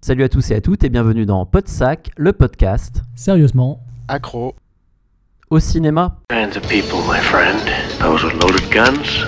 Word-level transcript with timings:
Salut 0.00 0.24
à 0.24 0.28
tous 0.28 0.50
et 0.50 0.54
à 0.54 0.60
toutes 0.60 0.84
et 0.84 0.88
bienvenue 0.88 1.26
dans 1.26 1.44
Podsac, 1.44 2.10
le 2.16 2.32
podcast 2.32 3.02
Sérieusement. 3.14 3.80
Accro. 4.08 4.54
au 5.50 5.60
cinéma. 5.60 6.16
kinds 6.30 6.56
of 6.56 6.62
people, 6.68 6.98
my 7.06 7.20
friend. 7.20 7.58
Those 8.00 8.24
with 8.24 8.34
loaded 8.42 8.70
guns, 8.70 9.24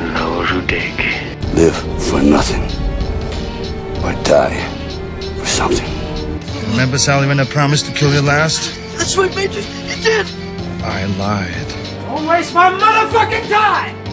and 0.00 0.16
those 0.16 0.48
who 0.50 0.60
dig. 0.66 0.92
Live 1.54 1.74
for 1.98 2.22
nothing. 2.22 2.62
Or 4.04 4.14
die 4.24 4.58
for 5.38 5.46
something. 5.46 5.88
Remember, 6.70 6.98
Sally, 6.98 7.26
when 7.26 7.38
I 7.40 7.44
promised 7.44 7.86
to 7.86 7.92
kill 7.92 8.12
you 8.12 8.22
last? 8.22 8.72
That's 8.96 9.16
what 9.16 9.34
made 9.36 9.52
you. 9.52 9.62
You 9.88 10.02
did. 10.02 10.26
I 10.82 11.06
lied. 11.18 11.72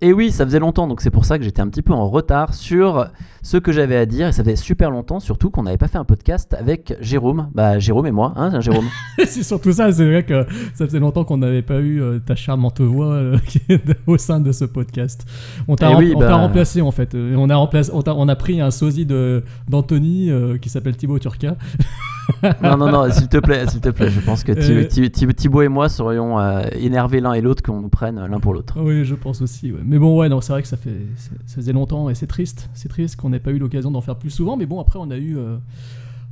Et 0.00 0.12
oui, 0.12 0.30
ça 0.32 0.44
faisait 0.44 0.58
longtemps, 0.58 0.86
donc 0.86 1.00
c'est 1.00 1.10
pour 1.10 1.24
ça 1.24 1.38
que 1.38 1.44
j'étais 1.44 1.62
un 1.62 1.68
petit 1.68 1.80
peu 1.80 1.92
en 1.94 2.08
retard 2.10 2.52
sur 2.52 3.06
ce 3.42 3.56
que 3.56 3.72
j'avais 3.72 3.96
à 3.96 4.04
dire. 4.04 4.28
Et 4.28 4.32
ça 4.32 4.42
faisait 4.44 4.56
super 4.56 4.90
longtemps, 4.90 5.18
surtout 5.18 5.48
qu'on 5.50 5.62
n'avait 5.62 5.78
pas 5.78 5.88
fait 5.88 5.96
un 5.98 6.04
podcast 6.04 6.54
avec 6.58 6.94
Jérôme. 7.00 7.48
Bah, 7.54 7.78
Jérôme 7.78 8.06
et 8.06 8.10
moi, 8.10 8.32
hein, 8.36 8.60
Jérôme 8.60 8.84
c'est 9.24 9.42
surtout 9.42 9.72
ça, 9.72 9.90
c'est 9.92 10.04
vrai 10.04 10.24
que 10.24 10.44
ça 10.74 10.84
faisait 10.86 10.98
longtemps 10.98 11.24
qu'on 11.24 11.38
n'avait 11.38 11.62
pas 11.62 11.78
eu 11.80 12.02
euh, 12.02 12.18
ta 12.18 12.34
charmante 12.34 12.80
voix 12.82 13.12
euh, 13.14 13.38
au 14.06 14.18
sein 14.18 14.40
de 14.40 14.52
ce 14.52 14.64
podcast. 14.66 15.24
On 15.68 15.76
t'a 15.76 15.90
Eh 15.90 15.94
rem- 15.94 15.98
oui, 16.04 16.12
on 16.16 16.18
bah- 16.20 16.34
remplacé 16.36 16.82
en 16.82 16.90
fait. 16.90 17.14
Euh, 17.14 17.34
On 17.38 17.48
a, 17.48 17.56
remplacé, 17.56 17.90
on, 17.94 18.28
a 18.28 18.36
pris 18.36 18.60
un 18.60 18.70
sosie 18.70 19.06
de- 19.06 19.42
d'Anthony 19.68 20.30
euh, 20.30 20.58
qui 20.58 20.68
s'appelle 20.68 20.96
Thibaut 20.96 21.18
Turca. 21.18 21.56
Non, 22.62 22.76
non, 22.76 22.90
non, 22.90 23.10
s'il 23.10 23.28
te 23.28 23.38
plaît, 23.38 23.66
s'il 23.68 23.80
te 23.80 23.88
plaît. 23.90 24.08
Je 24.10 24.20
pense 24.20 24.44
que 24.44 24.52
Euh. 24.52 24.84
Thi- 24.84 25.10
Thi- 25.10 25.34
Thibaut 25.34 25.62
et 25.62 25.68
moi 25.68 25.88
serions 25.88 26.38
euh, 26.40 26.62
énervés 26.78 27.20
l'un 27.20 27.32
et 27.32 27.40
l'autre 27.40 27.62
qu'on 27.62 27.80
nous 27.80 27.88
prenne 27.88 28.24
l'un 28.26 28.40
pour 28.40 28.54
l'autre. 28.54 28.74
Oui, 28.80 29.04
je 29.04 29.14
pense 29.14 29.42
aussi. 29.42 29.72
ouais. 29.72 29.80
Mais 29.84 29.98
bon, 29.98 30.18
ouais, 30.18 30.28
non, 30.28 30.40
c'est 30.40 30.52
vrai 30.52 30.62
que 30.62 30.68
ça, 30.68 30.76
fait, 30.76 31.06
ça, 31.16 31.30
faisait 31.56 31.72
longtemps 31.72 32.08
et 32.10 32.14
c'est 32.14 32.26
triste. 32.26 32.68
C'est 32.74 32.88
triste 32.88 33.16
qu'on 33.16 33.30
n'ait 33.30 33.40
pas 33.40 33.50
eu 33.50 33.58
l'occasion 33.58 33.90
d'en 33.90 34.00
faire 34.00 34.16
plus 34.16 34.30
souvent. 34.30 34.56
Mais 34.56 34.66
bon, 34.66 34.80
après, 34.80 34.98
on 35.00 35.10
a 35.10 35.16
eu. 35.16 35.36
euh, 35.36 35.56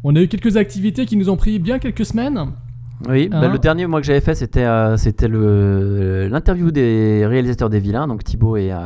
on 0.04 0.16
a 0.16 0.20
eu 0.20 0.28
quelques 0.28 0.56
activités 0.56 1.06
qui 1.06 1.16
nous 1.16 1.28
ont 1.30 1.36
pris 1.36 1.58
bien 1.58 1.78
quelques 1.78 2.04
semaines. 2.06 2.38
Oui, 3.08 3.28
bah, 3.28 3.40
Hein 3.42 3.48
le 3.52 3.58
dernier 3.58 3.86
moi 3.88 4.00
que 4.00 4.06
j'avais 4.06 4.20
fait 4.20 4.36
c'était 4.36 4.62
euh, 4.64 4.96
c'était 4.96 5.26
le 5.26 6.28
l'interview 6.30 6.70
des 6.70 7.26
réalisateurs 7.26 7.68
des 7.68 7.80
vilains 7.80 8.06
donc 8.06 8.22
Thibaut 8.22 8.56
et, 8.56 8.70
euh, 8.72 8.76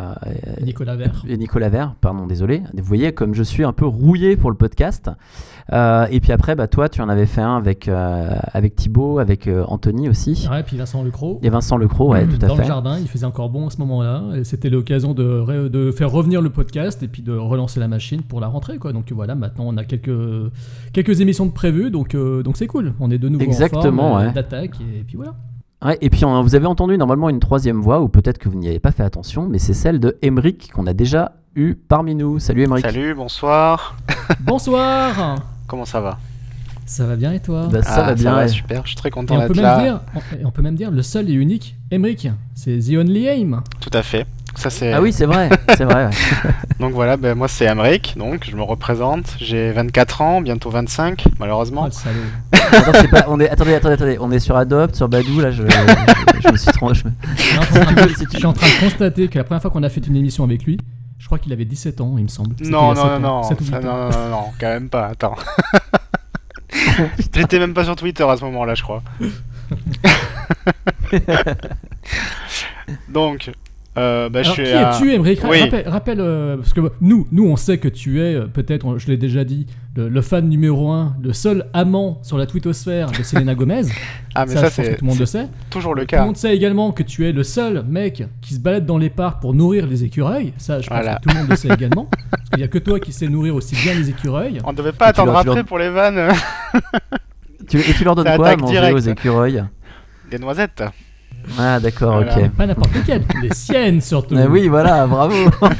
et- 0.58 0.64
Nicolas 0.64 0.96
Vert. 0.96 1.22
et 1.28 1.36
Nicolas 1.36 1.68
Vert, 1.68 1.94
pardon, 2.00 2.26
désolé. 2.26 2.62
Vous 2.74 2.82
voyez 2.84 3.12
comme 3.12 3.34
je 3.34 3.42
suis 3.42 3.62
un 3.62 3.74
peu 3.74 3.84
rouillé 3.84 4.36
pour 4.38 4.50
le 4.50 4.56
podcast. 4.56 5.10
Euh, 5.72 6.06
et 6.10 6.20
puis 6.20 6.30
après, 6.30 6.54
bah, 6.54 6.68
toi, 6.68 6.88
tu 6.88 7.00
en 7.02 7.08
avais 7.08 7.26
fait 7.26 7.40
un 7.40 7.56
avec, 7.56 7.88
euh, 7.88 8.30
avec 8.52 8.76
Thibaut, 8.76 9.18
avec 9.18 9.48
euh, 9.48 9.64
Anthony 9.66 10.08
aussi. 10.08 10.46
Ouais, 10.50 10.62
puis 10.62 10.76
Vincent 10.76 11.02
Lecros. 11.02 11.40
Et 11.42 11.48
Vincent 11.50 11.76
Lecros, 11.76 12.12
ouais, 12.12 12.24
tout 12.26 12.36
à 12.42 12.46
dans 12.46 12.54
le 12.54 12.62
fait. 12.62 12.68
jardin, 12.68 12.98
il 13.00 13.08
faisait 13.08 13.26
encore 13.26 13.50
bon 13.50 13.66
à 13.66 13.70
ce 13.70 13.78
moment-là. 13.78 14.22
Et 14.36 14.44
c'était 14.44 14.70
l'occasion 14.70 15.12
de, 15.12 15.66
de 15.68 15.90
faire 15.90 16.10
revenir 16.12 16.40
le 16.40 16.50
podcast 16.50 17.02
et 17.02 17.08
puis 17.08 17.22
de 17.22 17.32
relancer 17.32 17.80
la 17.80 17.88
machine 17.88 18.22
pour 18.22 18.40
la 18.40 18.46
rentrée. 18.46 18.78
Quoi. 18.78 18.92
Donc 18.92 19.10
voilà, 19.12 19.34
maintenant 19.34 19.64
on 19.66 19.76
a 19.76 19.82
quelques, 19.84 20.10
quelques 20.92 21.20
émissions 21.20 21.46
de 21.46 21.52
prévues, 21.52 21.90
donc 21.90 22.14
euh, 22.14 22.44
donc 22.44 22.56
c'est 22.56 22.68
cool. 22.68 22.92
On 23.00 23.10
est 23.10 23.18
de 23.18 23.28
nouveau 23.28 23.44
Exactement, 23.44 24.12
en 24.12 24.14
forme, 24.18 24.26
ouais. 24.28 24.32
d'attaque 24.32 24.76
et 24.80 25.02
puis 25.04 25.16
voilà. 25.16 25.34
Ouais, 25.84 25.98
et 26.00 26.10
puis 26.10 26.24
on- 26.24 26.42
vous 26.42 26.54
avez 26.54 26.66
entendu 26.66 26.96
normalement 26.96 27.28
une 27.28 27.40
troisième 27.40 27.80
voix, 27.80 28.00
ou 28.00 28.08
peut-être 28.08 28.38
que 28.38 28.48
vous 28.48 28.56
n'y 28.56 28.68
avez 28.68 28.78
pas 28.78 28.92
fait 28.92 29.02
attention, 29.02 29.48
mais 29.48 29.58
c'est 29.58 29.74
celle 29.74 29.98
de 30.00 30.16
Emeric 30.22 30.70
qu'on 30.72 30.86
a 30.86 30.94
déjà 30.94 31.32
eu 31.56 31.74
parmi 31.74 32.14
nous. 32.14 32.38
Salut 32.38 32.62
Emeric. 32.62 32.84
Salut, 32.86 33.14
bonsoir. 33.14 33.96
Bonsoir. 34.40 35.36
Comment 35.66 35.84
ça 35.84 36.00
va 36.00 36.18
Ça 36.86 37.06
va 37.06 37.16
bien 37.16 37.32
et 37.32 37.40
toi 37.40 37.68
Bah, 37.70 37.82
ça 37.82 37.96
Ah, 37.96 38.02
va 38.08 38.14
bien. 38.14 38.36
ouais. 38.36 38.48
super. 38.48 38.82
Je 38.84 38.88
suis 38.88 38.96
très 38.96 39.10
content 39.10 39.34
on 39.36 39.40
peut, 39.40 39.54
d'être 39.54 39.56
même 39.56 39.64
là. 39.64 39.82
dire, 39.82 40.00
on, 40.42 40.48
on 40.48 40.50
peut 40.50 40.62
même 40.62 40.76
dire 40.76 40.90
le 40.90 41.02
seul 41.02 41.28
et 41.28 41.32
unique 41.32 41.76
Emric, 41.90 42.28
c'est 42.54 42.78
The 42.78 42.96
Only 42.98 43.26
Aim. 43.26 43.62
Tout 43.80 43.90
à 43.92 44.02
fait. 44.02 44.26
Ça 44.54 44.70
c'est. 44.70 44.90
Ah 44.94 45.02
oui, 45.02 45.12
c'est 45.12 45.26
vrai, 45.26 45.50
c'est 45.76 45.84
vrai. 45.84 46.06
ouais. 46.06 46.10
Donc 46.80 46.92
voilà, 46.94 47.18
ben, 47.18 47.34
moi 47.34 47.46
c'est 47.46 47.66
Amric, 47.66 48.14
donc 48.16 48.46
je 48.50 48.56
me 48.56 48.62
représente. 48.62 49.36
J'ai 49.38 49.70
24 49.72 50.22
ans, 50.22 50.40
bientôt 50.40 50.70
25, 50.70 51.24
Oh, 51.26 51.30
malheureusement. 51.38 51.84
le 51.84 51.90
salaud. 51.90 52.16
Attends, 52.52 53.08
pas- 53.10 53.24
on 53.28 53.38
est, 53.38 53.50
attendez, 53.50 53.74
attendez, 53.74 53.94
attendez, 53.94 54.16
on 54.18 54.30
est 54.30 54.38
sur 54.38 54.56
Adopt, 54.56 54.94
sur 54.96 55.08
Badou, 55.10 55.40
là, 55.40 55.50
je, 55.50 55.62
je, 55.62 56.40
je 56.42 56.48
me 56.52 56.56
suis 56.56 56.72
trompé. 56.72 56.98
me- 57.04 57.10
je 58.32 58.36
suis 58.38 58.46
en 58.46 58.52
train 58.54 58.66
de 58.66 58.80
constater 58.80 59.28
que 59.28 59.36
la 59.36 59.44
première 59.44 59.60
fois 59.60 59.70
qu'on 59.70 59.82
a 59.82 59.88
fait 59.90 60.06
une 60.06 60.16
émission 60.16 60.44
avec 60.44 60.64
lui, 60.64 60.78
je 61.18 61.26
crois 61.26 61.38
qu'il 61.38 61.52
avait 61.52 61.64
17 61.64 62.00
ans, 62.00 62.16
il 62.18 62.24
me 62.24 62.28
semble. 62.28 62.54
Non, 62.60 62.94
non, 62.94 63.18
non, 63.18 63.42
non, 63.42 63.80
non, 63.82 64.10
non, 64.10 64.28
non, 64.28 64.44
quand 64.60 64.68
même 64.68 64.88
pas. 64.88 65.06
Attends. 65.06 65.36
J'étais 67.34 67.58
même 67.58 67.74
pas 67.74 67.84
sur 67.84 67.96
Twitter 67.96 68.24
à 68.24 68.36
ce 68.36 68.44
moment-là, 68.44 68.74
je 68.74 68.82
crois. 68.82 69.02
donc, 73.08 73.50
euh, 73.98 74.28
bah, 74.28 74.42
je 74.42 74.50
suis. 74.50 74.64
qui 74.64 74.70
à- 74.72 74.90
es-tu, 74.92 75.16
Ra- 75.18 75.48
Oui. 75.50 75.60
Rappelle, 75.62 75.88
rappelle, 75.88 76.20
euh, 76.20 76.56
parce 76.56 76.72
que 76.72 76.80
nous, 77.00 77.26
nous, 77.32 77.46
on 77.46 77.56
sait 77.56 77.78
que 77.78 77.88
tu 77.88 78.20
es, 78.20 78.34
euh, 78.34 78.46
peut-être, 78.46 78.98
je 78.98 79.06
l'ai 79.08 79.16
déjà 79.16 79.44
dit, 79.44 79.66
le, 79.96 80.08
le 80.08 80.20
fan 80.22 80.48
numéro 80.48 80.90
un, 80.90 81.16
le 81.22 81.32
seul 81.32 81.66
amant 81.72 82.18
sur 82.22 82.36
la 82.36 82.46
twittosphère 82.46 83.10
de 83.10 83.22
Selena 83.22 83.54
Gomez. 83.56 83.82
Ah, 84.34 84.44
mais 84.46 84.52
ça, 84.54 84.68
ça, 84.68 84.68
je 84.68 84.74
pense 84.74 84.76
que 84.76 84.82
c'est 84.84 84.96
tout 84.96 85.04
le 85.04 85.08
monde 85.10 85.18
le 85.20 85.26
sait. 85.26 85.46
toujours 85.70 85.94
le 85.94 86.02
Tout 86.04 86.14
le 86.14 86.18
cas. 86.18 86.24
monde 86.26 86.36
sait 86.36 86.54
également 86.54 86.92
que 86.92 87.02
tu 87.02 87.26
es 87.26 87.32
le 87.32 87.42
seul 87.42 87.82
mec 87.88 88.24
qui 88.42 88.54
se 88.54 88.60
balade 88.60 88.84
dans 88.84 88.98
les 88.98 89.08
parcs 89.10 89.40
pour 89.40 89.54
nourrir 89.54 89.86
les 89.86 90.04
écureuils. 90.04 90.52
Ça, 90.58 90.80
je 90.80 90.88
pense 90.88 90.98
Voilà. 90.98 91.16
que 91.16 91.22
tout 91.22 91.28
le 91.34 91.40
monde 91.40 91.50
le 91.50 91.56
sait 91.56 91.68
également. 91.68 92.08
Parce 92.30 92.50
qu'il 92.50 92.58
n'y 92.58 92.64
a 92.64 92.68
que 92.68 92.78
toi 92.78 93.00
qui 93.00 93.12
sais 93.12 93.28
nourrir 93.28 93.54
aussi 93.54 93.74
bien 93.76 93.94
les 93.94 94.10
écureuils. 94.10 94.58
On 94.64 94.72
devait 94.74 94.92
pas 94.92 95.06
Et 95.06 95.08
attendre 95.10 95.34
après 95.36 95.54
leur- 95.54 95.64
pour 95.64 95.78
les 95.78 95.88
vannes. 95.90 96.28
Tu- 97.68 97.78
et 97.78 97.94
tu 97.94 98.04
leur 98.04 98.14
donnes 98.14 98.36
quoi 98.36 98.48
à 98.50 98.56
manger 98.56 98.72
direct. 98.74 98.94
aux 98.94 98.98
écureuils? 98.98 99.64
Des 100.30 100.38
noisettes. 100.38 100.84
Ah, 101.58 101.80
d'accord, 101.80 102.16
Voilà. 102.22 102.38
ok. 102.38 102.50
Pas 102.50 102.66
n'importe 102.66 102.94
lesquelles, 102.94 103.24
les 103.42 103.54
siennes 103.54 104.00
surtout. 104.00 104.34
Ah 104.38 104.46
oui, 104.48 104.68
voilà, 104.68 105.06
bravo. 105.06 105.34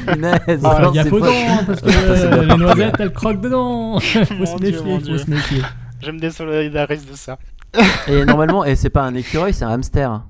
Punaise, 0.07 0.39
Faut 0.47 0.59
faire 0.61 0.69
alors, 0.71 0.93
gaffe 0.93 1.07
c'est 1.07 1.13
aux 1.13 1.19
pas- 1.19 1.25
dents, 1.27 1.63
parce 1.65 1.81
que 1.81 1.91
c'est 1.91 1.97
euh, 1.97 2.41
les 2.41 2.47
parti, 2.47 2.61
noisettes, 2.61 2.95
elles 2.99 3.13
croquent 3.13 3.41
dedans. 3.41 3.99
faut 3.99 4.33
Mon 4.35 4.45
se 4.45 4.55
Dieu, 4.57 4.71
méfier, 4.71 4.83
mon 4.85 4.99
faut 4.99 5.05
Dieu. 5.05 5.17
se 5.17 5.29
méfier. 5.29 5.61
Je 6.01 6.11
me 6.11 6.19
désolidarise 6.19 7.05
de 7.05 7.15
ça. 7.15 7.37
Et 8.07 8.23
normalement, 8.25 8.63
et 8.65 8.75
c'est 8.75 8.89
pas 8.89 9.03
un 9.03 9.13
écureuil, 9.13 9.53
c'est 9.53 9.65
un 9.65 9.69
hamster. 9.71 10.21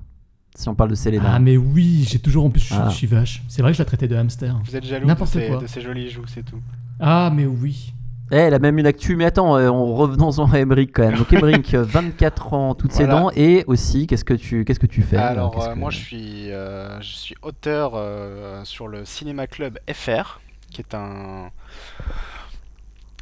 Si 0.56 0.68
on 0.68 0.74
parle 0.74 0.90
de 0.90 0.96
Selena. 0.96 1.34
Ah 1.34 1.38
mais 1.38 1.56
oui, 1.56 2.04
j'ai 2.08 2.18
toujours 2.18 2.44
en 2.44 2.50
plus, 2.50 2.62
je, 2.66 2.74
Ah. 2.74 2.88
je 2.90 2.94
suis 2.96 3.06
vache. 3.06 3.42
C'est 3.48 3.62
vrai 3.62 3.70
que 3.70 3.76
je 3.76 3.82
la 3.82 3.86
traitais 3.86 4.08
de 4.08 4.16
hamster. 4.16 4.56
Vous 4.64 4.74
êtes 4.74 4.84
jaloux 4.84 5.02
de 5.04 5.06
N'importe 5.06 5.30
ces, 5.30 5.46
quoi. 5.46 5.58
de 5.58 5.66
ces 5.68 5.80
jolies 5.80 6.10
joues, 6.10 6.24
c'est 6.26 6.42
tout. 6.44 6.58
Ah 6.98 7.30
mais 7.32 7.46
oui. 7.46 7.94
Eh, 8.30 8.36
elle 8.36 8.52
a 8.54 8.58
même 8.58 8.78
une 8.78 8.86
actu, 8.86 9.16
mais 9.16 9.24
attends, 9.24 9.56
euh, 9.56 9.68
on 9.70 9.94
revenons-en 9.94 10.50
à 10.52 10.58
Emeric 10.58 10.92
quand 10.94 11.02
même. 11.08 11.16
Donc 11.16 11.32
Emeric, 11.32 11.72
euh, 11.74 11.82
24 11.82 12.52
ans, 12.52 12.74
toutes 12.74 12.92
ses 12.92 13.06
dents, 13.06 13.30
et 13.34 13.64
aussi, 13.66 14.06
qu'est-ce 14.06 14.24
que 14.24 14.34
tu, 14.34 14.64
qu'est-ce 14.64 14.80
que 14.80 14.86
tu 14.86 15.00
fais 15.02 15.16
Alors, 15.16 15.62
euh, 15.62 15.72
que- 15.72 15.78
moi, 15.78 15.90
je 15.90 15.96
suis, 15.98 16.50
euh, 16.52 17.00
je 17.00 17.12
suis 17.14 17.34
auteur 17.42 17.92
euh, 17.94 18.62
sur 18.64 18.86
le 18.86 19.04
Cinéma 19.06 19.46
Club 19.46 19.78
FR, 19.90 20.40
qui 20.70 20.82
est 20.82 20.94
un, 20.94 21.50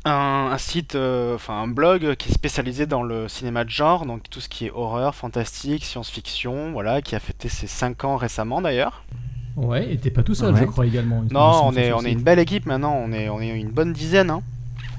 un, 0.04 0.50
un 0.52 0.58
site, 0.58 0.96
euh, 0.96 1.36
enfin 1.36 1.54
un 1.62 1.68
blog 1.68 2.16
qui 2.16 2.30
est 2.30 2.32
spécialisé 2.34 2.86
dans 2.86 3.02
le 3.04 3.28
cinéma 3.28 3.62
de 3.64 3.70
genre, 3.70 4.06
donc 4.06 4.28
tout 4.28 4.40
ce 4.40 4.48
qui 4.48 4.66
est 4.66 4.70
horreur, 4.72 5.14
fantastique, 5.14 5.84
science-fiction, 5.84 6.72
voilà, 6.72 7.00
qui 7.00 7.14
a 7.14 7.20
fêté 7.20 7.48
ses 7.48 7.66
5 7.68 8.04
ans 8.04 8.16
récemment 8.16 8.60
d'ailleurs. 8.60 9.04
Ouais, 9.56 9.92
et 9.92 9.96
t'es 9.98 10.10
pas 10.10 10.22
tout 10.24 10.34
seul, 10.34 10.52
Ouais. 10.52 10.60
je 10.60 10.66
crois 10.66 10.84
également. 10.86 11.22
Non, 11.30 11.60
on 11.64 11.72
est, 11.76 11.92
on 11.92 12.00
est 12.02 12.12
une 12.12 12.22
belle 12.22 12.38
équipe 12.40 12.66
maintenant, 12.66 12.94
on 12.94 13.12
est, 13.12 13.28
on 13.28 13.40
est 13.40 13.48
une 13.48 13.70
bonne 13.70 13.92
dizaine. 13.92 14.30
Hein. 14.30 14.42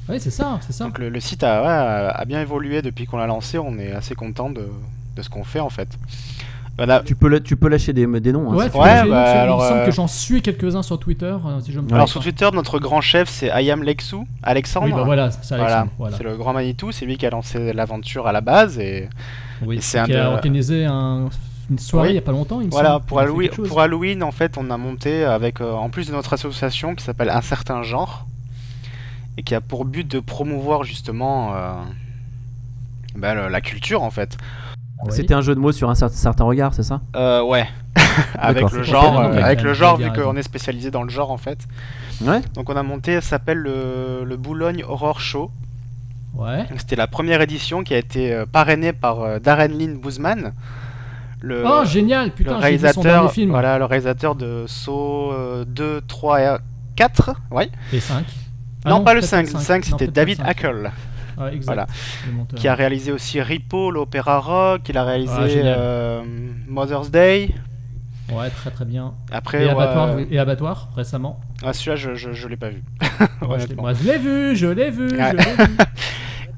Ouais, 0.09 0.19
c'est 0.19 0.31
ça, 0.31 0.59
c'est 0.65 0.73
ça. 0.73 0.85
Donc 0.85 0.99
le, 0.99 1.09
le 1.09 1.19
site 1.19 1.43
a, 1.43 1.61
ouais, 1.61 1.67
a- 1.67 2.09
a 2.11 2.25
bien 2.25 2.41
évolué 2.41 2.81
depuis 2.81 3.05
qu'on 3.05 3.17
l'a 3.17 3.27
lancé, 3.27 3.57
on 3.57 3.77
est 3.77 3.91
assez 3.91 4.15
content 4.15 4.49
de, 4.49 4.67
de 5.15 5.21
ce 5.21 5.29
qu'on 5.29 5.43
fait 5.43 5.59
en 5.59 5.69
fait. 5.69 5.89
A- 6.79 6.99
Tu 7.03 7.15
peux, 7.15 7.27
la- 7.27 7.39
tu 7.39 7.55
peux 7.57 7.69
lâcher 7.69 7.91
des, 7.91 8.05
des 8.05 8.31
noms. 8.31 8.51
hein, 8.51 8.55
Ouais, 8.55 8.69
tu 8.69 8.77
Ouais, 8.77 9.01
j'ai- 9.03 9.09
bah, 9.09 9.31
il 9.33 9.37
alors, 9.39 9.59
me 9.59 9.67
semble 9.67 9.79
euh, 9.79 9.85
que 9.85 9.91
j'en 9.91 10.05
suis 10.07 10.43
quelques-uns 10.43 10.83
sur 10.83 10.99
Twitter, 10.99 11.25
euh, 11.43 11.59
si 11.59 11.71
je 11.71 11.79
me 11.79 11.85
trompe 11.87 11.95
Alors 11.95 12.07
sur 12.07 12.21
Twitter, 12.21 12.47
notre 12.53 12.77
grand 12.79 13.01
chef 13.01 13.27
c'est 13.29 13.49
Ayam 13.49 13.81
Lexu, 13.83 14.17
Alexandre. 14.43 14.85
Oui, 14.85 14.91
bah 14.93 15.01
voilà, 15.03 15.31
c'est 15.31 15.55
Voilà, 15.55 15.63
Alexandre. 15.79 15.91
Voilà. 15.97 16.17
c'est 16.17 16.23
le 16.23 16.37
grand 16.37 16.53
Manitou, 16.53 16.91
c'est 16.91 17.05
lui 17.07 17.17
qui 17.17 17.25
a 17.25 17.31
lancé 17.31 17.73
l'aventure 17.73 18.27
à 18.27 18.31
la 18.31 18.41
base 18.41 18.77
et 18.77 19.09
Oui, 19.63 19.77
et 19.77 19.81
c'est 19.81 19.97
un 19.97 20.05
qui 20.05 20.13
a 20.13 20.25
de- 20.25 20.27
organisé 20.29 20.85
un- 20.85 21.29
une 21.71 21.79
soirée 21.79 22.09
Oui. 22.09 22.13
il 22.13 22.15
y 22.15 22.19
a 22.19 22.21
pas 22.21 22.31
longtemps, 22.31 22.61
il 22.61 22.67
me 22.67 22.71
voilà 22.71 23.01
Halloween, 23.17 23.49
pour 23.49 23.81
Halloween 23.81 24.21
en 24.23 24.31
fait 24.31 24.55
on 24.57 24.69
a 24.69 24.77
monté 24.77 25.25
avec 25.25 25.59
euh, 25.61 25.73
en 25.73 25.89
plus 25.89 26.07
de 26.07 26.11
notre 26.13 26.31
association 26.33 26.93
qui 26.95 27.03
s'appelle 27.03 27.29
Un 27.31 27.41
certain 27.41 27.81
genre 27.81 28.25
et 29.37 29.43
qui 29.43 29.55
a 29.55 29.61
pour 29.61 29.85
but 29.85 30.07
de 30.09 30.19
promouvoir 30.19 30.83
justement 30.83 31.53
euh, 31.55 31.73
bah, 33.15 33.33
le- 33.33 33.47
la 33.49 33.61
culture 33.61 34.03
en 34.03 34.11
fait. 34.11 34.37
Oui. 35.03 35.11
C'était 35.11 35.33
un 35.35 35.41
jeu 35.41 35.53
de 35.53 35.59
mots 35.59 35.71
sur 35.71 35.89
un 35.89 35.93
cer- 35.93 36.09
certain 36.09 36.43
regard, 36.43 36.73
c'est 36.73 36.81
ça? 36.83 37.01
Euh, 37.15 37.43
ouais. 37.43 37.67
avec 38.39 38.71
le 38.71 38.81
genre, 38.83 39.19
euh, 39.19 39.41
avec 39.41 39.61
le 39.61 39.73
genre 39.73 39.97
vu 39.97 40.11
qu'on 40.11 40.35
est 40.35 40.43
spécialisé 40.43 40.89
dans 40.91 41.03
le 41.03 41.09
genre 41.09 41.31
en 41.31 41.37
fait. 41.37 41.67
Ouais. 42.21 42.41
Donc 42.55 42.69
on 42.69 42.75
a 42.75 42.81
monté, 42.83 43.15
ça 43.21 43.29
s'appelle 43.29 43.59
le, 43.59 44.23
le 44.25 44.37
Boulogne 44.37 44.83
Horror 44.87 45.19
Show. 45.19 45.51
Ouais. 46.33 46.65
C'était 46.77 46.95
la 46.95 47.07
première 47.07 47.41
édition 47.41 47.83
qui 47.83 47.93
a 47.93 47.97
été 47.97 48.33
euh, 48.33 48.45
parrainée 48.45 48.93
par 48.93 49.21
euh, 49.21 49.39
Darren 49.39 49.67
Lynn 49.69 49.97
Boozman, 49.99 50.53
le, 51.41 51.63
Oh, 51.65 51.85
génial 51.85 52.25
le 52.27 52.31
Putain, 52.31 52.59
j'ai 52.61 52.77
vu 52.77 52.77
son 52.77 53.01
dernier 53.01 53.09
réalisateur, 53.09 53.31
film. 53.31 53.49
voilà, 53.51 53.77
le 53.77 53.85
réalisateur 53.85 54.35
de 54.35 54.65
Saw 54.67 55.31
euh, 55.31 55.65
2, 55.67 56.01
3 56.07 56.41
et 56.41 56.55
4. 56.95 57.31
Ouais. 57.51 57.69
Et 57.93 57.99
5. 57.99 58.25
Non, 58.89 59.03
pas 59.03 59.13
le 59.13 59.21
5, 59.21 59.37
peut-être 59.43 59.53
le 59.53 59.59
le 59.59 59.63
5 59.65 59.89
Non, 59.91 59.97
c'était 59.97 60.11
David 60.11 60.37
5. 60.37 60.47
Hackel, 60.47 60.91
Ouais, 61.39 61.53
exact. 61.53 61.65
Voilà. 61.65 61.87
Qui 62.55 62.67
a 62.67 62.73
réalisé 62.73 63.11
aussi 63.11 63.39
Repo, 63.41 63.91
l'opéra 63.91 64.39
rock, 64.39 64.81
il 64.89 64.97
a 64.97 65.03
réalisé 65.03 65.33
Ah, 65.37 65.67
euh, 65.67 66.23
Mother's 66.67 67.11
Day. 67.11 67.49
Ouais, 68.31 68.49
très 68.49 68.71
très 68.71 68.85
bien. 68.85 69.13
Après, 69.31 69.61
Et 69.61 69.65
ouais, 69.65 69.71
abattoir, 69.71 70.17
et 70.31 70.39
abattoir 70.39 70.89
récemment. 70.95 71.39
ah, 71.63 71.73
celui-là, 71.73 71.95
je, 71.95 72.15
je, 72.15 72.33
je 72.33 72.47
l'ai 72.47 72.57
pas 72.57 72.69
vu. 72.69 72.83
Ouais, 73.01 73.07
je 73.41 73.45
l'ai- 73.45 73.53
honnêtement. 73.53 73.81
moi, 73.83 73.93
je 73.93 74.03
l'ai 74.03 74.17
vu, 74.17 74.55
je 74.55 74.67
l'ai 74.67 74.89
vu, 74.89 75.09
je 75.09 75.15
l'ai 75.15 75.65
vu. 75.65 75.75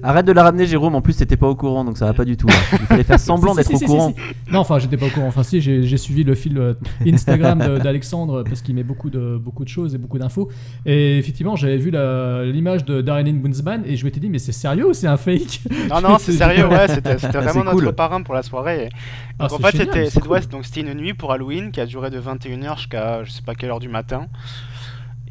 Arrête 0.02 0.26
de 0.26 0.32
la 0.32 0.44
ramener, 0.44 0.66
Jérôme. 0.66 0.96
En 0.96 1.02
plus, 1.02 1.16
t'étais 1.18 1.36
pas 1.38 1.48
au 1.48 1.56
courant, 1.56 1.84
donc 1.84 1.98
ça 1.98 2.06
va 2.06 2.14
pas 2.14 2.26
du 2.26 2.38
tout. 2.38 2.48
hein. 2.50 2.78
Il 2.80 2.86
fallait 2.86 3.04
faire 3.04 3.20
semblant 3.20 3.52
Si, 3.52 3.58
d'être 3.58 3.68
si, 3.68 3.76
au 3.76 3.78
si, 3.80 3.86
courant. 3.86 4.14
si. 4.16 4.52
Non, 4.54 4.60
enfin, 4.60 4.80
j'étais 4.80 4.98
pas 4.98 5.08
au 5.08 5.10
courant. 5.10 5.28
Enfin, 5.28 5.44
si, 5.44 5.60
j'ai 5.62 5.84
j'ai 5.84 5.98
suivi 5.98 6.24
le 6.24 6.36
fil 6.36 6.58
euh, 6.58 6.74
Instagram 7.06 7.60
de- 7.60 7.78
d'Alexandre 7.80 8.44
parce 8.44 8.62
qu'il 8.62 8.76
met 8.76 8.84
beaucoup 8.84 9.10
de, 9.10 9.38
beaucoup 9.38 9.64
de 9.64 9.70
choses 9.70 9.96
et 9.96 9.98
beaucoup 9.98 10.18
d'infos. 10.20 10.50
Et 10.86 11.18
effectivement, 11.18 11.56
j'avais 11.56 11.78
vu 11.78 11.92
la- 11.92 12.46
l'image 12.46 12.86
de 12.86 13.02
Darren 13.02 13.24
Boonsman 13.34 13.84
et 13.86 13.96
je 13.98 14.06
m'étais 14.06 14.20
dit, 14.20 14.30
mais 14.30 14.40
c'est 14.40 14.52
sérieux 14.52 14.88
ou 14.90 14.94
c'est 14.94 15.08
un 15.08 15.18
fake? 15.18 15.62
Non, 15.90 16.02
non, 16.02 16.18
c'est 16.20 16.32
sérieux, 16.34 16.68
ouais, 16.68 16.88
c'était 16.90 17.18
c'était 17.18 17.38
Ah, 17.38 17.42
vraiment 17.42 17.72
cool. 17.72 17.84
notre 17.84 17.96
parrain 17.96 18.22
pour 18.22 18.34
la 18.36 18.44
soirée. 18.44 18.90
Ah, 19.38 19.48
Donc 19.48 19.60
en 19.60 19.64
c'est 19.68 19.72
fait, 19.72 19.78
génial, 19.80 19.96
c'était 19.96 20.10
c'est 20.10 20.28
ouais, 20.28 20.40
cool. 20.42 20.50
donc 20.50 20.66
c'était 20.66 20.82
une 20.82 20.94
nuit 20.94 21.14
pour 21.14 21.32
Halloween 21.32 21.72
qui 21.72 21.82
a 21.82 21.86
duré 21.86 22.10
de 22.10 22.20
21h 22.20 22.78
jusqu'à 22.78 23.24
je 23.24 23.32
sais 23.32 23.42
pas 23.42 23.56
quelle 23.56 23.70
heure 23.70 23.80
du 23.80 23.90
matin. 23.90 24.28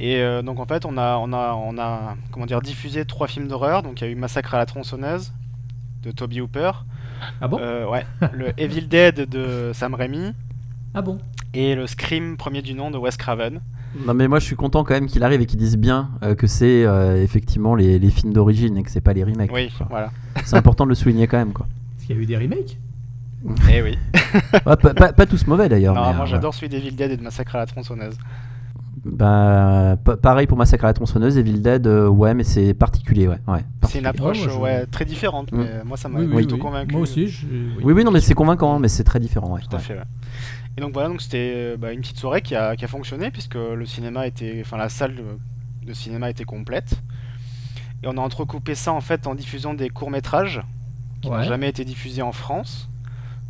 Et 0.01 0.17
euh, 0.17 0.43
donc 0.43 0.61
en 0.61 0.67
fait, 0.67 0.85
on 0.85 0.97
a, 0.97 1.17
on 1.17 1.33
a, 1.33 1.55
on 1.55 1.77
a 1.79 2.17
comment 2.31 2.47
dire, 2.47 2.61
diffusé 2.63 3.05
trois 3.05 3.27
films 3.27 3.49
d'horreur. 3.49 3.83
Donc 3.83 4.01
il 4.01 4.05
y 4.05 4.07
a 4.07 4.11
eu 4.11 4.15
Massacre 4.15 4.55
à 4.55 4.59
la 4.59 4.67
tronçonneuse 4.67 5.33
de 6.03 6.13
Toby 6.13 6.41
Hooper, 6.41 6.71
Ah 7.41 7.49
bon? 7.49 7.59
Euh, 7.61 7.87
ouais, 7.89 8.07
le 8.33 8.53
Evil 8.61 8.87
Dead 8.87 9.29
de 9.29 9.73
Sam 9.75 9.95
Raimi 9.95 10.33
Ah 10.95 11.03
bon? 11.03 11.19
Et 11.55 11.75
le 11.75 11.87
Scream 11.87 12.37
premier 12.37 12.63
du 12.63 12.75
nom 12.75 12.91
de 12.91 12.99
Wes 12.99 13.17
Craven. 13.17 13.61
Non, 14.07 14.13
mais 14.15 14.29
moi, 14.29 14.39
je 14.39 14.45
suis 14.45 14.55
content 14.55 14.85
quand 14.85 14.93
même 14.95 15.07
qu'il 15.07 15.25
arrive 15.25 15.41
et 15.41 15.47
qu'il 15.47 15.59
dise 15.59 15.77
bien 15.79 16.11
euh, 16.23 16.35
que 16.35 16.47
c'est 16.47 16.85
euh, 16.85 17.21
effectivement 17.23 17.75
les, 17.75 17.99
les 17.99 18.11
films 18.11 18.33
d'origine 18.35 18.77
et 18.77 18.83
que 18.83 18.91
c'est 18.91 19.01
pas 19.01 19.15
les 19.15 19.25
remakes. 19.25 19.51
Oui, 19.53 19.73
quoi. 19.77 19.87
voilà. 19.91 20.11
C'est 20.45 20.57
important 20.57 20.85
de 20.85 20.91
le 20.91 20.95
souligner 20.95 21.27
quand 21.27 21.39
même, 21.39 21.53
quoi. 21.55 21.67
Est-ce 21.99 22.07
qu'il 22.07 22.17
y 22.17 22.19
a 22.19 22.23
eu 22.23 22.27
des 22.27 22.37
remakes? 22.37 22.77
Et 23.73 23.83
oui. 23.83 23.99
Ouais, 24.67 24.77
pas, 24.77 24.95
pas- 24.95 25.13
pas 25.15 25.27
tous 25.27 25.47
mauvais 25.47 25.69
d'ailleurs. 25.71 25.95
Non, 25.95 26.09
mais, 26.09 26.15
moi 26.15 26.25
euh, 26.25 26.29
j'adore 26.29 26.53
celui 26.55 26.69
d'Evil 26.69 26.95
Dead 26.95 27.11
et 27.13 27.17
de 27.17 27.23
Massacre 27.23 27.57
à 27.57 27.59
la 27.59 27.67
tronçonneuse. 27.67 28.17
Bah, 29.05 29.97
pa- 30.05 30.17
pareil 30.17 30.47
pour 30.47 30.57
Massacre 30.59 30.85
à 30.85 30.89
la 30.89 30.93
tronçonneuse, 30.95 31.37
Evil 31.39 31.61
Dead, 31.61 31.87
euh, 31.87 32.09
ouais, 32.09 32.35
mais 32.35 32.45
c'est 32.45 32.75
particulier, 32.75 33.29
ouais. 33.29 33.39
ouais 33.47 33.65
C'est 33.89 33.99
une 33.99 34.07
approche 34.07 34.39
je- 34.43 34.51
ouais, 34.51 34.87
très 34.87 35.05
différente, 35.05 35.53
Mm. 35.53 35.59
mais 35.59 35.85
moi 35.85 35.97
ça 35.97 36.09
m'a 36.09 36.19
Oui, 36.21 36.27
oui, 36.27 36.35
plutôt 36.37 36.57
oui. 36.57 36.61
convaincu. 36.61 36.93
Moi 36.93 37.03
aussi. 37.03 37.29
je- 37.29 37.47
Oui, 37.83 37.93
oui, 37.93 38.05
non, 38.05 38.11
mais 38.11 38.21
c'est 38.21 38.35
convaincant, 38.35 38.75
hein, 38.75 38.79
mais 38.81 38.89
c'est 38.89 39.05
très 39.05 39.21
différent, 39.21 39.53
ouais. 39.55 39.61
Tout 39.69 39.77
à 39.77 39.79
fait. 39.79 39.95
ouais. 39.95 40.03
Et 40.77 40.81
donc 40.81 40.93
voilà, 40.93 41.09
donc 41.09 41.21
c'était 41.23 41.53
euh, 41.55 41.77
bah, 41.77 41.93
une 41.93 42.01
petite 42.01 42.19
soirée 42.19 42.41
qui 42.43 42.55
a, 42.55 42.77
qui 42.77 42.85
a 42.85 42.89
fonctionné 42.89 43.31
puisque 43.31 43.57
le 43.57 43.85
cinéma 43.85 44.27
était, 44.27 44.59
enfin 44.65 44.77
la 44.77 44.89
salle 44.89 45.15
de, 45.17 45.25
de 45.87 45.93
cinéma 45.93 46.31
était 46.31 46.45
complète. 46.45 47.01
Et 48.03 48.07
on 48.07 48.13
a 48.17 48.21
entrecoupé 48.21 48.75
ça 48.77 48.93
en 48.93 49.01
fait 49.01 49.27
en 49.27 49.35
diffusant 49.35 49.75
des 49.75 49.89
courts 49.91 50.11
métrages 50.11 50.63
qui 51.21 51.29
n'ont 51.31 51.43
jamais 51.43 51.69
été 51.69 51.85
diffusés 51.85 52.23
en 52.23 52.31
France, 52.31 52.88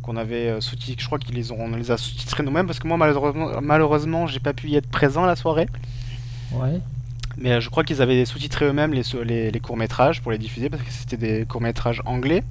qu'on 0.09 0.17
avait 0.17 0.47
euh, 0.47 0.59
sous-titrés. 0.61 0.95
Je 0.97 1.05
crois 1.05 1.19
qu'ils 1.19 1.35
les 1.35 1.51
ont, 1.51 1.59
on 1.59 1.75
les 1.75 1.91
a 1.91 1.97
sous-titrés 1.97 2.41
nous-mêmes 2.41 2.65
parce 2.65 2.79
que 2.79 2.87
moi 2.87 2.97
malheureusement, 2.97 3.51
malheureusement, 3.61 4.25
j'ai 4.25 4.39
pas 4.39 4.53
pu 4.53 4.69
y 4.69 4.75
être 4.75 4.89
présent 4.89 5.23
à 5.23 5.27
la 5.27 5.35
soirée. 5.35 5.67
Ouais. 6.51 6.79
Mais 7.37 7.51
euh, 7.51 7.59
je 7.59 7.69
crois 7.69 7.83
qu'ils 7.83 8.01
avaient 8.01 8.25
sous-titré 8.25 8.65
eux-mêmes 8.65 8.91
les, 8.91 9.03
les, 9.23 9.51
les 9.51 9.59
courts-métrages 9.59 10.21
pour 10.21 10.31
les 10.31 10.39
diffuser 10.39 10.69
parce 10.69 10.81
que 10.81 10.91
c'était 10.91 11.17
des 11.17 11.45
courts-métrages 11.45 12.01
anglais. 12.05 12.43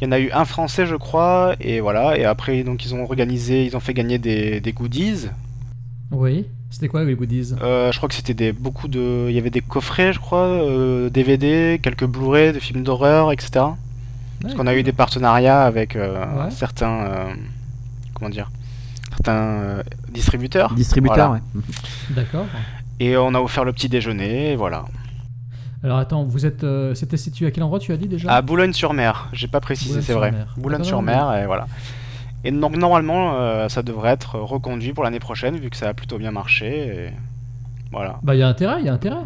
Il 0.00 0.04
y 0.04 0.06
en 0.06 0.12
a 0.12 0.20
eu 0.20 0.30
un 0.30 0.44
français, 0.44 0.86
je 0.86 0.94
crois, 0.94 1.56
et 1.60 1.80
voilà. 1.80 2.16
Et 2.16 2.24
après, 2.24 2.62
donc, 2.62 2.86
ils 2.86 2.94
ont 2.94 3.02
organisé, 3.02 3.66
ils 3.66 3.76
ont 3.76 3.80
fait 3.80 3.92
gagner 3.92 4.18
des, 4.18 4.60
des 4.60 4.72
goodies. 4.72 5.26
Oui. 6.10 6.46
C'était 6.70 6.88
quoi 6.88 7.04
les 7.04 7.14
goodies? 7.14 7.54
Euh, 7.60 7.92
je 7.92 7.96
crois 7.98 8.08
que 8.08 8.14
c'était 8.14 8.32
des, 8.32 8.52
beaucoup 8.52 8.88
de. 8.88 9.26
Il 9.28 9.34
y 9.34 9.38
avait 9.38 9.50
des 9.50 9.60
coffrets, 9.60 10.14
je 10.14 10.20
crois, 10.20 10.46
euh, 10.46 11.10
DVD, 11.10 11.78
quelques 11.82 12.06
Blu-ray 12.06 12.54
de 12.54 12.60
films 12.60 12.82
d'horreur, 12.82 13.30
etc. 13.30 13.66
Parce 14.42 14.54
qu'on 14.54 14.66
a 14.66 14.74
eu 14.74 14.82
des 14.82 14.92
partenariats 14.92 15.62
avec 15.64 15.96
euh, 15.96 16.14
Ouais. 16.44 16.50
certains. 16.50 17.02
euh, 17.04 17.34
comment 18.14 18.30
dire 18.30 18.50
Certains 19.10 19.32
euh, 19.34 19.82
distributeurs. 20.10 20.72
Distributeur, 20.74 21.28
Voilà. 21.28 21.42
ouais. 21.54 21.62
D'accord. 22.10 22.46
Et 23.00 23.16
on 23.16 23.34
a 23.34 23.40
offert 23.40 23.64
le 23.64 23.72
petit 23.72 23.88
déjeuner, 23.88 24.52
et 24.52 24.56
voilà. 24.56 24.84
Alors 25.82 25.98
attends, 25.98 26.24
vous 26.24 26.44
êtes, 26.44 26.62
euh, 26.64 26.94
c'était 26.94 27.16
situé 27.16 27.46
à 27.46 27.50
quel 27.50 27.62
endroit 27.62 27.78
tu 27.78 27.92
as 27.92 27.96
dit 27.96 28.06
déjà? 28.08 28.30
À 28.30 28.42
Boulogne-sur-Mer, 28.42 29.28
j'ai 29.32 29.48
pas 29.48 29.60
précisé, 29.60 30.02
c'est 30.02 30.12
vrai. 30.12 30.30
Boulogne-sur-Mer. 30.30 30.56
Boulogne-sur-Mer, 30.58 31.42
et 31.42 31.46
voilà. 31.46 31.66
Et 32.44 32.50
donc 32.52 32.76
normalement, 32.76 33.34
euh, 33.34 33.68
ça 33.68 33.82
devrait 33.82 34.10
être 34.10 34.38
reconduit 34.38 34.92
pour 34.92 35.04
l'année 35.04 35.18
prochaine, 35.20 35.56
vu 35.56 35.70
que 35.70 35.76
ça 35.76 35.88
a 35.88 35.94
plutôt 35.94 36.18
bien 36.18 36.30
marché. 36.30 36.86
Et... 37.06 37.10
Voilà. 37.92 38.18
Bah 38.22 38.34
il 38.34 38.38
y 38.38 38.42
a 38.42 38.48
intérêt, 38.48 38.76
il 38.80 38.86
y 38.86 38.88
a 38.88 38.92
intérêt. 38.94 39.16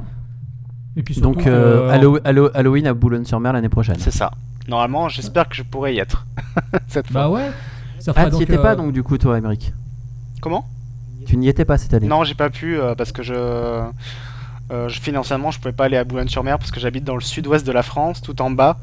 Et 0.96 1.02
puis 1.02 1.14
surtout 1.14 1.34
Donc, 1.34 1.46
euh, 1.46 1.88
euh, 1.88 1.90
Hallow- 1.90 2.20
Hallow- 2.24 2.50
Halloween 2.54 2.86
à 2.86 2.94
Boulogne-sur-Mer 2.94 3.52
l'année 3.52 3.68
prochaine. 3.68 3.96
C'est 3.98 4.10
ça. 4.12 4.30
Normalement, 4.68 5.08
j'espère 5.08 5.48
que 5.48 5.54
je 5.56 5.62
pourrai 5.62 5.94
y 5.94 5.98
être 5.98 6.26
cette 6.88 7.10
fois. 7.10 7.22
Bah 7.22 7.30
ouais. 7.30 7.50
Ça 7.98 8.12
fera 8.12 8.26
Ah, 8.26 8.30
t'y 8.30 8.32
donc, 8.32 8.42
étais 8.42 8.58
euh, 8.58 8.62
pas 8.62 8.76
donc, 8.76 8.92
du 8.92 9.02
coup, 9.02 9.18
toi, 9.18 9.36
Émeric? 9.38 9.72
Comment? 10.40 10.66
Tu 11.26 11.36
n'y 11.36 11.48
étais 11.48 11.64
pas 11.64 11.78
cette 11.78 11.94
année? 11.94 12.06
Non, 12.06 12.22
j'ai 12.24 12.34
pas 12.34 12.50
pu 12.50 12.78
euh, 12.78 12.94
parce 12.94 13.10
que 13.12 13.22
je, 13.22 13.32
euh, 13.34 13.88
je- 14.88 15.00
financièrement, 15.00 15.50
je 15.50 15.58
pouvais 15.58 15.72
pas 15.72 15.84
aller 15.86 15.96
à 15.96 16.04
Boulogne-sur-Mer 16.04 16.58
parce 16.58 16.70
que 16.70 16.80
j'habite 16.80 17.04
dans 17.04 17.14
le 17.14 17.20
sud-ouest 17.22 17.66
de 17.66 17.72
la 17.72 17.82
France, 17.82 18.20
tout 18.20 18.40
en 18.42 18.50
bas, 18.50 18.76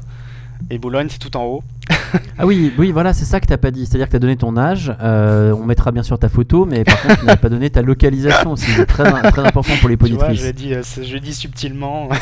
et 0.70 0.78
Boulogne 0.78 1.08
c'est 1.10 1.18
tout 1.18 1.36
en 1.36 1.44
haut. 1.44 1.62
Ah 2.38 2.44
oui, 2.46 2.72
oui, 2.76 2.92
voilà, 2.92 3.14
c'est 3.14 3.24
ça 3.24 3.40
que 3.40 3.46
t'as 3.46 3.56
pas 3.56 3.70
dit. 3.70 3.86
C'est-à-dire 3.86 4.06
que 4.06 4.12
t'as 4.12 4.18
donné 4.18 4.36
ton 4.36 4.56
âge. 4.58 4.92
euh, 5.00 5.52
on 5.54 5.64
mettra 5.64 5.92
bien 5.92 6.02
sûr 6.02 6.18
ta 6.18 6.28
photo, 6.28 6.66
mais 6.66 6.84
par 6.84 7.00
contre, 7.00 7.20
tu 7.20 7.24
n'as 7.26 7.36
pas 7.36 7.48
donné 7.48 7.70
ta 7.70 7.80
localisation 7.80 8.52
aussi. 8.52 8.70
C'est 8.70 8.84
très, 8.86 9.04
très 9.30 9.46
important 9.46 9.72
pour 9.80 9.88
les 9.88 9.96
Tu 9.96 10.12
vois, 10.12 10.32
je 10.34 10.50
dit, 10.50 10.74
euh, 10.74 10.80
c'est- 10.82 11.04
je 11.04 11.14
l'ai 11.14 11.20
dit 11.20 11.32
subtilement. 11.34 12.08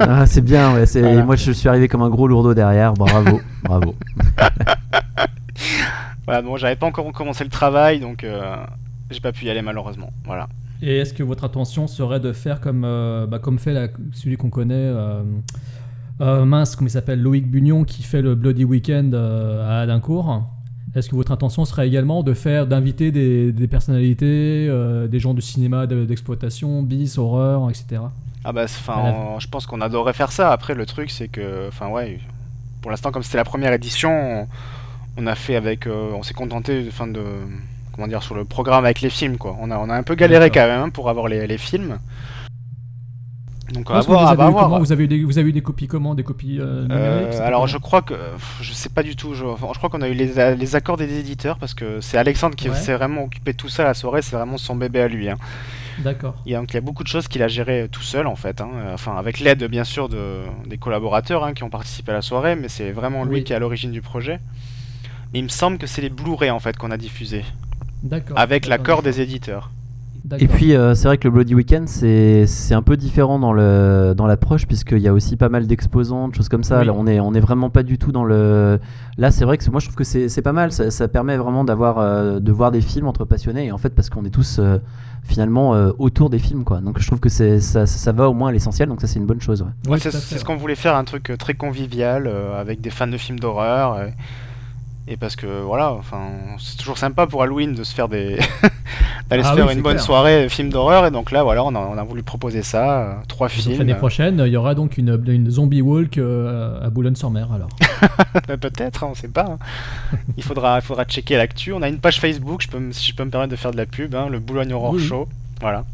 Ah, 0.00 0.26
c'est 0.26 0.40
bien, 0.40 0.74
ouais. 0.74 0.86
c'est- 0.86 1.00
Voilà. 1.02 1.24
Moi, 1.24 1.36
je 1.36 1.52
suis 1.52 1.68
arrivé 1.68 1.88
comme 1.88 2.02
un 2.02 2.08
gros 2.08 2.26
lourdeau 2.26 2.52
derrière. 2.54 2.94
Bravo, 2.94 3.40
bravo. 3.64 3.94
voilà, 6.24 6.42
bon, 6.42 6.56
j'avais 6.56 6.76
pas 6.76 6.86
encore 6.86 7.10
commencé 7.12 7.44
le 7.44 7.50
travail, 7.50 8.00
donc 8.00 8.24
euh, 8.24 8.56
j'ai 9.10 9.20
pas 9.20 9.32
pu 9.32 9.44
y 9.46 9.50
aller 9.50 9.62
malheureusement. 9.62 10.10
Voilà. 10.24 10.48
Et 10.82 10.98
est-ce 10.98 11.12
que 11.12 11.22
votre 11.22 11.44
intention 11.44 11.86
serait 11.86 12.20
de 12.20 12.32
faire 12.32 12.60
comme, 12.60 12.82
euh, 12.84 13.26
bah, 13.26 13.38
comme 13.38 13.58
fait 13.58 13.72
la- 13.72 13.88
celui 14.12 14.36
qu'on 14.36 14.50
connaît, 14.50 14.74
euh, 16.20 16.44
mince, 16.44 16.76
comment 16.76 16.88
il 16.88 16.92
s'appelle, 16.92 17.20
Loïc 17.22 17.48
Bugnon, 17.48 17.84
qui 17.84 18.02
fait 18.02 18.22
le 18.22 18.34
Bloody 18.34 18.64
Weekend 18.64 19.14
euh, 19.14 19.68
à 19.68 19.82
Alincourt 19.82 20.42
Est-ce 20.94 21.08
que 21.08 21.14
votre 21.16 21.32
intention 21.32 21.64
serait 21.64 21.86
également 21.86 22.22
de 22.22 22.34
faire, 22.34 22.66
d'inviter 22.66 23.12
des, 23.12 23.52
des 23.52 23.68
personnalités, 23.68 24.66
euh, 24.68 25.06
des 25.06 25.20
gens 25.20 25.34
du 25.34 25.42
cinéma 25.42 25.86
de- 25.86 26.04
d'exploitation, 26.04 26.82
bis, 26.82 27.18
horreur, 27.18 27.68
etc. 27.70 28.02
Ah 28.44 28.52
bah, 28.52 28.64
enfin, 28.64 29.36
je 29.38 29.46
pense 29.48 29.66
qu'on 29.66 29.80
adorerait 29.80 30.12
faire 30.12 30.32
ça. 30.32 30.52
Après, 30.52 30.74
le 30.74 30.86
truc, 30.86 31.10
c'est 31.10 31.28
que, 31.28 31.68
enfin, 31.68 31.88
ouais, 31.88 32.18
pour 32.82 32.90
l'instant, 32.90 33.10
comme 33.10 33.22
c'était 33.22 33.36
la 33.36 33.44
première 33.44 33.72
édition, 33.72 34.10
on, 34.10 34.46
on 35.22 35.26
a 35.26 35.34
fait 35.34 35.56
avec, 35.56 35.86
euh, 35.86 36.12
on 36.14 36.22
s'est 36.22 36.34
contenté, 36.34 36.84
enfin, 36.88 37.06
de, 37.08 37.20
comment 37.92 38.06
dire, 38.08 38.22
sur 38.22 38.34
le 38.34 38.44
programme 38.44 38.84
avec 38.84 39.00
les 39.00 39.10
films, 39.10 39.36
quoi. 39.36 39.56
On 39.60 39.70
a, 39.70 39.78
on 39.78 39.90
a 39.90 39.94
un 39.94 40.02
peu 40.04 40.14
galéré 40.14 40.50
quand 40.50 40.66
même 40.66 40.80
hein, 40.82 40.88
pour 40.90 41.10
avoir 41.10 41.28
les, 41.28 41.46
les 41.46 41.58
films. 41.58 41.98
Donc, 43.72 43.90
à 43.90 44.00
voir, 44.00 44.04
vous, 44.04 44.14
à 44.14 44.30
avez 44.30 44.44
eu 44.48 44.52
voir. 44.52 44.64
comment 44.64 44.78
vous, 44.78 44.92
avez 44.92 45.04
eu 45.04 45.08
des, 45.08 45.24
vous 45.24 45.38
avez 45.38 45.50
eu 45.50 45.52
des 45.52 45.60
copies 45.60 45.86
comment 45.88 46.14
Des 46.14 46.22
copies 46.24 46.58
euh, 46.58 46.86
Euh, 46.90 47.20
numériques 47.20 47.40
alors 47.40 47.66
je 47.66 47.76
crois 47.78 48.00
que 48.02 48.14
je 48.62 48.72
sais 48.72 48.88
pas 48.88 49.02
du 49.02 49.14
tout. 49.14 49.34
Je, 49.34 49.44
enfin, 49.44 49.68
je 49.72 49.78
crois 49.78 49.90
qu'on 49.90 50.00
a 50.02 50.08
eu 50.08 50.14
les, 50.14 50.74
accords 50.74 50.96
des 50.96 51.18
éditeurs 51.18 51.58
parce 51.58 51.74
que 51.74 52.00
c'est 52.00 52.16
Alexandre 52.18 52.56
qui 52.56 52.68
Ouais. 52.70 52.76
s'est 52.76 52.94
vraiment 52.94 53.24
occupé 53.24 53.52
de 53.52 53.56
tout 53.58 53.68
ça 53.68 53.84
la 53.84 53.94
soirée. 53.94 54.22
C'est 54.22 54.36
vraiment 54.36 54.56
son 54.58 54.74
bébé 54.74 55.00
à 55.02 55.08
lui. 55.08 55.28
hein. 55.28 55.36
D'accord. 55.98 56.34
Il 56.46 56.52
y 56.52 56.54
a, 56.54 56.60
donc, 56.60 56.70
il 56.72 56.74
y 56.74 56.78
a 56.78 56.80
beaucoup 56.80 57.02
de 57.02 57.08
choses 57.08 57.26
qu'il 57.28 57.42
a 57.42 57.48
géré 57.48 57.88
tout 57.90 58.02
seul 58.02 58.26
en 58.26 58.36
fait. 58.36 58.60
hein. 58.60 58.70
Euh, 58.74 58.94
Enfin 58.94 59.16
avec 59.16 59.40
l'aide 59.40 59.64
bien 59.64 59.84
sûr 59.84 60.08
de, 60.08 60.42
des 60.66 60.78
collaborateurs 60.78 61.44
hein, 61.44 61.52
qui 61.52 61.62
ont 61.64 61.70
participé 61.70 62.12
à 62.12 62.14
la 62.14 62.22
soirée, 62.22 62.56
mais 62.56 62.68
c'est 62.68 62.90
vraiment 62.92 63.24
lui 63.24 63.36
Oui. 63.36 63.44
qui 63.44 63.52
est 63.52 63.56
à 63.56 63.58
l'origine 63.58 63.92
du 63.92 64.00
projet. 64.00 64.38
Mais 65.32 65.40
il 65.40 65.44
me 65.44 65.48
semble 65.48 65.76
que 65.76 65.86
c'est 65.86 66.00
les 66.00 66.08
Blu-ray 66.08 66.50
en 66.50 66.58
fait 66.60 66.76
qu'on 66.78 66.90
a 66.90 66.96
diffusés 66.96 67.44
D'accord. 68.02 68.38
avec 68.38 68.66
l'accord 68.66 69.02
des 69.02 69.20
éditeurs. 69.20 69.70
Et 70.38 70.48
puis, 70.48 70.74
euh, 70.74 70.94
c'est 70.94 71.08
vrai 71.08 71.16
que 71.18 71.26
le 71.26 71.32
Bloody 71.32 71.54
Weekend, 71.54 71.88
c'est 71.88 72.46
c'est 72.46 72.74
un 72.74 72.82
peu 72.82 72.96
différent 72.96 73.38
dans 73.38 73.52
le 73.52 74.14
dans 74.16 74.26
l'approche, 74.26 74.66
puisqu'il 74.66 74.98
y 74.98 75.08
a 75.08 75.12
aussi 75.12 75.36
pas 75.36 75.48
mal 75.48 75.66
d'exposants, 75.66 76.28
de 76.28 76.34
choses 76.34 76.48
comme 76.48 76.64
ça. 76.64 76.80
Oui. 76.80 76.86
Là, 76.86 76.92
on 76.94 77.06
est, 77.06 77.20
on 77.20 77.32
est 77.34 77.40
vraiment 77.40 77.70
pas 77.70 77.82
du 77.82 77.98
tout 77.98 78.12
dans 78.12 78.24
le. 78.24 78.78
Là, 79.16 79.30
c'est 79.30 79.44
vrai 79.44 79.56
que 79.58 79.64
c'est- 79.64 79.70
moi, 79.70 79.80
je 79.80 79.86
trouve 79.86 79.96
que 79.96 80.04
c'est 80.04 80.28
c'est 80.28 80.42
pas 80.42 80.52
mal. 80.52 80.72
Ça, 80.72 80.90
ça 80.90 81.08
permet 81.08 81.36
vraiment 81.36 81.64
d'avoir 81.64 81.98
euh, 81.98 82.40
de 82.40 82.52
voir 82.52 82.70
des 82.70 82.80
films 82.80 83.06
entre 83.06 83.24
passionnés, 83.24 83.66
et 83.66 83.72
en 83.72 83.78
fait, 83.78 83.90
parce 83.94 84.10
qu'on 84.10 84.24
est 84.24 84.30
tous 84.30 84.58
euh, 84.58 84.78
finalement 85.22 85.74
euh, 85.74 85.90
autour 85.98 86.30
des 86.30 86.38
films, 86.38 86.64
quoi. 86.64 86.80
Donc, 86.80 86.98
je 87.00 87.06
trouve 87.06 87.20
que 87.20 87.28
c'est 87.28 87.60
ça, 87.60 87.86
ça 87.86 88.12
va 88.12 88.28
au 88.28 88.34
moins 88.34 88.48
à 88.50 88.52
l'essentiel, 88.52 88.88
donc 88.88 89.00
ça, 89.00 89.06
c'est 89.06 89.18
une 89.18 89.26
bonne 89.26 89.40
chose. 89.40 89.62
ouais. 89.88 89.98
C'est 89.98 90.10
ce 90.12 90.44
qu'on 90.44 90.56
voulait 90.56 90.74
faire, 90.74 90.94
un 90.96 91.04
truc 91.04 91.32
très 91.38 91.54
convivial 91.54 92.26
euh, 92.26 92.60
avec 92.60 92.80
des 92.80 92.90
fans 92.90 93.06
de 93.06 93.16
films 93.16 93.38
d'horreur. 93.40 93.98
Et 95.10 95.16
parce 95.16 95.36
que 95.36 95.46
voilà, 95.62 95.92
enfin, 95.92 96.20
c'est 96.58 96.76
toujours 96.76 96.98
sympa 96.98 97.26
pour 97.26 97.42
Halloween 97.42 97.74
de 97.74 97.82
se 97.82 97.94
faire 97.94 98.08
des. 98.08 98.38
d'aller 99.30 99.42
Ah 99.44 99.48
se 99.48 99.54
oui, 99.54 99.56
faire 99.62 99.70
une 99.70 99.80
bonne 99.82 99.92
clair. 99.94 100.04
soirée 100.04 100.48
film 100.50 100.68
d'horreur. 100.68 101.06
Et 101.06 101.10
donc 101.10 101.30
là, 101.32 101.42
voilà, 101.42 101.64
on 101.64 101.74
a, 101.74 101.78
on 101.78 101.96
a 101.96 102.02
voulu 102.04 102.22
proposer 102.22 102.62
ça. 102.62 103.00
euh, 103.00 103.14
trois 103.26 103.48
films. 103.48 103.78
L'année 103.78 103.94
prochaine, 103.94 104.42
il 104.46 104.52
y 104.52 104.56
aura 104.56 104.74
donc 104.74 104.98
une, 104.98 105.18
une 105.26 105.50
zombie 105.50 105.80
walk 105.80 106.18
euh, 106.18 106.84
à 106.84 106.90
Boulogne-sur-Mer 106.90 107.48
alors. 107.52 107.70
Euh, 108.50 108.56
Peut-être, 108.60 109.04
hein, 109.04 109.08
on 109.12 109.14
sait 109.14 109.28
pas. 109.28 109.46
hein. 109.50 109.58
il, 110.36 110.42
faudra, 110.42 110.78
il 110.78 110.82
faudra 110.82 111.04
checker 111.06 111.36
l'actu. 111.38 111.72
On 111.72 111.80
a 111.80 111.88
une 111.88 111.98
page 112.00 112.20
Facebook, 112.20 112.60
je 112.62 112.68
peux, 112.68 112.78
me- 112.78 112.92
si 112.92 113.10
je 113.10 113.14
peux 113.16 113.24
me 113.24 113.30
permettre 113.30 113.50
de 113.52 113.56
faire 113.56 113.70
de 113.70 113.78
la 113.78 113.86
pub, 113.86 114.14
hein, 114.14 114.28
le 114.30 114.40
Boulogne 114.40 114.74
Horror 114.74 114.92
Oui. 114.92 115.02
Show. 115.02 115.26
Voilà. 115.62 115.84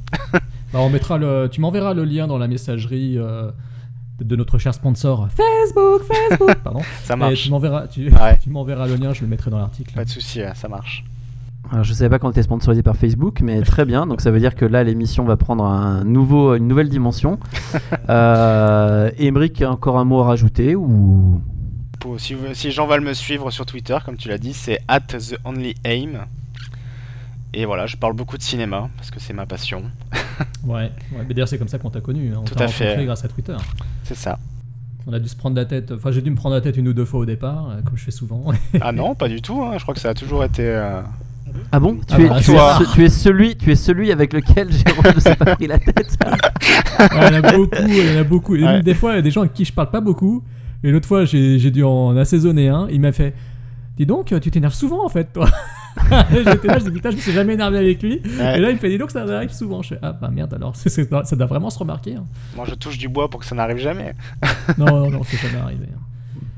Bah, 0.73 0.81
on 0.81 0.91
mettra 0.91 1.19
le, 1.19 1.49
tu 1.53 1.61
m'enverras 1.61 1.95
le 1.95 2.05
lien 2.05 2.27
dans 2.27 2.37
la 2.39 2.49
messagerie 2.49 3.17
euh, 3.17 3.51
de, 4.21 4.37
notre 4.37 4.59
cher 4.59 4.73
sponsor 4.75 5.29
Facebook, 5.31 6.03
Facebook. 6.03 6.55
Pardon. 6.65 6.81
Ça 7.05 7.15
Et 7.15 7.17
marche. 7.17 7.43
tu 7.45 7.51
m'enverras, 7.51 7.87
tu, 7.89 8.11
Ouais. 8.11 8.39
tu 8.43 8.51
m'enverras 8.51 8.87
le 8.87 8.97
lien, 8.97 9.13
je 9.13 9.23
le 9.23 9.27
mettrai 9.27 9.51
dans 9.51 9.59
l'article. 9.59 9.95
Pas 9.95 10.05
de 10.05 10.11
souci, 10.11 10.41
ça 10.55 10.69
marche. 10.69 11.05
Alors, 11.73 11.83
je 11.83 11.95
savais 11.95 12.11
pas 12.11 12.19
qu'on 12.19 12.31
était 12.31 12.43
sponsorisé 12.43 12.83
par 12.83 12.95
Facebook, 12.97 13.41
mais 13.41 13.61
très 13.63 13.85
bien. 13.87 14.07
Donc 14.07 14.21
ça 14.21 14.31
veut 14.31 14.39
dire 14.41 14.55
que 14.55 14.65
là, 14.67 14.85
l'émission 14.85 15.25
va 15.25 15.37
prendre 15.37 15.65
un 15.65 16.05
nouveau, 16.05 16.55
une 16.55 16.69
nouvelle 16.69 16.89
dimension. 16.91 17.39
euh, 18.11 19.11
Emeric, 19.19 19.63
encore 19.63 19.99
un 19.99 20.05
mot 20.05 20.21
à 20.21 20.27
rajouter 20.27 20.75
ou? 20.77 21.41
Si, 22.19 22.35
vous- 22.35 22.53
si 22.53 22.67
les 22.67 22.73
gens 22.73 22.87
veulent 22.87 23.01
me 23.01 23.15
suivre 23.15 23.51
sur 23.51 23.65
Twitter, 23.65 23.97
comme 24.05 24.17
tu 24.19 24.29
l'as 24.29 24.37
dit, 24.37 24.53
c'est 24.53 24.79
at 24.89 25.01
the 25.01 25.37
only 25.47 25.75
aim. 25.85 26.27
Et 27.57 27.67
voilà, 27.67 27.87
je 27.87 27.97
parle 27.97 28.15
beaucoup 28.15 28.37
de 28.37 28.43
cinéma 28.43 28.89
parce 28.97 29.11
que 29.11 29.21
c'est 29.21 29.33
ma 29.33 29.47
passion. 29.47 29.83
Ouais. 30.67 30.91
ouais. 31.13 31.25
Mais 31.29 31.35
d'ailleurs, 31.35 31.47
c'est 31.49 31.59
comme 31.59 31.69
ça 31.69 31.79
qu'on 31.79 31.91
t'a 31.91 32.01
connu. 32.01 32.33
hein. 32.33 32.39
On 32.41 32.45
Tout 32.45 32.55
t'a 32.55 32.65
à 32.65 32.69
fait. 32.69 32.85
rencontré 32.85 33.05
grâce 33.05 33.25
à 33.25 33.29
Twitter. 33.29 33.55
C'est 34.03 34.17
ça. 34.17 34.39
On 35.07 35.13
a 35.13 35.19
dû 35.21 35.29
se 35.29 35.37
prendre 35.37 35.55
la 35.55 35.67
tête. 35.67 35.93
Enfin, 35.93 36.11
j'ai 36.11 36.23
dû 36.23 36.31
me 36.31 36.37
prendre 36.37 36.55
la 36.55 36.63
tête 36.63 36.77
une 36.79 36.89
ou 36.89 36.95
deux 36.95 37.05
fois 37.05 37.21
au 37.21 37.27
départ, 37.27 37.69
euh, 37.71 37.83
comme 37.85 37.97
je 37.99 38.03
fais 38.05 38.11
souvent. 38.11 38.43
Ah 38.81 38.91
non, 38.91 39.15
pas 39.15 39.29
du 39.29 39.43
tout. 39.43 39.63
hein, 39.63 39.75
Je 39.77 39.83
crois 39.83 39.95
que 39.95 40.01
ça 40.01 40.09
a 40.09 40.15
toujours 40.15 40.43
été. 40.43 40.63
euh, 40.67 41.03
Ah 41.71 41.79
bon? 41.79 41.97
tu, 41.97 42.15
Ah 42.15 42.21
es, 42.21 42.29
bah, 42.29 42.39
tu, 42.41 42.47
toi. 42.47 42.79
es, 42.81 42.85
ce- 42.85 42.93
tu 42.95 43.05
es 43.05 43.09
celui, 43.11 43.57
tu 43.57 43.71
es 43.71 43.77
celui 43.77 44.11
avec 44.11 44.33
lequel 44.33 44.73
Jérôme 44.73 45.13
ne 45.15 45.21
s'est 45.21 45.37
pas 45.37 45.55
pris 45.55 45.67
la 45.67 45.79
tête. 45.79 46.17
Ouais, 46.99 47.07
il 47.29 47.35
y 47.35 47.37
en 47.39 47.45
a 47.45 47.53
beaucoup, 47.53 47.77
il 47.87 48.13
y 48.13 48.17
en 48.17 48.21
a 48.21 48.25
beaucoup. 48.25 48.57
Et 48.57 48.65
Ouais. 48.65 48.73
même 48.73 48.83
des 48.83 48.95
fois, 48.95 49.13
il 49.13 49.17
y 49.17 49.19
a 49.19 49.23
des 49.23 49.31
gens 49.31 49.41
avec 49.43 49.53
qui 49.53 49.65
je 49.67 49.73
parle 49.73 49.91
pas 49.91 50.01
beaucoup. 50.01 50.43
Et 50.83 50.91
l'autre 50.91 51.07
fois, 51.07 51.25
j'ai 51.27 51.59
j'ai 51.59 51.71
dû 51.71 51.85
en 51.85 52.17
assaisonner 52.17 52.69
un. 52.69 52.89
Il 52.91 53.01
m'a 53.01 53.13
fait 53.13 53.35
Dis 53.99 54.07
donc, 54.07 54.35
tu 54.41 54.51
t'énerves 54.51 54.75
souvent 54.75 55.05
en 55.05 55.09
fait, 55.09 55.33
toi. 55.33 55.49
J'étais 56.33 56.69
là, 56.69 56.79
je 56.79 56.85
dis 56.85 56.91
Putain, 56.91 57.11
je 57.11 57.17
me 57.17 57.21
suis 57.21 57.33
jamais 57.33 57.55
énervé 57.55 57.79
avec 57.79 58.03
lui. 58.03 58.21
Ouais. 58.39 58.59
Et 58.59 58.61
là, 58.61 58.71
il 58.71 58.75
me 58.75 58.79
fait 58.79 58.89
Dis 58.89 58.99
donc, 58.99 59.11
ça 59.11 59.23
arrive 59.23 59.53
souvent. 59.53 59.83
Je 59.83 59.91
fais 59.91 59.99
Ah 60.03 60.13
bah 60.13 60.29
merde, 60.33 60.53
alors 60.55 60.75
ça 60.77 61.37
doit 61.37 61.47
vraiment 61.47 61.71
se 61.71 61.79
remarquer. 61.79 62.17
hein. 62.17 62.25
Moi, 62.57 62.65
je 62.69 62.75
touche 62.75 62.99
du 62.99 63.09
bois 63.09 63.29
pour 63.31 63.41
que 63.41 63.47
ça 63.47 63.55
n'arrive 63.55 63.79
jamais. 63.79 64.15
Non, 64.79 64.87
non, 64.87 65.11
non, 65.11 65.21
c'est 65.25 65.37
jamais 65.37 65.63
arrivé. 65.63 65.87
hein. 65.95 65.99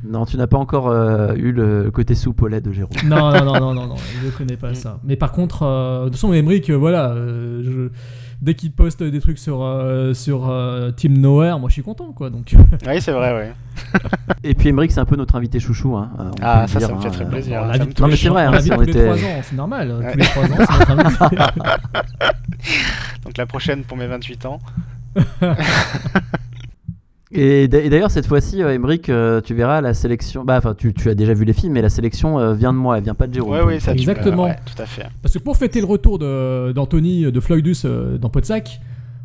Non, 0.08 0.24
tu 0.24 0.36
n'as 0.36 0.46
pas 0.46 0.58
encore 0.58 0.88
euh, 0.88 1.34
eu 1.34 1.50
le 1.50 1.90
côté 1.90 2.14
soupe 2.14 2.40
au 2.42 2.46
lait 2.46 2.60
de 2.60 2.70
Jérôme. 2.70 2.96
Non, 3.06 3.32
non, 3.32 3.44
non, 3.44 3.60
non, 3.60 3.74
non, 3.74 3.86
non, 3.88 3.96
je 4.20 4.26
ne 4.26 4.30
connais 4.30 4.56
pas 4.56 4.72
ça. 4.74 5.00
Mais 5.02 5.16
par 5.16 5.32
contre, 5.32 5.64
euh, 5.64 6.00
de 6.00 6.04
toute 6.04 6.12
façon, 6.14 6.32
Emmerich, 6.32 6.70
euh, 6.70 6.74
voilà, 6.76 7.10
euh, 7.10 7.62
je- 7.64 7.90
dès 8.40 8.54
qu'il 8.54 8.72
poste 8.72 9.02
des 9.02 9.20
trucs 9.20 9.38
sur, 9.38 9.62
euh, 9.62 10.14
sur 10.14 10.48
euh, 10.48 10.90
Team 10.92 11.18
Nowhere, 11.18 11.58
moi 11.58 11.68
je 11.68 11.74
suis 11.74 11.82
content, 11.82 12.12
quoi. 12.12 12.30
Donc, 12.30 12.54
Oui, 12.86 13.00
c'est 13.00 13.12
vrai, 13.12 13.34
oui. 13.34 14.00
Et 14.44 14.54
puis 14.54 14.68
Emeric, 14.68 14.90
c'est 14.92 15.00
un 15.00 15.04
peu 15.04 15.16
notre 15.16 15.36
invité 15.36 15.58
chouchou. 15.60 15.96
hein, 15.96 16.10
euh, 16.20 16.30
Ah, 16.42 16.66
ça, 16.66 16.78
dire, 16.78 16.88
ça 16.88 16.94
me 16.94 17.00
fait 17.00 17.08
hein, 17.08 17.10
très 17.10 17.24
euh, 17.24 17.28
plaisir. 17.28 17.62
Non, 18.00 18.08
mais 18.08 18.16
c'est 18.16 18.28
vrai, 18.28 18.46
on 18.46 18.52
on 18.52 18.58
tous 18.58 18.80
les 18.82 18.88
était- 18.90 19.04
3 19.04 19.16
ans, 19.16 19.40
c'est 19.42 19.56
normal. 19.56 19.92
Ouais. 19.92 20.12
Tous 20.12 20.18
les 20.18 20.24
3 20.24 20.44
ans, 20.44 20.66
c'est 20.68 20.94
notre 20.94 21.22
invité. 21.22 21.44
Donc 23.24 23.36
la 23.36 23.46
prochaine 23.46 23.84
pour 23.84 23.96
mes 23.96 24.06
28 24.06 24.46
ans. 24.46 24.60
Et 27.38 27.68
d'a- 27.68 27.80
et 27.80 27.88
d'ailleurs, 27.90 28.10
cette 28.10 28.26
fois-ci, 28.26 28.62
euh, 28.62 28.72
Emeric, 28.74 29.08
euh, 29.08 29.40
tu 29.40 29.54
verras 29.54 29.80
la 29.80 29.94
sélection. 29.94 30.44
Bah, 30.44 30.56
enfin, 30.58 30.74
tu, 30.74 30.92
tu 30.94 31.08
as 31.10 31.14
déjà 31.14 31.34
vu 31.34 31.44
les 31.44 31.52
films, 31.52 31.74
mais 31.74 31.82
la 31.82 31.88
sélection 31.90 32.38
euh, 32.38 32.54
vient 32.54 32.72
de 32.72 32.78
moi, 32.78 32.96
elle 32.98 33.04
vient 33.04 33.14
pas 33.14 33.26
de 33.26 33.34
Jérôme. 33.34 33.52
Oui, 33.52 33.58
pour 33.60 33.68
oui, 33.68 33.80
ça 33.80 33.92
Exactement. 33.92 34.44
ouais, 34.44 34.56
tout 34.64 34.80
à 34.82 34.86
fait. 34.86 35.06
Parce 35.22 35.34
que 35.34 35.38
pour 35.38 35.56
fêter 35.56 35.80
le 35.80 35.86
retour 35.86 36.18
de- 36.18 36.72
d'Anthony 36.72 37.30
de 37.30 37.40
Floydus 37.40 37.76
euh, 37.84 38.16
dans 38.18 38.30
Podsac, 38.30 38.80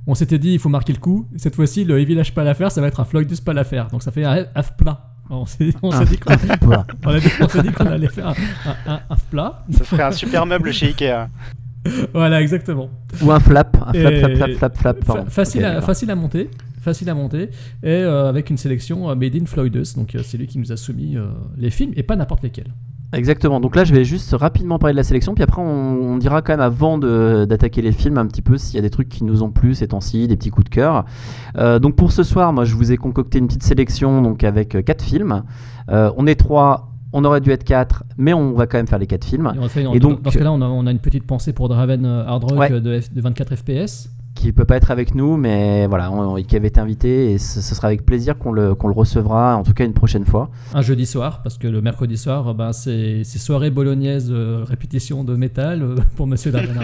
on 0.07 0.15
s'était 0.15 0.39
dit 0.39 0.53
il 0.53 0.59
faut 0.59 0.69
marquer 0.69 0.93
le 0.93 0.99
coup. 0.99 1.27
Cette 1.37 1.55
fois-ci, 1.55 1.85
le 1.85 1.99
Heavy 1.99 2.15
Lâche 2.15 2.33
pas 2.33 2.43
l'affaire, 2.43 2.71
ça 2.71 2.81
va 2.81 2.87
être 2.87 2.99
un 2.99 3.05
Floydus 3.05 3.37
pas 3.45 3.53
l'affaire. 3.53 3.87
Donc 3.91 4.03
ça 4.03 4.11
fait 4.11 4.23
un 4.25 4.45
half 4.55 4.75
plat. 4.75 5.07
On 5.29 5.45
s'est 5.45 5.73
Un- 5.81 6.03
dit 6.03 6.17
qu'on 6.17 6.31
un 6.31 6.35
allait 7.91 8.07
faire 8.09 8.27
un, 8.27 8.33
un, 8.65 8.93
un 8.93 8.99
half 9.09 9.23
plat. 9.29 9.63
Ça 9.71 9.83
ferait 9.85 10.03
un 10.03 10.11
super 10.11 10.45
meuble 10.45 10.73
chez 10.73 10.87
Ikea. 10.87 11.27
Voilà, 12.13 12.41
exactement. 12.41 12.89
Ou 13.21 13.31
un 13.31 13.39
flap, 13.39 13.77
un 13.87 13.93
flap, 13.93 14.13
flap, 14.19 14.31
flap, 14.35 14.51
flap, 14.57 14.77
flap. 14.77 15.05
Pardon. 15.05 15.23
à, 15.63 15.81
facile 15.81 16.11
à 16.11 16.15
monter. 16.15 16.49
Facile 16.81 17.09
à 17.09 17.13
monter. 17.13 17.43
Et 17.83 17.87
euh, 17.89 18.27
avec 18.27 18.49
une 18.49 18.57
sélection 18.57 19.09
euh, 19.09 19.15
Made 19.15 19.35
in 19.41 19.45
Floydus. 19.45 19.95
Donc 19.95 20.15
euh, 20.15 20.19
c'est 20.23 20.37
lui 20.37 20.47
qui 20.47 20.59
nous 20.59 20.71
a 20.73 20.77
soumis 20.77 21.15
les 21.57 21.69
films 21.69 21.93
et 21.95 22.03
pas 22.03 22.15
n'importe 22.17 22.43
lesquels. 22.43 22.73
Exactement. 23.13 23.59
Donc 23.59 23.75
là, 23.75 23.83
je 23.83 23.93
vais 23.93 24.05
juste 24.05 24.33
rapidement 24.33 24.79
parler 24.79 24.93
de 24.93 24.97
la 24.97 25.03
sélection, 25.03 25.33
puis 25.35 25.43
après, 25.43 25.61
on, 25.61 25.65
on 26.13 26.17
dira 26.17 26.41
quand 26.41 26.53
même 26.53 26.61
avant 26.61 26.97
d'attaquer 26.97 27.81
les 27.81 27.91
films 27.91 28.17
un 28.17 28.25
petit 28.25 28.41
peu 28.41 28.57
s'il 28.57 28.75
y 28.75 28.79
a 28.79 28.81
des 28.81 28.89
trucs 28.89 29.09
qui 29.09 29.25
nous 29.25 29.43
ont 29.43 29.49
plu 29.51 29.75
ces 29.75 29.89
temps-ci, 29.89 30.29
des 30.29 30.37
petits 30.37 30.49
coups 30.49 30.69
de 30.69 30.73
cœur. 30.73 31.03
Euh, 31.57 31.77
donc 31.77 31.97
pour 31.97 32.13
ce 32.13 32.23
soir, 32.23 32.53
moi, 32.53 32.63
je 32.63 32.73
vous 32.73 32.91
ai 32.93 32.97
concocté 32.97 33.39
une 33.39 33.47
petite 33.47 33.63
sélection 33.63 34.21
donc 34.21 34.45
avec 34.45 34.75
euh, 34.75 34.81
quatre 34.81 35.03
films. 35.03 35.43
Euh, 35.89 36.09
on 36.15 36.25
est 36.25 36.35
trois. 36.35 36.87
On 37.11 37.25
aurait 37.25 37.41
dû 37.41 37.51
être 37.51 37.65
quatre, 37.65 38.05
mais 38.17 38.33
on 38.33 38.53
va 38.53 38.65
quand 38.67 38.77
même 38.77 38.87
faire 38.87 38.97
les 38.99 39.07
quatre 39.07 39.25
films. 39.25 39.51
Et, 39.55 39.59
on 39.59 39.67
fait- 39.67 39.81
Et 39.81 39.83
dans- 39.83 39.93
donc- 40.11 40.21
dans 40.21 40.31
ce 40.31 40.37
cas-là, 40.37 40.53
on 40.53 40.61
a, 40.61 40.65
on 40.67 40.87
a 40.87 40.91
une 40.91 40.99
petite 40.99 41.25
pensée 41.27 41.51
pour 41.51 41.67
Draven 41.67 42.05
Hard 42.05 42.45
Rock 42.45 42.57
Ouais. 42.59 42.69
de, 42.79 42.99
F- 42.99 43.13
de 43.13 43.19
24 43.19 43.57
FPS. 43.57 44.09
Qui 44.33 44.51
peut 44.53 44.65
pas 44.65 44.77
être 44.77 44.91
avec 44.91 45.13
nous, 45.13 45.37
mais 45.37 45.85
voilà, 45.87 46.11
on- 46.11 46.41
qui 46.41 46.55
avait 46.55 46.69
été 46.69 46.79
invité 46.79 47.31
et 47.33 47.37
ce, 47.37 47.61
ce 47.61 47.75
sera 47.75 47.87
avec 47.87 48.05
plaisir 48.05 48.37
qu'on 48.37 48.51
le, 48.51 48.73
qu'on 48.75 48.87
le 48.87 48.93
recevra, 48.93 49.55
en 49.57 49.63
tout 49.63 49.73
cas 49.73 49.85
une 49.85 49.93
prochaine 49.93 50.25
fois. 50.25 50.49
Un 50.73 50.81
jeudi 50.81 51.05
soir, 51.05 51.41
parce 51.43 51.57
que 51.57 51.67
le 51.67 51.81
mercredi 51.81 52.17
soir, 52.17 52.47
euh, 52.47 52.53
ben, 52.53 52.71
c'est 52.73 53.23
soirée 53.23 53.69
bolognaise, 53.69 54.29
euh, 54.31 54.63
répétition 54.67 55.23
de 55.23 55.35
métal 55.35 55.83
euh, 55.83 55.95
pour 56.15 56.27
Monsieur 56.27 56.51
Draven. 56.51 56.77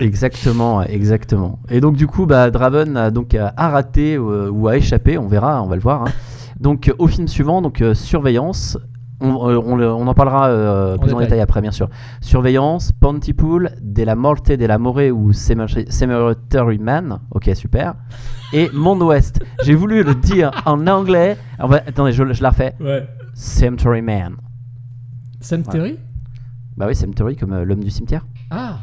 Exactement, 0.00 0.82
exactement. 0.82 1.58
Et 1.70 1.80
donc 1.80 1.96
du 1.96 2.06
coup, 2.06 2.26
bah, 2.26 2.50
Draven 2.50 2.96
a 2.96 3.10
donc 3.10 3.34
a 3.34 3.52
a 3.56 3.68
raté 3.70 4.14
euh, 4.16 4.50
ou 4.50 4.68
a 4.68 4.76
échappé, 4.76 5.18
on 5.18 5.26
verra, 5.28 5.62
on 5.62 5.66
va 5.66 5.76
le 5.76 5.82
voir. 5.82 6.02
hein. 6.02 6.12
Donc 6.60 6.88
euh, 6.88 6.92
au 6.98 7.06
film 7.08 7.28
suivant, 7.28 7.62
donc 7.62 7.80
euh, 7.80 7.94
Surveillance. 7.94 8.78
On, 9.24 9.48
euh, 9.80 9.88
on 9.88 10.06
en 10.06 10.14
parlera 10.14 10.48
euh, 10.48 10.98
plus 10.98 11.06
en 11.12 11.18
détail. 11.18 11.24
détail 11.26 11.40
après, 11.40 11.60
bien 11.62 11.70
sûr. 11.70 11.88
Surveillance, 12.20 12.92
Pontypool, 12.92 13.70
De 13.80 14.02
la 14.02 14.14
Morte 14.14 14.52
de 14.52 14.66
la 14.66 14.78
More 14.78 15.00
ou 15.12 15.32
Cemetery 15.32 15.86
Cemetery 15.90 16.78
Man. 16.78 17.20
Ok, 17.30 17.50
super. 17.54 17.94
Et 18.52 18.70
Monde 18.74 19.02
Ouest. 19.02 19.40
J'ai 19.64 19.74
voulu 19.74 20.02
le 20.02 20.14
dire 20.14 20.50
en 20.66 20.86
anglais. 20.86 21.38
Attendez, 21.58 22.12
je, 22.12 22.32
je 22.32 22.42
la 22.42 22.50
refais. 22.50 22.74
Ouais. 22.80 23.08
Cemetery 23.34 24.02
Man. 24.02 24.36
Terry 25.70 25.98
Bah 26.76 26.86
oui, 26.88 26.94
Cemetery 26.94 27.36
comme 27.36 27.52
euh, 27.52 27.64
l'homme 27.64 27.82
du 27.84 27.90
cimetière. 27.90 28.26
Ah 28.50 28.78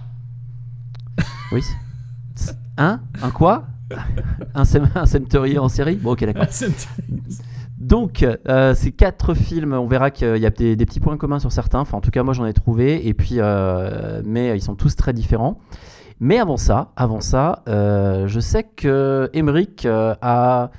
Oui. 1.51 1.61
Hein? 2.77 3.01
Un 3.21 3.31
quoi? 3.31 3.65
Un 4.55 4.63
cemetery 4.65 5.57
en 5.57 5.67
série? 5.69 5.95
Bon, 5.95 6.11
ok, 6.13 6.23
d'accord. 6.25 6.45
Donc, 7.81 8.23
euh, 8.47 8.75
ces 8.75 8.91
quatre 8.91 9.33
films, 9.33 9.73
on 9.73 9.87
verra 9.87 10.11
qu'il 10.11 10.37
y 10.37 10.45
a 10.45 10.51
des, 10.51 10.75
petits 10.77 10.99
points 10.99 11.17
communs 11.17 11.39
sur 11.39 11.51
certains. 11.51 11.79
Enfin, 11.79 11.97
en 11.97 12.01
tout 12.01 12.11
cas, 12.11 12.21
moi, 12.21 12.33
j'en 12.33 12.45
ai 12.45 12.53
trouvé. 12.53 13.07
Et 13.07 13.13
puis, 13.13 13.35
euh, 13.37 14.21
mais 14.23 14.55
ils 14.55 14.61
sont 14.61 14.75
tous 14.75 14.95
très 14.95 15.13
différents. 15.13 15.59
Mais 16.19 16.37
avant 16.37 16.57
ça, 16.57 16.91
avant 16.95 17.21
ça, 17.21 17.63
euh, 17.67 18.27
je 18.27 18.39
sais 18.39 18.63
que 18.63 19.29
euh, 19.33 20.15
a 20.21 20.69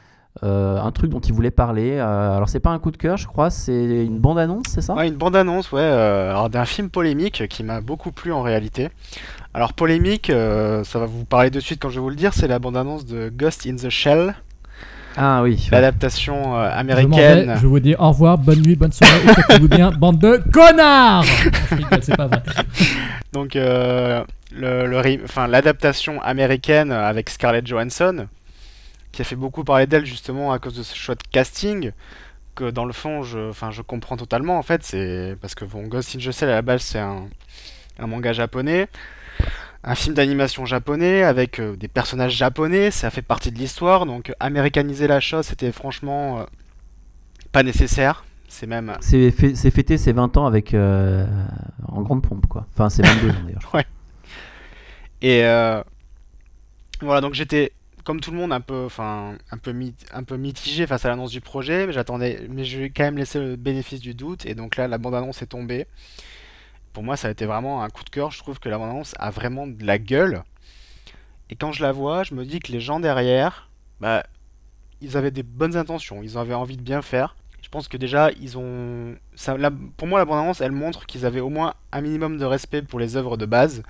euh, 0.44 0.80
un 0.80 0.90
truc 0.92 1.10
dont 1.10 1.20
il 1.20 1.32
voulait 1.32 1.50
parler. 1.50 1.98
Euh, 1.98 2.36
alors, 2.36 2.48
c'est 2.48 2.60
pas 2.60 2.70
un 2.70 2.78
coup 2.78 2.90
de 2.90 2.96
cœur, 2.96 3.16
je 3.16 3.26
crois. 3.26 3.50
C'est 3.50 4.04
une 4.04 4.18
bande 4.18 4.38
annonce, 4.38 4.66
c'est 4.68 4.80
ça? 4.80 5.04
Une 5.04 5.16
bande-annonce, 5.16 5.72
ouais, 5.72 5.80
euh, 5.82 6.30
alors 6.30 6.50
d'un 6.50 6.64
film 6.64 6.88
polémique 6.88 7.48
qui 7.48 7.62
m'a 7.62 7.80
beaucoup 7.80 8.12
plu 8.12 8.32
en 8.32 8.42
réalité. 8.42 8.90
Alors 9.54 9.74
polémique, 9.74 10.30
euh, 10.30 10.82
ça 10.84 10.98
va 10.98 11.06
vous 11.06 11.26
parler 11.26 11.50
de 11.50 11.60
suite 11.60 11.82
quand 11.82 11.90
je 11.90 11.96
vais 11.96 12.00
vous 12.00 12.10
le 12.10 12.16
dire, 12.16 12.32
c'est 12.32 12.48
la 12.48 12.58
bande-annonce 12.58 13.04
de 13.04 13.28
Ghost 13.28 13.66
in 13.66 13.76
the 13.76 13.90
Shell, 13.90 14.34
Ah 15.16 15.42
oui. 15.42 15.68
l'adaptation 15.70 16.56
euh, 16.56 16.70
Je 16.70 16.78
américaine. 16.78 17.52
vais, 17.52 17.56
je 17.60 17.66
vous 17.66 17.80
dis 17.80 17.94
au 17.98 18.08
revoir, 18.08 18.38
bonne 18.38 18.60
nuit, 18.62 18.76
bonne 18.76 18.92
soirée, 18.92 19.12
et 19.24 19.28
faites-vous 19.42 19.68
bien, 19.68 19.90
bande 19.98 20.18
de 20.18 20.42
connards 20.52 21.24
c'est 22.00 22.16
pas 22.16 22.26
vrai. 22.28 22.42
Donc 23.32 23.56
euh, 23.56 24.24
le, 24.54 24.86
le 24.86 25.46
l'adaptation 25.46 26.20
américaine 26.22 26.92
avec 26.92 27.28
Scarlett 27.30 27.66
Johansson, 27.66 28.26
qui 29.12 29.22
a 29.22 29.24
fait 29.24 29.36
beaucoup 29.36 29.64
parler 29.64 29.86
d'elle 29.86 30.06
justement 30.06 30.52
à 30.52 30.58
cause 30.58 30.74
de 30.76 30.82
ce 30.82 30.94
choix 30.96 31.14
de 31.14 31.22
casting, 31.30 31.92
que 32.54 32.70
dans 32.70 32.84
le 32.84 32.92
fond, 32.92 33.22
je, 33.22 33.50
enfin, 33.50 33.70
je 33.70 33.82
comprends 33.82 34.16
totalement 34.16 34.58
en 34.58 34.62
fait, 34.62 34.82
c'est 34.82 35.36
parce 35.40 35.54
que 35.54 35.64
bon, 35.64 35.86
Ghost 35.86 36.14
in 36.14 36.18
the 36.18 36.32
Shell 36.32 36.48
à 36.48 36.54
la 36.54 36.62
base 36.62 36.82
c'est 36.82 36.98
un, 36.98 37.24
un 37.98 38.06
manga 38.06 38.32
japonais, 38.32 38.88
un 39.84 39.94
film 39.94 40.14
d'animation 40.14 40.64
japonais 40.64 41.22
avec 41.24 41.58
euh, 41.58 41.76
des 41.76 41.88
personnages 41.88 42.34
japonais, 42.36 42.90
ça 42.90 43.10
fait 43.10 43.22
partie 43.22 43.50
de 43.50 43.58
l'histoire, 43.58 44.06
donc 44.06 44.30
euh, 44.30 44.34
américaniser 44.40 45.06
la 45.06 45.20
chose 45.20 45.46
c'était 45.46 45.72
franchement 45.72 46.40
euh, 46.40 46.44
pas 47.50 47.62
nécessaire, 47.62 48.24
c'est 48.48 48.66
même 48.66 48.96
C'est 49.00 49.30
fê- 49.30 49.54
c'est 49.54 49.70
fêté 49.70 49.98
ses 49.98 50.12
20 50.12 50.36
ans 50.36 50.46
avec 50.46 50.74
euh, 50.74 51.26
en 51.88 52.02
grande 52.02 52.22
pompe, 52.22 52.46
quoi. 52.46 52.66
Enfin, 52.74 52.88
c'est 52.90 53.02
22 53.06 53.30
ans 53.30 53.42
d'ailleurs. 53.44 53.62
crois. 53.62 53.82
Et 55.22 55.42
voilà, 57.00 57.20
donc 57.20 57.34
j'étais 57.34 57.72
comme 58.04 58.20
tout 58.20 58.30
le 58.32 58.36
monde, 58.36 58.52
un 58.52 58.60
peu, 58.60 58.84
enfin, 58.84 59.34
un 59.50 59.58
peu, 59.58 59.74
un 60.12 60.22
peu 60.24 60.36
mitigé 60.36 60.86
face 60.86 61.04
à 61.04 61.08
l'annonce 61.08 61.30
du 61.30 61.40
projet, 61.40 61.86
mais 61.86 61.92
j'attendais, 61.92 62.46
mais 62.50 62.64
je 62.64 62.78
vais 62.80 62.90
quand 62.90 63.04
même 63.04 63.16
laisser 63.18 63.38
le 63.38 63.56
bénéfice 63.56 64.00
du 64.00 64.14
doute. 64.14 64.44
Et 64.46 64.54
donc 64.54 64.76
là, 64.76 64.88
la 64.88 64.98
bande-annonce 64.98 65.40
est 65.42 65.46
tombée. 65.46 65.86
Pour 66.92 67.02
moi, 67.02 67.16
ça 67.16 67.28
a 67.28 67.30
été 67.30 67.46
vraiment 67.46 67.82
un 67.82 67.88
coup 67.88 68.04
de 68.04 68.10
cœur. 68.10 68.30
Je 68.30 68.38
trouve 68.38 68.58
que 68.60 68.68
la 68.68 68.78
bande-annonce 68.78 69.14
a 69.18 69.30
vraiment 69.30 69.66
de 69.66 69.84
la 69.84 69.98
gueule. 69.98 70.42
Et 71.50 71.56
quand 71.56 71.72
je 71.72 71.82
la 71.82 71.92
vois, 71.92 72.22
je 72.24 72.34
me 72.34 72.44
dis 72.44 72.60
que 72.60 72.72
les 72.72 72.80
gens 72.80 73.00
derrière, 73.00 73.68
bah, 74.00 74.24
ils 75.00 75.16
avaient 75.16 75.30
des 75.30 75.42
bonnes 75.42 75.76
intentions. 75.76 76.22
Ils 76.22 76.38
avaient 76.38 76.54
envie 76.54 76.76
de 76.76 76.82
bien 76.82 77.02
faire. 77.02 77.36
Je 77.62 77.68
pense 77.68 77.88
que 77.88 77.96
déjà, 77.96 78.30
ils 78.40 78.58
ont, 78.58 79.14
pour 79.96 80.08
moi, 80.08 80.18
la 80.18 80.24
bande-annonce, 80.24 80.60
elle 80.60 80.72
montre 80.72 81.06
qu'ils 81.06 81.24
avaient 81.24 81.40
au 81.40 81.48
moins 81.48 81.74
un 81.92 82.00
minimum 82.00 82.36
de 82.36 82.44
respect 82.44 82.82
pour 82.82 82.98
les 82.98 83.16
œuvres 83.16 83.36
de 83.36 83.46
base 83.46 83.82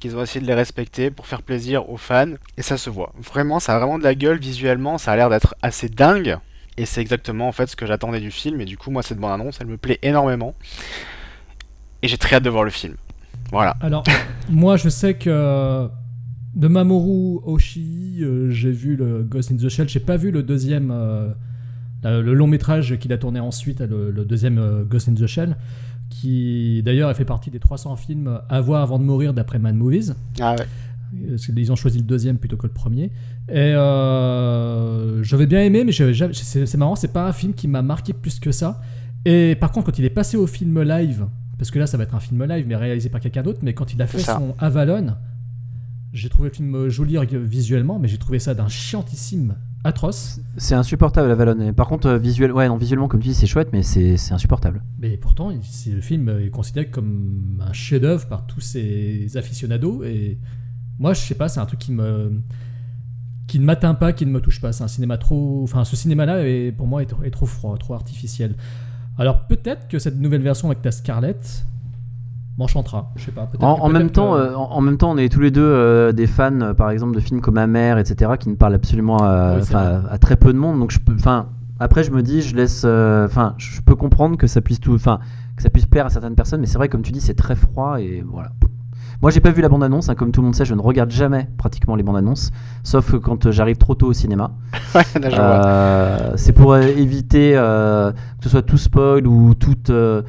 qu'ils 0.00 0.16
ont 0.16 0.22
essayé 0.22 0.40
de 0.40 0.46
les 0.46 0.54
respecter 0.54 1.10
pour 1.10 1.26
faire 1.26 1.42
plaisir 1.42 1.90
aux 1.90 1.98
fans, 1.98 2.32
et 2.56 2.62
ça 2.62 2.78
se 2.78 2.88
voit. 2.88 3.12
Vraiment, 3.18 3.60
ça 3.60 3.76
a 3.76 3.78
vraiment 3.78 3.98
de 3.98 4.02
la 4.02 4.14
gueule 4.14 4.38
visuellement, 4.38 4.96
ça 4.96 5.12
a 5.12 5.16
l'air 5.16 5.28
d'être 5.28 5.54
assez 5.60 5.90
dingue, 5.90 6.38
et 6.78 6.86
c'est 6.86 7.02
exactement 7.02 7.46
en 7.46 7.52
fait 7.52 7.66
ce 7.66 7.76
que 7.76 7.84
j'attendais 7.84 8.20
du 8.20 8.30
film, 8.30 8.62
et 8.62 8.64
du 8.64 8.78
coup, 8.78 8.90
moi, 8.90 9.02
cette 9.02 9.18
bande-annonce, 9.18 9.58
elle 9.60 9.66
me 9.66 9.76
plaît 9.76 9.98
énormément, 10.00 10.54
et 12.02 12.08
j'ai 12.08 12.18
très 12.18 12.36
hâte 12.36 12.44
de 12.44 12.50
voir 12.50 12.64
le 12.64 12.70
film. 12.70 12.94
Voilà. 13.50 13.76
Alors, 13.80 14.04
moi, 14.48 14.76
je 14.76 14.88
sais 14.88 15.14
que 15.14 15.88
de 16.54 16.68
Mamoru 16.68 17.40
Oshii, 17.44 18.22
euh, 18.22 18.50
j'ai 18.50 18.70
vu 18.70 18.96
le 18.96 19.22
Ghost 19.22 19.50
in 19.52 19.56
the 19.56 19.68
Shell. 19.68 19.88
J'ai 19.88 20.00
pas 20.00 20.16
vu 20.16 20.30
le 20.30 20.42
deuxième, 20.42 20.90
euh, 20.92 21.30
la- 22.02 22.20
le 22.20 22.34
long 22.34 22.46
métrage 22.46 22.96
qu'il 22.98 23.12
a 23.12 23.18
tourné 23.18 23.40
ensuite, 23.40 23.80
le, 23.80 24.10
le 24.10 24.24
deuxième 24.24 24.58
euh, 24.58 24.84
Ghost 24.84 25.08
in 25.08 25.14
the 25.14 25.26
Shell, 25.26 25.56
qui 26.10 26.82
d'ailleurs 26.84 27.08
a 27.08 27.14
fait 27.14 27.24
partie 27.24 27.50
des 27.50 27.58
300 27.60 27.96
films 27.96 28.40
à 28.48 28.60
voir 28.60 28.82
avant 28.82 28.98
de 28.98 29.04
mourir 29.04 29.32
d'après 29.34 29.58
Mad 29.58 29.74
Movies. 29.74 30.14
Ah 30.40 30.54
ouais. 30.58 30.66
Qu'ils 31.38 31.72
ont 31.72 31.76
choisi 31.76 31.98
le 31.98 32.04
deuxième 32.04 32.38
plutôt 32.38 32.56
que 32.56 32.66
le 32.68 32.72
premier. 32.72 33.10
Et 33.48 33.74
euh, 33.74 35.22
j'avais 35.22 35.46
bien 35.46 35.60
aimé, 35.62 35.84
mais 35.84 35.92
c'est 35.92 36.76
marrant, 36.76 36.94
c'est 36.96 37.12
pas 37.12 37.26
un 37.26 37.32
film 37.32 37.52
qui 37.54 37.68
m'a 37.68 37.82
marqué 37.82 38.12
plus 38.12 38.38
que 38.40 38.52
ça. 38.52 38.80
Et 39.24 39.56
par 39.60 39.72
contre, 39.72 39.86
quand 39.86 39.98
il 39.98 40.04
est 40.04 40.10
passé 40.10 40.36
au 40.36 40.46
film 40.46 40.80
live, 40.82 41.26
parce 41.60 41.70
que 41.70 41.78
là 41.78 41.86
ça 41.86 41.98
va 41.98 42.04
être 42.04 42.14
un 42.14 42.20
film 42.20 42.42
live, 42.46 42.64
mais 42.66 42.74
réalisé 42.74 43.10
par 43.10 43.20
quelqu'un 43.20 43.42
d'autre, 43.42 43.58
mais 43.60 43.74
quand 43.74 43.92
il 43.92 44.00
a 44.00 44.06
fait 44.06 44.18
son 44.18 44.54
Avalon, 44.58 45.14
j'ai 46.14 46.30
trouvé 46.30 46.48
le 46.48 46.54
film 46.54 46.88
joli 46.88 47.18
visuellement, 47.34 47.98
mais 47.98 48.08
j'ai 48.08 48.16
trouvé 48.16 48.38
ça 48.38 48.54
d'un 48.54 48.68
chiantissime 48.68 49.56
atroce. 49.84 50.40
C'est 50.56 50.74
insupportable. 50.74 51.62
Et 51.62 51.72
Par 51.74 51.86
contre, 51.86 52.06
euh, 52.06 52.16
visuel, 52.18 52.50
ouais, 52.52 52.66
non, 52.66 52.78
visuellement, 52.78 53.08
comme 53.08 53.20
tu 53.20 53.28
dis, 53.28 53.34
c'est 53.34 53.46
chouette, 53.46 53.68
mais 53.74 53.82
c'est 53.82 54.16
c'est 54.16 54.32
insupportable. 54.32 54.82
Mais 55.00 55.18
pourtant, 55.18 55.50
le 55.50 56.00
film 56.00 56.30
est 56.30 56.48
considéré 56.48 56.86
comme 56.86 57.62
un 57.68 57.74
chef-d'œuvre 57.74 58.26
par 58.26 58.46
tous 58.46 58.62
ces 58.62 59.36
aficionados. 59.36 60.02
Et 60.04 60.38
moi, 60.98 61.12
je 61.12 61.20
sais 61.20 61.34
pas, 61.34 61.50
c'est 61.50 61.60
un 61.60 61.66
truc 61.66 61.80
qui 61.80 61.92
me 61.92 62.40
qui 63.48 63.58
ne 63.58 63.66
m'atteint 63.66 63.94
pas, 63.94 64.14
qui 64.14 64.24
ne 64.24 64.30
me 64.30 64.40
touche 64.40 64.62
pas. 64.62 64.72
C'est 64.72 64.84
un 64.84 64.88
cinéma 64.88 65.18
trop, 65.18 65.62
enfin, 65.62 65.84
ce 65.84 65.94
cinéma-là 65.94 66.42
pour 66.74 66.86
moi 66.86 67.02
est, 67.02 67.12
est 67.22 67.30
trop 67.30 67.44
froid, 67.44 67.76
trop 67.76 67.92
artificiel. 67.92 68.54
Alors 69.20 69.42
peut-être 69.42 69.86
que 69.86 69.98
cette 69.98 70.18
nouvelle 70.18 70.40
version 70.40 70.68
avec 70.68 70.80
ta 70.80 70.90
Scarlett 70.90 71.66
m'enchantera. 72.56 73.12
Je 73.16 73.26
sais 73.26 73.32
pas. 73.32 73.50
En, 73.60 73.90
même 73.90 74.08
temps, 74.08 74.32
que- 74.32 74.38
euh, 74.38 74.56
en, 74.56 74.70
en 74.72 74.80
même 74.80 74.96
temps, 74.96 75.10
on 75.10 75.18
est 75.18 75.28
tous 75.30 75.40
les 75.40 75.50
deux 75.50 75.60
euh, 75.62 76.12
des 76.12 76.26
fans, 76.26 76.58
euh, 76.62 76.72
par 76.72 76.90
exemple, 76.90 77.14
de 77.14 77.20
films 77.20 77.42
comme 77.42 77.58
Amer, 77.58 77.98
etc., 77.98 78.32
qui 78.40 78.48
ne 78.48 78.54
parlent 78.54 78.74
absolument 78.74 79.18
à, 79.22 79.58
très 80.20 80.36
peu 80.36 80.54
de 80.54 80.58
monde. 80.58 80.78
Donc, 80.78 80.90
je 80.90 81.00
peux, 81.00 81.14
enfin, 81.14 81.48
après, 81.78 82.02
je 82.02 82.10
me 82.12 82.22
dis, 82.22 82.40
je 82.40 82.56
laisse, 82.56 82.82
euh, 82.86 83.26
enfin, 83.26 83.54
je 83.58 83.82
peux 83.82 83.94
comprendre 83.94 84.38
que 84.38 84.46
ça 84.46 84.62
puisse 84.62 84.80
tout, 84.80 84.94
enfin, 84.94 85.20
que 85.54 85.62
ça 85.62 85.68
puisse 85.68 85.84
plaire 85.86 86.06
à 86.06 86.10
certaines 86.10 86.34
personnes, 86.34 86.62
mais 86.62 86.66
c'est 86.66 86.78
vrai, 86.78 86.88
comme 86.88 87.02
tu 87.02 87.12
dis, 87.12 87.20
c'est 87.20 87.34
très 87.34 87.56
froid 87.56 88.00
et 88.00 88.24
voilà. 88.26 88.52
Moi, 89.22 89.30
j'ai 89.30 89.40
pas 89.40 89.50
vu 89.50 89.60
la 89.60 89.68
bande-annonce, 89.68 90.08
hein, 90.08 90.14
comme 90.14 90.32
tout 90.32 90.40
le 90.40 90.46
monde 90.46 90.54
sait, 90.54 90.64
je 90.64 90.74
ne 90.74 90.80
regarde 90.80 91.10
jamais 91.10 91.46
pratiquement 91.58 91.94
les 91.94 92.02
bandes-annonces, 92.02 92.50
sauf 92.82 93.14
quand 93.18 93.46
euh, 93.46 93.52
j'arrive 93.52 93.76
trop 93.76 93.94
tôt 93.94 94.06
au 94.08 94.12
cinéma. 94.12 94.52
Euh, 95.22 96.32
c'est 96.36 96.52
pour 96.52 96.72
euh, 96.72 96.80
éviter 96.82 97.52
euh, 97.54 98.10
que 98.12 98.44
ce 98.44 98.48
soit 98.48 98.62
tout 98.62 98.78
spoil 98.78 99.26
ou 99.26 99.54
tout. 99.54 99.74
euh, 99.90 100.22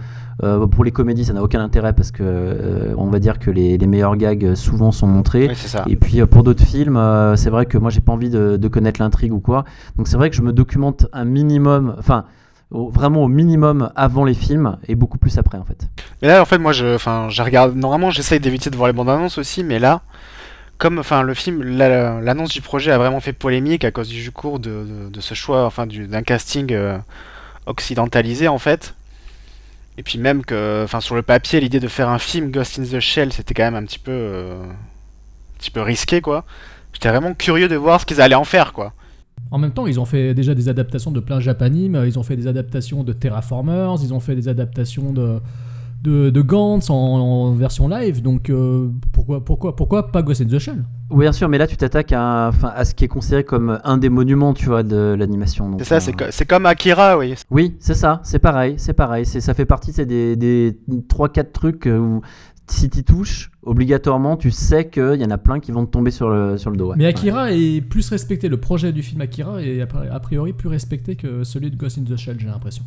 euh, 0.43 0.65
pour 0.67 0.83
les 0.83 0.91
comédies, 0.91 1.25
ça 1.25 1.33
n'a 1.33 1.43
aucun 1.43 1.61
intérêt 1.61 1.93
parce 1.93 2.11
que 2.11 2.93
on 2.97 3.07
va 3.07 3.19
dire 3.19 3.37
que 3.39 3.51
les, 3.51 3.77
les 3.77 3.87
meilleurs 3.87 4.15
gags 4.17 4.55
souvent 4.55 4.91
sont 4.91 5.05
montrés. 5.07 5.51
Ça. 5.55 5.83
Et 5.87 5.95
puis 5.95 6.23
pour 6.25 6.43
d'autres 6.43 6.63
films, 6.63 6.99
c'est 7.35 7.49
vrai 7.49 7.65
que 7.67 7.77
moi 7.77 7.89
j'ai 7.91 8.01
pas 8.01 8.11
envie 8.11 8.29
de, 8.29 8.57
de 8.57 8.67
connaître 8.67 9.01
l'intrigue 9.01 9.33
ou 9.33 9.39
quoi. 9.39 9.65
Donc 9.97 10.07
c'est 10.07 10.17
vrai 10.17 10.29
que 10.31 10.35
je 10.35 10.41
me 10.41 10.51
documente 10.51 11.05
un 11.13 11.25
minimum, 11.25 11.95
enfin 11.99 12.25
au- 12.71 12.89
vraiment 12.89 13.23
au 13.23 13.27
minimum 13.27 13.91
avant 13.95 14.23
les 14.25 14.33
films 14.33 14.77
et 14.87 14.95
beaucoup 14.95 15.17
plus 15.17 15.37
après 15.37 15.57
en 15.57 15.63
fait. 15.65 15.87
Mais 16.21 16.27
là, 16.29 16.41
en 16.41 16.45
fait, 16.45 16.57
moi, 16.57 16.71
je, 16.73 16.97
je 16.97 17.41
regarde. 17.41 17.75
Normalement, 17.75 18.09
j'essaye 18.11 18.39
d'éviter 18.39 18.69
de 18.69 18.75
voir 18.75 18.87
les 18.87 18.93
bandes 18.93 19.09
annonces 19.09 19.37
aussi, 19.37 19.63
mais 19.63 19.79
là, 19.79 20.01
comme, 20.77 20.97
enfin, 20.99 21.21
le 21.21 21.33
film, 21.33 21.61
la- 21.61 22.19
l'annonce 22.21 22.51
du 22.53 22.61
projet 22.61 22.91
a 22.91 22.97
vraiment 22.97 23.19
fait 23.19 23.33
polémique 23.33 23.83
à 23.85 23.91
cause 23.91 24.07
du 24.07 24.31
cours 24.31 24.59
de, 24.59 24.69
de, 24.69 25.09
de 25.09 25.21
ce 25.21 25.33
choix, 25.33 25.65
enfin, 25.65 25.85
du- 25.85 26.07
d'un 26.07 26.23
casting 26.23 26.71
euh, 26.73 26.97
occidentalisé, 27.65 28.47
en 28.47 28.57
fait. 28.57 28.95
Et 29.97 30.03
puis 30.03 30.17
même 30.17 30.43
que, 30.43 30.81
enfin, 30.83 31.01
sur 31.01 31.15
le 31.15 31.21
papier, 31.21 31.59
l'idée 31.59 31.79
de 31.79 31.87
faire 31.87 32.09
un 32.09 32.17
film 32.17 32.49
Ghost 32.49 32.79
in 32.79 32.83
the 32.83 32.99
Shell, 32.99 33.33
c'était 33.33 33.53
quand 33.53 33.63
même 33.63 33.75
un 33.75 33.83
petit 33.85 33.99
peu, 33.99 34.11
euh, 34.11 34.63
un 34.63 35.57
petit 35.59 35.69
peu 35.71 35.81
risqué, 35.81 36.21
quoi. 36.21 36.45
J'étais 36.93 37.09
vraiment 37.09 37.33
curieux 37.33 37.67
de 37.67 37.75
voir 37.75 37.99
ce 38.01 38.05
qu'ils 38.05 38.21
allaient 38.21 38.35
en 38.35 38.43
faire, 38.45 38.73
quoi. 38.73 38.93
En 39.49 39.57
même 39.57 39.71
temps, 39.71 39.87
ils 39.87 39.99
ont 39.99 40.05
fait 40.05 40.33
déjà 40.33 40.53
des 40.55 40.69
adaptations 40.69 41.11
de 41.11 41.19
plein 41.19 41.39
Japanime, 41.39 42.03
ils 42.05 42.17
ont 42.19 42.23
fait 42.23 42.35
des 42.35 42.47
adaptations 42.47 43.03
de 43.03 43.11
Terraformers, 43.13 43.95
ils 44.01 44.13
ont 44.13 44.19
fait 44.19 44.35
des 44.35 44.47
adaptations 44.47 45.11
de, 45.11 45.39
de, 46.03 46.29
de 46.29 46.41
Gantz 46.41 46.89
en, 46.89 46.95
en 46.95 47.53
version 47.53 47.87
live, 47.89 48.21
donc 48.21 48.49
euh, 48.49 48.87
pourquoi, 49.11 49.43
pourquoi, 49.43 49.75
pourquoi 49.75 50.11
pas 50.11 50.21
Ghost 50.21 50.41
in 50.41 50.45
the 50.45 50.57
Shell? 50.57 50.83
Oui 51.09 51.25
bien 51.25 51.33
sûr, 51.33 51.49
mais 51.49 51.57
là 51.57 51.67
tu 51.67 51.75
t'attaques 51.75 52.13
à, 52.13 52.51
à 52.63 52.85
ce 52.85 52.95
qui 52.95 53.03
est 53.03 53.07
considéré 53.09 53.43
comme 53.43 53.77
un 53.83 53.97
des 53.97 54.07
monuments, 54.07 54.53
tu 54.53 54.67
vois, 54.67 54.83
de 54.83 55.13
l'animation. 55.19 55.69
C'est 55.79 55.83
ça, 55.83 55.95
euh, 55.95 55.99
c'est 55.99 56.13
co- 56.13 56.25
c'est 56.31 56.45
comme 56.45 56.65
Akira, 56.65 57.17
oui. 57.17 57.35
Oui, 57.51 57.75
c'est 57.81 57.93
ça, 57.93 58.21
c'est 58.23 58.39
pareil, 58.39 58.75
c'est 58.77 58.93
pareil. 58.93 59.25
Ça 59.25 59.53
fait 59.53 59.65
partie 59.65 59.91
c'est 59.91 60.05
des, 60.05 60.37
des 60.37 60.77
3-4 61.09 61.51
trucs 61.51 61.87
euh, 61.87 61.97
où 61.99 62.21
si 62.67 62.89
tu 62.89 63.03
touches, 63.03 63.50
obligatoirement, 63.63 64.37
tu 64.37 64.51
sais 64.51 64.89
qu'il 64.89 65.21
y 65.21 65.25
en 65.25 65.31
a 65.31 65.37
plein 65.37 65.59
qui 65.59 65.71
vont 65.71 65.85
te 65.85 65.91
tomber 65.91 66.11
sur 66.11 66.29
le, 66.29 66.57
sur 66.57 66.71
le 66.71 66.77
dos. 66.77 66.89
ouais. 66.89 66.95
Mais 66.97 67.05
Akira 67.05 67.51
est 67.51 67.81
plus 67.81 68.09
respecté, 68.09 68.49
le 68.49 68.57
projet 68.57 68.91
du 68.91 69.03
film 69.03 69.21
Akira 69.21 69.61
est 69.61 69.81
a 69.81 69.85
pri- 69.85 70.09
a 70.11 70.19
priori 70.19 70.53
plus 70.53 70.67
respecté 70.69 71.15
que 71.15 71.43
celui 71.43 71.69
de 71.71 71.75
Ghost 71.75 71.97
in 71.99 72.03
the 72.03 72.17
Shell, 72.17 72.37
j'ai 72.39 72.47
l'impression. 72.47 72.83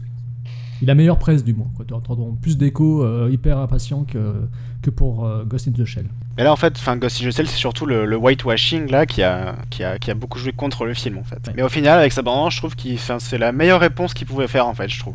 Il 0.83 0.91
a 0.91 0.95
meilleure 0.97 1.19
presse 1.19 1.45
du 1.45 1.55
moins, 1.55 1.69
quoi. 1.77 1.85
Tu 1.87 1.95
entendras 1.95 2.27
plus 2.43 2.59
d'échos 2.59 3.05
euh, 3.05 3.31
hyper 3.33 3.59
impatients 3.59 4.03
que, 4.03 4.35
que 4.83 4.91
pour 4.91 5.25
euh, 5.25 5.45
Ghost 5.45 5.69
in 5.69 5.71
the 5.71 5.85
Shell. 5.85 6.07
Mais 6.37 6.43
là, 6.43 6.53
en 6.53 6.57
fait, 6.57 6.75
enfin, 6.77 6.97
Ghost 6.97 7.23
in 7.23 7.29
the 7.29 7.33
Shell, 7.33 7.47
c'est 7.47 7.57
surtout 7.57 7.87
le, 7.87 8.05
le 8.05 8.17
whitewashing 8.17 8.91
là 8.91 9.07
qui 9.07 9.23
a, 9.23 9.55
qui, 9.71 9.85
a, 9.85 9.99
qui 10.01 10.11
a 10.11 10.15
beaucoup 10.15 10.39
joué 10.41 10.53
contre 10.53 10.85
le 10.85 10.93
film 10.93 11.17
en 11.19 11.23
fait. 11.23 11.37
Ouais. 11.47 11.53
Mais 11.57 11.63
au 11.63 11.69
final, 11.69 12.01
avec 12.01 12.11
sa 12.13 12.23
bande 12.23 12.51
je 12.51 12.57
trouve 12.57 12.75
que 12.75 12.83
c'est 13.21 13.39
la 13.39 13.53
meilleure 13.53 13.81
réponse 13.81 14.13
qu'il 14.13 14.27
pouvait 14.27 14.49
faire 14.49 14.67
en 14.67 14.75
fait, 14.75 14.89
je 14.89 14.99
trouve. 14.99 15.15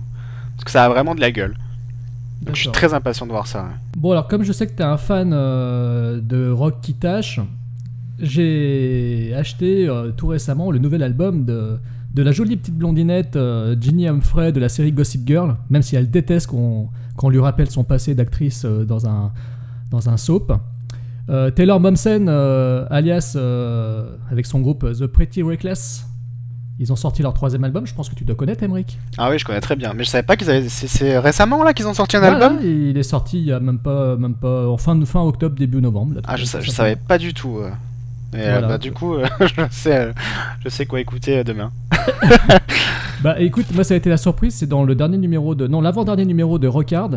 Parce 0.56 0.64
que 0.64 0.72
ça 0.72 0.86
a 0.86 0.90
vraiment 0.90 1.14
de 1.14 1.20
la 1.22 1.32
gueule. 1.32 1.56
Donc 2.42 2.56
je 2.56 2.62
suis 2.62 2.72
très 2.72 2.94
impatient 2.94 3.26
de 3.26 3.32
voir 3.32 3.46
ça. 3.46 3.68
Bon, 4.00 4.12
alors, 4.12 4.30
comme 4.30 4.44
je 4.44 4.54
sais 4.54 4.66
que 4.66 4.72
tu 4.72 4.82
es 4.82 4.86
un 4.86 4.96
fan 4.96 5.32
euh, 5.34 6.22
de 6.22 6.50
rock 6.50 6.76
qui 6.82 6.94
tâche, 6.94 7.42
j'ai 8.18 9.34
acheté 9.36 9.90
euh, 9.90 10.12
tout 10.12 10.28
récemment 10.28 10.72
le 10.72 10.80
nouvel 10.80 11.04
album 11.04 11.44
de, 11.44 11.78
de 12.14 12.24
la 12.24 12.32
jolie 12.32 12.56
petite 12.56 12.78
blondinette 12.78 13.36
euh, 13.36 13.76
Ginny 13.78 14.08
Humphrey 14.08 14.54
de 14.54 14.60
la 14.62 14.70
série 14.70 14.94
Gossip 14.94 15.28
Girl, 15.28 15.58
même 15.70 15.82
si 15.82 15.98
elle 15.98 16.10
déteste 16.10 16.48
qu'on 16.48 16.88
qu'on 17.18 17.28
lui 17.28 17.40
rappelle 17.40 17.70
son 17.70 17.84
passé 17.84 18.16
d'actrice 18.16 18.64
dans, 18.64 19.06
un, 19.06 19.34
dans 19.92 20.08
un 20.08 20.16
soap. 20.16 20.54
Taylor 21.28 21.82
Momsen, 21.82 22.30
alias 22.30 23.36
avec 24.32 24.46
son 24.46 24.62
groupe 24.62 24.88
The 24.98 25.06
Pretty 25.06 25.44
Reckless, 25.44 26.08
ils 26.80 26.92
ont 26.94 26.96
sorti 26.96 27.22
leur 27.22 27.34
troisième 27.34 27.64
album, 27.66 27.86
je 27.86 27.94
pense 27.94 28.08
que 28.10 28.16
tu 28.16 28.24
dois 28.24 28.36
connaître, 28.36 28.64
Emmerich. 28.64 28.98
Ah 29.18 29.30
oui, 29.30 29.38
je 29.38 29.46
connais 29.46 29.60
très 29.62 29.76
bien. 29.76 29.94
Mais 29.94 30.04
je 30.06 30.10
savais 30.10 30.24
pas 30.24 30.36
qu'ils 30.38 30.50
avaient. 30.50 30.68
C'est- 30.70 31.20
récemment 31.20 31.64
là 31.64 31.74
qu'ils 31.74 31.88
ont 31.88 31.94
sorti 31.94 32.16
un 32.18 32.22
Voilà, 32.22 32.46
album 32.48 32.60
Il 32.64 32.98
est 32.98 33.04
sorti 33.04 33.38
il 33.40 33.46
y 33.46 33.52
a 33.52 33.60
même 33.60 33.80
pas, 33.80 34.16
même 34.16 34.34
pas 34.36 34.68
en 34.68 34.78
fin, 34.78 35.00
fin 35.06 35.22
octobre, 35.22 35.56
début 35.56 35.82
novembre. 35.82 36.16
là, 36.16 36.22
Ah, 36.26 36.38
je, 36.38 36.46
sa- 36.46 36.62
je 36.62 36.72
savais 36.72 36.96
pas 36.96 37.18
du 37.18 37.34
tout. 37.34 37.58
euh. 37.60 37.70
Et 38.34 38.38
euh, 38.42 38.52
Voilà. 38.52 38.68
bah, 38.68 38.78
du 38.78 38.92
coup, 38.92 39.16
euh, 39.16 39.26
je, 39.42 39.62
sais, 39.72 39.96
euh, 39.98 40.14
je 40.64 40.70
sais 40.70 40.86
quoi 40.86 41.00
écouter 41.00 41.44
demain. 41.44 41.72
Bah 43.22 43.36
écoute, 43.42 43.66
moi 43.76 43.84
ça 43.84 43.96
a 43.96 43.98
été 43.98 44.10
la 44.10 44.16
surprise, 44.16 44.56
c'est 44.56 44.66
dans 44.66 44.86
le 44.86 44.96
dernier 44.96 45.18
numéro 45.18 45.54
de... 45.54 45.68
Non, 45.68 45.82
l'avant-dernier 45.82 46.24
numéro 46.24 46.58
de 46.58 46.70
Rockard, 46.70 47.10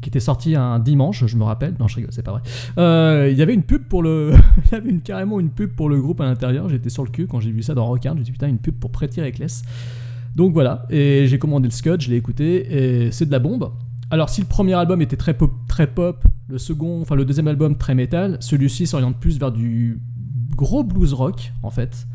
qui 0.00 0.08
était 0.08 0.20
sorti 0.20 0.56
un 0.56 0.78
dimanche, 0.78 1.26
je 1.26 1.36
me 1.36 1.44
rappelle. 1.44 1.74
Non, 1.78 1.88
je 1.88 1.96
rigole, 1.96 2.12
c'est 2.12 2.22
pas 2.22 2.32
vrai. 2.32 2.42
Euh, 2.78 3.28
Il 3.30 3.38
y 3.38 3.42
avait 3.42 3.54
une 3.54 3.62
pub 3.62 3.84
pour 3.84 4.02
le... 4.02 4.32
Il 4.66 4.72
y 4.72 4.74
avait 4.74 4.92
carrément 4.98 5.40
une 5.40 5.50
pub 5.50 5.70
pour 5.70 5.88
le 5.88 6.00
groupe 6.00 6.20
à 6.20 6.24
l'intérieur, 6.24 6.68
j'étais 6.68 6.90
sur 6.90 7.04
le 7.04 7.10
cul 7.10 7.26
quand 7.26 7.40
j'ai 7.40 7.50
vu 7.50 7.62
ça 7.62 7.74
dans 7.74 7.86
Rockard, 7.86 8.16
j'ai 8.16 8.22
dit 8.22 8.32
putain, 8.32 8.48
une 8.48 8.58
pub 8.58 8.74
pour 8.74 8.90
Pretty 8.90 9.20
Reckless. 9.20 9.62
Donc 10.36 10.52
voilà, 10.52 10.86
et 10.90 11.26
j'ai 11.26 11.38
commandé 11.38 11.66
le 11.66 11.72
Scud, 11.72 12.00
je 12.00 12.10
l'ai 12.10 12.16
écouté, 12.16 13.04
et 13.06 13.12
c'est 13.12 13.26
de 13.26 13.32
la 13.32 13.40
bombe. 13.40 13.72
Alors 14.10 14.28
si 14.28 14.40
le 14.40 14.46
premier 14.46 14.74
album 14.74 15.02
était 15.02 15.16
très 15.16 15.34
pop, 15.34 15.52
très 15.68 15.86
pop, 15.86 16.24
le 16.48 16.58
second, 16.58 17.00
enfin 17.00 17.14
le 17.14 17.24
deuxième 17.24 17.48
album 17.48 17.76
très 17.76 17.94
métal, 17.94 18.38
celui-ci 18.40 18.86
s'oriente 18.86 19.16
plus 19.18 19.38
vers 19.38 19.52
du 19.52 20.00
gros 20.56 20.82
blues 20.82 21.12
rock 21.12 21.52
en 21.62 21.70
fait. 21.70 22.06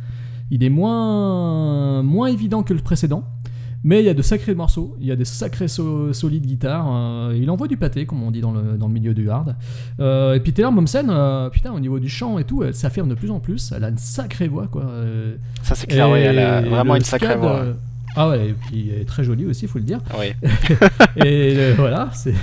Il 0.51 0.63
est 0.63 0.69
moins, 0.69 2.03
moins 2.03 2.27
évident 2.27 2.63
que 2.63 2.73
le 2.73 2.81
précédent, 2.81 3.23
Mais 3.87 4.01
il 4.01 4.05
y 4.05 4.09
a 4.09 4.15
de 4.15 4.21
sacrés 4.23 4.55
morceaux, 4.55 4.95
il 4.99 5.05
y 5.05 5.11
a 5.11 5.15
des 5.15 5.25
sacrés 5.25 5.67
so- 5.67 6.11
solides 6.11 6.45
guitares. 6.47 6.87
euh, 6.89 7.37
il 7.39 7.49
envoie 7.51 7.67
du 7.67 7.77
pâté, 7.77 8.07
comme 8.07 8.23
on 8.23 8.31
dit 8.31 8.41
dans 8.41 8.51
le, 8.51 8.77
dans 8.79 8.87
le 8.87 8.93
milieu 8.93 9.13
du 9.13 9.29
hard. 9.29 9.55
Euh, 9.99 10.33
et 10.33 10.39
puis 10.39 10.53
Taylor 10.53 10.71
Momsen, 10.71 11.07
euh, 11.11 11.49
putain, 11.51 11.71
au 11.71 11.79
niveau 11.79 11.99
du 11.99 12.09
chant 12.09 12.39
et 12.39 12.43
tout, 12.45 12.63
elle 12.63 12.73
s'affirme 12.73 13.07
de 13.09 13.13
plus 13.15 13.29
en 13.29 13.39
plus. 13.39 13.71
Elle 13.75 13.83
a 13.83 13.89
une 13.89 13.99
sacrée 13.99 14.47
voix, 14.47 14.65
quoi. 14.67 14.85
Euh, 14.85 15.35
Ça, 15.61 15.75
c'est 15.75 15.85
clair, 15.85 16.09
oui, 16.09 16.19
elle 16.19 16.39
a 16.39 16.61
vraiment 16.61 16.95
une 16.95 17.03
sacrée 17.03 17.35
voix. 17.37 17.63
Ah 18.17 18.29
ouais, 18.29 18.49
et 18.49 18.53
puis 18.53 18.89
elle 18.93 19.01
est 19.01 19.05
très 19.05 19.23
jolie 19.23 19.45
aussi, 19.45 19.67
faut 19.67 19.77
le 19.77 19.83
dire. 19.83 19.99
Oui. 20.17 20.27
et 21.17 21.53
euh, 21.57 21.73
voilà, 21.75 22.09
c'est 22.13 22.33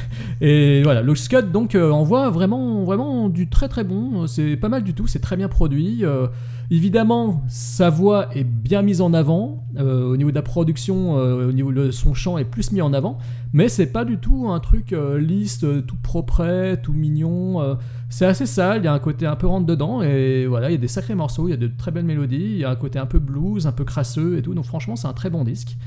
et 0.40 0.82
voilà, 0.82 1.02
le 1.02 1.14
Scud 1.14 1.50
donc 1.50 1.74
euh, 1.74 1.90
envoie 1.90 2.30
vraiment 2.30 2.84
vraiment 2.84 3.28
du 3.28 3.48
très 3.48 3.68
très 3.68 3.84
bon, 3.84 4.26
c'est 4.26 4.56
pas 4.56 4.68
mal 4.68 4.82
du 4.84 4.92
tout, 4.94 5.06
c'est 5.06 5.20
très 5.20 5.36
bien 5.36 5.48
produit. 5.48 6.04
euh, 6.04 6.26
évidemment, 6.70 7.42
sa 7.48 7.90
voix 7.90 8.28
est 8.34 8.44
bien 8.44 8.82
mise 8.82 9.00
en 9.00 9.12
avant 9.14 9.64
euh, 9.78 10.04
au 10.04 10.16
niveau 10.16 10.30
de 10.30 10.34
la 10.36 10.42
production, 10.42 11.12
au 11.14 11.52
niveau 11.52 11.72
de 11.72 11.90
son 11.90 12.12
chant 12.14 12.38
est 12.38 12.44
plus 12.44 12.72
mis 12.72 12.82
en 12.82 12.92
avant, 12.92 13.18
mais 13.52 13.68
c'est 13.68 13.86
pas 13.86 14.04
du 14.04 14.18
tout 14.18 14.48
un 14.50 14.60
truc 14.60 14.94
lisse, 15.18 15.64
euh, 15.64 15.80
tout 15.82 15.96
propre, 16.02 16.74
tout 16.82 16.92
mignon. 16.92 17.76
C'est 18.12 18.26
assez 18.26 18.44
sale, 18.44 18.82
il 18.82 18.84
y 18.84 18.88
a 18.88 18.92
un 18.92 18.98
côté 18.98 19.24
un 19.24 19.36
peu 19.36 19.46
rentre 19.46 19.64
dedans 19.64 20.02
et 20.02 20.44
voilà, 20.44 20.68
il 20.68 20.72
y 20.72 20.76
a 20.76 20.78
des 20.78 20.86
sacrés 20.86 21.14
morceaux, 21.14 21.48
il 21.48 21.52
y 21.52 21.54
a 21.54 21.56
de 21.56 21.66
très 21.66 21.90
belles 21.90 22.04
mélodies, 22.04 22.36
il 22.36 22.58
y 22.58 22.64
a 22.64 22.68
un 22.68 22.76
côté 22.76 22.98
un 22.98 23.06
peu 23.06 23.18
blues, 23.18 23.66
un 23.66 23.72
peu 23.72 23.84
crasseux 23.84 24.36
et 24.36 24.42
tout. 24.42 24.52
Donc 24.52 24.66
franchement, 24.66 24.96
c'est 24.96 25.08
un 25.08 25.14
très 25.14 25.30
bon 25.30 25.44
disque. 25.44 25.78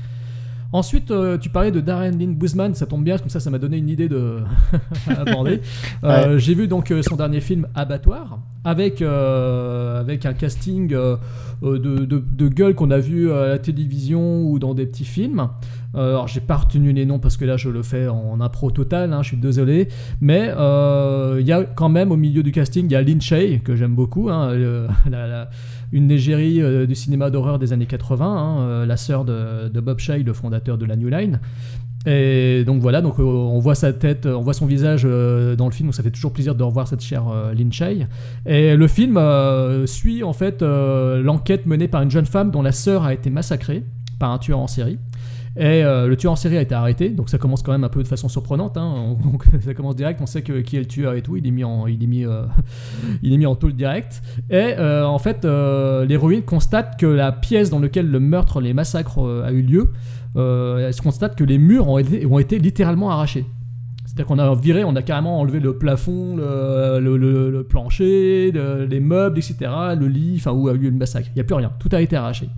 Ensuite, 0.72 1.12
euh, 1.12 1.38
tu 1.38 1.50
parlais 1.50 1.70
de 1.70 1.80
Darren 1.80 2.10
Lynn 2.10 2.34
Bousman, 2.34 2.74
ça 2.74 2.86
tombe 2.86 3.04
bien, 3.04 3.16
comme 3.18 3.28
ça, 3.28 3.38
ça 3.38 3.48
m'a 3.48 3.58
donné 3.58 3.76
une 3.76 3.88
idée 3.88 4.08
de 4.08 4.40
aborder. 5.08 5.60
Euh, 6.02 6.36
J'ai 6.36 6.54
vu 6.54 6.66
donc 6.66 6.90
euh, 6.90 7.00
son 7.00 7.14
dernier 7.14 7.40
film 7.40 7.68
Abattoir, 7.76 8.40
avec, 8.66 9.00
euh, 9.00 10.00
avec 10.00 10.26
un 10.26 10.32
casting 10.34 10.92
euh, 10.92 11.16
euh, 11.62 11.78
de, 11.78 12.04
de, 12.04 12.48
gueules 12.48 12.74
qu'on 12.74 12.90
a 12.90 12.98
vu 12.98 13.30
à 13.32 13.46
la 13.46 13.58
télévision 13.60 14.42
ou 14.42 14.58
dans 14.58 14.74
des 14.74 14.86
petits 14.86 15.04
films. 15.04 15.48
Euh, 15.94 16.10
alors, 16.10 16.26
j'ai 16.26 16.40
pas 16.40 16.56
retenu 16.56 16.92
les 16.92 17.06
noms 17.06 17.20
parce 17.20 17.36
que 17.36 17.44
là, 17.44 17.56
je 17.56 17.68
le 17.70 17.82
fais 17.84 18.08
en 18.08 18.40
impro 18.40 18.72
total, 18.72 19.12
hein, 19.12 19.22
je 19.22 19.28
suis 19.28 19.36
désolé. 19.36 19.86
Mais 20.20 20.46
il 21.38 21.46
y 21.46 21.52
a 21.52 21.62
quand 21.62 21.88
même 21.88 22.10
au 22.10 22.16
milieu 22.16 22.42
du 22.42 22.50
casting, 22.50 22.86
il 22.86 22.92
y 22.92 22.96
a 22.96 23.02
Lin 23.02 23.20
Shay, 23.20 23.60
que 23.64 23.76
j'aime 23.76 23.94
beaucoup, 23.94 24.28
hein, 24.30 24.52
la- 25.10 25.26
la- 25.28 25.48
une 25.92 26.10
égérie 26.10 26.60
euh, 26.60 26.84
du 26.86 26.96
cinéma 26.96 27.30
d'horreur 27.30 27.60
des 27.60 27.72
années 27.72 27.86
80, 27.86 28.26
hein, 28.26 28.84
la 28.84 28.96
sœur 28.96 29.24
de, 29.24 29.68
de 29.68 29.80
Bob 29.80 30.00
Shay, 30.00 30.24
le 30.24 30.32
fondateur 30.32 30.76
de 30.76 30.84
la 30.84 30.96
New 30.96 31.08
Line. 31.08 31.38
Et 32.06 32.62
donc 32.64 32.80
voilà, 32.80 33.02
donc 33.02 33.18
euh, 33.18 33.24
on 33.24 33.58
voit 33.58 33.74
sa 33.74 33.92
tête, 33.92 34.26
on 34.26 34.40
voit 34.40 34.54
son 34.54 34.66
visage 34.66 35.02
euh, 35.04 35.56
dans 35.56 35.66
le 35.66 35.72
film, 35.72 35.88
donc 35.88 35.94
ça 35.94 36.04
fait 36.04 36.10
toujours 36.12 36.32
plaisir 36.32 36.54
de 36.54 36.62
revoir 36.62 36.86
cette 36.86 37.02
chère 37.02 37.24
euh, 37.28 37.52
Lin 37.52 37.70
Shay. 37.72 38.06
Et 38.46 38.76
le 38.76 38.86
film 38.88 39.16
euh, 39.16 39.86
suit 39.86 40.22
en 40.22 40.32
fait 40.32 40.62
euh, 40.62 41.20
l'enquête 41.20 41.66
menée 41.66 41.88
par 41.88 42.02
une 42.02 42.10
jeune 42.10 42.26
femme 42.26 42.52
dont 42.52 42.62
la 42.62 42.72
sœur 42.72 43.04
a 43.04 43.12
été 43.12 43.28
massacrée 43.28 43.82
par 44.20 44.30
un 44.30 44.38
tueur 44.38 44.60
en 44.60 44.68
série. 44.68 44.98
Et 45.58 45.82
euh, 45.84 46.06
le 46.06 46.16
tueur 46.18 46.34
en 46.34 46.36
série 46.36 46.58
a 46.58 46.60
été 46.60 46.74
arrêté, 46.74 47.08
donc 47.08 47.30
ça 47.30 47.38
commence 47.38 47.62
quand 47.62 47.72
même 47.72 47.84
un 47.84 47.88
peu 47.88 48.02
de 48.02 48.08
façon 48.08 48.28
surprenante. 48.28 48.76
hein. 48.76 49.16
Ça 49.64 49.72
commence 49.72 49.96
direct, 49.96 50.20
on 50.22 50.26
sait 50.26 50.42
qui 50.42 50.52
est 50.52 50.80
le 50.80 50.84
tueur 50.84 51.14
et 51.14 51.22
tout. 51.22 51.38
Il 51.38 51.46
est 51.46 51.50
mis 51.50 51.64
en, 51.64 51.86
il 51.86 52.02
est 52.02 52.06
mis, 52.06 52.26
euh, 52.26 52.42
il 53.22 53.32
est 53.32 53.38
mis 53.38 53.46
en 53.46 53.54
tôle 53.56 53.72
direct. 53.72 54.20
Et 54.50 54.74
euh, 54.78 55.06
en 55.06 55.18
fait, 55.18 55.46
euh, 55.46 56.04
l'héroïne 56.04 56.42
constate 56.42 57.00
que 57.00 57.06
la 57.06 57.32
pièce 57.32 57.70
dans 57.70 57.78
laquelle 57.78 58.10
le 58.10 58.20
meurtre, 58.20 58.60
les 58.60 58.74
massacres 58.74 59.24
euh, 59.24 59.46
a 59.46 59.52
eu 59.52 59.62
lieu, 59.62 59.92
euh, 60.36 60.86
elle 60.86 60.94
se 60.94 61.02
constate 61.02 61.36
que 61.36 61.44
les 61.44 61.58
murs 61.58 61.88
ont 61.88 61.98
été, 61.98 62.58
littéralement 62.58 63.10
arrachés? 63.10 63.44
C'est-à-dire 64.04 64.26
qu'on 64.26 64.38
a 64.38 64.54
viré, 64.54 64.84
on 64.84 64.96
a 64.96 65.02
carrément 65.02 65.40
enlevé 65.40 65.60
le 65.60 65.76
plafond, 65.76 66.36
le, 66.36 67.62
plancher, 67.62 68.50
le- 68.52 68.86
les 68.86 69.00
meubles, 69.00 69.38
etc., 69.38 69.56
le 69.98 70.06
lit, 70.08 70.34
enfin 70.36 70.52
où 70.52 70.68
a 70.68 70.74
eu 70.74 70.78
le 70.90 70.90
massacre. 70.92 71.28
Il 71.32 71.34
n'y 71.34 71.40
a 71.40 71.44
plus 71.44 71.54
rien, 71.54 71.72
tout 71.78 71.88
a 71.92 72.00
été 72.00 72.16
arraché. 72.16 72.48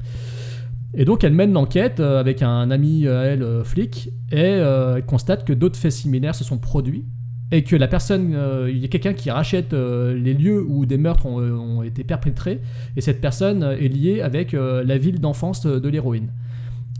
Et 0.94 1.04
donc 1.04 1.22
elle 1.24 1.32
mène 1.34 1.52
l'enquête 1.52 2.00
euh, 2.00 2.18
avec 2.18 2.42
un 2.42 2.70
ami 2.70 3.06
à 3.08 3.22
elle, 3.24 3.42
euh, 3.42 3.64
flic, 3.64 4.08
et 4.32 4.36
euh, 4.36 4.96
elle 4.96 5.04
constate 5.04 5.44
que 5.44 5.52
d'autres 5.52 5.78
faits 5.78 5.92
similaires 5.92 6.34
se 6.34 6.44
sont 6.44 6.58
produits, 6.58 7.04
et 7.50 7.62
que 7.64 7.76
la 7.76 7.88
personne, 7.88 8.32
euh, 8.34 8.70
il 8.70 8.78
y 8.78 8.84
a 8.84 8.88
quelqu'un 8.88 9.12
qui 9.12 9.30
rachète 9.30 9.72
euh, 9.72 10.14
les 10.14 10.34
lieux 10.34 10.64
où 10.66 10.86
des 10.86 10.96
meurtres 10.98 11.26
ont, 11.26 11.40
euh, 11.40 11.82
été 11.82 12.04
perpétrés, 12.04 12.60
et 12.96 13.00
cette 13.00 13.20
personne 13.20 13.62
euh, 13.62 13.76
est 13.76 13.88
liée 13.88 14.20
avec 14.22 14.54
euh, 14.54 14.82
la 14.84 14.96
ville 14.96 15.20
d'enfance 15.20 15.66
euh, 15.66 15.78
de 15.80 15.88
l'héroïne. 15.88 16.28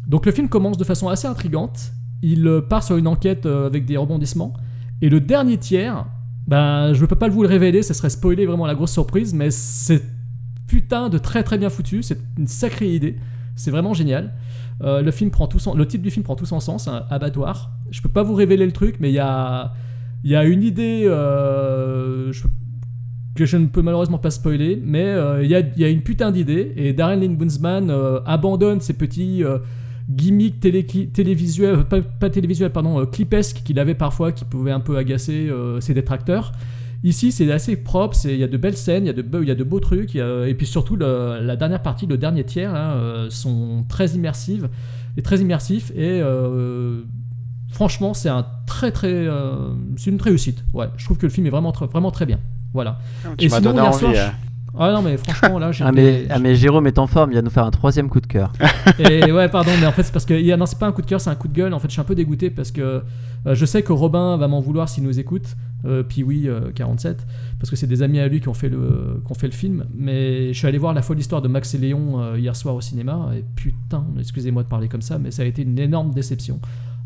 Donc 0.08 0.24
le 0.24 0.32
film 0.32 0.48
commence 0.48 0.78
de 0.78 0.84
façon 0.84 1.08
assez 1.08 1.28
intrigante, 1.28 1.92
il 2.22 2.46
euh, 2.48 2.62
part 2.62 2.82
sur 2.82 2.96
une 2.96 3.06
enquête 3.06 3.44
euh, 3.44 3.66
avec 3.66 3.84
des 3.84 3.98
rebondissements, 3.98 4.54
et 5.02 5.10
le 5.10 5.20
dernier 5.20 5.58
tiers, 5.58 6.06
ben 6.46 6.94
je 6.94 7.02
ne 7.02 7.06
peux 7.06 7.14
pas 7.14 7.28
vous 7.28 7.42
le 7.42 7.48
révéler, 7.48 7.82
ça 7.82 7.92
serait 7.92 8.08
spoiler 8.08 8.46
vraiment 8.46 8.66
la 8.66 8.74
grosse 8.74 8.92
surprise, 8.92 9.34
mais 9.34 9.50
c'est 9.50 10.02
putain 10.66 11.10
de 11.10 11.18
très 11.18 11.42
très 11.42 11.58
bien 11.58 11.68
foutu, 11.68 12.02
c'est 12.02 12.18
une 12.38 12.46
sacrée 12.46 12.94
idée, 12.94 13.16
c'est 13.54 13.70
vraiment 13.70 13.92
génial. 13.92 14.32
Euh, 14.80 15.02
le, 15.02 15.10
film 15.10 15.30
prend 15.30 15.46
tout 15.46 15.58
son, 15.58 15.74
le 15.74 15.86
titre 15.86 16.02
du 16.02 16.10
film 16.10 16.24
prend 16.24 16.36
tout 16.36 16.46
son 16.46 16.60
sens, 16.60 16.88
un 16.88 17.04
abattoir. 17.10 17.72
Je 17.90 18.00
peux 18.00 18.08
pas 18.08 18.22
vous 18.22 18.34
révéler 18.34 18.64
le 18.64 18.72
truc, 18.72 18.96
mais 19.00 19.10
il 19.10 19.14
y 19.14 19.18
a, 19.18 19.72
y 20.24 20.36
a 20.36 20.44
une 20.44 20.62
idée 20.62 21.02
que 23.34 23.44
je 23.44 23.56
ne 23.56 23.66
peux 23.66 23.82
malheureusement 23.82 24.18
pas 24.18 24.30
spoiler, 24.30 24.80
mais 24.82 25.14
il 25.42 25.48
y, 25.48 25.54
a, 25.54 25.60
y 25.60 25.84
a 25.84 25.88
une 25.88 26.02
putain 26.02 26.30
d'idée, 26.30 26.72
et 26.76 26.92
Darren 26.92 27.16
Lynn 27.16 27.36
Boonsman 27.36 27.90
abandonne 28.24 28.80
ces 28.80 28.94
petits 28.94 29.42
euh, 30.08 30.14
gimmicks 30.14 30.60
télé- 30.60 30.84
télévisuels, 31.12 31.84
pas, 31.84 32.00
pas 32.00 32.30
télévisuels, 32.30 32.70
pardon, 32.72 33.00
euh, 33.00 33.04
clipesques 33.06 33.62
qu'il 33.64 33.78
avait 33.78 33.94
parfois, 33.94 34.32
qui 34.32 34.44
pouvaient 34.44 34.72
un 34.72 34.80
peu 34.80 34.96
agacer 34.96 35.48
euh, 35.50 35.80
ses 35.80 35.94
détracteurs. 35.94 36.52
Ici, 37.04 37.30
c'est 37.30 37.50
assez 37.52 37.76
propre, 37.76 38.16
c'est- 38.16 38.32
il 38.34 38.40
y 38.40 38.44
a 38.44 38.48
de 38.48 38.56
belles 38.56 38.76
scènes, 38.76 39.04
il 39.04 39.06
y 39.06 39.10
a 39.10 39.12
de, 39.12 39.22
beaux- 39.22 39.42
y 39.42 39.50
a 39.50 39.54
de 39.54 39.62
beaux 39.64 39.78
trucs, 39.80 40.16
a- 40.16 40.46
et 40.48 40.54
puis 40.54 40.66
surtout 40.66 40.96
le- 40.96 41.40
la 41.42 41.54
dernière 41.56 41.80
partie, 41.82 42.06
le 42.06 42.16
dernier 42.18 42.44
tiers, 42.44 42.72
euh, 42.74 43.30
sont 43.30 43.84
très 43.88 44.08
immersives, 44.10 44.68
et 45.16 45.22
très 45.22 45.38
immersifs, 45.38 45.90
et 45.92 46.20
euh, 46.22 47.02
franchement, 47.70 48.14
c'est 48.14 48.28
un 48.28 48.44
très 48.66 48.90
très, 48.90 49.12
euh, 49.12 49.52
c'est 49.96 50.10
une 50.10 50.18
très 50.18 50.30
réussite. 50.30 50.64
Ouais, 50.72 50.86
je 50.96 51.04
trouve 51.04 51.18
que 51.18 51.26
le 51.26 51.30
film 51.30 51.46
est 51.46 51.50
vraiment 51.50 51.70
très, 51.70 51.86
vraiment 51.86 52.10
très 52.10 52.26
bien. 52.26 52.40
Voilà. 52.74 52.98
Tu 53.36 53.46
Et 53.46 53.48
sinon, 53.48 53.60
donné 53.72 53.78
hier 53.82 53.88
envie. 53.88 53.98
soir. 54.16 54.32
Ah 54.76 54.92
non, 54.92 55.02
mais 55.02 55.16
franchement, 55.16 55.58
là, 55.58 55.72
j'ai. 55.72 55.84
Ah 55.84 55.92
mais, 55.92 56.26
ah 56.30 56.38
mais 56.38 56.54
Jérôme 56.54 56.86
est 56.86 56.98
en 56.98 57.06
forme, 57.06 57.30
il 57.32 57.34
va 57.34 57.42
nous 57.42 57.50
faire 57.50 57.64
un 57.64 57.70
troisième 57.70 58.08
coup 58.08 58.20
de 58.20 58.26
cœur. 58.26 58.52
Et 58.98 59.30
ouais, 59.30 59.48
pardon, 59.48 59.70
mais 59.80 59.86
en 59.86 59.92
fait, 59.92 60.02
c'est 60.02 60.12
parce 60.12 60.24
que. 60.24 60.56
Non, 60.56 60.66
c'est 60.66 60.78
pas 60.78 60.86
un 60.86 60.92
coup 60.92 61.02
de 61.02 61.06
cœur, 61.06 61.20
c'est 61.20 61.30
un 61.30 61.34
coup 61.34 61.48
de 61.48 61.54
gueule. 61.54 61.72
En 61.74 61.78
fait, 61.78 61.88
je 61.88 61.92
suis 61.92 62.00
un 62.00 62.04
peu 62.04 62.14
dégoûté 62.14 62.50
parce 62.50 62.70
que 62.70 62.80
euh, 63.46 63.54
je 63.54 63.64
sais 63.64 63.82
que 63.82 63.92
Robin 63.92 64.36
va 64.36 64.48
m'en 64.48 64.60
vouloir 64.60 64.88
s'il 64.88 65.04
nous 65.04 65.18
écoute. 65.18 65.56
Euh, 65.84 66.02
puis 66.02 66.22
oui, 66.22 66.44
euh, 66.46 66.72
47. 66.74 67.26
Parce 67.58 67.70
que 67.70 67.76
c'est 67.76 67.86
des 67.86 68.02
amis 68.02 68.18
à 68.18 68.28
lui 68.28 68.40
qui 68.40 68.48
ont, 68.48 68.54
fait 68.54 68.68
le, 68.68 69.22
qui 69.24 69.32
ont 69.32 69.34
fait 69.34 69.46
le 69.46 69.52
film. 69.52 69.86
Mais 69.94 70.52
je 70.52 70.58
suis 70.58 70.66
allé 70.66 70.78
voir 70.78 70.92
La 70.92 71.02
folle 71.02 71.18
histoire 71.18 71.42
de 71.42 71.48
Max 71.48 71.74
et 71.74 71.78
Léon 71.78 72.20
euh, 72.20 72.38
hier 72.38 72.54
soir 72.56 72.74
au 72.74 72.80
cinéma. 72.80 73.30
Et 73.36 73.44
putain, 73.54 74.04
excusez-moi 74.18 74.62
de 74.62 74.68
parler 74.68 74.88
comme 74.88 75.02
ça, 75.02 75.18
mais 75.18 75.30
ça 75.30 75.42
a 75.42 75.44
été 75.44 75.62
une 75.62 75.78
énorme 75.78 76.12
déception. 76.12 76.60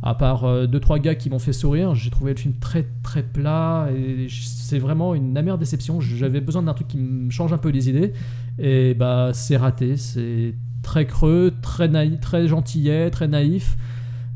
À 0.05 0.15
part 0.15 0.45
euh, 0.45 0.67
deux 0.67 0.81
trois 0.81 0.99
gars 0.99 1.15
qui 1.15 1.31
m'ont 1.31 1.39
fait 1.39 1.53
sourire, 1.53 1.95
j'ai 1.95 2.11
trouvé 2.11 2.33
le 2.33 2.39
film 2.39 2.55
très 2.55 2.89
très 3.05 3.23
plat 3.23 3.87
et 3.97 4.27
c'est 4.29 4.81
vraiment 4.81 5.15
une 5.15 5.37
amère 5.37 5.59
déception. 5.59 6.01
J'avais 6.01 6.41
besoin 6.41 6.63
d'un 6.63 6.75
truc 6.75 6.89
qui 6.89 6.99
me 6.99 7.31
change 7.31 7.53
un 7.53 7.59
peu 7.59 7.69
les 7.69 7.89
idées 7.89 8.13
et 8.59 8.95
bah 8.95 9.31
c'est 9.33 9.57
raté. 9.57 9.97
C'est 9.97 10.55
très 10.83 11.07
creux, 11.07 11.53
très 11.63 11.87
naïf, 11.87 12.19
très 12.21 12.49
gentillet, 12.49 13.11
très 13.11 13.29
naïf. 13.29 13.77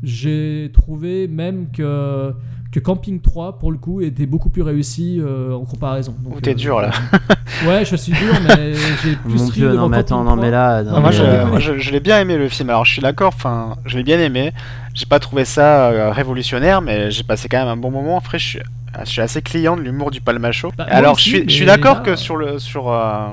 J'ai 0.03 0.71
trouvé 0.73 1.27
même 1.27 1.69
que 1.71 2.33
que 2.71 2.79
Camping 2.79 3.21
3 3.21 3.59
pour 3.59 3.71
le 3.71 3.77
coup 3.77 4.01
était 4.01 4.25
beaucoup 4.25 4.49
plus 4.49 4.61
réussi 4.61 5.19
euh, 5.21 5.53
en 5.53 5.63
comparaison. 5.65 6.15
Donc, 6.23 6.35
Ouh, 6.37 6.41
t'es 6.41 6.51
euh, 6.51 6.55
dur, 6.55 6.81
là. 6.81 6.91
Ouais, 7.65 7.85
je 7.85 7.95
suis 7.95 8.11
dur, 8.11 8.33
mais 8.47 8.73
j'ai 9.03 9.15
plus 9.25 9.39
Mon 9.39 9.45
ri 9.47 9.51
dieu, 9.51 9.73
non 9.73 9.89
mais 9.89 9.97
attends, 9.97 10.23
non 10.23 10.31
3. 10.35 10.43
mais 10.43 10.51
là... 10.51 10.83
non, 10.83 10.91
Non, 10.91 10.99
moi, 11.01 11.09
mais, 11.09 11.15
je, 11.15 11.23
euh, 11.23 11.45
moi, 11.47 11.59
je, 11.59 11.77
je 11.79 11.91
l'ai 11.91 11.99
bien 12.01 12.19
aimé 12.19 12.37
le 12.37 12.49
film. 12.49 12.69
Alors, 12.69 12.85
je 12.85 12.91
suis 12.93 13.01
d'accord. 13.01 13.33
Enfin, 13.35 13.77
je 13.85 13.97
l'ai 13.97 14.03
bien 14.03 14.19
aimé. 14.19 14.51
J'ai 14.93 15.05
pas 15.05 15.19
trouvé 15.19 15.43
ça 15.45 15.89
euh, 15.89 16.11
révolutionnaire, 16.11 16.81
mais 16.81 17.09
j'ai 17.09 17.23
passé 17.23 17.47
quand 17.49 17.57
même 17.57 17.67
un 17.67 17.77
bon 17.77 17.89
moment. 17.89 18.17
Après, 18.17 18.37
je 18.37 18.45
suis, 18.45 18.59
je 19.03 19.09
suis 19.09 19.21
assez 19.21 19.41
client 19.41 19.75
de 19.77 19.81
l'humour 19.81 20.11
du 20.11 20.21
palmacho. 20.21 20.71
Bah, 20.77 20.85
Alors, 20.89 21.13
aussi, 21.13 21.29
je 21.31 21.35
suis, 21.37 21.45
je 21.49 21.53
suis 21.53 21.61
mais 21.65 21.71
d'accord 21.71 21.97
là- 21.97 22.01
que 22.01 22.15
sur 22.15 22.35
le 22.35 22.59
sur 22.59 22.91
euh, 22.91 23.29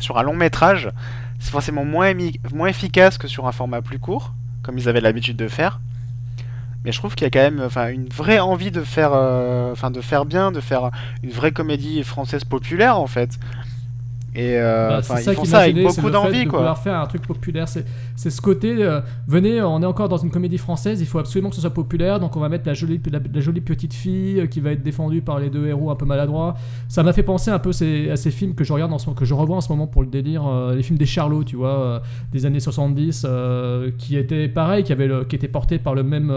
sur 0.00 0.18
un 0.18 0.22
long 0.22 0.34
métrage, 0.34 0.90
c'est 1.38 1.50
forcément 1.50 1.84
moins 1.84 2.10
émi- 2.12 2.38
moins 2.54 2.68
efficace 2.68 3.18
que 3.18 3.28
sur 3.28 3.46
un 3.46 3.52
format 3.52 3.82
plus 3.82 3.98
court, 3.98 4.32
comme 4.62 4.78
ils 4.78 4.88
avaient 4.88 5.00
l'habitude 5.02 5.36
de 5.36 5.48
faire. 5.48 5.80
Mais 6.84 6.92
je 6.92 6.98
trouve 6.98 7.14
qu'il 7.14 7.24
y 7.24 7.26
a 7.26 7.30
quand 7.30 7.50
même, 7.50 7.68
une 7.92 8.08
vraie 8.08 8.38
envie 8.38 8.70
de 8.70 8.82
faire, 8.82 9.10
euh, 9.12 9.74
de 9.74 10.00
faire 10.00 10.24
bien, 10.24 10.50
de 10.50 10.60
faire 10.60 10.90
une 11.22 11.30
vraie 11.30 11.52
comédie 11.52 12.02
française 12.02 12.44
populaire 12.44 12.98
en 12.98 13.06
fait. 13.06 13.38
Et 14.34 14.56
euh, 14.58 14.88
Bah, 14.88 15.02
c'est 15.02 15.08
ça 15.24 15.32
ils 15.32 15.34
font 15.36 15.44
ça 15.50 15.58
avec 15.64 15.74
beaucoup 15.88 15.94
d'envie, 16.12 16.44
de 16.44 16.50
vouloir 16.58 16.78
faire 16.78 16.94
un 17.00 17.06
truc 17.06 17.26
populaire. 17.26 17.66
C'est 17.68 17.84
ce 18.30 18.40
côté, 18.40 18.76
euh, 18.80 19.00
venez, 19.26 19.60
on 19.60 19.82
est 19.82 19.86
encore 19.86 20.08
dans 20.08 20.18
une 20.18 20.30
comédie 20.30 20.58
française, 20.58 21.00
il 21.00 21.06
faut 21.06 21.18
absolument 21.18 21.48
que 21.50 21.56
ce 21.56 21.60
soit 21.60 21.74
populaire, 21.74 22.20
donc 22.20 22.36
on 22.36 22.40
va 22.40 22.48
mettre 22.48 22.64
la 22.66 22.74
jolie, 22.74 23.00
la, 23.10 23.18
la 23.32 23.40
jolie 23.40 23.60
petite 23.60 23.92
fille 23.92 24.40
euh, 24.40 24.46
qui 24.46 24.60
va 24.60 24.70
être 24.72 24.82
défendue 24.82 25.20
par 25.20 25.40
les 25.40 25.50
deux 25.50 25.66
héros 25.66 25.90
un 25.90 25.96
peu 25.96 26.06
maladroits. 26.06 26.54
Ça 26.88 27.02
m'a 27.02 27.12
fait 27.12 27.24
penser 27.24 27.50
un 27.50 27.58
peu 27.58 27.72
ces- 27.72 28.08
à 28.10 28.16
ces 28.16 28.30
films 28.30 28.54
que 28.54 28.62
je 28.62 28.72
regarde 28.72 28.92
en 28.92 28.98
ce, 28.98 29.10
que 29.10 29.24
je 29.24 29.34
revois 29.34 29.56
en 29.56 29.60
ce 29.60 29.68
moment 29.70 29.86
pour 29.88 30.02
le 30.02 30.08
délire, 30.08 30.46
euh, 30.46 30.76
les 30.76 30.82
films 30.84 30.98
des 30.98 31.06
Charlots, 31.06 31.42
tu 31.44 31.56
vois, 31.56 32.00
des 32.32 32.46
années 32.46 32.60
70, 32.60 33.26
euh, 33.28 33.90
qui 33.98 34.16
étaient 34.16 34.48
pareil, 34.48 34.84
qui, 34.84 34.92
avaient 34.92 35.08
le- 35.08 35.24
qui 35.24 35.34
étaient 35.34 35.48
portés 35.48 35.78
par 35.80 35.94
le 35.94 36.02
même. 36.04 36.32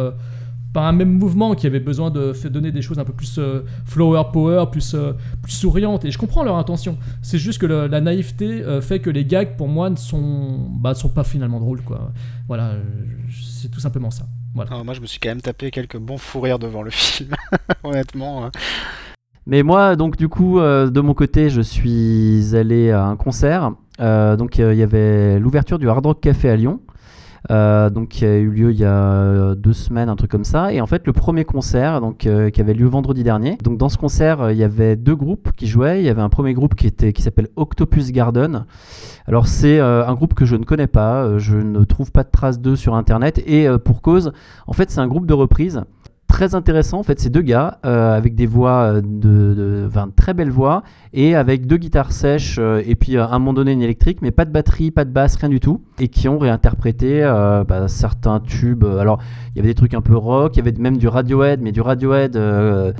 Par 0.74 0.86
un 0.86 0.92
même 0.92 1.12
mouvement 1.12 1.54
qui 1.54 1.68
avait 1.68 1.80
besoin 1.80 2.10
de 2.10 2.34
faire 2.34 2.50
donner 2.52 2.72
des 2.72 2.82
choses 2.82 2.98
un 3.00 3.06
peu 3.06 3.14
plus 3.14 3.38
euh, 3.38 3.62
flower 3.86 4.24
power, 4.34 4.66
plus, 4.72 4.96
euh, 4.96 5.14
plus 5.42 5.52
souriantes. 5.52 6.04
Et 6.06 6.12
je 6.12 6.18
comprends 6.18 6.44
leur 6.44 6.56
intention. 6.58 6.98
C'est 7.22 7.38
juste 7.38 7.60
que 7.62 7.66
le- 7.68 7.88
la 7.88 8.02
naïveté 8.02 8.64
euh, 8.64 8.82
fait 8.82 9.00
que 9.00 9.10
les 9.12 9.24
gags, 9.26 9.56
pour 9.56 9.68
moi, 9.68 9.90
ne 9.90 9.96
sont, 9.96 10.68
bah, 10.72 10.96
sont 10.96 11.10
pas 11.10 11.24
finalement 11.24 11.60
drôles. 11.60 11.82
Quoi. 11.82 12.12
Voilà, 12.48 12.72
c'est 13.30 13.70
tout 13.70 13.80
simplement 13.80 14.10
ça. 14.12 14.26
Voilà. 14.56 14.72
Alors, 14.72 14.84
moi, 14.86 14.94
je 14.94 15.02
me 15.02 15.06
suis 15.06 15.20
quand 15.20 15.30
même 15.30 15.42
tapé 15.42 15.70
quelques 15.72 15.98
bons 15.98 16.18
fous 16.18 16.42
rires 16.42 16.60
devant 16.60 16.82
le 16.82 16.90
film, 16.92 17.36
honnêtement. 17.84 18.46
hein. 18.46 18.52
Mais 19.46 19.62
moi, 19.62 19.96
donc 19.98 20.16
du 20.18 20.30
coup, 20.30 20.60
euh, 20.60 20.90
de 20.90 21.02
mon 21.02 21.14
côté, 21.14 21.50
je 21.50 21.60
suis 21.62 22.56
allé 22.56 22.92
à 22.92 23.04
un 23.06 23.16
concert. 23.18 23.74
Euh, 24.00 24.36
donc 24.38 24.60
euh, 24.60 24.74
il 24.74 24.80
y 24.80 24.84
avait 24.84 25.38
l'ouverture 25.38 25.78
du 25.78 25.88
Hard 25.90 26.06
Rock 26.06 26.22
Café 26.22 26.50
à 26.50 26.56
Lyon. 26.56 26.80
Euh, 27.52 27.90
donc 27.90 28.10
qui 28.10 28.26
a 28.26 28.38
eu 28.38 28.50
lieu 28.50 28.72
il 28.72 28.80
y 28.80 28.86
a 28.86 28.94
euh, 28.94 29.56
deux 29.56 29.74
semaines, 29.74 30.10
un 30.10 30.16
truc 30.16 30.32
comme 30.32 30.44
ça. 30.44 30.72
Et 30.72 30.82
en 30.82 30.88
fait, 30.88 31.06
le 31.06 31.14
premier 31.14 31.44
concert, 31.44 32.00
donc 32.00 32.26
euh, 32.26 32.50
qui 32.50 32.62
avait 32.62 32.74
lieu 32.74 32.88
vendredi 32.88 33.24
dernier. 33.24 33.58
Donc 33.64 33.78
dans 33.78 33.90
ce 33.90 33.98
concert, 33.98 34.52
il 34.52 34.58
y 34.58 34.64
avait 34.64 34.96
deux 34.96 35.16
groupes 35.16 35.52
qui 35.56 35.68
jouaient. 35.68 36.02
Il 36.02 36.06
y 36.06 36.10
avait 36.10 36.22
un 36.22 36.30
premier 36.30 36.54
groupe 36.54 36.76
qui 36.76 36.88
était 36.88 37.12
qui 37.14 37.22
s'appelle 37.22 37.50
Octopus 37.56 38.12
Garden. 38.12 38.66
Alors 39.28 39.48
c'est 39.48 39.80
un 39.80 40.14
groupe 40.14 40.34
que 40.34 40.46
je 40.46 40.56
ne 40.56 40.64
connais 40.64 40.88
pas. 40.88 41.38
je 41.38 41.58
ne 41.58 41.84
trouve 41.84 42.12
pas 42.12 42.24
de 42.24 42.30
traces 42.30 42.60
d'eux 42.60 42.76
sur 42.76 42.96
internet. 42.96 43.42
Et 43.46 43.68
pour 43.84 44.02
cause, 44.02 44.34
en 44.68 44.74
fait, 44.74 44.92
c'est 44.92 45.00
un 45.00 45.08
groupe 45.08 45.26
de 45.26 45.34
reprises 45.34 45.84
très 46.34 46.56
intéressant. 46.56 46.98
En 46.98 47.04
fait, 47.04 47.20
c'est 47.20 47.30
deux 47.30 47.44
gars 47.44 47.78
euh, 47.86 48.18
avec 48.18 48.34
des 48.34 48.48
voix 48.48 48.96
euh, 48.96 49.02
de, 49.02 49.54
de, 49.54 49.90
très 50.16 50.34
belles 50.34 50.50
voix 50.50 50.82
et 51.14 51.36
avec 51.36 51.68
deux 51.68 51.78
guitares 51.78 52.12
sèches 52.12 52.58
euh, 52.60 52.82
et 52.88 52.96
puis 52.96 53.18
à 53.18 53.30
un 53.30 53.38
moment 53.38 53.54
donné 53.54 53.72
une 53.72 53.84
électrique, 53.84 54.18
mais 54.24 54.32
pas 54.32 54.46
de 54.46 54.50
batterie, 54.50 54.90
pas 54.90 55.06
de 55.06 55.12
basse, 55.12 55.36
rien 55.36 55.50
du 55.50 55.60
tout, 55.60 55.82
et 56.00 56.08
qui 56.08 56.28
ont 56.28 56.40
réinterprété 56.40 57.22
bah, 57.22 57.88
certains 57.88 58.40
tubes. 58.40 58.84
Alors, 58.84 59.20
il 59.54 59.58
y 59.58 59.60
avait 59.60 59.70
des 59.70 59.76
trucs 59.76 59.94
un 59.94 60.02
peu 60.02 60.18
rock, 60.18 60.56
il 60.56 60.58
y 60.58 60.62
avait 60.68 60.76
même 60.80 60.98
du 60.98 61.08
Radiohead, 61.08 61.62
mais 61.62 61.72
du 61.72 61.82
Radiohead. 61.82 62.36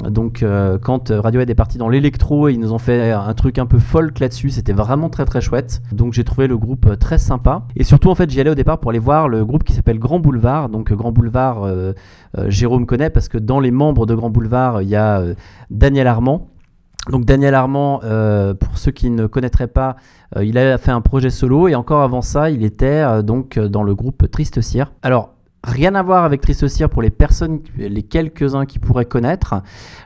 donc, 0.10 0.46
quand 0.84 1.10
Radiohead 1.10 1.50
est 1.50 1.56
parti 1.56 1.80
dans 1.80 1.90
l'électro, 1.90 2.50
ils 2.50 2.60
nous 2.60 2.72
ont 2.72 2.78
fait 2.78 3.12
un 3.12 3.34
truc 3.34 3.58
un 3.58 3.66
peu 3.66 3.80
folk 3.80 4.20
là-dessus. 4.20 4.52
C'était 4.52 4.74
vraiment 4.74 5.10
très 5.10 5.26
très 5.26 5.42
chouette. 5.42 5.82
Donc, 5.92 6.14
j'ai 6.14 6.24
trouvé 6.24 6.46
le 6.46 6.58
groupe 6.58 7.00
très 7.00 7.18
sympa. 7.18 7.66
Et 7.76 7.84
surtout, 7.84 8.10
en 8.12 8.16
fait, 8.16 8.30
j'y 8.30 8.40
allais 8.40 8.52
au 8.52 8.56
départ 8.56 8.80
pour 8.80 8.92
aller 8.92 9.00
voir 9.00 9.28
le 9.28 9.44
groupe 9.44 9.64
qui 9.64 9.74
s'appelle 9.74 9.98
Grand 9.98 10.20
Boulevard. 10.20 10.70
Donc, 10.70 10.94
Grand 10.94 11.12
Boulevard. 11.12 11.68
Jérôme 12.48 12.88
connaît 12.88 13.12
parce 13.12 13.23
que 13.30 13.38
dans 13.38 13.60
les 13.60 13.72
membres 13.72 14.06
de 14.06 14.16
Grand 14.16 14.30
Boulevard, 14.30 14.82
il 14.82 14.90
y 14.90 14.96
a 14.96 15.20
euh, 15.20 15.36
Daniel 15.70 16.08
Armand. 16.08 16.50
Donc 17.10 17.26
Daniel 17.26 17.54
Armand, 17.54 18.00
euh, 18.04 18.54
pour 18.54 18.78
ceux 18.78 18.92
qui 18.92 19.10
ne 19.10 19.28
connaîtraient 19.28 19.68
pas, 19.68 19.98
euh, 20.38 20.46
il 20.46 20.58
a 20.58 20.78
fait 20.78 20.92
un 20.92 21.02
projet 21.02 21.30
solo 21.30 21.68
et 21.68 21.76
encore 21.76 22.02
avant 22.02 22.22
ça, 22.22 22.50
il 22.50 22.64
était 22.64 23.22
donc 23.24 23.60
dans 23.60 23.84
le 23.84 23.94
groupe 23.94 24.32
Triste 24.32 24.62
Cire. 24.62 24.94
Alors 25.02 25.34
rien 25.64 25.96
à 25.96 26.04
voir 26.04 26.26
avec 26.26 26.42
Triste 26.42 26.68
Cire 26.68 26.90
pour 26.90 27.02
les 27.02 27.10
personnes, 27.10 27.60
les 27.78 28.04
quelques-uns 28.04 28.66
qui 28.66 28.80
pourraient 28.80 29.06
connaître. 29.06 29.56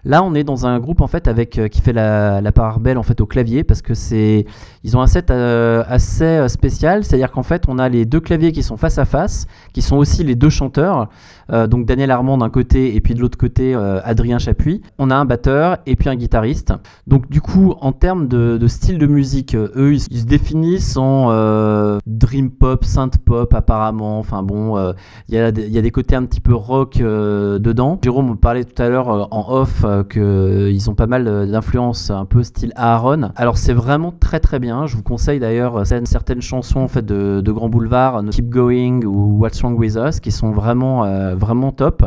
Là, 0.06 0.24
on 0.24 0.36
est 0.36 0.44
dans 0.44 0.68
un 0.68 0.80
groupe 0.80 1.02
en 1.02 1.08
fait 1.08 1.28
avec 1.28 1.58
euh, 1.58 1.68
qui 1.68 1.82
fait 1.82 1.94
la, 1.94 2.42
part 2.54 2.80
belle 2.80 2.98
en 2.98 3.04
fait 3.04 3.20
au 3.22 3.26
clavier 3.26 3.64
parce 3.64 3.82
que 3.82 3.94
c'est 3.94 4.46
ils 4.84 4.96
ont 4.96 5.02
un 5.02 5.08
set 5.08 5.32
euh, 5.32 5.84
assez 5.88 6.24
euh, 6.24 6.48
spécial, 6.48 7.04
c'est-à-dire 7.04 7.32
qu'en 7.32 7.44
fait 7.44 7.64
on 7.68 7.78
a 7.78 7.90
les 7.90 8.06
deux 8.06 8.20
claviers 8.20 8.52
qui 8.52 8.64
sont 8.64 8.78
face 8.78 8.98
à 8.98 9.06
face, 9.06 9.48
qui 9.74 9.82
sont 9.82 9.98
aussi 9.98 10.24
les 10.24 10.36
deux 10.36 10.50
chanteurs. 10.50 11.10
Donc 11.50 11.86
Daniel 11.86 12.12
Armand 12.12 12.38
d'un 12.38 12.50
côté 12.50 12.98
et 12.98 13.00
puis 13.00 13.14
de 13.16 13.22
l'autre 13.22 13.38
côté 13.38 13.74
Adrien 14.04 14.38
Chapuis. 14.38 14.82
On 14.98 15.10
a 15.10 15.16
un 15.16 15.24
batteur 15.24 15.78
et 15.86 15.96
puis 15.96 16.10
un 16.10 16.16
guitariste. 16.16 16.74
Donc 17.08 17.30
du 17.30 17.40
coup 17.40 17.74
en 17.80 17.94
termes 17.94 18.28
de, 18.28 18.68
style 18.68 18.98
de 18.98 19.08
musique, 19.08 19.56
eux 19.56 19.94
ils, 19.94 20.04
ils 20.12 20.20
se 20.20 20.26
définissent 20.26 20.98
en 20.98 22.00
dream 22.06 22.52
pop, 22.52 22.84
synth 22.84 23.18
pop 23.20 23.54
apparemment. 23.54 24.20
Enfin 24.20 24.44
bon, 24.44 24.94
il 25.30 25.36
y, 25.36 25.38
a 25.38 25.47
il 25.56 25.70
y 25.70 25.78
a 25.78 25.82
des 25.82 25.92
côtés 25.92 26.16
un 26.16 26.26
petit 26.26 26.40
peu 26.40 26.54
rock 26.54 27.00
euh, 27.00 27.60
dedans. 27.60 28.00
Jérôme 28.02 28.32
me 28.32 28.36
parlait 28.36 28.64
tout 28.64 28.82
à 28.82 28.90
l'heure 28.90 29.10
euh, 29.10 29.26
en 29.32 29.52
off 29.52 29.84
euh, 29.84 30.04
que 30.04 30.70
ils 30.72 30.90
ont 30.90 30.96
pas 30.96 31.08
mal 31.08 31.50
d'influences 31.50 32.10
un 32.10 32.26
peu 32.26 32.44
style 32.44 32.72
Aaron. 32.76 33.32
Alors 33.36 33.58
c'est 33.58 33.74
vraiment 33.74 34.12
très 34.12 34.40
très 34.40 34.60
bien. 34.60 34.86
Je 34.86 34.96
vous 34.96 35.04
conseille 35.04 35.40
d'ailleurs 35.40 35.86
certaines, 35.86 36.42
chansons 36.42 36.80
en 36.80 36.88
fait 36.88 37.06
de, 37.06 37.52
Grand 37.52 37.70
Boulevard, 37.70 38.24
Keep 38.30 38.50
Going 38.50 39.02
ou 39.06 39.40
What's 39.40 39.62
Wrong 39.62 39.78
With 39.78 39.96
Us, 39.96 40.20
qui 40.20 40.32
sont 40.32 40.52
vraiment 40.52 41.04
vraiment 41.36 41.72
top. 41.72 42.04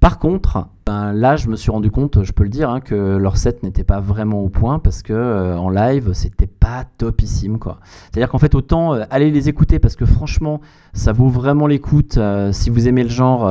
Par 0.00 0.20
contre, 0.20 0.68
ben, 0.86 1.12
là, 1.12 1.34
je 1.34 1.48
me 1.48 1.56
suis 1.56 1.72
rendu 1.72 1.90
compte, 1.90 2.22
je 2.22 2.30
peux 2.32 2.44
le 2.44 2.48
dire, 2.48 2.70
hein, 2.70 2.80
que 2.80 2.94
leur 2.94 3.36
set 3.36 3.64
n'était 3.64 3.82
pas 3.82 3.98
vraiment 3.98 4.40
au 4.40 4.48
point 4.48 4.78
parce 4.78 5.02
que 5.02 5.12
euh, 5.12 5.58
en 5.58 5.70
live, 5.70 6.12
c'était 6.12 6.46
pas 6.46 6.84
topissime, 6.98 7.58
quoi. 7.58 7.80
C'est-à-dire 8.10 8.28
qu'en 8.28 8.38
fait, 8.38 8.54
autant 8.54 8.94
euh, 8.94 9.02
aller 9.10 9.32
les 9.32 9.48
écouter 9.48 9.80
parce 9.80 9.96
que 9.96 10.06
franchement, 10.06 10.60
ça 10.92 11.12
vaut 11.12 11.26
vraiment 11.26 11.66
l'écoute. 11.66 12.16
euh, 12.16 12.52
si 12.52 12.70
vous 12.70 12.86
aimez 12.86 13.02
le 13.02 13.08
genre, 13.08 13.50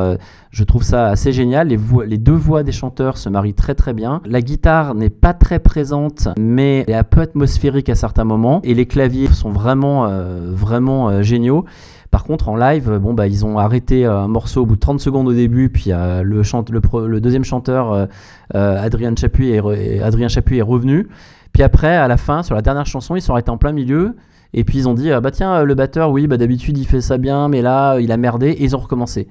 je 0.49 0.63
trouve 0.63 0.83
ça 0.83 1.07
assez 1.07 1.33
génial. 1.33 1.67
Les, 1.67 2.17
deux 2.17 2.31
voix 2.31 2.63
des 2.63 2.71
chanteurs 2.71 3.17
se 3.17 3.27
marient 3.27 3.53
très 3.53 3.75
très 3.75 3.93
bien. 3.93 4.21
La 4.25 4.41
guitare 4.41 4.95
n'est 4.95 5.09
pas 5.09 5.33
très 5.33 5.59
présente, 5.59 6.29
mais 6.39 6.85
elle 6.87 6.93
est 6.93 6.97
un 6.97 7.03
peu 7.03 7.19
atmosphérique 7.19 7.89
à 7.89 7.95
certains 7.95 8.23
moments. 8.23 8.61
Et 8.63 8.73
les 8.73 8.85
claviers 8.85 9.27
sont 9.27 9.51
vraiment 9.51 10.07
vraiment 10.53 11.21
géniaux. 11.21 11.65
Par 12.11 12.23
contre, 12.23 12.49
en 12.49 12.55
live, 12.55 12.99
bon, 13.01 13.13
bah, 13.13 13.27
ils 13.27 13.45
ont 13.45 13.57
arrêté 13.57 14.05
euh, 14.05 14.17
un 14.17 14.27
morceau 14.27 14.61
au 14.61 14.65
bout 14.65 14.75
de 14.75 14.79
30 14.79 14.99
secondes 14.99 15.27
au 15.27 15.33
début, 15.33 15.69
puis 15.69 15.91
euh, 15.91 16.23
le, 16.23 17.19
deuxième 17.19 17.43
chanteur, 17.43 18.07
euh, 18.55 18.83
Adrien, 18.83 19.13
Chapuis 19.15 19.49
est 19.49 20.61
revenu. 20.61 21.07
Puis 21.51 21.63
après, 21.63 21.95
à 21.95 22.07
la 22.07 22.17
fin, 22.17 22.43
sur 22.43 22.55
la 22.55 22.61
dernière 22.61 22.85
chanson, 22.85 23.15
ils 23.15 23.21
sont 23.21 23.33
arrêtés 23.33 23.49
en 23.49 23.57
plein 23.57 23.73
milieu. 23.73 24.15
Et 24.53 24.63
puis 24.63 24.77
ils 24.79 24.87
ont 24.87 24.93
dit, 24.93 25.11
ah, 25.11 25.19
bah 25.19 25.31
tiens, 25.31 25.63
le 25.63 25.75
batteur, 25.75 26.11
oui, 26.11 26.27
bah 26.27 26.37
d'habitude 26.37 26.77
il 26.77 26.85
fait 26.85 27.01
ça 27.01 27.17
bien, 27.17 27.49
mais 27.49 27.61
là, 27.61 27.99
il 27.99 28.11
a 28.13 28.17
merdé, 28.17 28.49
et 28.51 28.63
ils 28.63 28.75
ont 28.75 28.79
recommencé. 28.79 29.27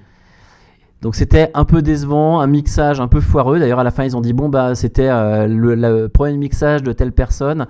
Donc 1.01 1.15
c'était 1.15 1.51
un 1.55 1.65
peu 1.65 1.81
décevant, 1.81 2.41
un 2.41 2.47
mixage 2.47 3.01
un 3.01 3.09
peu 3.09 3.21
foireux. 3.21 3.59
D'ailleurs, 3.59 3.79
à 3.79 3.85
la 3.85 3.91
fin, 3.91 4.05
ils 4.05 4.17
ont 4.17 4.21
dit, 4.21 4.35
bon, 4.35 4.51
bah 4.51 4.75
c'était 4.75 5.09
le 5.09 6.09
premier 6.09 6.37
mixage 6.37 6.83
de 6.83 6.93
telle 6.93 7.13
personne. 7.13 7.67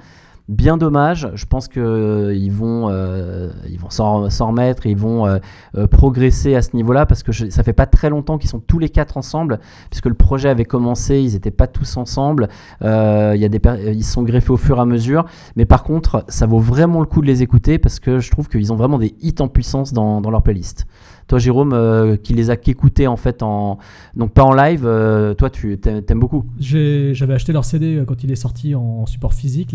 Bien 0.48 0.76
dommage, 0.76 1.28
je 1.34 1.44
pense 1.44 1.66
qu'ils 1.66 1.82
ils 1.82 2.52
vont, 2.52 2.88
euh, 2.88 3.50
ils 3.68 3.80
vont 3.80 3.90
s'en 3.90 4.30
s'en 4.30 4.48
remettre, 4.48 4.86
ils 4.86 4.96
vont 4.96 5.26
euh, 5.26 5.38
euh, 5.76 5.88
progresser 5.88 6.54
à 6.54 6.62
ce 6.62 6.76
niveau-là 6.76 7.04
parce 7.04 7.24
que 7.24 7.32
je- 7.32 7.50
ça 7.50 7.64
fait 7.64 7.72
pas 7.72 7.86
très 7.86 8.10
longtemps 8.10 8.38
qu'ils 8.38 8.48
sont 8.50 8.60
tous 8.60 8.78
les 8.78 8.88
quatre 8.88 9.16
ensemble, 9.16 9.58
puisque 9.90 10.06
le 10.06 10.14
projet 10.14 10.48
avait 10.48 10.64
commencé, 10.64 11.20
ils 11.20 11.32
n'étaient 11.32 11.50
pas 11.50 11.66
tous 11.66 11.96
ensemble, 11.96 12.46
euh, 12.82 13.34
y 13.36 13.44
a 13.44 13.48
des 13.48 13.60
ils 13.92 14.04
sont 14.04 14.22
greffés 14.22 14.52
au 14.52 14.56
fur 14.56 14.78
et 14.78 14.80
à 14.80 14.84
mesure, 14.84 15.24
mais 15.56 15.64
par 15.64 15.82
contre, 15.82 16.24
ça 16.28 16.46
vaut 16.46 16.60
vraiment 16.60 17.00
le 17.00 17.06
coup 17.06 17.22
de 17.22 17.26
les 17.26 17.42
écouter 17.42 17.78
parce 17.78 17.98
que 17.98 18.20
je 18.20 18.30
trouve 18.30 18.48
qu'ils 18.48 18.72
ont 18.72 18.76
vraiment 18.76 18.98
des 19.00 19.16
hits 19.20 19.34
en 19.40 19.48
puissance 19.48 19.92
dans, 19.92 20.20
leur 20.30 20.42
playlist. 20.44 20.86
Toi, 21.26 21.40
Jérôme, 21.40 21.72
euh, 21.72 22.16
qui 22.16 22.34
les 22.34 22.50
a 22.50 22.56
qu'écoutés 22.56 23.08
en 23.08 23.16
fait, 23.16 23.42
en... 23.42 23.78
donc 24.14 24.30
pas 24.30 24.44
en 24.44 24.52
live, 24.52 24.84
euh, 24.86 25.34
toi, 25.34 25.50
tu 25.50 25.76
t'aimes 25.76 26.20
beaucoup? 26.20 26.44
J'avais 26.60 27.34
acheté 27.34 27.52
leur 27.52 27.64
CD 27.64 27.96
euh, 27.96 28.04
quand 28.04 28.22
il 28.22 28.30
est 28.30 28.36
sorti 28.36 28.76
en 28.76 29.06
support 29.06 29.34
physique. 29.34 29.74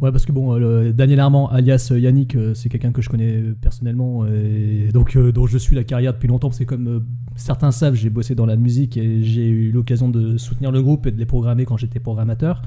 Ouais, 0.00 0.10
parce 0.10 0.26
que 0.26 0.32
bon, 0.32 0.58
euh, 0.58 0.92
Daniel 0.92 1.20
Armand, 1.20 1.48
alias 1.48 1.88
euh, 1.90 1.98
Yannick, 1.98 2.34
euh, 2.34 2.52
c'est 2.54 2.68
quelqu'un 2.68 2.90
que 2.90 3.00
je 3.00 3.08
connais 3.08 3.42
personnellement 3.60 4.26
et 4.26 4.90
donc 4.92 5.16
dont 5.16 5.46
je 5.46 5.56
suis 5.56 5.76
la 5.76 5.84
carrière 5.84 6.12
depuis 6.12 6.28
longtemps. 6.28 6.48
Parce 6.48 6.58
que 6.58 6.64
comme 6.64 7.04
certains 7.36 7.70
savent, 7.70 7.94
j'ai 7.94 8.10
bossé 8.10 8.34
dans 8.34 8.46
la 8.46 8.56
musique 8.56 8.96
et 8.96 9.22
j'ai 9.22 9.48
eu 9.48 9.70
l'occasion 9.70 10.08
de 10.08 10.36
soutenir 10.36 10.72
le 10.72 10.82
groupe 10.82 11.06
et 11.06 11.12
de 11.12 11.18
les 11.18 11.26
programmer 11.26 11.64
quand 11.64 11.76
j'étais 11.76 12.00
programmateur. 12.00 12.62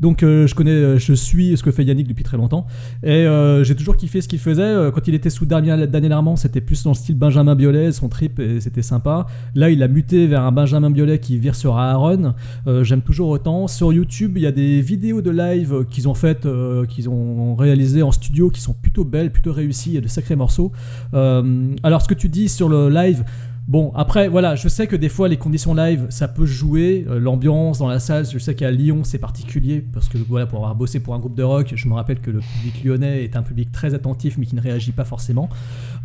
Donc 0.00 0.22
euh, 0.22 0.46
je 0.46 0.54
connais, 0.54 0.70
euh, 0.70 0.98
je 0.98 1.12
suis 1.12 1.56
ce 1.56 1.62
que 1.62 1.70
fait 1.70 1.84
Yannick 1.84 2.06
depuis 2.06 2.24
très 2.24 2.36
longtemps 2.36 2.66
et 3.02 3.26
euh, 3.26 3.64
j'ai 3.64 3.74
toujours 3.74 3.96
kiffé 3.96 4.20
ce 4.20 4.28
qu'il 4.28 4.38
faisait. 4.38 4.90
Quand 4.92 5.08
il 5.08 5.14
était 5.14 5.30
sous 5.30 5.46
Daniel, 5.46 5.88
Armand, 6.12 6.36
c'était 6.36 6.60
plus 6.60 6.82
dans 6.82 6.90
le 6.90 6.96
style 6.96 7.16
Benjamin 7.16 7.54
Biolay, 7.54 7.92
son 7.92 8.08
trip 8.08 8.38
et 8.38 8.60
c'était 8.60 8.82
sympa. 8.82 9.26
Là, 9.54 9.70
il 9.70 9.82
a 9.82 9.88
muté 9.88 10.26
vers 10.26 10.42
un 10.42 10.52
Benjamin 10.52 10.90
Biolay 10.90 11.18
qui 11.18 11.38
vire 11.38 11.54
sur 11.54 11.78
Aaron. 11.78 12.34
J'aime 12.82 13.02
toujours 13.02 13.28
autant. 13.28 13.66
Sur 13.66 13.92
YouTube, 13.92 14.32
il 14.36 14.42
y 14.42 14.46
a 14.46 14.52
des 14.52 14.80
vidéos 14.80 15.22
de 15.22 15.30
live 15.30 15.84
qu'ils 15.90 16.08
ont 16.08 16.14
faites, 16.14 16.46
qu'ils 16.88 17.08
ont 17.08 17.54
réalisées 17.54 18.02
en 18.02 18.12
studio, 18.12 18.50
qui 18.50 18.60
sont 18.60 18.74
plutôt 18.74 19.04
belles, 19.04 19.30
plutôt 19.30 19.52
réussies. 19.52 19.96
A 19.96 20.00
de 20.00 20.08
sacrés 20.08 20.36
morceaux. 20.36 20.72
Alors, 21.12 22.02
ce 22.02 22.08
que 22.08 22.14
tu 22.14 22.28
dis 22.28 22.48
sur 22.48 22.68
le 22.68 22.88
live. 22.88 23.24
Bon, 23.68 23.90
après, 23.96 24.28
voilà, 24.28 24.54
je 24.54 24.68
sais 24.68 24.86
que 24.86 24.94
des 24.94 25.08
fois, 25.08 25.26
les 25.26 25.38
conditions 25.38 25.74
live, 25.74 26.06
ça 26.08 26.28
peut 26.28 26.46
jouer. 26.46 27.04
euh, 27.08 27.18
L'ambiance 27.18 27.78
dans 27.80 27.88
la 27.88 27.98
salle, 27.98 28.24
je 28.24 28.38
sais 28.38 28.54
qu'à 28.54 28.70
Lyon, 28.70 29.00
c'est 29.02 29.18
particulier, 29.18 29.84
parce 29.92 30.08
que, 30.08 30.18
voilà, 30.18 30.46
pour 30.46 30.58
avoir 30.60 30.76
bossé 30.76 31.00
pour 31.00 31.14
un 31.14 31.18
groupe 31.18 31.34
de 31.34 31.42
rock, 31.42 31.72
je 31.74 31.88
me 31.88 31.94
rappelle 31.94 32.20
que 32.20 32.30
le 32.30 32.38
public 32.38 32.84
lyonnais 32.84 33.24
est 33.24 33.34
un 33.34 33.42
public 33.42 33.72
très 33.72 33.92
attentif, 33.92 34.38
mais 34.38 34.46
qui 34.46 34.54
ne 34.54 34.60
réagit 34.60 34.92
pas 34.92 35.04
forcément. 35.04 35.48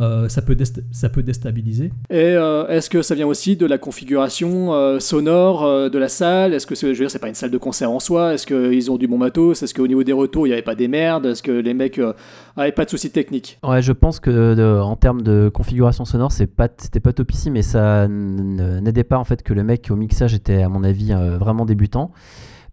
Euh, 0.01 0.27
ça, 0.27 0.41
peut 0.41 0.55
dest- 0.55 0.83
ça 0.91 1.09
peut 1.09 1.21
déstabiliser. 1.21 1.91
Et 2.09 2.15
euh, 2.15 2.67
est-ce 2.67 2.89
que 2.89 3.03
ça 3.03 3.13
vient 3.13 3.27
aussi 3.27 3.55
de 3.55 3.67
la 3.67 3.77
configuration 3.77 4.73
euh, 4.73 4.99
sonore 4.99 5.63
euh, 5.63 5.89
de 5.89 5.99
la 5.99 6.09
salle? 6.09 6.55
Est-ce 6.55 6.65
que 6.65 6.73
c'est- 6.73 6.87
je 6.87 6.99
veux 6.99 7.05
dire, 7.05 7.11
c'est 7.11 7.19
pas 7.19 7.27
une 7.29 7.35
salle 7.35 7.51
de 7.51 7.57
concert 7.59 7.91
en 7.91 7.99
soi? 7.99 8.33
Est-ce 8.33 8.47
qu'ils 8.47 8.89
ont 8.89 8.97
du 8.97 9.07
bon 9.07 9.19
matos? 9.19 9.61
Est-ce 9.61 9.75
qu'au 9.75 9.85
niveau 9.87 10.03
des 10.03 10.13
retours, 10.13 10.47
il 10.47 10.49
n'y 10.49 10.53
avait 10.53 10.63
pas 10.63 10.73
des 10.73 10.87
merdes? 10.87 11.27
Est-ce 11.27 11.43
que 11.43 11.51
les 11.51 11.75
mecs 11.75 11.99
euh, 11.99 12.13
avaient 12.57 12.71
pas 12.71 12.85
de 12.85 12.89
soucis 12.89 13.11
techniques? 13.11 13.59
Ouais, 13.63 13.83
je 13.83 13.91
pense 13.91 14.19
que 14.19 14.55
de- 14.55 14.81
en 14.81 14.95
termes 14.95 15.21
de 15.21 15.51
configuration 15.53 16.05
sonore, 16.05 16.31
c'est 16.31 16.47
pas, 16.47 16.67
c'était 16.77 16.99
pas 16.99 17.13
topissime, 17.13 17.50
mais 17.51 17.61
ça 17.61 18.07
n'aidait 18.07 19.03
pas 19.03 19.17
en 19.17 19.23
fait 19.23 19.43
que 19.43 19.53
le 19.53 19.63
mec 19.63 19.89
au 19.91 19.95
mixage 19.95 20.33
était, 20.33 20.61
à 20.63 20.69
mon 20.69 20.83
avis, 20.83 21.13
euh, 21.13 21.37
vraiment 21.37 21.65
débutant. 21.65 22.11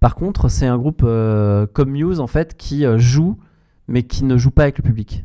Par 0.00 0.14
contre, 0.14 0.48
c'est 0.48 0.66
un 0.66 0.78
groupe 0.78 1.02
euh, 1.04 1.66
comme 1.72 1.90
Muse 1.90 2.20
en 2.20 2.26
fait 2.26 2.56
qui 2.56 2.86
euh, 2.86 2.98
joue, 2.98 3.36
mais 3.88 4.04
qui 4.04 4.24
ne 4.24 4.36
joue 4.36 4.50
pas 4.50 4.62
avec 4.62 4.78
le 4.78 4.82
public. 4.84 5.24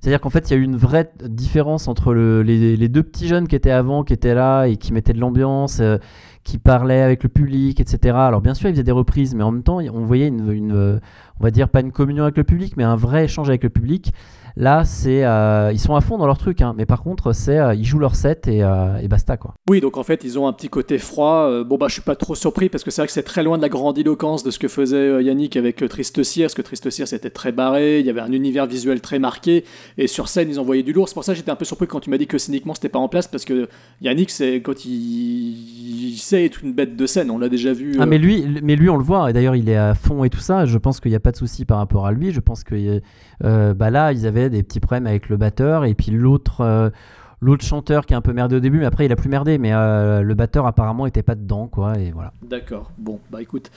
C'est-à-dire 0.00 0.20
qu'en 0.20 0.30
fait, 0.30 0.48
il 0.48 0.54
y 0.54 0.56
a 0.56 0.58
eu 0.58 0.62
une 0.62 0.76
vraie 0.76 1.12
différence 1.22 1.86
entre 1.86 2.14
le- 2.14 2.42
les, 2.42 2.88
deux 2.88 3.02
petits 3.02 3.28
jeunes 3.28 3.46
qui 3.46 3.54
étaient 3.54 3.70
avant, 3.70 4.02
qui 4.02 4.14
étaient 4.14 4.34
là 4.34 4.64
et 4.64 4.76
qui 4.78 4.94
mettaient 4.94 5.12
de 5.12 5.20
l'ambiance, 5.20 5.82
qui 6.42 6.56
parlaient 6.56 7.02
avec 7.02 7.22
le 7.22 7.28
public, 7.28 7.80
etc. 7.80 8.16
Alors 8.16 8.40
bien 8.40 8.54
sûr, 8.54 8.70
ils 8.70 8.72
faisaient 8.72 8.82
des 8.82 8.92
reprises, 8.92 9.34
mais 9.34 9.42
en 9.42 9.52
même 9.52 9.62
temps, 9.62 9.76
on 9.92 10.04
voyait 10.06 10.28
une, 10.28 10.50
une, 10.50 11.00
on 11.38 11.44
va 11.44 11.50
dire 11.50 11.68
pas 11.68 11.80
une 11.82 11.92
communion 11.92 12.22
avec 12.22 12.38
le 12.38 12.44
public, 12.44 12.78
mais 12.78 12.84
un 12.84 12.96
vrai 12.96 13.24
échange 13.24 13.50
avec 13.50 13.62
le 13.62 13.68
public. 13.68 14.14
Là, 14.56 14.84
c'est, 14.84 15.24
euh, 15.24 15.70
ils 15.72 15.78
sont 15.78 15.94
à 15.94 16.00
fond 16.00 16.18
dans 16.18 16.26
leur 16.26 16.38
truc, 16.38 16.60
hein. 16.60 16.74
mais 16.76 16.86
par 16.86 17.02
contre, 17.02 17.32
c'est, 17.32 17.58
euh, 17.58 17.74
ils 17.74 17.84
jouent 17.84 17.98
leur 17.98 18.14
set 18.14 18.48
et, 18.48 18.62
euh, 18.62 18.96
et 18.98 19.08
basta 19.08 19.36
quoi. 19.36 19.54
Oui, 19.68 19.80
donc 19.80 19.96
en 19.96 20.02
fait, 20.02 20.24
ils 20.24 20.38
ont 20.38 20.46
un 20.46 20.52
petit 20.52 20.68
côté 20.68 20.98
froid. 20.98 21.64
Bon, 21.64 21.76
bah, 21.76 21.86
je 21.88 21.94
suis 21.94 22.02
pas 22.02 22.16
trop 22.16 22.34
surpris 22.34 22.68
parce 22.68 22.84
que 22.84 22.90
c'est 22.90 23.02
vrai 23.02 23.06
que 23.06 23.12
c'est 23.12 23.22
très 23.22 23.42
loin 23.42 23.56
de 23.56 23.62
la 23.62 23.68
grandiloquence 23.68 24.42
de 24.42 24.50
ce 24.50 24.58
que 24.58 24.68
faisait 24.68 25.22
Yannick 25.22 25.56
avec 25.56 25.76
Triste 25.88 26.22
Cire, 26.22 26.44
parce 26.44 26.54
que 26.54 26.62
Triste 26.62 26.90
Cire 26.90 27.08
c'était 27.08 27.30
très 27.30 27.52
barré, 27.52 28.00
il 28.00 28.06
y 28.06 28.10
avait 28.10 28.20
un 28.20 28.32
univers 28.32 28.66
visuel 28.66 29.00
très 29.00 29.18
marqué, 29.18 29.64
et 29.98 30.06
sur 30.06 30.28
scène, 30.28 30.48
ils 30.50 30.60
envoyaient 30.60 30.82
du 30.82 30.92
lourd. 30.92 31.08
C'est 31.08 31.14
pour 31.14 31.24
ça 31.24 31.32
que 31.32 31.38
j'étais 31.38 31.50
un 31.50 31.56
peu 31.56 31.64
surpris 31.64 31.86
quand 31.86 32.00
tu 32.00 32.10
m'as 32.10 32.18
dit 32.18 32.26
que 32.26 32.38
scéniquement 32.38 32.74
c'était 32.74 32.88
pas 32.88 32.98
en 32.98 33.08
place, 33.08 33.28
parce 33.28 33.44
que 33.44 33.68
Yannick, 34.00 34.30
c'est 34.30 34.56
quand 34.56 34.84
il... 34.84 36.10
il 36.12 36.16
sait 36.18 36.44
être 36.44 36.64
une 36.64 36.72
bête 36.72 36.96
de 36.96 37.06
scène, 37.06 37.30
on 37.30 37.38
l'a 37.38 37.48
déjà 37.48 37.72
vu. 37.72 37.96
Ah 37.98 38.06
mais 38.06 38.18
lui, 38.18 38.46
mais 38.62 38.76
lui 38.76 38.88
on 38.88 38.96
le 38.96 39.04
voit 39.04 39.30
et 39.30 39.32
d'ailleurs 39.32 39.56
il 39.56 39.68
est 39.68 39.76
à 39.76 39.94
fond 39.94 40.24
et 40.24 40.30
tout 40.30 40.40
ça. 40.40 40.66
Je 40.66 40.78
pense 40.78 41.00
qu'il 41.00 41.10
n'y 41.10 41.16
a 41.16 41.20
pas 41.20 41.32
de 41.32 41.36
souci 41.36 41.64
par 41.64 41.78
rapport 41.78 42.06
à 42.06 42.12
lui. 42.12 42.32
Je 42.32 42.40
pense 42.40 42.64
que 42.64 43.00
bah 43.40 43.90
là 43.90 44.12
ils 44.12 44.26
avaient 44.26 44.39
des 44.48 44.62
petits 44.62 44.80
problèmes 44.80 45.06
avec 45.06 45.28
le 45.28 45.36
batteur 45.36 45.84
et 45.84 45.94
puis 45.94 46.10
l'autre 46.10 46.60
euh, 46.62 46.90
l'autre 47.40 47.64
chanteur 47.64 48.06
qui 48.06 48.14
est 48.14 48.16
un 48.16 48.20
peu 48.20 48.32
merdé 48.32 48.56
au 48.56 48.60
début, 48.60 48.78
mais 48.78 48.86
après 48.86 49.06
il 49.06 49.12
a 49.12 49.16
plus 49.16 49.28
merdé. 49.28 49.58
Mais 49.58 49.72
euh, 49.72 50.22
le 50.22 50.34
batteur 50.34 50.66
apparemment 50.66 51.06
était 51.06 51.22
pas 51.22 51.34
dedans 51.34 51.66
quoi 51.68 51.98
et 51.98 52.10
voilà. 52.12 52.32
D'accord, 52.42 52.92
bon, 52.98 53.18
bah 53.30 53.42
écoute, 53.42 53.70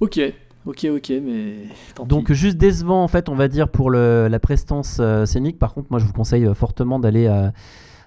ok, 0.00 0.20
ok, 0.66 0.86
ok, 0.96 1.12
mais 1.22 1.54
tant 1.94 2.06
Donc 2.06 2.26
pis. 2.26 2.34
juste 2.34 2.56
décevant 2.56 3.02
en 3.02 3.08
fait 3.08 3.28
on 3.28 3.34
va 3.34 3.48
dire 3.48 3.68
pour 3.68 3.90
le, 3.90 4.28
la 4.28 4.38
prestance 4.40 4.98
euh, 5.00 5.26
scénique. 5.26 5.58
Par 5.58 5.74
contre 5.74 5.88
moi 5.90 6.00
je 6.00 6.06
vous 6.06 6.12
conseille 6.12 6.46
euh, 6.46 6.54
fortement 6.54 6.98
d'aller 6.98 7.28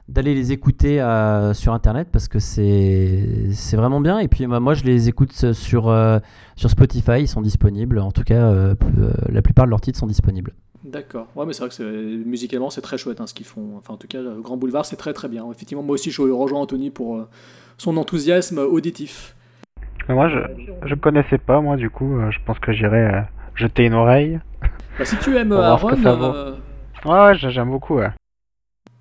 d'aller 0.10 0.36
les 0.36 0.52
écouter 0.52 1.02
euh, 1.02 1.54
sur 1.54 1.74
internet 1.74 2.10
parce 2.12 2.28
que 2.28 2.38
c'est 2.40 3.50
c'est 3.52 3.78
vraiment 3.78 4.02
bien 4.02 4.20
et 4.20 4.28
puis 4.28 4.46
moi, 4.48 4.60
moi, 4.60 4.74
je 4.74 4.84
les 4.84 5.08
écoute 5.08 5.54
sur 5.54 5.88
euh, 5.88 6.20
sur 6.58 6.70
Spotify 6.70 7.22
ils 7.22 7.28
sont 7.28 7.42
disponibles 7.42 8.00
en 8.00 8.12
tout 8.12 8.24
cas 8.24 8.52
euh, 8.52 8.76
la 9.30 9.42
plupart 9.42 9.66
de 9.66 9.70
leurs 9.70 9.80
titres 9.80 9.98
sont 9.98 10.08
disponibles 10.08 10.54
D'accord. 10.84 11.28
Ouais, 11.36 11.46
mais 11.46 11.54
c'est 11.54 11.66
vrai 11.66 11.70
que 11.76 12.24
musicalement, 12.26 12.70
c'est 12.70 12.82
très 12.82 12.98
chouette 12.98 13.22
hein, 13.22 13.28
ce 13.28 13.34
qu'ils 13.34 13.46
font. 13.46 13.78
Enfin, 13.78 13.94
en 13.94 13.98
tout 13.98 14.08
cas, 14.08 14.22
le 14.22 14.42
Grand 14.42 14.58
Boulevard, 14.58 14.86
c'est 14.86 14.98
très 14.98 15.14
très 15.14 15.30
bien. 15.30 15.46
Effectivement, 15.50 15.84
moi 15.84 15.94
aussi, 15.94 16.12
je 16.12 16.22
rejoins 16.22 16.60
Anthony 16.60 16.90
pour 16.90 17.18
euh, 17.18 17.28
son 17.78 17.96
enthousiasme 17.98 18.58
auditif. 18.60 19.36
Mais 20.10 20.16
moi, 20.16 20.28
je 20.30 20.38
je 20.86 20.96
connaissais 20.96 21.38
pas, 21.38 21.62
moi, 21.62 21.78
du 21.78 21.90
coup, 21.90 22.18
euh, 22.18 22.30
je 22.32 22.40
pense 22.46 22.60
que 22.60 22.74
j'irai 22.74 23.06
euh, 23.06 23.22
jeter 23.56 23.86
une 23.86 23.94
oreille. 23.94 24.40
Bah, 25.00 25.06
si 25.06 25.18
tu 25.18 25.38
aimes 25.38 25.54
Aaron, 25.54 25.96
euh, 26.06 26.56
Ouais, 27.06 27.12
ouais, 27.12 27.36
j'ai- 27.36 27.50
j'aime 27.52 27.70
beaucoup, 27.70 27.96
ouais. 27.96 28.10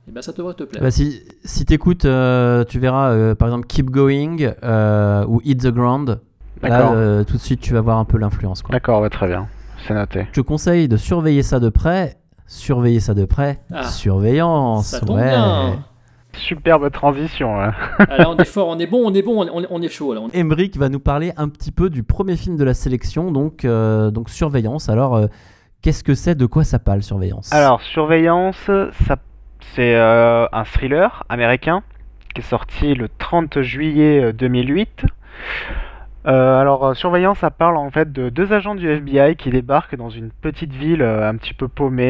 eh 0.08 0.12
ben, 0.12 0.22
ça 0.22 0.32
devrait 0.32 0.54
te 0.54 0.62
plaire. 0.64 0.82
Bah, 0.82 0.90
si 0.90 1.22
si 1.44 1.64
t'écoutes 1.64 2.04
euh, 2.04 2.64
tu 2.64 2.78
verras 2.78 3.10
euh, 3.12 3.34
par 3.34 3.48
exemple 3.48 3.66
Keep 3.66 3.90
Going 3.90 4.36
euh, 4.62 5.24
ou 5.26 5.40
Hit 5.44 5.60
the 5.62 5.68
Ground 5.72 6.20
là 6.62 6.68
D'accord. 6.68 6.92
euh, 6.94 7.24
tout 7.24 7.36
de 7.36 7.42
suite 7.42 7.60
tu 7.60 7.72
vas 7.72 7.80
voir 7.80 7.98
un 7.98 8.04
peu 8.04 8.18
l'influence 8.18 8.62
quoi. 8.62 8.72
D'accord, 8.72 9.00
ouais, 9.02 9.10
très 9.10 9.26
bien. 9.28 9.48
C'est 9.86 9.94
noté. 9.94 10.26
Je 10.32 10.40
te 10.40 10.40
conseille 10.40 10.88
de 10.88 10.96
surveiller 10.96 11.42
ça 11.42 11.60
de 11.60 11.68
près 11.68 12.16
surveiller 12.46 13.00
ça 13.00 13.14
de 13.14 13.24
près 13.24 13.60
Ah, 13.72 13.84
surveillance 13.84 14.88
ça 14.88 15.00
tombe 15.00 15.16
ouais. 15.16 15.24
bien. 15.30 15.82
Superbe 16.34 16.90
transition, 16.90 17.60
hein. 17.60 17.72
Ah, 17.98 18.18
là, 18.18 18.30
on 18.30 18.36
est 18.38 18.44
fort, 18.46 18.68
on 18.68 18.78
est 18.78 18.86
bon, 18.86 19.02
on 19.04 19.14
est 19.14 19.22
bon, 19.22 19.46
on 19.52 19.62
est, 19.62 19.66
on 19.70 19.82
est 19.82 19.88
chaud. 19.88 20.14
Là. 20.14 20.20
On- 20.22 20.28
Emmerich 20.30 20.76
va 20.78 20.88
nous 20.88 20.98
parler 21.00 21.32
un 21.36 21.48
petit 21.48 21.70
peu 21.72 21.90
du 21.90 22.02
premier 22.02 22.36
film 22.36 22.56
de 22.56 22.64
la 22.64 22.72
sélection, 22.74 23.30
donc, 23.30 23.64
euh, 23.64 24.10
donc 24.10 24.30
Surveillance. 24.30 24.88
Alors, 24.88 25.14
euh, 25.16 25.26
qu'est-ce 25.82 26.02
que 26.04 26.14
c'est? 26.14 26.34
De 26.34 26.46
quoi 26.46 26.64
ça 26.64 26.78
parle, 26.78 27.02
Surveillance? 27.02 27.52
Alors, 27.52 27.82
Surveillance, 27.82 28.56
ça, 29.06 29.16
c'est 29.74 29.94
euh, 29.94 30.46
un 30.52 30.64
thriller 30.64 31.22
américain 31.28 31.82
qui 32.34 32.40
est 32.40 32.44
sorti 32.44 32.94
le 32.94 33.08
30 33.18 33.60
juillet 33.60 34.24
euh, 34.24 34.32
2008. 34.32 35.04
Euh, 36.24 36.60
alors, 36.60 36.86
euh, 36.86 36.94
Surveillance, 36.94 37.38
ça 37.38 37.50
parle 37.50 37.76
en 37.76 37.90
fait 37.90 38.12
de 38.12 38.28
deux 38.28 38.52
agents 38.52 38.76
du 38.76 38.88
FBI 38.88 39.34
qui 39.34 39.50
débarquent 39.50 39.96
dans 39.96 40.10
une 40.10 40.30
petite 40.30 40.72
ville 40.72 41.02
euh, 41.02 41.28
un 41.28 41.36
petit 41.36 41.52
peu 41.52 41.66
paumée 41.66 42.02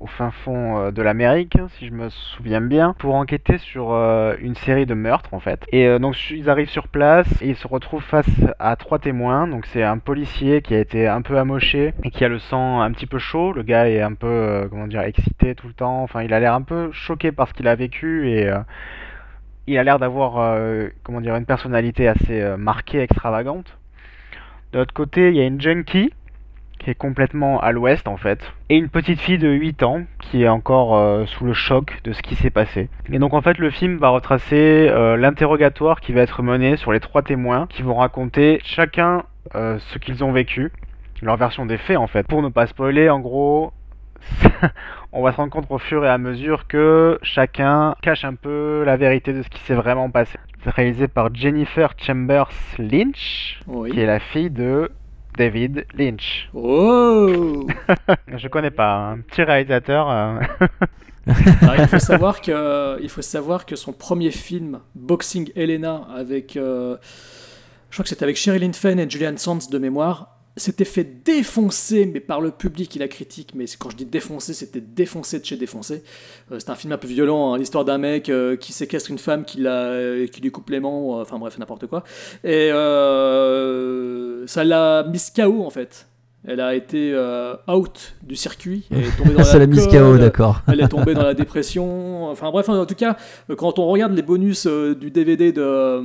au 0.00 0.06
fin 0.06 0.30
fond 0.30 0.90
de 0.90 1.02
l'Amérique, 1.02 1.58
si 1.78 1.86
je 1.86 1.92
me 1.92 2.08
souviens 2.08 2.60
bien, 2.60 2.94
pour 2.98 3.14
enquêter 3.14 3.58
sur 3.58 3.92
une 3.92 4.54
série 4.54 4.86
de 4.86 4.94
meurtres 4.94 5.34
en 5.34 5.40
fait. 5.40 5.66
Et 5.72 5.98
donc, 5.98 6.16
ils 6.30 6.48
arrivent 6.48 6.70
sur 6.70 6.88
place 6.88 7.26
et 7.42 7.50
ils 7.50 7.56
se 7.56 7.68
retrouvent 7.68 8.02
face 8.02 8.30
à 8.58 8.76
trois 8.76 8.98
témoins. 8.98 9.46
Donc, 9.46 9.66
c'est 9.66 9.82
un 9.82 9.98
policier 9.98 10.62
qui 10.62 10.74
a 10.74 10.78
été 10.78 11.06
un 11.06 11.22
peu 11.22 11.38
amoché 11.38 11.92
et 12.04 12.10
qui 12.10 12.24
a 12.24 12.28
le 12.28 12.38
sang 12.38 12.80
un 12.80 12.90
petit 12.92 13.06
peu 13.06 13.18
chaud. 13.18 13.52
Le 13.52 13.62
gars 13.62 13.88
est 13.88 14.00
un 14.00 14.14
peu, 14.14 14.66
comment 14.70 14.86
dire, 14.86 15.02
excité 15.02 15.54
tout 15.54 15.66
le 15.66 15.74
temps. 15.74 16.02
Enfin, 16.02 16.22
il 16.22 16.32
a 16.32 16.40
l'air 16.40 16.54
un 16.54 16.62
peu 16.62 16.90
choqué 16.92 17.32
par 17.32 17.48
ce 17.48 17.54
qu'il 17.54 17.68
a 17.68 17.74
vécu 17.74 18.30
et 18.30 18.50
il 19.70 19.78
a 19.78 19.84
l'air 19.84 19.98
d'avoir, 19.98 20.38
euh, 20.38 20.88
comment 21.04 21.20
dire, 21.20 21.36
une 21.36 21.46
personnalité 21.46 22.08
assez 22.08 22.40
euh, 22.40 22.56
marquée, 22.56 23.00
extravagante. 23.00 23.78
De 24.72 24.78
l'autre 24.78 24.92
côté, 24.92 25.28
il 25.28 25.36
y 25.36 25.40
a 25.40 25.44
une 25.44 25.60
junkie 25.60 26.12
qui 26.78 26.90
est 26.90 26.94
complètement 26.94 27.60
à 27.60 27.72
l'ouest 27.72 28.08
en 28.08 28.16
fait, 28.16 28.52
et 28.70 28.76
une 28.76 28.88
petite 28.88 29.20
fille 29.20 29.36
de 29.36 29.50
8 29.50 29.82
ans 29.82 30.02
qui 30.18 30.44
est 30.44 30.48
encore 30.48 30.96
euh, 30.96 31.26
sous 31.26 31.44
le 31.44 31.52
choc 31.52 32.00
de 32.04 32.12
ce 32.12 32.22
qui 32.22 32.34
s'est 32.36 32.50
passé. 32.50 32.88
Et 33.12 33.18
donc 33.18 33.34
en 33.34 33.42
fait 33.42 33.58
le 33.58 33.68
film 33.68 33.98
va 33.98 34.08
retracer 34.08 34.90
l'interrogatoire 35.18 36.00
qui 36.00 36.12
va 36.12 36.22
être 36.22 36.42
mené 36.42 36.78
sur 36.78 36.92
les 36.92 37.00
trois 37.00 37.20
témoins 37.20 37.66
qui 37.68 37.82
vont 37.82 37.96
raconter 37.96 38.60
chacun 38.64 39.24
ce 39.52 39.98
qu'ils 39.98 40.24
ont 40.24 40.32
vécu, 40.32 40.72
leur 41.20 41.36
version 41.36 41.66
des 41.66 41.76
faits 41.76 41.98
en 41.98 42.06
fait. 42.06 42.26
Pour 42.26 42.40
ne 42.40 42.48
pas 42.48 42.66
spoiler, 42.66 43.10
en 43.10 43.20
gros, 43.20 43.74
on 45.12 45.22
va 45.22 45.32
se 45.32 45.36
rendre 45.36 45.50
compte 45.52 45.66
au 45.70 45.78
fur 45.78 46.04
et 46.04 46.08
à 46.08 46.18
mesure 46.18 46.66
que 46.68 47.18
chacun 47.22 47.94
cache 48.02 48.24
un 48.24 48.34
peu 48.34 48.82
la 48.84 48.96
vérité 48.96 49.32
de 49.32 49.42
ce 49.42 49.48
qui 49.48 49.60
s'est 49.60 49.74
vraiment 49.74 50.10
passé. 50.10 50.38
C'est 50.62 50.70
réalisé 50.70 51.08
par 51.08 51.34
Jennifer 51.34 51.92
Chambers 51.98 52.50
Lynch, 52.78 53.60
Oui. 53.66 53.90
qui 53.90 54.00
est 54.00 54.06
la 54.06 54.20
fille 54.20 54.50
de 54.50 54.90
David 55.36 55.86
Lynch. 55.96 56.48
Oh 56.54 57.66
Je 58.36 58.48
connais 58.48 58.70
pas, 58.70 59.10
un 59.12 59.18
petit 59.20 59.42
réalisateur. 59.42 60.10
euh, 60.10 60.38
Alors, 61.62 61.74
il, 61.78 61.86
faut 61.88 61.98
savoir 62.12 62.40
que, 62.40 63.00
il 63.02 63.08
faut 63.08 63.22
savoir 63.22 63.64
que 63.66 63.76
son 63.76 63.92
premier 63.92 64.30
film, 64.30 64.80
Boxing 64.94 65.50
Helena, 65.56 66.06
avec. 66.14 66.56
euh, 66.56 66.96
je 67.90 67.96
crois 67.96 68.02
que 68.04 68.08
c'était 68.08 68.22
avec 68.24 68.36
Sherilyn 68.36 68.72
Fenn 68.72 68.98
et 69.00 69.08
Julian 69.08 69.36
Sands 69.36 69.68
de 69.70 69.78
mémoire, 69.78 70.39
s'était 70.56 70.84
fait 70.84 71.04
défoncer, 71.24 72.06
mais 72.12 72.20
par 72.20 72.40
le 72.40 72.50
public 72.50 72.96
et 72.96 72.98
la 72.98 73.08
critique. 73.08 73.52
Mais 73.54 73.66
quand 73.78 73.90
je 73.90 73.96
dis 73.96 74.04
défoncer, 74.04 74.52
c'était 74.52 74.80
défoncé 74.80 75.38
de 75.38 75.44
chez 75.44 75.56
défoncé. 75.56 76.02
Euh, 76.52 76.58
c'est 76.58 76.70
un 76.70 76.74
film 76.74 76.92
un 76.92 76.98
peu 76.98 77.08
violent, 77.08 77.54
hein, 77.54 77.58
l'histoire 77.58 77.84
d'un 77.84 77.98
mec 77.98 78.28
euh, 78.28 78.56
qui 78.56 78.72
séquestre 78.72 79.10
une 79.10 79.18
femme, 79.18 79.44
qui, 79.44 79.58
la, 79.60 79.84
euh, 79.84 80.26
qui 80.26 80.40
lui 80.40 80.50
coupe 80.50 80.70
les 80.70 80.78
euh, 80.78 81.22
enfin 81.22 81.38
bref, 81.38 81.58
n'importe 81.58 81.86
quoi. 81.86 82.04
Et 82.44 82.70
euh, 82.72 84.46
ça 84.46 84.64
l'a 84.64 85.04
mise 85.04 85.30
KO 85.30 85.64
en 85.64 85.70
fait. 85.70 86.06
Elle 86.46 86.60
a 86.60 86.74
été 86.74 87.12
euh, 87.12 87.54
out 87.68 88.14
du 88.22 88.34
circuit. 88.34 88.84
Elle 88.90 89.04
est 89.04 89.16
tombée 89.16 89.34
dans 89.34 89.44
C'est 89.44 89.58
la 89.58 89.66
mise 89.66 89.86
KO, 89.86 90.16
d'accord. 90.16 90.62
elle 90.68 90.80
est 90.80 90.88
tombée 90.88 91.12
dans 91.12 91.22
la 91.22 91.34
dépression. 91.34 92.28
Enfin 92.28 92.50
bref, 92.50 92.68
en 92.70 92.86
tout 92.86 92.94
cas, 92.94 93.16
quand 93.58 93.78
on 93.78 93.86
regarde 93.88 94.14
les 94.14 94.22
bonus 94.22 94.66
euh, 94.66 94.94
du 94.94 95.10
DVD 95.10 95.52
de, 95.52 96.02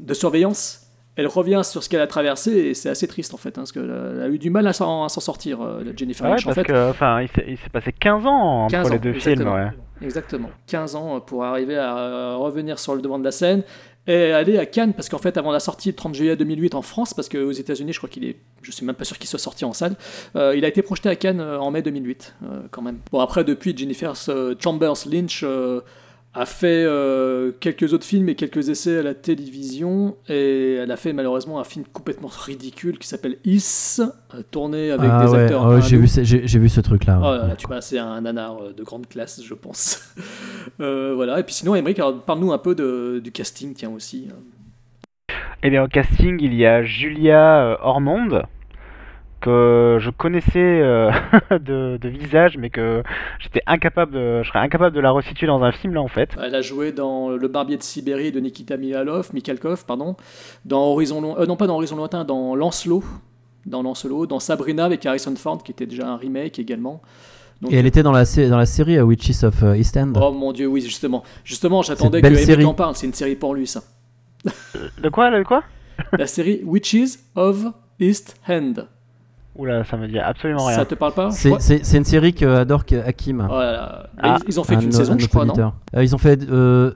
de 0.00 0.14
surveillance, 0.14 0.89
elle 1.20 1.26
revient 1.26 1.60
sur 1.62 1.82
ce 1.82 1.88
qu'elle 1.88 2.00
a 2.00 2.06
traversé 2.06 2.50
et 2.50 2.74
c'est 2.74 2.88
assez 2.88 3.06
triste 3.06 3.34
en 3.34 3.36
fait, 3.36 3.50
hein, 3.50 3.62
parce 3.62 3.72
qu'elle 3.72 3.90
a, 3.90 4.28
eu 4.28 4.38
du 4.38 4.48
mal 4.48 4.66
à 4.66 4.72
s'en 4.72 5.08
sortir, 5.08 5.60
euh, 5.60 5.84
Jennifer 5.94 6.24
Ouais, 6.24 6.30
Lynch. 6.30 6.46
En 6.46 6.52
fait, 6.52 6.64
que, 6.64 6.90
enfin, 6.90 7.20
il 7.20 7.28
s'est 7.58 7.68
passé 7.70 7.92
15 7.92 8.26
ans 8.26 8.68
15 8.70 8.80
entre 8.80 8.90
les 8.92 8.98
ans, 8.98 9.02
deux 9.02 9.12
films, 9.12 9.32
exactement. 9.32 9.54
ouais. 9.54 9.70
Exactement. 10.02 10.48
15 10.66 10.96
ans 10.96 11.20
pour 11.20 11.44
arriver 11.44 11.76
à 11.76 11.98
euh, 11.98 12.36
revenir 12.36 12.78
sur 12.78 12.94
le 12.94 13.02
devant 13.02 13.18
de 13.18 13.24
la 13.24 13.32
scène 13.32 13.62
et 14.06 14.32
aller 14.32 14.56
à 14.56 14.64
Cannes, 14.64 14.94
parce 14.94 15.10
qu'en 15.10 15.18
fait, 15.18 15.36
avant 15.36 15.52
la 15.52 15.60
sortie 15.60 15.90
le 15.90 15.94
30 15.94 16.14
juillet 16.14 16.34
2008 16.34 16.74
en 16.74 16.80
France, 16.80 17.12
parce 17.12 17.28
qu'aux 17.28 17.52
États-Unis, 17.52 17.92
je 17.92 17.98
crois 17.98 18.08
qu'il 18.08 18.24
est, 18.24 18.36
je 18.62 18.70
suis 18.70 18.86
même 18.86 18.96
pas 18.96 19.04
sûr 19.04 19.18
qu'il 19.18 19.28
soit 19.28 19.38
sorti 19.38 19.66
en 19.66 19.74
salle, 19.74 19.94
euh, 20.36 20.56
il 20.56 20.64
a 20.64 20.68
été 20.68 20.80
projeté 20.80 21.10
à 21.10 21.16
Cannes 21.16 21.42
en 21.42 21.70
mai 21.70 21.82
2008, 21.82 22.34
euh, 22.42 22.62
quand 22.70 22.80
même. 22.80 22.98
Bon, 23.12 23.20
après, 23.20 23.44
depuis, 23.44 23.76
Jennifer 23.76 24.14
Chambers 24.58 25.06
Lynch 25.06 25.44
a 26.32 26.46
fait 26.46 26.84
euh, 26.86 27.50
quelques 27.58 27.92
autres 27.92 28.04
films 28.06 28.28
et 28.28 28.36
quelques 28.36 28.68
essais 28.68 28.98
à 28.98 29.02
la 29.02 29.14
télévision, 29.14 30.16
et 30.28 30.74
elle 30.74 30.92
a 30.92 30.96
fait 30.96 31.12
malheureusement 31.12 31.58
un 31.58 31.64
film 31.64 31.84
complètement 31.92 32.28
ridicule 32.28 32.98
qui 32.98 33.08
s'appelle 33.08 33.38
Is, 33.44 34.00
euh, 34.00 34.42
tourné 34.52 34.92
avec 34.92 35.10
Ah 35.12 35.24
des 35.26 35.32
ouais, 35.32 35.42
acteurs. 35.42 35.66
ah 35.66 35.70
ouais, 35.74 35.82
j'ai 35.82 35.96
vu, 35.96 36.06
ce- 36.06 36.22
j'ai 36.22 36.58
vu 36.60 36.68
ce 36.68 36.80
truc-là. 36.80 37.18
Oh 37.20 37.24
ouais. 37.32 37.38
là 37.38 37.46
là, 37.48 37.56
tu 37.56 37.66
vois, 37.66 37.80
c'est 37.80 37.98
un 37.98 38.20
nanar 38.20 38.62
euh, 38.62 38.72
de 38.72 38.82
grande 38.84 39.08
classe, 39.08 39.42
je 39.44 39.54
pense. 39.54 40.00
Euh, 40.80 41.12
voilà, 41.14 41.40
et 41.40 41.42
puis 41.42 41.54
sinon, 41.54 41.74
Emmerich, 41.74 42.00
parle-nous 42.26 42.52
un 42.52 42.58
peu 42.58 42.74
de- 42.74 43.20
du 43.22 43.32
casting, 43.32 43.74
tiens 43.74 43.90
aussi. 43.90 44.28
Eh 45.62 45.70
bien, 45.70 45.82
au 45.84 45.88
casting, 45.88 46.38
il 46.40 46.54
y 46.54 46.64
a 46.64 46.82
Julia 46.82 47.62
euh, 47.72 47.76
Ormond, 47.82 48.42
que 49.40 49.98
je 50.00 50.10
connaissais 50.10 50.50
euh, 50.58 51.10
de, 51.50 51.98
de 52.00 52.08
visage, 52.08 52.56
mais 52.58 52.70
que 52.70 53.02
j'étais 53.38 53.62
incapable, 53.66 54.12
de- 54.12 54.42
je 54.42 54.48
serais 54.48 54.60
incapable 54.60 54.94
de 54.94 55.00
la 55.00 55.10
resituer 55.10 55.46
dans 55.46 55.62
un 55.62 55.72
film 55.72 55.94
là 55.94 56.02
en 56.02 56.08
fait. 56.08 56.30
Elle 56.42 56.54
a 56.54 56.62
joué 56.62 56.92
dans 56.92 57.30
Le 57.30 57.48
Barbier 57.48 57.76
de 57.76 57.82
Sibérie 57.82 58.32
de 58.32 58.40
Nikita 58.40 58.76
Mihalov, 58.76 59.30
Mikhalkov, 59.32 59.84
pardon, 59.86 60.16
dans 60.64 60.82
Horizon 60.82 61.36
euh, 61.38 61.46
non 61.46 61.56
pas 61.56 61.66
dans 61.66 61.76
Horizon 61.76 61.96
Lointain, 61.96 62.24
dans 62.24 62.54
Lancelot 62.54 63.02
dans 63.66 63.82
Lancelot, 63.82 64.26
dans 64.26 64.40
Sabrina 64.40 64.84
avec 64.86 65.04
Harrison 65.04 65.34
Ford, 65.36 65.62
qui 65.62 65.72
était 65.72 65.86
déjà 65.86 66.08
un 66.08 66.16
remake 66.16 66.58
également. 66.58 67.02
Donc, 67.60 67.72
Et 67.72 67.76
elle 67.76 67.84
était 67.86 68.02
dans 68.02 68.12
la, 68.12 68.24
dans 68.48 68.56
la 68.56 68.64
série 68.64 68.96
euh, 68.96 69.02
Witches 69.04 69.44
of 69.44 69.62
euh, 69.62 69.76
East 69.76 69.96
End. 69.98 70.12
Oh 70.20 70.32
mon 70.32 70.52
dieu, 70.52 70.66
oui, 70.66 70.80
justement. 70.80 71.22
Justement, 71.44 71.82
j'attendais 71.82 72.22
que 72.22 72.34
série. 72.36 72.64
en 72.64 72.72
parle. 72.72 72.96
C'est 72.96 73.06
une 73.06 73.12
série 73.12 73.36
pour 73.36 73.54
lui, 73.54 73.66
ça. 73.66 73.82
De 75.02 75.10
quoi, 75.10 75.30
de 75.30 75.42
quoi? 75.44 75.62
La 76.12 76.26
série 76.26 76.62
Witches 76.64 77.18
of 77.36 77.66
East 77.98 78.40
End. 78.48 78.72
Oula, 79.60 79.84
ça 79.84 79.96
me 79.96 80.08
dit 80.08 80.18
absolument 80.18 80.64
rien. 80.66 80.76
Ça 80.76 80.84
te 80.86 80.94
parle 80.94 81.12
pas? 81.12 81.30
C'est- 81.30 81.50
Ouais. 81.50 81.56
C'est 81.60 81.84
c'est 81.84 81.98
une 81.98 82.04
série 82.04 82.32
que 82.32 82.46
adore 82.46 82.84
Hakim. 83.06 83.46
Oh 83.50 83.52
là 83.58 83.72
là. 83.72 84.06
Ah, 84.18 84.38
ils, 84.42 84.48
ils 84.48 84.60
ont 84.60 84.64
fait 84.64 84.74
Un 84.76 84.78
qu'une 84.80 84.88
nos- 84.90 84.96
saison, 84.96 85.16
je 85.18 85.26
crois, 85.28 85.44
non? 85.44 85.72
Euh, 85.96 86.02
Ils 86.02 86.14
ont 86.14 86.18
fait. 86.18 86.40
euh, 86.50 86.92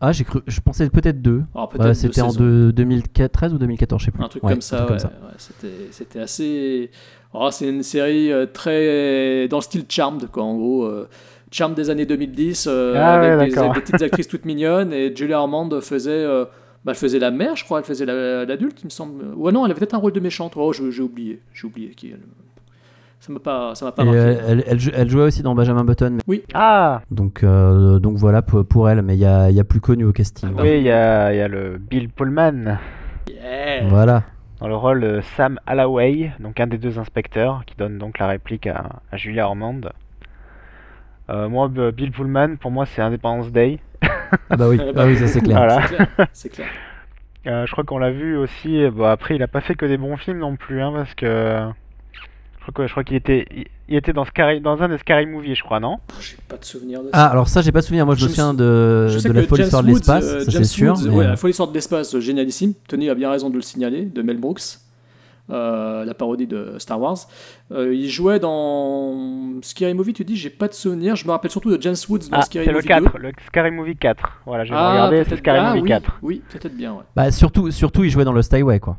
ah, 0.00 0.12
j'ai 0.12 0.24
cru. 0.24 0.40
Je 0.46 0.60
pensais 0.60 0.88
peut-être 0.88 1.20
deux. 1.20 1.42
Ah, 1.54 1.66
peut-être 1.68 1.82
Ouais, 1.82 1.88
deux 1.88 1.94
C'était 1.94 2.20
en 2.20 2.30
saisons. 2.30 2.44
deux- 2.44 2.72
2013 2.72 3.52
ou 3.52 3.58
2014, 3.58 4.00
je 4.00 4.06
sais 4.06 4.10
plus. 4.12 4.22
Un 4.22 4.28
truc 4.28 4.44
Ouais, 4.44 4.52
comme 4.52 4.60
ça, 4.60 4.84
ouais, 4.86 4.92
ouais, 4.92 4.98
c'était, 5.38 5.88
c'était 5.90 6.20
assez. 6.20 6.90
Oh, 7.32 7.48
c'est 7.50 7.68
une 7.68 7.82
série 7.82 8.30
euh, 8.32 8.46
très 8.46 9.48
dans 9.48 9.56
le 9.58 9.62
style 9.62 9.84
Charmed, 9.88 10.28
quoi. 10.30 10.44
En 10.44 10.54
gros, 10.56 10.84
euh, 10.84 11.08
Charmed 11.50 11.74
des 11.76 11.90
années 11.90 12.06
2010, 12.06 12.66
euh, 12.68 12.94
Ah 12.96 13.20
ouais, 13.20 13.26
avec 13.30 13.54
des, 13.54 13.60
des 13.60 13.68
petites 13.80 14.02
actrices 14.02 14.28
toutes 14.28 14.44
mignonnes. 14.44 14.92
Et 14.92 15.14
Julia 15.14 15.40
Ormond 15.40 15.68
faisait, 15.80 16.10
euh, 16.12 16.44
bah, 16.84 16.92
elle 16.92 16.98
faisait 16.98 17.18
la 17.18 17.30
mère, 17.30 17.56
je 17.56 17.64
crois. 17.64 17.78
Elle 17.78 17.84
faisait 17.84 18.06
la- 18.06 18.44
l'adulte, 18.44 18.80
il 18.82 18.86
me 18.86 18.90
semble. 18.90 19.24
Ouais, 19.36 19.52
non, 19.52 19.64
elle 19.64 19.70
avait 19.72 19.78
peut-être 19.80 19.94
un 19.94 19.98
rôle 19.98 20.12
de 20.12 20.20
méchante. 20.20 20.52
Oh, 20.56 20.72
je- 20.72 20.90
j'ai 20.90 21.02
oublié, 21.02 21.40
j'ai 21.52 21.66
oublié 21.66 21.90
qui 21.90 22.10
elle. 22.10 22.20
Ça 23.20 23.32
m'a 23.32 23.38
pas, 23.40 23.74
ça 23.74 23.86
m'a 23.86 23.92
pas 23.92 24.04
marqué. 24.04 24.18
euh, 24.20 24.34
elle, 24.48 24.64
elle 24.66 24.78
jou- 24.80 24.90
elle 24.94 25.08
jouait 25.08 25.22
aussi 25.22 25.42
dans 25.42 25.54
Benjamin 25.54 25.82
Button. 25.84 26.18
mais- 26.28 26.42
Ah 26.52 27.00
Donc, 27.10 27.42
euh, 27.42 27.98
donc 27.98 28.18
voilà 28.18 28.42
pour, 28.42 28.66
pour 28.66 28.90
elle, 28.90 29.00
mais 29.00 29.14
il 29.14 29.20
y 29.20 29.24
a, 29.24 29.48
il 29.48 29.56
y 29.56 29.60
a 29.60 29.64
plus 29.64 29.80
connu 29.80 30.04
au 30.04 30.12
casting. 30.12 30.50
Ah 30.58 30.62
Oui, 30.62 30.76
il 30.76 30.82
y 30.82 30.90
a, 30.90 31.32
il 31.32 31.38
y 31.38 31.40
a 31.40 31.48
le 31.48 31.78
Bill 31.78 32.10
Pullman 32.10 32.76
Yeah. 33.26 33.86
Voilà. 33.88 34.24
dans 34.60 34.68
le 34.68 34.76
rôle 34.76 35.00
de 35.00 35.20
Sam 35.38 35.58
Alloway, 35.66 36.32
donc 36.38 36.60
un 36.60 36.66
des 36.66 36.76
deux 36.76 36.98
inspecteurs, 36.98 37.62
qui 37.64 37.74
donne 37.76 37.96
donc 37.96 38.18
la 38.18 38.26
réplique 38.26 38.66
à, 38.66 39.00
à 39.10 39.16
Julia 39.16 39.46
Ormond. 39.46 39.80
Euh, 41.30 41.48
moi, 41.48 41.68
Bill 41.68 42.10
Pullman, 42.12 42.56
pour 42.56 42.70
moi, 42.70 42.84
c'est 42.84 43.00
Independence 43.00 43.50
Day. 43.50 43.78
Ah 44.50 44.56
bah 44.56 44.68
oui, 44.68 44.78
Ah 44.80 44.92
bah 44.92 45.02
ah 45.04 45.06
oui 45.06 45.16
ça 45.16 45.26
c'est 45.26 45.40
clair. 45.40 45.56
Voilà. 45.58 45.80
C'est 46.32 46.48
clair. 46.50 46.68
Euh, 47.46 47.66
je 47.66 47.72
crois 47.72 47.84
qu'on 47.84 47.98
l'a 47.98 48.10
vu 48.10 48.36
aussi. 48.36 48.82
euh, 48.82 48.90
Bon, 48.90 49.04
après, 49.04 49.36
il 49.36 49.42
a 49.42 49.48
pas 49.48 49.60
fait 49.60 49.74
que 49.74 49.84
des 49.86 49.96
bons 49.98 50.16
films 50.16 50.38
non 50.38 50.56
plus, 50.56 50.80
hein, 50.82 50.92
parce 50.94 51.14
que 51.14 51.68
je 52.86 52.90
crois, 52.90 53.04
qu'il 53.04 53.16
était, 53.16 53.46
il, 53.88 53.96
était 53.96 54.12
dans, 54.12 54.24
Scary, 54.24 54.60
dans 54.60 54.82
un 54.82 54.88
des 54.88 54.98
Scary 54.98 55.26
Movies, 55.26 55.54
je 55.54 55.62
crois, 55.62 55.80
non? 55.80 55.98
J'ai 56.20 56.36
pas 56.48 56.56
de 56.56 56.64
souvenir 56.64 57.00
de 57.00 57.06
ça. 57.06 57.10
Ah 57.12 57.26
alors 57.26 57.48
ça 57.48 57.60
j'ai 57.60 57.72
pas 57.72 57.82
souvenir, 57.82 58.06
moi 58.06 58.14
je, 58.14 58.20
Je 58.20 58.24
me 58.24 58.30
souviens 58.30 58.54
de, 58.54 59.08
de 59.22 59.32
la 59.32 59.42
folle 59.42 59.58
James 59.58 59.66
histoire 59.66 59.82
de 59.82 59.88
Woods, 59.88 59.98
l'espace, 59.98 60.24
euh, 60.24 60.40
c'est 60.48 60.64
sûr. 60.64 60.94
Woods, 60.94 61.02
mais, 61.08 61.14
ouais, 61.14 61.24
euh, 61.26 61.28
la 61.28 61.36
folle 61.36 61.50
histoire 61.50 61.68
de 61.68 61.74
l'espace, 61.74 62.14
euh, 62.14 62.20
génialissime. 62.20 62.72
Tony 62.88 63.10
a 63.10 63.14
bien 63.14 63.30
raison 63.30 63.50
de 63.50 63.56
le 63.56 63.60
signaler, 63.60 64.06
de 64.06 64.22
Mel 64.22 64.38
Brooks, 64.38 64.78
euh, 65.50 66.04
la 66.04 66.14
parodie 66.14 66.46
de 66.46 66.74
Star 66.78 67.00
Wars. 67.00 67.18
Euh, 67.72 67.94
il 67.94 68.08
jouait 68.08 68.38
dans 68.38 69.60
Scary 69.62 69.94
Movie, 69.94 70.12
tu 70.14 70.24
dis, 70.24 70.36
j'ai 70.36 70.50
pas 70.50 70.68
de 70.68 70.74
souvenir. 70.74 71.16
Je 71.16 71.26
me 71.26 71.30
rappelle 71.32 71.50
surtout 71.50 71.70
de 71.70 71.80
James 71.82 71.94
Woods 72.08 72.28
dans 72.30 72.38
Ah, 72.38 72.42
Scary 72.42 72.64
c'est 72.64 72.70
le 72.72 72.76
Movie 72.78 72.88
4, 72.88 73.12
2. 73.12 73.18
le 73.18 73.32
Scary 73.46 73.70
Movie 73.70 73.96
4. 73.96 74.40
Voilà, 74.46 74.64
je 74.64 74.70
vais 74.70 74.76
Ah, 74.78 74.90
regarder, 74.92 75.24
c'est 75.28 75.36
Scary 75.36 75.58
ah, 75.60 75.68
Movie 75.70 75.82
oui, 75.82 75.88
4. 75.88 76.18
Oui, 76.22 76.42
peut-être 76.50 76.74
bien, 76.76 76.92
ouais. 76.94 77.02
Bah 77.14 77.30
surtout, 77.30 77.70
surtout 77.70 78.04
il 78.04 78.10
jouait 78.10 78.24
dans 78.24 78.32
Lost 78.32 78.52
Highway 78.54 78.80
quoi. 78.80 78.96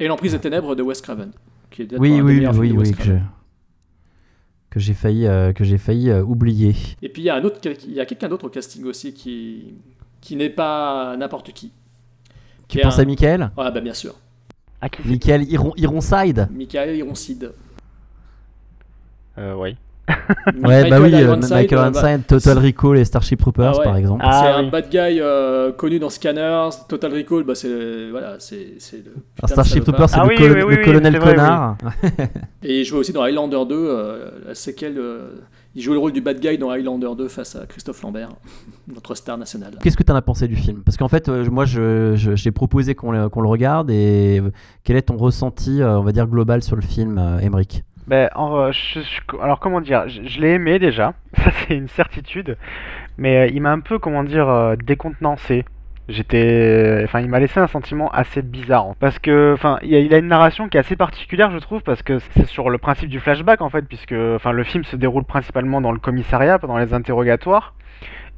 Et 0.00 0.08
L'Emprise 0.08 0.32
des 0.32 0.38
Ténèbres 0.40 0.74
de 0.74 0.82
Wes 0.82 1.00
Craven. 1.00 1.30
Qui 1.70 1.82
est 1.82 1.98
Oui 1.98 2.20
oui 2.20 2.46
oui 2.46 2.72
oui 2.76 2.90
que 2.92 2.96
Craven. 2.96 3.18
je- 3.18 3.36
que 4.70 4.80
j'ai 4.80 4.94
failli 4.94 5.26
euh, 5.26 5.52
que 5.52 5.64
j'ai 5.64 5.78
failli 5.78 6.10
euh, 6.10 6.22
oublier. 6.22 6.74
Et 7.02 7.08
puis 7.08 7.22
il 7.22 7.24
y 7.24 7.30
a 7.30 7.36
un 7.36 7.44
autre, 7.44 7.58
il 7.86 7.92
y 7.94 8.00
a 8.00 8.04
quelqu'un 8.04 8.28
d'autre 8.28 8.46
au 8.46 8.50
casting 8.50 8.84
aussi 8.84 9.14
qui, 9.14 9.74
qui 10.20 10.36
n'est 10.36 10.50
pas 10.50 11.16
n'importe 11.16 11.52
qui. 11.52 11.72
Tu 12.68 12.78
penses 12.80 12.98
un- 12.98 13.02
à 13.02 13.06
Michael? 13.06 13.50
Ah 13.56 13.70
bah 13.70 13.80
bien 13.80 13.94
sûr. 13.94 14.14
Ah, 14.86 15.02
qui 15.02 15.08
Michael 15.08 15.42
Iron, 15.50 15.72
Ironside 15.76 16.48
Michael 16.54 16.96
Ironside. 16.96 17.52
euh, 19.38 19.54
Oui. 19.56 19.76
Ouais 20.62 20.88
bah 20.88 21.00
oui, 21.00 21.12
euh, 21.14 21.20
Ironside, 21.22 21.50
Michael 21.52 21.78
euh, 21.78 21.90
bah, 21.90 22.00
Ironside, 22.00 22.26
Total 22.28 22.58
Recall 22.58 22.98
et 22.98 23.04
Starship 23.04 23.40
Troopers 23.40 23.72
Ah 23.74 23.78
ouais. 23.78 23.84
par 23.84 23.96
exemple. 23.96 24.22
Ah, 24.24 24.40
c'est 24.44 24.60
oui. 24.60 24.66
un 24.66 24.70
bad 24.70 24.88
guy 24.88 25.20
euh, 25.20 25.72
connu 25.72 25.98
dans 25.98 26.10
Scanners, 26.10 26.68
Total 26.88 27.12
Recall, 27.12 27.42
bah 27.42 27.56
c'est 27.56 27.68
le- 27.68 28.10
voilà, 28.12 28.36
c'est 28.38 28.76
le. 28.92 29.14
Starship. 29.46 29.82
Troopers 29.82 30.08
c'est 30.08 30.16
Ah 30.20 30.22
le, 30.22 30.28
oui, 30.28 30.36
colo- 30.36 30.54
oui, 30.54 30.62
oui, 30.62 30.74
le 30.74 30.78
oui, 30.78 30.84
colonel 30.84 31.18
connard. 31.18 31.76
Et 32.62 32.80
il 32.80 32.84
jouait 32.84 33.00
aussi 33.00 33.12
dans 33.12 33.22
Highlander 33.22 33.58
2, 33.68 33.74
euh, 33.74 34.30
la 34.46 34.54
séquelle. 34.54 34.96
Il 35.76 35.82
jouait 35.82 35.94
le 35.94 36.00
rôle 36.00 36.12
du 36.12 36.20
bad 36.22 36.40
guy 36.40 36.58
dans 36.58 36.70
Highlander 36.70 37.10
2 37.16 37.28
face 37.28 37.54
à 37.54 37.66
Christophe 37.66 38.02
Lambert, 38.02 38.30
notre 38.88 39.14
star 39.14 39.38
nationale. 39.38 39.74
Qu'est-ce 39.82 39.96
que 39.96 40.02
tu 40.02 40.10
en 40.10 40.16
as 40.16 40.22
pensé 40.22 40.48
du 40.48 40.56
film? 40.56 40.82
Parce 40.84 40.96
qu'en 40.96 41.06
fait, 41.08 41.28
euh, 41.28 41.48
moi, 41.50 41.64
je, 41.66 42.14
je- 42.16 42.34
j'ai 42.34 42.50
proposé 42.50 42.94
qu'on 42.94 43.12
le, 43.12 43.26
regarde 43.48 43.90
et 43.90 44.40
euh, 44.40 44.50
quel 44.82 44.96
est 44.96 45.02
ton 45.02 45.16
ressenti, 45.16 45.82
euh, 45.82 45.98
on 45.98 46.02
va 46.02 46.12
dire, 46.12 46.26
global 46.26 46.62
sur 46.62 46.74
le 46.76 46.82
film, 46.82 47.18
Emmerich 47.42 47.84
Ben, 48.08 48.28
en, 48.34 48.72
je- 48.72 49.00
je- 49.00 49.36
alors 49.42 49.60
comment 49.60 49.80
dire, 49.80 50.08
je, 50.08 50.22
je 50.24 50.40
l'ai 50.40 50.52
aimé 50.54 50.78
déjà, 50.78 51.12
ça 51.36 51.50
c'est 51.68 51.76
une 51.76 51.88
certitude, 51.88 52.56
mais 53.18 53.50
il 53.52 53.60
m'a 53.60 53.70
un 53.72 53.80
peu, 53.80 53.98
comment 53.98 54.24
dire, 54.24 54.76
décontenancé. 54.84 55.64
J'étais, 56.08 57.00
enfin, 57.04 57.20
il 57.20 57.28
m'a 57.28 57.40
laissé 57.40 57.58
un 57.58 57.66
sentiment 57.66 58.08
assez 58.10 58.40
bizarre, 58.40 58.94
parce 59.00 59.18
que, 59.18 59.52
enfin, 59.54 59.78
il, 59.82 60.14
a- 60.14 60.18
une 60.18 60.28
narration 60.28 60.68
qui 60.68 60.76
est 60.76 60.80
assez 60.80 60.94
particulière, 60.94 61.50
je 61.50 61.58
trouve, 61.58 61.82
parce 61.82 62.02
que 62.02 62.20
c'est 62.20 62.46
sur 62.46 62.70
le 62.70 62.78
principe 62.78 63.08
du 63.08 63.18
flashback 63.18 63.60
en 63.60 63.70
fait, 63.70 63.82
puisque, 63.82 64.14
enfin, 64.36 64.52
le 64.52 64.62
film 64.62 64.84
se 64.84 64.94
déroule 64.94 65.24
principalement 65.24 65.80
dans 65.80 65.90
le 65.90 65.98
commissariat, 65.98 66.60
pendant 66.60 66.78
les 66.78 66.94
interrogatoires. 66.94 67.74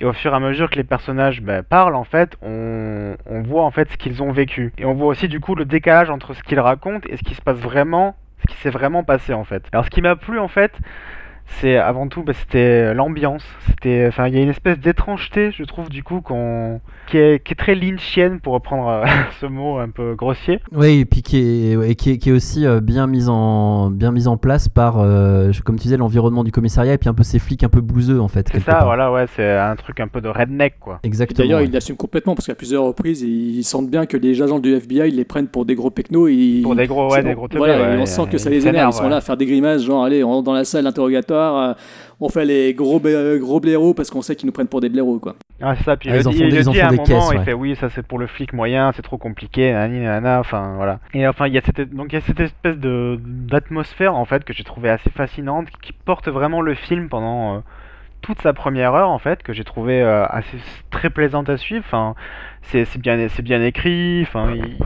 Et 0.01 0.05
au 0.07 0.13
fur 0.13 0.33
et 0.33 0.37
à 0.37 0.41
mesure 0.41 0.71
que 0.71 0.77
les 0.77 0.85
personnages 0.85 1.43
ben, 1.43 1.63
parlent, 1.63 1.97
en 1.97 2.05
fait, 2.05 2.37
on, 2.41 3.17
on 3.27 3.43
voit 3.43 3.65
en 3.65 3.71
fait 3.73 3.91
ce 3.91 3.97
qu'ils 3.97 4.23
ont 4.23 4.31
vécu. 4.31 4.73
Et 4.79 4.85
on 4.85 4.95
voit 4.95 5.09
aussi 5.09 5.27
du 5.29 5.41
coup 5.41 5.55
le 5.57 5.65
décalage 5.65 6.09
entre 6.09 6.35
ce 6.35 6.43
qu'ils 6.45 6.61
racontent 6.61 7.07
et 7.11 7.17
ce 7.17 7.23
qui 7.25 7.35
se 7.35 7.43
passe 7.43 7.59
vraiment, 7.59 8.15
ce 8.39 8.47
qui 8.55 8.57
s'est 8.61 8.71
vraiment 8.71 9.03
passé 9.03 9.35
en 9.35 9.43
fait. 9.43 9.65
Alors 9.73 9.85
ce 9.85 9.91
qui 9.91 10.01
m'a 10.01 10.15
plu 10.15 10.39
en 10.39 10.47
fait, 10.47 10.73
c'est 11.61 11.77
avant 11.77 12.07
tout, 12.09 12.23
ben, 12.23 12.35
c'était 12.35 12.95
l'ambiance. 12.95 13.43
C'était, 13.67 14.07
enfin, 14.09 14.29
il 14.29 14.35
y 14.35 14.39
a 14.39 14.43
une 14.43 14.51
espèce 14.51 14.79
d'étrangeté, 14.79 15.51
je 15.51 15.65
trouve 15.65 15.89
du 15.89 16.03
coup, 16.03 16.21
qu'on, 16.21 16.81
qui 17.09 17.19
est, 17.19 17.43
qui 17.45 17.53
est 17.53 17.57
très 17.57 17.75
lynchienne 17.75 18.39
pour 18.41 18.53
reprendre 18.53 18.89
euh, 18.89 19.05
ce 19.41 19.47
mot 19.47 19.79
un 19.79 19.89
peu 19.89 20.15
grossier. 20.15 20.61
Oui, 20.73 21.01
et 21.01 21.05
puis 21.05 21.23
qui 21.23 21.73
est, 21.73 21.77
ouais, 21.77 21.95
qui 21.95 22.13
est, 22.13 22.19
qui 22.19 22.29
est 22.29 22.33
aussi 22.33 22.67
euh, 22.67 22.81
bien, 22.81 23.07
mise 23.07 23.29
en, 23.29 23.91
bien 23.91 24.13
mise 24.13 24.29
en 24.29 24.37
place 24.37 24.69
par, 24.69 25.01
euh, 25.01 25.51
comme 25.65 25.77
tu 25.77 25.85
disais, 25.85 25.97
l'environnement 25.97 26.45
du 26.45 26.53
commissariat 26.53 26.95
et 26.95 26.99
puis 26.99 27.09
un 27.09 27.15
peu 27.15 27.25
ces 27.25 27.39
flics 27.39 27.65
un 27.65 27.69
peu 27.69 27.81
bouseux, 27.81 28.21
en 28.21 28.29
fait. 28.29 28.49
C'est 28.53 28.61
ça, 28.61 28.73
part. 28.73 28.85
voilà, 28.85 29.11
ouais, 29.11 29.27
c'est 29.35 29.51
un 29.51 29.77
truc 29.77 30.01
un 30.01 30.09
peu 30.09 30.21
de 30.21 30.29
redneck 30.29 30.75
quoi. 30.81 31.01
Exactement. 31.03 31.45
D'ailleurs, 31.45 31.61
ouais. 31.61 31.67
il 31.67 31.73
l'assume 31.73 31.97
complètement 31.97 32.35
parce 32.35 32.47
qu'à 32.47 32.55
plusieurs 32.55 32.85
reprises, 32.85 33.23
ils 33.23 33.65
sentent 33.65 33.91
bien 33.91 34.07
que 34.07 34.17
les 34.17 34.41
agents 34.41 34.59
du 34.59 34.75
FBI 34.75 35.09
ils 35.09 35.17
les 35.17 35.25
prennent 35.25 35.49
pour 35.49 35.65
des 35.65 35.75
gros 35.75 35.91
pecnos. 35.91 36.29
Et 36.29 36.61
Pour 36.63 36.77
des 36.77 36.87
gros, 36.87 37.11
ouais, 37.11 37.23
des 37.23 37.35
gros 37.35 37.49
Voilà, 37.57 37.79
ouais, 37.79 37.97
et 37.97 37.99
on 37.99 38.07
sent 38.07 38.23
que 38.31 38.39
ça 38.39 38.51
ils 38.51 38.55
les 38.55 38.67
énerve. 38.67 38.91
Ils 38.93 38.97
sont 38.97 39.05
ouais. 39.05 39.11
là 39.11 39.17
à 39.17 39.21
faire 39.21 39.37
des 39.37 39.47
grimaces, 39.47 39.83
genre, 39.83 40.05
allez, 40.05 40.23
on 40.23 40.29
rentre 40.29 40.45
dans 40.45 40.53
la 40.53 40.65
salle 40.65 40.85
d'interrogatoire, 40.85 41.38
euh, 41.41 41.75
on 42.21 42.29
fait 42.29 42.45
les 42.45 42.75
gros, 42.75 43.01
gros 43.01 43.61
blaireaux 43.61 43.95
parce 43.95 44.11
qu'on 44.11 44.23
sait 44.23 44.37
qu'ils 44.37 44.47
nous 44.47 44.53
prennent 44.53 44.69
pour 44.69 44.81
des 44.81 44.89
blaireaux, 44.89 45.19
quoi. 45.19 45.35
Ah, 45.61 45.75
c'est 45.77 45.85
ça, 45.85 45.97
puis 45.97 46.11
Ah, 46.11 46.17
il 46.17 46.21
ils 46.21 46.23
le 46.23 46.29
en 46.29 46.31
dit, 46.31 46.39
font 46.39 46.45
il 46.45 46.51
des- 46.51 46.57
le 46.57 46.63
ils 46.63 46.69
en 46.69 46.73
dit 46.73 46.79
font 46.79 46.85
à 46.85 46.89
un 46.89 46.91
des 46.91 46.97
moment, 46.97 47.07
caisses, 47.29 47.31
il 47.41 47.45
fait 47.45 47.53
oui, 47.53 47.77
ça 47.77 47.89
c'est 47.91 48.07
pour 48.07 48.19
le 48.19 48.27
flic 48.27 48.53
moyen, 48.53 48.93
c'est 48.95 49.03
trop 49.03 49.19
compliqué, 49.19 49.73
nanani, 49.73 50.01
nanana, 50.01 50.41
enfin 50.41 50.75
voilà. 50.77 51.01
Et 51.15 51.27
enfin, 51.27 51.47
il 51.47 51.55
y 51.55 51.59
a 51.59 51.63
cette, 51.63 51.93
donc 51.95 52.07
il 52.13 52.15
y 52.15 52.19
a 52.19 52.21
cette 52.23 52.41
espèce 52.41 52.77
de 52.79 53.19
d'atmosphère 53.23 54.15
en 54.15 54.25
fait 54.25 54.45
que 54.45 54.53
j'ai 54.53 54.65
trouvé 54.65 54.89
assez 54.91 55.11
fascinante, 55.11 55.67
qui 55.83 55.93
porte 55.93 56.29
vraiment 56.29 56.61
le 56.61 56.75
film 56.75 57.09
pendant 57.09 57.57
euh, 57.57 57.59
toute 58.21 58.41
sa 58.43 58.53
première 58.53 58.95
heure 58.95 59.11
en 59.11 59.19
fait, 59.19 59.43
que 59.43 59.53
j'ai 59.53 59.65
trouvé 59.65 60.03
euh, 60.03 60.25
assez 60.27 60.59
très 60.91 61.11
plaisante 61.11 61.49
à 61.49 61.57
suivre. 61.57 61.85
Enfin, 61.87 62.15
c'est 62.63 62.99
bien, 62.99 63.27
bien 63.43 63.63
écrit, 63.63 64.23
enfin, 64.23 64.55
il, 64.55 64.77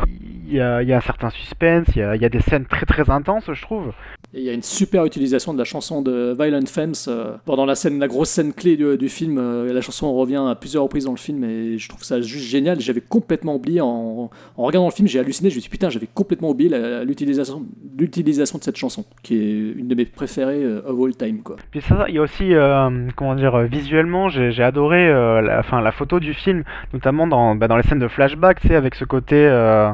il 0.48 0.54
y 0.56 0.60
a, 0.60 0.82
il 0.82 0.88
y 0.88 0.92
a 0.92 0.98
un 0.98 1.00
certain 1.00 1.30
suspense, 1.30 1.86
il 1.96 2.00
y 2.00 2.02
a, 2.02 2.14
il 2.14 2.22
y 2.22 2.24
a 2.24 2.28
des 2.28 2.40
scènes 2.40 2.66
très 2.66 2.84
très 2.86 3.08
intenses, 3.10 3.44
je 3.52 3.62
trouve. 3.62 3.92
Il 4.34 4.42
y 4.42 4.48
a 4.48 4.52
une 4.52 4.62
super 4.62 5.04
utilisation 5.04 5.52
de 5.52 5.58
la 5.58 5.64
chanson 5.64 6.00
de 6.00 6.34
Violent 6.38 6.64
Femmes 6.66 6.94
euh, 7.08 7.36
pendant 7.44 7.66
la 7.66 7.74
scène, 7.74 7.98
la 7.98 8.08
grosse 8.08 8.30
scène 8.30 8.52
clé 8.54 8.76
du, 8.76 8.96
du 8.96 9.08
film. 9.08 9.36
euh, 9.38 9.72
la 9.72 9.80
chanson 9.82 10.12
revient 10.14 10.42
à 10.48 10.54
plusieurs 10.54 10.84
reprises 10.84 11.04
dans 11.04 11.10
le 11.10 11.18
film 11.18 11.44
et 11.44 11.76
je 11.76 11.88
trouve 11.88 12.02
ça 12.02 12.20
juste 12.20 12.46
génial. 12.46 12.80
J'avais 12.80 13.02
complètement 13.02 13.54
oublié 13.56 13.80
en, 13.82 14.30
en 14.56 14.62
regardant 14.62 14.88
le 14.88 14.92
film, 14.92 15.06
j'ai 15.06 15.18
halluciné. 15.18 15.50
Je 15.50 15.56
me 15.56 15.60
suis 15.60 15.68
dit 15.68 15.72
putain, 15.72 15.90
j'avais 15.90 16.08
complètement 16.12 16.50
oublié 16.50 16.70
l'utilisation, 17.04 17.62
l'utilisation 17.98 18.58
de 18.58 18.64
cette 18.64 18.76
chanson 18.76 19.04
qui 19.22 19.36
est 19.36 19.72
une 19.78 19.88
de 19.88 19.94
mes 19.94 20.06
préférées 20.06 20.62
euh, 20.64 20.82
of 20.86 20.98
all 20.98 21.14
time 21.14 21.42
quoi. 21.42 21.56
Puis 21.70 21.82
ça, 21.82 22.06
il 22.08 22.14
y 22.14 22.18
a 22.18 22.22
aussi, 22.22 22.54
euh, 22.54 23.08
comment 23.16 23.34
dire, 23.34 23.58
visuellement, 23.60 24.28
j'ai 24.30 24.62
adoré 24.62 25.08
la, 25.08 25.62
la 25.70 25.92
photo 25.92 26.20
du 26.20 26.32
film, 26.32 26.64
notamment 26.94 27.26
dans, 27.26 27.54
bah, 27.62 27.68
dans 27.68 27.76
les 27.76 27.84
scènes 27.84 28.00
de 28.00 28.08
flashback, 28.08 28.58
tu 28.58 28.66
sais, 28.66 28.74
avec 28.74 28.96
ce 28.96 29.04
côté 29.04 29.36
euh, 29.36 29.92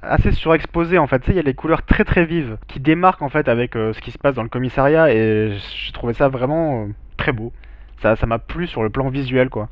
assez 0.00 0.32
surexposé, 0.32 0.96
en 0.96 1.06
fait. 1.06 1.18
Tu 1.18 1.26
sais, 1.26 1.32
il 1.32 1.36
y 1.36 1.38
a 1.38 1.42
les 1.42 1.52
couleurs 1.52 1.82
très 1.82 2.04
très 2.04 2.24
vives 2.24 2.56
qui 2.68 2.80
démarquent, 2.80 3.20
en 3.20 3.28
fait, 3.28 3.50
avec 3.50 3.76
euh, 3.76 3.92
ce 3.92 4.00
qui 4.00 4.12
se 4.12 4.16
passe 4.16 4.34
dans 4.34 4.42
le 4.42 4.48
commissariat, 4.48 5.12
et 5.12 5.52
j'ai 5.84 5.92
trouvé 5.92 6.14
ça 6.14 6.28
vraiment 6.30 6.84
euh, 6.84 6.86
très 7.18 7.32
beau. 7.32 7.52
Ça 8.00 8.16
ça 8.16 8.24
m'a 8.24 8.38
plu 8.38 8.66
sur 8.66 8.82
le 8.82 8.88
plan 8.88 9.10
visuel, 9.10 9.50
quoi. 9.50 9.68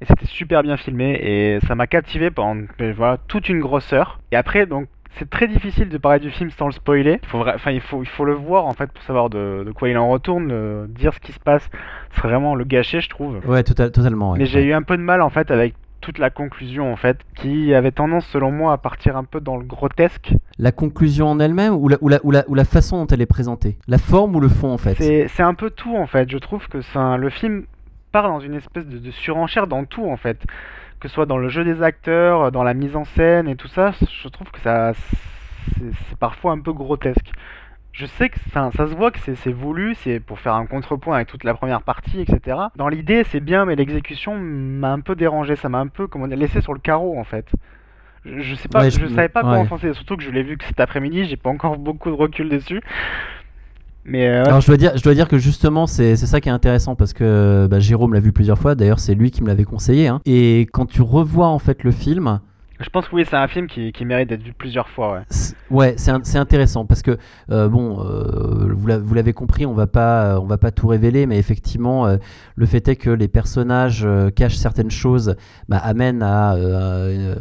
Et 0.00 0.04
c'était 0.04 0.26
super 0.26 0.62
bien 0.62 0.76
filmé, 0.76 1.18
et 1.20 1.58
ça 1.66 1.74
m'a 1.74 1.88
captivé 1.88 2.30
pendant 2.30 2.62
voilà, 2.94 3.16
toute 3.26 3.48
une 3.48 3.58
grosse 3.58 3.92
heure. 3.92 4.20
Et 4.30 4.36
après, 4.36 4.66
donc, 4.66 4.86
c'est 5.18 5.28
très 5.28 5.48
difficile 5.48 5.88
de 5.88 5.98
parler 5.98 6.20
du 6.20 6.30
film 6.30 6.50
sans 6.50 6.66
le 6.66 6.72
spoiler. 6.72 7.18
Il 7.24 7.28
faut, 7.28 7.44
enfin, 7.44 7.72
il 7.72 7.80
faut, 7.80 8.04
il 8.04 8.08
faut 8.08 8.24
le 8.24 8.34
voir 8.34 8.66
en 8.66 8.72
fait 8.74 8.92
pour 8.92 9.02
savoir 9.02 9.30
de, 9.30 9.64
de 9.66 9.72
quoi 9.72 9.88
il 9.88 9.98
en 9.98 10.08
retourne. 10.08 10.86
dire 10.86 11.12
ce 11.12 11.18
qui 11.18 11.32
se 11.32 11.40
passe, 11.40 11.68
c'est 12.12 12.22
vraiment 12.22 12.54
le 12.54 12.62
gâcher, 12.62 13.00
je 13.00 13.08
trouve. 13.08 13.40
Ouais, 13.44 13.62
tota- 13.64 13.90
totalement. 13.90 14.30
ouais. 14.30 14.38
Mais 14.38 14.46
j'ai 14.46 14.62
eu 14.62 14.72
un 14.72 14.82
peu 14.82 14.96
de 14.96 15.02
mal 15.02 15.20
en 15.22 15.30
fait 15.30 15.50
avec 15.50 15.74
toute 16.00 16.18
la 16.18 16.30
conclusion 16.30 16.92
en 16.92 16.96
fait, 16.96 17.18
qui 17.34 17.74
avait 17.74 17.92
tendance 17.92 18.26
selon 18.26 18.50
moi 18.50 18.72
à 18.72 18.78
partir 18.78 19.16
un 19.16 19.24
peu 19.24 19.40
dans 19.40 19.56
le 19.56 19.64
grotesque. 19.64 20.32
La 20.58 20.72
conclusion 20.72 21.28
en 21.28 21.40
elle-même 21.40 21.74
ou 21.74 21.88
la, 21.88 21.96
ou, 22.00 22.08
la, 22.08 22.20
ou, 22.24 22.30
la, 22.30 22.44
ou 22.48 22.54
la 22.54 22.64
façon 22.64 22.98
dont 22.98 23.06
elle 23.06 23.20
est 23.20 23.26
présentée? 23.26 23.76
La 23.86 23.98
forme 23.98 24.36
ou 24.36 24.40
le 24.40 24.48
fond 24.48 24.72
en 24.72 24.78
fait? 24.78 24.94
C'est 25.28 25.42
un 25.42 25.54
peu 25.54 25.70
tout 25.70 25.96
en 25.96 26.06
fait. 26.06 26.30
Je 26.30 26.38
trouve 26.38 26.66
que 26.68 26.78
un, 26.94 27.16
le 27.16 27.30
film 27.30 27.64
part 28.12 28.28
dans 28.28 28.40
une 28.40 28.54
espèce 28.54 28.86
de, 28.86 28.98
de, 28.98 29.10
surenchère 29.10 29.66
dans 29.66 29.84
tout 29.84 30.06
en 30.06 30.16
fait. 30.16 30.38
Que 30.98 31.08
ce 31.08 31.14
soit 31.14 31.26
dans 31.26 31.38
le 31.38 31.48
jeu 31.48 31.64
des 31.64 31.82
acteurs, 31.82 32.52
dans 32.52 32.62
la 32.62 32.74
mise 32.74 32.94
en 32.94 33.04
scène 33.04 33.48
et 33.48 33.56
tout 33.56 33.68
ça, 33.68 33.92
je 34.22 34.28
trouve 34.28 34.50
que 34.50 34.60
ça 34.60 34.92
c'est 35.78 36.18
parfois 36.18 36.52
un 36.52 36.60
peu 36.60 36.72
grotesque 36.72 37.30
je 38.00 38.06
sais 38.06 38.28
que 38.30 38.38
ça, 38.54 38.70
se 38.72 38.82
voit 38.94 39.10
que 39.10 39.18
c'est 39.34 39.52
voulu, 39.52 39.94
c'est 40.02 40.20
pour 40.20 40.38
faire 40.38 40.54
un 40.54 40.64
contrepoint 40.66 41.16
avec 41.16 41.28
toute 41.28 41.44
la 41.44 41.54
première 41.54 41.82
partie, 41.82 42.20
etc. 42.20 42.56
Dans 42.76 42.88
l'idée, 42.88 43.24
c'est 43.30 43.40
bien, 43.40 43.64
mais 43.66 43.76
l'exécution 43.76 44.36
m'a 44.38 44.90
un 44.92 45.00
peu 45.00 45.14
dérangé, 45.14 45.54
ça 45.56 45.68
m'a 45.68 45.78
un 45.78 45.86
peu 45.88 46.06
comme 46.06 46.22
on 46.22 46.30
a 46.30 46.36
laissé 46.36 46.60
sur 46.62 46.72
le 46.72 46.80
carreau 46.80 47.18
en 47.18 47.24
fait. 47.24 47.46
Je, 48.24 48.40
je 48.40 48.54
sais 48.54 48.68
pas, 48.68 48.80
Ouais, 48.80 48.90
je, 48.90 49.00
je- 49.00 49.06
savais 49.14 49.28
pas 49.28 49.40
ouais. 49.42 49.50
comment 49.50 49.66
penser, 49.66 49.92
surtout 49.94 50.16
que 50.16 50.22
je 50.22 50.30
l'ai 50.30 50.42
vu 50.42 50.56
que 50.56 50.64
cet 50.64 50.80
après-midi, 50.80 51.24
j'ai 51.26 51.36
pas 51.36 51.50
encore 51.50 51.76
beaucoup 51.78 52.08
de 52.10 52.14
recul 52.14 52.48
dessus. 52.48 52.80
Mais 54.04 54.26
euh, 54.28 54.44
Alors 54.46 54.60
je 54.62 54.66
dois 54.66 54.76
dire, 54.78 54.92
je 54.96 55.02
dois 55.02 55.14
dire 55.14 55.28
que 55.28 55.36
justement 55.38 55.86
c'est 55.86 56.16
c'est 56.16 56.26
ça 56.26 56.40
qui 56.40 56.48
est 56.48 56.52
intéressant 56.52 56.94
parce 56.96 57.12
que 57.12 57.66
bah, 57.70 57.80
Jérôme 57.80 58.14
l'a 58.14 58.20
vu 58.20 58.32
plusieurs 58.32 58.58
fois. 58.58 58.74
D'ailleurs 58.74 58.98
c'est 58.98 59.14
lui 59.14 59.30
qui 59.30 59.42
me 59.42 59.48
l'avait 59.48 59.64
conseillé. 59.64 60.08
hein. 60.08 60.20
Et 60.24 60.66
quand 60.72 60.86
tu 60.86 61.02
revois 61.02 61.48
en 61.48 61.58
fait 61.58 61.84
le 61.84 61.90
film, 61.90 62.40
je 62.80 62.88
pense 62.90 63.08
que 63.08 63.14
oui, 63.16 63.24
c'est 63.28 63.36
un 63.36 63.46
film 63.48 63.66
qui, 63.66 63.92
qui 63.92 64.04
mérite 64.04 64.28
d'être 64.28 64.42
vu 64.42 64.52
plusieurs 64.52 64.88
fois. 64.88 65.12
Ouais. 65.14 65.20
c'est- 65.30 65.54
ouais 65.70 65.94
c'est 65.96 66.38
intéressant 66.38 66.84
parce 66.86 67.02
que 67.02 67.16
euh, 67.50 67.68
bon 67.68 68.00
euh, 68.04 68.72
vous 68.74 68.86
l'a- 68.86 68.98
vous 68.98 69.14
l'avez 69.14 69.32
compris, 69.32 69.66
on 69.66 69.74
va 69.74 69.86
pas 69.86 70.40
on 70.40 70.46
va 70.46 70.58
pas 70.58 70.70
tout 70.70 70.88
révéler, 70.88 71.26
mais 71.26 71.38
effectivement 71.38 72.06
euh, 72.06 72.16
le 72.56 72.66
fait 72.66 72.88
est 72.88 72.96
que 72.96 73.10
les 73.10 73.28
personnages 73.28 74.06
cachent 74.34 74.56
certaines 74.56 74.90
choses, 74.90 75.36
bah, 75.68 75.78
amène 75.78 76.22
à 76.22 76.56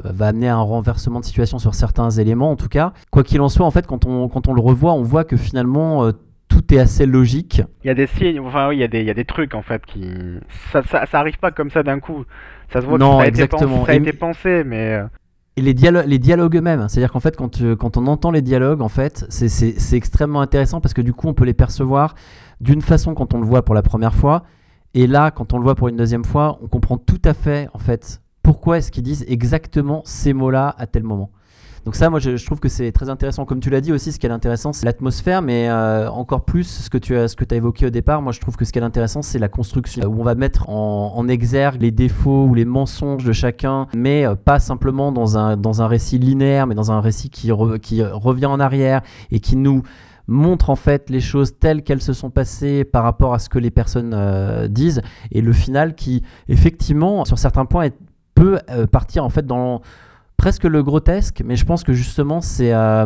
va 0.03 0.27
amener 0.27 0.49
à 0.49 0.55
un 0.57 0.61
renversement 0.61 1.19
de 1.19 1.25
situation 1.25 1.59
sur 1.59 1.73
certains 1.73 2.09
éléments 2.11 2.51
en 2.51 2.55
tout 2.55 2.67
cas. 2.69 2.93
Quoi 3.11 3.23
qu'il 3.23 3.41
en 3.41 3.49
soit 3.49 3.65
en 3.65 3.71
fait 3.71 3.87
quand 3.87 4.05
on 4.05 4.27
quand 4.29 4.47
on 4.47 4.53
le 4.53 4.61
revoit, 4.61 4.93
on 4.93 5.03
voit 5.03 5.23
que 5.23 5.37
finalement 5.37 6.11
tout 6.47 6.73
est 6.73 6.79
assez 6.79 7.05
logique. 7.05 7.61
Il 7.83 7.87
y 7.87 7.91
a 7.91 7.93
des 7.93 8.07
signes, 8.07 8.39
enfin 8.39 8.69
oui, 8.69 8.77
il 8.77 8.79
y 8.79 8.83
a 8.83 8.87
des, 8.87 9.01
il 9.01 9.05
y 9.05 9.11
a 9.11 9.13
des 9.13 9.23
trucs 9.25 9.53
en 9.53 9.61
fait 9.61 9.85
qui. 9.85 10.03
Ça, 10.71 10.81
ça, 10.83 11.05
ça 11.05 11.19
arrive 11.19 11.37
pas 11.37 11.51
comme 11.51 11.69
ça 11.69 11.83
d'un 11.83 11.99
coup. 11.99 12.25
Ça 12.73 12.81
se 12.81 12.87
voit 12.87 12.97
Non, 12.97 13.17
que 13.17 13.17
ça 13.17 13.25
a, 13.25 13.27
exactement. 13.27 13.61
Été, 13.61 13.75
pensé, 13.77 13.85
ça 13.85 13.91
a 13.91 13.95
été 13.95 14.13
pensé, 14.13 14.63
mais. 14.65 14.99
Euh, 15.59 15.61
Et 15.61 15.61
les, 15.61 15.73
dialo- 15.73 16.05
les 16.05 16.19
dialogues 16.19 16.55
eux-mêmes, 16.57 16.87
c'est-à-dire 16.87 17.11
qu'en 17.11 17.19
fait, 17.19 17.35
quand, 17.35 17.49
tu- 17.49 17.75
quand 17.75 17.97
on 17.97 18.07
entend 18.07 18.31
les 18.31 18.41
dialogues, 18.41 18.81
c'est 19.29 19.93
extrêmement 19.97 20.41
intéressant 20.41 20.81
parce 20.81 20.93
que 20.93 21.01
du 21.01 21.13
coup, 21.13 21.27
on 21.27 21.33
peut 21.33 21.45
les 21.45 21.53
percevoir 21.53 22.15
d'une 22.61 22.81
façon 22.81 23.13
quand 23.13 23.33
on 23.33 23.39
le 23.39 23.45
voit 23.45 23.63
pour 23.63 23.75
la 23.75 23.81
première 23.81 24.13
fois, 24.15 24.43
et 24.93 25.07
là, 25.07 25.31
quand 25.31 25.53
on 25.53 25.57
le 25.57 25.63
voit 25.63 25.75
pour 25.75 25.87
une 25.87 25.97
deuxième 25.97 26.25
fois, 26.25 26.57
on 26.61 26.67
comprend 26.67 26.97
tout 26.97 27.21
à 27.25 27.33
fait, 27.33 27.67
en 27.73 27.79
fait, 27.79 28.21
pourquoi 28.41 28.77
est-ce 28.77 28.91
qu'ils 28.91 29.03
disent 29.03 29.25
exactement 29.27 30.01
ces 30.05 30.33
mots-là 30.33 30.75
à 30.77 30.87
tel 30.87 31.03
moment. 31.03 31.29
Donc 31.85 31.95
ça, 31.95 32.09
moi, 32.09 32.19
je, 32.19 32.43
trouve 32.45 32.59
que 32.59 32.69
c'est 32.69 32.91
très 32.91 33.09
intéressant. 33.09 33.45
Comme 33.45 33.59
tu 33.59 33.69
l'as 33.69 33.81
dit 33.81 33.91
aussi, 33.91 34.11
ce 34.11 34.19
qui 34.19 34.27
est 34.27 34.31
intéressant, 34.31 34.73
c'est 34.73 34.85
l'atmosphère, 34.85 35.41
mais 35.41 35.69
euh, 35.69 36.09
encore 36.09 36.43
plus 36.43 36.65
ce 36.65 36.89
que 36.89 36.97
tu 36.97 37.15
as, 37.15 37.27
ce 37.27 37.35
que 37.35 37.45
as 37.49 37.55
évoqué 37.55 37.85
au 37.85 37.89
départ. 37.89 38.21
Moi, 38.21 38.31
je 38.31 38.39
trouve 38.39 38.55
que 38.57 38.65
ce 38.65 38.71
qui 38.71 38.79
est 38.79 38.83
intéressant, 38.83 39.21
c'est 39.21 39.39
la 39.39 39.47
construction, 39.47 40.05
où 40.05 40.19
on 40.19 40.23
va 40.23 40.35
mettre 40.35 40.69
en, 40.69 41.27
exergue 41.29 41.81
les 41.81 41.91
défauts 41.91 42.45
ou 42.45 42.55
les 42.55 42.65
mensonges 42.65 43.23
de 43.23 43.31
chacun, 43.31 43.87
mais 43.95 44.25
euh, 44.25 44.35
pas 44.35 44.59
simplement 44.59 45.11
dans 45.11 45.37
un, 45.37 45.57
dans 45.57 45.81
un 45.81 45.87
récit 45.87 46.17
linéaire, 46.17 46.65
mais 46.65 46.73
dans 46.73 46.91
un 46.91 47.01
récit 47.01 47.29
qui, 47.29 47.49
re- 47.49 47.79
qui 47.79 48.03
revient 48.03 48.47
en 48.47 48.59
arrière 48.59 49.01
et 49.29 49.39
qui 49.39 49.55
nous 49.55 49.83
montre 50.27 50.69
en 50.69 50.75
fait 50.75 51.09
les 51.09 51.21
choses 51.21 51.57
telles 51.59 51.83
qu'elles 51.83 52.01
se 52.01 52.13
sont 52.13 52.29
passées 52.29 52.83
par 52.83 53.03
rapport 53.03 53.33
à 53.33 53.39
ce 53.39 53.49
que 53.49 53.59
les 53.59 53.71
personnes 53.71 54.13
euh, 54.13 54.67
disent 54.67 55.01
et 55.31 55.41
le 55.41 55.53
final 55.53 55.95
qui 55.95 56.23
effectivement 56.47 57.25
sur 57.25 57.39
certains 57.39 57.65
points 57.65 57.89
peut 58.35 58.59
partir 58.91 59.25
en 59.25 59.29
fait 59.29 59.45
dans 59.45 59.81
presque 60.39 60.63
le 60.63 60.81
grotesque 60.81 61.43
mais 61.45 61.57
je 61.57 61.65
pense 61.65 61.83
que 61.83 61.91
justement 61.91 62.39
c'est 62.39 62.73
euh, 62.73 63.05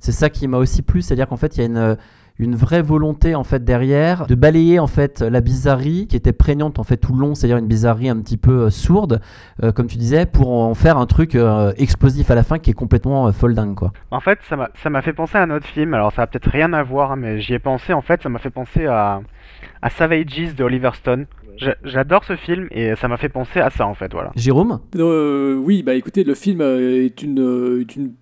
c'est 0.00 0.12
ça 0.12 0.28
qui 0.28 0.48
m'a 0.48 0.58
aussi 0.58 0.82
plu 0.82 1.02
c'est 1.02 1.12
à 1.12 1.16
dire 1.16 1.28
qu'en 1.28 1.36
fait 1.36 1.56
il 1.56 1.60
y 1.60 1.62
a 1.62 1.66
une 1.66 1.96
une 2.40 2.56
vraie 2.56 2.82
volonté 2.82 3.36
en 3.36 3.44
fait 3.44 3.64
derrière 3.64 4.26
de 4.26 4.34
balayer 4.34 4.80
en 4.80 4.88
fait 4.88 5.20
la 5.20 5.40
bizarrerie 5.40 6.08
qui 6.08 6.16
était 6.16 6.32
prégnante 6.32 6.80
en 6.80 6.82
fait 6.82 6.96
tout 6.96 7.12
le 7.12 7.20
long 7.20 7.36
c'est-à-dire 7.36 7.58
une 7.58 7.68
bizarrerie 7.68 8.08
un 8.08 8.20
petit 8.20 8.36
peu 8.36 8.64
euh, 8.64 8.70
sourde 8.70 9.20
euh, 9.62 9.70
comme 9.70 9.86
tu 9.86 9.98
disais 9.98 10.26
pour 10.26 10.50
en 10.50 10.74
faire 10.74 10.98
un 10.98 11.06
truc 11.06 11.38
explosif 11.76 12.32
à 12.32 12.34
la 12.34 12.42
fin 12.42 12.58
qui 12.58 12.70
est 12.70 12.74
complètement 12.74 13.30
folle 13.32 13.54
dingue 13.54 13.76
quoi 13.76 13.92
En 14.10 14.18
fait, 14.18 14.40
ça 14.42 14.90
m'a 14.90 15.02
fait 15.02 15.12
penser 15.12 15.38
à 15.38 15.42
un 15.42 15.50
autre 15.50 15.66
film. 15.66 15.94
Alors, 15.94 16.12
ça 16.12 16.22
a 16.22 16.26
peut-être 16.26 16.50
rien 16.50 16.72
à 16.72 16.82
voir, 16.82 17.16
mais 17.16 17.40
j'y 17.40 17.54
ai 17.54 17.58
pensé. 17.58 17.92
En 17.92 18.02
fait, 18.02 18.22
ça 18.22 18.28
m'a 18.28 18.38
fait 18.38 18.50
penser 18.50 18.86
à, 18.86 19.20
à 19.82 19.90
Savages 19.90 20.54
de 20.56 20.64
Oliver 20.64 20.90
Stone. 20.94 21.26
J'a- 21.56 21.76
J'adore 21.84 22.24
ce 22.24 22.36
film 22.36 22.68
et 22.70 22.94
ça 22.96 23.08
m'a 23.08 23.16
fait 23.16 23.28
penser 23.28 23.60
à 23.60 23.70
ça, 23.70 23.86
en 23.86 23.94
fait. 23.94 24.12
Voilà. 24.12 24.30
Jérôme? 24.36 24.80
Euh, 24.96 25.54
oui, 25.54 25.82
bah 25.82 25.94
écoutez, 25.94 26.24
le 26.24 26.34
film 26.34 26.60
euh, 26.60 27.04
est 27.04 27.22
une, 27.22 27.40
euh, 27.40 27.80
est 27.80 27.96
une 27.96 28.12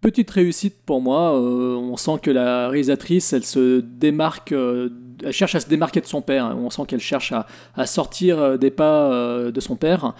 petite 0.00 0.30
réussite 0.30 0.76
pour 0.86 1.00
moi. 1.00 1.36
Euh, 1.38 1.74
on 1.74 1.96
sent 1.96 2.18
que 2.22 2.30
la 2.30 2.68
réalisatrice, 2.68 3.32
elle 3.32 3.44
se 3.44 3.80
démarque, 3.80 4.52
euh, 4.52 4.88
elle 5.24 5.32
cherche 5.32 5.54
à 5.54 5.60
se 5.60 5.68
démarquer 5.68 6.00
de 6.00 6.06
son 6.06 6.22
père. 6.22 6.44
hein. 6.44 6.56
On 6.60 6.70
sent 6.70 6.82
qu'elle 6.86 7.00
cherche 7.00 7.32
à, 7.32 7.46
à 7.74 7.86
sortir 7.86 8.58
des 8.58 8.70
pas 8.70 9.10
euh, 9.12 9.50
de 9.50 9.60
son 9.60 9.74
père. 9.76 10.12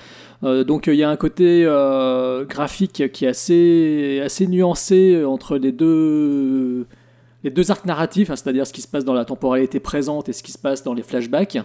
Euh, 0.42 0.64
donc 0.64 0.88
euh, 0.88 0.94
il 0.94 0.98
y 0.98 1.02
a 1.04 1.08
un 1.10 1.16
côté 1.16 1.64
euh, 1.64 2.44
graphique 2.44 3.10
qui 3.12 3.24
est 3.24 3.28
assez, 3.28 4.20
assez 4.24 4.46
nuancé 4.46 5.22
entre 5.24 5.56
les 5.56 5.72
deux, 5.72 6.86
les 7.46 7.50
deux 7.52 7.70
arcs 7.70 7.84
narratifs, 7.86 8.28
hein, 8.30 8.34
c'est-à-dire 8.34 8.66
ce 8.66 8.72
qui 8.72 8.82
se 8.82 8.88
passe 8.88 9.04
dans 9.04 9.14
la 9.14 9.24
temporalité 9.24 9.78
présente 9.78 10.28
et 10.28 10.32
ce 10.32 10.42
qui 10.42 10.50
se 10.50 10.58
passe 10.58 10.82
dans 10.82 10.94
les 10.94 11.04
flashbacks. 11.04 11.58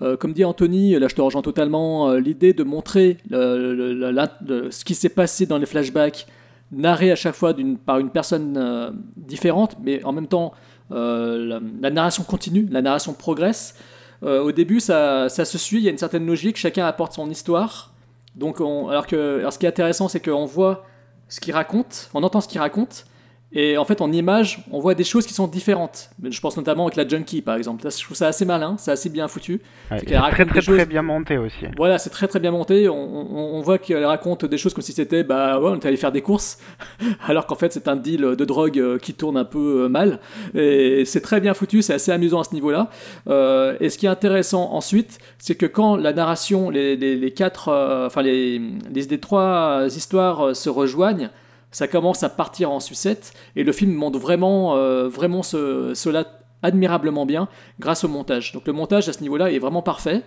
Euh, 0.00 0.16
comme 0.16 0.32
dit 0.32 0.44
Anthony, 0.44 0.96
là 0.98 1.08
je 1.08 1.14
te 1.16 1.20
rejoins 1.20 1.42
totalement, 1.42 2.08
euh, 2.08 2.20
l'idée 2.20 2.52
de 2.52 2.62
montrer 2.62 3.18
le- 3.30 4.68
ce 4.70 4.84
qui 4.84 4.94
s'est 4.94 5.08
passé 5.08 5.46
dans 5.46 5.58
les 5.58 5.66
flashbacks, 5.66 6.26
narré 6.70 7.10
à 7.10 7.16
chaque 7.16 7.34
fois 7.34 7.52
par 7.84 7.98
une 7.98 8.10
personne 8.10 8.56
euh, 8.56 8.90
différente, 9.16 9.76
mais 9.82 10.04
en 10.04 10.12
même 10.12 10.28
temps 10.28 10.52
euh, 10.92 11.58
la, 11.80 11.90
narration 11.90 12.22
continue, 12.22 12.68
la 12.70 12.80
narration 12.82 13.12
progresse. 13.12 13.74
Euh, 14.22 14.40
au 14.40 14.52
début 14.52 14.78
ça, 14.78 15.28
se 15.28 15.58
suit, 15.58 15.78
il 15.78 15.84
y 15.84 15.88
a 15.88 15.90
une 15.90 15.98
certaine 15.98 16.26
logique, 16.26 16.56
chacun 16.56 16.86
apporte 16.86 17.12
son 17.12 17.28
histoire. 17.28 17.92
Donc 18.36 18.60
on- 18.60 18.88
alors 18.88 19.06
que 19.08 19.40
alors 19.40 19.52
ce 19.52 19.58
qui 19.58 19.66
est 19.66 19.68
intéressant 19.68 20.06
c'est 20.06 20.20
qu'on 20.20 20.44
voit 20.46 20.84
ce 21.28 21.40
qu'il 21.40 21.54
raconte, 21.54 22.08
on 22.14 22.22
entend 22.22 22.40
ce 22.40 22.46
qu'il 22.48 22.60
raconte, 22.60 23.04
et 23.52 23.78
en 23.78 23.84
fait, 23.84 24.00
en 24.00 24.10
image, 24.10 24.64
on 24.72 24.80
voit 24.80 24.94
des 24.94 25.04
choses 25.04 25.26
qui 25.26 25.32
sont 25.32 25.46
différentes. 25.46 26.10
Je 26.28 26.40
pense 26.40 26.56
notamment 26.56 26.84
avec 26.86 26.96
la 26.96 27.06
Junkie, 27.06 27.40
par 27.40 27.54
exemple. 27.54 27.84
Là, 27.84 27.90
je 27.96 28.02
trouve 28.02 28.16
ça 28.16 28.26
assez 28.26 28.44
malin, 28.44 28.74
c'est 28.78 28.90
assez 28.90 29.08
bien 29.10 29.28
foutu. 29.28 29.60
Ouais, 29.92 29.98
C'est 30.00 30.06
très 30.16 30.44
très 30.44 30.60
choses- 30.60 30.76
très 30.76 30.86
bien 30.86 31.02
monté 31.02 31.38
aussi. 31.38 31.66
Voilà, 31.76 31.98
c'est 31.98 32.10
très 32.10 32.26
très 32.26 32.40
bien 32.40 32.50
monté. 32.50 32.88
On, 32.88 32.94
on- 32.96 33.54
on 33.56 33.60
voit 33.60 33.78
qu'elle 33.78 34.04
raconte 34.04 34.44
des 34.44 34.58
choses 34.58 34.74
comme 34.74 34.82
si 34.82 34.92
c'était, 34.92 35.22
bah 35.22 35.60
ouais, 35.60 35.70
on 35.70 35.76
est 35.78 35.86
allé 35.86 35.96
faire 35.96 36.10
des 36.10 36.20
courses, 36.22 36.58
alors 37.28 37.46
qu'en 37.46 37.54
fait 37.54 37.72
c'est 37.72 37.86
un 37.86 37.94
deal 37.94 38.22
de 38.22 38.44
drogue 38.44 38.78
euh, 38.80 38.98
qui 38.98 39.14
tourne 39.14 39.36
un 39.36 39.44
peu 39.44 39.84
euh, 39.84 39.88
mal. 39.88 40.18
Et 40.54 41.04
c'est 41.04 41.20
très 41.20 41.40
bien 41.40 41.54
foutu, 41.54 41.80
c'est 41.82 41.94
assez 41.94 42.10
amusant 42.10 42.40
à 42.40 42.44
ce 42.44 42.54
niveau-là. 42.54 42.90
Euh, 43.28 43.76
et 43.78 43.88
ce 43.88 43.98
qui 43.98 44.06
est 44.06 44.08
intéressant 44.08 44.72
ensuite, 44.72 45.18
c'est 45.38 45.54
que 45.54 45.66
quand 45.66 45.94
la 45.96 46.12
narration, 46.12 46.70
les, 46.70 46.96
les- 46.96 47.14
les 47.14 47.30
quatre, 47.30 47.68
euh, 47.68 48.06
enfin 48.06 48.22
les, 48.22 48.58
les, 48.92 49.02
les 49.02 49.20
trois 49.20 49.84
histoires 49.86 50.56
se 50.56 50.68
rejoignent, 50.68 51.30
ça 51.74 51.88
commence 51.88 52.22
à 52.22 52.28
partir 52.28 52.70
en 52.70 52.78
sucette 52.80 53.32
et 53.56 53.64
le 53.64 53.72
film 53.72 53.92
montre 53.92 54.18
vraiment, 54.18 54.76
euh, 54.76 55.08
vraiment 55.08 55.42
ce- 55.42 55.92
cela 55.94 56.24
admirablement 56.62 57.26
bien 57.26 57.48
grâce 57.80 58.04
au 58.04 58.08
montage. 58.08 58.52
Donc 58.52 58.66
le 58.66 58.72
montage 58.72 59.08
à 59.08 59.12
ce 59.12 59.20
niveau-là 59.20 59.50
est 59.50 59.58
vraiment 59.58 59.82
parfait. 59.82 60.22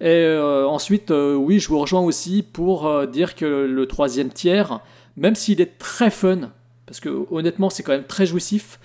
Et 0.00 0.06
euh, 0.06 0.66
ensuite, 0.68 1.10
euh, 1.10 1.34
oui, 1.34 1.58
je 1.58 1.68
vous 1.68 1.78
rejoins 1.78 2.02
aussi 2.02 2.42
pour 2.42 3.06
dire 3.06 3.34
que 3.34 3.46
le 3.66 3.86
troisième 3.86 4.28
tiers, 4.28 4.80
même 5.16 5.34
s'il 5.34 5.60
est 5.60 5.78
très 5.78 6.10
fun, 6.10 6.50
parce 6.86 7.00
que 7.00 7.26
honnêtement 7.30 7.70
c'est 7.70 7.82
quand 7.82 7.92
même 7.92 8.04
très 8.06 8.26
jouissif, 8.26 8.78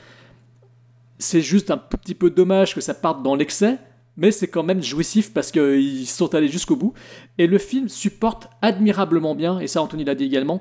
c'est 1.19 1.41
juste 1.41 1.71
un 1.71 1.77
petit 1.77 2.15
peu 2.15 2.29
dommage 2.29 2.73
que 2.73 2.81
ça 2.81 2.93
parte 2.93 3.21
dans 3.21 3.35
l'excès, 3.35 3.77
mais 4.17 4.31
c'est 4.31 4.47
quand 4.47 4.63
même 4.63 4.81
jouissif 4.81 5.33
parce 5.33 5.51
qu'ils 5.51 6.07
sont 6.07 6.33
allés 6.33 6.47
jusqu'au 6.47 6.75
bout. 6.75 6.93
Et 7.37 7.47
le 7.47 7.57
film 7.57 7.89
supporte 7.89 8.47
admirablement 8.61 9.35
bien, 9.35 9.59
et 9.59 9.67
ça 9.67 9.81
Anthony 9.81 10.03
l'a 10.05 10.15
dit 10.15 10.25
également, 10.25 10.59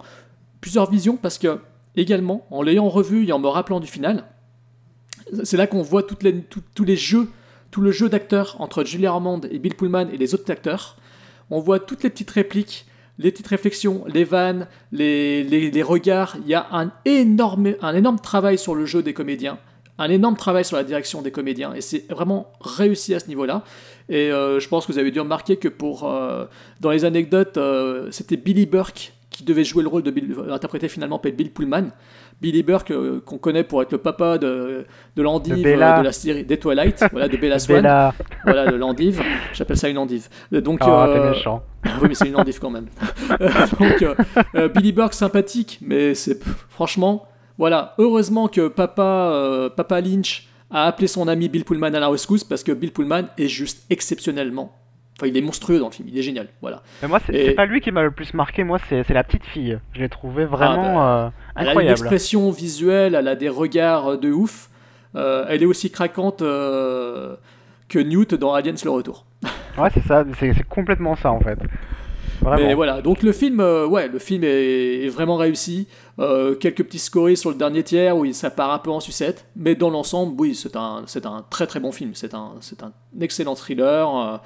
plusieurs 0.67 0.91
visions 0.91 1.17
parce 1.17 1.39
que, 1.39 1.61
également, 1.95 2.45
en 2.51 2.61
l'ayant 2.61 2.89
revu 2.89 3.25
et 3.25 3.31
en 3.31 3.39
me 3.39 3.47
rappelant 3.47 3.79
du 3.79 3.87
final, 3.87 4.25
c'est 5.45 5.57
là 5.57 5.69
qu'on 5.69 5.83
voit 5.83 6.03
toutes 6.03 6.25
les, 6.25 6.43
tous 6.43 6.85
les 6.85 6.97
jeux, 6.97 7.29
tout 7.71 7.81
le 7.81 7.93
jeu 7.93 8.09
d'acteurs 8.09 8.57
entre 8.59 8.83
Julia 8.83 9.13
Ormond 9.13 9.43
et 9.49 9.61
Bill 9.61 9.77
Pullman 9.77 10.09
et 10.13 10.17
les 10.17 10.35
autres 10.35 10.51
acteurs. 10.51 10.97
On 11.51 11.61
voit 11.61 11.79
toutes 11.79 12.03
les 12.03 12.11
petites 12.11 12.33
répliques, 12.33 12.85
les 13.21 13.31
petites 13.31 13.47
réflexions, 13.47 14.03
les 14.09 14.25
vannes, 14.25 14.67
les 14.91 15.83
regards. 15.85 16.37
Il 16.43 16.49
y 16.49 16.55
a 16.55 16.67
un 16.73 16.91
énorme, 17.05 17.75
un 17.81 17.95
énorme 17.95 18.19
travail 18.19 18.59
sur 18.59 18.75
le 18.75 18.87
jeu 18.87 19.05
des 19.05 19.15
comédiens, 19.15 19.61
un 19.99 20.11
énorme 20.11 20.37
travail 20.37 20.65
sur 20.65 20.77
la 20.77 20.83
direction 20.83 21.23
des 21.23 21.31
comédiens, 21.31 21.75
et 21.75 21.81
c'est 21.81 22.11
vraiment 22.11 22.53
réussi 22.61 23.15
à 23.15 23.21
ce 23.21 23.29
niveau-là. 23.29 23.63
Et 24.09 24.33
euh, 24.33 24.61
je 24.61 24.69
pense 24.69 24.87
que 24.87 24.93
vous 24.93 24.99
avez 24.99 25.13
dû 25.13 25.21
remarquer 25.21 25.59
que 25.59 25.69
pour, 25.69 26.11
euh, 26.11 26.47
dans 26.81 26.91
les 26.91 27.05
anecdotes, 27.05 27.57
euh, 27.57 28.09
c'était 28.11 28.37
Billy 28.37 28.67
Burke 28.67 29.13
qui 29.37 29.45
devait 29.45 29.65
jouer 29.65 29.83
le 29.83 29.91
rôle 29.91 30.03
de 30.03 30.11
Bill, 30.11 30.35
interpréter 30.51 30.89
finalement 30.89 31.19
par 31.19 31.31
Bill 31.31 31.53
Pullman. 31.53 31.91
Billy 32.41 32.63
Burke, 32.63 32.91
euh, 32.91 33.21
qu'on 33.21 33.37
connaît 33.37 33.65
pour 33.65 33.83
être 33.83 33.93
le 33.93 33.99
papa 33.99 34.39
de, 34.39 34.87
de 35.15 35.23
l'endive 35.23 35.63
De 35.63 35.69
euh, 35.69 35.99
de 35.99 36.05
la 36.05 36.13
série 36.13 36.43
des 36.43 36.59
Twilight, 36.59 37.05
voilà, 37.13 37.29
de 37.29 37.37
Bella 37.37 37.59
Swan. 37.59 37.83
Bella. 37.83 38.15
Voilà, 38.45 38.71
de 38.71 38.77
l'endive. 38.77 39.23
J'appelle 39.53 39.77
ça 39.77 39.91
une 39.91 39.99
endive. 39.99 40.29
Euh, 40.55 40.63
Donc, 40.63 40.81
t'es 40.81 40.89
euh, 40.89 41.31
méchant. 41.31 41.63
oui, 42.01 42.09
mais 42.09 42.15
c'est 42.15 42.29
une 42.29 42.37
endive 42.37 42.59
quand 42.59 42.71
même. 42.71 42.87
Donc, 43.79 44.73
Billy 44.75 44.93
Burke, 44.93 45.13
sympathique, 45.13 45.81
mais 45.83 46.15
c'est 46.15 46.43
franchement, 46.71 47.29
voilà. 47.59 47.95
Heureusement 47.99 48.49
que 48.49 48.69
papa, 48.69 49.71
papa 49.77 50.01
Lynch 50.01 50.49
a 50.71 50.87
appelé 50.87 51.09
son 51.09 51.29
ami 51.29 51.51
Bill 51.51 51.65
Pullman 51.67 51.95
à 51.95 52.01
la 52.01 52.09
rescousse 52.09 52.43
parce 52.43 52.63
que 52.63 52.73
Bill 52.73 52.93
Pullman 52.93 53.25
est 53.37 53.49
juste 53.49 53.85
exceptionnellement. 53.91 54.73
Enfin, 55.19 55.29
il 55.29 55.37
est 55.37 55.41
monstrueux 55.41 55.79
dans 55.79 55.87
le 55.87 55.93
film, 55.93 56.09
il 56.13 56.19
est 56.19 56.23
génial. 56.23 56.49
Voilà. 56.61 56.83
Mais 57.01 57.09
moi, 57.09 57.21
c'est 57.25 57.35
Et- 57.35 57.51
pas 57.55 57.65
lui 57.65 57.81
qui 57.81 57.91
m'a 57.91 58.03
le 58.03 58.11
plus 58.11 58.35
marqué, 58.35 58.65
moi, 58.65 58.79
c'est 58.89 59.09
la 59.11 59.25
petite 59.25 59.47
fille. 59.47 59.79
Je 59.95 60.01
l'ai 60.01 60.11
trouvé 60.11 60.45
vraiment 60.45 61.01
Ah, 61.03 61.27
euh, 61.27 61.29
Elle 61.55 61.61
a 61.61 61.63
une 61.63 61.69
incroyable. 61.69 61.93
expression 61.93 62.51
visuelle, 62.51 63.15
elle 63.15 63.29
a 63.29 63.35
des 63.35 63.49
regards 63.49 64.09
euh, 64.13 64.17
de 64.19 64.31
ouf. 64.31 64.69
Euh, 65.15 65.47
elle 65.49 65.63
est 65.63 65.67
aussi 65.67 65.91
craquante 65.91 66.43
euh, 66.43 67.37
que 67.89 67.99
Newt 67.99 68.35
dans 68.35 68.53
Aliens 68.53 68.75
le 68.85 68.91
Retour. 68.91 69.25
Ouais, 69.79 69.89
c'est 69.93 70.03
ça, 70.07 70.25
c'est 70.41 70.67
complètement 70.69 71.17
ça 71.17 71.31
en 71.33 71.41
fait. 71.41 71.59
Vraiment. 72.41 72.67
Mais 72.67 72.73
voilà, 72.75 73.03
donc 73.03 73.23
le 73.23 73.33
film, 73.33 73.61
ouais, 73.61 74.09
le 74.09 74.19
film 74.19 74.43
est, 74.45 75.05
est 75.05 75.09
vraiment 75.09 75.37
réussi. 75.37 75.87
Quelques 76.19 76.83
petits 76.85 76.99
scories 76.99 77.37
sur 77.37 77.51
le 77.51 77.57
dernier 77.57 77.83
tiers 77.83 78.17
où 78.17 78.31
ça 78.33 78.49
part 78.51 78.73
un 78.73 78.79
peu 78.79 78.91
en 78.91 79.01
sucette, 79.01 79.47
mais 79.55 79.75
dans 79.75 79.91
l'ensemble, 79.91 80.35
oui, 80.39 80.55
c'est 80.55 80.77
un, 80.77 81.05
un 81.25 81.45
très 81.51 81.67
très 81.67 81.79
bon 81.81 81.93
film. 81.93 82.13
C'est 82.15 82.33
un, 82.35 82.53
c'est 82.61 82.83
un 82.83 82.93
excellent 83.21 83.55
thriller. 83.55 84.41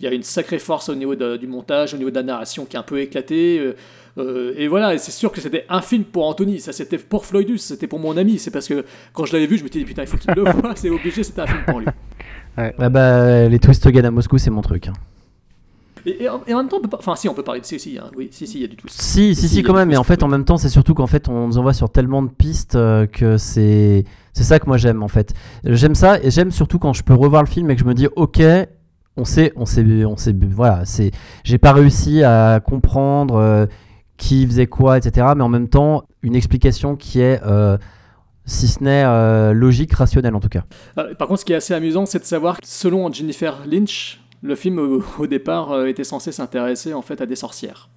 Il 0.00 0.04
y 0.04 0.08
a 0.08 0.12
une 0.12 0.22
sacrée 0.22 0.58
force 0.58 0.88
au 0.88 0.94
niveau 0.94 1.14
de- 1.14 1.36
du 1.36 1.46
montage, 1.46 1.94
au 1.94 1.96
niveau 1.96 2.10
de 2.10 2.14
la 2.16 2.22
narration 2.22 2.64
qui 2.64 2.76
est 2.76 2.78
un 2.78 2.82
peu 2.82 3.00
éclatée. 3.00 3.58
euh, 3.58 3.74
euh, 4.18 4.54
et 4.56 4.66
voilà, 4.68 4.94
et 4.94 4.98
c'est 4.98 5.10
sûr 5.12 5.30
que 5.30 5.40
c'était 5.42 5.66
un 5.68 5.82
film 5.82 6.04
pour 6.04 6.26
Anthony, 6.26 6.58
ça 6.60 6.72
c'était 6.72 6.96
pour 6.98 7.26
Floydus, 7.26 7.58
c'était 7.58 7.86
pour 7.86 7.98
mon 7.98 8.16
ami. 8.16 8.38
C'est 8.38 8.50
parce 8.50 8.66
que 8.66 8.84
quand 9.12 9.26
je 9.26 9.32
l'avais 9.34 9.46
vu, 9.46 9.58
je 9.58 9.64
me 9.64 9.68
suis 9.68 9.80
dit 9.80 9.84
putain, 9.84 10.02
il 10.02 10.08
faut 10.08 10.16
qu'il 10.16 10.32
le 10.34 10.42
voit, 10.50 10.72
c'est 10.74 10.88
obligé, 10.90 11.22
c'était 11.22 11.42
un 11.42 11.46
film 11.46 11.64
pour 11.66 11.80
lui. 11.80 11.86
Ah 12.56 12.88
bah, 12.88 13.48
les 13.48 13.58
Twist 13.58 13.84
Again 13.86 14.04
à 14.04 14.10
Moscou, 14.10 14.38
c'est 14.38 14.48
mon 14.50 14.62
truc. 14.62 14.88
hein. 14.88 14.94
Et, 16.06 16.22
et 16.24 16.28
en, 16.28 16.40
et 16.46 16.54
en 16.54 16.58
même 16.58 16.68
temps, 16.68 16.76
on 16.78 16.82
peut 16.82 16.88
pas, 16.88 16.98
enfin 16.98 17.16
si, 17.16 17.28
on 17.28 17.34
peut 17.34 17.42
parler 17.42 17.60
de 17.60 17.66
si, 17.66 17.78
si, 17.80 17.98
hein, 17.98 18.10
oui, 18.16 18.28
si, 18.30 18.46
si, 18.46 18.58
il 18.58 18.62
y 18.62 18.64
a 18.64 18.68
du 18.68 18.76
twist. 18.76 19.00
Si, 19.00 19.34
si, 19.34 19.48
Si, 19.48 19.62
quand 19.62 19.74
même. 19.74 19.88
Mais 19.88 19.96
en 19.96 20.04
fait, 20.04 20.22
en 20.22 20.28
même 20.28 20.44
temps, 20.44 20.56
c'est 20.56 20.68
surtout 20.68 20.94
qu'en 20.94 21.08
fait, 21.08 21.28
on 21.28 21.48
nous 21.48 21.58
envoie 21.58 21.72
sur 21.74 21.90
tellement 21.90 22.22
de 22.22 22.28
pistes 22.30 22.76
euh, 22.76 23.06
que 23.06 23.36
c'est 23.36 24.04
c'est 24.32 24.44
ça 24.44 24.58
que 24.60 24.66
moi 24.66 24.76
j'aime 24.76 25.02
en 25.02 25.08
fait. 25.08 25.34
J'aime 25.64 25.94
ça 25.96 26.22
et 26.22 26.30
j'aime 26.30 26.50
surtout 26.52 26.78
quand 26.78 26.92
je 26.92 27.02
peux 27.02 27.14
revoir 27.14 27.42
le 27.42 27.48
film 27.48 27.70
et 27.70 27.74
que 27.74 27.80
je 27.80 27.86
me 27.86 27.94
dis, 27.94 28.06
ok, 28.16 28.40
on 29.16 29.24
sait, 29.24 29.52
on 29.56 29.66
sait, 29.66 30.04
on 30.04 30.16
sait, 30.16 30.34
voilà, 30.50 30.84
c'est, 30.84 31.10
j'ai 31.44 31.58
pas 31.58 31.72
réussi 31.72 32.22
à 32.22 32.60
comprendre 32.60 33.36
euh, 33.36 33.66
qui 34.16 34.46
faisait 34.46 34.66
quoi, 34.66 34.98
etc. 34.98 35.28
Mais 35.36 35.42
en 35.42 35.48
même 35.48 35.68
temps, 35.68 36.04
une 36.22 36.36
explication 36.36 36.96
qui 36.96 37.20
est, 37.20 37.40
euh, 37.44 37.78
si 38.44 38.68
ce 38.68 38.82
n'est 38.84 39.04
euh, 39.04 39.52
logique, 39.52 39.92
rationnelle 39.92 40.34
en 40.34 40.40
tout 40.40 40.48
cas. 40.48 40.64
Par 40.94 41.28
contre, 41.28 41.40
ce 41.40 41.44
qui 41.44 41.52
est 41.52 41.56
assez 41.56 41.74
amusant, 41.74 42.06
c'est 42.06 42.18
de 42.18 42.24
savoir 42.24 42.60
que 42.60 42.66
selon 42.66 43.10
Jennifer 43.10 43.62
Lynch, 43.66 44.20
le 44.42 44.54
film 44.54 44.78
au, 44.78 45.02
au 45.18 45.26
départ 45.26 45.86
était 45.86 46.04
censé 46.04 46.30
s'intéresser 46.30 46.92
en 46.92 47.02
fait 47.02 47.20
à 47.20 47.26
des 47.26 47.36
sorcières. 47.36 47.88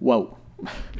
Waouh. 0.00 0.28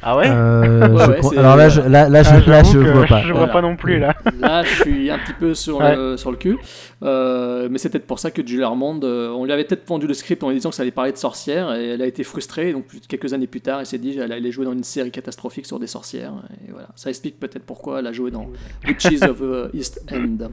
Ah 0.01 0.17
ouais 0.17 0.27
Euh, 0.29 0.87
Ouais, 0.89 1.05
je 1.05 1.11
ouais, 1.11 1.19
con- 1.21 1.29
c'est- 1.29 1.37
alors 1.37 1.55
là, 1.55 1.69
je, 1.69 1.81
là, 1.81 2.09
là, 2.09 2.23
je, 2.23 2.29
Ah, 2.29 2.39
là, 2.49 2.63
je 2.63 2.77
vois 2.79 3.05
pas. 3.05 3.21
Je 3.21 3.27
vois 3.27 3.37
Voilà. 3.41 3.53
pas 3.53 3.61
non 3.61 3.75
plus 3.75 3.99
là. 3.99 4.15
Là, 4.39 4.63
je 4.63 4.81
suis 4.83 5.09
un 5.11 5.19
petit 5.19 5.33
peu 5.33 5.53
sur, 5.53 5.79
le, 5.81 6.17
sur 6.17 6.31
le 6.31 6.37
cul. 6.37 6.57
Euh, 7.03 7.67
mais 7.69 7.77
c'est 7.77 7.89
peut-être 7.89 8.07
pour 8.07 8.19
ça 8.19 8.31
que 8.31 8.45
Julie 8.45 8.63
Armand, 8.63 8.99
euh, 9.03 9.29
on 9.29 9.45
lui 9.45 9.51
avait 9.51 9.63
peut-être 9.63 9.87
vendu 9.87 10.07
le 10.07 10.13
script 10.13 10.43
en 10.43 10.49
lui 10.49 10.55
disant 10.55 10.69
que 10.69 10.75
ça 10.75 10.81
allait 10.83 10.91
parler 10.91 11.11
de 11.11 11.17
sorcières, 11.17 11.73
et 11.75 11.89
elle 11.89 12.01
a 12.01 12.05
été 12.07 12.23
frustrée. 12.23 12.71
Donc, 12.73 12.85
plus- 12.87 12.99
quelques 13.07 13.33
années 13.33 13.47
plus 13.47 13.61
tard, 13.61 13.79
elle 13.79 13.85
s'est 13.85 13.97
dit 13.99 14.15
qu'elle 14.15 14.31
allait 14.31 14.51
jouer 14.51 14.65
dans 14.65 14.73
une 14.73 14.83
série 14.83 15.11
catastrophique 15.11 15.65
sur 15.65 15.79
des 15.79 15.87
sorcières. 15.87 16.33
Et 16.67 16.71
voilà. 16.71 16.87
Ça 16.95 17.09
explique 17.09 17.39
peut-être 17.39 17.63
pourquoi 17.65 17.99
elle 17.99 18.07
a 18.07 18.11
joué 18.13 18.31
dans 18.31 18.47
Witches 18.87 19.21
of 19.23 19.41
East 19.73 20.01
End. 20.11 20.47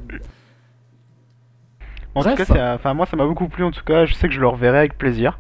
En 2.15 2.21
Bref. 2.23 2.47
tout 2.47 2.53
cas, 2.55 2.79
moi 2.95 3.07
ça 3.07 3.17
m'a 3.17 3.27
beaucoup 3.27 3.49
plu 3.49 3.65
en 3.65 3.71
tout 3.71 3.85
cas. 3.85 4.05
Je 4.07 4.15
sais 4.15 4.29
que 4.29 4.35
je 4.35 4.41
le 4.41 4.49
reverrai 4.49 4.79
avec 4.79 4.99
plaisir. 4.99 5.39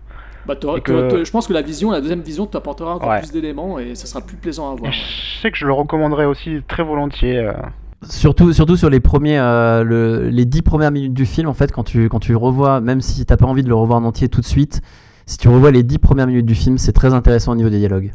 Bah, 0.49 0.57
t'auras- 0.57 0.78
Et 0.78 0.80
que- 0.80 1.09
t'auras- 1.11 1.24
je 1.24 1.30
pense 1.30 1.46
que 1.46 1.53
la 1.53 1.61
vision, 1.62 1.90
la 1.90 2.01
deuxième 2.01 2.22
vision, 2.22 2.46
t'apportera 2.46 2.94
encore 2.96 3.11
Ouais. 3.11 3.18
plus 3.20 3.30
d'éléments 3.32 3.78
et 3.78 3.94
ça 3.94 4.07
sera 4.07 4.22
plus 4.22 4.36
plaisant 4.36 4.70
à 4.72 4.74
Et 4.74 4.78
voir. 4.78 4.92
je 4.92 5.40
sais 5.42 5.51
que 5.51 5.57
je 5.59 5.66
le 5.66 5.72
recommanderais 5.74 6.24
aussi 6.24 6.62
très 6.66 6.82
volontiers. 6.82 7.36
euh. 7.38 7.53
Surtout, 8.05 8.53
surtout 8.53 8.76
sur 8.76 8.88
les 8.90 9.01
premiers, 9.01 9.38
euh, 9.38 9.82
le- 9.84 10.28
les 10.30 10.44
dix 10.44 10.62
premières 10.62 10.90
minutes 10.92 11.12
du 11.14 11.26
film, 11.26 11.49
en 11.49 11.53
fait, 11.55 11.70
quand 11.72 11.82
tu, 11.84 12.09
quand 12.09 12.20
tu 12.20 12.34
revois, 12.34 12.80
même 12.80 13.01
si 13.01 13.26
t'as 13.26 13.36
pas 13.36 13.46
envie 13.46 13.62
de 13.62 13.68
le 13.68 13.74
revoir 13.74 13.99
en 14.01 14.05
entier 14.05 14.28
tout 14.28 14.40
de 14.40 14.46
suite, 14.46 14.80
si 15.26 15.36
tu 15.36 15.49
revois 15.49 15.70
les 15.72 15.82
dix 15.82 15.99
premières 15.99 16.26
minutes 16.28 16.46
du 16.46 16.55
film, 16.55 16.78
c'est 16.78 16.92
très 16.92 17.12
intéressant 17.12 17.53
au 17.53 17.57
niveau 17.57 17.68
des 17.70 17.78
dialogues. 17.78 18.12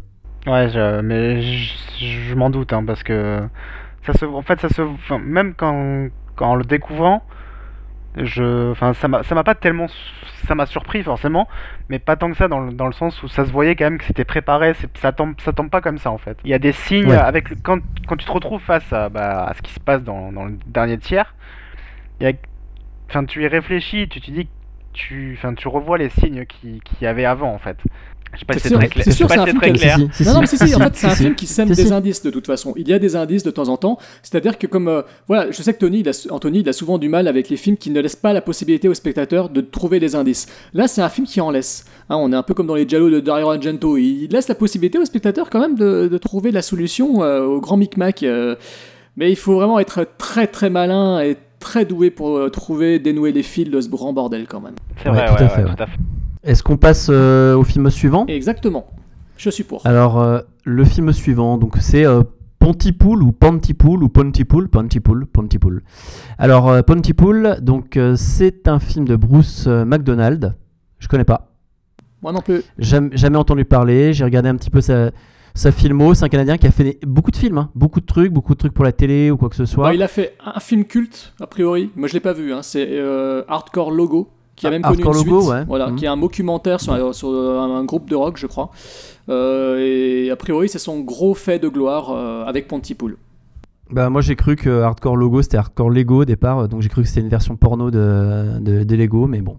Ouais, 0.47 0.69
je- 0.69 1.01
mais 1.01 1.41
je, 1.41 1.73
je 1.99 2.33
m'en 2.35 2.49
doute 2.49 2.73
hein, 2.73 2.83
parce 2.87 3.03
que 3.03 3.41
ça 4.05 4.13
se, 4.13 4.25
en 4.25 4.41
fait, 4.41 4.59
ça 4.61 4.69
se, 4.69 4.81
enfin, 4.81 5.19
même 5.23 5.53
quand, 5.55 6.07
quand 6.35 6.47
en 6.51 6.55
le 6.55 6.63
découvrant, 6.63 7.21
je, 8.15 8.71
enfin, 8.71 8.93
ça 8.93 9.07
m'a, 9.07 9.23
ça 9.23 9.35
m'a 9.35 9.43
pas 9.43 9.55
tellement, 9.55 9.87
ça 10.45 10.55
m'a 10.55 10.65
surpris 10.65 11.03
forcément, 11.03 11.47
mais 11.89 11.99
pas 11.99 12.15
tant 12.15 12.29
que 12.31 12.37
ça 12.37 12.47
dans 12.47 12.59
le, 12.59 12.73
dans 12.73 12.85
le 12.87 12.93
sens 12.93 13.21
où 13.23 13.27
ça 13.27 13.45
se 13.45 13.51
voyait 13.51 13.75
quand 13.75 13.85
même 13.85 13.97
que 13.97 14.05
c'était 14.05 14.25
préparé, 14.25 14.73
ça 14.95 15.11
tombe, 15.11 15.35
ça 15.41 15.53
tombe 15.53 15.69
pas 15.69 15.81
comme 15.81 15.97
ça 15.97 16.11
en 16.11 16.17
fait. 16.17 16.37
Il 16.43 16.51
y 16.51 16.53
a 16.53 16.59
des 16.59 16.71
signes 16.73 17.11
Ouais. 17.11 17.15
avec 17.15 17.49
quand, 17.63 17.79
quand 18.07 18.15
tu 18.17 18.25
te 18.25 18.31
retrouves 18.31 18.61
face 18.61 18.91
à, 18.93 19.09
bah, 19.09 19.45
à 19.45 19.53
ce 19.55 19.61
qui 19.61 19.73
se 19.73 19.79
passe 19.79 20.03
dans, 20.03 20.31
dans 20.31 20.45
le 20.45 20.57
dernier 20.67 20.97
tiers, 20.99 21.35
il 22.19 22.27
y 22.27 22.29
a, 22.29 22.33
enfin, 23.09 23.25
tu 23.25 23.43
y 23.43 23.47
réfléchis, 23.47 24.09
tu 24.09 24.21
te 24.21 24.31
dis, 24.31 24.47
que 24.47 24.51
tu, 24.93 25.35
enfin, 25.37 25.53
tu 25.55 25.67
revois 25.67 25.97
les 25.97 26.09
signes 26.09 26.45
qui, 26.45 26.81
qui 26.81 27.03
y 27.03 27.07
avait 27.07 27.25
avant 27.25 27.53
en 27.53 27.59
fait. 27.59 27.77
Je 28.33 28.39
sais 28.39 28.45
pas 28.45 28.53
si 28.55 28.59
C'est 28.61 28.67
sûr- 28.69 28.77
très 28.79 28.87
clair. 28.87 29.05
pas 29.45 29.53
très 29.59 29.71
qui- 29.73 29.79
clair. 29.79 29.99
Non, 29.99 30.33
non, 30.33 30.39
mais 30.41 30.47
si, 30.47 30.57
si, 30.57 30.73
en 30.75 30.79
fait, 30.79 30.95
c'est 30.95 31.07
un 31.07 31.09
film 31.11 31.35
qui 31.35 31.45
sème 31.45 31.69
des 31.69 31.91
indices 31.91 32.23
de 32.23 32.29
toute 32.31 32.47
façon. 32.47 32.73
Il 32.77 32.87
y 32.87 32.93
a 32.93 32.99
des 32.99 33.15
indices 33.15 33.43
de 33.43 33.51
temps 33.51 33.69
en 33.69 33.77
temps. 33.77 33.97
C'est-à-dire 34.23 34.57
que, 34.57 34.67
comme. 34.67 34.87
euh, 34.87 35.01
voilà, 35.27 35.51
je 35.51 35.61
sais 35.61 35.73
que 35.73 35.79
Tony, 35.79 35.99
il 35.99 36.09
a, 36.09 36.27
Anthony, 36.31 36.59
il 36.61 36.69
a 36.69 36.73
souvent 36.73 36.97
du 36.97 37.09
mal 37.09 37.27
avec 37.27 37.49
les 37.49 37.57
films 37.57 37.77
qui 37.77 37.91
ne 37.91 37.99
laissent 38.01 38.15
pas 38.15 38.33
la 38.33 38.41
possibilité 38.41 38.87
au 38.87 38.93
spectateur 38.93 39.49
de 39.49 39.61
trouver 39.61 39.99
les 39.99 40.15
indices. 40.15 40.47
Là, 40.73 40.87
c'est 40.87 41.01
un 41.01 41.09
film 41.09 41.27
qui 41.27 41.41
en 41.41 41.51
laisse. 41.51 41.85
Hein, 42.09 42.17
on 42.19 42.31
est 42.33 42.35
un 42.35 42.43
peu 42.43 42.53
comme 42.53 42.67
dans 42.67 42.75
les 42.75 42.87
Giallo 42.87 43.09
de 43.09 43.19
Dario 43.19 43.49
Argento. 43.51 43.97
Il 43.97 44.27
laisse 44.31 44.47
la 44.47 44.55
possibilité 44.55 44.97
au 44.97 45.05
spectateur 45.05 45.49
quand 45.49 45.59
même 45.59 45.75
de, 45.75 46.07
de 46.07 46.17
trouver 46.17 46.51
la 46.51 46.61
solution 46.63 47.23
euh, 47.23 47.41
au 47.43 47.61
grand 47.61 47.77
micmac. 47.77 48.23
euh. 48.23 48.55
mais 49.15 49.29
il 49.31 49.35
faut 49.35 49.53
vraiment 49.55 49.79
être 49.79 50.07
très 50.17 50.47
très 50.47 50.69
malin 50.71 51.21
et 51.21 51.37
très 51.59 51.85
doué 51.85 52.09
pour 52.09 52.49
trouver, 52.51 52.97
dénouer 52.99 53.31
les 53.31 53.43
fils 53.43 53.69
de 53.69 53.79
ce 53.79 53.87
grand 53.89 54.11
bordel 54.11 54.47
quand 54.49 54.59
même. 54.59 54.73
C'est 55.01 55.09
Ouais, 55.09 55.15
vrai, 55.17 55.25
tout 55.27 55.33
ouais, 55.35 55.41
à 55.43 55.49
fait, 55.49 55.61
ouais, 55.63 55.69
ouais. 55.69 55.75
tout 55.75 55.83
à 55.83 55.85
fait. 55.85 55.97
Est-ce 56.43 56.63
qu'on 56.63 56.77
passe 56.77 57.07
euh, 57.09 57.55
au 57.55 57.63
film 57.63 57.89
suivant? 57.89 58.25
Exactement. 58.27 58.87
Je 59.37 59.49
suis 59.49 59.63
pour. 59.63 59.85
Alors, 59.85 60.19
euh, 60.21 60.39
le 60.65 60.83
film 60.85 61.11
suivant, 61.13 61.57
donc 61.57 61.75
c'est 61.79 62.05
euh, 62.05 62.23
Pontypool 62.59 63.23
ou 63.23 63.31
Pontypool 63.31 64.03
ou 64.03 64.09
Pontypool, 64.09 64.69
Pontypool, 64.69 65.25
Pontypool. 65.25 65.83
Alors, 66.37 66.69
euh, 66.69 66.81
Pontypool, 66.81 67.57
donc 67.61 67.97
c'est 68.15 68.67
un 68.67 68.79
film 68.79 69.05
de 69.07 69.15
Bruce 69.15 69.67
McDonald. 69.67 70.55
Je 70.99 71.07
connais 71.07 71.25
pas. 71.25 71.49
Moi 72.21 72.31
non 72.31 72.39
plus. 72.41 72.61
Jamais, 72.77 73.09
jamais 73.17 73.37
entendu 73.37 73.65
parler. 73.65 74.13
J'ai 74.13 74.23
regardé 74.23 74.47
un 74.47 74.55
petit 74.55 74.69
peu 74.69 74.79
sa, 74.79 75.11
sa 75.53 75.71
filmo. 75.73 76.13
C'est 76.13 76.23
un 76.23 76.29
Canadien 76.29 76.57
qui 76.57 76.67
a 76.67 76.71
fait 76.71 76.83
des- 76.85 76.99
beaucoup 77.05 77.31
de 77.31 77.35
films, 77.35 77.57
hein. 77.57 77.69
beaucoup 77.75 77.99
de 77.99 78.05
trucs, 78.05 78.31
beaucoup 78.31 78.53
de 78.53 78.59
trucs 78.59 78.73
pour 78.73 78.85
la 78.85 78.93
télé 78.93 79.29
ou 79.29 79.35
quoi 79.35 79.49
que 79.49 79.55
ce 79.57 79.65
soit. 79.65 79.83
Bah, 79.87 79.93
il 79.93 80.01
a 80.03 80.07
fait 80.07 80.35
un 80.45 80.59
film 80.61 80.85
culte, 80.85 81.33
a 81.41 81.47
priori. 81.47 81.89
Moi, 81.97 82.07
je 82.07 82.13
l'ai 82.13 82.19
pas 82.21 82.31
vu. 82.33 82.53
hein. 82.53 82.61
C'est 82.61 82.97
Hardcore 83.49 83.91
Logo, 83.91 84.29
qui 84.55 84.67
a 84.67 84.69
même 84.69 84.81
connu 84.83 85.01
une 85.01 85.07
Hardcore 85.07 85.25
Logo, 85.25 85.41
suite. 85.41 85.51
ouais. 85.53 85.63
Voilà, 85.65 85.87
Mhm. 85.89 85.95
qui 85.95 86.05
est 86.05 86.07
un 86.09 86.17
documentaire 86.17 86.79
sur, 86.79 86.93
un- 86.93 87.13
sur 87.13 87.29
un, 87.29 87.75
un 87.77 87.83
groupe 87.85 88.09
de 88.09 88.15
rock, 88.15 88.37
je 88.37 88.47
crois. 88.47 88.69
Euh, 89.29 89.77
et 89.79 90.29
a 90.31 90.35
priori, 90.35 90.69
c'est 90.69 90.79
son 90.79 90.99
gros 90.99 91.33
fait 91.33 91.59
de 91.59 91.67
gloire 91.69 92.11
euh, 92.11 92.45
avec 92.45 92.67
Pontypool. 92.67 93.17
Bah, 93.91 94.09
moi 94.09 94.21
j'ai 94.21 94.35
cru 94.35 94.55
que 94.55 94.81
Hardcore 94.81 95.17
Logo 95.17 95.41
c'était 95.41 95.57
Hardcore 95.57 95.89
Lego 95.91 96.21
au 96.21 96.25
départ, 96.25 96.67
donc 96.67 96.81
j'ai 96.81 96.89
cru 96.89 97.03
que 97.03 97.07
c'était 97.07 97.21
une 97.21 97.29
version 97.29 97.55
porno 97.57 97.91
de, 97.91 98.57
de, 98.59 98.83
des 98.83 98.97
Lego, 98.97 99.27
mais 99.27 99.41
bon. 99.41 99.57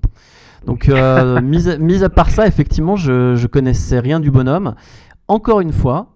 Donc, 0.66 0.88
euh, 0.88 1.40
mis, 1.42 1.68
à, 1.68 1.76
mis 1.76 2.02
à 2.02 2.08
part 2.08 2.30
ça, 2.30 2.46
effectivement, 2.46 2.96
je, 2.96 3.36
je 3.36 3.46
connaissais 3.46 4.00
rien 4.00 4.18
du 4.20 4.30
bonhomme. 4.30 4.74
Encore 5.28 5.60
une 5.60 5.72
fois, 5.72 6.08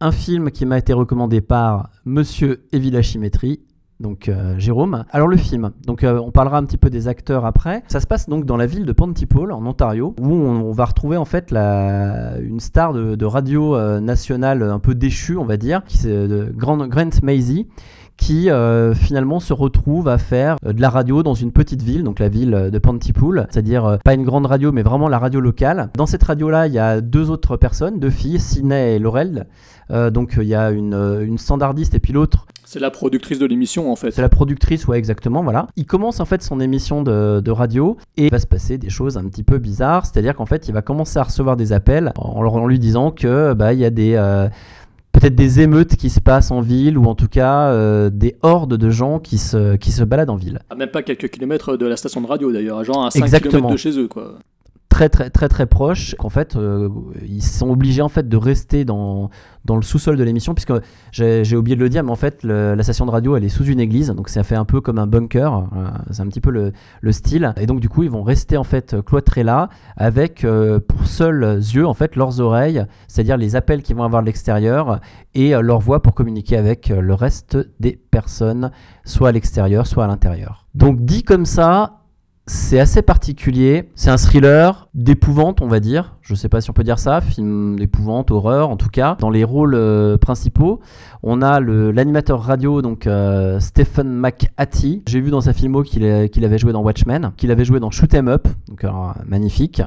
un 0.00 0.12
film 0.12 0.50
qui 0.50 0.66
m'a 0.66 0.78
été 0.78 0.92
recommandé 0.92 1.40
par 1.40 1.88
Monsieur 2.04 2.64
Evilachimétrie, 2.72 3.60
donc 4.02 4.28
euh, 4.28 4.58
Jérôme. 4.58 5.04
Alors 5.10 5.28
le 5.28 5.36
film, 5.36 5.70
donc 5.86 6.04
euh, 6.04 6.18
on 6.18 6.30
parlera 6.30 6.58
un 6.58 6.64
petit 6.64 6.76
peu 6.76 6.90
des 6.90 7.08
acteurs 7.08 7.46
après. 7.46 7.82
Ça 7.88 8.00
se 8.00 8.06
passe 8.06 8.28
donc 8.28 8.44
dans 8.44 8.56
la 8.58 8.66
ville 8.66 8.84
de 8.84 8.92
Pontypool 8.92 9.52
en 9.52 9.64
Ontario, 9.64 10.14
où 10.20 10.30
on, 10.30 10.72
va 10.72 10.84
retrouver 10.84 11.16
en 11.16 11.24
fait 11.24 11.50
la, 11.50 12.36
une 12.38 12.60
star 12.60 12.92
de, 12.92 13.24
radio 13.24 13.76
euh, 13.76 14.00
nationale 14.00 14.62
un 14.62 14.80
peu 14.80 14.94
déchue, 14.94 15.38
on 15.38 15.44
va 15.44 15.56
dire, 15.56 15.82
qui 15.86 15.96
c'est 15.96 16.28
Grant, 16.54 16.88
Maisie, 17.22 17.68
qui 18.22 18.50
euh, 18.50 18.94
finalement 18.94 19.40
se 19.40 19.52
retrouve 19.52 20.06
à 20.06 20.16
faire 20.16 20.56
euh, 20.64 20.72
de 20.72 20.80
la 20.80 20.90
radio 20.90 21.24
dans 21.24 21.34
une 21.34 21.50
petite 21.50 21.82
ville, 21.82 22.04
donc 22.04 22.20
la 22.20 22.28
ville 22.28 22.54
euh, 22.54 22.70
de 22.70 22.78
Pontypool, 22.78 23.48
c'est-à-dire 23.50 23.98
pas 24.04 24.14
une 24.14 24.22
grande 24.22 24.46
radio, 24.46 24.70
mais 24.70 24.82
vraiment 24.82 25.08
la 25.08 25.18
radio 25.18 25.40
locale. 25.40 25.90
Dans 25.96 26.06
cette 26.06 26.22
radio-là, 26.22 26.68
il 26.68 26.72
y 26.72 26.78
a 26.78 27.00
deux 27.00 27.30
autres 27.30 27.56
personnes, 27.56 27.98
deux 27.98 28.10
filles, 28.10 28.38
Sydney 28.38 28.94
et 28.94 28.98
Laurel. 29.00 29.46
Euh, 29.90 30.10
donc 30.10 30.34
il 30.40 30.46
y 30.46 30.54
a 30.54 30.70
une, 30.70 30.94
une 30.94 31.36
standardiste 31.36 31.94
et 31.94 31.98
puis 31.98 32.12
l'autre 32.12 32.46
C'est 32.64 32.78
la 32.78 32.90
productrice 32.90 33.38
de 33.38 33.46
l'émission 33.46 33.90
en 33.90 33.96
fait. 33.96 34.12
c'est 34.12 34.22
la 34.22 34.28
productrice, 34.28 34.86
ouais, 34.86 34.98
exactement, 34.98 35.42
voilà. 35.42 35.66
Il 35.76 35.86
commence 35.86 36.20
en 36.20 36.24
fait 36.24 36.42
son 36.42 36.60
émission 36.60 37.02
de, 37.02 37.40
de 37.40 37.50
radio 37.50 37.96
et 38.16 38.26
il 38.26 38.30
va 38.30 38.38
se 38.38 38.46
passer 38.46 38.78
des 38.78 38.88
choses 38.88 39.18
un 39.18 39.24
petit 39.24 39.42
peu 39.42 39.58
bizarres. 39.58 40.06
C'est-à-dire 40.06 40.36
qu'en 40.36 40.46
fait, 40.46 40.68
il 40.68 40.72
va 40.72 40.82
commencer 40.82 41.18
à 41.18 41.24
recevoir 41.24 41.56
des 41.56 41.72
appels 41.72 42.12
en, 42.16 42.66
lui 42.66 42.78
disant 42.78 43.10
que 43.10 43.52
bah 43.54 43.72
il 43.72 43.80
y 43.80 43.84
a 43.84 43.90
des 43.90 44.14
euh, 44.14 44.48
peut-être 45.12 45.34
des 45.34 45.60
émeutes 45.60 45.96
qui 45.96 46.10
se 46.10 46.20
passent 46.20 46.50
en 46.50 46.60
ville 46.60 46.98
ou 46.98 47.04
en 47.04 47.14
tout 47.14 47.28
cas 47.28 47.68
euh, 47.68 48.10
des 48.10 48.36
hordes 48.42 48.76
de 48.76 48.90
gens 48.90 49.18
qui 49.18 49.38
se 49.38 49.76
qui 49.76 49.92
se 49.92 50.02
baladent 50.02 50.30
en 50.30 50.36
ville. 50.36 50.60
À 50.70 50.74
même 50.74 50.90
pas 50.90 51.02
quelques 51.02 51.28
kilomètres 51.30 51.76
de 51.76 51.86
la 51.86 51.96
station 51.96 52.20
de 52.20 52.26
radio 52.26 52.50
d'ailleurs, 52.52 52.82
genre 52.84 53.04
à 53.06 53.10
5 53.10 53.22
Exactement. 53.22 53.50
kilomètres 53.50 53.72
de 53.72 53.78
chez 53.78 53.98
eux 53.98 54.08
quoi. 54.08 54.38
Très 55.08 55.30
très 55.30 55.48
très 55.48 55.66
proches. 55.66 56.14
Qu'en 56.18 56.28
fait, 56.28 56.56
euh, 56.56 56.88
ils 57.26 57.42
sont 57.42 57.70
obligés 57.70 58.02
en 58.02 58.08
fait 58.08 58.28
de 58.28 58.36
rester 58.36 58.84
dans 58.84 59.30
dans 59.64 59.76
le 59.76 59.82
sous-sol 59.82 60.16
de 60.16 60.24
l'émission 60.24 60.54
puisque 60.54 60.72
j'ai 61.12 61.56
oublié 61.56 61.76
de 61.76 61.80
le 61.80 61.88
dire, 61.88 62.02
mais 62.02 62.10
en 62.10 62.16
fait 62.16 62.42
la 62.42 62.82
station 62.82 63.06
de 63.06 63.10
radio 63.10 63.36
elle 63.36 63.44
est 63.44 63.48
sous 63.48 63.64
une 63.64 63.80
église, 63.80 64.08
donc 64.08 64.28
ça 64.28 64.42
fait 64.42 64.56
un 64.56 64.64
peu 64.64 64.80
comme 64.80 64.98
un 64.98 65.06
bunker. 65.06 65.68
euh, 65.76 65.88
c'est 66.10 66.20
un 66.22 66.26
petit 66.26 66.40
peu 66.40 66.50
le, 66.50 66.72
le 67.00 67.12
style. 67.12 67.52
Et 67.56 67.66
donc 67.66 67.80
du 67.80 67.88
coup 67.88 68.02
ils 68.02 68.10
vont 68.10 68.22
rester 68.22 68.56
en 68.56 68.64
fait 68.64 68.96
cloîtrés 69.02 69.44
là 69.44 69.68
avec 69.96 70.44
euh, 70.44 70.80
pour 70.80 71.06
seuls 71.06 71.58
yeux 71.58 71.86
en 71.86 71.94
fait 71.94 72.16
leurs 72.16 72.40
oreilles, 72.40 72.84
c'est-à-dire 73.08 73.36
les 73.36 73.56
appels 73.56 73.82
qu'ils 73.82 73.96
vont 73.96 74.04
avoir 74.04 74.22
de 74.22 74.26
l'extérieur 74.26 75.00
et 75.34 75.54
euh, 75.54 75.60
leur 75.60 75.78
voix 75.80 76.02
pour 76.02 76.14
communiquer 76.14 76.56
avec 76.56 76.88
le 76.88 77.14
reste 77.14 77.56
des 77.80 77.98
personnes, 78.10 78.70
soit 79.04 79.28
à 79.28 79.32
l'extérieur, 79.32 79.86
soit 79.86 80.04
à 80.04 80.06
l'intérieur. 80.08 80.66
Donc 80.74 81.04
dit 81.04 81.22
comme 81.22 81.46
ça, 81.46 82.01
c'est 82.46 82.80
assez 82.80 83.02
particulier. 83.02 83.88
C'est 83.94 84.10
un 84.10 84.16
thriller 84.16 84.88
d'épouvante, 84.94 85.60
on 85.62 85.68
va 85.68 85.78
dire. 85.80 86.16
Je 86.22 86.34
sais 86.34 86.48
pas 86.48 86.60
si 86.60 86.70
on 86.70 86.72
peut 86.72 86.82
dire 86.84 86.98
ça, 86.98 87.20
film 87.20 87.78
d'épouvante, 87.78 88.30
horreur, 88.30 88.70
en 88.70 88.76
tout 88.76 88.88
cas. 88.88 89.16
Dans 89.20 89.30
les 89.30 89.44
rôles 89.44 89.74
euh, 89.74 90.18
principaux, 90.18 90.80
on 91.22 91.40
a 91.42 91.60
l'animateur 91.60 92.42
radio, 92.42 92.82
donc 92.82 93.06
euh, 93.06 93.60
Stephen 93.60 94.08
McHattie. 94.12 95.02
J'ai 95.06 95.20
vu 95.20 95.30
dans 95.30 95.40
sa 95.40 95.52
filmo 95.52 95.82
qu'il 95.82 96.04
est- 96.04 96.28
qu'il 96.30 96.44
avait 96.44 96.58
joué 96.58 96.72
dans 96.72 96.82
Watchmen, 96.82 97.32
qu'il 97.36 97.50
avait 97.50 97.64
joué 97.64 97.78
dans 97.80 97.90
Shoot 97.90 98.12
'Em 98.14 98.28
Up, 98.28 98.48
donc 98.68 98.84
magnifique. 99.26 99.82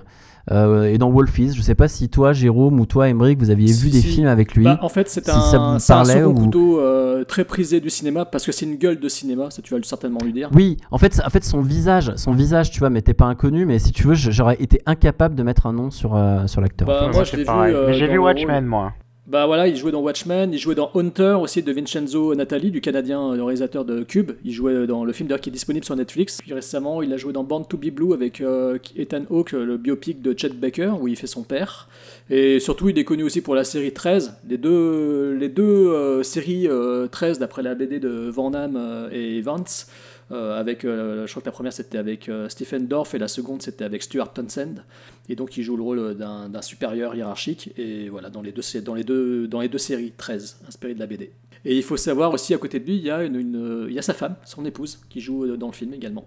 Euh, 0.52 0.84
et 0.86 0.98
dans 1.00 1.10
Wolfies, 1.10 1.54
je 1.56 1.62
sais 1.62 1.74
pas 1.74 1.88
si 1.88 2.08
toi, 2.10 2.32
Jérôme, 2.32 2.80
ou 2.80 2.86
toi, 2.86 3.10
Emmerich, 3.10 3.40
vous 3.40 3.50
aviez 3.50 3.68
Si, 3.70 3.84
vu 3.84 3.90
des 3.90 4.02
films 4.02 4.28
avec 4.28 4.54
lui. 4.54 4.64
Bah, 4.64 4.78
en 4.84 4.90
fait, 4.90 5.10
c'est 5.10 5.24
Si 5.26 5.32
un, 5.32 5.40
ça 5.42 5.58
vous 5.58 5.80
c'est 5.80 5.94
un 5.94 6.06
second 6.06 6.30
ou- 6.32 6.34
couteau 6.36 6.80
euh, 6.80 7.24
très 7.24 7.46
prisé 7.46 7.80
du 7.80 7.90
cinéma 7.90 8.26
parce 8.26 8.46
que 8.46 8.52
c'est 8.52 8.66
une 8.66 8.76
gueule 8.76 9.00
de 9.00 9.10
cinéma, 9.10 9.50
ça 9.50 9.62
tu 9.64 9.74
vas 9.74 9.80
certainement 9.84 10.20
lui 10.24 10.34
dire. 10.34 10.50
Oui, 10.54 10.78
en 10.92 10.98
fait, 11.00 11.20
en 11.26 11.30
fait, 11.32 11.44
son 11.44 11.62
visage, 11.62 12.14
son 12.16 12.32
visage, 12.34 12.70
tu 12.70 12.80
vois, 12.80 12.92
m'était 12.92 13.14
pas 13.16 13.26
inconnu, 13.26 13.66
mais 13.66 13.80
si 13.80 13.92
tu 13.92 14.06
veux, 14.08 14.14
j'aurais 14.14 14.58
été 14.60 14.82
incapable 14.86 15.34
de 15.36 15.42
mettre 15.44 15.66
un 15.66 15.74
nom 15.74 15.90
sur, 15.90 16.16
euh, 16.16 16.46
sur 16.48 16.62
l'acteur. 16.62 16.88
Bah, 16.88 17.10
moi, 17.12 17.26
c'est 17.26 17.32
je 17.32 17.38
l'ai 17.38 17.42
vu, 17.44 17.46
pareil. 17.48 17.74
euh, 17.74 17.88
Mais 17.88 17.94
j'ai 17.94 18.08
vu 18.08 18.18
Watchmen, 18.20 18.66
moi. 18.66 18.94
Bah 19.28 19.48
voilà, 19.48 19.68
il 19.68 19.76
jouait 19.76 19.92
dans 19.92 20.02
Watchmen, 20.02 20.54
il 20.54 20.60
jouait 20.60 20.76
dans 20.76 20.92
Hunter 20.94 21.38
aussi 21.42 21.64
de 21.64 21.72
Vincenzo 21.72 22.36
Natali, 22.36 22.70
du 22.70 22.80
Canadien, 22.80 23.32
euh, 23.32 23.36
le 23.36 23.42
réalisateur 23.44 23.84
de 23.84 24.04
Cube. 24.04 24.34
Il 24.44 24.52
jouait 24.52 24.86
dans 24.86 25.04
le 25.04 25.12
film 25.14 25.28
d'ailleurs 25.28 25.42
qui 25.42 25.50
est 25.50 25.52
disponible 25.52 25.84
sur 25.84 25.96
Netflix. 25.96 26.44
Puis 26.44 26.54
récemment, 26.54 27.02
il 27.02 27.12
a 27.12 27.18
joué 27.18 27.34
dans 27.34 27.44
Born 27.44 27.66
to 27.66 27.76
Be 27.76 27.88
Blue 27.90 28.14
avec 28.14 28.40
euh, 28.40 28.78
Ethan 28.96 29.24
Hawke, 29.32 29.54
le 29.54 29.78
biopic 29.78 30.22
de 30.22 30.36
Chet 30.38 30.50
Baker, 30.50 30.94
où 31.02 31.08
il 31.08 31.16
fait 31.16 31.26
son 31.26 31.42
père. 31.42 31.90
Et 32.30 32.60
surtout, 32.60 32.90
il 32.90 33.00
est 33.00 33.04
connu 33.04 33.24
aussi 33.24 33.42
pour 33.42 33.56
la 33.56 33.64
série 33.64 33.94
13. 33.94 34.38
Les 34.48 34.60
deux, 34.60 35.34
les 35.34 35.50
deux 35.50 35.64
euh, 35.64 36.22
séries 36.22 36.68
euh, 36.68 37.08
13 37.08 37.40
d'après 37.40 37.64
la 37.64 37.74
BD 37.74 37.98
de 38.00 38.30
Van 38.30 38.52
Damme 38.52 38.76
euh, 38.78 39.10
et 39.12 39.42
Vance. 39.42 39.88
euh, 40.32 40.60
avec, 40.60 40.86
euh, 40.86 41.26
je 41.26 41.32
crois 41.32 41.42
que 41.42 41.48
la 41.48 41.52
première 41.52 41.74
c'était 41.74 41.98
avec 42.00 42.30
euh, 42.30 42.50
Stephen 42.50 42.88
Dorff 42.88 43.14
et 43.14 43.20
la 43.20 43.28
seconde 43.28 43.62
c'était 43.62 43.86
avec 43.86 44.02
Stuart 44.04 44.34
Townsend. 44.34 44.84
Et 45.30 45.36
donc 45.36 45.58
il 45.58 45.64
joue 45.64 45.76
le 45.76 45.84
rôle 45.84 46.16
d'un 46.16 46.62
supérieur 46.62 47.16
hiérarchique. 47.16 47.72
Et 47.78 48.10
voilà, 48.10 48.30
dans 48.30 48.42
les 48.42 48.52
deux, 48.52 48.64
dans 48.82 48.96
les 48.96 49.04
deux, 49.04 49.48
dans 49.48 49.62
les 49.62 49.70
deux 49.70 49.78
séries 49.78 50.14
13, 50.16 50.62
inspirées 50.68 50.94
de 50.94 51.00
la 51.00 51.08
BD. 51.08 51.32
Et 51.66 51.76
il 51.76 51.84
faut 51.84 51.98
savoir 51.98 52.32
aussi, 52.34 52.54
à 52.54 52.58
côté 52.58 52.80
de 52.80 52.86
lui, 52.86 52.96
il 52.98 53.04
y 53.04 53.10
a, 53.10 53.24
une, 53.24 53.36
une- 53.36 53.86
il 53.90 53.94
y 53.94 54.00
a 54.00 54.04
sa 54.04 54.14
femme, 54.14 54.36
son 54.46 54.64
épouse, 54.66 55.00
qui 55.10 55.20
joue 55.20 55.58
dans 55.58 55.68
le 55.68 55.74
film 55.74 55.94
également. 55.94 56.24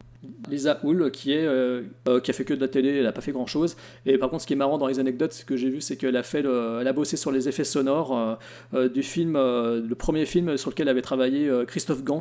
Lisa 0.51 0.81
Hull, 0.83 1.11
qui, 1.13 1.33
est, 1.33 1.47
euh, 1.47 1.83
euh, 2.09 2.19
qui 2.21 2.31
a 2.33 2.35
fait 2.35 2.45
que 2.45 2.55
de 2.55 2.61
la 2.61 2.67
télé, 2.69 2.97
elle 2.97 3.05
n'a 3.05 3.13
pas 3.13 3.21
fait 3.21 3.31
grand 3.33 3.47
chose. 3.47 3.77
Et 4.05 4.19
par 4.19 4.31
contre, 4.31 4.43
ce 4.43 4.47
qui 4.49 4.55
est 4.55 4.57
marrant 4.57 4.79
dans 4.79 4.89
les 4.89 4.99
anecdotes, 4.99 5.33
ce 5.33 5.45
que 5.45 5.57
j'ai 5.57 5.71
vu, 5.71 5.81
c'est 5.81 5.97
qu'elle 5.97 6.17
a, 6.17 6.23
fait 6.25 6.43
le- 6.43 6.79
elle 6.81 6.89
a 6.89 6.93
bossé 6.93 7.17
sur 7.17 7.31
les 7.31 7.49
effets 7.49 7.63
sonores 7.65 8.37
euh, 8.75 8.89
du 8.89 9.03
film, 9.05 9.37
euh, 9.37 9.81
le 9.87 9.95
premier 9.95 10.27
film 10.27 10.57
sur 10.57 10.71
lequel 10.71 10.89
avait 10.89 11.03
travaillé 11.03 11.49
Christophe 11.69 12.03
Gans, 12.03 12.19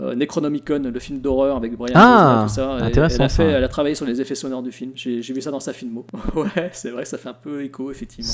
Necronomicon, 0.00 0.90
le 0.92 1.00
film 1.00 1.20
d'horreur 1.20 1.56
avec 1.56 1.76
Brian 1.76 1.92
Ah, 1.96 2.42
et 2.44 2.48
tout 2.48 2.54
ça. 2.54 2.72
Intéressant, 2.74 3.16
elle, 3.16 3.26
a 3.26 3.28
ça. 3.28 3.36
fait, 3.44 3.50
elle 3.50 3.64
a 3.64 3.68
travaillé 3.68 3.94
sur 3.94 4.06
les 4.06 4.20
effets 4.20 4.34
sonores 4.34 4.62
du 4.62 4.72
film. 4.72 4.92
J'ai 4.94 5.20
vu 5.20 5.40
ça 5.40 5.50
dans 5.50 5.60
sa 5.60 5.72
filmo. 5.72 6.04
ouais, 6.36 6.70
c'est 6.72 6.90
vrai, 6.90 7.04
ça 7.04 7.18
fait 7.18 7.28
un 7.28 7.34
peu 7.34 7.62
écho, 7.64 7.90
effectivement. 7.90 8.30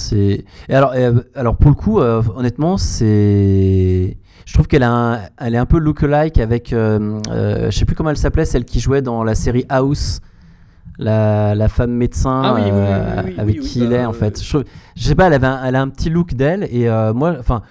Et 0.69 0.75
alors 0.75 0.93
alors 1.35 1.57
pour 1.57 1.71
le 1.71 1.77
coup 1.77 2.01
honnêtement 2.01 2.77
c'est 2.79 4.10
je 4.47 4.53
trouve 4.55 4.67
qu'elle 4.67 4.83
a 4.83 4.91
un- 4.93 5.21
elle 5.39 5.55
est 5.55 5.59
un 5.59 5.67
peu 5.67 5.79
look-alike 5.79 6.39
avec 6.39 6.73
euh, 6.73 7.19
euh, 7.31 7.71
je 7.71 7.77
sais 7.79 7.85
plus 7.85 7.95
comment 7.95 8.11
elle 8.11 8.17
s'appelait 8.17 8.45
celle 8.45 8.65
qui 8.65 8.81
jouait 8.81 9.03
dans 9.03 9.23
la 9.25 9.35
série 9.35 9.65
House 9.69 10.21
la, 10.99 11.55
la 11.55 11.69
femme 11.69 11.93
médecin 11.93 12.43
Ah 12.45 12.55
oui, 12.55 12.61
oui, 12.65 12.71
oui, 12.73 12.77
euh, 12.79 13.23
avec 13.39 13.61
qui 13.61 13.81
il 13.81 13.89
bah, 13.91 13.97
est 13.97 14.05
en 14.05 14.13
fait. 14.13 14.43
je, 14.43 14.49
trouve- 14.49 14.65
je 14.97 15.03
sais 15.03 15.15
pas 15.15 15.27
elle 15.29 15.35
avait 15.35 15.47
un, 15.47 15.65
elle 15.65 15.77
a 15.77 15.81
un 15.81 15.89
petit 15.89 16.11
look 16.11 16.35
d'elle 16.35 16.65
et 16.71 16.89
euh, 16.89 17.13
moi 17.15 17.37
enfin 17.39 17.63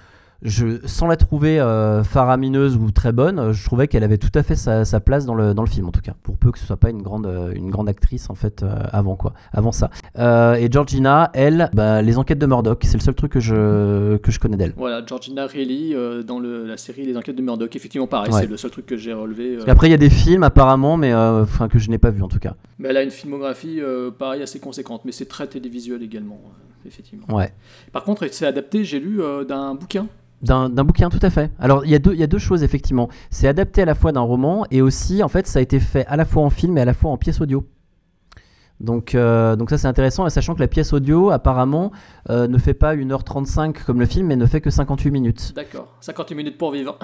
je, 0.41 0.79
sans 0.85 1.07
la 1.07 1.17
trouver 1.17 1.59
euh, 1.59 2.03
faramineuse 2.03 2.77
ou 2.77 2.91
très 2.91 3.11
bonne, 3.11 3.51
je 3.51 3.65
trouvais 3.65 3.87
qu'elle 3.87 4.03
avait 4.03 4.17
tout 4.17 4.31
à 4.35 4.43
fait 4.43 4.55
sa, 4.55 4.85
sa 4.85 4.99
place 5.01 5.25
dans 5.25 5.35
le, 5.35 5.53
dans 5.53 5.63
le 5.63 5.69
film 5.69 5.87
en 5.87 5.91
tout 5.91 5.99
cas. 6.01 6.13
Pour 6.23 6.37
peu 6.37 6.51
que 6.51 6.57
ce 6.59 6.65
soit 6.65 6.77
pas 6.77 6.89
une 6.89 7.01
grande, 7.01 7.25
euh, 7.25 7.51
une 7.53 7.69
grande 7.69 7.89
actrice 7.89 8.29
en 8.29 8.35
fait 8.35 8.63
euh, 8.63 8.73
avant 8.91 9.15
quoi, 9.15 9.33
avant 9.51 9.71
ça. 9.71 9.89
Euh, 10.17 10.53
et 10.55 10.71
Georgina, 10.71 11.29
elle, 11.33 11.69
bah, 11.73 12.01
les 12.01 12.17
enquêtes 12.17 12.39
de 12.39 12.45
Murdoch, 12.45 12.79
c'est 12.83 12.93
le 12.97 13.01
seul 13.03 13.15
truc 13.15 13.33
que 13.33 13.39
je, 13.41 14.15
que 14.17 14.31
je 14.31 14.39
connais 14.39 14.55
d'elle. 14.57 14.73
Voilà, 14.77 15.03
Georgina 15.05 15.45
Reilly 15.45 15.93
dans 16.25 16.39
le- 16.39 16.65
la 16.65 16.77
série 16.77 17.05
Les 17.05 17.17
Enquêtes 17.17 17.35
de 17.35 17.41
Murdoch. 17.41 17.75
Effectivement, 17.75 18.07
pareil, 18.07 18.31
Ouais. 18.33 18.41
c'est 18.41 18.47
le 18.49 18.57
seul 18.57 18.71
truc 18.71 18.85
que 18.85 18.95
j'ai 18.97 19.13
relevé. 19.13 19.57
qu'après 19.65 19.87
il 19.87 19.91
y 19.91 19.93
a 19.93 19.97
des 19.97 20.09
films 20.09 20.43
apparemment, 20.43 20.95
mais 20.97 21.13
enfin 21.13 21.67
que 21.67 21.79
je 21.79 21.89
n'ai 21.89 21.97
pas 21.97 22.11
vu 22.11 22.21
en 22.23 22.27
tout 22.29 22.39
cas. 22.39 22.55
Mais 22.77 22.89
elle 22.89 22.97
a 22.97 23.03
une 23.03 23.11
filmographie, 23.11 23.81
pareil, 24.17 24.41
assez 24.41 24.59
conséquente, 24.59 25.01
mais 25.03 25.11
c'est 25.11 25.25
très 25.27 25.47
télévisuel 25.47 26.01
également, 26.01 26.39
effectivement. 26.85 27.25
Ouais. 27.35 27.51
Par 27.91 28.03
contre, 28.03 28.25
c'est 28.31 28.45
adapté, 28.45 28.85
j'ai 28.85 28.99
lu, 28.99 29.19
d'un 29.47 29.75
bouquin. 29.75 30.07
D'un 30.41 30.69
bouquin, 30.69 31.09
tout 31.09 31.19
à 31.21 31.29
fait. 31.29 31.51
Alors, 31.59 31.83
il 31.85 31.91
y, 31.91 31.95
a 31.95 31.99
deux- 31.99 32.13
il 32.13 32.19
y 32.19 32.23
a 32.23 32.27
deux 32.27 32.37
choses, 32.37 32.63
effectivement. 32.63 33.09
C'est 33.29 33.47
adapté 33.47 33.81
à 33.81 33.85
la 33.85 33.93
fois 33.95 34.11
d'un 34.13 34.21
roman, 34.21 34.65
et 34.71 34.81
aussi, 34.81 35.21
en 35.21 35.27
fait, 35.27 35.47
ça 35.47 35.59
a 35.59 35.61
été 35.61 35.79
fait 35.81 36.05
à 36.07 36.15
la 36.15 36.23
fois 36.23 36.43
en 36.43 36.49
film 36.49 36.77
et 36.77 36.81
à 36.81 36.85
la 36.85 36.93
fois 36.93 37.11
en 37.11 37.17
pièce 37.17 37.41
audio. 37.41 37.65
Donc, 38.79 39.13
euh, 39.13 39.57
donc 39.57 39.69
ça, 39.69 39.77
c'est 39.77 39.87
intéressant, 39.87 40.25
et 40.25 40.29
sachant 40.29 40.55
que 40.55 40.61
la 40.61 40.69
pièce 40.69 40.93
audio, 40.93 41.31
apparemment, 41.31 41.91
euh, 42.29 42.47
ne 42.47 42.57
fait 42.57 42.73
pas 42.73 42.95
1h35 42.95 43.83
comme 43.85 43.99
le 43.99 44.05
film, 44.05 44.27
mais 44.27 44.37
ne 44.37 44.45
fait 44.45 44.61
que 44.61 44.69
58 44.69 45.11
minutes. 45.11 45.51
D'accord, 45.53 45.93
58 45.99 46.35
minutes 46.35 46.57
pour 46.57 46.71
vivre. 46.71 46.97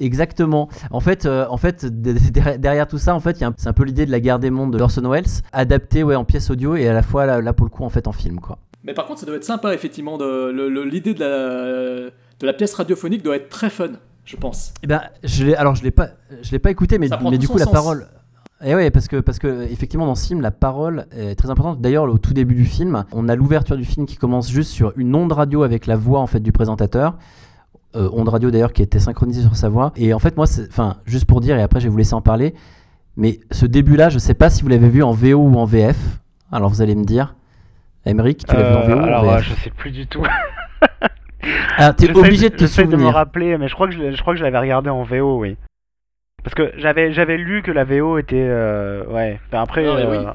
Exactement. 0.00 0.68
En 0.90 1.00
fait, 1.00 1.24
euh, 1.26 1.46
en 1.50 1.56
fait 1.56 1.84
derrière, 1.86 2.86
tout 2.86 2.98
ça, 2.98 3.14
en 3.14 3.20
fait, 3.20 3.38
il 3.38 3.40
y 3.42 3.44
a 3.44 3.48
un- 3.48 3.54
c'est 3.56 3.68
un 3.68 3.72
peu 3.72 3.84
l'idée 3.84 4.06
de 4.06 4.10
la 4.12 4.20
guerre 4.20 4.38
des 4.38 4.50
mondes 4.50 4.76
de 4.76 4.80
Orson 4.82 5.08
Welles, 5.08 5.24
adapté 5.52 6.02
ouais, 6.04 6.14
en 6.16 6.24
pièce 6.24 6.50
audio, 6.50 6.76
et 6.76 6.86
à 6.88 6.92
la 6.92 7.02
fois, 7.02 7.26
là, 7.26 7.40
là, 7.40 7.52
pour 7.52 7.66
le 7.66 7.70
coup, 7.70 7.84
en 7.84 7.90
fait, 7.90 8.06
en 8.06 8.12
film, 8.12 8.38
quoi. 8.40 8.58
Mais 8.84 8.92
par 8.94 9.06
contre, 9.06 9.20
ça 9.20 9.26
doit 9.26 9.36
être 9.36 9.44
sympa, 9.44 9.72
effectivement. 9.74 10.18
de- 10.18 10.50
L'idée 10.84 11.14
de 11.14 11.20
la, 11.20 12.10
de 12.40 12.46
la 12.46 12.52
pièce 12.52 12.74
radiophonique 12.74 13.22
doit 13.22 13.36
être 13.36 13.48
très 13.48 13.70
fun, 13.70 13.90
je 14.24 14.36
pense. 14.36 14.72
Eh 14.82 14.86
ben, 14.86 15.02
je 15.22 15.44
l'ai, 15.44 15.54
alors 15.56 15.74
je 15.74 15.82
l'ai 15.82 15.90
pas, 15.90 16.08
je 16.42 16.50
l'ai 16.50 16.58
pas 16.58 16.70
écouté, 16.70 16.98
mais, 16.98 17.08
mais 17.30 17.38
du 17.38 17.48
coup 17.48 17.58
la 17.58 17.64
sens. 17.64 17.72
parole. 17.72 18.06
Et 18.64 18.74
ouais, 18.74 18.90
parce 18.90 19.08
que 19.08 19.16
parce 19.20 19.38
que 19.38 19.62
effectivement 19.70 20.06
dans 20.06 20.14
ce 20.14 20.26
film 20.26 20.40
la 20.40 20.50
parole 20.50 21.06
est 21.12 21.34
très 21.34 21.50
importante. 21.50 21.80
D'ailleurs 21.82 22.04
au 22.04 22.18
tout 22.18 22.32
début 22.32 22.54
du 22.54 22.64
film, 22.64 23.04
on 23.12 23.28
a 23.28 23.34
l'ouverture 23.34 23.76
du 23.76 23.84
film 23.84 24.06
qui 24.06 24.16
commence 24.16 24.50
juste 24.50 24.70
sur 24.70 24.92
une 24.96 25.14
onde 25.14 25.32
radio 25.32 25.64
avec 25.64 25.86
la 25.86 25.96
voix 25.96 26.20
en 26.20 26.26
fait 26.26 26.40
du 26.40 26.52
présentateur. 26.52 27.16
Euh, 27.96 28.08
onde 28.12 28.28
radio 28.28 28.50
d'ailleurs 28.50 28.72
qui 28.72 28.82
était 28.82 28.98
synchronisée 29.00 29.42
sur 29.42 29.54
sa 29.54 29.68
voix. 29.68 29.92
Et 29.96 30.14
en 30.14 30.18
fait 30.18 30.36
moi, 30.36 30.46
c'est- 30.46 30.66
enfin 30.68 30.96
juste 31.04 31.26
pour 31.26 31.40
dire 31.40 31.56
et 31.58 31.62
après 31.62 31.78
je 31.80 31.84
vais 31.86 31.90
vous 31.90 31.96
laisser 31.98 32.14
en 32.14 32.22
parler. 32.22 32.54
Mais 33.16 33.38
ce 33.50 33.66
début-là, 33.66 34.08
je 34.08 34.18
sais 34.18 34.34
pas 34.34 34.50
si 34.50 34.62
vous 34.62 34.68
l'avez 34.68 34.88
vu 34.88 35.02
en 35.02 35.12
VO 35.12 35.36
ou 35.36 35.54
en 35.56 35.64
VF. 35.66 35.96
Alors 36.50 36.70
vous 36.70 36.80
allez 36.80 36.94
me 36.94 37.04
dire. 37.04 37.34
Emeric, 38.06 38.46
tu 38.46 38.54
l'as 38.56 38.62
vu 38.70 38.76
en 38.76 38.86
VO 38.86 38.92
Euh, 38.92 38.96
ou 38.96 39.00
en 39.00 39.04
alors, 39.04 39.24
VF 39.24 39.32
euh, 39.38 39.42
je 39.56 39.62
sais 39.64 39.70
plus 39.70 39.90
du 39.90 40.06
tout. 40.06 40.22
Ah, 41.76 41.92
t'es 41.92 42.10
obligé 42.14 42.50
de 42.50 42.56
te 42.56 42.66
j'essaie 42.66 42.86
de 42.86 42.96
me 42.96 42.96
souvenir. 42.96 43.14
rappeler, 43.14 43.58
mais 43.58 43.68
je 43.68 43.74
crois 43.74 43.88
que 43.88 43.94
je, 43.94 44.12
je 44.12 44.20
crois 44.22 44.34
que 44.34 44.38
je 44.38 44.44
l'avais 44.44 44.58
regardé 44.58 44.90
en 44.90 45.02
VO, 45.02 45.38
oui. 45.40 45.56
Parce 46.42 46.54
que 46.54 46.72
j'avais 46.76 47.12
j'avais 47.12 47.38
lu 47.38 47.62
que 47.62 47.70
la 47.70 47.84
VO 47.84 48.18
était 48.18 48.36
euh, 48.48 49.04
ouais. 49.06 49.40
Enfin, 49.48 49.62
après 49.62 49.86
Ah, 49.86 49.96
euh, 49.96 50.10
oui. 50.10 50.26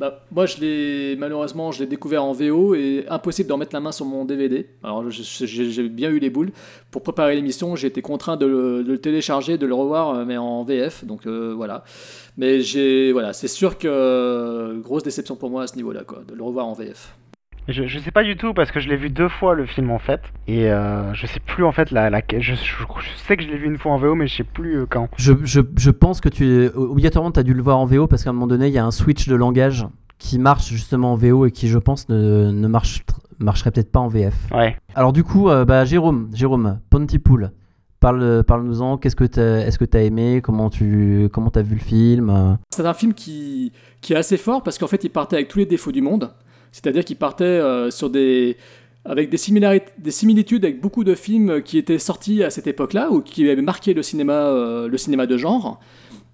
Bah, 0.00 0.24
moi, 0.32 0.46
je 0.46 0.58
l'ai 0.58 1.14
malheureusement, 1.16 1.70
je 1.70 1.78
l'ai 1.80 1.86
découvert 1.86 2.24
en 2.24 2.32
VO 2.32 2.74
et 2.74 3.04
impossible 3.08 3.48
d'en 3.48 3.56
mettre 3.56 3.72
la 3.72 3.78
main 3.78 3.92
sur 3.92 4.04
mon 4.04 4.24
DVD. 4.24 4.66
Alors, 4.82 5.08
j'ai 5.10 5.88
bien 5.88 6.10
eu 6.10 6.18
les 6.18 6.30
boules. 6.30 6.50
Pour 6.90 7.04
préparer 7.04 7.36
l'émission, 7.36 7.76
j'ai 7.76 7.86
été 7.86 8.02
contraint 8.02 8.36
de 8.36 8.46
le, 8.46 8.82
de 8.82 8.90
le 8.90 8.98
télécharger, 8.98 9.58
de 9.58 9.66
le 9.66 9.74
revoir, 9.74 10.10
euh, 10.16 10.24
mais 10.24 10.36
en 10.36 10.64
VF. 10.64 11.04
Donc 11.04 11.26
euh, 11.26 11.52
voilà. 11.56 11.84
Mais 12.36 12.60
j'ai, 12.62 13.12
voilà, 13.12 13.32
c'est 13.32 13.46
sûr 13.46 13.78
que 13.78 14.80
grosse 14.82 15.04
déception 15.04 15.36
pour 15.36 15.50
moi 15.50 15.62
à 15.62 15.66
ce 15.68 15.76
niveau-là, 15.76 16.02
quoi, 16.04 16.22
de 16.26 16.34
le 16.34 16.42
revoir 16.42 16.66
en 16.66 16.72
VF. 16.72 17.14
Je, 17.68 17.86
je 17.86 17.98
sais 18.00 18.10
pas 18.10 18.24
du 18.24 18.36
tout 18.36 18.54
parce 18.54 18.70
que 18.72 18.80
je 18.80 18.88
l'ai 18.88 18.96
vu 18.96 19.08
deux 19.08 19.28
fois 19.28 19.54
le 19.54 19.66
film 19.66 19.90
en 19.90 19.98
fait 20.00 20.20
et 20.48 20.70
euh, 20.70 21.14
je 21.14 21.26
sais 21.26 21.38
plus 21.40 21.64
en 21.64 21.70
fait 21.72 21.90
la, 21.92 22.10
la 22.10 22.20
je, 22.32 22.40
je- 22.40 22.54
je 22.54 23.08
sais 23.26 23.36
que 23.36 23.42
je 23.44 23.48
l'ai 23.48 23.56
vu 23.56 23.66
une 23.66 23.78
fois 23.78 23.92
en 23.92 23.98
VO 23.98 24.14
mais 24.16 24.26
je 24.26 24.36
sais 24.36 24.44
plus 24.44 24.78
euh, 24.80 24.86
quand. 24.88 25.08
Je, 25.16 25.32
je, 25.44 25.60
je 25.76 25.90
pense 25.90 26.20
que 26.20 26.28
tu 26.28 26.68
obligatoirement 26.74 27.30
tu 27.30 27.38
as 27.40 27.44
dû 27.44 27.54
le 27.54 27.62
voir 27.62 27.78
en 27.78 27.86
VO 27.86 28.06
parce 28.08 28.24
qu'à 28.24 28.30
un 28.30 28.32
moment 28.32 28.48
donné 28.48 28.66
il 28.66 28.72
y 28.74 28.78
a 28.78 28.84
un 28.84 28.90
switch 28.90 29.28
de 29.28 29.34
langage 29.36 29.86
qui 30.18 30.38
marche 30.38 30.68
justement 30.70 31.12
en 31.12 31.16
VO 31.16 31.46
et 31.46 31.50
qui 31.50 31.68
je 31.68 31.78
pense 31.78 32.08
ne, 32.08 32.50
ne 32.50 32.68
marche, 32.68 33.02
marcherait 33.38 33.70
peut-être 33.70 33.90
pas 33.92 34.00
en 34.00 34.08
VF. 34.08 34.34
Ouais. 34.52 34.76
Alors 34.94 35.12
du 35.12 35.22
coup, 35.24 35.48
euh, 35.48 35.64
bah, 35.64 35.84
Jérôme, 35.84 36.30
Jérôme, 36.32 36.78
Pontypool, 36.90 37.50
parle, 37.98 38.44
parle-nous-en. 38.44 38.98
Qu'est-ce 38.98 39.16
que 39.16 39.24
t'as, 39.24 39.58
est-ce 39.66 39.78
que 39.78 39.84
t'as 39.84 40.02
aimé? 40.02 40.40
Comment 40.42 40.70
tu, 40.70 41.28
comment 41.32 41.50
t'as 41.50 41.62
vu 41.62 41.74
le 41.74 41.80
film? 41.80 42.56
C'est 42.70 42.86
un 42.86 42.94
film 42.94 43.14
qui, 43.14 43.72
qui 44.00 44.12
est 44.12 44.16
assez 44.16 44.36
fort 44.36 44.62
parce 44.62 44.78
qu'en 44.78 44.86
fait, 44.86 45.02
il 45.04 45.10
partait 45.10 45.36
avec 45.36 45.48
tous 45.48 45.58
les 45.60 45.66
défauts 45.66 45.92
du 45.92 46.02
monde. 46.02 46.32
C'est-à-dire 46.72 47.04
qu'il 47.04 47.16
partait 47.16 47.44
euh, 47.44 47.90
avec 49.04 49.28
des, 49.28 49.36
similitudes 49.36 50.64
avec 50.64 50.80
beaucoup 50.80 51.04
de 51.04 51.14
films 51.14 51.62
qui 51.62 51.76
étaient 51.76 51.98
sortis 51.98 52.42
à 52.42 52.50
cette 52.50 52.66
époque-là 52.66 53.10
ou 53.10 53.20
qui 53.20 53.48
avaient 53.48 53.60
marqué 53.62 53.94
le 53.94 54.02
cinéma, 54.02 54.48
euh, 54.48 54.88
le 54.88 54.98
cinéma 54.98 55.26
de 55.26 55.36
genre. 55.36 55.78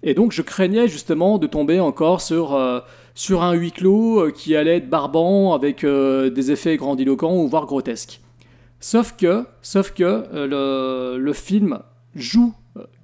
Et 0.01 0.13
donc, 0.13 0.31
je 0.31 0.41
craignais 0.41 0.87
justement 0.87 1.37
de 1.37 1.45
tomber 1.45 1.81
encore 1.81 2.21
sur, 2.21 2.55
euh, 2.55 2.79
sur 3.15 3.43
un 3.43 3.51
huis 3.51 3.73
clos 3.73 4.31
qui 4.31 4.55
allait 4.55 4.77
être 4.77 4.89
barbant 4.89 5.53
avec 5.53 5.85
des 5.85 6.51
effets 6.51 6.77
grandiloquents 6.77 7.35
ou 7.35 7.47
voire 7.49 7.65
grotesques. 7.65 8.21
Sauf 8.79 9.17
que, 9.17 9.45
sauf 9.61 9.91
que 9.91 10.23
le, 11.17 11.33
film 11.33 11.79
joue 12.15 12.53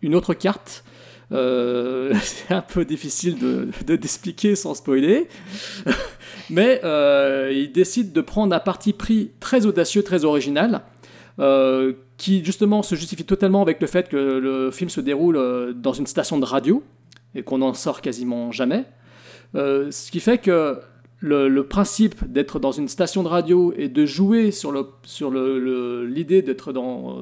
une 0.01 0.15
autre 0.15 0.33
carte. 0.33 0.85
Euh, 1.31 2.13
c'est 2.21 2.53
un 2.53 2.61
peu 2.61 2.85
difficile 2.85 3.39
de, 3.39 3.67
de- 3.85 3.95
d'expliquer 3.95 4.55
sans 4.55 4.73
spoiler. 4.75 5.27
Mais 6.49 6.81
euh, 6.83 7.51
il 7.53 7.71
décide 7.71 8.11
de 8.13 8.21
prendre 8.21 8.55
un 8.55 8.59
parti 8.59 8.93
pris 8.93 9.31
très 9.39 9.65
audacieux, 9.65 10.03
très 10.03 10.25
original, 10.25 10.81
euh, 11.39 11.93
qui 12.17 12.45
justement 12.45 12.83
se 12.83 12.95
justifie 12.95 13.25
totalement 13.25 13.61
avec 13.61 13.81
le 13.81 13.87
fait 13.87 14.07
que 14.09 14.15
le 14.15 14.71
film 14.71 14.89
se 14.89 15.01
déroule 15.01 15.73
dans 15.75 15.93
une 15.93 16.07
station 16.07 16.37
de 16.37 16.45
radio 16.45 16.83
et 17.33 17.41
qu'on 17.43 17.57
n'en 17.57 17.73
sort 17.73 18.01
quasiment 18.01 18.51
jamais. 18.51 18.85
Ce 19.55 20.11
qui 20.11 20.19
fait 20.19 20.37
que 20.37 20.79
le, 21.19 21.61
principe 21.63 22.31
d'être 22.31 22.59
dans 22.59 22.71
une 22.71 22.87
station 22.87 23.23
de 23.23 23.27
radio 23.27 23.73
et 23.75 23.89
de 23.89 24.05
jouer 24.05 24.51
sur 24.51 24.71
le 24.71 24.87
sur 25.03 25.31
le- 25.31 26.05
l'idée 26.05 26.41
d'être 26.41 26.71
dans 26.71 27.17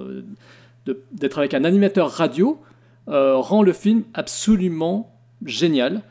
d'être 0.86 1.38
avec 1.38 1.54
un 1.54 1.64
animateur 1.64 2.12
radio 2.12 2.60
euh, 3.10 3.38
rend 3.38 3.64
le 3.64 3.74
film 3.74 4.04
absolument 4.14 5.20
génial. 5.46 6.02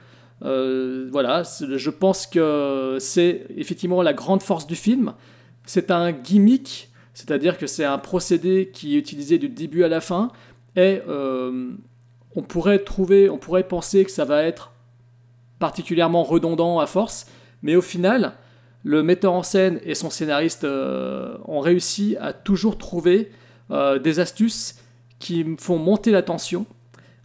Euh, 0.45 1.09
voilà, 1.11 1.43
je 1.45 1.90
pense 1.90 2.26
que 2.26 2.99
c'est 3.01 3.47
effectivement 3.57 4.03
la 4.03 4.12
grande 4.12 4.43
force 4.43 4.66
du 4.66 4.76
film. 4.76 5.14
C'est 5.64 5.90
un 5.90 6.12
gimmick, 6.12 6.90
c'est-à-dire 7.14 7.57
que 7.57 7.66
c'est 7.66 7.84
un 7.84 7.99
procédé 7.99 8.70
qui 8.72 8.97
est 8.97 8.99
utilisé 8.99 9.38
du 9.38 9.49
début 9.49 9.84
à 9.84 9.88
la 9.88 10.01
fin, 10.01 10.30
et 10.76 11.01
euh, 11.09 11.70
on 12.34 12.43
pourrait 12.43 12.82
penser 13.68 14.05
que 14.05 14.11
ça 14.11 14.24
va 14.24 14.43
être 14.43 14.72
particulièrement 15.59 16.24
redondant 16.24 16.80
à 16.80 16.86
force, 16.86 17.26
mais 17.62 17.76
au 17.76 17.82
final, 17.82 18.32
le 18.82 19.03
metteur 19.05 19.32
en 19.32 19.45
scène 19.45 19.80
et 19.84 19.95
son 19.95 20.11
scénariste 20.11 20.64
ont 20.64 21.61
réussi 21.61 22.16
à 22.20 22.32
toujours 22.32 22.78
trouver 22.78 23.30
des 23.70 24.18
astuces 24.18 24.80
qui 25.20 25.47
font 25.59 25.78
monter 25.78 26.11
la 26.11 26.22
tension. 26.22 26.66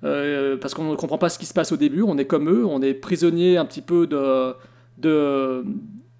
Euh, 0.03 0.57
parce 0.57 0.73
qu'on 0.73 0.91
ne 0.91 0.95
comprend 0.95 1.17
pas 1.17 1.29
ce 1.29 1.39
qui 1.39 1.45
se 1.45 1.53
passe 1.53 1.71
au 1.71 1.77
début, 1.77 2.03
on 2.03 2.17
est 2.17 2.25
comme 2.25 2.49
eux, 2.49 2.65
on 2.65 2.81
est 2.81 2.93
prisonnier 2.93 3.57
un 3.57 3.65
petit 3.65 3.81
peu 3.81 4.05
de, 4.05 4.53
de, 4.99 5.65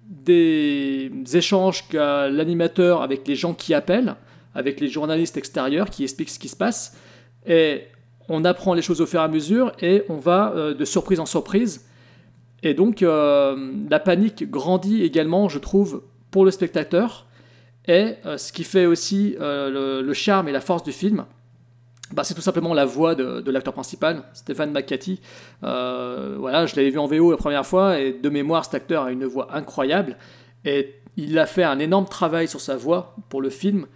des 0.08 1.10
échanges 1.34 1.88
qu'a 1.88 2.28
l'animateur 2.28 3.02
avec 3.02 3.26
les 3.28 3.36
gens 3.36 3.54
qui 3.54 3.74
appellent, 3.74 4.16
avec 4.54 4.80
les 4.80 4.88
journalistes 4.88 5.36
extérieurs 5.36 5.90
qui 5.90 6.02
expliquent 6.02 6.30
ce 6.30 6.40
qui 6.40 6.48
se 6.48 6.56
passe, 6.56 6.96
et 7.46 7.82
on 8.28 8.44
apprend 8.44 8.74
les 8.74 8.82
choses 8.82 9.00
au 9.00 9.06
fur 9.06 9.20
et 9.20 9.24
à 9.24 9.28
mesure, 9.28 9.72
et 9.80 10.02
on 10.08 10.16
va 10.16 10.52
euh, 10.56 10.74
de 10.74 10.84
surprise 10.84 11.20
en 11.20 11.26
surprise, 11.26 11.86
et 12.64 12.74
donc 12.74 13.02
euh, 13.02 13.72
la 13.88 14.00
panique 14.00 14.50
grandit 14.50 15.04
également, 15.04 15.48
je 15.48 15.60
trouve, 15.60 16.02
pour 16.32 16.44
le 16.44 16.50
spectateur, 16.50 17.26
et 17.86 18.16
ce 18.36 18.52
qui 18.52 18.64
fait 18.64 18.84
aussi 18.84 19.34
le 19.40 20.12
charme 20.12 20.46
et 20.48 20.52
la 20.52 20.60
force 20.60 20.82
du 20.82 20.92
film, 20.92 21.24
bah, 22.12 22.24
c'est 22.24 22.34
tout 22.34 22.40
simplement 22.40 22.74
la 22.74 22.84
voix 22.84 23.14
de, 23.14 23.50
l'acteur 23.50 23.74
principal, 23.74 24.22
Stéphane 24.32 24.72
McCarthy. 24.72 25.20
Euh, 25.64 26.36
voilà, 26.38 26.66
je 26.66 26.76
l'avais 26.76 26.90
vu 26.90 26.98
en 26.98 27.06
VO 27.06 27.30
la 27.30 27.36
première 27.36 27.66
fois 27.66 28.00
et 28.00 28.12
de 28.12 28.28
mémoire, 28.28 28.64
cet 28.64 28.74
acteur 28.74 29.04
a 29.04 29.12
une 29.12 29.24
voix 29.24 29.54
incroyable 29.54 30.16
et 30.64 30.94
il 31.16 31.38
a 31.38 31.46
fait 31.46 31.64
un 31.64 31.78
énorme 31.78 32.06
travail 32.06 32.48
sur 32.48 32.60
sa 32.60 32.76
voix 32.76 33.16
pour 33.28 33.42
le 33.42 33.50
film 33.50 33.86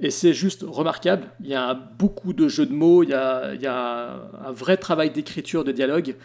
et 0.00 0.10
c'est 0.10 0.34
juste 0.34 0.64
remarquable. 0.66 1.28
Il 1.40 1.48
y 1.48 1.54
a 1.54 1.74
beaucoup 1.74 2.32
de 2.32 2.48
jeux 2.48 2.66
de 2.66 2.72
mots, 2.72 3.02
il 3.04 3.10
y 3.10 3.14
a, 3.14 3.54
il 3.54 3.60
y 3.60 3.66
a 3.66 4.20
un 4.44 4.52
vrai 4.52 4.76
travail 4.76 5.10
d'écriture, 5.10 5.64
de 5.64 5.72
dialogue 5.72 6.16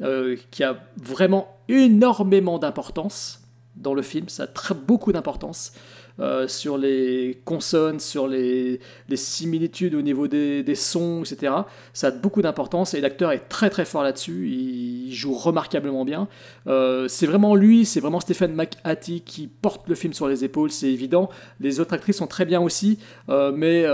euh, 0.00 0.36
qui 0.50 0.62
a 0.64 0.76
vraiment 0.96 1.58
énormément 1.68 2.58
d'importance 2.58 3.42
dans 3.76 3.92
le 3.92 4.02
film. 4.02 4.28
Ça 4.28 4.44
a 4.44 4.46
très, 4.46 4.74
beaucoup 4.74 5.12
d'importance. 5.12 5.72
Euh, 6.20 6.46
sur 6.46 6.78
les 6.78 7.40
consonnes, 7.44 7.98
sur 7.98 8.28
les, 8.28 8.80
similitudes 9.14 9.96
au 9.96 10.02
niveau 10.02 10.28
des, 10.28 10.74
sons, 10.74 11.24
etc. 11.24 11.52
Ça 11.92 12.08
a 12.08 12.10
beaucoup 12.12 12.40
d'importance 12.40 12.94
et 12.94 13.00
l'acteur 13.00 13.32
est 13.32 13.48
très 13.48 13.68
très 13.68 13.84
fort 13.84 14.04
là-dessus. 14.04 14.48
Il 14.48 15.12
joue 15.12 15.34
remarquablement 15.34 16.04
bien. 16.04 16.28
Euh, 16.68 17.08
c'est 17.08 17.26
vraiment 17.26 17.56
lui, 17.56 17.84
c'est 17.84 18.00
vraiment 18.00 18.20
Stephen 18.20 18.54
McHattie 18.54 19.22
qui 19.22 19.48
porte 19.48 19.88
le 19.88 19.96
film 19.96 20.12
sur 20.12 20.28
les 20.28 20.44
épaules, 20.44 20.70
c'est 20.70 20.92
évident. 20.92 21.30
Les 21.58 21.80
autres 21.80 21.94
actrices 21.94 22.18
sont 22.18 22.28
très 22.28 22.44
bien 22.44 22.60
aussi, 22.60 22.98
euh, 23.28 23.50
mais 23.52 23.84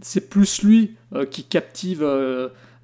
c'est 0.00 0.30
plus 0.30 0.62
lui 0.62 0.94
qui 1.30 1.44
captive 1.44 2.06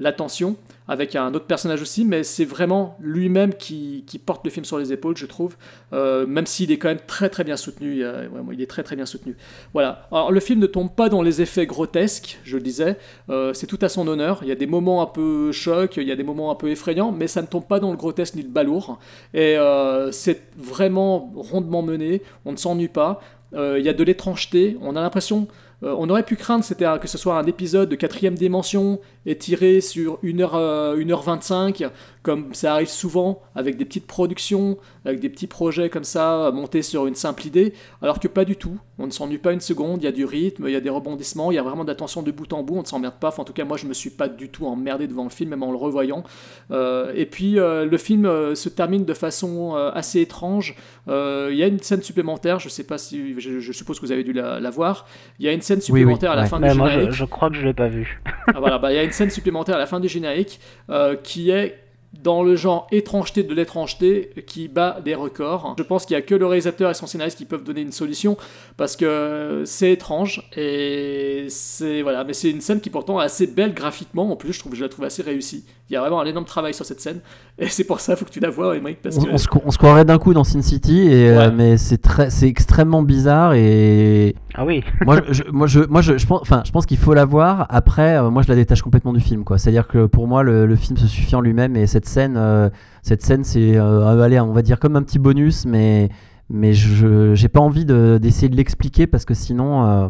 l'attention 0.00 0.56
avec 0.86 1.16
un 1.16 1.32
autre 1.32 1.46
personnage 1.46 1.80
aussi, 1.80 2.04
mais 2.04 2.22
c'est 2.22 2.44
vraiment 2.44 2.96
lui-même 3.00 3.54
qui, 3.54 4.04
porte 4.24 4.44
le 4.44 4.50
film 4.50 4.64
sur 4.64 4.78
les 4.78 4.92
épaules, 4.92 5.16
je 5.16 5.26
trouve, 5.26 5.56
euh, 5.92 6.26
même 6.26 6.46
s'il 6.46 6.70
est 6.72 6.78
quand 6.78 6.88
même 6.88 7.00
très 7.06 7.28
très 7.28 7.44
bien 7.44 7.56
soutenu, 7.56 8.04
euh, 8.04 8.28
il 8.52 8.60
est 8.60 8.66
très 8.66 8.82
très 8.82 8.96
bien 8.96 9.06
soutenu. 9.06 9.36
Voilà, 9.72 10.06
alors 10.12 10.30
le 10.30 10.40
film 10.40 10.60
ne 10.60 10.66
tombe 10.66 10.90
pas 10.94 11.08
dans 11.08 11.22
les 11.22 11.40
effets 11.40 11.66
grotesques, 11.66 12.38
je 12.44 12.56
le 12.56 12.62
disais, 12.62 12.98
euh, 13.30 13.52
c'est 13.54 13.66
tout 13.66 13.78
à 13.80 13.88
son 13.88 14.06
honneur, 14.08 14.40
il 14.42 14.48
y 14.48 14.52
a 14.52 14.56
des 14.56 14.66
moments 14.66 15.02
un 15.02 15.06
peu 15.06 15.52
chocs, 15.52 15.96
il 15.96 16.04
y 16.04 16.12
a 16.12 16.16
des 16.16 16.22
moments 16.22 16.50
un 16.50 16.54
peu 16.54 16.70
effrayants, 16.70 17.12
mais 17.12 17.28
ça 17.28 17.40
ne 17.40 17.46
tombe 17.46 17.66
pas 17.66 17.80
dans 17.80 17.90
le 17.90 17.96
grotesque 17.96 18.34
ni 18.34 18.42
le 18.42 18.48
balourd, 18.48 18.98
et 19.32 19.56
euh, 19.56 20.12
c'est 20.12 20.42
vraiment 20.56 21.32
rondement 21.34 21.82
mené, 21.82 22.22
on 22.44 22.52
ne 22.52 22.56
s'ennuie 22.56 22.88
pas, 22.88 23.20
il 23.56 23.82
y 23.82 23.88
a 23.88 23.92
de 23.92 24.02
l'étrangeté, 24.02 24.76
on 24.82 24.96
a 24.96 25.00
l'impression... 25.00 25.46
On 25.82 26.08
aurait 26.08 26.22
pu 26.22 26.36
craindre 26.36 26.64
que 26.98 27.08
ce 27.08 27.18
soit 27.18 27.36
un 27.36 27.44
épisode 27.44 27.90
de 27.90 27.94
quatrième 27.94 28.36
dimension 28.36 29.00
étiré 29.26 29.80
sur 29.80 30.18
1h, 30.22 30.96
1h25, 30.98 31.90
comme 32.22 32.54
ça 32.54 32.72
arrive 32.74 32.88
souvent 32.88 33.40
avec 33.54 33.76
des 33.76 33.84
petites 33.84 34.06
productions, 34.06 34.78
avec 35.04 35.20
des 35.20 35.28
petits 35.28 35.46
projets 35.46 35.90
comme 35.90 36.04
ça, 36.04 36.50
montés 36.52 36.82
sur 36.82 37.06
une 37.06 37.14
simple 37.14 37.46
idée, 37.46 37.74
alors 38.02 38.18
que 38.20 38.28
pas 38.28 38.44
du 38.44 38.56
tout. 38.56 38.78
On 38.98 39.06
ne 39.06 39.10
s'ennuie 39.10 39.38
pas 39.38 39.52
une 39.52 39.60
seconde, 39.60 40.02
il 40.02 40.04
y 40.04 40.08
a 40.08 40.12
du 40.12 40.24
rythme, 40.24 40.64
il 40.68 40.72
y 40.72 40.76
a 40.76 40.80
des 40.80 40.88
rebondissements, 40.88 41.50
il 41.50 41.56
y 41.56 41.58
a 41.58 41.62
vraiment 41.62 41.82
de 41.84 41.88
l'attention 41.88 42.22
de 42.22 42.30
bout 42.30 42.50
en 42.52 42.62
bout, 42.62 42.76
on 42.76 42.80
ne 42.82 42.86
s'emmerde 42.86 43.14
pas. 43.20 43.28
Enfin, 43.28 43.42
en 43.42 43.44
tout 43.44 43.52
cas, 43.52 43.64
moi, 43.64 43.76
je 43.76 43.86
me 43.86 43.92
suis 43.92 44.10
pas 44.10 44.28
du 44.28 44.48
tout 44.48 44.66
emmerdé 44.66 45.06
devant 45.08 45.24
le 45.24 45.30
film, 45.30 45.50
même 45.50 45.62
en 45.64 45.70
le 45.72 45.76
revoyant. 45.76 46.22
Euh, 46.70 47.12
et 47.14 47.26
puis, 47.26 47.58
euh, 47.58 47.84
le 47.86 47.98
film 47.98 48.24
euh, 48.24 48.54
se 48.54 48.68
termine 48.68 49.04
de 49.04 49.14
façon 49.14 49.76
euh, 49.76 49.90
assez 49.92 50.20
étrange. 50.20 50.76
Euh, 51.08 51.48
Il 51.50 51.58
y 51.58 51.62
a 51.62 51.66
une 51.66 51.80
scène 51.80 52.02
supplémentaire, 52.02 52.58
je 52.60 52.68
sais 52.68 52.84
pas 52.84 52.96
si, 52.98 53.38
je, 53.40 53.58
je 53.60 53.72
suppose 53.72 53.98
que 54.00 54.06
vous 54.06 54.12
avez 54.12 54.22
dû 54.24 54.32
la, 54.32 54.60
la 54.60 54.70
voir. 54.70 55.06
Il 55.40 55.44
y 55.44 55.48
a 55.48 55.52
une 55.52 55.60
scène 55.62 55.80
supplémentaire 55.80 56.30
à 56.30 56.36
la 56.36 56.46
fin 56.46 56.58
du 56.60 56.64
Ouais, 56.68 56.74
moi, 56.74 56.88
générique. 56.88 57.10
je, 57.12 57.16
je 57.16 57.24
crois 57.24 57.50
que 57.50 57.56
je 57.56 57.62
l'ai 57.66 57.74
pas 57.74 57.88
vu. 57.88 58.22
Ah, 58.46 58.60
voilà, 58.60 58.78
bah, 58.78 58.92
il 58.92 58.96
y 58.96 58.98
a 58.98 59.02
une 59.04 59.12
scène 59.14 59.30
supplémentaire 59.30 59.76
à 59.76 59.78
la 59.78 59.86
fin 59.86 60.00
du 60.00 60.08
générique 60.08 60.60
euh, 60.90 61.16
qui 61.16 61.50
est 61.50 61.83
dans 62.22 62.42
le 62.42 62.56
genre 62.56 62.86
étrangeté 62.92 63.42
de 63.42 63.54
l'étrangeté 63.54 64.30
qui 64.46 64.68
bat 64.68 65.00
des 65.04 65.14
records. 65.14 65.74
Je 65.78 65.82
pense 65.82 66.06
qu'il 66.06 66.16
n'y 66.16 66.22
a 66.22 66.26
que 66.26 66.34
le 66.34 66.46
réalisateur 66.46 66.90
et 66.90 66.94
son 66.94 67.06
scénariste 67.06 67.38
qui 67.38 67.44
peuvent 67.44 67.64
donner 67.64 67.82
une 67.82 67.92
solution 67.92 68.36
parce 68.76 68.96
que 68.96 69.62
c'est 69.66 69.92
étrange 69.92 70.48
et 70.56 71.46
c'est 71.48 72.02
voilà, 72.02 72.24
mais 72.24 72.32
c'est 72.32 72.50
une 72.50 72.60
scène 72.60 72.80
qui 72.80 72.90
pourtant 72.90 73.20
est 73.20 73.24
assez 73.24 73.46
belle 73.46 73.74
graphiquement. 73.74 74.30
En 74.30 74.36
plus, 74.36 74.52
je 74.52 74.58
trouve 74.58 74.74
je 74.74 74.82
la 74.82 74.88
trouve 74.88 75.04
assez 75.04 75.22
réussie. 75.22 75.64
Il 75.90 75.92
y 75.92 75.96
a 75.96 76.00
vraiment 76.00 76.20
un 76.20 76.24
énorme 76.24 76.46
travail 76.46 76.72
sur 76.72 76.86
cette 76.86 77.00
scène 77.00 77.20
et 77.58 77.68
c'est 77.68 77.84
pour 77.84 78.00
ça 78.00 78.16
faut 78.16 78.24
que 78.24 78.30
tu 78.30 78.40
la 78.40 78.50
vois, 78.50 78.76
Emmerich, 78.76 78.98
parce 79.02 79.16
on, 79.18 79.24
que 79.24 79.30
on 79.30 79.38
se, 79.38 79.48
on 79.64 79.70
se 79.70 79.78
croirait 79.78 80.04
d'un 80.04 80.18
coup 80.18 80.34
dans 80.34 80.44
Sin 80.44 80.62
City, 80.62 81.08
et, 81.08 81.30
euh, 81.30 81.50
mais 81.54 81.76
c'est 81.76 81.98
très, 81.98 82.30
c'est 82.30 82.48
extrêmement 82.48 83.02
bizarre 83.02 83.54
et 83.54 84.34
Ah 84.54 84.64
oui. 84.64 84.82
moi, 85.04 85.20
je, 85.28 85.42
moi, 85.50 85.66
je, 85.66 85.80
moi, 85.80 86.00
je, 86.00 86.18
je 86.18 86.26
pense, 86.26 86.40
enfin, 86.42 86.62
je 86.64 86.70
pense 86.70 86.86
qu'il 86.86 86.98
faut 86.98 87.14
la 87.14 87.24
voir. 87.24 87.66
Après, 87.70 88.16
euh, 88.16 88.30
moi, 88.30 88.42
je 88.42 88.48
la 88.48 88.54
détache 88.54 88.82
complètement 88.82 89.12
du 89.12 89.20
film, 89.20 89.44
quoi. 89.44 89.58
C'est-à-dire 89.58 89.86
que 89.86 90.06
pour 90.06 90.26
moi, 90.26 90.42
le, 90.42 90.66
le 90.66 90.76
film 90.76 90.96
se 90.96 91.06
suffit 91.06 91.36
en 91.36 91.40
lui-même 91.40 91.76
et 91.76 91.86
cette 91.86 92.03
scène, 92.06 92.36
euh, 92.36 92.68
cette 93.02 93.22
scène, 93.22 93.44
c'est, 93.44 93.76
euh, 93.76 94.22
allez, 94.22 94.40
on 94.40 94.52
va 94.52 94.62
dire 94.62 94.78
comme 94.78 94.96
un 94.96 95.02
petit 95.02 95.18
bonus, 95.18 95.66
mais, 95.66 96.08
mais 96.54 96.72
je, 96.72 97.34
j'ai 97.34 97.48
pas 97.48 97.60
envie 97.60 97.84
de, 97.84 98.18
d'essayer 98.22 98.48
de 98.48 98.56
l'expliquer 98.56 99.06
parce 99.06 99.24
que 99.24 99.34
sinon, 99.34 99.86
euh, 99.86 100.08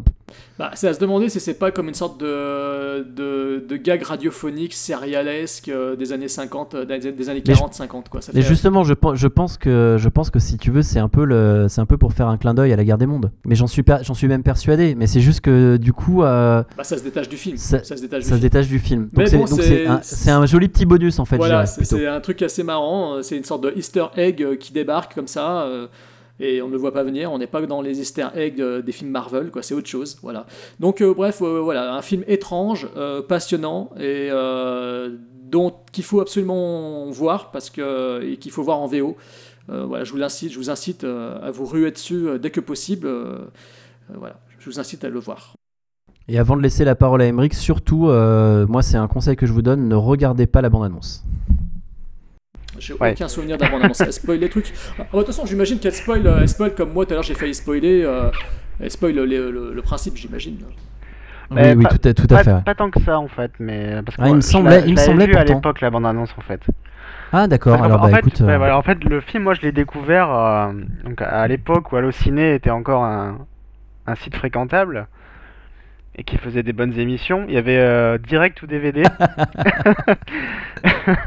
Bah, 0.59 0.71
c'est 0.75 0.89
à 0.89 0.93
se 0.95 1.01
demander 1.01 1.29
si 1.31 1.41
c'est 1.41 1.55
pas 1.59 1.71
comme 1.71 1.89
une 1.89 1.95
sorte 1.95 2.21
de, 2.21 3.03
de, 3.03 3.65
de 3.67 3.77
gag 3.77 4.03
radiophonique 4.03 4.75
sérialesque 4.75 5.69
euh, 5.69 5.97
des 5.97 6.13
années 6.13 6.29
50, 6.29 6.75
euh, 6.75 6.85
des, 6.85 7.29
années 7.29 7.43
Mais 7.47 7.55
je- 7.55 7.61
40-50. 7.61 8.09
quoi. 8.11 8.21
Ça 8.21 8.33
Mais 8.35 8.43
fait- 8.43 8.49
justement, 8.49 8.85
je, 8.85 8.93
pense- 8.95 9.17
je 9.19 9.27
pense 9.27 9.57
que 9.57 9.97
je 9.99 10.09
pense 10.09 10.31
que 10.31 10.39
si 10.39 10.59
tu 10.59 10.71
veux, 10.71 10.83
c'est 10.83 10.99
un 10.99 11.09
peu 11.09 11.25
le, 11.25 11.67
c'est 11.69 11.81
un 11.81 11.87
peu 11.87 11.97
pour 11.97 12.13
faire 12.13 12.29
un 12.29 12.37
clin 12.37 12.53
d'œil 12.55 12.73
à 12.73 12.77
la 12.77 12.85
guerre 12.85 12.99
des 12.99 13.07
mondes. 13.07 13.31
Mais 13.47 13.55
j'en 13.55 13.67
suis 13.67 13.83
j'en 14.03 14.15
suis 14.15 14.29
même 14.29 14.43
persuadé. 14.43 14.95
Mais 14.95 15.07
c'est 15.07 15.21
juste 15.21 15.41
que 15.41 15.77
du 15.79 15.93
coup, 15.95 16.23
euh, 16.23 16.63
bah, 16.77 16.85
ça 16.85 16.99
se 16.99 17.03
détache 17.05 17.29
du 17.29 17.37
film. 17.37 17.57
ça, 17.57 17.83
Ça, 17.83 17.97
se 17.97 18.03
détache 18.03 18.21
du 18.21 18.29
ça 18.29 18.35
se 18.35 18.35
film. 18.35 18.41
détache 18.41 18.69
du 18.69 18.79
film. 18.79 19.09
Donc 19.13 19.29
c'est 19.29 19.39
bon, 19.39 19.45
un, 20.43 20.47
joli 20.47 20.69
petit 20.69 20.85
bonus 20.87 21.19
en 21.19 21.25
fait. 21.25 21.37
Voilà, 21.37 21.65
c'est 21.67 22.07
un 22.07 22.21
truc 22.21 22.43
assez 22.43 22.63
marrant. 22.63 23.15
euh, 23.15 23.23
C'est 23.23 23.37
une 23.37 23.45
sorte 23.45 23.63
de 23.65 23.73
Easter 23.77 24.07
egg 24.17 24.43
euh, 24.43 24.57
qui 24.57 24.73
débarque 24.73 25.15
comme 25.15 25.27
ça. 25.27 25.63
euh, 25.63 25.87
et 26.41 26.63
on 26.63 26.67
ne 26.67 26.73
le 26.73 26.79
voit 26.79 26.93
pas 26.93 27.05
venir, 27.05 27.31
on 27.33 27.39
n'est 27.39 27.47
pas 27.47 27.65
dans 27.65 27.81
les 27.81 28.01
easter 28.01 28.27
eggs 28.35 28.61
euh, 28.61 28.83
des 28.83 28.93
films 28.93 29.11
Marvel, 29.11 29.51
c'est 29.63 29.75
autre 29.75 29.89
chose, 29.89 30.19
voilà. 30.23 30.47
Donc 30.81 31.01
euh, 31.01 31.15
bref, 31.15 31.41
euh, 31.43 31.61
voilà, 31.61 31.95
un 31.95 32.03
film 32.03 32.25
étrange, 32.27 32.89
passionnant 33.29 33.91
et 33.99 34.31
dont 35.45 35.75
qu'il 35.93 36.05
faut 36.05 36.21
absolument 36.21 37.11
voir 37.11 37.51
parce 37.51 37.71
que 37.71 38.23
et 38.23 38.37
qu'il 38.39 38.51
faut 38.51 38.63
voir 38.63 38.81
en 38.81 38.87
VO. 38.87 39.17
Voilà, 39.69 40.05
je 40.05 40.13
vous 40.13 40.23
incite, 40.23 40.53
je 40.53 40.59
vous 40.59 40.71
incite 40.71 41.05
à 41.05 41.51
vous 41.51 41.65
ruer 41.65 41.91
dessus 41.91 42.39
dès 42.41 42.51
que 42.51 42.61
possible. 42.61 43.09
voilà, 44.13 44.41
je 44.59 44.69
vous 44.69 44.81
incite 44.81 45.05
à 45.05 45.09
le 45.09 45.19
voir. 45.19 45.55
Et 46.27 46.39
avant 46.39 46.57
de 46.57 46.63
laisser 46.63 46.85
la 46.85 46.95
parole 46.95 47.23
à 47.23 47.27
Emmerich, 47.27 47.55
surtout, 47.55 48.07
moi 48.07 48.83
c'est 48.83 48.97
un 48.97 49.09
conseil 49.09 49.37
que 49.37 49.47
je 49.47 49.53
vous 49.53 49.63
donne 49.63 49.89
ne 49.89 49.95
regardez 49.95 50.47
pas 50.47 50.61
la 50.61 50.71
bande-annonce. 50.71 51.25
J'ai 52.79 52.95
Ouais. 52.95 53.13
aucun 53.13 53.29
souvenir 53.29 53.57
d'un 53.57 53.67
annonce. 53.67 54.01
Elle 54.01 54.13
spoil 54.13 54.39
les 54.39 54.49
trucs. 54.49 54.73
Ah, 54.99 55.03
bah, 55.03 55.05
De 55.13 55.19
toute 55.19 55.27
façon, 55.29 55.47
j'imagine 55.47 55.79
qu'elle 55.79 55.93
spoil, 55.95 56.27
euh, 56.27 56.39
elle 56.41 56.49
spoil 56.49 56.75
comme 56.75 56.93
moi 56.93 57.05
tout 57.07 57.13
à 57.13 57.15
l'heure, 57.15 57.23
j'ai 57.23 57.35
failli 57.35 57.55
spoiler. 57.55 58.03
euh, 58.05 58.31
elle 58.81 58.91
spoil 58.91 59.15
le, 59.15 59.25
le- 59.27 59.73
le 59.75 59.83
principe, 59.83 60.17
j'imagine. 60.17 60.59
Oui, 61.51 61.57
Mais 61.57 61.75
oui, 61.75 61.85
pas- 61.85 61.91
tout 61.99 62.09
à, 62.09 62.15
tout 62.15 62.25
à 62.25 62.27
pas, 62.39 62.45
fait. 62.45 62.65
pas 62.65 62.75
tant 62.75 62.91
que 62.91 63.01
ça 63.01 63.19
en 63.19 63.29
fait, 63.29 63.53
mais 63.61 64.01
parce 64.05 64.17
que 64.17 64.23
Ah, 64.23 64.29
il 64.29 64.35
me 64.37 64.41
semblait- 64.41 64.81
l'a- 64.81 64.87
il 64.87 64.93
me 64.95 64.99
semblait 64.99 65.27
vu 65.27 65.35
à 65.37 65.45
l'époque 65.45 65.81
la 65.83 65.91
bande 65.91 66.07
annonce 66.07 66.35
en 66.39 66.41
fait. 66.41 66.61
Ah 67.33 67.47
d'accord. 67.47 67.83
Alors 67.83 68.01
en 68.03 68.05
bah 68.09 68.15
fait, 68.15 68.19
écoute. 68.21 68.41
euh, 68.41 68.57
voilà, 68.57 68.79
en 68.79 68.83
fait, 68.83 69.03
le 69.05 69.21
film, 69.21 69.43
moi, 69.45 69.55
je 69.55 69.61
l'ai 69.63 69.73
découvert 69.73 70.31
euh, 70.33 70.73
donc 71.05 71.21
à 71.21 71.47
l'époque 71.49 71.93
où 71.93 71.97
Allociné 71.97 72.55
était 72.55 72.71
encore 72.71 73.05
un, 73.05 73.47
un 74.07 74.15
site 74.17 74.37
fréquentable 74.37 75.07
et 76.17 76.25
qui 76.25 76.39
faisait 76.39 76.63
des 76.63 76.73
bonnes 76.73 76.97
émissions. 76.99 77.45
Il 77.49 77.55
y 77.55 77.59
avait 77.59 77.77
euh, 77.79 78.19
Direct 78.19 78.63
ou 78.63 78.67
DVD. 78.67 79.03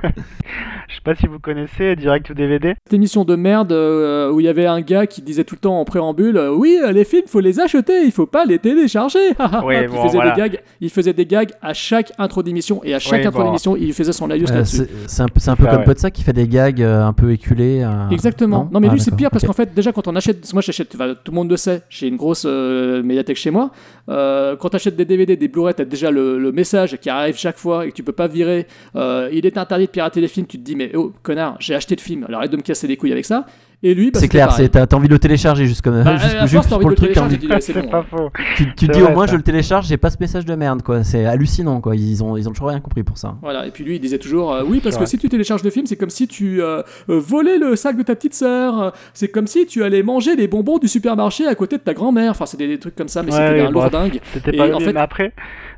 Je 0.88 0.95
sais 0.95 1.01
pas 1.03 1.15
si 1.15 1.27
vous 1.27 1.38
connaissez 1.39 1.97
Direct 1.97 2.29
ou 2.29 2.33
DVD. 2.33 2.73
Cette 2.85 2.93
émission 2.93 3.25
de 3.25 3.35
merde 3.35 3.73
euh, 3.73 4.31
où 4.31 4.39
il 4.39 4.45
y 4.45 4.49
avait 4.49 4.65
un 4.67 4.79
gars 4.79 5.05
qui 5.05 5.21
disait 5.21 5.43
tout 5.43 5.55
le 5.55 5.59
temps 5.59 5.79
en 5.81 5.83
préambule 5.83 6.38
euh, 6.38 6.53
Oui, 6.55 6.77
euh, 6.81 6.93
les 6.93 7.03
films, 7.03 7.23
faut 7.27 7.41
les 7.41 7.59
acheter, 7.59 8.03
il 8.05 8.11
faut 8.13 8.25
pas 8.25 8.45
les 8.45 8.57
télécharger. 8.57 9.19
Oui, 9.65 9.75
Puis 9.79 9.88
bon, 9.88 9.95
il, 9.95 10.07
faisait 10.07 10.17
voilà. 10.17 10.31
des 10.31 10.41
gags, 10.41 10.59
il 10.79 10.89
faisait 10.89 11.11
des 11.13 11.25
gags 11.25 11.49
à 11.61 11.73
chaque 11.73 12.13
intro 12.17 12.41
d'émission 12.41 12.79
et 12.85 12.93
à 12.93 12.99
chaque 12.99 13.19
Oui, 13.21 13.27
intro 13.27 13.39
bon. 13.41 13.45
d'émission, 13.47 13.75
il 13.75 13.91
faisait 13.93 14.13
son 14.13 14.27
laïus 14.27 14.49
euh, 14.49 14.55
là-dessus. 14.55 14.77
c'est 14.77 14.89
c'est 15.07 15.21
un, 15.23 15.27
peu- 15.27 15.39
c'est 15.41 15.49
un 15.51 15.55
peu 15.57 15.65
ça, 15.65 15.69
comme 15.71 15.79
ouais. 15.79 15.85
Podsac 15.85 16.13
qui 16.13 16.23
fait 16.23 16.31
des 16.33 16.47
gags 16.47 16.81
euh, 16.81 17.03
un 17.03 17.11
peu 17.13 17.31
éculés. 17.33 17.81
euh, 17.83 18.09
Exactement. 18.09 18.69
Non, 18.71 18.79
mais 18.79 18.88
Ah, 18.89 18.93
lui, 18.93 19.01
c'est 19.01 19.13
pire 19.15 19.29
parce 19.29 19.45
qu'en 19.45 19.53
fait, 19.53 19.73
déjà, 19.73 19.91
quand 19.91 20.07
on 20.07 20.15
achète. 20.15 20.53
Moi, 20.53 20.61
j'achète. 20.61 20.95
enfin, 20.95 21.13
tout 21.21 21.31
le 21.31 21.35
monde 21.35 21.49
le 21.49 21.57
sait, 21.57 21.81
j'ai 21.89 22.07
une 22.07 22.15
grosse 22.15 22.45
euh, 22.47 23.03
médiathèque 23.03 23.38
chez 23.38 23.51
moi. 23.51 23.71
Euh, 24.07 24.55
quand 24.55 24.69
tu 24.69 24.77
achètes 24.77 24.95
des 24.95 25.03
DVD, 25.05 25.35
des 25.35 25.47
Blu-ray, 25.49 25.73
tu 25.75 25.81
as 25.81 25.85
déjà 25.85 26.11
le, 26.11 26.39
le 26.39 26.51
message 26.53 26.95
qui 26.97 27.09
arrive 27.09 27.35
chaque 27.38 27.57
fois 27.57 27.85
et 27.85 27.89
que 27.91 27.95
tu 27.95 28.03
peux 28.03 28.13
pas 28.13 28.27
virer. 28.27 28.67
Euh, 28.95 29.29
il 29.33 29.45
est 29.45 29.57
interdit 29.57 29.85
de 29.88 29.91
pirater 29.91 30.21
les 30.21 30.29
films. 30.29 30.45
Tu 30.47 30.57
te 30.57 30.63
dis, 30.63 30.75
mais 30.78 30.91
oh, 30.95 31.11
connard, 31.23 31.57
j'ai 31.59 31.75
acheté 31.75 31.95
le 31.95 32.01
film. 32.01 32.23
Alors 32.23 32.39
arrête 32.39 32.51
de 32.51 32.57
me 32.57 32.61
casser 32.61 32.88
les 32.88 32.95
couilles 32.95 33.11
avec 33.11 33.25
ça. 33.25 33.45
Et 33.84 33.93
lui, 33.93 34.09
bah, 34.09 34.19
C'est 34.19 34.28
clair, 34.28 34.49
t'as 34.71 34.95
envie 34.97 35.07
de 35.07 35.13
le 35.13 35.19
télécharger 35.19 35.67
juste 35.67 35.84
comme 35.84 36.01
Bah, 36.03 36.17
juste, 36.17 36.36
force, 36.36 36.49
juste 36.49 36.69
pour 36.80 36.89
le 36.89 36.95
truc. 36.95 37.15
envie- 37.17 37.36
tu 37.38 37.45
dis, 37.45 37.47
ouais, 37.47 37.61
c'est 37.61 37.73
C'est 37.73 37.82
bon. 37.84 37.89
pas 37.89 38.01
faux. 38.03 38.32
Tu, 38.55 38.65
tu 38.73 38.86
C'est 38.88 38.91
dis 38.91 39.01
vrai, 39.01 39.11
au 39.11 39.13
moins 39.13 39.28
ça. 39.28 39.34
je 39.34 39.38
le 39.38 39.43
télécharge, 39.43 39.86
j'ai 39.88 39.97
pas 39.97 40.09
ce 40.09 40.17
message 40.19 40.45
de 40.45 40.55
merde 40.55 40.82
quoi. 40.82 41.03
C'est 41.03 41.25
hallucinant 41.25 41.80
quoi. 41.80 41.95
Ils 41.95 42.23
ont 42.23 42.36
ils 42.38 42.49
ont 42.49 42.51
toujours 42.53 42.69
rien 42.69 42.80
compris 42.80 43.03
pour 43.03 43.19
ça. 43.19 43.36
Voilà, 43.43 43.67
et 43.67 43.71
puis 43.71 43.84
lui 43.84 43.97
il 43.97 43.99
disait 43.99 44.17
toujours 44.17 44.51
euh, 44.51 44.63
oui 44.65 44.80
parce 44.82 44.95
que 44.95 45.01
vrai. 45.01 45.07
si 45.07 45.19
tu 45.19 45.30
télécharges 45.30 45.63
le 45.63 45.69
film 45.69 45.86
c'est 45.86 45.95
comme 45.95 46.09
si 46.09 46.28
tu 46.28 46.59
euh, 46.63 46.82
euh, 47.09 47.19
volais 47.19 47.59
le 47.59 47.75
sac 47.75 47.95
de 47.97 48.01
ta 48.01 48.15
petite 48.15 48.34
sœur, 48.34 48.93
c'est 49.13 49.28
comme 49.28 49.45
si 49.45 49.67
tu 49.67 49.84
allais 49.84 50.01
manger 50.01 50.36
les 50.36 50.47
bonbons 50.47 50.80
du 50.80 50.88
supermarché 50.88 51.45
à 51.45 51.53
côté 51.53 51.78
de 51.78 51.84
ta 51.84 51.93
grand-mère, 51.93 52.32
enfin 52.32 52.47
c'est 52.47 52.57
des, 52.57 52.67
des 52.67 52.80
trucs 52.80 52.95
comme 52.95 53.07
ça 53.09 53.21
mais 53.21 53.32
Ouais, 53.32 53.47
c'était 53.47 53.61
un 53.61 53.65
bon, 53.71 53.82
lourdingue. 53.82 54.19
C'était 54.34 54.55
Et 54.55 54.57
pas 54.57 54.73
en 54.73 54.80
mieux, 54.80 54.86
fait- 54.86 54.93
mais 54.93 54.99
après, 55.01 55.34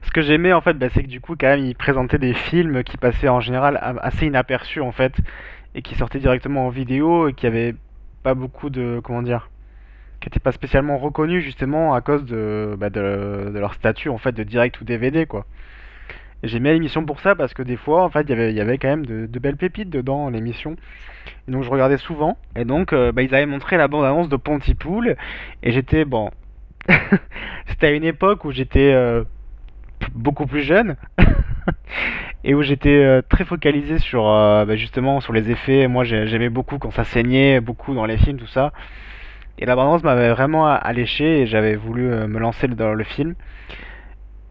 ce 0.05 0.11
que 0.11 0.21
j'aimais 0.21 0.53
en 0.53 0.61
fait, 0.61 0.75
bah, 0.75 0.87
c'est 0.93 1.03
que 1.03 1.09
du 1.09 1.19
coup, 1.19 1.35
quand 1.37 1.47
même, 1.47 1.65
ils 1.65 1.75
présentaient 1.75 2.17
des 2.17 2.33
films 2.33 2.81
qui 2.85 2.95
passaient 2.95 3.27
en 3.27 3.41
général 3.41 3.77
assez 4.01 4.27
inaperçus 4.27 4.79
en 4.79 4.93
fait, 4.93 5.11
et 5.75 5.81
qui 5.81 5.95
sortaient 5.95 6.19
directement 6.19 6.67
en 6.67 6.69
vidéo 6.69 7.27
et 7.27 7.33
qui 7.33 7.45
avaient 7.45 7.75
beaucoup 8.33 8.69
de, 8.69 8.99
comment 9.03 9.21
dire, 9.21 9.49
qui 10.19 10.27
étaient 10.27 10.39
pas 10.39 10.51
spécialement 10.51 10.97
reconnus 10.97 11.43
justement 11.43 11.93
à 11.93 12.01
cause 12.01 12.25
de, 12.25 12.75
bah, 12.77 12.89
de, 12.89 13.51
leur 13.53 13.73
statut 13.73 14.09
en 14.09 14.17
fait 14.17 14.33
de 14.33 14.43
direct 14.43 14.79
ou 14.81 14.83
DVD 14.83 15.25
quoi. 15.25 15.45
J'aimais 16.41 16.71
l'émission 16.73 17.05
pour 17.05 17.19
ça 17.19 17.35
parce 17.35 17.53
que 17.53 17.63
des 17.63 17.75
fois 17.75 18.03
en 18.03 18.09
fait 18.09 18.25
il 18.29 18.55
y 18.55 18.61
avait, 18.61 18.77
quand 18.77 18.87
même 18.87 19.05
de, 19.05 19.39
belles 19.39 19.57
pépites 19.57 19.89
dedans 19.89 20.29
l'émission. 20.29 20.75
Donc 21.47 21.63
je 21.63 21.69
regardais 21.69 21.97
souvent. 21.97 22.37
Et 22.55 22.65
donc 22.65 22.93
euh, 22.93 23.11
bah, 23.11 23.21
ils 23.21 23.33
avaient 23.33 23.45
montré 23.45 23.77
la 23.77 23.87
bande 23.87 24.05
annonce 24.05 24.29
de 24.29 24.37
Pontypool 24.37 25.15
et 25.63 25.71
j'étais 25.71 26.05
bon. 26.05 26.31
C'était 27.67 27.87
à 27.87 27.91
une 27.91 28.05
époque 28.05 28.45
où 28.45 28.51
j'étais 28.51 28.93
euh, 28.93 29.23
beaucoup 30.13 30.45
plus 30.47 30.61
jeune 30.61 30.95
et 32.43 32.53
où 32.55 32.61
j'étais 32.61 32.89
euh, 32.89 33.21
très 33.27 33.45
focalisé 33.45 33.99
sur 33.99 34.27
euh, 34.27 34.65
bah, 34.65 34.75
justement 34.75 35.21
sur 35.21 35.33
les 35.33 35.51
effets. 35.51 35.87
Moi 35.87 36.03
j'ai- 36.03 36.27
j'aimais 36.27 36.49
beaucoup 36.49 36.77
quand 36.79 36.91
ça 36.91 37.03
saignait, 37.03 37.61
beaucoup 37.61 37.93
dans 37.93 38.05
les 38.05 38.17
films, 38.17 38.37
tout 38.39 38.47
ça. 38.47 38.71
Et 39.59 39.65
la 39.65 39.75
bande-annonce 39.75 40.03
m'avait 40.03 40.31
vraiment 40.31 40.67
alléché 40.67 41.41
et 41.41 41.47
j'avais 41.47 41.75
voulu 41.75 42.11
euh, 42.11 42.27
me 42.27 42.39
lancer 42.39 42.67
dans 42.67 42.93
le 42.93 43.03
film. 43.03 43.35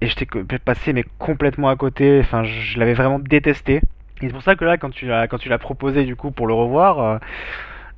Et 0.00 0.06
j'étais 0.08 0.26
passé 0.64 0.92
mais 0.92 1.04
complètement 1.18 1.68
à 1.68 1.76
côté. 1.76 2.20
Enfin, 2.20 2.44
je, 2.44 2.78
l'avais 2.78 2.94
vraiment 2.94 3.18
détesté. 3.18 3.76
Et 4.20 4.26
c'est 4.26 4.32
pour 4.32 4.42
ça 4.42 4.56
que 4.56 4.64
là, 4.64 4.78
quand 4.78 4.90
tu 4.90 5.06
l'as 5.06 5.58
proposé 5.58 6.04
du 6.04 6.16
coup 6.16 6.30
pour 6.30 6.46
le 6.46 6.54
revoir, 6.54 7.20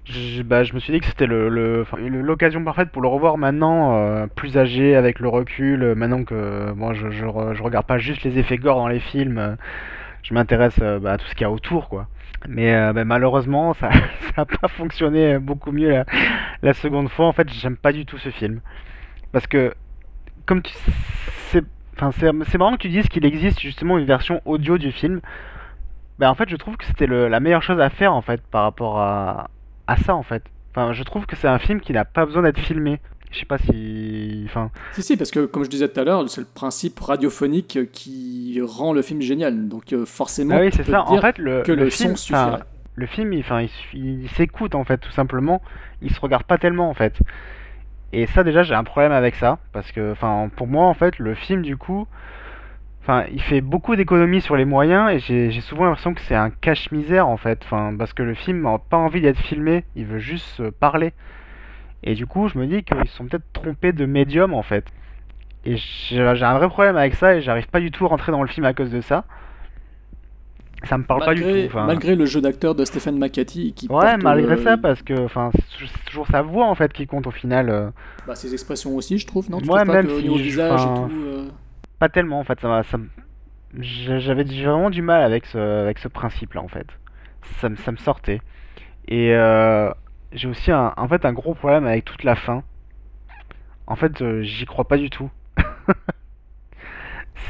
je, 0.04 0.42
bah, 0.42 0.64
je 0.64 0.74
me 0.74 0.80
suis 0.80 0.92
dit 0.92 1.00
que 1.00 1.06
c'était 1.06 1.26
le, 1.26 1.48
le- 1.48 1.84
le- 1.98 2.22
l'occasion 2.22 2.64
parfaite 2.64 2.90
pour 2.90 3.02
le 3.02 3.08
revoir 3.08 3.38
maintenant, 3.38 3.96
euh, 3.96 4.26
plus 4.34 4.56
âgé, 4.58 4.96
avec 4.96 5.20
le 5.20 5.28
recul. 5.28 5.82
euh, 5.82 5.94
maintenant 5.94 6.24
que 6.24 6.72
moi, 6.72 6.94
je, 6.94 7.10
je, 7.10 7.24
re- 7.26 7.54
je 7.54 7.62
regarde 7.62 7.86
pas 7.86 7.98
juste 7.98 8.22
les 8.24 8.38
effets 8.38 8.56
gore 8.58 8.76
dans 8.76 8.88
les 8.88 9.00
films. 9.00 9.38
euh, 9.38 9.56
je 10.22 10.34
m'intéresse 10.34 10.76
euh, 10.82 10.98
bah, 11.00 11.12
à 11.14 11.18
tout 11.18 11.26
ce 11.26 11.34
qu'il 11.34 11.42
y 11.42 11.44
a 11.46 11.50
autour, 11.50 11.88
quoi. 11.88 12.08
Mais 12.48 12.74
euh, 12.74 12.92
bah, 12.92 13.04
malheureusement, 13.04 13.74
ça 13.80 13.90
n'a 14.36 14.46
pas 14.46 14.68
fonctionné 14.68 15.38
beaucoup 15.38 15.72
mieux 15.72 15.90
la, 15.90 16.04
la 16.62 16.72
seconde 16.74 17.08
fois. 17.10 17.26
En 17.26 17.32
fait, 17.32 17.48
j'aime 17.52 17.76
pas 17.76 17.92
du 17.92 18.06
tout 18.06 18.18
ce 18.18 18.30
film. 18.30 18.60
Parce 19.32 19.46
que, 19.46 19.74
comme 20.46 20.62
tu. 20.62 20.72
C'est 21.50 21.64
enfin, 21.96 22.12
c'est 22.12 22.58
marrant 22.58 22.72
que 22.72 22.82
tu 22.82 22.88
dises 22.88 23.08
qu'il 23.08 23.26
existe 23.26 23.60
justement 23.60 23.98
une 23.98 24.06
version 24.06 24.40
audio 24.46 24.78
du 24.78 24.92
film. 24.92 25.20
Bah, 26.18 26.30
en 26.30 26.34
fait, 26.34 26.48
je 26.48 26.56
trouve 26.56 26.76
que 26.76 26.84
c'était 26.84 27.06
la 27.06 27.40
meilleure 27.40 27.62
chose 27.62 27.80
à 27.80 27.90
faire, 27.90 28.12
en 28.14 28.20
fait, 28.22 28.42
par 28.50 28.64
rapport 28.64 28.98
à, 29.00 29.50
à 29.90 29.96
ça, 29.96 30.14
en 30.14 30.22
fait. 30.22 30.42
Enfin, 30.70 30.92
je 30.92 31.02
trouve 31.02 31.26
que 31.26 31.36
c'est 31.36 31.48
un 31.48 31.58
film 31.58 31.80
qui 31.80 31.92
n'a 31.92 32.04
pas 32.04 32.24
besoin 32.24 32.42
d'être 32.42 32.60
filmé. 32.60 33.00
Je 33.32 33.38
sais 33.38 33.46
pas 33.46 33.58
si. 33.58 34.44
Enfin. 34.46 34.70
Si 34.92 35.02
si 35.02 35.16
parce 35.16 35.30
que 35.30 35.46
comme 35.46 35.64
je 35.64 35.70
disais 35.70 35.88
tout 35.88 36.00
à 36.00 36.04
l'heure 36.04 36.28
c'est 36.28 36.40
le 36.40 36.46
principe 36.52 36.98
radiophonique 36.98 37.90
qui 37.92 38.60
rend 38.60 38.92
le 38.92 39.02
film 39.02 39.20
génial 39.20 39.68
donc 39.68 39.92
euh, 39.92 40.04
forcément 40.04 40.56
Ah 40.56 40.62
oui, 40.62 40.70
c'est 40.72 40.82
ça. 40.82 41.04
En 41.04 41.20
fait, 41.20 41.38
le, 41.38 41.62
que 41.62 41.70
le, 41.70 41.90
film, 41.90 42.16
son 42.16 42.16
suffirait. 42.16 42.62
le 42.96 43.06
film, 43.06 43.32
il, 43.32 43.44
il 43.94 44.28
s'écoute 44.30 44.74
en 44.74 44.84
fait, 44.84 44.98
tout 44.98 45.12
simplement. 45.12 45.62
Il 46.02 46.12
se 46.12 46.20
regarde 46.20 46.42
pas 46.42 46.58
tellement 46.58 46.90
en 46.90 46.94
fait. 46.94 47.14
Et 48.12 48.26
ça, 48.26 48.42
déjà, 48.42 48.62
j'ai 48.62 48.74
un 48.74 48.84
problème 48.84 49.12
avec 49.12 49.36
ça 49.36 49.58
parce 49.72 49.92
que, 49.92 50.12
enfin, 50.12 50.50
pour 50.56 50.66
moi, 50.66 50.86
en 50.86 50.94
fait, 50.94 51.18
le 51.18 51.34
film, 51.34 51.62
du 51.62 51.76
coup, 51.76 52.08
enfin, 53.10 53.28
il 53.32 53.40
fait 53.42 53.60
beaucoup 53.60 53.96
d'économies 53.96 54.40
sur 54.40 54.56
les 54.56 54.64
moyens 54.64 55.10
et 55.10 55.18
j'ai 55.18 55.50
j'ai 55.50 55.60
souvent 55.60 55.84
l'impression 55.84 56.14
que 56.14 56.20
c'est 56.22 56.34
un 56.34 56.50
cache-misère 56.50 57.26
en 57.26 57.36
fait. 57.36 57.60
Enfin, 57.64 57.94
parce 57.98 58.12
que 58.12 58.22
le 58.22 58.34
film 58.34 58.62
n'a 58.62 58.78
pas 58.78 58.96
envie 58.96 59.20
d'être 59.20 59.40
filmé, 59.40 59.84
il 59.96 60.06
veut 60.06 60.18
juste 60.20 60.60
euh, 60.60 60.70
parler. 60.70 61.12
Et 62.02 62.14
du 62.14 62.26
coup, 62.26 62.48
je 62.48 62.58
me 62.58 62.66
dis 62.66 62.82
qu'ils 62.82 63.08
sont 63.08 63.26
peut-être 63.26 63.52
trompés 63.52 63.92
de 63.92 64.06
médium 64.06 64.54
en 64.54 64.62
fait. 64.62 64.84
Et 65.64 65.76
j'ai 65.76 66.34
j'ai 66.34 66.44
un 66.44 66.56
vrai 66.56 66.68
problème 66.68 66.96
avec 66.96 67.14
ça 67.14 67.34
et 67.34 67.40
j'arrive 67.42 67.68
pas 67.68 67.80
du 67.80 67.90
tout 67.90 68.06
à 68.06 68.08
rentrer 68.08 68.32
dans 68.32 68.42
le 68.42 68.48
film 68.48 68.64
à 68.64 68.72
cause 68.72 68.90
de 68.90 69.00
ça. 69.00 69.24
Ça 70.84 70.96
me 70.96 71.04
parle 71.04 71.24
pas 71.24 71.34
du 71.34 71.42
tout. 71.42 71.66
enfin. 71.66 71.84
malgré 71.84 72.16
le 72.16 72.24
jeu 72.24 72.40
d'acteur 72.40 72.74
de 72.74 72.86
Stephen 72.86 73.18
McCarthy 73.18 73.74
qui 73.74 73.86
Ouais, 73.88 74.16
malgré 74.16 74.54
euh, 74.54 74.64
ça, 74.64 74.76
parce 74.78 75.02
que 75.02 75.24
enfin, 75.24 75.50
c'est 75.78 76.04
toujours 76.06 76.26
sa 76.28 76.40
voix 76.40 76.66
en 76.66 76.74
fait 76.74 76.90
qui 76.92 77.06
compte 77.06 77.26
au 77.26 77.30
final. 77.30 77.68
euh. 77.68 77.90
bah, 78.26 78.34
ses 78.34 78.54
expressions 78.54 78.96
aussi 78.96 79.18
je 79.18 79.26
trouve 79.26 79.50
non? 79.50 79.60
Tu 79.60 79.68
Ouais, 79.68 79.84
pas 79.84 79.92
même 79.92 80.06
que 80.06 80.12
au 80.12 80.38
si 80.38 80.42
visage 80.42 80.80
et 80.80 80.84
tout 80.84 81.12
euh, 81.26 81.48
Pas 82.00 82.08
tellement 82.08 82.40
en 82.40 82.44
fait. 82.44 82.58
Ça, 82.60 82.82
j'avais 83.78 84.42
vraiment 84.44 84.90
du 84.90 85.02
mal 85.02 85.22
avec 85.22 85.46
ce, 85.46 85.58
avec 85.58 85.98
ce 85.98 86.08
principe-là 86.08 86.62
en 86.62 86.68
fait. 86.68 86.86
Ça, 87.60 87.68
me- 87.68 87.76
ça 87.76 87.92
me 87.92 87.96
sortait. 87.98 88.40
Et 89.08 89.34
euh, 89.34 89.90
j'ai 90.32 90.48
aussi 90.48 90.72
un, 90.72 90.92
en 90.96 91.08
fait 91.08 91.24
un 91.24 91.32
gros 91.32 91.54
problème 91.54 91.86
avec 91.86 92.04
toute 92.04 92.24
la 92.24 92.36
fin. 92.36 92.64
En 93.86 93.96
fait, 93.96 94.22
euh, 94.22 94.42
j'y 94.42 94.66
crois 94.66 94.84
pas 94.86 94.96
du 94.96 95.10
tout. 95.10 95.30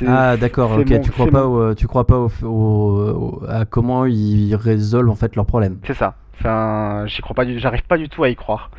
Ah 0.06 0.36
d'accord, 0.36 0.70
ok. 0.78 0.86
mon- 0.90 0.98
tu 1.00 1.10
crois 1.10 1.26
pas 1.26 1.46
au, 1.46 1.74
tu 1.74 1.86
crois 1.86 2.06
pas 2.06 2.18
au, 2.42 3.42
à 3.48 3.64
comment 3.66 4.06
ils 4.06 4.54
résolvent 4.54 5.10
en 5.10 5.14
fait 5.14 5.36
leurs 5.36 5.46
problèmes. 5.46 5.78
C'est 5.84 5.94
ça. 5.94 6.14
Enfin, 6.38 7.04
j'y 7.06 7.20
crois 7.20 7.34
pas 7.34 7.44
j'arrive 7.58 7.82
pas 7.84 7.98
du 7.98 8.08
tout 8.08 8.24
à 8.24 8.30
y 8.30 8.36
croire. 8.36 8.70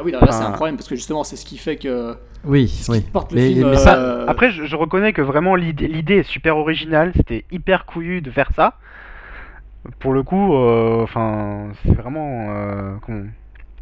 Ah 0.00 0.02
oui, 0.02 0.12
là, 0.12 0.20
là, 0.20 0.32
c'est 0.32 0.44
un 0.44 0.52
problème 0.52 0.76
parce 0.76 0.88
que 0.88 0.96
justement, 0.96 1.24
c'est 1.24 1.36
ce 1.36 1.44
qui 1.44 1.58
fait 1.58 1.76
que. 1.76 2.16
Oui, 2.44 2.72
oui. 2.88 3.02
porte 3.12 3.32
le 3.32 3.38
Mais- 3.40 3.48
film. 3.52 3.68
mais 3.70 3.76
ça- 3.76 3.98
euh, 3.98 4.24
Après, 4.26 4.50
je, 4.50 4.64
je 4.64 4.74
reconnais 4.76 5.12
que 5.12 5.20
vraiment 5.20 5.54
l'idée 5.56 5.88
l'idée 5.88 6.16
est 6.16 6.22
super 6.22 6.56
originale, 6.56 7.12
c'était 7.14 7.44
hyper 7.50 7.84
couillu 7.84 8.22
de 8.22 8.30
faire 8.30 8.50
ça. 8.56 8.78
Pour 9.98 10.14
le 10.14 10.22
coup, 10.22 10.54
euh, 10.54 11.02
enfin, 11.02 11.68
c'est 11.84 11.92
vraiment, 11.94 12.48
euh, 12.50 12.94
comment- 13.04 13.24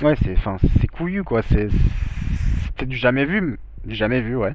ouais, 0.02 0.16
c'est, 0.24 0.34
enfin, 0.36 0.56
c'est 0.80 0.88
couillu 0.88 1.22
quoi. 1.22 1.42
C'est, 1.42 1.68
c'était 2.66 2.86
du 2.86 2.96
jamais 2.96 3.24
vu, 3.24 3.60
du 3.84 3.94
jamais 3.94 4.20
vu, 4.20 4.34
ouais. 4.36 4.54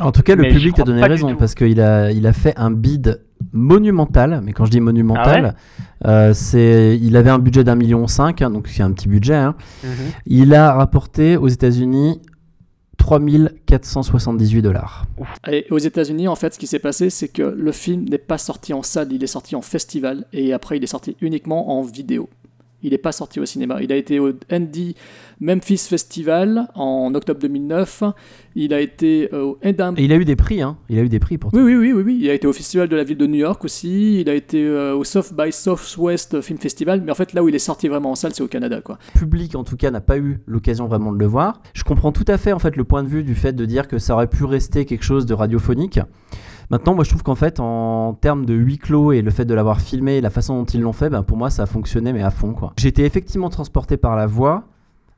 En 0.00 0.10
tout 0.12 0.22
cas, 0.22 0.34
le 0.34 0.42
Mais 0.42 0.48
public 0.50 0.74
t'a 0.74 0.82
donné 0.82 1.02
raison 1.04 1.36
parce 1.36 1.54
qu'il 1.54 1.80
a, 1.80 2.10
il 2.10 2.26
a 2.26 2.32
fait 2.32 2.54
un 2.56 2.70
bid 2.72 3.20
monumental. 3.52 4.40
Mais 4.44 4.52
quand 4.52 4.64
je 4.64 4.70
dis 4.70 4.80
monumental, 4.80 5.54
euh, 6.06 6.32
c'est, 6.34 6.98
il 7.00 7.16
avait 7.16 7.30
un 7.30 7.38
budget 7.38 7.64
d'un 7.64 7.74
million 7.76 8.06
cinq, 8.06 8.42
hein, 8.42 8.50
donc 8.50 8.68
c'est 8.68 8.82
un 8.82 8.92
petit 8.92 9.08
budget. 9.08 9.34
hein. 9.34 9.54
Il 10.26 10.54
a 10.54 10.72
rapporté 10.72 11.36
aux 11.36 11.48
États-Unis 11.48 12.20
3478 12.98 14.62
dollars. 14.62 15.06
Et 15.50 15.66
aux 15.70 15.78
États-Unis, 15.78 16.28
en 16.28 16.36
fait, 16.36 16.54
ce 16.54 16.58
qui 16.58 16.66
s'est 16.66 16.78
passé, 16.78 17.10
c'est 17.10 17.28
que 17.28 17.42
le 17.42 17.72
film 17.72 18.04
n'est 18.08 18.18
pas 18.18 18.38
sorti 18.38 18.72
en 18.74 18.82
salle, 18.82 19.08
il 19.12 19.22
est 19.24 19.26
sorti 19.28 19.56
en 19.56 19.62
festival 19.62 20.26
et 20.32 20.52
après, 20.52 20.76
il 20.76 20.84
est 20.84 20.88
sorti 20.88 21.16
uniquement 21.20 21.78
en 21.78 21.82
vidéo. 21.82 22.28
Il 22.82 22.90
n'est 22.90 22.98
pas 22.98 23.12
sorti 23.12 23.40
au 23.40 23.46
cinéma. 23.46 23.82
Il 23.82 23.92
a 23.92 23.96
été 23.96 24.18
au 24.18 24.32
Andy 24.50 24.94
Memphis 25.40 25.78
Festival 25.78 26.66
en 26.74 27.14
octobre 27.14 27.40
2009. 27.40 28.04
Il 28.54 28.74
a 28.74 28.80
été 28.80 29.28
euh, 29.32 29.42
au 29.42 29.58
Edinburgh. 29.62 30.00
Et 30.00 30.04
il 30.04 30.12
a 30.12 30.16
eu 30.16 30.24
des 30.24 30.36
prix, 30.36 30.62
hein. 30.62 30.76
Il 30.88 30.98
a 30.98 31.02
eu 31.02 31.08
des 31.08 31.18
prix 31.18 31.38
pour 31.38 31.52
Oui, 31.54 31.62
oui, 31.62 31.76
oui, 31.76 31.92
oui, 31.92 32.02
oui. 32.04 32.18
Il 32.20 32.30
a 32.30 32.34
été 32.34 32.46
au 32.46 32.52
Festival 32.52 32.88
de 32.88 32.96
la 32.96 33.04
ville 33.04 33.18
de 33.18 33.26
New 33.26 33.38
York 33.38 33.64
aussi. 33.64 34.20
Il 34.20 34.28
a 34.28 34.34
été 34.34 34.64
euh, 34.64 34.94
au 34.94 35.04
South 35.04 35.32
by 35.36 35.52
Southwest 35.52 36.40
Film 36.40 36.58
Festival. 36.58 37.02
Mais 37.02 37.12
en 37.12 37.14
fait, 37.14 37.32
là 37.32 37.42
où 37.42 37.48
il 37.48 37.54
est 37.54 37.58
sorti 37.58 37.88
vraiment 37.88 38.12
en 38.12 38.14
salle, 38.14 38.32
c'est 38.34 38.42
au 38.42 38.48
Canada, 38.48 38.80
quoi. 38.80 38.98
Le 39.14 39.20
public, 39.20 39.54
en 39.54 39.64
tout 39.64 39.76
cas, 39.76 39.90
n'a 39.90 40.00
pas 40.00 40.18
eu 40.18 40.40
l'occasion 40.46 40.86
vraiment 40.86 41.12
de 41.12 41.18
le 41.18 41.26
voir. 41.26 41.62
Je 41.74 41.84
comprends 41.84 42.12
tout 42.12 42.24
à 42.28 42.38
fait, 42.38 42.52
en 42.52 42.58
fait, 42.58 42.76
le 42.76 42.84
point 42.84 43.02
de 43.02 43.08
vue 43.08 43.24
du 43.24 43.34
fait 43.34 43.52
de 43.52 43.64
dire 43.64 43.88
que 43.88 43.98
ça 43.98 44.14
aurait 44.14 44.28
pu 44.28 44.44
rester 44.44 44.84
quelque 44.84 45.04
chose 45.04 45.26
de 45.26 45.34
radiophonique. 45.34 46.00
Maintenant, 46.70 46.94
moi, 46.94 47.02
je 47.02 47.10
trouve 47.10 47.24
qu'en 47.24 47.34
fait, 47.34 47.58
en 47.58 48.14
termes 48.14 48.46
de 48.46 48.54
huis 48.54 48.78
clos 48.78 49.10
et 49.10 49.22
le 49.22 49.30
fait 49.32 49.44
de 49.44 49.54
l'avoir 49.54 49.80
filmé, 49.80 50.20
la 50.20 50.30
façon 50.30 50.56
dont 50.56 50.64
ils 50.64 50.80
l'ont 50.80 50.92
fait, 50.92 51.10
ben, 51.10 51.24
pour 51.24 51.36
moi, 51.36 51.50
ça 51.50 51.64
a 51.64 51.66
fonctionné, 51.66 52.12
mais 52.12 52.22
à 52.22 52.30
fond, 52.30 52.54
été 52.84 53.04
effectivement 53.04 53.50
transporté 53.50 53.96
par 53.96 54.14
la 54.14 54.26
voix, 54.26 54.64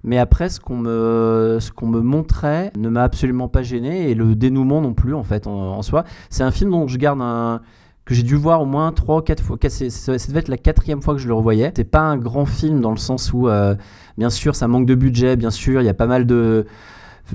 mais 0.03 0.19
après, 0.19 0.49
ce 0.49 0.61
qu'on 0.61 0.79
me, 0.79 1.59
ce 1.61 1.71
me 1.85 2.01
montrait 2.01 2.73
ne 2.79 2.89
m'a 2.89 3.03
absolument 3.03 3.49
pas 3.49 3.63
gêné, 3.63 4.11
et 4.11 4.15
le 4.15 4.35
dénouement 4.35 4.81
non 4.81 4.95
plus, 4.95 5.15
en 5.15 5.25
fait, 5.25 5.47
en, 5.47 5.83
soi. 5.83 6.05
C'est 6.31 6.43
un 6.43 6.51
film 6.51 6.71
dont 6.71 6.89
je 6.89 6.97
garde 6.97 7.21
un 7.21 7.61
que 8.05 8.15
j'ai 8.15 8.25
dû 8.25 8.35
voir 8.35 8.61
au 8.63 8.67
moins 8.67 8.91
3 8.91 9.19
ou 9.19 9.21
4 9.21 9.43
fois. 9.43 9.57
C'est- 9.69 9.91
Ça 9.91 10.13
devait 10.17 10.41
être 10.41 10.49
la 10.49 10.57
quatrième 10.57 11.03
fois 11.03 11.15
que 11.15 11.21
je 11.21 11.29
le 11.29 11.35
revoyais. 11.35 11.73
C'est 11.77 11.85
pas 11.85 12.01
un 12.01 12.17
grand 12.17 12.47
film 12.47 12.81
dans 12.81 12.91
le 12.91 12.97
sens 12.97 13.33
où, 13.33 13.47
euh, 13.49 13.77
bien 14.19 14.29
sûr, 14.31 14.57
ça 14.57 14.67
manque 14.67 14.87
de 14.87 14.97
budget, 14.97 15.37
bien 15.37 15.51
sûr, 15.51 15.81
il 15.83 15.85
y 15.85 15.89
a 15.89 15.95
pas 15.95 16.09
mal 16.09 16.27
de. 16.27 16.67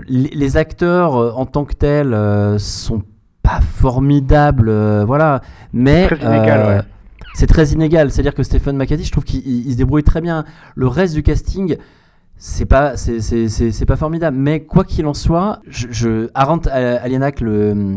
Les, 0.10 0.28
les 0.30 0.58
acteurs 0.58 1.16
euh, 1.16 1.32
en 1.32 1.46
tant 1.46 1.64
que 1.64 1.74
tels 1.74 2.14
euh, 2.14 2.60
sont 2.60 3.02
pas 3.48 3.60
formidables, 3.62 4.70
euh, 4.70 5.06
voilà. 5.06 5.42
Mais. 5.74 6.08
Très 6.08 6.18
inégal, 6.18 6.60
euh, 6.60 6.78
ouais. 6.78 6.82
C'est 7.34 7.48
très 7.48 7.68
inégal. 7.70 8.12
C'est-à-dire 8.12 8.34
que 8.34 8.44
Stephen 8.44 8.76
McCarthy, 8.78 9.04
je 9.06 9.12
trouve 9.12 9.24
qu'il 9.24 9.42
il- 9.48 9.68
il 9.68 9.72
se 9.74 9.78
débrouille 9.78 10.04
très 10.04 10.22
bien. 10.22 10.44
Le 10.76 10.88
reste 10.88 11.14
du 11.14 11.24
casting, 11.24 11.78
c'est 12.38 12.66
pas 12.66 12.98
c'est 12.98 13.86
pas 13.88 13.96
formidable 13.96 14.38
mais 14.38 14.60
quoi 14.64 14.84
qu'il 14.84 15.08
en 15.08 15.16
soit 15.16 15.60
je, 15.68 15.88
je 15.90 16.30
Arant 16.36 16.60
Alienak 16.72 17.42
le 17.42 17.96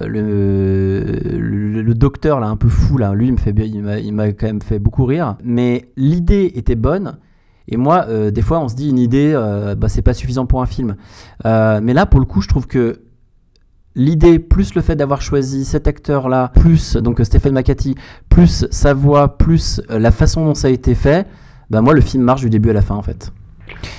le, 0.00 1.02
le 1.38 1.82
le 1.82 1.94
docteur 1.94 2.40
là 2.40 2.46
un 2.48 2.56
peu 2.56 2.68
fou 2.68 2.96
là 2.96 3.12
lui 3.14 3.26
il 3.26 3.32
me 3.32 3.36
fait 3.36 3.52
bien- 3.52 3.66
il 3.66 3.82
m'a 3.82 3.98
il 3.98 4.12
m'a 4.14 4.32
quand 4.32 4.46
même 4.46 4.62
fait 4.62 4.78
beaucoup 4.78 5.04
rire 5.04 5.36
mais 5.44 5.90
l'idée 5.96 6.52
était 6.54 6.74
bonne 6.74 7.18
et 7.68 7.76
moi 7.76 8.06
euh, 8.08 8.30
des 8.30 8.40
fois 8.42 8.60
on 8.60 8.68
se 8.68 8.74
dit 8.76 8.88
une 8.88 8.98
idée 8.98 9.32
bah, 9.76 9.88
c'est 9.88 10.02
pas 10.02 10.14
suffisant 10.14 10.46
pour 10.46 10.62
un 10.62 10.66
film 10.66 10.96
mais 11.44 11.92
là 11.92 12.06
pour 12.06 12.20
le 12.20 12.26
coup 12.26 12.40
je 12.40 12.48
trouve 12.48 12.66
que 12.66 13.02
L'idée, 14.00 14.38
plus 14.38 14.74
le 14.74 14.80
fait 14.80 14.96
d'avoir 14.96 15.20
choisi 15.20 15.64
cet 15.66 15.86
acteur-là, 15.86 16.52
plus 16.54 16.96
donc 16.96 17.20
euh, 17.20 17.24
Stephen 17.24 17.52
McCarthy, 17.52 17.94
plus 18.30 18.66
sa 18.70 18.94
voix, 18.94 19.36
plus 19.36 19.82
euh, 19.90 19.98
la 19.98 20.10
façon 20.10 20.44
dont 20.46 20.54
ça 20.54 20.68
a 20.68 20.70
été 20.70 20.94
fait, 20.94 21.26
bah 21.68 21.82
moi 21.82 21.92
le 21.92 22.00
film 22.00 22.22
marche 22.24 22.40
du 22.40 22.48
début 22.48 22.70
à 22.70 22.72
la 22.72 22.80
fin 22.82 22.94
en 22.94 23.02
fait. 23.02 23.30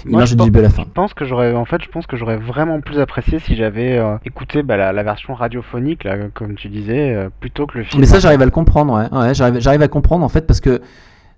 Il 0.05 0.11
Moi, 0.11 0.19
marche 0.21 0.31
du 0.31 0.37
pense- 0.37 0.45
début 0.47 0.59
à 0.59 0.63
la 0.63 0.69
fin. 0.69 0.83
Je 0.83 0.89
pense 0.93 1.13
que 1.13 1.23
j'aurais, 1.25 1.53
en 1.53 1.65
fait, 1.65 1.81
je 1.83 1.89
pense 1.89 2.05
que 2.07 2.17
j'aurais 2.17 2.37
vraiment 2.37 2.81
plus 2.81 2.99
apprécié 2.99 3.37
si 3.39 3.55
j'avais 3.55 3.97
euh, 3.97 4.17
écouté 4.25 4.63
bah, 4.63 4.75
la, 4.75 4.91
la 4.91 5.03
version 5.03 5.33
radiophonique, 5.35 6.03
là, 6.03 6.17
comme 6.33 6.55
tu 6.55 6.67
disais, 6.67 7.13
euh, 7.15 7.29
plutôt 7.39 7.67
que 7.67 7.77
le 7.77 7.83
film. 7.85 7.99
Mais 8.01 8.07
ça 8.07 8.19
j'arrive 8.19 8.41
à 8.41 8.45
le 8.45 8.51
comprendre, 8.51 8.93
ouais. 8.93 9.17
ouais 9.17 9.33
j'arrive, 9.33 9.59
j'arrive 9.59 9.81
à 9.83 9.87
comprendre 9.87 10.25
en 10.25 10.29
fait 10.29 10.45
parce 10.47 10.59
que. 10.61 10.81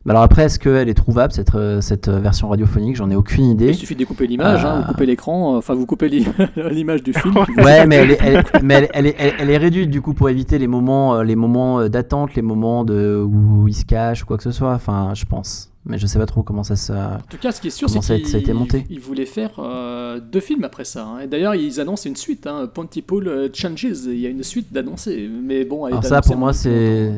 Bah 0.05 0.11
alors 0.11 0.23
après, 0.23 0.43
est-ce 0.43 0.59
qu'elle 0.59 0.89
est 0.89 0.93
trouvable 0.93 1.31
cette, 1.31 1.55
euh, 1.55 1.79
cette 1.79 2.07
euh, 2.09 2.19
version 2.19 2.49
radiophonique? 2.49 2.95
J'en 2.97 3.09
ai 3.09 3.15
aucune 3.15 3.45
idée. 3.45 3.69
Il 3.69 3.75
suffit 3.75 3.95
de 3.95 4.03
couper 4.05 4.27
l'image, 4.27 4.65
hein, 4.65 4.77
Euh, 4.77 4.81
vous 4.81 4.87
coupez 4.93 5.05
l'écran, 5.05 5.53
euh, 5.55 5.57
enfin 5.59 5.73
vous 5.75 5.85
coupez 5.85 6.09
l'i- 6.09 6.25
l'image 6.71 7.03
du 7.03 7.13
film. 7.13 7.33
Ouais, 7.57 7.85
mais 7.87 7.95
elle 7.95 8.11
est, 8.11 8.17
elle, 8.21 8.43
mais 8.63 8.73
elle, 8.75 8.89
elle 8.93 9.07
est, 9.07 9.15
elle, 9.17 9.33
elle 9.39 9.49
est 9.49 9.57
réduite 9.57 9.89
du 9.89 10.01
coup 10.01 10.13
pour 10.13 10.29
éviter 10.29 10.57
les 10.59 10.67
moments, 10.67 11.21
les 11.21 11.35
moments 11.35 11.87
d'attente, 11.87 12.35
les 12.35 12.41
moments 12.41 12.83
de, 12.83 13.23
où 13.25 13.67
il 13.67 13.73
se 13.73 13.85
cache 13.85 14.23
ou 14.23 14.25
quoi 14.25 14.37
que 14.37 14.43
ce 14.43 14.51
soit. 14.51 14.73
Enfin, 14.73 15.13
je 15.15 15.25
pense. 15.25 15.69
Mais 15.85 15.97
je 15.97 16.05
sais 16.07 16.17
pas 16.17 16.25
trop 16.25 16.43
comment 16.43 16.63
ça 16.63 16.77
se. 16.77 16.93
En 16.93 17.17
tout 17.29 17.37
cas, 17.41 17.51
ce 17.51 17.59
qui 17.59 17.67
est 17.67 17.69
sûr, 17.69 17.87
Comment 17.89 18.01
c'est 18.01 18.19
ça 18.19 18.25
a- 18.27 18.29
ça 18.31 18.37
a 18.37 18.39
été 18.39 18.53
monté 18.53 18.83
qu'ils 18.83 18.95
ils 18.95 18.99
voulaient 19.01 19.25
faire 19.25 19.51
euh, 19.59 20.19
deux 20.21 20.39
films 20.39 20.63
après 20.63 20.85
ça. 20.85 21.05
hein. 21.05 21.19
Et 21.21 21.27
d'ailleurs, 21.27 21.55
ils 21.55 21.81
annoncent 21.81 22.07
une 22.09 22.15
suite, 22.15 22.47
hein, 22.47 22.69
Pontypool 22.73 23.49
Changes. 23.53 23.83
Il 24.07 24.17
y 24.19 24.25
a 24.25 24.29
une 24.29 24.43
suite 24.43 24.71
d'annoncer. 24.71 25.29
Mais 25.29 25.65
bon, 25.65 25.85
elle 25.87 25.91
est 25.93 25.97
Alors 25.97 26.05
ça, 26.05 26.21
pour 26.21 26.37
moi, 26.37 26.53
c'est 26.53 27.11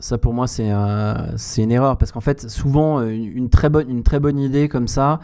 ça 0.00 0.18
pour 0.18 0.32
moi 0.34 0.46
c'est 0.46 0.70
euh, 0.70 1.14
une 1.58 1.72
erreur 1.72 1.98
parce 1.98 2.12
qu'en 2.12 2.20
fait 2.20 2.48
souvent 2.48 3.00
une, 3.02 3.48
très 3.50 3.68
bonne 3.68 3.90
une 3.90 4.02
très 4.02 4.20
bonne 4.20 4.38
idée 4.38 4.68
comme 4.68 4.88
ça 4.88 5.20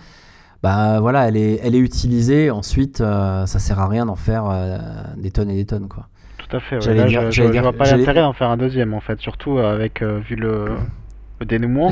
bah 0.62 1.00
voilà 1.00 1.28
elle 1.28 1.36
est 1.36 1.60
elle 1.62 1.74
est 1.74 1.78
utilisée 1.80 2.50
ensuite 2.50 3.00
euh, 3.00 3.46
ça 3.46 3.58
sert 3.58 3.78
à 3.80 3.86
rien 3.88 4.06
d'en 4.06 4.16
faire 4.16 4.44
euh, 4.48 4.78
des 5.16 5.30
tonnes 5.30 5.50
et 5.50 5.54
des 5.56 5.66
tonnes 5.66 5.88
quoi 5.88 6.08
Tout 6.38 6.56
à 6.56 6.60
fait. 6.60 6.76
ouais. 6.84 6.94
Là, 6.94 7.04
dire- 7.04 7.20
je, 7.22 7.26
je- 7.26 7.30
j'allais 7.32 7.48
je 7.48 7.52
dire- 7.52 7.62
vois 7.62 7.72
pas 7.72 7.84
l'intérêt 7.96 8.20
d'en 8.22 8.32
faire 8.32 8.48
un 8.50 8.56
deuxième, 8.56 8.92
en 8.94 9.00
fait, 9.00 9.20
surtout 9.20 9.58
euh, 9.58 9.74
avec 9.74 10.02
euh, 10.02 10.20
vu 10.28 10.36
le, 10.36 10.66
le 11.40 11.46
dénouement. 11.46 11.90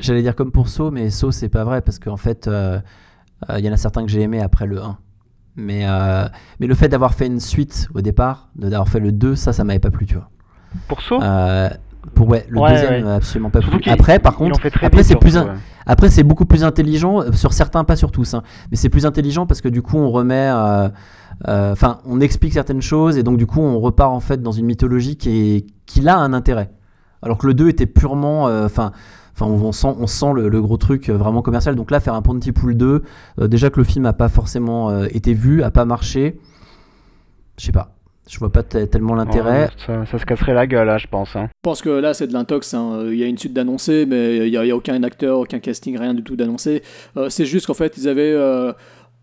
J'allais 0.00 0.22
dire 0.22 0.34
comme 0.34 0.50
pour 0.50 0.68
Saw, 0.68 0.90
mais 0.90 1.08
Saw, 1.10 1.30
c'est 1.30 1.48
pas 1.48 1.62
vrai 1.64 1.80
parce 1.80 1.98
qu'en 2.00 2.16
fait, 2.16 2.48
il 2.48 3.64
y 3.64 3.68
en 3.68 3.72
a 3.72 3.76
certains 3.76 4.02
que 4.04 4.10
j'ai 4.10 4.22
aimé 4.22 4.40
après 4.40 4.66
le 4.66 4.80
1. 4.82 4.98
Mais, 5.56 5.86
mais 6.58 6.66
le 6.66 6.74
fait 6.74 6.88
d'avoir 6.88 7.14
fait 7.14 7.26
une 7.28 7.38
suite 7.40 7.88
au 7.94 8.00
départ, 8.00 8.48
d'avoir 8.56 8.88
fait 8.88 8.98
le 9.00 9.12
2, 9.12 9.36
ça, 9.36 9.52
ça 9.52 9.62
m'avait 9.62 9.78
pas 9.78 9.90
plu, 9.92 10.04
tu 10.06 10.14
vois. 10.14 10.30
Pour 10.88 11.00
Saw 11.02 11.18
Euh, 11.22 11.68
pour, 12.14 12.28
ouais, 12.28 12.46
le 12.48 12.60
Ouais, 12.60 12.72
deuxième, 12.72 12.90
ouais. 12.92 13.02
m'a 13.02 13.14
absolument 13.14 13.50
pas 13.50 13.60
Surtout 13.60 13.76
plu. 13.76 13.82
qu'ils- 13.84 13.92
Après, 13.92 14.18
par 14.18 14.36
contre, 14.36 14.60
après, 14.82 15.02
c'est 15.02 15.16
plus, 15.16 15.36
après, 15.86 16.10
c'est 16.10 16.22
beaucoup 16.22 16.44
plus 16.44 16.62
intelligent, 16.64 17.20
euh, 17.22 17.32
sur 17.32 17.52
certains, 17.52 17.84
pas 17.84 17.96
sur 17.96 18.12
tous, 18.12 18.34
hein, 18.34 18.42
mais 18.70 18.76
c'est 18.76 18.88
plus 18.90 19.06
intelligent 19.06 19.46
parce 19.46 19.60
que 19.60 19.68
du 19.68 19.82
coup, 19.82 19.96
on 19.98 20.10
remet. 20.10 20.50
euh, 20.52 20.88
euh, 21.48 21.72
Enfin, 21.72 21.98
on 22.04 22.20
explique 22.20 22.52
certaines 22.52 22.82
choses 22.82 23.16
et 23.18 23.22
donc 23.22 23.38
du 23.38 23.46
coup, 23.46 23.60
on 23.60 23.80
repart 23.80 24.12
en 24.12 24.20
fait 24.20 24.40
dans 24.42 24.52
une 24.52 24.66
mythologie 24.66 25.16
qui, 25.16 25.56
est, 25.56 25.66
qui 25.86 26.06
a 26.08 26.16
un 26.18 26.32
intérêt. 26.32 26.70
Alors 27.22 27.38
que 27.38 27.46
le 27.46 27.54
2 27.54 27.68
était 27.68 27.86
purement. 27.86 28.48
euh, 28.48 28.66
Enfin. 28.66 28.92
Enfin, 29.36 29.46
on, 29.50 29.60
on 29.64 29.72
sent, 29.72 29.88
on 29.98 30.06
sent 30.06 30.32
le, 30.36 30.48
le 30.48 30.62
gros 30.62 30.76
truc 30.76 31.08
euh, 31.08 31.16
vraiment 31.16 31.42
commercial. 31.42 31.74
Donc 31.74 31.90
là, 31.90 31.98
faire 31.98 32.14
un 32.14 32.22
Pontypool 32.22 32.76
2, 32.76 33.02
euh, 33.40 33.48
déjà 33.48 33.68
que 33.68 33.78
le 33.80 33.84
film 33.84 34.04
n'a 34.04 34.12
pas 34.12 34.28
forcément 34.28 34.90
euh, 34.90 35.06
été 35.10 35.34
vu, 35.34 35.64
a 35.64 35.72
pas 35.72 35.84
marché, 35.84 36.38
je 37.58 37.64
sais 37.64 37.72
pas. 37.72 37.93
Je 38.28 38.38
vois 38.38 38.50
pas 38.50 38.62
te- 38.62 38.84
tellement 38.86 39.14
l'intérêt. 39.14 39.64
Ouais, 39.64 39.68
ça, 39.86 40.06
ça 40.06 40.18
se 40.18 40.24
casserait 40.24 40.54
la 40.54 40.66
gueule, 40.66 40.86
là, 40.86 40.96
je 40.98 41.06
pense. 41.06 41.36
hein. 41.36 41.48
Je 41.52 41.60
pense 41.62 41.82
que 41.82 41.90
là, 41.90 42.14
c'est 42.14 42.26
de 42.26 42.32
l'intox. 42.32 42.72
hein. 42.72 43.04
Il 43.08 43.16
y 43.16 43.22
a 43.22 43.26
une 43.26 43.36
suite 43.38 43.52
d'annoncés, 43.52 44.06
mais 44.06 44.48
il 44.48 44.58
n'y 44.58 44.70
a 44.70 44.76
aucun 44.76 45.02
acteur, 45.02 45.38
aucun 45.40 45.58
casting, 45.58 45.98
rien 45.98 46.14
du 46.14 46.22
tout 46.22 46.34
d'annoncé. 46.36 46.82
Euh, 47.18 47.28
c'est 47.28 47.44
juste 47.44 47.66
qu'en 47.66 47.74
fait, 47.74 47.96
ils 47.98 48.08
avaient, 48.08 48.32
euh, 48.32 48.72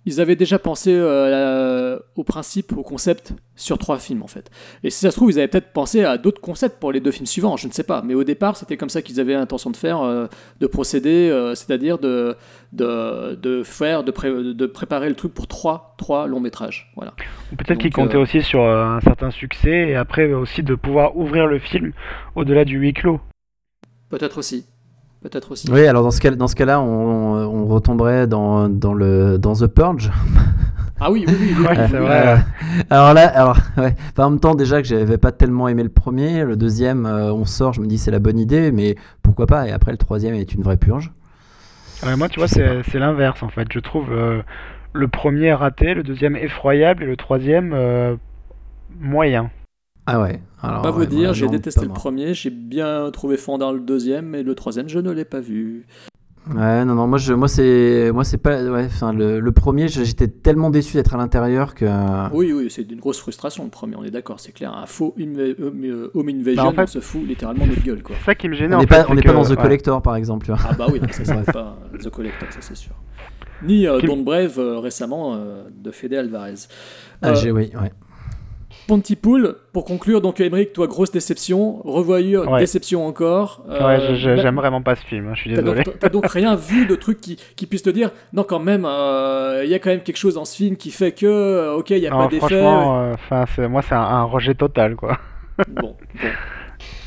ils 0.05 0.19
avaient 0.19 0.35
déjà 0.35 0.57
pensé 0.57 0.91
euh, 0.95 1.99
au 2.15 2.23
principe, 2.23 2.75
au 2.75 2.81
concept, 2.81 3.33
sur 3.55 3.77
trois 3.77 3.99
films, 3.99 4.23
en 4.23 4.27
fait. 4.27 4.49
Et 4.83 4.89
si 4.89 4.99
ça 4.99 5.11
se 5.11 5.15
trouve, 5.15 5.29
ils 5.29 5.37
avaient 5.37 5.47
peut-être 5.47 5.73
pensé 5.73 6.03
à 6.03 6.17
d'autres 6.17 6.41
concepts 6.41 6.79
pour 6.79 6.91
les 6.91 6.99
deux 6.99 7.11
films 7.11 7.27
suivants, 7.27 7.55
je 7.57 7.67
ne 7.67 7.71
sais 7.71 7.83
pas. 7.83 8.01
Mais 8.03 8.15
au 8.15 8.23
départ, 8.23 8.57
c'était 8.57 8.77
comme 8.77 8.89
ça 8.89 9.03
qu'ils 9.03 9.19
avaient 9.19 9.33
l'intention 9.33 9.69
de 9.69 9.77
faire, 9.77 10.01
euh, 10.01 10.25
de 10.59 10.67
procéder, 10.67 11.29
euh, 11.29 11.53
c'est-à-dire 11.53 11.99
de, 11.99 12.35
de, 12.73 13.35
de 13.35 13.61
faire, 13.61 14.03
de, 14.03 14.11
pré- 14.11 14.31
de 14.31 14.65
préparer 14.65 15.07
le 15.09 15.15
truc 15.15 15.33
pour 15.35 15.47
trois, 15.47 15.93
trois 15.99 16.25
longs 16.25 16.39
métrages. 16.39 16.91
Voilà. 16.95 17.13
Peut-être 17.55 17.79
qu'ils 17.79 17.93
comptaient 17.93 18.17
aussi 18.17 18.41
sur 18.41 18.63
un 18.63 19.01
certain 19.01 19.29
succès 19.29 19.89
et 19.89 19.95
après 19.95 20.33
aussi 20.33 20.63
de 20.63 20.73
pouvoir 20.73 21.15
ouvrir 21.15 21.45
le 21.45 21.59
film 21.59 21.93
au-delà 22.35 22.65
du 22.65 22.77
huis 22.79 22.93
clos. 22.93 23.19
Peut-être 24.09 24.39
aussi. 24.39 24.65
Peut-être 25.21 25.51
aussi. 25.51 25.69
Oui, 25.71 25.85
alors 25.85 26.03
dans 26.03 26.11
ce 26.11 26.19
cas, 26.19 26.31
dans 26.31 26.47
ce 26.47 26.55
cas-là, 26.55 26.81
on, 26.81 26.85
on 26.85 27.65
retomberait 27.67 28.25
dans, 28.25 28.69
dans 28.69 28.93
le 28.93 29.37
dans 29.37 29.53
The 29.53 29.67
Purge. 29.67 30.11
Ah 30.99 31.11
oui, 31.11 31.25
oui, 31.27 31.35
oui. 31.39 31.55
oui, 31.57 31.65
Ouais, 31.67 31.75
c'est 31.89 31.97
vrai. 31.97 32.37
Alors 32.89 33.13
là, 33.13 33.27
alors 33.27 33.57
ouais. 33.77 33.95
Enfin, 34.11 34.25
en 34.25 34.29
même 34.31 34.39
temps, 34.39 34.55
déjà 34.55 34.81
que 34.81 34.87
j'avais 34.87 35.17
pas 35.17 35.31
tellement 35.31 35.67
aimé 35.67 35.83
le 35.83 35.89
premier, 35.89 36.43
le 36.43 36.55
deuxième, 36.55 37.05
euh, 37.05 37.33
on 37.33 37.45
sort, 37.45 37.73
je 37.73 37.81
me 37.81 37.87
dis 37.87 37.97
c'est 37.97 38.11
la 38.11 38.19
bonne 38.19 38.39
idée, 38.39 38.71
mais 38.71 38.95
pourquoi 39.23 39.47
pas 39.47 39.67
Et 39.67 39.71
après, 39.71 39.91
le 39.91 39.97
troisième 39.97 40.35
est 40.35 40.53
une 40.53 40.61
vraie 40.61 40.77
purge. 40.77 41.11
Ouais, 42.03 42.15
moi, 42.15 42.29
tu 42.29 42.39
vois, 42.39 42.47
c'est 42.47 42.99
l'inverse 42.99 43.43
en 43.43 43.49
fait. 43.49 43.67
Je 43.71 43.79
trouve 43.79 44.11
euh, 44.11 44.41
le 44.93 45.07
premier 45.07 45.53
raté, 45.53 45.93
le 45.93 46.03
deuxième 46.03 46.35
effroyable 46.35 47.03
et 47.03 47.07
le 47.07 47.15
troisième 47.15 47.73
euh, 47.73 48.15
moyen. 48.99 49.49
Ah 50.05 50.19
ouais. 50.21 50.41
Alors, 50.61 50.81
Pas 50.81 50.91
vous 50.91 50.99
ouais, 51.01 51.07
dire, 51.07 51.33
j'ai 51.33 51.47
détesté 51.47 51.85
le 51.85 51.91
premier, 51.93 52.33
j'ai 52.33 52.49
bien 52.49 53.09
trouvé 53.11 53.37
fondant 53.37 53.71
le 53.71 53.79
deuxième, 53.79 54.25
mais 54.27 54.43
le 54.43 54.55
troisième, 54.55 54.89
je 54.89 54.99
ne 54.99 55.11
l'ai 55.11 55.25
pas 55.25 55.39
vu. 55.39 55.85
Ouais, 56.55 56.83
non, 56.85 56.95
non, 56.95 57.05
moi, 57.07 57.19
je, 57.19 57.33
moi 57.33 57.47
c'est, 57.47 58.09
moi 58.11 58.23
c'est 58.23 58.39
pas, 58.39 58.63
ouais, 58.63 58.85
enfin, 58.87 59.13
le, 59.13 59.39
le 59.39 59.51
premier, 59.51 59.87
j'étais 59.87 60.27
tellement 60.27 60.71
déçu 60.71 60.97
d'être 60.97 61.13
à 61.13 61.17
l'intérieur 61.17 61.75
que. 61.75 61.85
Oui, 62.33 62.51
oui, 62.51 62.65
c'est 62.71 62.91
une 62.91 62.99
grosse 62.99 63.19
frustration 63.19 63.63
le 63.63 63.69
premier, 63.69 63.95
on 63.95 64.03
est 64.03 64.09
d'accord, 64.09 64.39
c'est 64.39 64.51
clair. 64.51 64.75
Un 64.75 64.87
faux 64.87 65.13
inv- 65.19 65.55
home 65.61 65.83
euh, 65.85 66.11
invasion, 66.15 66.63
Bah, 66.63 66.69
en 66.69 66.73
fait- 66.73 66.81
on 66.81 66.87
se 66.87 66.99
fout 66.99 67.21
littéralement 67.27 67.67
notre 67.67 67.83
gueule, 67.83 68.01
quoi. 68.01 68.15
C'est 68.19 68.25
ça 68.25 68.35
qui 68.35 68.49
me 68.49 68.55
gênait 68.55 68.73
on 68.75 68.79
n'est 68.79 68.87
fait. 68.87 69.03
pas, 69.03 69.05
on 69.07 69.15
pas 69.15 69.21
que- 69.21 69.27
dans 69.31 69.43
The 69.45 69.49
ouais. 69.51 69.55
Collector, 69.57 70.01
par 70.01 70.15
exemple, 70.15 70.45
tu 70.47 70.51
vois. 70.51 70.59
Ah 70.67 70.73
bah 70.73 70.87
oui, 70.91 70.99
non, 70.99 71.07
ça 71.11 71.23
c'est 71.23 71.51
pas 71.53 71.77
The 72.03 72.09
Collector, 72.09 72.51
ça 72.51 72.59
c'est 72.61 72.75
sûr. 72.75 72.93
Ni 73.63 73.85
euh, 73.85 74.01
Don't 74.01 74.23
Brave 74.23 74.57
euh, 74.57 74.79
récemment 74.79 75.35
euh, 75.35 75.65
de 75.71 75.91
Fede 75.91 76.15
Alvarez. 76.15 76.55
Ah, 77.21 77.29
Euh, 77.29 77.35
j'ai, 77.35 77.51
oui, 77.51 77.71
ouais. 77.79 77.91
Pontypool, 78.87 79.55
pour 79.73 79.85
conclure, 79.85 80.21
donc 80.21 80.39
Emmerich, 80.39 80.73
toi, 80.73 80.87
grosse 80.87 81.11
déception, 81.11 81.81
revoyure, 81.83 82.49
Ouais. 82.49 82.59
déception 82.59 83.05
encore. 83.05 83.63
Euh, 83.69 83.73
Ouais, 83.79 83.97
bah, 83.97 84.13
j'aime 84.15 84.55
vraiment 84.55 84.81
pas 84.81 84.95
ce 84.95 85.05
film, 85.05 85.27
hein, 85.27 85.33
je 85.35 85.41
suis 85.41 85.49
désolé. 85.53 85.83
t'as 85.99 86.09
donc 86.09 86.27
rien 86.31 86.55
vu 86.55 86.85
de 86.85 86.95
trucs 86.95 87.21
qui, 87.21 87.37
qui 87.55 87.65
puissent 87.67 87.83
te 87.83 87.89
dire 87.89 88.11
non 88.33 88.43
quand 88.43 88.59
même 88.59 88.85
euh, 88.85 89.61
il 89.63 89.69
y 89.69 89.73
a 89.73 89.79
quand 89.79 89.89
même 89.91 90.01
quelque 90.01 90.17
chose 90.17 90.35
dans 90.35 90.45
ce 90.45 90.55
film 90.55 90.75
qui 90.75 90.91
fait 90.91 91.11
que 91.11 91.25
euh, 91.25 91.73
ok 91.75 91.91
il 91.91 91.99
y 91.99 92.07
a 92.07 92.11
Non, 92.11 92.17
pas 92.19 92.27
d'effet 92.27 92.39
franchement, 92.39 93.01
euh, 93.01 93.13
enfin, 93.13 93.45
c'est 93.55 93.67
moi 93.67 93.81
c'est 93.81 93.95
un, 93.95 94.01
un 94.01 94.23
rejet 94.23 94.55
total 94.55 94.95
quoi. 94.95 95.17
bon, 95.69 95.81
bon. 95.81 95.95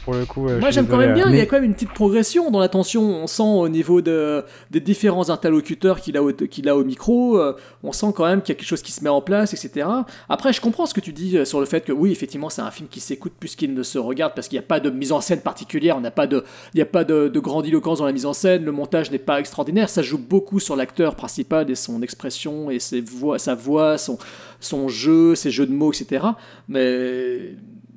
Pour 0.04 0.14
le 0.14 0.26
coup. 0.26 0.46
euh, 0.48 0.60
moi 0.60 0.70
j'aime 0.70 0.86
quand 0.86 0.98
même 0.98 1.14
bien 1.14 1.26
euh. 1.26 1.30
il 1.30 1.36
y 1.36 1.38
a 1.38 1.42
Mais- 1.42 1.46
quand 1.46 1.56
même 1.56 1.64
une 1.64 1.74
petite 1.74 1.92
progression 1.94 2.50
dans 2.50 2.60
l'attention 2.60 3.02
on 3.02 3.26
sent 3.26 3.42
au 3.42 3.68
niveau 3.68 4.02
de, 4.02 4.44
des 4.70 4.80
différents 4.80 5.30
interlocuteurs 5.30 6.00
qu'il 6.00 6.16
a, 6.18 6.22
au, 6.22 6.30
qu'il 6.32 6.68
a 6.68 6.76
au 6.76 6.84
micro 6.84 7.38
euh, 7.38 7.56
on 7.82 7.92
sent 7.92 8.08
quand 8.14 8.26
même 8.26 8.42
qu'il 8.42 8.52
y 8.54 8.56
a 8.56 8.58
quelque 8.58 8.68
chose 8.68 8.82
qui 8.82 8.92
se 8.92 9.02
met 9.02 9.08
en 9.08 9.22
place 9.22 9.54
etc 9.54 9.88
après 10.28 10.52
je 10.52 10.60
comprends 10.60 10.84
ce 10.86 10.92
que 10.92 11.00
tu 11.00 11.12
dis 11.14 11.38
euh, 11.38 11.44
sur 11.46 11.58
le 11.58 11.66
fait 11.66 11.80
que 11.84 11.92
oui 11.92 12.12
effectivement 12.12 12.50
c'est 12.50 12.60
un 12.62 12.70
film 12.70 12.88
qui 12.88 13.00
s'écoute 13.00 13.32
plus 13.40 13.56
qu'il 13.56 13.72
ne 13.72 13.82
se 13.82 13.96
regarde 13.98 14.34
parce 14.34 14.48
qu'il 14.48 14.58
n'y 14.58 14.64
a 14.64 14.68
pas 14.68 14.78
de 14.80 14.90
mise 14.90 15.10
en 15.12 15.20
scène 15.22 15.40
particulière 15.40 15.96
on 15.96 16.00
n'a 16.00 16.10
pas 16.10 16.26
de 16.26 16.44
il 16.74 16.76
n'y 16.76 16.82
a 16.82 16.86
pas 16.86 17.04
de, 17.04 17.28
de 17.28 17.40
grandiloquence 17.40 17.98
dans 18.00 18.06
la 18.06 18.12
mise 18.12 18.26
en 18.26 18.34
scène 18.34 18.64
le 18.64 18.72
montage 18.72 19.10
n'est 19.10 19.18
pas 19.18 19.40
extraordinaire 19.40 19.88
ça 19.88 20.02
joue 20.02 20.18
beaucoup 20.18 20.60
sur 20.60 20.76
l'acteur 20.76 21.14
principal 21.16 21.70
et 21.70 21.74
son 21.74 22.02
expression 22.02 22.70
et 22.70 22.78
ses 22.78 23.00
voix, 23.00 23.38
sa 23.38 23.54
voix 23.54 23.96
son, 23.96 24.18
son 24.60 24.88
jeu 24.88 25.34
ses 25.34 25.50
jeux 25.50 25.66
de 25.66 25.72
mots 25.72 25.92
etc 25.92 26.26
mais 26.68 27.54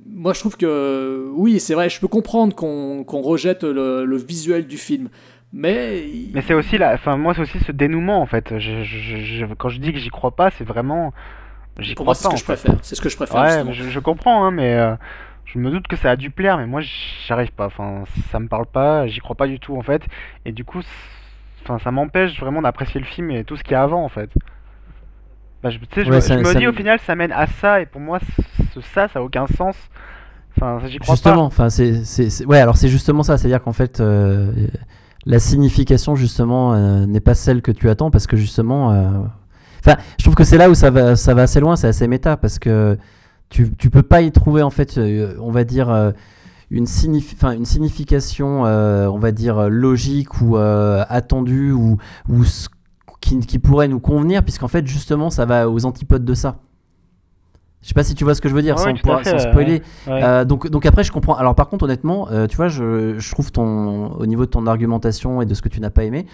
moi 0.10 0.34
je 0.34 0.40
trouve 0.40 0.58
que 0.58 1.30
oui 1.36 1.60
c'est 1.60 1.74
vrai 1.74 1.90
je 1.90 2.00
peux 2.00 2.08
comprendre 2.08 2.56
qu'on 2.56 3.04
qu'on 3.04 3.22
rejette 3.22 3.64
le, 3.64 4.06
le 4.06 4.18
visuel 4.18 4.68
du 4.68 4.78
film 4.78 5.10
mais, 5.54 6.06
Mais 6.34 6.42
c'est 6.42 6.54
aussi 6.54 6.78
la, 6.78 6.94
enfin 6.94 7.18
moi 7.18 7.34
c'est 7.34 7.42
aussi 7.42 7.60
ce 7.60 7.72
dénouement 7.72 8.22
en 8.22 8.26
fait. 8.26 8.58
Je, 8.60 8.84
je- 8.84 9.18
je- 9.18 9.54
quand 9.56 9.70
je 9.70 9.80
dis 9.80 9.94
que 9.94 10.00
j'y 10.00 10.10
crois 10.10 10.36
pas, 10.36 10.52
c'est 10.52 10.64
vraiment, 10.66 11.14
j'y 11.80 11.96
pour 11.96 12.06
crois 12.06 12.06
moi 12.06 12.16
c'est 12.16 12.24
ce 12.24 12.30
pas 12.30 12.30
que 12.30 12.38
je 12.38 12.44
fait. 12.44 12.44
préfère 12.44 12.76
c'est 12.82 12.96
ce 12.96 13.02
que 13.02 13.10
je 13.10 13.18
préfère 13.18 13.42
Ouais, 13.42 13.64
je, 13.74 14.00
comprends, 14.00 14.46
hein, 14.46 14.52
mais 14.52 14.76
euh, 14.76 14.96
je 15.46 15.60
me 15.60 15.72
doute 15.72 15.88
que 15.88 15.96
ça 15.98 16.12
a 16.12 16.16
dû 16.18 16.32
plaire, 16.32 16.58
mais 16.58 16.68
moi 16.68 16.82
j'arrive 17.28 17.52
pas. 17.54 17.68
Enfin, 17.68 18.06
ça 18.32 18.40
me 18.40 18.48
parle 18.50 18.68
pas, 18.68 19.08
j'y 19.08 19.20
crois 19.22 19.36
pas 19.38 19.48
du 19.48 19.60
tout 19.60 19.78
en 19.78 19.84
fait, 19.84 20.04
et 20.46 20.52
du 20.54 20.66
coup, 20.66 20.82
enfin, 21.64 21.80
ça 21.80 21.92
m'empêche 21.92 22.40
vraiment 22.40 22.62
d'apprécier 22.64 23.00
le 23.02 23.06
film 23.08 23.32
et 23.32 23.44
tout 23.46 23.58
ce 23.58 23.64
qu'il 23.64 23.74
y 23.74 23.76
a 23.76 23.84
avant 23.84 24.04
en 24.04 24.10
fait. 24.10 24.32
Bah, 25.68 25.70
je, 25.70 25.80
tu 25.80 25.86
sais, 25.94 26.04
je, 26.06 26.10
Ouais, 26.10 26.16
me- 26.18 26.22
ça- 26.22 26.34
je 26.36 26.40
me 26.40 26.54
ça 26.54 26.60
dis 26.60 26.68
au 26.68 26.72
final, 26.74 27.00
ça 27.06 27.16
mène 27.16 27.32
à 27.32 27.48
ça, 27.48 27.82
et 27.82 27.86
pour 27.86 28.02
moi, 28.02 28.20
ce, 28.74 28.82
ça, 28.82 29.08
ça 29.08 29.20
a 29.20 29.22
aucun 29.22 29.46
sens. 29.48 29.76
Enfin, 30.58 30.80
j'y 30.88 30.98
crois 30.98 31.14
Justement, 31.16 31.44
enfin, 31.46 31.70
c'est, 31.70 32.46
ouais, 32.46 32.60
alors 32.60 32.78
c'est 32.78 32.90
justement 32.90 33.24
ça, 33.24 33.38
c'est-à-dire 33.38 33.62
qu'en 33.62 33.74
fait, 33.74 34.00
euh, 34.00 34.52
la 35.26 35.40
signification 35.40 36.16
justement 36.16 36.74
euh, 36.74 37.06
n'est 37.06 37.20
pas 37.20 37.36
celle 37.36 37.62
que 37.62 37.72
tu 37.72 37.90
attends 37.90 38.10
parce 38.10 38.26
que 38.28 38.38
justement, 38.38 38.92
euh, 38.92 39.10
enfin, 39.86 39.98
je 40.18 40.24
trouve 40.24 40.36
que 40.36 40.44
c'est 40.44 40.58
là 40.58 40.70
où 40.70 40.74
ça 40.74 40.90
va, 40.90 41.16
ça 41.16 41.34
va 41.36 41.44
assez 41.44 41.60
loin, 41.60 41.76
c'est 41.76 41.88
assez 41.88 42.08
méta 42.08 42.38
parce 42.38 42.58
que 42.60 42.98
tu, 43.50 43.72
tu 43.78 43.90
peux 43.90 44.04
pas 44.04 44.22
y 44.22 44.32
trouver 44.32 44.64
en 44.64 44.70
fait, 44.72 44.98
euh, 44.98 45.36
on 45.42 45.52
va 45.52 45.64
dire. 45.64 45.90
euh, 45.90 46.12
une, 46.70 46.86
signifi- 46.86 47.36
enfin, 47.36 47.54
une 47.54 47.64
signification, 47.66 48.66
euh, 48.66 49.08
on 49.08 49.20
va 49.20 49.32
dire, 49.32 49.70
logique 49.70 50.42
ou 50.42 50.58
attendue 50.58 51.72
ou, 51.72 51.98
ou 52.28 52.44
qui, 53.28 53.40
qui 53.40 53.60
pourrait 53.60 53.88
nous 53.88 54.00
convenir, 54.00 54.44
puisqu'en 54.44 54.68
fait, 54.68 54.86
justement, 54.88 55.30
ça 55.30 55.46
va 55.46 55.70
aux 55.70 55.86
antipodes 55.86 56.26
de 56.26 56.34
ça. 56.34 56.58
Je 57.84 57.90
sais 57.90 57.94
pas 57.94 58.04
si 58.04 58.16
tu 58.16 58.24
vois 58.24 58.34
ce 58.36 58.42
que 58.42 58.50
je 58.50 58.56
veux 58.56 58.64
dire, 58.64 58.76
Ouais, 58.76 58.82
sans, 58.84 58.96
pour- 58.96 59.22
fait, 59.22 59.38
spoiler. 59.40 59.82
Ouais. 60.08 60.24
Euh, 60.24 60.46
donc, 60.46 60.68
donc 60.70 60.86
après, 60.86 61.04
je 61.04 61.12
comprends. 61.12 61.36
Alors 61.36 61.54
par 61.56 61.70
contre, 61.70 61.86
honnêtement, 61.86 62.28
euh, 62.32 62.48
tu 62.48 62.58
vois, 62.58 62.68
je, 62.70 63.18
je 63.20 63.32
trouve 63.32 63.52
ton, 63.52 64.08
au 64.14 64.26
niveau 64.26 64.46
de 64.46 64.50
ton 64.50 64.66
argumentation 64.66 65.42
et 65.42 65.46
de 65.46 65.54
ce 65.54 65.62
que 65.62 65.70
tu 65.70 65.80
n'as 65.80 65.92
pas 65.92 66.04
aimé, 66.04 66.26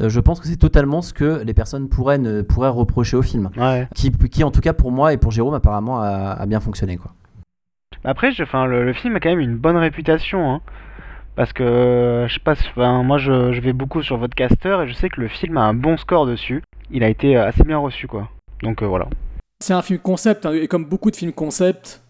euh, 0.00 0.08
je 0.08 0.20
pense 0.20 0.38
que 0.40 0.46
c'est 0.46 0.56
totalement 0.56 1.02
ce 1.02 1.12
que 1.12 1.42
les 1.44 1.54
personnes 1.54 1.88
pourraient, 1.88 2.18
ne, 2.18 2.40
pourraient 2.42 2.68
reprocher 2.70 3.16
au 3.16 3.22
film. 3.22 3.50
Qui, 3.94 4.10
qui, 4.12 4.44
en 4.44 4.50
tout 4.52 4.60
cas 4.60 4.72
pour 4.72 4.92
moi 4.92 5.12
et 5.12 5.16
pour 5.16 5.32
Jérôme, 5.32 5.54
apparemment, 5.54 6.00
a, 6.00 6.08
a 6.38 6.46
bien 6.46 6.60
fonctionné. 6.60 6.96
Quoi. 6.96 7.10
Après, 8.04 8.30
je, 8.30 8.44
le, 8.66 8.84
le 8.84 8.92
film 8.94 9.16
a 9.16 9.20
quand 9.20 9.30
même 9.30 9.40
une 9.40 9.56
bonne 9.56 9.76
réputation, 9.76 10.50
hein, 10.52 10.60
parce 11.36 11.52
que 11.52 11.62
euh, 11.62 12.28
je 12.28 12.34
sais 12.34 12.40
pas, 12.40 12.52
enfin, 12.52 13.02
moi 13.02 13.18
je, 13.18 13.58
vais 13.60 13.72
beaucoup 13.72 14.02
sur 14.02 14.16
votre 14.16 14.34
caster 14.34 14.78
et 14.84 14.88
je 14.88 14.92
sais 14.94 15.08
que 15.08 15.20
le 15.20 15.28
film 15.28 15.56
a 15.56 15.62
un 15.62 15.74
bon 15.74 15.96
score 15.96 16.26
dessus. 16.26 16.62
Il 16.90 17.02
a 17.02 17.08
été 17.08 17.36
euh, 17.36 17.46
assez 17.46 17.64
bien 17.64 17.78
reçu, 17.78 18.06
quoi. 18.06 18.28
Donc 18.62 18.82
euh, 18.82 18.86
voilà. 18.86 19.08
c'est 19.60 19.72
un 19.72 19.82
film 19.82 19.98
concept 19.98 20.46
hein, 20.46 20.52
et 20.52 20.68
comme 20.68 20.84
beaucoup 20.84 21.10
de 21.10 21.16
films 21.16 21.32
concept 21.32 22.00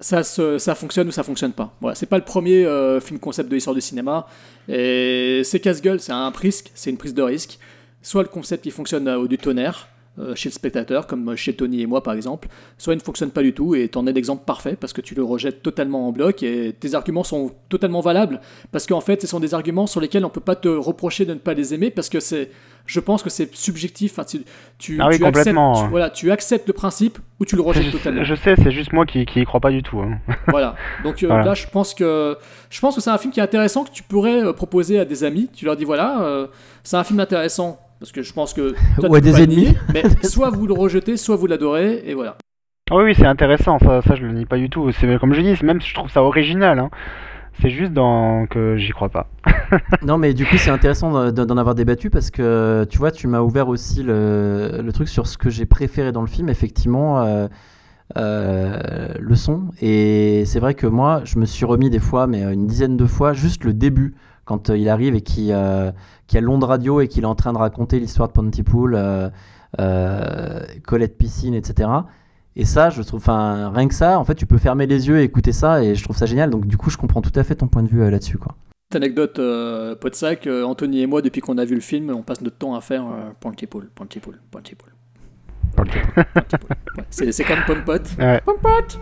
ça, 0.00 0.22
se- 0.24 0.58
ça 0.58 0.74
fonctionne 0.74 1.08
ou 1.08 1.12
ça 1.12 1.22
fonctionne 1.22 1.52
pas. 1.52 1.72
Voilà, 1.80 1.94
c'est 1.94 2.06
pas 2.06 2.18
le 2.18 2.24
premier 2.24 2.66
film 3.00 3.20
concept 3.20 3.48
de 3.48 3.54
l'histoire 3.54 3.74
du 3.74 3.80
cinéma. 3.80 4.26
Et 4.68 5.42
c'est 5.44 5.60
casse-gueule, 5.60 6.00
c'est 6.00 6.12
un 6.12 6.30
risque, 6.30 6.70
c'est 6.74 6.90
une 6.90 6.96
prise 6.98 7.14
de 7.14 7.22
risque. 7.22 7.58
Soit 8.02 8.22
le 8.24 8.28
concept 8.28 8.66
il 8.66 8.72
fonctionne 8.72 9.08
au 9.08 9.28
du 9.28 9.38
tonnerre 9.38 9.86
chez 10.34 10.50
le 10.50 10.52
spectateur, 10.52 11.06
comme 11.06 11.34
chez 11.36 11.54
Tony 11.54 11.80
et 11.82 11.86
moi 11.86 12.02
par 12.02 12.12
exemple, 12.14 12.48
soit 12.76 12.92
il 12.92 12.98
ne 12.98 13.02
fonctionne 13.02 13.30
pas 13.30 13.42
du 13.42 13.54
tout 13.54 13.74
et 13.74 13.88
t'en 13.88 14.06
es 14.06 14.12
l'exemple 14.12 14.44
parfait 14.44 14.76
parce 14.78 14.92
que 14.92 15.00
tu 15.00 15.14
le 15.14 15.24
rejettes 15.24 15.62
totalement 15.62 16.06
en 16.08 16.12
bloc 16.12 16.42
et 16.42 16.74
tes 16.78 16.94
arguments 16.94 17.24
sont 17.24 17.52
totalement 17.70 18.00
valables 18.00 18.40
parce 18.72 18.86
qu'en 18.86 19.00
fait 19.00 19.22
ce 19.22 19.26
sont 19.26 19.40
des 19.40 19.54
arguments 19.54 19.86
sur 19.86 20.00
lesquels 20.02 20.24
on 20.26 20.28
peut 20.28 20.40
pas 20.42 20.54
te 20.56 20.68
reprocher 20.68 21.24
de 21.24 21.32
ne 21.32 21.38
pas 21.38 21.54
les 21.54 21.72
aimer 21.72 21.90
parce 21.90 22.10
que 22.10 22.20
c'est, 22.20 22.50
je 22.84 23.00
pense 23.00 23.22
que 23.22 23.30
c'est 23.30 23.54
subjectif. 23.54 24.12
Enfin, 24.12 24.24
tu, 24.24 24.42
tu, 24.76 24.98
Ah 25.00 25.06
oui, 25.08 25.16
tu 25.16 25.24
acceptes, 25.24 25.56
tu- 25.56 25.88
voilà, 25.88 26.10
tu 26.10 26.30
acceptes 26.30 26.66
le 26.68 26.74
principe 26.74 27.18
ou 27.40 27.46
tu 27.46 27.56
le 27.56 27.62
rejettes 27.62 27.84
Je, 27.84 27.90
totalement. 27.92 28.22
je 28.24 28.34
sais, 28.34 28.54
c'est 28.56 28.70
juste 28.72 28.92
moi 28.92 29.06
qui, 29.06 29.24
qui 29.24 29.40
y 29.40 29.44
crois 29.46 29.60
pas 29.60 29.70
du 29.70 29.82
tout. 29.82 30.00
hein. 30.00 30.18
Voilà. 30.48 30.74
Donc 31.04 31.22
euh, 31.22 31.28
Voilà. 31.28 31.44
là, 31.44 31.54
je 31.54 31.66
pense 31.68 31.94
que 31.94 32.36
je 32.68 32.80
pense 32.80 32.94
que 32.96 33.00
c'est 33.00 33.08
un 33.10 33.16
film 33.18 33.32
qui 33.32 33.40
est 33.40 33.42
intéressant 33.44 33.84
que 33.84 33.90
tu 33.92 34.02
pourrais 34.02 34.44
euh, 34.44 34.52
proposer 34.52 34.98
à 34.98 35.04
des 35.06 35.24
amis. 35.24 35.48
Tu 35.54 35.64
leur 35.64 35.76
dis 35.76 35.84
voilà, 35.84 36.22
euh, 36.22 36.48
c'est 36.82 36.96
un 36.98 37.04
film 37.04 37.18
intéressant 37.20 37.78
parce 38.02 38.10
que 38.10 38.22
je 38.22 38.32
pense 38.32 38.52
que 38.52 38.74
toi, 39.00 39.08
Ou 39.10 39.14
à 39.14 39.20
tu 39.20 39.26
peux 39.26 39.30
des 39.30 39.42
ennemis. 39.42 39.56
nier, 39.56 39.78
mais 39.94 40.02
soit 40.24 40.50
vous 40.50 40.66
le 40.66 40.74
rejetez, 40.74 41.16
soit 41.16 41.36
vous 41.36 41.46
l'adorez 41.46 42.02
et 42.04 42.14
voilà. 42.14 42.36
Ah 42.90 42.96
oui, 42.96 43.04
oui, 43.04 43.14
c'est 43.14 43.26
intéressant, 43.26 43.78
ça, 43.78 44.02
ça 44.02 44.16
je 44.16 44.26
le 44.26 44.32
nie 44.32 44.44
pas 44.44 44.58
du 44.58 44.68
tout. 44.68 44.90
C'est 44.90 45.18
comme 45.20 45.32
je 45.32 45.40
dis, 45.40 45.64
même 45.64 45.80
je 45.80 45.94
trouve 45.94 46.10
ça 46.10 46.20
original. 46.20 46.80
Hein. 46.80 46.90
C'est 47.60 47.70
juste 47.70 47.92
dans 47.92 48.46
que 48.46 48.76
j'y 48.76 48.90
crois 48.90 49.08
pas. 49.08 49.28
non, 50.02 50.18
mais 50.18 50.34
du 50.34 50.44
coup, 50.44 50.56
c'est 50.56 50.70
intéressant 50.70 51.30
d'en 51.30 51.56
avoir 51.56 51.76
débattu 51.76 52.10
parce 52.10 52.32
que 52.32 52.84
tu 52.90 52.98
vois, 52.98 53.12
tu 53.12 53.28
m'as 53.28 53.40
ouvert 53.40 53.68
aussi 53.68 54.02
le, 54.02 54.80
le 54.82 54.92
truc 54.92 55.08
sur 55.08 55.28
ce 55.28 55.38
que 55.38 55.48
j'ai 55.48 55.64
préféré 55.64 56.10
dans 56.10 56.22
le 56.22 56.26
film, 56.26 56.48
effectivement, 56.48 57.22
euh, 57.22 57.46
euh, 58.16 59.14
le 59.20 59.34
son. 59.36 59.68
Et 59.80 60.42
c'est 60.46 60.58
vrai 60.58 60.74
que 60.74 60.88
moi, 60.88 61.20
je 61.24 61.38
me 61.38 61.44
suis 61.44 61.64
remis 61.64 61.88
des 61.88 62.00
fois, 62.00 62.26
mais 62.26 62.42
une 62.52 62.66
dizaine 62.66 62.96
de 62.96 63.06
fois, 63.06 63.32
juste 63.32 63.62
le 63.62 63.72
début, 63.72 64.16
quand 64.44 64.70
euh, 64.70 64.76
il 64.76 64.88
arrive 64.88 65.14
et 65.14 65.20
qu'il 65.20 65.52
euh, 65.52 65.92
qu'il 66.32 66.40
y 66.40 66.42
a 66.42 66.46
l'onde 66.46 66.64
radio 66.64 67.00
et 67.02 67.08
qu'il 67.08 67.24
est 67.24 67.26
en 67.26 67.34
train 67.34 67.52
de 67.52 67.58
raconter 67.58 68.00
l'histoire 68.00 68.28
de 68.28 68.32
Pontypool, 68.32 68.94
euh, 68.94 69.28
euh, 69.80 70.60
Colette 70.86 71.18
Piscine, 71.18 71.52
etc. 71.54 71.90
Et 72.56 72.64
ça, 72.64 72.88
je 72.90 73.02
trouve, 73.02 73.20
enfin, 73.20 73.70
rien 73.70 73.86
que 73.86 73.94
ça, 73.94 74.18
en 74.18 74.24
fait, 74.24 74.34
tu 74.34 74.46
peux 74.46 74.56
fermer 74.58 74.86
les 74.86 75.08
yeux 75.08 75.20
et 75.20 75.24
écouter 75.24 75.52
ça, 75.52 75.82
et 75.84 75.94
je 75.94 76.02
trouve 76.02 76.16
ça 76.16 76.24
génial. 76.26 76.48
Donc, 76.50 76.66
du 76.66 76.76
coup, 76.78 76.88
je 76.90 76.96
comprends 76.96 77.20
tout 77.22 77.32
à 77.36 77.44
fait 77.44 77.54
ton 77.56 77.68
point 77.68 77.82
de 77.82 77.88
vue 77.88 78.02
euh, 78.02 78.10
là-dessus, 78.10 78.38
quoi. 78.38 78.54
Anecdote, 78.94 79.38
euh, 79.38 79.94
pot 79.94 80.08
de 80.10 80.14
sac, 80.14 80.46
euh, 80.46 80.64
Anthony 80.64 81.00
et 81.02 81.06
moi, 81.06 81.22
depuis 81.22 81.40
qu'on 81.42 81.56
a 81.58 81.64
vu 81.64 81.74
le 81.74 81.80
film, 81.80 82.10
on 82.10 82.22
passe 82.22 82.40
notre 82.42 82.56
temps 82.58 82.74
à 82.74 82.80
faire 82.80 83.04
euh, 83.06 83.30
Pontypool, 83.40 83.90
Pontypool, 83.94 84.38
Pontypool. 84.50 84.90
Pontypool. 85.76 86.24
Ouais, 86.98 87.32
c'est 87.32 87.44
comme 87.44 87.60
Pompot. 87.66 88.04
Ouais. 88.18 88.40
Pompot 88.44 88.98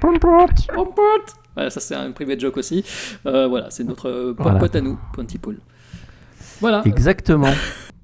Pompot 0.00 0.46
Pompot 0.74 1.02
Voilà, 1.54 1.68
ça 1.68 1.80
c'est 1.80 1.94
un 1.94 2.10
privé 2.12 2.38
joke 2.38 2.56
aussi. 2.56 2.82
Euh, 3.26 3.46
voilà, 3.46 3.68
c'est 3.70 3.84
notre 3.84 4.08
euh, 4.08 4.32
Pompot 4.34 4.50
Voilà. 4.58 4.78
à 4.78 4.80
nous, 4.80 4.98
Pontypool. 5.12 5.58
Voilà. 6.60 6.82
Exactement. 6.84 7.52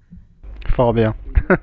Fort 0.75 0.93
bien. 0.95 1.15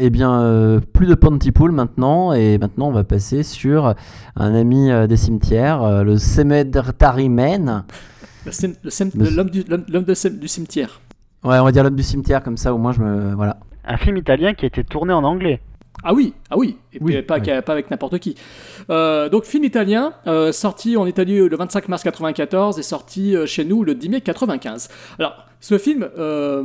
Eh 0.00 0.08
bien, 0.08 0.40
euh, 0.40 0.80
plus 0.94 1.06
de 1.06 1.14
Pontypool 1.14 1.70
maintenant, 1.70 2.32
et 2.32 2.56
maintenant 2.56 2.88
on 2.88 2.92
va 2.92 3.04
passer 3.04 3.42
sur 3.42 3.94
un 4.36 4.54
ami 4.54 4.90
euh, 4.90 5.06
des 5.06 5.18
cimetières, 5.18 5.82
euh, 5.82 6.02
le 6.02 6.16
Cemetery 6.16 7.28
Man. 7.28 7.84
Le 8.46 8.50
cim- 8.52 8.72
le 8.82 9.36
L'homme 9.36 9.50
du, 9.50 9.62
l'homme- 9.68 9.84
l'homme 9.88 10.04
du 10.04 10.48
cimetière. 10.48 11.02
Ouais, 11.44 11.58
on 11.58 11.64
va 11.64 11.72
dire 11.72 11.84
l'homme 11.84 11.94
du 11.94 12.02
cimetière, 12.02 12.42
comme 12.42 12.56
ça 12.56 12.72
au 12.72 12.78
moins 12.78 12.92
je 12.92 13.00
me. 13.02 13.34
Voilà. 13.34 13.58
Un 13.84 13.98
film 13.98 14.16
italien 14.16 14.54
qui 14.54 14.64
a 14.64 14.68
été 14.68 14.82
tourné 14.82 15.12
en 15.12 15.24
anglais. 15.24 15.60
Ah 16.02 16.14
oui, 16.14 16.32
ah 16.50 16.56
oui, 16.56 16.78
et 16.94 16.98
puis 16.98 17.16
Oui, 17.18 17.22
pas, 17.22 17.34
oui. 17.36 17.42
qu'à- 17.42 17.60
pas 17.60 17.72
avec 17.72 17.90
n'importe 17.90 18.18
qui. 18.18 18.34
Euh, 18.88 19.28
donc 19.28 19.44
film 19.44 19.62
italien, 19.64 20.14
euh, 20.26 20.52
sorti 20.52 20.96
en 20.96 21.04
Italie 21.06 21.36
le 21.46 21.54
25 21.54 21.88
mars 21.88 22.02
94 22.02 22.78
et 22.78 22.82
sorti 22.82 23.36
euh, 23.36 23.44
chez 23.44 23.66
nous 23.66 23.84
le 23.84 23.94
10 23.94 24.08
mai 24.08 24.20
95. 24.22 24.88
Alors 25.18 25.34
Ce 25.62 25.78
film, 25.78 26.10
euh, 26.18 26.64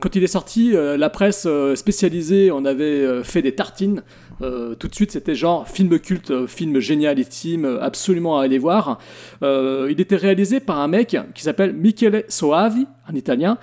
quand 0.00 0.16
il 0.16 0.24
est 0.24 0.28
sorti, 0.28 0.74
euh, 0.74 0.96
la 0.96 1.10
presse 1.10 1.44
euh, 1.46 1.76
spécialisée 1.76 2.50
en 2.50 2.64
avait 2.64 3.22
fait 3.22 3.42
des 3.42 3.54
tartines. 3.54 4.02
Tout 4.40 4.86
de 4.86 4.94
suite, 4.94 5.10
c'était 5.10 5.34
genre 5.34 5.68
film 5.68 5.98
culte, 5.98 6.46
film 6.46 6.78
génialissime, 6.78 7.64
euh, 7.64 7.82
absolument 7.82 8.38
à 8.38 8.44
aller 8.44 8.58
voir. 8.58 8.98
Il 9.42 9.96
était 9.98 10.16
réalisé 10.16 10.60
par 10.60 10.78
un 10.78 10.88
mec 10.88 11.16
qui 11.34 11.42
s'appelle 11.42 11.74
Michele 11.74 12.24
Soavi, 12.28 12.86
un 13.08 13.14
italien. 13.14 13.58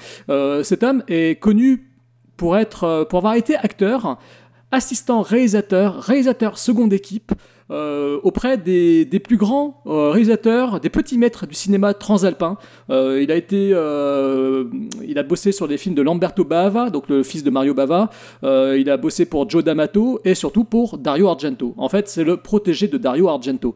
Cet 0.63 0.84
homme 0.84 1.03
est 1.07 1.39
connu 1.39 1.89
pour, 2.38 2.57
être, 2.57 3.07
pour 3.09 3.19
avoir 3.19 3.35
été 3.35 3.55
acteur, 3.55 4.19
assistant 4.72 5.22
réalisateur, 5.22 6.01
réalisateur 6.01 6.59
seconde 6.59 6.93
équipe. 6.93 7.31
Euh, 7.71 8.19
auprès 8.21 8.57
des, 8.59 9.07
plus 9.23 9.37
grands 9.37 9.81
euh, 9.87 10.11
réalisateurs, 10.11 10.79
des 10.79 10.89
petits 10.89 11.17
maîtres 11.17 11.47
du 11.47 11.55
cinéma 11.55 11.95
transalpin. 11.95 12.57
Euh, 12.91 13.19
il 13.21 13.31
a 13.31 13.35
été, 13.35 13.69
il 13.69 15.17
a 15.17 15.23
bossé 15.23 15.51
sur 15.51 15.67
les 15.67 15.77
films 15.77 15.95
de 15.95 16.01
Lamberto 16.01 16.43
Bava, 16.43 16.89
donc 16.89 17.09
le 17.09 17.23
fils 17.23 17.43
de 17.43 17.49
Mario 17.49 17.73
Bava. 17.73 18.09
Il 18.43 18.89
a 18.89 18.97
bossé 18.97 19.25
pour 19.25 19.49
Joe 19.49 19.63
D'Amato 19.63 20.19
et 20.23 20.35
surtout 20.35 20.63
pour 20.63 20.97
Dario 20.97 21.27
Argento. 21.27 21.73
En 21.77 21.89
fait, 21.89 22.07
c'est 22.07 22.23
le 22.23 22.37
protégé 22.37 22.87
de 22.87 22.97
Dario 22.97 23.29
Argento. 23.29 23.73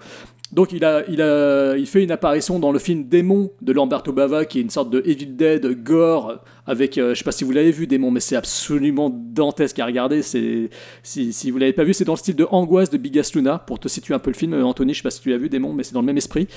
Donc 0.52 0.72
il, 0.72 0.84
a, 0.84 1.04
il, 1.08 1.22
a, 1.22 1.76
il 1.78 1.86
fait 1.86 2.04
une 2.04 2.12
apparition 2.12 2.60
dans 2.60 2.72
le 2.72 2.80
film 2.80 3.04
Démon 3.04 3.52
de 3.62 3.72
Lamberto 3.72 4.12
Bava, 4.12 4.46
qui 4.46 4.58
est 4.58 4.62
une 4.62 4.72
sorte 4.72 4.90
de 4.90 5.04
Evil 5.06 5.36
Dead 5.36 5.84
gore, 5.84 6.44
avec, 6.66 6.98
euh, 6.98 7.14
je 7.14 7.20
sais 7.20 7.24
pas 7.24 7.32
si 7.32 7.44
vous 7.44 7.52
l'avez 7.52 7.72
vu, 7.72 7.86
Démon, 7.86 8.10
mais 8.10 8.20
c'est 8.20 8.36
absolument 8.36 9.12
dantesque 9.12 9.78
à 9.78 9.86
regarder. 9.86 10.24
Si, 10.24 10.70
si 11.04 11.52
vous 11.52 11.58
l'avez 11.60 11.74
pas 11.74 11.84
vu, 11.84 11.94
c'est 11.94 12.06
dans 12.06 12.14
le 12.14 12.18
style 12.18 12.36
de 12.36 12.48
Angoisse 12.50 12.90
de 12.90 12.98
Bigas 12.98 13.32
Luna, 13.36 13.60
pour 13.60 13.80
te 13.80 13.88
situer 13.88 14.16
un 14.16 14.20
peu 14.20 14.32
le 14.32 14.36
film, 14.36 14.54
euh, 14.54 14.64
Anthony, 14.64 14.94
je 14.94 15.00
sais 15.00 15.04
pas 15.04 15.12
si 15.12 15.22
tu 15.22 15.30
l'as 15.30 15.38
vu, 15.38 15.50
Démon, 15.50 15.74
mais 15.74 15.84
c'est 15.84 15.94
dans 15.94 16.02
le 16.02 16.08
même 16.08 16.18
esprit. 16.18 16.48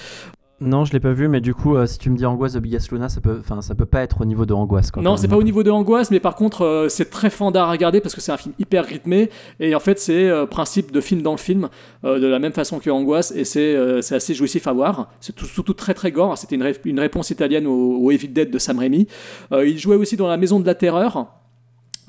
Non, 0.62 0.84
je 0.84 0.92
l'ai 0.92 1.00
pas 1.00 1.12
vu, 1.12 1.28
mais 1.28 1.40
du 1.40 1.54
coup, 1.54 1.76
euh, 1.76 1.86
si 1.86 1.98
tu 1.98 2.08
me 2.10 2.16
dis 2.16 2.24
Angoisse 2.24 2.52
de 2.52 2.60
Bigas 2.60 2.86
Luna, 2.90 3.08
ça 3.08 3.20
peut, 3.20 3.36
enfin, 3.40 3.60
ça 3.62 3.74
peut 3.74 3.84
pas 3.86 4.00
être 4.02 4.20
au 4.20 4.24
niveau 4.24 4.46
de 4.46 4.54
Angoisse. 4.54 4.90
Quoi, 4.90 5.02
Non, 5.02 5.16
c'est 5.16 5.28
pas 5.28 5.36
au 5.36 5.42
niveau 5.42 5.62
de 5.62 5.70
Angoisse, 5.70 6.10
mais 6.10 6.20
par 6.20 6.34
contre, 6.34 6.62
euh, 6.62 6.88
c'est 6.88 7.10
très 7.10 7.30
fandard 7.30 7.68
à 7.68 7.72
regarder 7.72 8.00
parce 8.00 8.14
que 8.14 8.20
c'est 8.20 8.32
un 8.32 8.36
film 8.36 8.54
hyper 8.58 8.84
rythmé. 8.84 9.28
Et 9.60 9.74
en 9.74 9.80
fait, 9.80 9.98
c'est 9.98 10.28
euh, 10.28 10.46
principe 10.46 10.92
de 10.92 11.00
film 11.00 11.22
dans 11.22 11.32
le 11.32 11.38
film, 11.38 11.68
euh, 12.04 12.18
de 12.20 12.26
la 12.26 12.38
même 12.38 12.52
façon 12.52 12.78
que 12.78 12.90
Angoisse, 12.90 13.32
et 13.36 13.44
c'est 13.44 13.76
assez 14.14 14.34
jouissif 14.34 14.66
à 14.66 14.72
voir. 14.72 15.10
C'est 15.20 15.34
tout- 15.34 15.46
surtout 15.46 15.74
très 15.74 15.94
très 15.94 16.12
gore. 16.12 16.38
C'était 16.38 16.54
une, 16.56 16.62
ré- 16.62 16.76
une 16.84 17.00
réponse 17.00 17.30
italienne 17.30 17.66
au, 17.66 17.98
au 17.98 18.10
Evil 18.10 18.28
Dead 18.28 18.50
de 18.50 18.58
Sam 18.58 18.78
Raimi. 18.78 19.06
Il 19.52 19.78
jouait 19.78 19.96
aussi 19.96 20.16
dans 20.16 20.28
La 20.28 20.36
Maison 20.36 20.60
de 20.60 20.66
la 20.66 20.74
Terreur. 20.74 21.26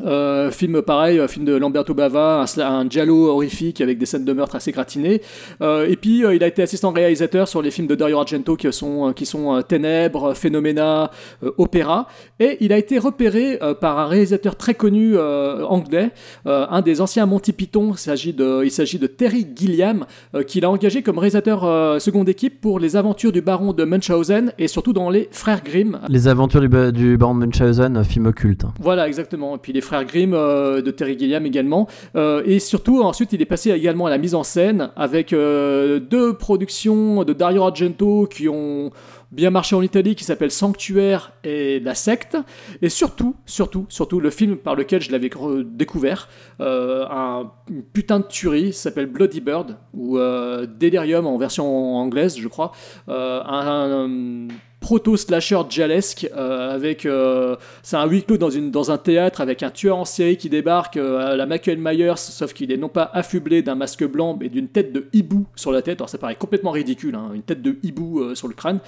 Euh, 0.03 0.49
film 0.49 0.81
pareil, 0.81 1.21
film 1.27 1.45
de 1.45 1.55
Lamberto 1.55 1.93
Bava, 1.93 2.43
un, 2.57 2.61
un 2.61 2.89
giallo 2.89 3.27
horrifique 3.27 3.79
avec 3.79 3.99
des 3.99 4.07
scènes 4.07 4.25
de 4.25 4.33
meurtre 4.33 4.55
assez 4.55 4.71
gratinées. 4.71 5.21
Euh, 5.61 5.85
et 5.87 5.95
puis 5.95 6.25
euh, 6.25 6.33
il 6.33 6.43
a 6.43 6.47
été 6.47 6.63
assistant 6.63 6.91
réalisateur 6.91 7.47
sur 7.47 7.61
les 7.61 7.69
films 7.69 7.87
de 7.87 7.95
Dario 7.95 8.17
Argento 8.17 8.55
qui 8.55 8.71
sont, 8.73 9.13
qui 9.13 9.25
sont 9.27 9.61
Ténèbres, 9.61 10.33
Phénoména, 10.33 11.11
Opéra. 11.57 12.07
Et 12.39 12.57
il 12.59 12.73
a 12.73 12.77
été 12.77 12.97
repéré 12.97 13.59
par 13.79 13.99
un 13.99 14.07
réalisateur 14.07 14.55
très 14.55 14.73
connu 14.73 15.17
anglais, 15.17 16.09
un 16.45 16.81
des 16.81 16.99
anciens 16.99 17.25
Monty 17.27 17.53
Python. 17.53 17.91
Il 17.93 17.97
s'agit 17.99 18.33
de, 18.33 18.63
il 18.65 18.71
s'agit 18.71 18.97
de 18.97 19.07
Terry 19.07 19.45
Gilliam, 19.55 20.05
qu'il 20.47 20.65
a 20.65 20.71
engagé 20.71 21.03
comme 21.03 21.19
réalisateur 21.19 22.01
seconde 22.01 22.29
équipe 22.29 22.59
pour 22.61 22.79
les 22.79 22.95
aventures 22.95 23.31
du 23.31 23.41
baron 23.41 23.73
de 23.73 23.85
Munchausen 23.85 24.53
et 24.57 24.67
surtout 24.67 24.93
dans 24.93 25.09
les 25.09 25.29
Frères 25.31 25.63
Grimm. 25.63 25.99
Les 26.09 26.27
aventures 26.27 26.61
du, 26.61 26.67
ba- 26.69 26.91
du 26.91 27.15
baron 27.17 27.35
de 27.35 27.45
Munchausen, 27.45 28.03
film 28.03 28.33
culte. 28.33 28.65
Voilà, 28.81 29.07
exactement. 29.07 29.55
Et 29.55 29.59
puis 29.59 29.71
les 29.71 29.81
frères 29.83 30.05
Grimm 30.05 30.33
euh, 30.33 30.81
de 30.81 30.91
Terry 30.91 31.17
Gilliam 31.17 31.45
également. 31.45 31.87
Euh, 32.15 32.41
et 32.45 32.59
surtout, 32.59 33.01
ensuite, 33.01 33.33
il 33.33 33.41
est 33.41 33.45
passé 33.45 33.71
également 33.71 34.07
à 34.07 34.09
la 34.09 34.17
mise 34.17 34.33
en 34.33 34.43
scène 34.43 34.89
avec 34.95 35.33
euh, 35.33 35.99
deux 35.99 36.33
productions 36.35 37.23
de 37.23 37.33
Dario 37.33 37.61
Argento 37.61 38.27
qui 38.27 38.49
ont 38.49 38.91
bien 39.31 39.49
marché 39.49 39.75
en 39.75 39.81
Italie, 39.81 40.15
qui 40.15 40.23
s'appellent 40.23 40.51
Sanctuaire 40.51 41.33
et 41.43 41.79
La 41.79 41.95
Secte. 41.95 42.37
Et 42.81 42.89
surtout, 42.89 43.35
surtout, 43.45 43.85
surtout, 43.89 44.19
le 44.19 44.29
film 44.29 44.57
par 44.57 44.75
lequel 44.75 45.01
je 45.01 45.11
l'avais 45.11 45.31
découvert, 45.65 46.29
un 46.59 47.51
une 47.69 47.81
putain 47.81 48.19
de 48.19 48.25
tuerie, 48.25 48.73
s'appelle 48.73 49.07
Bloody 49.07 49.41
Bird, 49.41 49.77
ou 49.95 50.19
Delirium 50.19 51.25
en 51.25 51.37
version 51.37 51.95
anglaise, 51.95 52.37
je 52.37 52.47
crois. 52.47 52.73
Un 53.07 54.47
proto-slasher 54.83 55.61
jalesque 55.69 56.29
euh, 56.35 56.75
avec 56.75 57.05
euh, 57.05 57.55
c'est 57.83 57.95
un 57.95 58.05
huis 58.05 58.23
clos 58.23 58.37
dans, 58.37 58.49
une, 58.49 58.69
dans 58.69 58.91
un 58.91 58.97
théâtre 58.97 59.39
avec 59.39 59.63
un 59.63 59.69
tueur 59.69 59.95
en 59.95 60.03
série 60.03 60.35
qui 60.35 60.49
débarque 60.49 60.97
euh, 60.97 61.31
à 61.31 61.37
la 61.37 61.45
Michael 61.45 61.77
Myers 61.79 62.17
sauf 62.17 62.51
qu'il 62.51 62.69
est 62.69 62.77
non 62.77 62.89
pas 62.89 63.09
affublé 63.13 63.61
d'un 63.61 63.75
masque 63.75 64.03
blanc 64.03 64.37
mais 64.37 64.49
d'une 64.49 64.67
tête 64.67 64.91
de 64.91 65.07
hibou 65.13 65.45
sur 65.55 65.71
la 65.71 65.81
tête. 65.81 66.01
Alors 66.01 66.09
ça 66.09 66.17
paraît 66.17 66.35
complètement 66.35 66.71
ridicule 66.71 67.15
hein, 67.15 67.31
une 67.33 67.43
tête 67.43 67.61
de 67.61 67.77
hibou 67.81 68.35
sur 68.35 68.49
le 68.49 68.53
crâne. 68.53 68.79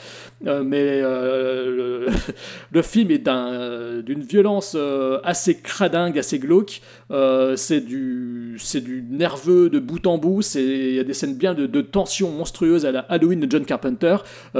Mais 0.44 1.02
le, 1.02 2.82
film 2.82 3.12
est 3.12 3.20
d'un, 3.20 4.02
d'une 4.02 4.22
violence 4.22 4.76
assez 5.24 5.56
cradingue 5.56 6.20
assez 6.20 6.40
glauque. 6.40 6.82
C'est 7.56 7.80
du 7.80 8.58
c'est 8.60 8.82
du 8.82 9.06
nerveux 9.10 9.70
de 9.70 9.80
bout 9.80 10.06
en 10.08 10.18
bout. 10.18 10.42
C'est 10.42 10.64
il 10.64 10.96
y 10.96 11.00
a 11.00 11.06
des 11.06 11.14
scènes 11.14 11.36
bien 11.36 11.54
de, 11.54 11.68
de 11.68 11.82
tension 11.82 12.32
monstrueuse 12.32 12.86
à 12.86 12.92
la 12.92 13.00
Halloween 13.00 13.40
de 13.40 13.50
John 13.50 13.66
Carpenter. 13.66 14.18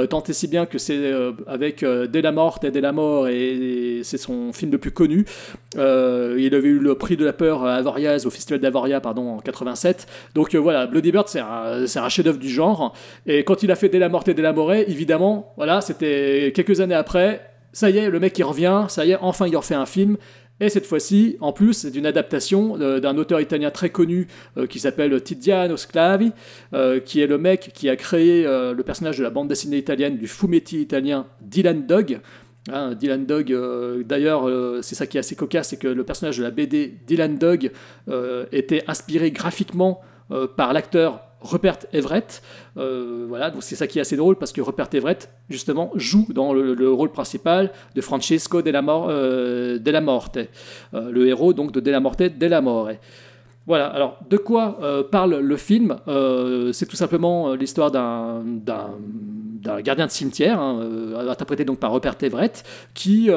Tant 0.08 0.22
et 0.22 0.32
si 0.32 0.48
bien 0.48 0.64
que 0.64 0.78
c'est 0.78 1.25
avec 1.46 1.82
euh, 1.82 2.06
De 2.06 2.20
la 2.20 2.32
Morte 2.32 2.64
et 2.64 2.70
De 2.70 2.80
la 2.80 2.92
Mort 2.92 3.28
et, 3.28 4.00
c'est 4.02 4.18
son 4.18 4.52
film 4.52 4.72
le 4.72 4.78
plus 4.78 4.90
connu. 4.90 5.24
Euh, 5.76 6.36
il 6.38 6.54
avait 6.54 6.68
eu 6.68 6.78
le 6.78 6.94
prix 6.94 7.16
de 7.16 7.24
la 7.24 7.32
peur 7.32 7.64
à 7.64 7.80
au 7.80 8.30
festival 8.30 8.60
d'Avoria 8.60 9.00
pardon 9.00 9.36
en 9.36 9.38
87 9.38 10.06
donc 10.34 10.54
euh, 10.54 10.58
voilà 10.58 10.86
Bloody 10.86 11.12
Bird 11.12 11.28
c'est 11.28 11.40
un, 11.40 11.84
un 11.84 12.08
chef-d'œuvre 12.08 12.38
du 12.38 12.48
genre. 12.48 12.94
Et 13.26 13.44
quand 13.44 13.62
il 13.62 13.70
a 13.70 13.76
fait 13.76 13.88
De 13.88 13.98
la 13.98 14.08
Morte 14.08 14.28
et 14.28 14.34
De 14.34 14.42
la 14.42 14.52
More 14.52 14.74
évidemment 14.74 15.52
voilà 15.56 15.80
c'était 15.80 16.52
quelques 16.54 16.80
années 16.80 16.94
après 16.94 17.40
ça 17.72 17.90
y 17.90 17.98
est 17.98 18.10
le 18.10 18.20
mec 18.20 18.38
il 18.38 18.44
revient 18.44 18.84
ça 18.88 19.04
y 19.04 19.12
est 19.12 19.18
enfin 19.20 19.46
il 19.46 19.56
refait 19.56 19.74
un 19.74 19.86
film 19.86 20.16
et 20.58 20.70
cette 20.70 20.86
fois-ci, 20.86 21.36
en 21.40 21.52
plus, 21.52 21.74
c'est 21.74 21.94
une 21.94 22.06
adaptation 22.06 22.80
euh, 22.80 22.98
d'un 22.98 23.18
auteur 23.18 23.40
italien 23.40 23.70
très 23.70 23.90
connu 23.90 24.26
euh, 24.56 24.66
qui 24.66 24.78
s'appelle 24.78 25.20
Tiziano 25.22 25.76
Sclavi, 25.76 26.32
euh, 26.72 26.98
qui 26.98 27.20
est 27.20 27.26
le 27.26 27.36
mec 27.36 27.72
qui 27.74 27.90
a 27.90 27.96
créé 27.96 28.44
le 28.44 28.82
personnage 28.82 29.18
de 29.18 29.22
la 29.22 29.30
bande 29.30 29.48
dessinée 29.48 29.76
italienne 29.76 30.16
du 30.16 30.26
fumetti 30.26 30.80
italien 30.80 31.26
Dylan 31.40 31.86
Dog. 31.86 32.20
Hein, 32.72 32.94
Dylan 32.94 33.26
Dog, 33.26 33.54
d'ailleurs, 34.04 34.48
c'est 34.82 34.94
ça 34.94 35.06
qui 35.06 35.16
est 35.16 35.20
assez 35.20 35.36
cocasse, 35.36 35.68
c'est 35.68 35.76
que 35.76 35.88
le 35.88 36.04
personnage 36.04 36.38
de 36.38 36.42
la 36.42 36.50
BD 36.50 36.94
Dylan 37.06 37.36
Dog 37.38 37.70
était 38.52 38.82
inspiré 38.86 39.30
graphiquement 39.30 40.00
par 40.56 40.72
l'acteur 40.72 41.25
Rupert 41.46 41.78
Everett. 41.92 42.42
Euh, 42.76 43.24
voilà, 43.28 43.52
c'est 43.60 43.76
ça 43.76 43.86
qui 43.86 43.98
est 43.98 44.00
assez 44.02 44.16
drôle 44.16 44.36
parce 44.36 44.52
que 44.52 44.60
Rupert 44.60 44.88
Everett, 44.92 45.30
justement, 45.48 45.90
joue 45.94 46.26
dans 46.32 46.52
le, 46.52 46.74
le 46.74 46.90
rôle 46.90 47.10
principal 47.10 47.72
de 47.94 48.00
Francesco 48.00 48.62
della, 48.62 48.82
euh, 48.86 50.00
Morte, 50.00 50.38
euh, 50.94 51.10
le 51.10 51.26
héros 51.28 51.52
donc 51.52 51.72
de 51.72 51.80
Della 51.80 52.00
Morte 52.00 52.22
della 52.22 52.60
More. 52.60 52.90
Voilà, 53.66 53.86
alors 53.88 54.18
de 54.30 54.36
quoi 54.36 54.78
euh, 54.82 55.02
parle 55.02 55.38
le 55.40 55.56
film? 55.56 55.96
Euh, 56.06 56.72
C'est 56.72 56.86
tout 56.86 56.94
simplement 56.94 57.50
euh, 57.50 57.56
l'histoire 57.56 57.90
d'un, 57.90 58.44
gardien 59.82 60.06
de 60.06 60.10
cimetière, 60.12 60.60
hein, 60.60 60.88
interprété 61.28 61.64
donc 61.64 61.80
par 61.80 61.92
Rupert 61.92 62.14
Everett, 62.22 62.62
qui, 62.94 63.28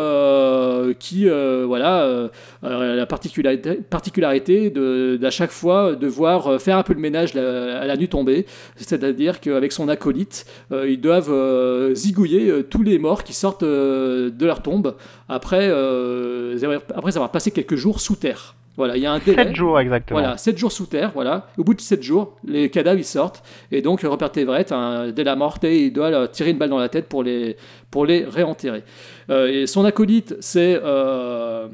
qui 1.00 1.28
voilà, 1.28 2.30
la 2.62 3.06
particularité, 3.08 4.70
de, 4.70 5.18
d'à 5.20 5.32
chaque 5.32 5.50
fois 5.50 5.96
devoir 5.96 6.62
faire 6.62 6.78
un 6.78 6.84
peu 6.84 6.94
le 6.94 7.00
ménage 7.00 7.36
à 7.36 7.84
la 7.88 7.98
nuit 7.98 8.10
tombée, 8.10 8.46
c'est-à-dire 8.76 9.40
qu'avec 9.40 9.72
son 9.72 9.90
acolyte, 9.90 10.46
ils 10.72 11.02
doivent 11.02 11.96
zigouiller 11.96 12.64
tous 12.70 12.84
les 12.84 13.00
morts 13.00 13.24
qui 13.24 13.34
sortent 13.34 13.64
de 13.64 14.46
leur 14.46 14.62
tombe 14.62 14.96
après 15.30 15.68
avoir 15.72 17.32
passé 17.32 17.50
quelques 17.50 17.76
jours 17.76 18.00
sous 18.00 18.18
terre. 18.18 18.56
Voilà, 18.80 18.96
il 18.96 19.04
y 19.04 19.06
a 19.06 19.12
un 19.12 19.20
délai. 19.20 19.44
7 19.44 19.56
jours 19.58 19.78
exactement. 19.78 20.22
Voilà, 20.22 20.38
7 20.38 20.58
jours 20.58 20.72
sous 20.72 20.86
terre, 20.86 21.12
voilà. 21.14 21.48
Au 21.58 21.66
bout 21.66 21.74
de 21.74 21.82
7 21.82 22.02
jours, 22.02 22.38
les 22.46 22.70
cadavres 22.70 22.98
ils 22.98 23.04
sortent. 23.04 23.44
Et 23.74 23.82
donc, 23.82 24.00
Rupert 24.04 24.32
Everett, 24.38 24.72
hein, 24.72 25.12
dès 25.14 25.26
la 25.26 25.36
mort, 25.36 25.58
il 25.64 25.92
doit 25.92 26.10
leur 26.10 26.32
tirer 26.32 26.52
une 26.52 26.58
balle 26.58 26.70
dans 26.70 26.78
la 26.78 26.88
tête 26.88 27.10
pour 27.10 27.22
les, 27.22 27.58
pour 27.92 28.06
les 28.06 28.24
réenterrer. 28.24 28.86
Euh, 29.30 29.48
et 29.48 29.68
son 29.68 29.84
acolyte, 29.84 30.38
c'est 30.40 30.80
euh, 30.82 31.68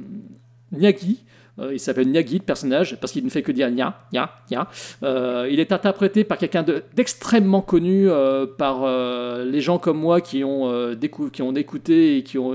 Nyagi. 0.72 1.23
Euh, 1.60 1.73
il 1.73 1.80
s'appelle 1.80 2.07
Nyagi, 2.10 2.40
le 2.40 2.44
personnage, 2.44 2.98
parce 2.99 3.11
qu'il 3.14 3.23
ne 3.23 3.30
fait 3.30 3.41
que 3.41 3.52
dire 3.52 3.69
Nya, 3.72 3.98
Nya, 4.11 4.30
Nya. 4.52 4.68
Euh, 5.03 5.48
il 5.49 5.60
est 5.60 5.72
interprété 5.72 6.23
par 6.26 6.38
quelqu'un 6.38 6.64
de- 6.64 6.84
d'extrêmement 6.95 7.61
connu 7.61 8.10
euh, 8.10 8.45
par 8.45 8.86
les 9.45 9.61
gens 9.61 9.77
comme 9.77 9.98
moi 9.98 10.19
qui 10.22 10.44
ont, 10.44 10.95
qui 11.32 11.41
ont 11.41 11.53
écouté 11.56 12.18
et 12.18 12.23
qui 12.23 12.38
ont 12.38 12.53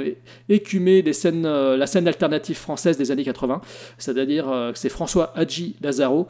écumé 0.48 1.02
la 1.02 1.86
scène 1.86 2.08
alternative 2.08 2.56
française 2.56 2.96
des 2.98 3.10
années 3.10 3.24
80. 3.24 3.60
C'est-à-dire 3.98 4.44
que 4.72 4.78
c'est 4.78 4.88
François 4.88 5.32
Hadji 5.36 5.76
Lazaro, 5.80 6.28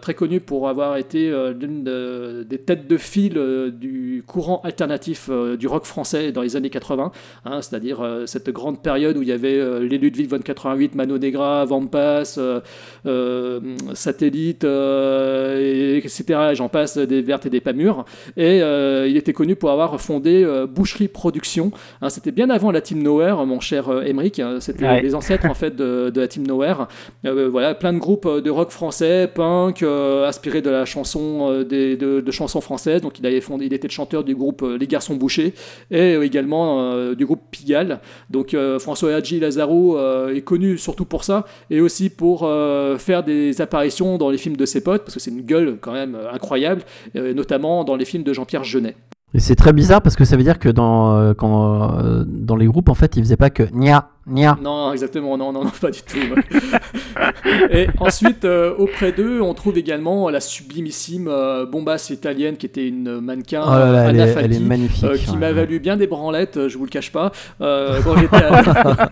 très 0.00 0.14
connu 0.14 0.40
pour 0.40 0.68
avoir 0.68 0.96
été 0.96 1.30
l'une 1.58 1.82
de- 1.84 2.46
des 2.48 2.58
têtes 2.58 2.86
de 2.86 2.96
file 2.96 3.72
du 3.72 4.22
courant 4.26 4.60
alternatif 4.62 5.28
du 5.58 5.66
rock 5.66 5.84
français 5.84 6.30
dans 6.32 6.42
les 6.42 6.56
années 6.56 6.70
80. 6.70 7.10
hein, 7.44 7.62
C'est-à-dire 7.62 8.22
cette 8.26 8.50
grande 8.50 8.82
période 8.82 9.16
où 9.16 9.22
il 9.22 9.28
y 9.28 9.32
avait 9.32 9.80
les 9.80 9.98
Ludwig 9.98 10.28
von 10.28 10.38
88, 10.38 10.94
Mano 10.94 11.18
Negra, 11.18 11.64
Vampire, 11.64 12.03
l'espace, 12.04 12.36
euh, 12.38 12.60
euh, 13.06 13.60
satellite, 13.94 14.64
euh, 14.64 15.58
et- 15.60 15.96
etc. 15.98 16.24
Et 16.52 16.54
j'en 16.54 16.68
passe 16.68 16.98
des 16.98 17.22
vertes 17.22 17.46
et 17.46 17.50
des 17.50 17.60
pas 17.60 17.72
mûres. 17.72 18.04
Et 18.36 18.58
il 19.08 19.16
était 19.16 19.32
connu 19.32 19.56
pour 19.56 19.70
avoir 19.70 20.00
fondé 20.00 20.44
Boucherie 20.68 21.08
Productions. 21.08 21.70
Hein, 22.00 22.08
C'était 22.10 22.32
bien 22.32 22.50
avant 22.50 22.70
la 22.70 22.80
Team 22.80 23.02
Nowhere, 23.02 23.44
mon 23.46 23.60
cher 23.60 23.88
Emmerich. 24.06 24.38
hein. 24.40 24.58
C'était 24.60 24.84
Ouais. 24.84 25.02
les 25.02 25.14
ancêtres 25.14 25.46
en 25.46 25.54
fait 25.54 25.74
de, 25.76 26.10
de 26.10 26.20
la 26.20 26.28
Team 26.28 26.46
Nowhere. 26.46 26.86
Voilà, 27.24 27.74
plein 27.74 27.92
de 27.92 27.98
groupes 27.98 28.28
de 28.28 28.50
rock 28.50 28.70
français, 28.70 29.28
punk, 29.34 29.82
inspirés 29.82 30.62
de 30.62 30.70
la 30.70 30.84
chanson, 30.84 31.62
des, 31.62 31.96
de, 31.96 32.20
de 32.20 32.30
chansons 32.30 32.60
françaises. 32.60 33.00
Donc 33.00 33.18
il 33.18 33.26
avait 33.26 33.40
fondé, 33.40 33.66
il 33.66 33.72
était 33.72 33.88
le 33.88 33.92
chanteur 33.92 34.24
du 34.24 34.34
groupe 34.34 34.64
Les 34.78 34.86
Garçons 34.86 35.14
Bouchés 35.14 35.54
et 35.90 36.14
également 36.14 36.92
euh, 36.92 37.14
du 37.14 37.24
groupe 37.26 37.42
Pigalle. 37.50 38.00
Donc 38.30 38.54
euh, 38.54 38.78
François 38.78 39.14
Hadji 39.14 39.40
Lazaro 39.40 39.98
euh, 39.98 40.34
est 40.34 40.40
connu 40.42 40.78
surtout 40.78 41.04
pour 41.04 41.24
ça 41.24 41.44
et 41.70 41.80
aussi 41.80 41.93
pour 42.16 42.42
euh, 42.42 42.98
faire 42.98 43.22
des 43.22 43.60
apparitions 43.60 44.18
dans 44.18 44.30
les 44.30 44.38
films 44.38 44.56
de 44.56 44.66
ses 44.66 44.82
potes 44.82 45.02
parce 45.02 45.14
que 45.14 45.20
c'est 45.20 45.30
une 45.30 45.42
gueule 45.42 45.78
quand 45.80 45.92
même 45.92 46.14
euh, 46.14 46.32
incroyable, 46.32 46.82
euh, 47.16 47.34
notamment 47.34 47.84
dans 47.84 47.96
les 47.96 48.04
films 48.04 48.24
de 48.24 48.32
Jean-Pierre 48.32 48.64
Jeunet. 48.64 48.96
Et 49.32 49.40
c'est 49.40 49.56
très 49.56 49.72
bizarre 49.72 50.00
parce 50.00 50.14
que 50.14 50.24
ça 50.24 50.36
veut 50.36 50.44
dire 50.44 50.60
que 50.60 50.68
dans, 50.68 51.34
quand, 51.34 52.24
dans 52.24 52.54
les 52.54 52.66
groupes, 52.66 52.88
en 52.88 52.94
fait, 52.94 53.16
ils 53.16 53.22
faisaient 53.24 53.36
pas 53.36 53.50
que 53.50 53.64
nia, 53.72 54.10
nia. 54.26 54.56
Non, 54.62 54.92
exactement, 54.92 55.36
non, 55.36 55.52
non, 55.52 55.64
non, 55.64 55.70
pas 55.80 55.90
du 55.90 56.00
tout. 56.02 56.18
et 57.70 57.86
ensuite, 58.00 58.44
euh, 58.44 58.74
auprès 58.76 59.12
d'eux, 59.12 59.40
on 59.40 59.54
trouve 59.54 59.78
également 59.78 60.28
la 60.30 60.40
sublimissime 60.40 61.28
euh, 61.28 61.66
bombasse 61.66 62.10
italienne 62.10 62.56
qui 62.56 62.66
était 62.66 62.86
une 62.88 63.20
mannequin, 63.20 63.62
Oh 63.66 63.70
là 63.70 63.92
là, 63.92 64.02
elle, 64.04 64.20
Anna 64.20 64.26
est, 64.26 64.30
elle 64.30 64.52
est 64.52 64.54
Falchi, 64.54 64.60
magnifique. 64.62 65.04
euh, 65.04 65.16
qui 65.16 65.30
ouais. 65.30 65.36
m'a 65.36 65.52
valu 65.52 65.78
bien 65.80 65.96
des 65.96 66.06
branlettes, 66.06 66.56
euh, 66.56 66.68
je 66.68 66.78
vous 66.78 66.84
le 66.84 66.90
cache 66.90 67.12
pas, 67.12 67.32
euh, 67.60 68.00
quand 68.02 68.16
j'étais 68.16 68.36
ado. 68.36 68.70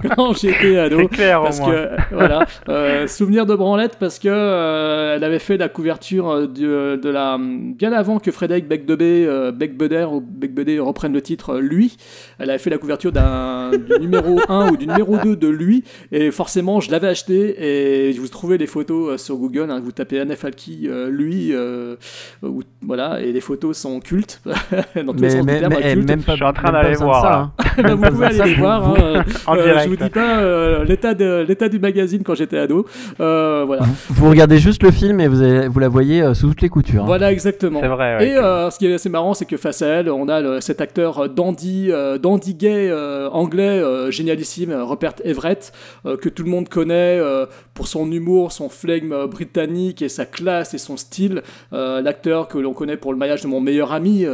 quand 0.16 0.32
j'étais 0.36 0.78
ado. 0.78 1.09
Clair, 1.09 1.40
au 1.40 1.44
parce 1.44 1.59
moins. 1.60 1.70
que 1.72 1.89
voilà, 2.12 2.47
euh, 2.68 3.06
souvenir 3.06 3.47
de 3.47 3.55
branlette 3.55 3.97
parce 3.98 4.18
que 4.18 4.28
euh, 4.30 5.16
elle 5.16 5.24
avait 5.24 5.39
fait 5.39 5.56
la 5.56 5.68
couverture 5.68 6.48
de, 6.48 6.97
de 6.97 7.09
la 7.10 7.39
bien 7.39 7.93
avant 7.93 8.18
que 8.18 8.30
Frédéric 8.30 8.66
Becbeder 8.68 9.26
euh, 9.26 9.52
Becbeder 9.52 10.06
ou 10.12 10.20
Becbeder 10.20 10.78
reprenne 10.78 11.12
le 11.12 11.20
titre 11.22 11.59
lui, 11.59 11.97
elle 12.39 12.51
avait 12.51 12.59
fait 12.59 12.70
la 12.70 12.78
couverture 12.78 13.12
d'un 13.12 13.70
du 13.72 14.01
numéro 14.01 14.40
1 14.48 14.70
ou 14.70 14.76
du 14.76 14.86
numéro 14.86 15.02
2 15.05 15.37
de 15.37 15.49
lui 15.49 15.85
et 16.11 16.31
forcément 16.31 16.81
je 16.81 16.91
l'avais 16.91 17.09
acheté 17.09 18.09
et 18.09 18.12
vous 18.12 18.29
trouvez 18.29 18.59
les 18.59 18.66
photos 18.66 19.11
euh, 19.15 19.19
sur 19.19 19.37
Google, 19.37 19.69
hein, 19.70 19.81
vous 19.83 19.93
tapez 19.93 20.20
Anne 20.20 20.35
Falki 20.37 20.89
euh, 20.89 21.09
lui 21.11 21.51
euh, 21.53 21.97
ou- 22.43 22.62
voilà 22.83 23.20
et 23.20 23.33
les 23.33 23.41
photos 23.41 23.77
sont 23.77 24.01
cultes 24.01 24.41
dans 24.47 25.12
tous 25.12 25.15
les 25.15 25.20
Mais, 25.23 25.31
sens 25.31 25.41
du 25.41 25.47
mais, 25.47 25.61
terme, 25.61 25.74
mais- 25.79 25.93
cultes. 25.95 26.09
même 26.09 26.23
pas, 26.23 26.33
Je 26.33 26.37
suis 26.37 26.45
en 26.45 26.53
train 26.53 26.73
d'aller 26.73 26.95
voir, 26.97 27.23
ça, 27.23 27.31
là. 27.31 27.37
hein. 27.39 27.53
Bah, 27.83 27.83
Même 27.83 27.99
vous 27.99 28.11
pouvez 28.11 28.27
aller 28.27 28.37
ça, 28.37 28.45
les 28.47 28.55
voir. 28.55 28.89
hein, 28.89 29.24
je 29.27 29.89
vous 29.89 29.97
dis 29.97 30.11
pas 30.11 30.39
euh, 30.41 30.85
l'état 30.85 31.69
du 31.69 31.79
magazine 31.79 32.23
quand 32.23 32.35
j'étais 32.35 32.59
ado. 32.59 32.87
Euh, 33.20 33.65
voilà. 33.66 33.83
Vous 34.11 34.29
regardez 34.29 34.59
juste 34.59 34.83
le 34.83 34.91
film 34.91 35.20
et 35.20 35.29
vous, 35.29 35.41
avez- 35.41 35.69
vous 35.69 35.79
la 35.79 35.89
voyez 35.89 36.23
euh, 36.23 36.35
sous 36.35 36.49
toutes 36.49 36.61
les 36.62 36.69
coutures. 36.69 37.03
hein. 37.03 37.07
Voilà 37.07 37.33
exactement. 37.33 37.81
C'est 37.81 37.89
vrai. 37.89 38.16
ouais. 38.19 38.29
Et 38.29 38.37
euh, 38.37 38.70
ce 38.70 38.79
qui 38.79 38.87
est 38.87 38.95
assez 38.95 39.09
marrant, 39.09 39.33
c'est 39.35 39.47
que 39.47 39.57
face 39.57 39.81
à 39.83 39.87
elle, 39.87 40.11
on 40.11 40.29
a 40.29 40.41
le- 40.41 40.61
cet 40.61 40.81
acteur 40.81 41.29
dandy, 41.31 41.89
euh, 41.91 42.19
dandy 42.19 42.55
gay 42.55 42.89
euh, 42.91 43.29
anglais 43.31 43.62
euh, 43.81 44.11
génialissime, 44.11 44.73
Rupert 44.93 45.14
Everett, 45.24 45.73
euh, 46.06 46.16
que 46.16 46.28
tout 46.28 46.43
le 46.43 46.51
monde 46.51 46.69
connaît 46.69 47.19
euh, 47.19 47.47
pour 47.74 47.89
son 47.89 48.10
humour, 48.12 48.52
son 48.52 48.69
flegme 48.69 49.12
euh, 49.12 49.27
britannique 49.27 50.02
et 50.02 50.09
sa 50.09 50.27
classe 50.27 50.74
et 50.74 50.78
son 50.78 50.97
style. 50.97 51.43
L'acteur 51.73 52.48
que 52.48 52.59
l'on 52.59 52.74
connaît 52.74 52.97
pour 52.97 53.12
le 53.12 53.19
mariage 53.19 53.43
de 53.43 53.48
mon 53.48 53.60
meilleur 53.60 53.93
ami, 53.93 54.24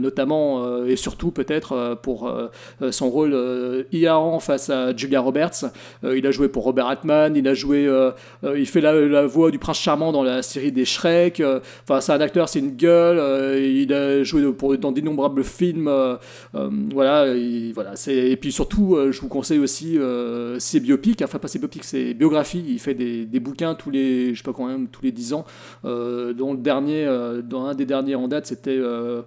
notamment 0.00 0.84
et 0.84 0.96
surtout 0.96 1.30
peut-être 1.30 1.98
pour 2.02 2.32
son 2.90 3.10
rôle 3.10 3.86
hilarant 3.92 4.40
face 4.40 4.70
à 4.70 4.94
Julia 4.94 5.20
Roberts. 5.20 5.64
Il 6.02 6.26
a 6.26 6.30
joué 6.30 6.48
pour 6.48 6.64
Robert 6.64 6.86
Altman, 6.86 7.34
il 7.36 7.48
a 7.48 7.54
joué, 7.54 7.88
il 8.56 8.66
fait 8.66 8.80
la, 8.80 9.26
voix 9.26 9.50
du 9.50 9.58
prince 9.58 9.78
charmant 9.78 10.12
dans 10.12 10.22
la 10.22 10.42
série 10.42 10.72
des 10.72 10.84
Shrek. 10.84 11.42
Enfin, 11.84 12.00
c'est 12.00 12.12
un 12.12 12.20
acteur, 12.20 12.48
c'est 12.48 12.58
une 12.58 12.76
gueule. 12.76 13.58
il 13.58 13.92
a 13.92 14.22
joué 14.22 14.42
dans 14.78 14.92
d'innombrables 14.92 15.44
films. 15.44 15.90
voilà, 16.52 17.34
voilà. 17.74 17.92
Et 18.08 18.36
puis 18.36 18.52
surtout, 18.52 18.98
je 19.10 19.20
vous 19.20 19.28
conseille 19.28 19.58
aussi 19.58 19.98
euh, 20.02 20.58
ses 20.58 20.80
biopics. 20.80 21.22
Enfin, 21.22 21.38
pas 21.38 21.48
ses 21.48 21.58
biopics, 21.58 21.84
ses 21.84 22.14
biographies. 22.14 22.64
Il 22.68 22.78
fait 22.78 22.94
des, 22.94 23.40
bouquins 23.40 23.74
tous 23.74 23.90
les, 23.90 24.34
je 24.34 24.38
sais 24.38 24.44
pas 24.44 24.52
quand 24.52 24.66
même, 24.66 24.88
tous 24.88 25.02
les 25.02 25.12
10 25.12 25.34
ans. 25.34 25.44
Euh, 25.84 26.32
dont 26.32 26.52
le 26.52 26.58
dernier, 26.58 27.06
euh, 27.06 27.42
dans 27.42 27.66
un 27.66 27.74
des 27.74 27.86
derniers 27.86 28.14
en 28.14 28.28
date, 28.28 28.46
c'était 28.46 28.76
euh, 28.76 29.22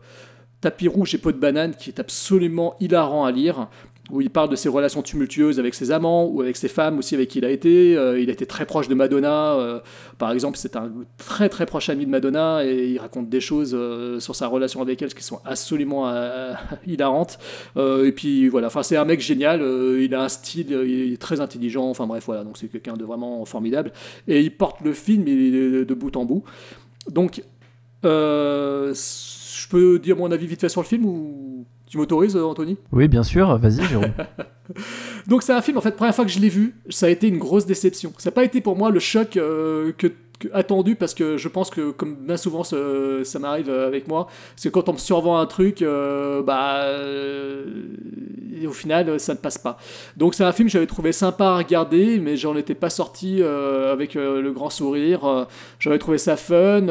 Tapis 0.62 0.88
rouge 0.88 1.16
et 1.16 1.18
peau 1.18 1.32
de 1.32 1.38
banane, 1.38 1.76
qui 1.76 1.90
est 1.90 2.00
absolument 2.00 2.76
hilarant 2.80 3.26
à 3.26 3.32
lire 3.32 3.68
où 4.12 4.22
il 4.22 4.30
parle 4.30 4.50
de 4.50 4.56
ses 4.56 4.70
relations 4.70 5.02
tumultueuses 5.02 5.60
avec 5.60 5.74
ses 5.74 5.92
amants 5.92 6.26
ou 6.26 6.42
avec 6.42 6.58
ses 6.58 6.68
femmes 6.68 7.00
aussi 7.00 7.16
avec 7.16 7.30
qui 7.30 7.40
il 7.40 7.46
a 7.46 7.50
été. 7.50 7.98
Euh, 7.98 8.20
il 8.20 8.30
a 8.30 8.34
été 8.34 8.46
très 8.46 8.66
proche 8.66 8.88
de 8.88 8.94
Madonna. 8.94 9.54
euh, 9.56 9.80
par 10.18 10.32
exemple, 10.32 10.58
c'est 10.58 10.76
un 10.76 10.92
très 11.18 11.50
très 11.50 11.66
proche 11.66 11.90
ami 11.90 12.06
de 12.06 12.12
Madonna 12.12 12.64
et 12.64 12.90
il 12.90 13.00
raconte 13.00 13.30
des 13.30 13.42
choses 13.42 13.72
euh, 13.74 14.20
sur 14.20 14.36
sa 14.36 14.48
relation 14.48 14.82
avec 14.82 15.02
elle 15.02 15.14
qui 15.14 15.24
sont 15.24 15.40
absolument 15.44 16.06
hilarantes. 16.88 17.40
Et 17.78 18.12
puis 18.12 18.48
voilà, 18.48 18.68
enfin 18.68 18.84
c'est 18.84 18.98
un 18.98 19.06
mec 19.06 19.22
génial. 19.22 19.62
il 20.00 20.14
a 20.14 20.24
un 20.24 20.30
style, 20.30 20.72
il 20.86 21.14
est 21.14 21.22
très 21.22 21.42
intelligent. 21.42 21.90
Enfin 21.90 22.06
bref, 22.06 22.24
voilà, 22.26 22.44
donc 22.44 22.58
c'est 22.58 22.68
quelqu'un 22.68 22.94
de 22.94 23.04
vraiment 23.04 23.44
formidable. 23.46 23.92
Et 24.28 24.42
il 24.42 24.56
porte 24.56 24.82
le 24.82 24.94
film 24.94 25.24
de 25.24 25.94
bout 25.94 26.16
en 26.16 26.26
bout. 26.26 26.44
Donc, 27.10 27.42
je 28.04 29.68
peux 29.70 30.00
dire 30.00 30.18
mon 30.18 30.32
avis 30.32 30.46
vite 30.46 30.62
fait 30.62 30.70
sur 30.70 30.82
le 30.82 30.88
film 30.88 31.06
ou 31.06 31.66
tu 31.88 31.98
m'autorises, 31.98 32.36
Anthony? 32.36 32.78
Oui, 32.92 33.08
bien 33.08 33.24
sûr, 33.24 33.58
vas-y, 33.58 33.84
Jérôme. 33.88 34.12
donc 35.28 35.44
c'est 35.44 35.54
un 35.54 35.62
film, 35.62 35.78
en 35.78 35.82
fait, 35.82 35.92
première 35.96 36.16
fois 36.16 36.26
que 36.26 36.32
je 36.32 36.40
l'ai 36.40 36.50
vu, 36.50 36.76
ça 36.90 37.06
a 37.06 37.10
été 37.10 37.28
une 37.28 37.38
grosse 37.38 37.66
déception. 37.66 38.12
Ça 38.18 38.30
n'a 38.30 38.34
pas 38.34 38.44
été 38.44 38.62
pour 38.62 38.76
moi 38.76 38.90
le 38.92 39.00
choc 39.00 39.38
euh, 39.38 39.92
que, 39.98 40.08
que- 40.08 40.14
attendu 40.54 40.96
parce 40.96 41.14
que 41.14 41.38
je 41.38 41.48
pense 41.48 41.70
que, 41.70 41.92
comme 41.92 42.16
bien 42.16 42.38
souvent 42.38 42.64
ça, 42.64 42.78
m'arrive 43.40 43.70
euh, 43.70 43.88
avec 43.88 44.08
moi, 44.08 44.28
c'est 44.56 44.72
quand 44.72 44.90
on 44.90 44.94
me 44.94 44.98
survend 44.98 45.38
un 45.38 45.46
truc, 45.46 45.82
euh, 45.82 46.42
bah, 46.42 46.84
euh, 46.86 47.66
au 48.66 48.72
final 48.72 49.20
ça 49.20 49.34
ne 49.34 49.40
passe 49.40 49.58
pas. 49.58 49.78
Donc 50.18 50.34
c'est 50.34 50.44
un 50.44 50.52
film 50.52 50.68
que 50.68 50.72
j'avais 50.72 50.88
trouvé 50.88 51.12
sympa 51.12 51.46
à 51.46 51.58
regarder, 51.58 52.20
mais 52.20 52.38
j'en 52.38 52.56
étais 52.56 52.76
pas 52.76 52.90
sorti 52.90 53.44
avec 53.44 54.16
le 54.16 54.52
grand 54.52 54.70
sourire. 54.70 55.48
J'avais 55.80 56.00
trouvé 56.00 56.18
ça 56.18 56.36
fun, 56.36 56.82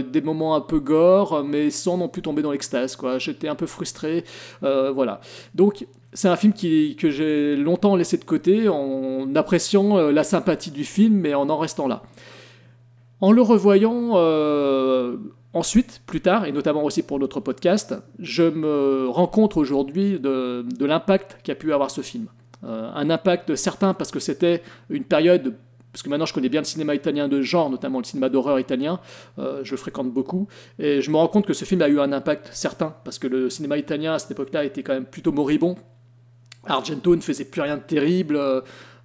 des 0.00 0.20
moments 0.20 0.54
un 0.54 0.60
peu 0.60 0.80
gore, 0.80 1.44
mais 1.44 1.70
sans 1.70 1.96
non 1.96 2.08
plus 2.08 2.20
tomber 2.22 2.42
dans 2.42 2.50
l'extase. 2.50 2.96
quoi. 2.96 3.18
J'étais 3.18 3.48
un 3.48 3.54
peu 3.54 3.66
frustré, 3.66 4.24
voilà. 4.60 5.20
Donc 5.54 5.86
c'est 6.12 6.28
un 6.28 6.36
film 6.36 6.52
qui, 6.52 6.96
que 6.96 7.10
j'ai 7.10 7.56
longtemps 7.56 7.96
laissé 7.96 8.18
de 8.18 8.24
côté 8.24 8.68
en 8.68 9.34
appréciant 9.34 9.96
la 10.10 10.24
sympathie 10.24 10.70
du 10.70 10.84
film, 10.84 11.14
mais 11.14 11.34
en 11.34 11.48
en 11.48 11.58
restant 11.58 11.88
là. 11.88 12.02
En 13.24 13.32
le 13.32 13.40
revoyant 13.40 14.10
euh, 14.16 15.16
ensuite, 15.54 16.02
plus 16.04 16.20
tard, 16.20 16.44
et 16.44 16.52
notamment 16.52 16.84
aussi 16.84 17.02
pour 17.02 17.18
notre 17.18 17.40
podcast, 17.40 17.94
je 18.18 18.42
me 18.42 19.08
rends 19.08 19.28
compte 19.28 19.56
aujourd'hui 19.56 20.20
de, 20.20 20.66
l'impact 20.78 21.38
qu'a 21.42 21.54
pu 21.54 21.72
avoir 21.72 21.90
ce 21.90 22.02
film. 22.02 22.26
Euh, 22.64 22.90
un 22.94 23.08
impact 23.08 23.54
certain 23.54 23.94
parce 23.94 24.10
que 24.10 24.20
c'était 24.20 24.62
une 24.90 25.04
période 25.04 25.54
parce 25.90 26.02
que 26.02 26.10
maintenant 26.10 26.26
je 26.26 26.34
connais 26.34 26.50
bien 26.50 26.60
le 26.60 26.66
cinéma 26.66 26.94
italien 26.94 27.26
de 27.28 27.40
genre, 27.40 27.70
notamment 27.70 27.98
le 28.00 28.04
cinéma 28.04 28.28
d'horreur 28.28 28.60
italien, 28.60 29.00
euh, 29.38 29.60
je 29.64 29.70
le 29.70 29.78
fréquente 29.78 30.12
beaucoup, 30.12 30.46
et 30.78 31.00
je 31.00 31.10
me 31.10 31.16
rends 31.16 31.28
compte 31.28 31.46
que 31.46 31.54
ce 31.54 31.64
film 31.64 31.80
a 31.80 31.88
eu 31.88 32.00
un 32.00 32.12
impact 32.12 32.50
certain, 32.52 32.94
parce 33.04 33.18
que 33.18 33.26
le 33.26 33.48
cinéma 33.48 33.78
italien 33.78 34.12
à 34.12 34.18
cette 34.18 34.32
époque-là 34.32 34.66
était 34.66 34.82
quand 34.82 34.92
même 34.92 35.06
plutôt 35.06 35.32
moribond, 35.32 35.76
Argento 36.66 37.16
ne 37.16 37.20
faisait 37.20 37.44
plus 37.44 37.60
rien 37.60 37.76
de 37.76 37.82
terrible. 37.82 38.38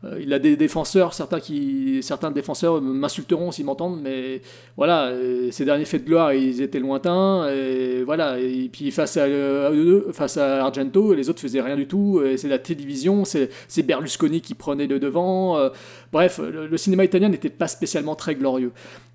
Euh, 0.05 0.17
il 0.21 0.31
a 0.33 0.39
des 0.39 0.55
défenseurs, 0.55 1.13
certains, 1.13 1.41
qui, 1.41 1.99
certains 2.01 2.31
défenseurs 2.31 2.81
m'insulteront 2.81 3.51
s'ils 3.51 3.65
m'entendent, 3.65 3.99
mais 4.01 4.41
voilà, 4.77 5.07
euh, 5.07 5.51
ces 5.51 5.65
derniers 5.65 5.83
faits 5.83 6.03
de 6.03 6.07
gloire, 6.07 6.33
ils 6.33 6.61
étaient 6.61 6.79
lointains, 6.79 7.49
et 7.49 8.03
voilà, 8.03 8.39
et 8.39 8.69
puis 8.71 8.91
face 8.91 9.17
à, 9.17 9.23
euh, 9.23 10.11
face 10.13 10.37
à 10.37 10.63
Argento, 10.63 11.13
les 11.13 11.29
autres 11.29 11.41
faisaient 11.41 11.59
rien 11.59 11.75
du 11.75 11.85
tout, 11.85 12.21
c'est 12.37 12.47
la 12.47 12.59
télévision, 12.59 13.25
c'est 13.25 13.83
Berlusconi 13.83 14.39
qui 14.39 14.53
prenait 14.53 14.87
le 14.87 14.99
devant, 14.99 15.69
bref, 16.11 16.39
le, 16.39 16.77
cinéma 16.77 17.03
italien 17.03 17.29
n'était 17.29 17.49
pas 17.49 17.67
spécialement 17.67 18.15
très 18.15 18.35
glorieux. 18.35 18.71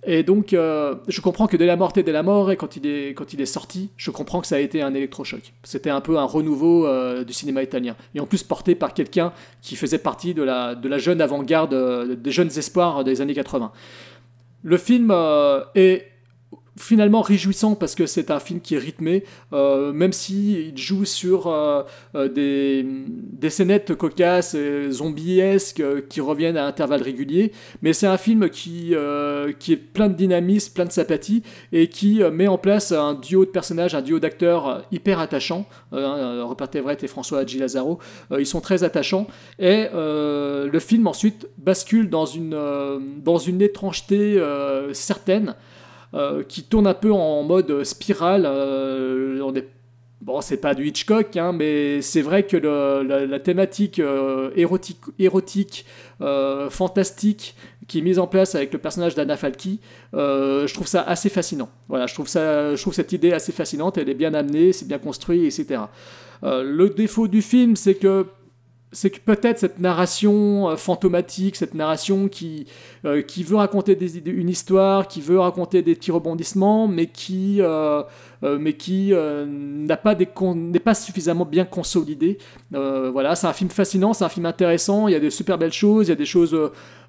Et 0.06 0.22
donc, 0.22 0.52
euh, 0.52 0.94
je 1.08 1.20
comprends 1.20 1.46
que 1.46 1.56
dès 1.56 1.66
la 1.66 1.76
mort 1.76 1.92
et 1.96 2.02
dès 2.02 2.12
la 2.12 2.22
mort, 2.22 2.50
et 2.50 2.56
quand 2.56 2.76
il, 2.76 2.86
est, 2.86 3.46
sorti, 3.46 3.90
je 3.96 4.10
comprends 4.10 4.40
que 4.40 4.46
ça 4.46 4.56
a 4.56 4.58
été 4.58 4.82
un 4.82 4.94
électrochoc. 4.94 5.52
C'était 5.62 5.90
un 5.90 6.00
peu 6.00 6.18
un 6.18 6.24
renouveau 6.24 6.86
euh, 6.86 7.24
du 7.24 7.32
cinéma 7.32 7.62
italien. 7.62 7.96
Et 8.14 8.20
en 8.20 8.26
plus 8.26 8.42
porté 8.42 8.74
par 8.74 8.94
quelqu'un 8.94 9.32
qui 9.62 9.76
faisait 9.76 9.98
partie 9.98 10.34
de 10.34 10.42
la, 10.42 10.74
de 10.74 10.98
jeune 10.98 11.20
avant-garde, 11.20 11.74
euh, 11.74 12.16
des 12.16 12.30
jeunes 12.30 12.50
espoirs 12.56 13.04
des 13.04 13.20
années 13.20 13.34
80. 13.34 13.72
Le 14.62 14.76
film 14.78 15.14
est 15.74 16.13
finalement 16.76 17.22
réjouissant 17.22 17.74
parce 17.74 17.94
que 17.94 18.06
c'est 18.06 18.30
un 18.30 18.40
film 18.40 18.60
qui 18.60 18.74
est 18.74 18.78
rythmé, 18.78 19.24
euh, 19.52 19.92
même 19.92 20.12
si 20.12 20.68
il 20.68 20.78
joue 20.78 21.04
sur 21.04 21.46
euh, 21.46 21.82
euh, 22.14 22.28
des, 22.28 23.50
scénettes 23.50 23.94
cocasses, 23.94 24.54
et 24.54 24.90
zombiesques 24.90 25.82
qui 26.08 26.20
reviennent 26.20 26.56
à 26.56 26.66
intervalles 26.66 27.02
réguliers. 27.02 27.52
Mais 27.82 27.92
c'est 27.92 28.06
un 28.06 28.16
film 28.16 28.48
qui, 28.48 28.94
qui 29.58 29.72
est 29.72 29.76
plein 29.76 30.08
de 30.08 30.14
dynamisme, 30.14 30.72
plein 30.74 30.86
de 30.86 30.92
sympathie 30.92 31.42
et 31.72 31.88
qui 31.88 32.20
met 32.32 32.48
en 32.48 32.58
place 32.58 32.90
un 32.90 33.14
duo 33.14 33.44
de 33.44 33.50
personnages, 33.50 33.94
un 33.94 34.02
duo 34.02 34.18
d'acteurs 34.18 34.84
hyper 34.90 35.20
attachants. 35.20 35.66
Rupert 35.92 36.68
Everett 36.74 37.04
et 37.04 37.06
François 37.06 37.40
Hadji 37.40 37.58
Lazaro, 37.58 37.98
ils 38.36 38.46
sont 38.46 38.60
très 38.60 38.82
attachants. 38.82 39.26
Et 39.58 39.86
le 39.92 40.78
film 40.80 41.06
ensuite 41.06 41.46
bascule 41.58 42.08
dans 42.08 42.26
une, 42.26 42.58
dans 43.22 43.38
une 43.38 43.62
étrangeté 43.62 44.42
certaine. 44.92 45.54
Euh, 46.14 46.44
qui 46.44 46.62
tourne 46.62 46.86
un 46.86 46.94
peu 46.94 47.12
en 47.12 47.42
mode 47.42 47.82
spirale. 47.84 48.44
Euh, 48.46 49.62
Bon, 50.20 50.40
c'est 50.40 50.56
pas 50.56 50.74
du 50.74 50.86
Hitchcock, 50.86 51.36
hein, 51.36 51.52
mais 51.52 52.00
c'est 52.00 52.22
vrai 52.22 52.44
que 52.44 52.56
la, 52.56 53.38
thématique 53.40 53.98
euh, 53.98 54.50
érotique, 54.56 55.00
érotique 55.18 55.84
fantastique 56.70 57.54
qui 57.88 57.98
est 57.98 58.00
mise 58.00 58.18
en 58.18 58.26
place 58.26 58.54
avec 58.54 58.72
le 58.72 58.78
personnage 58.78 59.14
d'Anna 59.14 59.36
Falki, 59.36 59.80
je 60.14 60.72
trouve 60.72 60.86
ça 60.86 61.02
assez 61.02 61.28
fascinant. 61.28 61.68
Voilà, 61.88 62.06
je 62.06 62.14
trouve, 62.14 62.26
ça, 62.26 62.74
je 62.74 62.80
trouve 62.80 62.94
cette 62.94 63.12
idée 63.12 63.32
assez 63.32 63.52
fascinante, 63.52 63.98
elle 63.98 64.08
est 64.08 64.14
bien 64.14 64.32
amenée, 64.32 64.72
c'est 64.72 64.88
bien 64.88 64.98
construit, 64.98 65.44
etc. 65.44 65.82
le 66.42 66.88
défaut 66.88 67.28
du 67.28 67.42
film, 67.42 67.76
c'est 67.76 67.96
que 67.96 68.24
c'est 68.94 69.10
que 69.10 69.20
peut-être 69.20 69.58
cette 69.58 69.80
narration 69.80 70.70
euh, 70.70 70.76
fantomatique, 70.76 71.56
cette 71.56 71.74
narration 71.74 72.28
qui, 72.28 72.66
euh, 73.04 73.22
veut 73.44 73.56
raconter 73.56 73.96
des, 73.96 74.18
une 74.30 74.48
histoire, 74.48 75.08
qui 75.08 75.20
veut 75.20 75.38
raconter 75.38 75.82
des 75.82 75.94
petits 75.94 76.12
rebondissements, 76.12 76.88
mais 76.88 77.06
qui, 77.06 77.58
euh, 77.60 78.02
mais 78.42 78.74
qui 78.74 79.12
n'a 79.12 79.96
pas 79.96 80.14
n'est 80.14 80.78
pas 80.78 80.94
suffisamment 80.94 81.44
bien 81.44 81.64
consolidé. 81.64 82.38
voilà, 82.70 83.34
c'est 83.34 83.46
un 83.46 83.52
film 83.52 83.70
fascinant, 83.70 84.12
c'est 84.12 84.24
un 84.24 84.28
film 84.28 84.46
intéressant. 84.46 85.08
Il 85.08 85.12
y 85.12 85.16
a 85.16 85.20
de 85.20 85.30
super 85.30 85.58
belles 85.58 85.72
choses, 85.72 86.06
il 86.06 86.10
y 86.10 86.12
a 86.12 86.16
des 86.16 86.26
choses 86.26 86.54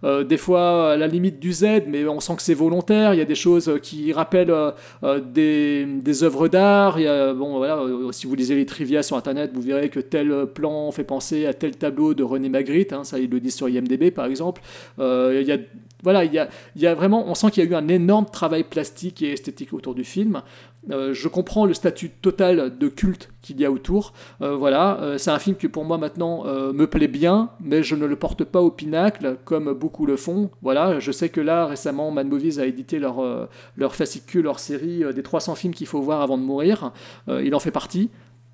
euh, 0.06 0.24
des 0.24 0.38
fois 0.38 0.92
à 0.92 0.98
la 0.98 1.08
limite 1.08 1.40
du 1.40 1.52
Z, 1.52 1.84
mais 1.88 2.06
on 2.08 2.20
sent 2.20 2.36
que 2.36 2.42
c'est 2.42 2.54
volontaire. 2.54 3.14
Il 3.14 3.18
y 3.18 3.22
a 3.22 3.26
des 3.26 3.36
choses 3.36 3.80
qui 3.82 4.14
rappellent 4.14 4.52
euh, 4.52 4.72
euh, 5.04 5.20
des, 5.20 5.86
des 5.86 6.24
œuvres 6.24 6.48
d'art. 6.48 6.98
Bon, 7.36 7.58
voilà, 7.58 7.82
si 8.12 8.28
vous 8.28 8.36
lisez 8.36 8.56
les 8.56 8.66
trivia 8.66 9.04
sur 9.04 9.18
Internet, 9.18 9.52
vous 9.54 9.62
verrez 9.62 9.90
que 9.90 10.00
tel 10.00 10.48
plan 10.48 10.92
fait 10.92 11.04
penser 11.04 11.46
à 11.46 11.54
tel 11.54 11.76
tableau 11.76 12.14
de 12.14 12.24
René 12.24 12.50
Magritte. 12.50 12.94
Hein, 12.94 13.04
ça, 13.04 13.20
ils 13.20 13.30
le 13.30 13.40
disent 13.40 13.56
sur 13.56 13.70
IMDb, 13.70 14.12
par 14.12 14.26
exemple. 14.26 14.62
il 15.00 15.44
y 15.46 15.52
a 15.52 15.58
voilà, 16.04 16.24
il 16.24 16.32
y 16.32 16.38
a, 16.38 16.50
y 16.76 16.86
a, 16.86 16.94
vraiment, 16.94 17.28
on 17.28 17.34
sent 17.34 17.50
qu'il 17.50 17.64
y 17.64 17.68
a 17.68 17.70
eu 17.70 17.74
un 17.74 17.88
énorme 17.88 18.28
travail 18.32 18.64
plastique 18.64 19.24
et 19.24 19.32
esthétique 19.32 19.74
autour 19.74 19.96
du 19.96 20.04
film. 20.04 20.44
Euh, 20.92 21.14
je 21.14 21.28
comprends 21.28 21.66
le 21.66 21.74
statut 21.74 22.10
total 22.10 22.78
de 22.78 22.88
culte 22.88 23.30
qu'il 23.42 23.60
y 23.60 23.66
a 23.66 23.72
autour. 23.72 24.14
Euh, 24.42 24.56
voilà, 24.56 25.00
euh, 25.02 25.18
c'est 25.18 25.32
un 25.32 25.40
film 25.40 25.56
qui 25.56 25.68
pour 25.68 25.86
moi 25.86 25.98
maintenant 25.98 26.44
me 26.46 26.86
plaît 26.86 27.08
bien, 27.08 27.50
mais 27.60 27.84
je 27.84 27.96
ne 27.96 28.06
le 28.06 28.16
porte 28.16 28.44
pas 28.44 28.62
au 28.62 28.72
pinacle 28.72 29.38
comme 29.46 29.74
beaucoup 29.74 30.06
le 30.06 30.16
font. 30.16 30.50
Voilà, 30.62 31.00
je 31.00 31.12
sais 31.12 31.30
que 31.30 31.42
là 31.42 31.66
récemment, 31.66 32.12
Mad 32.12 32.28
Movies 32.28 32.60
a 32.60 32.66
édité 32.66 33.00
leur, 33.00 33.50
leur 33.76 33.96
fascicule, 33.96 34.44
leur 34.44 34.60
série 34.60 35.04
des 35.14 35.24
300 35.24 35.56
films 35.56 35.74
qu'il 35.74 35.88
faut 35.88 36.02
voir 36.02 36.22
avant 36.22 36.38
de 36.38 36.44
mourir. 36.44 36.92
il 37.28 37.54
en 37.56 37.60
fait 37.60 37.72
partie. 37.72 38.10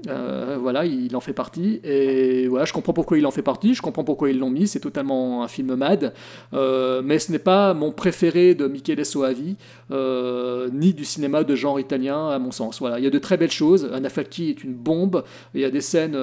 Voilà, 0.05 0.85
il 0.85 1.15
en 1.15 1.19
fait 1.19 1.33
partie. 1.33 1.79
Et 1.83 2.47
voilà, 2.47 2.65
je 2.65 2.73
comprends 2.73 2.93
pourquoi 2.93 3.17
il 3.17 3.25
en 3.25 3.31
fait 3.31 3.41
partie, 3.41 3.73
je 3.73 3.81
comprends 3.81 4.03
pourquoi 4.03 4.29
ils 4.29 4.39
l'ont 4.39 4.49
mis, 4.49 4.67
c'est 4.67 4.79
totalement 4.79 5.43
un 5.43 5.47
film 5.47 5.75
mad. 5.75 6.13
Mais 6.53 7.19
ce 7.19 7.31
n'est 7.31 7.39
pas 7.39 7.73
mon 7.73 7.91
préféré 7.91 8.55
de 8.55 8.67
Michele 8.67 9.05
Soavi, 9.05 9.57
euh, 9.91 10.69
ni 10.72 10.93
du 10.93 11.05
cinéma 11.05 11.43
de 11.43 11.55
genre 11.55 11.80
italien, 11.80 12.30
à 12.30 12.39
mon 12.39 12.51
sens. 12.51 12.80
Voilà, 12.80 12.99
il 12.99 13.03
y 13.03 13.07
a 13.07 13.09
de 13.09 13.19
très 13.19 13.38
belles 13.38 13.51
choses. 13.51 13.89
Anna 13.93 14.09
Falchi 14.09 14.49
est 14.49 14.63
une 14.63 14.73
bombe, 14.73 15.23
il 15.53 15.61
y 15.61 15.65
a 15.65 15.72
des 15.72 15.81
scènes 15.81 16.18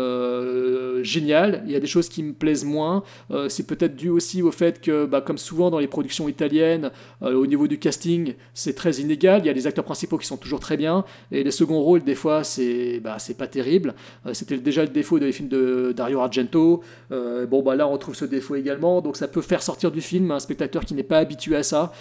géniales, 1.02 1.62
il 1.66 1.72
y 1.72 1.76
a 1.76 1.80
des 1.80 1.86
choses 1.86 2.08
qui 2.08 2.22
me 2.22 2.32
plaisent 2.32 2.64
moins. 2.64 3.02
c'est 3.48 3.66
peut-être 3.66 3.96
dû 3.96 4.08
aussi 4.08 4.42
au 4.42 4.50
fait 4.50 4.80
que, 4.80 5.06
bah, 5.06 5.20
comme 5.20 5.38
souvent 5.38 5.70
dans 5.70 5.78
les 5.78 5.86
productions 5.86 6.28
italiennes, 6.28 6.90
au 7.22 7.46
niveau 7.46 7.66
du 7.66 7.78
casting, 7.78 8.34
c'est 8.54 8.74
très 8.74 8.96
inégal. 8.96 9.42
Il 9.42 9.46
y 9.46 9.50
a 9.50 9.52
les 9.52 9.66
acteurs 9.66 9.84
principaux 9.84 10.18
qui 10.18 10.26
sont 10.26 10.36
toujours 10.36 10.60
très 10.60 10.76
bien, 10.76 11.04
et 11.32 11.42
les 11.42 11.50
seconds 11.50 11.80
rôles, 11.80 12.04
des 12.04 12.14
fois, 12.14 12.44
c'est 12.44 13.00
bah, 13.00 13.16
pas 13.36 13.46
terrible 13.46 13.78
euh, 14.26 14.34
c'était 14.34 14.58
déjà 14.58 14.82
le 14.82 14.88
défaut 14.88 15.18
des 15.18 15.32
films 15.32 15.48
de 15.48 15.92
Dario 15.96 16.20
Argento. 16.20 16.82
Euh, 17.12 17.46
bon, 17.46 17.62
bah 17.62 17.76
là, 17.76 17.86
on 17.88 17.92
retrouve 17.92 18.14
ce 18.14 18.24
défaut 18.24 18.56
également. 18.56 19.00
Donc 19.00 19.16
ça 19.16 19.28
peut 19.28 19.42
faire 19.42 19.62
sortir 19.62 19.90
du 19.90 20.00
film 20.00 20.30
un 20.30 20.40
spectateur 20.40 20.84
qui 20.84 20.94
n'est 20.94 21.02
pas 21.02 21.18
habitué 21.18 21.56
à 21.56 21.62
ça. 21.62 21.92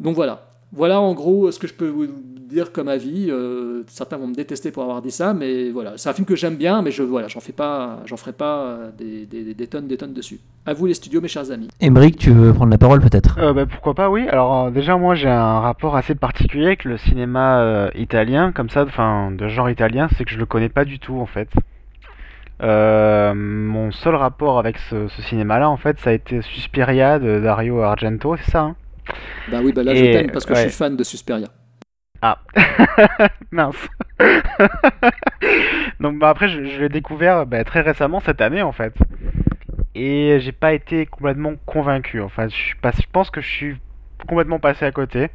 Donc 0.00 0.14
voilà. 0.14 0.48
Voilà 0.72 1.00
en 1.00 1.14
gros 1.14 1.50
ce 1.50 1.58
que 1.58 1.66
je 1.66 1.74
peux 1.74 1.88
vous 1.88 2.06
dire 2.06 2.72
comme 2.72 2.88
avis. 2.88 3.26
Euh, 3.30 3.82
certains 3.88 4.16
vont 4.16 4.26
me 4.26 4.34
détester 4.34 4.70
pour 4.70 4.82
avoir 4.82 5.02
dit 5.02 5.10
ça, 5.10 5.34
mais 5.34 5.70
voilà, 5.70 5.94
c'est 5.96 6.08
un 6.08 6.12
film 6.12 6.26
que 6.26 6.36
j'aime 6.36 6.56
bien, 6.56 6.82
mais 6.82 6.90
je 6.90 7.02
voilà, 7.02 7.28
j'en 7.28 7.40
fais 7.40 7.52
pas, 7.52 8.00
j'en 8.04 8.16
ferai 8.16 8.32
pas 8.32 8.78
des, 8.98 9.26
des, 9.26 9.66
tonnes, 9.66 9.86
des 9.86 9.96
tonnes 9.96 10.12
dessus. 10.12 10.40
À 10.64 10.72
vous 10.72 10.86
les 10.86 10.94
studios, 10.94 11.20
mes 11.20 11.28
chers 11.28 11.50
amis. 11.50 11.68
Emeric, 11.80 12.16
tu 12.16 12.30
veux 12.30 12.52
prendre 12.52 12.70
la 12.70 12.78
parole 12.78 13.00
peut-être? 13.00 13.36
Bah, 13.52 13.66
Pourquoi 13.66 13.94
pas, 13.94 14.10
oui. 14.10 14.28
Alors 14.28 14.70
déjà 14.70 14.96
moi 14.96 15.14
j'ai 15.14 15.28
un 15.28 15.60
rapport 15.60 15.96
assez 15.96 16.14
particulier 16.14 16.66
avec 16.66 16.84
le 16.84 16.98
cinéma 16.98 17.90
italien, 17.94 18.52
comme 18.52 18.70
ça, 18.70 18.84
enfin 18.84 19.30
de 19.30 19.48
genre 19.48 19.70
italien, 19.70 20.08
c'est 20.16 20.24
que 20.24 20.30
je 20.30 20.38
le 20.38 20.46
connais 20.46 20.68
pas 20.68 20.84
du 20.84 20.98
tout 20.98 21.18
en 21.18 21.26
fait. 21.26 21.48
mon 22.60 23.90
seul 23.92 24.14
rapport 24.14 24.58
avec 24.58 24.78
ce, 24.90 25.08
ce 25.08 25.22
cinéma-là, 25.22 25.68
en 25.68 25.76
fait, 25.76 25.98
ça 26.00 26.10
a 26.10 26.12
été 26.12 26.42
Suspiria 26.42 27.18
de 27.18 27.40
Dario 27.40 27.80
Argento, 27.80 28.36
c'est 28.36 28.50
ça 28.50 28.60
hein? 28.62 28.76
Bah 29.50 29.60
oui, 29.62 29.72
bah 29.72 29.82
là 29.82 29.94
je 29.94 30.02
t'aime 30.02 30.30
parce 30.30 30.44
que 30.44 30.54
je 30.54 30.60
suis 30.60 30.70
fan 30.70 30.96
de 30.96 31.04
Susperia. 31.04 31.48
Ah, 32.22 32.38
mince. 33.50 33.88
Donc 36.00 36.18
bah 36.18 36.30
après 36.30 36.48
je, 36.48 36.80
l'ai 36.80 36.88
découvert 36.88 37.46
bah, 37.46 37.62
très 37.64 37.80
récemment 37.82 38.20
cette 38.20 38.40
année 38.40 38.62
en 38.62 38.72
fait. 38.72 38.94
Et 39.94 40.38
j'ai 40.40 40.52
pas 40.52 40.72
été 40.72 41.06
complètement 41.06 41.54
convaincu. 41.66 42.20
Enfin, 42.20 42.48
je, 42.48 42.54
je 42.56 43.06
pense 43.12 43.30
que 43.30 43.40
je 43.40 43.48
suis 43.48 43.76
complètement 44.26 44.58
passé 44.58 44.84
à 44.84 44.92
côté. 44.92 45.28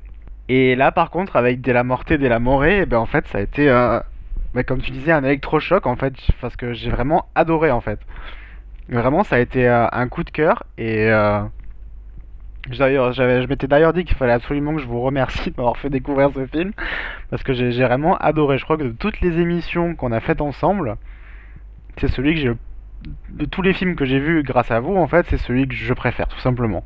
Et 0.50 0.76
là 0.76 0.92
par 0.92 1.12
contre 1.12 1.36
avec 1.36 1.62
De 1.62 1.72
la 1.72 1.84
Morte, 1.84 2.14
De 2.14 2.28
la 2.28 2.40
Morée, 2.40 2.80
eh 2.82 2.86
ben 2.86 2.98
en 2.98 3.06
fait 3.06 3.28
ça 3.28 3.38
a 3.38 3.42
été, 3.42 3.68
bah, 3.68 4.64
comme 4.64 4.82
tu 4.82 4.92
disais, 4.92 5.12
un 5.12 5.24
électrochoc 5.24 5.86
en 5.86 5.96
fait. 5.96 6.14
Parce 6.42 6.56
que 6.56 6.74
j'ai 6.74 6.90
vraiment 6.90 7.26
adoré 7.36 7.72
en 7.72 7.82
fait. 7.82 8.00
Vraiment 8.90 9.24
ça 9.24 9.38
a 9.38 9.40
été 9.40 9.68
euh, 9.68 9.88
un 9.92 10.08
coup 10.08 10.24
de 10.24 10.32
cœur 10.32 10.64
et... 10.78 11.10
Euh, 11.10 11.42
D'ailleurs, 12.68 13.12
je 13.12 13.48
m'étais 13.48 13.68
d'ailleurs 13.68 13.94
dit 13.94 14.06
qu'il 14.06 14.16
fallait 14.16 14.34
absolument 14.34 14.76
que 14.76 14.82
je 14.82 14.86
vous 14.86 15.02
remercie 15.02 15.50
de 15.50 15.56
m'avoir 15.58 15.78
fait 15.78 15.90
découvrir 15.90 16.30
ce 16.34 16.46
film 16.46 16.72
parce 17.30 17.44
que 17.44 17.54
j'ai 17.54 17.72
vraiment 17.84 18.18
adoré. 18.18 18.58
Je 18.58 18.64
crois 18.64 18.78
que 18.78 18.84
de 18.84 18.92
toutes 18.92 19.20
les 19.22 19.40
émissions 19.40 19.96
qu'on 19.96 20.12
a 20.12 20.20
faites 20.20 20.42
ensemble, 20.42 20.98
c'est 21.98 22.08
celui 22.08 22.36
que 22.36 22.40
j'ai 22.40 22.52
de 23.30 23.46
tous 23.46 23.64
les 23.64 23.74
films 23.74 23.96
que 23.96 24.06
j'ai 24.06 24.20
vus 24.20 24.44
grâce 24.44 24.70
à 24.70 24.80
vous 24.80 24.96
en 24.96 25.08
fait, 25.08 25.26
c'est 25.30 25.38
celui 25.38 25.68
que 25.68 25.74
je 25.74 25.94
préfère 25.94 26.28
tout 26.28 26.40
simplement 26.40 26.84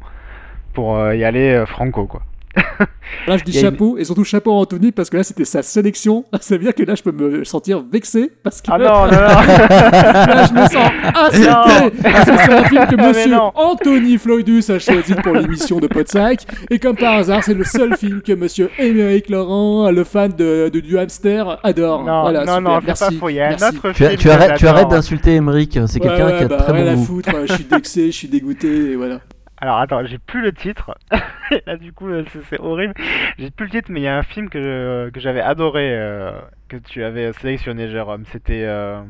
pour 0.74 0.98
euh, 0.98 1.16
y 1.16 1.26
aller 1.26 1.52
euh, 1.52 1.66
franco 1.66 2.06
quoi. 2.08 2.22
Là, 3.28 3.38
je 3.38 3.44
dis 3.44 3.54
chapeau, 3.54 3.98
et 3.98 4.04
surtout 4.04 4.24
chapeau 4.24 4.52
à 4.52 4.56
Anthony, 4.56 4.92
parce 4.92 5.10
que 5.10 5.18
là, 5.18 5.24
c'était 5.24 5.46
sa 5.46 5.64
sélection. 5.64 6.26
Ça 6.42 6.58
veut 6.58 6.64
dire 6.64 6.76
que 6.76 6.84
là, 6.84 6.96
je 6.96 7.04
peux 7.04 7.12
me 7.12 7.44
sentir 7.44 7.84
vexé, 7.92 8.32
parce 8.44 8.62
que 8.62 8.72
ah 8.72 8.78
là, 8.78 8.88
non, 8.88 9.06
non, 9.06 9.12
là, 10.36 10.46
je 10.48 10.54
me 10.54 10.68
sens 10.68 10.92
insulté, 11.16 12.02
parce 12.04 12.26
que 12.26 12.38
c'est 12.38 12.54
un 12.54 12.64
film 12.66 12.88
que 12.88 12.96
monsieur 12.96 13.38
Anthony 13.56 14.18
Floydus 14.18 14.64
a 14.70 14.80
choisi 14.80 15.14
pour 15.16 15.34
l'émission 15.34 15.80
de 15.80 15.88
Podsac, 15.88 16.46
et 16.70 16.80
comme 16.80 16.96
par 16.96 17.16
hasard, 17.16 17.44
c'est 17.44 17.54
le 17.54 17.64
seul 17.64 17.96
film 17.98 18.22
que 18.22 18.34
monsieur 18.34 18.70
Émeric 18.78 19.30
Laurent, 19.30 19.90
le 19.90 20.04
fan 20.04 20.32
de, 20.32 20.70
du 20.70 20.98
hamster, 20.98 21.60
adore. 21.64 22.04
Non, 22.04 22.22
voilà, 22.22 22.46
non, 22.46 22.62
non, 22.62 22.80
merci. 22.86 23.16
Pas 23.16 23.28
merci. 23.32 23.66
Tu, 23.96 24.18
tu, 24.18 24.30
arrêtes, 24.30 24.58
tu 24.58 24.68
arrêtes 24.68 24.90
d'insulter 24.90 25.36
Émeric, 25.36 25.80
c'est 25.88 26.00
quelqu'un 26.00 26.38
qui 26.38 26.44
a 26.44 26.48
bah, 26.48 26.58
très 26.58 26.74
bon 26.74 26.88
à 26.88 26.94
goût. 26.96 27.04
foutre, 27.04 27.32
je 27.48 27.54
suis 27.54 27.68
vexé, 27.70 28.08
je 28.08 28.18
suis 28.18 28.28
dégoûté, 28.28 28.92
et 28.92 28.96
voilà. 28.96 29.20
Alors 29.66 29.80
attends, 29.80 30.06
j'ai 30.06 30.20
plus 30.20 30.44
le 30.44 30.54
titre. 30.54 30.96
Là 31.66 31.76
du 31.76 31.92
coup 31.92 32.08
euh, 32.08 32.24
c'est 32.52 32.60
horrible. 32.60 32.94
J'ai 33.40 33.50
plus 33.50 33.66
le 33.66 33.72
titre 33.72 33.88
mais 33.92 34.00
il 34.00 34.04
y 34.04 34.08
a 34.08 34.16
un 34.16 34.22
film 34.22 34.48
que, 34.48 35.10
que 35.12 35.20
j'avais 35.20 35.42
adoré 35.42 35.90
euh, 35.92 36.40
que 36.68 36.78
tu 36.78 37.04
avais 37.04 37.34
sélectionné 37.34 37.90
Jérôme. 37.90 38.26
C'était 38.32 38.64
euh, 38.64 39.02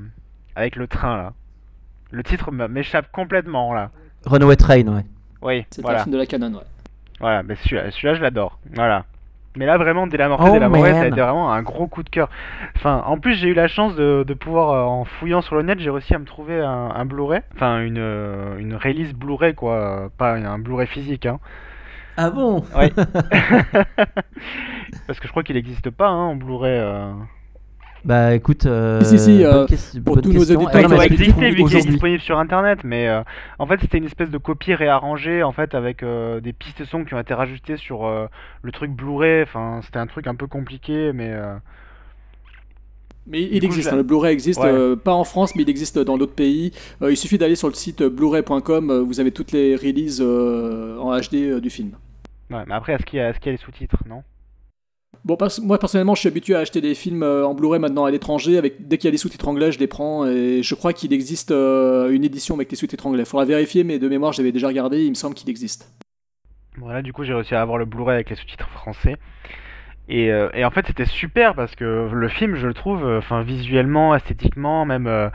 avec 0.56 0.78
le 0.78 0.88
train 0.88 1.18
là. 1.18 1.34
Le 2.12 2.24
titre 2.24 2.52
m'échappe 2.54 3.12
complètement 3.12 3.74
là. 3.74 3.92
Runaway 4.26 4.56
Train 4.56 4.88
ouais. 4.88 5.06
Oui, 5.42 5.66
c'est 5.72 5.82
voilà. 5.82 6.00
un 6.00 6.04
film 6.04 6.14
de 6.14 6.20
la 6.20 6.26
canon 6.26 6.54
ouais. 6.54 6.64
Voilà, 7.20 7.44
mais 7.44 7.56
celui-là, 7.56 7.92
celui 7.92 8.16
je 8.16 8.22
l'adore. 8.22 8.58
Voilà. 8.76 9.04
Mais 9.56 9.66
là, 9.66 9.78
vraiment, 9.78 10.08
dès 10.08 10.18
la 10.18 10.28
mort 10.28 10.40
de 10.40 10.60
la 10.60 10.70
ça 10.70 11.02
a 11.02 11.08
été 11.08 11.22
vraiment 11.22 11.52
un 11.52 11.62
gros 11.62 11.88
coup 11.88 12.04
de 12.04 12.10
cœur. 12.10 12.30
Enfin, 12.76 13.04
en 13.06 13.18
plus, 13.18 13.36
j'ai 13.36 13.50
eu 13.50 13.54
la 13.54 13.68
chance 13.68 13.96
de, 13.96 14.24
de 14.28 14.34
pouvoir, 14.34 14.72
euh, 14.72 14.84
en 14.84 15.06
fouillant 15.06 15.42
sur 15.42 15.56
le 15.56 15.62
net, 15.62 15.80
j'ai 15.80 15.90
réussi 15.90 16.14
à 16.14 16.20
me 16.20 16.26
trouver 16.26 16.60
un, 16.60 16.92
un 16.94 17.06
Blu-ray. 17.06 17.42
Enfin, 17.56 17.80
une, 17.80 17.98
euh, 17.98 18.58
une 18.58 18.76
release 18.76 19.14
Blu-ray, 19.14 19.56
quoi. 19.56 20.10
Pas 20.18 20.34
un 20.34 20.60
Blu-ray 20.60 20.88
physique, 20.88 21.26
hein. 21.26 21.40
Ah 22.18 22.30
bon? 22.30 22.64
Oui. 22.76 22.92
Parce 25.08 25.20
que 25.20 25.28
je 25.28 25.32
crois 25.32 25.44
qu'il 25.44 25.56
n'existe 25.56 25.90
pas, 25.90 26.08
hein, 26.08 26.28
en 26.28 26.36
Blu-ray. 26.36 26.78
Euh... 26.78 27.12
Bah 28.06 28.36
écoute, 28.36 28.68
euh, 28.68 29.04
Si, 29.04 29.18
si, 29.18 29.40
bonne 29.40 29.46
euh, 29.46 29.66
pour 30.06 30.16
bonne 30.16 30.24
tous 30.24 30.32
nos 30.32 30.40
question. 30.42 30.56
auditeurs, 30.62 30.82
il 30.82 30.84
non, 30.84 30.88
qui 30.90 30.92
mais 30.92 30.96
doit 30.96 31.06
exister 31.08 31.50
vu 31.50 31.64
qu'il 31.64 31.78
est 31.78 31.82
disponible 31.88 32.22
sur 32.22 32.38
internet, 32.38 32.80
mais 32.84 33.08
euh, 33.08 33.24
en 33.58 33.66
fait 33.66 33.80
c'était 33.82 33.98
une 33.98 34.06
espèce 34.06 34.30
de 34.30 34.38
copie 34.38 34.76
réarrangée 34.76 35.42
en 35.42 35.52
fait 35.52 35.74
avec 35.74 36.04
euh, 36.04 36.40
des 36.40 36.54
pistes 36.54 36.86
son 36.86 37.04
qui 37.04 37.16
ont 37.16 37.20
été 37.20 37.34
rajoutées 37.34 37.78
sur 37.78 38.06
euh, 38.06 38.28
le 38.62 38.72
truc 38.72 38.92
Blu-ray. 38.92 39.42
Enfin, 39.42 39.80
c'était 39.84 39.98
un 39.98 40.06
truc 40.06 40.28
un 40.28 40.36
peu 40.36 40.46
compliqué, 40.46 41.14
mais 41.14 41.30
euh, 41.32 41.56
Mais 43.26 43.42
il 43.42 43.60
coup, 43.62 43.66
existe, 43.66 43.92
hein, 43.92 43.96
le 43.96 44.04
Blu-ray 44.04 44.34
existe, 44.34 44.60
Ouais. 44.62 44.70
euh, 44.72 44.96
pas 44.96 45.14
en 45.14 45.24
France, 45.24 45.56
mais 45.56 45.64
il 45.64 45.70
existe 45.72 45.98
dans 45.98 46.20
d'autres 46.20 46.36
pays. 46.36 46.74
Euh, 47.02 47.12
il 47.12 47.18
suffit 47.18 47.40
d'aller 47.40 47.56
sur 47.56 47.70
le 47.70 47.74
site 47.74 48.04
blu-ray.com, 48.04 48.92
euh, 48.92 49.02
vous 49.02 49.20
avez 49.20 49.32
toutes 49.32 49.52
les 49.52 49.76
releases 49.76 50.22
euh, 50.22 51.00
en 51.00 51.18
HD 51.20 51.34
euh, 51.50 51.60
du 51.60 51.72
film. 51.72 51.94
ouais. 52.52 52.64
Mais 52.68 52.76
après, 52.76 52.94
est-ce 52.94 53.06
qu'il 53.06 53.18
y 53.18 53.22
a, 53.24 53.30
est-ce 53.30 53.40
qu'il 53.40 53.48
y 53.48 53.50
a 53.50 53.58
les 53.58 53.64
sous-titres, 53.64 53.98
non? 54.08 54.22
Bon, 55.24 55.38
moi 55.64 55.80
personnellement, 55.80 56.16
je 56.16 56.22
suis 56.22 56.28
habitué 56.28 56.56
à 56.56 56.60
acheter 56.60 56.82
des 56.82 56.96
films 56.96 57.24
euh, 57.24 57.46
en 57.46 57.54
Blu-ray 57.54 57.80
maintenant 57.80 58.06
à 58.06 58.12
l'étranger. 58.12 58.58
Avec 58.58 58.88
dès 58.88 58.98
qu'il 58.98 59.08
y 59.08 59.10
a 59.10 59.12
les 59.12 59.18
sous-titres 59.18 59.48
anglais, 59.48 59.72
je 59.72 59.80
les 59.80 59.88
prends 59.88 60.28
et 60.28 60.62
je 60.62 60.76
crois 60.76 60.94
qu'il 60.94 61.14
existe 61.14 61.52
euh, 61.52 62.10
une 62.12 62.24
édition 62.24 62.56
avec 62.56 62.70
les 62.70 62.78
sous-titres 62.78 63.08
anglais. 63.08 63.26
Faudra 63.26 63.46
vérifier, 63.46 63.84
mais 63.84 64.00
de 64.00 64.10
mémoire, 64.10 64.34
j'avais 64.34 64.52
déjà 64.52 64.68
regardé. 64.68 65.04
Il 65.04 65.10
me 65.10 65.16
semble 65.16 65.36
qu'il 65.36 65.50
existe. 65.50 65.92
Voilà, 66.78 67.02
du 67.02 67.14
coup, 67.14 67.24
j'ai 67.24 67.34
réussi 67.34 67.56
à 67.56 67.62
avoir 67.62 67.78
le 67.78 67.86
Blu-ray 67.86 68.16
avec 68.16 68.30
les 68.30 68.36
sous-titres 68.36 68.70
français. 68.70 69.16
Et, 70.08 70.32
euh, 70.32 70.50
et 70.54 70.64
en 70.64 70.70
fait, 70.70 70.86
c'était 70.86 71.06
super 71.06 71.56
parce 71.56 71.76
que 71.76 72.10
le 72.12 72.28
film, 72.28 72.56
je 72.56 72.68
le 72.68 72.74
trouve, 72.76 73.04
euh, 73.06 73.18
enfin, 73.18 73.42
visuellement, 73.42 74.14
esthétiquement, 74.14 74.86
même 74.86 75.08
euh, 75.08 75.30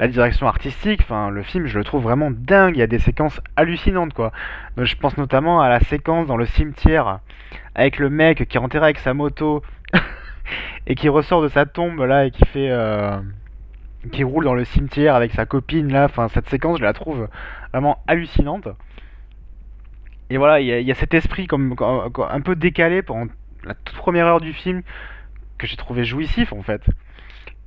la 0.00 0.08
direction 0.08 0.48
artistique, 0.48 1.00
enfin, 1.02 1.30
le 1.30 1.42
film, 1.42 1.66
je 1.66 1.78
le 1.78 1.84
trouve 1.84 2.02
vraiment 2.02 2.30
dingue. 2.32 2.76
Il 2.76 2.80
y 2.80 2.82
a 2.82 2.88
des 2.88 2.98
séquences 2.98 3.40
hallucinantes, 3.54 4.14
quoi. 4.14 4.32
Je 4.78 4.96
pense 4.96 5.16
notamment 5.16 5.60
à 5.60 5.68
la 5.68 5.78
séquence 5.80 6.26
dans 6.26 6.36
le 6.36 6.46
cimetière 6.46 7.20
avec 7.76 7.98
le 7.98 8.10
mec 8.10 8.48
qui 8.48 8.58
enterré 8.58 8.86
avec 8.86 8.98
sa 8.98 9.14
moto 9.14 9.62
et 10.86 10.94
qui 10.96 11.08
ressort 11.08 11.42
de 11.42 11.48
sa 11.48 11.66
tombe 11.66 12.00
là 12.00 12.26
et 12.26 12.30
qui 12.30 12.44
fait, 12.46 12.70
qui 14.12 14.24
roule 14.24 14.44
dans 14.44 14.54
le 14.54 14.64
cimetière 14.64 15.14
avec 15.14 15.32
sa 15.32 15.46
copine 15.46 15.92
là. 15.92 16.04
Enfin, 16.06 16.28
cette 16.28 16.48
séquence, 16.48 16.78
je 16.78 16.82
la 16.84 16.92
trouve 16.92 17.28
vraiment 17.72 17.98
hallucinante. 18.06 18.68
Et 20.30 20.38
voilà, 20.38 20.60
il 20.60 20.66
y, 20.66 20.90
a- 20.90 20.94
cet 20.94 21.14
esprit 21.14 21.46
comme 21.46 21.76
un 22.30 22.40
peu 22.40 22.56
décalé 22.56 23.02
pendant 23.02 23.30
la 23.66 23.74
toute 23.74 23.96
première 23.96 24.26
heure 24.26 24.40
du 24.40 24.52
film 24.52 24.82
que 25.58 25.66
j'ai 25.66 25.76
trouvé 25.76 26.04
jouissif 26.04 26.52
en 26.52 26.62
fait. 26.62 26.82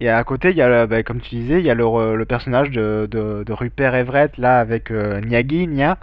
Et 0.02 0.10
à 0.10 0.24
côté, 0.24 0.52
il 0.52 0.56
y 0.56 0.62
a, 0.62 0.88
bah, 0.88 1.04
comme 1.04 1.20
tu 1.20 1.36
disais, 1.36 1.60
il 1.60 1.66
y 1.66 1.70
a 1.70 1.74
le, 1.74 2.16
le 2.16 2.26
personnage 2.26 2.72
de, 2.72 3.08
de, 3.12 3.52
Rupert 3.52 3.96
Everett 3.96 4.38
là 4.38 4.60
avec 4.60 4.92
euh, 4.92 5.20
Nyagi, 5.20 5.68
Nya. 5.68 5.98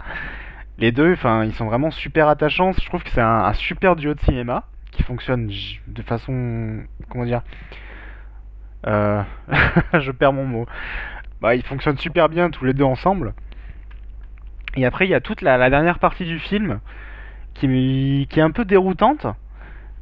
Les 0.77 0.91
deux, 0.91 1.13
enfin, 1.13 1.43
ils 1.45 1.53
sont 1.53 1.65
vraiment 1.65 1.89
super 1.89 2.27
attachants. 2.27 2.73
Je 2.73 2.85
trouve 2.85 3.03
que 3.03 3.09
c'est 3.09 3.21
un, 3.21 3.51
super 3.53 3.95
duo 3.95 4.13
de 4.13 4.19
cinéma 4.19 4.65
qui 4.91 5.01
fonctionne 5.01 5.49
de 5.87 6.01
façon, 6.03 6.83
comment 7.09 7.25
dire, 7.25 7.41
Euh, 8.85 9.23
je 9.99 10.11
perds 10.11 10.33
mon 10.33 10.45
mot. 10.45 10.67
Bah, 11.41 11.55
ils 11.55 11.63
fonctionnent 11.63 11.97
super 11.97 12.29
bien 12.29 12.51
tous 12.51 12.65
les 12.65 12.73
deux 12.73 12.83
ensemble. 12.83 13.33
Et 14.75 14.85
après, 14.85 15.07
il 15.07 15.09
y 15.09 15.15
a 15.15 15.21
toute 15.21 15.41
la, 15.41 15.57
la 15.57 15.71
dernière 15.71 15.97
partie 15.97 16.25
du 16.25 16.37
film 16.37 16.79
qui, 17.55 18.27
qui 18.29 18.39
est 18.39 18.43
un 18.43 18.51
peu 18.51 18.63
déroutante. 18.63 19.25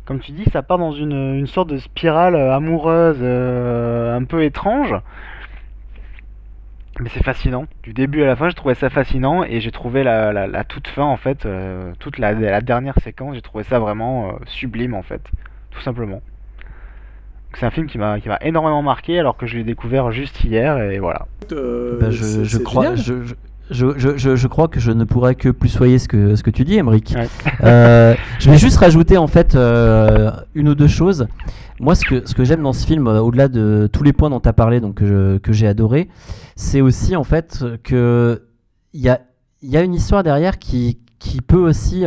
Comme 0.06 0.20
tu 0.20 0.32
dis, 0.34 0.44
ça 0.52 0.62
part 0.62 0.78
dans 0.78 0.92
une, 0.92 1.36
une 1.36 1.48
sorte 1.48 1.70
de 1.70 1.78
spirale 1.78 2.36
euh, 2.36 2.54
amoureuse 2.54 3.18
euh, 3.22 4.16
un 4.16 4.24
peu 4.24 4.44
étrange. 4.44 4.94
Mais 7.00 7.10
c'est 7.10 7.24
fascinant. 7.24 7.66
Du 7.84 7.94
début 7.94 8.24
à 8.24 8.26
la 8.28 8.36
fin, 8.36 8.48
j'ai 8.48 8.56
trouvé 8.56 8.74
ça 8.76 8.90
fascinant 8.90 9.44
et 9.44 9.60
j'ai 9.60 9.72
trouvé 9.72 10.04
la, 10.04 10.32
la, 10.32 10.48
la 10.48 10.64
toute 10.64 10.88
fin, 10.88 11.04
en 11.04 11.18
fait, 11.18 11.46
euh, 11.46 11.92
toute 12.00 12.20
la, 12.20 12.32
la 12.34 12.62
dernière 12.62 12.96
séquence, 13.04 13.36
j'ai 13.36 13.42
trouvé 13.42 13.64
ça 13.66 13.80
vraiment 13.80 14.30
euh, 14.30 14.32
sublime, 14.46 14.94
en 14.94 15.02
fait. 15.02 15.22
Tout 15.72 15.82
simplement. 15.82 16.22
C'est 17.56 17.66
un 17.66 17.72
film 17.72 17.88
qui 17.88 17.98
m'a 17.98 18.20
qui 18.20 18.28
m'a 18.30 18.38
énormément 18.42 18.82
marqué 18.82 19.18
alors 19.18 19.38
que 19.38 19.46
je 19.46 19.58
l'ai 19.58 19.64
découvert 19.64 20.12
juste 20.12 20.44
hier 20.44 20.78
et 20.78 21.00
voilà. 21.00 21.26
Euh, 21.52 22.00
Bah, 22.00 22.12
je, 22.12 22.44
je 22.44 22.58
crois, 22.60 22.84
génial. 22.84 22.98
je, 22.98 23.24
je- 23.24 23.36
je, 23.72 23.88
je, 23.98 24.36
je- 24.36 24.48
crois 24.48 24.68
que 24.68 24.80
je 24.80 24.92
ne 24.92 25.04
pourrais 25.06 25.36
que 25.36 25.50
plus 25.50 25.70
soyer 25.70 25.98
ce 26.00 26.08
que, 26.08 26.36
ce 26.36 26.44
que 26.44 26.50
tu 26.52 26.64
dis, 26.64 26.78
Emmerich. 26.78 27.14
Ouais. 27.16 27.28
Euh, 27.64 28.14
je 28.40 28.52
vais 28.52 28.58
juste 28.58 28.78
rajouter 28.78 29.18
en 29.18 29.28
fait 29.28 29.56
euh, 29.56 30.32
une 30.54 30.70
ou 30.70 30.76
deux 30.76 30.88
choses. 30.88 31.28
Moi, 31.80 31.96
ce 31.96 32.06
que, 32.06 32.26
ce 32.28 32.34
que 32.34 32.44
j'aime 32.46 32.62
dans 32.62 32.74
ce 32.74 32.86
film, 32.86 33.08
euh, 33.08 33.20
au-delà 33.20 33.48
de 33.48 33.90
tous 33.92 34.04
les 34.04 34.14
points 34.14 34.30
dont 34.30 34.40
tu 34.40 34.48
as 34.50 34.54
parlé, 34.54 34.80
donc 34.80 34.96
que, 34.96 35.40
j'ai 35.50 35.68
adoré, 35.68 36.10
c'est 36.56 36.82
aussi 36.82 37.16
en 37.16 37.24
fait 37.24 37.64
que 37.84 38.44
il 38.94 39.02
y 39.02 39.10
a, 39.10 39.20
y 39.62 39.76
a 39.76 39.82
une 39.82 39.94
histoire 39.94 40.24
derrière 40.24 40.58
qui, 40.58 41.00
qui 41.20 41.42
peut 41.42 41.58
aussi 41.58 42.06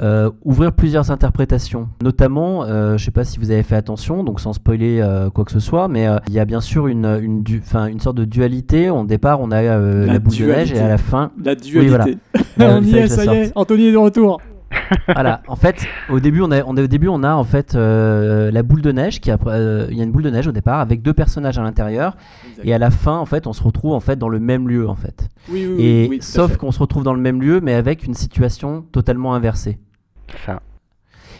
euh, 0.00 0.30
ouvrir 0.44 0.72
plusieurs 0.72 1.10
interprétations. 1.10 1.88
Notamment, 2.02 2.64
euh, 2.64 2.96
je 2.96 3.04
sais 3.04 3.10
pas 3.10 3.24
si 3.24 3.38
vous 3.38 3.50
avez 3.50 3.62
fait 3.62 3.74
attention, 3.76 4.22
donc 4.24 4.40
sans 4.40 4.52
spoiler 4.52 5.00
euh, 5.00 5.30
quoi 5.30 5.44
que 5.44 5.52
ce 5.52 5.60
soit, 5.60 5.88
mais 5.88 6.06
il 6.28 6.34
y 6.34 6.38
a 6.38 6.44
bien 6.44 6.60
sûr 6.60 6.86
une, 6.86 7.06
une, 7.20 7.42
du- 7.42 7.60
'fin, 7.60 7.86
une 7.86 8.00
sorte 8.00 8.16
de 8.16 8.24
dualité. 8.24 8.90
Au 8.90 9.04
départ, 9.04 9.40
on 9.40 9.50
a 9.50 9.62
la, 9.62 9.78
La 9.78 10.18
boule 10.18 10.36
de 10.36 10.44
neige 10.46 10.72
et 10.72 10.78
à 10.78 10.88
la 10.88 10.98
fin, 10.98 11.32
La 11.42 11.54
dualité. 11.54 11.88
voilà. 12.56 12.76
on 12.78 12.82
y 12.82 12.96
est, 12.96 13.08
ça 13.08 13.24
y 13.24 13.36
est. 13.36 13.52
Anthony 13.56 13.86
est 13.86 13.92
de 13.92 13.96
retour. 13.96 14.40
voilà, 15.14 15.40
en 15.48 15.56
fait, 15.56 15.86
au 16.10 16.20
début, 16.20 16.42
on 16.42 16.50
a, 16.52 16.62
on 16.64 16.76
a- 16.76 16.82
au 16.82 16.86
début, 16.86 17.08
on 17.08 17.22
a 17.22 17.34
en 17.34 17.42
fait 17.44 17.74
euh, 17.74 18.50
la 18.50 18.62
boule 18.62 18.82
de 18.82 18.92
neige 18.92 19.18
qui 19.18 19.30
euh, 19.30 19.86
il 19.90 19.96
y 19.96 20.00
a 20.02 20.04
une 20.04 20.12
boule 20.12 20.22
de 20.22 20.28
neige 20.30 20.46
au 20.46 20.52
départ 20.52 20.80
avec 20.80 21.00
deux 21.00 21.14
personnages 21.14 21.58
à 21.58 21.62
l'intérieur 21.62 22.16
et 22.62 22.74
à 22.74 22.78
la 22.78 22.90
fin, 22.90 23.16
en 23.16 23.24
fait, 23.24 23.46
on 23.46 23.54
se 23.54 23.62
retrouve 23.62 23.92
en 23.94 24.00
fait 24.00 24.16
dans 24.18 24.28
le 24.28 24.38
même 24.40 24.68
lieu 24.68 24.86
en 24.88 24.94
fait. 24.94 25.26
Oui, 25.50 25.66
oui, 25.66 25.82
Et 25.84 26.18
sauf 26.20 26.58
qu'on 26.58 26.70
se 26.70 26.78
retrouve 26.80 27.02
dans 27.02 27.14
le 27.14 27.20
même 27.20 27.40
lieu, 27.40 27.60
mais 27.62 27.72
avec 27.74 28.04
une 28.04 28.12
situation 28.14 28.84
totalement 28.92 29.34
inversée. 29.34 29.78
Ça. 30.46 30.60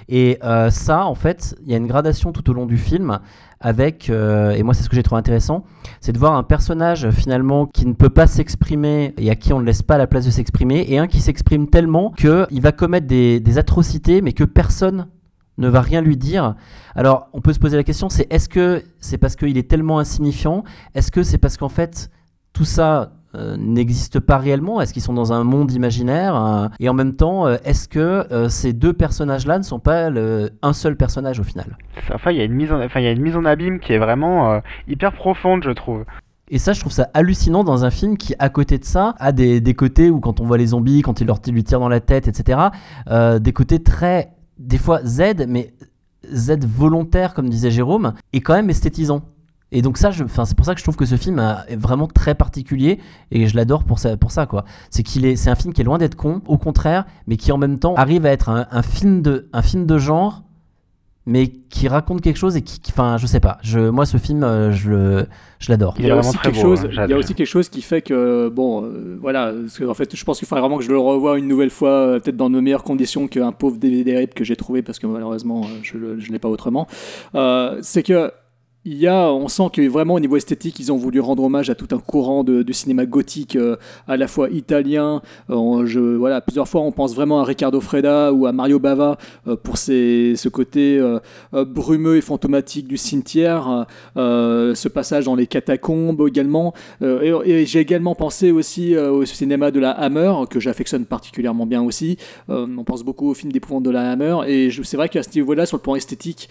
Et 0.09 0.39
euh, 0.43 0.70
ça, 0.70 1.05
en 1.05 1.15
fait, 1.15 1.55
il 1.65 1.70
y 1.70 1.74
a 1.74 1.77
une 1.77 1.86
gradation 1.86 2.32
tout 2.32 2.48
au 2.51 2.55
long 2.55 2.66
du 2.66 2.78
film 2.78 3.19
avec, 3.60 4.09
euh, 4.09 4.52
et 4.52 4.62
moi 4.62 4.73
c'est 4.73 4.82
ce 4.82 4.89
que 4.89 4.97
j'ai 4.97 5.02
trouvé 5.02 5.19
intéressant, 5.19 5.65
c'est 6.01 6.12
de 6.12 6.19
voir 6.19 6.35
un 6.35 6.44
personnage 6.44 7.10
finalement 7.10 7.66
qui 7.66 7.86
ne 7.86 7.93
peut 7.93 8.09
pas 8.09 8.27
s'exprimer 8.27 9.15
et 9.19 9.31
à 9.31 9.35
qui 9.35 9.52
on 9.52 9.60
ne 9.60 9.65
laisse 9.65 9.82
pas 9.82 9.98
la 9.98 10.06
place 10.06 10.24
de 10.24 10.31
s'exprimer, 10.31 10.86
et 10.89 10.98
un 10.98 11.09
qui 11.09 11.20
s'exprime 11.20 11.69
tellement 11.69 12.10
qu'il 12.12 12.62
va 12.62 12.73
commettre 12.73 13.06
des, 13.06 13.40
des 13.40 13.59
atrocités, 13.59 14.23
mais 14.23 14.32
que 14.32 14.44
personne 14.44 15.09
ne 15.59 15.69
va 15.69 15.81
rien 15.81 16.01
lui 16.01 16.16
dire. 16.16 16.55
Alors 16.94 17.28
on 17.32 17.40
peut 17.40 17.52
se 17.52 17.59
poser 17.59 17.77
la 17.77 17.85
question, 17.85 18.09
c'est 18.09 18.32
est-ce 18.32 18.48
que 18.48 18.85
c'est 19.01 19.19
parce 19.19 19.35
qu'il 19.36 19.59
est 19.59 19.69
tellement 19.69 19.98
insignifiant? 19.98 20.62
Est-ce 20.94 21.10
que 21.10 21.23
c'est 21.24 21.39
parce 21.39 21.56
qu'en 21.56 21.69
fait 21.69 22.10
tout 22.52 22.65
ça 22.65 23.12
euh, 23.39 23.56
n'existe 23.59 24.20
pas 24.20 24.36
réellement? 24.39 24.81
Est-ce 24.81 24.93
qu'ils 24.93 25.02
sont 25.02 25.15
dans 25.15 25.32
un 25.32 25.44
monde 25.44 25.70
imaginaire? 25.73 26.35
Euh, 26.36 26.69
Et 26.81 26.89
en 26.89 26.94
même 26.94 27.15
temps, 27.15 27.47
euh, 27.47 27.56
est-ce 27.65 27.89
que 27.89 27.98
euh, 28.32 28.48
ces 28.48 28.73
deux 28.73 28.93
personnages-là 28.93 29.59
ne 29.59 29.62
sont 29.62 29.78
pas 29.78 30.10
le- 30.10 30.51
un 30.62 30.73
seul 30.73 30.97
personnage 30.97 31.39
au 31.40 31.44
final? 31.44 31.77
Enfin, 32.12 32.31
il 32.32 32.36
y 32.39 32.40
a 32.40 32.44
une 32.44 32.55
mise 32.55 32.73
en, 32.73 32.82
enfin, 32.82 33.01
il 33.01 33.05
y 33.05 33.06
a 33.06 33.12
une 33.12 33.23
mise 33.23 33.36
en 33.36 33.44
abîme 33.44 33.78
qui 33.81 33.93
est 33.93 33.98
vraiment 33.98 34.52
euh, 34.52 34.60
hyper 34.89 35.12
profonde, 35.12 35.62
je 35.65 35.70
trouve. 35.70 36.05
Et 36.51 36.59
ça, 36.59 36.73
je 36.73 36.81
trouve 36.81 36.93
ça 36.93 37.09
hallucinant 37.15 37.62
dans 37.62 37.85
un 37.85 37.90
film 37.90 38.16
qui, 38.16 38.35
à 38.39 38.48
côté 38.48 38.78
de 38.78 38.85
ça, 38.85 39.15
a 39.19 39.32
des, 39.32 39.60
des 39.60 39.74
côtés 39.74 40.10
où 40.10 40.19
quand 40.19 40.40
on 40.40 40.44
voit 40.47 40.56
les 40.59 40.69
zombies, 40.69 41.02
quand 41.02 41.20
ils 41.20 41.27
leur 41.27 41.40
lui 41.47 41.62
tirent 41.62 41.81
dans 41.81 41.89
la 41.90 42.01
tête, 42.01 42.27
etc., 42.27 42.59
des 43.39 43.52
côtés 43.52 43.82
très, 43.82 44.31
des 44.59 44.78
fois 44.78 45.01
Z, 45.05 45.44
mais 45.47 45.74
Z 46.32 46.65
volontaire, 46.66 47.35
comme 47.35 47.48
disait 47.51 47.70
Jérôme, 47.70 48.15
et 48.32 48.40
quand 48.40 48.55
même 48.55 48.70
esthétisant. 48.70 49.20
Et 49.70 49.82
donc 49.82 49.99
ça, 49.99 50.11
c'est 50.12 50.57
pour 50.57 50.65
ça 50.65 50.73
que 50.74 50.78
je 50.81 50.85
trouve 50.85 50.97
que 50.97 51.05
ce 51.05 51.16
film 51.16 51.39
est 51.69 51.77
vraiment 51.77 52.07
très 52.07 52.35
particulier 52.35 52.99
et 53.31 53.47
je 53.47 53.55
l'adore 53.57 53.85
pour 53.85 53.99
ça, 53.99 54.16
pour 54.16 54.31
ça 54.31 54.47
quoi. 54.47 54.65
C'est 54.90 55.03
qu'il 55.03 55.27
est, 55.27 55.36
c'est 55.36 55.51
un 55.51 55.55
film 55.57 55.74
qui 55.74 55.82
est 55.82 55.85
loin 55.85 55.99
d'être 55.99 56.15
con, 56.15 56.40
au 56.47 56.57
contraire, 56.57 57.05
mais 57.27 57.36
qui 57.36 57.53
en 57.53 57.59
même 57.59 57.78
temps 57.78 57.95
arrive 57.95 58.24
à 58.24 58.31
être 58.31 58.49
un, 58.49 58.66
un 58.70 58.82
film 58.82 59.20
de, 59.20 59.49
un 59.53 59.61
film 59.61 59.85
de 59.85 59.99
genre, 59.99 60.43
mais 61.27 61.49
qui 61.49 61.86
raconte 61.89 62.23
quelque 62.23 62.39
chose 62.39 62.57
et 62.57 62.62
qui, 62.62 62.81
enfin, 62.89 63.19
je 63.19 63.27
sais 63.27 63.40
pas. 63.40 63.59
Je, 63.62 63.90
moi, 63.90 64.07
ce 64.07 64.16
film, 64.16 64.43
euh, 64.43 64.73
je 64.73 64.89
le, 64.89 65.27
je 65.59 65.70
l'adore. 65.70 65.93
Il 65.99 66.07
Il 66.07 66.09
y 66.09 66.11
a 66.11 66.16
aussi 66.16 66.39
quelque 66.39 66.55
beau, 66.55 66.61
chose. 66.74 66.86
hein, 66.86 67.05
il 67.05 67.11
y 67.11 67.12
a 67.12 67.19
aussi 67.19 67.35
quelque 67.35 67.47
chose 67.47 67.69
qui 67.69 67.82
fait 67.82 68.01
que 68.01 68.49
bon, 68.49 68.85
euh, 68.85 69.19
voilà. 69.20 69.53
parce 69.53 69.77
que, 69.78 69.85
en 69.85 69.93
fait, 69.93 70.16
je 70.16 70.24
pense 70.24 70.39
qu'il 70.39 70.49
faudrait 70.49 70.62
vraiment 70.62 70.78
que 70.78 70.85
je 70.85 70.89
le 70.90 70.99
revoie 70.99 71.36
une 71.39 71.47
nouvelle 71.47 71.69
fois, 71.69 71.90
euh, 71.90 72.19
peut-être 72.19 72.39
dans 72.39 72.49
de 72.49 72.59
meilleures 72.59 72.82
conditions 72.85 73.28
qu'un 73.28 73.53
pauvre 73.53 73.77
DVD 73.77 74.16
RIP 74.16 74.32
que 74.32 74.43
j'ai 74.45 74.57
trouvé 74.57 74.81
parce 74.81 74.99
que 74.99 75.07
malheureusement, 75.07 75.66
je, 75.82 76.19
je 76.19 76.32
l'ai 76.32 76.39
pas 76.39 76.49
autrement. 76.49 76.86
Euh, 77.35 77.78
c'est 77.82 78.03
que 78.03 78.32
il 78.85 78.97
y 78.97 79.07
a, 79.07 79.31
on 79.33 79.49
sent 79.49 79.69
que 79.73 79.87
vraiment 79.87 80.15
au 80.15 80.21
niveau 80.21 80.37
esthétique, 80.37 80.79
ils 80.79 80.93
ont 80.93 80.97
voulu 80.97 81.21
rendre 81.21 81.43
hommage 81.43 81.69
à 81.69 81.75
tout 81.75 81.89
un 81.95 81.99
courant 81.99 82.45
de, 82.45 82.65
cinéma 82.73 83.07
gothique, 83.07 83.57
euh, 83.57 83.77
à 84.07 84.17
la 84.17 84.29
fois 84.29 84.49
italien. 84.51 85.21
Euh, 85.51 86.17
voilà, 86.17 86.41
plusieurs 86.41 86.69
fois, 86.69 86.83
on 86.83 86.93
pense 86.93 87.15
vraiment 87.15 87.41
à 87.41 87.45
Riccardo 87.45 87.81
Freda 87.81 88.33
ou 88.33 88.47
à 88.47 88.53
Mario 88.53 88.79
Bava 88.79 89.19
euh, 89.47 89.57
pour 89.57 89.79
ce 89.79 90.49
côté 90.49 91.01
brumeux 91.53 92.17
et 92.17 92.21
fantomatique 92.21 92.87
du 92.87 92.97
cimetière, 92.97 93.87
ce 94.17 94.89
passage 94.89 95.25
dans 95.25 95.35
les 95.35 95.47
catacombes 95.47 96.25
également. 96.27 96.73
Et 97.03 97.67
j'ai 97.67 97.81
également 97.81 98.15
pensé 98.15 98.53
aussi 98.53 98.97
au 98.97 99.25
cinéma 99.25 99.71
de 99.71 99.81
la 99.81 99.91
Hammer, 99.91 100.33
que 100.49 100.61
j'affectionne 100.61 101.05
particulièrement 101.05 101.67
bien 101.67 101.83
aussi. 101.83 102.17
On 102.49 102.85
pense 102.85 103.03
beaucoup 103.03 103.29
au 103.29 103.35
film 103.35 103.53
d'épouvante 103.53 103.83
de 103.83 103.91
la 103.91 104.11
Hammer, 104.11 104.37
et 104.47 104.71
c'est 104.83 104.97
vrai 104.97 105.09
qu'à 105.09 105.23
ce 105.23 105.31
niveau-là, 105.35 105.67
sur 105.67 105.77
le 105.77 105.83
plan 105.83 105.97
esthétique, 105.97 106.49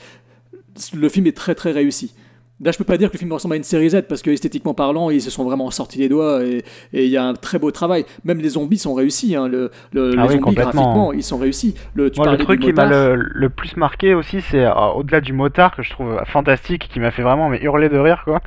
le 0.94 1.10
film 1.10 1.28
est 1.28 1.36
très 1.36 1.56
très 1.56 1.72
réussi. 1.72 2.14
Là, 2.60 2.72
je 2.72 2.78
peux 2.80 2.84
pas 2.84 2.98
dire 2.98 3.10
que 3.10 3.14
le 3.14 3.20
film 3.20 3.32
ressemble 3.32 3.54
à 3.54 3.58
une 3.58 3.64
série 3.64 3.88
Z 3.91 4.02
parce 4.10 4.24
que 4.24 4.32
esthétiquement 4.32 4.74
parlant, 4.74 5.12
ils 5.12 5.22
se 5.22 5.30
sont 5.30 5.44
vraiment 5.44 5.70
sortis 5.70 5.99
les 5.99 6.10
doigts 6.10 6.44
et 6.44 6.64
il 6.91 7.06
y 7.06 7.16
a 7.16 7.24
un 7.24 7.34
très 7.36 7.60
beau 7.60 7.70
travail. 7.70 8.04
Même 8.24 8.40
les 8.40 8.49
zombies 8.49 8.80
sont 8.80 8.95
réussis. 8.95 9.36
Hein. 9.36 9.48
Le, 9.48 9.70
le- 9.94 10.14
Ah 10.18 10.24
les 10.24 10.30
oui, 10.30 10.40
zombies 10.40 10.56
graphiquement, 10.56 11.14
ils 11.14 11.22
sont 11.22 11.38
réussis. 11.38 11.76
Le, 11.94 12.10
tu 12.10 12.18
Moi, 12.20 12.26
le 12.26 12.32
parlais 12.32 12.44
truc 12.45 12.62
qui 12.62 12.74
m'a 12.74 13.14
le 13.16 13.49
plus 13.49 13.78
marqué 13.78 14.16
aussi, 14.16 14.41
c'est 14.41 14.66
euh, 14.66 14.74
au-delà 14.95 15.22
du 15.22 15.34
motard 15.34 15.76
que 15.76 15.84
je 15.84 15.91
trouve 15.91 16.20
fantastique, 16.26 16.88
qui 16.91 16.99
m'a 16.99 17.12
fait 17.12 17.22
vraiment 17.22 17.48
mais 17.49 17.62
hurler 17.62 17.90
de 17.90 17.98
rire, 17.99 18.24
quoi. 18.26 18.41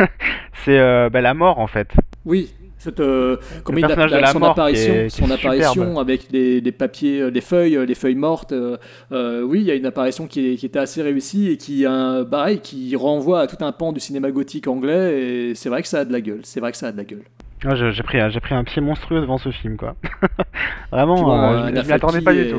c'est 0.64 0.78
euh, 0.80 1.08
bah, 1.08 1.20
la 1.20 1.34
mort 1.34 1.60
en 1.60 1.68
fait. 1.68 1.88
Oui. 2.24 2.50
Cette, 2.82 2.98
euh, 2.98 3.36
il 3.68 3.80
la 4.20 4.26
son 4.32 4.42
apparition, 4.50 4.92
est- 4.94 5.08
son 5.08 5.30
apparition 5.30 5.82
avec 6.00 6.26
les 6.60 6.72
papiers, 6.72 7.20
euh, 7.20 7.30
les 7.30 7.40
feuilles, 7.40 7.76
euh, 7.76 7.86
les 7.86 7.94
feuilles 7.94 8.16
mortes. 8.16 8.52
euh, 8.52 8.76
oui, 9.42 9.60
il 9.60 9.66
y 9.66 9.70
a 9.70 9.74
une 9.76 9.86
apparition 9.86 10.26
qui, 10.26 10.52
est- 10.52 10.56
qui 10.56 10.66
était 10.66 10.80
assez 10.80 11.00
réussie 11.00 11.48
et 11.50 11.56
qui, 11.56 11.84
pareil, 12.28 12.58
qui 12.58 12.96
renvoie 12.96 13.40
à 13.42 13.46
tout 13.46 13.64
un 13.64 13.70
pan 13.70 13.92
du 13.92 14.00
cinéma 14.00 14.32
gothique 14.32 14.66
anglais. 14.66 15.20
Et 15.22 15.54
c'est 15.54 15.68
vrai 15.68 15.82
que 15.82 15.88
ça 15.88 16.00
a 16.00 16.04
de 16.04 16.12
la 16.12 16.20
gueule. 16.20 16.40
C'est 16.42 16.58
vrai 16.58 16.72
que 16.72 16.76
ça 16.76 16.88
a 16.88 16.92
de 16.92 16.96
la 16.96 17.04
gueule. 17.04 17.22
Je- 17.64 17.92
j'ai 17.92 18.02
pris, 18.02 18.18
un- 18.18 18.28
j'ai 18.30 18.40
pris 18.40 18.56
un 18.56 18.64
pied 18.64 18.82
monstrueux 18.82 19.20
devant 19.20 19.38
ce 19.38 19.50
film, 19.52 19.76
quoi. 19.76 19.94
Vraiment, 20.90 21.14
bon, 21.22 21.30
euh, 21.40 21.68
je- 21.68 21.86
m'y 21.86 21.92
attendais 21.92 22.20
pas 22.24 22.32
du 22.34 22.50
tout. 22.50 22.56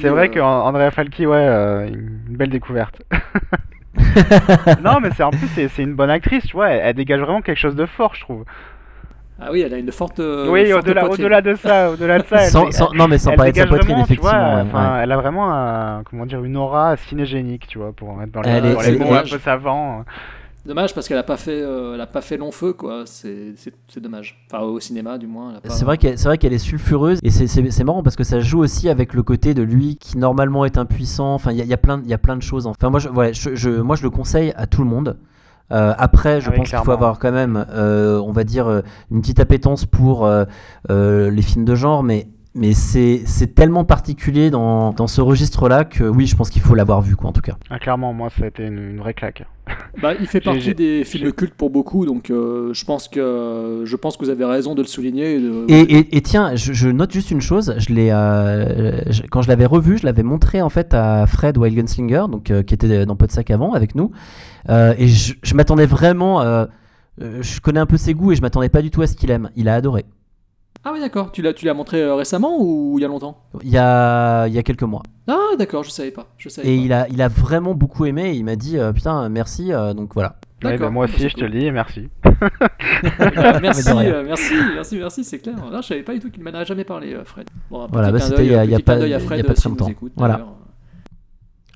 C'est 0.00 0.08
vrai 0.10 0.30
qu'Andrea 0.30 0.92
Falchi, 0.92 1.26
ouais, 1.26 1.88
une 1.88 2.36
belle 2.36 2.50
découverte. 2.50 3.02
non, 4.84 5.00
mais 5.00 5.10
c'est 5.16 5.22
en 5.22 5.30
plus 5.30 5.48
c'est 5.54 5.68
c'est 5.68 5.82
une 5.82 5.94
bonne 5.94 6.10
actrice, 6.10 6.44
tu 6.46 6.52
vois. 6.52 6.68
Elle, 6.68 6.80
elle 6.84 6.94
dégage 6.94 7.20
vraiment 7.20 7.40
quelque 7.42 7.58
chose 7.58 7.74
de 7.76 7.86
fort, 7.86 8.14
je 8.14 8.20
trouve. 8.20 8.44
Ah 9.38 9.48
oui, 9.52 9.60
elle 9.60 9.74
a 9.74 9.78
une 9.78 9.92
forte. 9.92 10.18
euh, 10.20 10.48
oui, 10.50 10.72
au-delà, 10.72 11.08
au-delà 11.10 11.42
de 11.42 11.54
ça, 11.54 11.90
au-delà 11.90 12.18
de 12.20 12.24
ça. 12.26 12.36
elle- 12.44 12.50
Sans- 12.50 12.66
elle- 12.66 12.72
sans- 12.72 12.92
non, 12.94 13.06
mais 13.06 13.18
sans 13.18 13.32
parler 13.36 13.52
de 13.52 13.56
sa 13.58 13.66
poitrine, 13.66 13.90
vraiment, 13.90 14.06
tu 14.06 14.14
vois, 14.16 14.30
effectivement, 14.30 14.54
ouais, 14.56 14.62
enfin, 14.62 14.94
ouais. 14.96 15.02
Elle 15.02 15.12
a 15.12 15.16
vraiment, 15.18 15.52
un- 15.52 16.02
comment 16.08 16.24
dire, 16.26 16.42
une 16.42 16.56
aura 16.56 16.96
cinégénique, 16.96 17.66
tu 17.66 17.78
vois, 17.78 17.92
pour 17.92 18.14
mettre 18.16 18.32
dans 18.32 18.40
les, 18.40 18.48
Elle 18.48 18.64
est- 18.66 18.72
dans 18.74 18.80
les 18.80 18.98
mots 18.98 19.12
un 19.14 19.22
peu 19.22 19.38
savants. 19.38 20.04
Dommage 20.64 20.94
parce 20.94 21.06
qu'elle 21.06 21.18
a 21.18 21.22
pas 21.22 21.36
fait, 21.36 21.60
euh, 21.62 21.94
elle 21.94 22.00
a 22.00 22.06
pas 22.08 22.20
fait 22.22 22.36
long 22.36 22.50
feu 22.50 22.72
quoi. 22.72 23.02
C'est 23.04 23.52
c'est- 23.56 23.72
c'est 23.86 24.00
dommage. 24.00 24.36
Enfin 24.50 24.64
au 24.64 24.80
cinéma 24.80 25.16
du 25.16 25.28
moins. 25.28 25.52
pas- 25.62 25.68
C'est 25.70 25.84
vrai 25.84 25.96
qu'elle 25.96 26.18
c'est 26.18 26.26
vrai 26.26 26.38
qu'elle 26.38 26.52
est 26.54 26.58
sulfureuse 26.58 27.20
et 27.22 27.30
c'est- 27.30 27.46
c'est 27.46 27.70
c'est 27.70 27.84
marrant 27.84 28.02
parce 28.02 28.16
que 28.16 28.24
ça 28.24 28.40
joue 28.40 28.58
aussi 28.58 28.88
avec 28.88 29.14
le 29.14 29.22
côté 29.22 29.54
de 29.54 29.62
lui 29.62 29.94
qui 29.96 30.18
normalement 30.18 30.64
est 30.64 30.76
impuissant. 30.76 31.34
Enfin, 31.34 31.52
il 31.52 31.58
y, 31.58 31.60
a- 31.60 31.64
il 31.64 31.70
y 31.70 31.72
a 31.72 31.76
plein 31.76 32.00
il 32.02 32.10
y 32.10 32.14
a 32.14 32.18
plein 32.18 32.34
de 32.36 32.42
choses. 32.42 32.66
Enfin, 32.66 32.90
moi 32.90 32.98
je, 32.98 33.08
ouais, 33.10 33.32
je, 33.32 33.54
je- 33.54 33.70
moi 33.80 33.94
je 33.94 34.02
le 34.02 34.10
conseille 34.10 34.52
à 34.56 34.66
tout 34.66 34.82
le 34.82 34.88
monde. 34.88 35.16
Euh, 35.72 35.94
après, 35.98 36.40
je 36.40 36.48
Ah 36.48 36.50
oui, 36.52 36.58
pense 36.58 36.70
qu'il 36.70 36.78
faut 36.78 36.92
avoir 36.92 37.18
quand 37.18 37.32
même, 37.32 37.66
euh, 37.70 38.20
on 38.20 38.30
va 38.32 38.44
dire, 38.44 38.68
euh, 38.68 38.82
une 39.10 39.20
petite 39.20 39.40
appétence 39.40 39.84
pour 39.84 40.24
euh, 40.26 40.44
euh, 40.90 41.30
les 41.30 41.42
films 41.42 41.64
de 41.64 41.74
genre, 41.74 42.02
mais 42.02 42.28
mais 42.56 42.72
c'est 42.72 43.22
c'est 43.26 43.54
tellement 43.54 43.84
particulier 43.84 44.50
dans, 44.50 44.92
dans 44.92 45.06
ce 45.06 45.20
registre-là 45.20 45.84
que 45.84 46.04
oui, 46.04 46.26
je 46.26 46.34
pense 46.34 46.50
qu'il 46.50 46.62
faut 46.62 46.74
l'avoir 46.74 47.02
vu, 47.02 47.14
quoi, 47.14 47.30
en 47.30 47.32
tout 47.32 47.40
cas. 47.42 47.56
Ah, 47.70 47.78
clairement, 47.78 48.12
moi, 48.12 48.28
ça 48.30 48.44
a 48.44 48.48
été 48.48 48.64
une, 48.66 48.78
une 48.92 48.98
vraie 48.98 49.14
claque. 49.14 49.44
Bah, 50.02 50.12
il 50.20 50.26
fait 50.26 50.40
partie 50.40 50.74
des 50.74 51.04
films 51.04 51.32
cultes 51.32 51.54
pour 51.54 51.70
beaucoup, 51.70 52.04
donc 52.06 52.30
euh, 52.30 52.72
je 52.74 52.84
pense 52.84 53.08
que 53.08 53.82
je 53.84 53.96
pense 53.96 54.16
que 54.18 54.24
vous 54.24 54.30
avez 54.30 54.44
raison 54.44 54.74
de 54.74 54.82
le 54.82 54.86
souligner. 54.86 55.36
et 55.36 55.40
de- 55.40 55.64
Et, 55.68 55.80
et- 55.98 56.16
et 56.18 56.20
tiens, 56.20 56.54
je, 56.54 56.72
je 56.74 56.88
note 56.88 57.12
juste 57.12 57.30
une 57.30 57.40
chose. 57.40 57.74
Je 57.78 57.92
l'ai, 57.94 58.10
euh, 58.10 59.00
je- 59.10 59.22
quand 59.22 59.40
je 59.42 59.48
l'avais 59.48 59.64
revu, 59.66 59.96
je 59.98 60.04
l'avais 60.04 60.22
montré 60.22 60.60
en 60.62 60.68
fait 60.68 60.92
à 60.94 61.26
Fred 61.26 61.56
Wild 61.56 61.76
Gunslinger, 61.76 62.26
donc 62.30 62.50
euh, 62.50 62.62
qui 62.62 62.74
était 62.74 63.06
dans 63.06 63.16
Podsac 63.16 63.50
avant 63.50 63.72
avec 63.72 63.94
nous. 63.94 64.10
Euh, 64.68 64.94
et 64.98 65.08
je, 65.08 65.34
je 65.42 65.54
m'attendais 65.54 65.86
vraiment. 65.86 66.42
euh, 66.42 66.66
euh, 67.22 67.38
je 67.40 67.60
connais 67.60 67.80
un 67.80 67.86
peu 67.86 67.96
ses 67.96 68.12
goûts 68.12 68.32
et 68.32 68.36
je 68.36 68.42
m'attendais 68.42 68.68
pas 68.68 68.82
du 68.82 68.90
tout 68.90 69.00
à 69.02 69.06
ce 69.06 69.16
qu'il 69.16 69.30
aime. 69.30 69.48
Il 69.56 69.68
a 69.70 69.74
adoré. 69.74 70.04
Ah 70.88 70.92
oui 70.92 71.00
d'accord. 71.00 71.32
Tu 71.32 71.42
l'as 71.42 71.52
tu 71.52 71.64
l'as 71.66 71.74
montré 71.74 72.00
euh, 72.00 72.14
récemment 72.14 72.58
ou 72.60 72.96
il 72.96 73.02
y 73.02 73.04
a 73.04 73.08
longtemps? 73.08 73.38
Il 73.64 73.70
y 73.70 73.76
a, 73.76 74.46
il 74.46 74.54
y 74.54 74.58
a 74.58 74.62
quelques 74.62 74.84
mois. 74.84 75.02
Ah 75.26 75.56
d'accord, 75.58 75.82
je 75.82 75.90
savais 75.90 76.12
pas. 76.12 76.28
Je 76.38 76.48
savais 76.48 76.68
Et 76.72 76.76
pas. 76.76 76.82
il 76.84 76.92
a, 76.92 77.08
il 77.08 77.22
a 77.22 77.26
vraiment 77.28 77.74
beaucoup 77.74 78.04
aimé. 78.04 78.30
et 78.30 78.34
il 78.34 78.44
m'a 78.44 78.54
dit 78.54 78.78
euh, 78.78 78.92
putain 78.92 79.28
merci. 79.28 79.72
euh, 79.72 79.94
donc 79.94 80.14
voilà. 80.14 80.36
Ouais, 80.62 80.70
D'accord. 80.70 80.86
bah, 80.86 80.90
moi 80.92 81.06
Bah, 81.06 81.12
aussi, 81.14 81.28
je 81.28 81.34
te 81.34 81.40
cool. 81.40 81.48
le 81.50 81.58
dis, 81.60 81.70
merci. 81.72 82.08
Merci, 83.62 83.82
Mais 83.88 83.92
de 83.92 83.98
rien. 83.98 84.12
euh, 84.14 84.22
merci, 84.24 84.54
merci, 84.74 84.96
merci, 84.98 85.24
c'est 85.24 85.38
clair. 85.40 85.56
Là, 85.70 85.80
je 85.82 85.88
savais 85.88 86.02
pas 86.02 86.14
du 86.14 86.20
tout 86.20 86.30
qu'il 86.30 86.42
m'en 86.42 86.50
avait 86.50 86.64
jamais 86.64 86.84
parlé, 86.84 87.12
euh, 87.14 87.24
Fred. 87.24 87.46
Bon, 87.70 87.82
un 87.82 87.86
Voilà, 87.88 88.08
petit 88.08 88.12
bah, 88.12 88.18
clin 88.20 88.28
c'était 88.28 88.36
d'œil, 88.36 88.46
il 88.46 88.52
y 88.52 88.54
a- 88.54 88.60
un 88.60 88.64
il 88.64 88.70
y 88.70 88.74
a 88.74 88.76
petit 88.78 88.82
pas- 88.84 88.96
d'œil 88.96 89.02
à 89.02 89.06
il 89.06 89.10
y 89.10 89.14
a 89.14 89.18
Fred, 89.26 89.44
pas 89.44 89.50
euh, 89.50 89.54
très 89.54 89.60
s'il 89.62 89.70
nous 89.72 89.76
longtemps. 89.76 89.90
écoute, 89.90 90.12
Voilà. 90.16 90.34
d'ailleurs. 90.34 90.52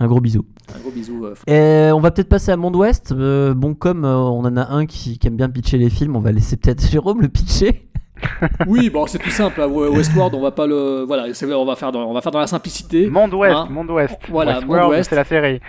Un 0.03 0.07
gros 0.07 0.21
bisou. 0.21 0.47
Un 0.75 0.81
gros 0.81 0.91
bisou. 0.93 1.27
euh, 1.27 1.35
Fred. 1.35 1.55
Et 1.55 1.93
on 1.93 2.01
va 2.01 2.11
peut-être 2.11 2.29
passer 2.31 2.53
à 2.53 2.57
Monde 2.57 2.77
Ouest. 2.77 3.13
Euh, 3.13 3.53
bon, 3.53 3.75
comme 3.75 4.07
euh, 4.07 4.17
on 4.17 4.45
en 4.47 4.57
a 4.57 4.67
un 4.73 4.87
qui, 4.87 5.19
qui 5.19 5.27
aime 5.27 5.37
bien 5.37 5.51
pitcher 5.51 5.77
les 5.77 5.91
films, 5.91 6.17
on 6.17 6.21
va 6.21 6.33
laisser 6.33 6.57
peut-être 6.57 6.81
Jérôme 6.91 7.21
le 7.21 7.29
pitcher. 7.29 7.90
Oui, 8.67 8.91
bon, 8.91 9.07
c'est 9.07 9.19
tout 9.19 9.31
simple. 9.31 9.61
à 9.61 9.69
Westworld, 9.69 10.35
on 10.35 10.41
va 10.41 10.51
pas 10.51 10.67
le, 10.67 11.05
voilà, 11.07 11.33
c'est- 11.35 11.53
on 11.53 11.65
va 11.65 11.77
faire 11.77 11.93
dans, 11.93 12.05
on 12.05 12.13
va 12.13 12.21
faire 12.21 12.33
dans 12.33 12.41
la 12.41 12.47
simplicité. 12.47 13.07
Monde 13.09 13.35
Ouest, 13.35 13.55
Hein 13.55 13.69
Monde 13.71 13.91
Ouest. 13.91 14.15
Voilà, 14.29 14.57
Westworld, 14.59 14.83
Monde 14.83 14.91
Ouest. 14.93 15.11
c'est 15.11 15.17
la 15.17 15.25
série. 15.25 15.61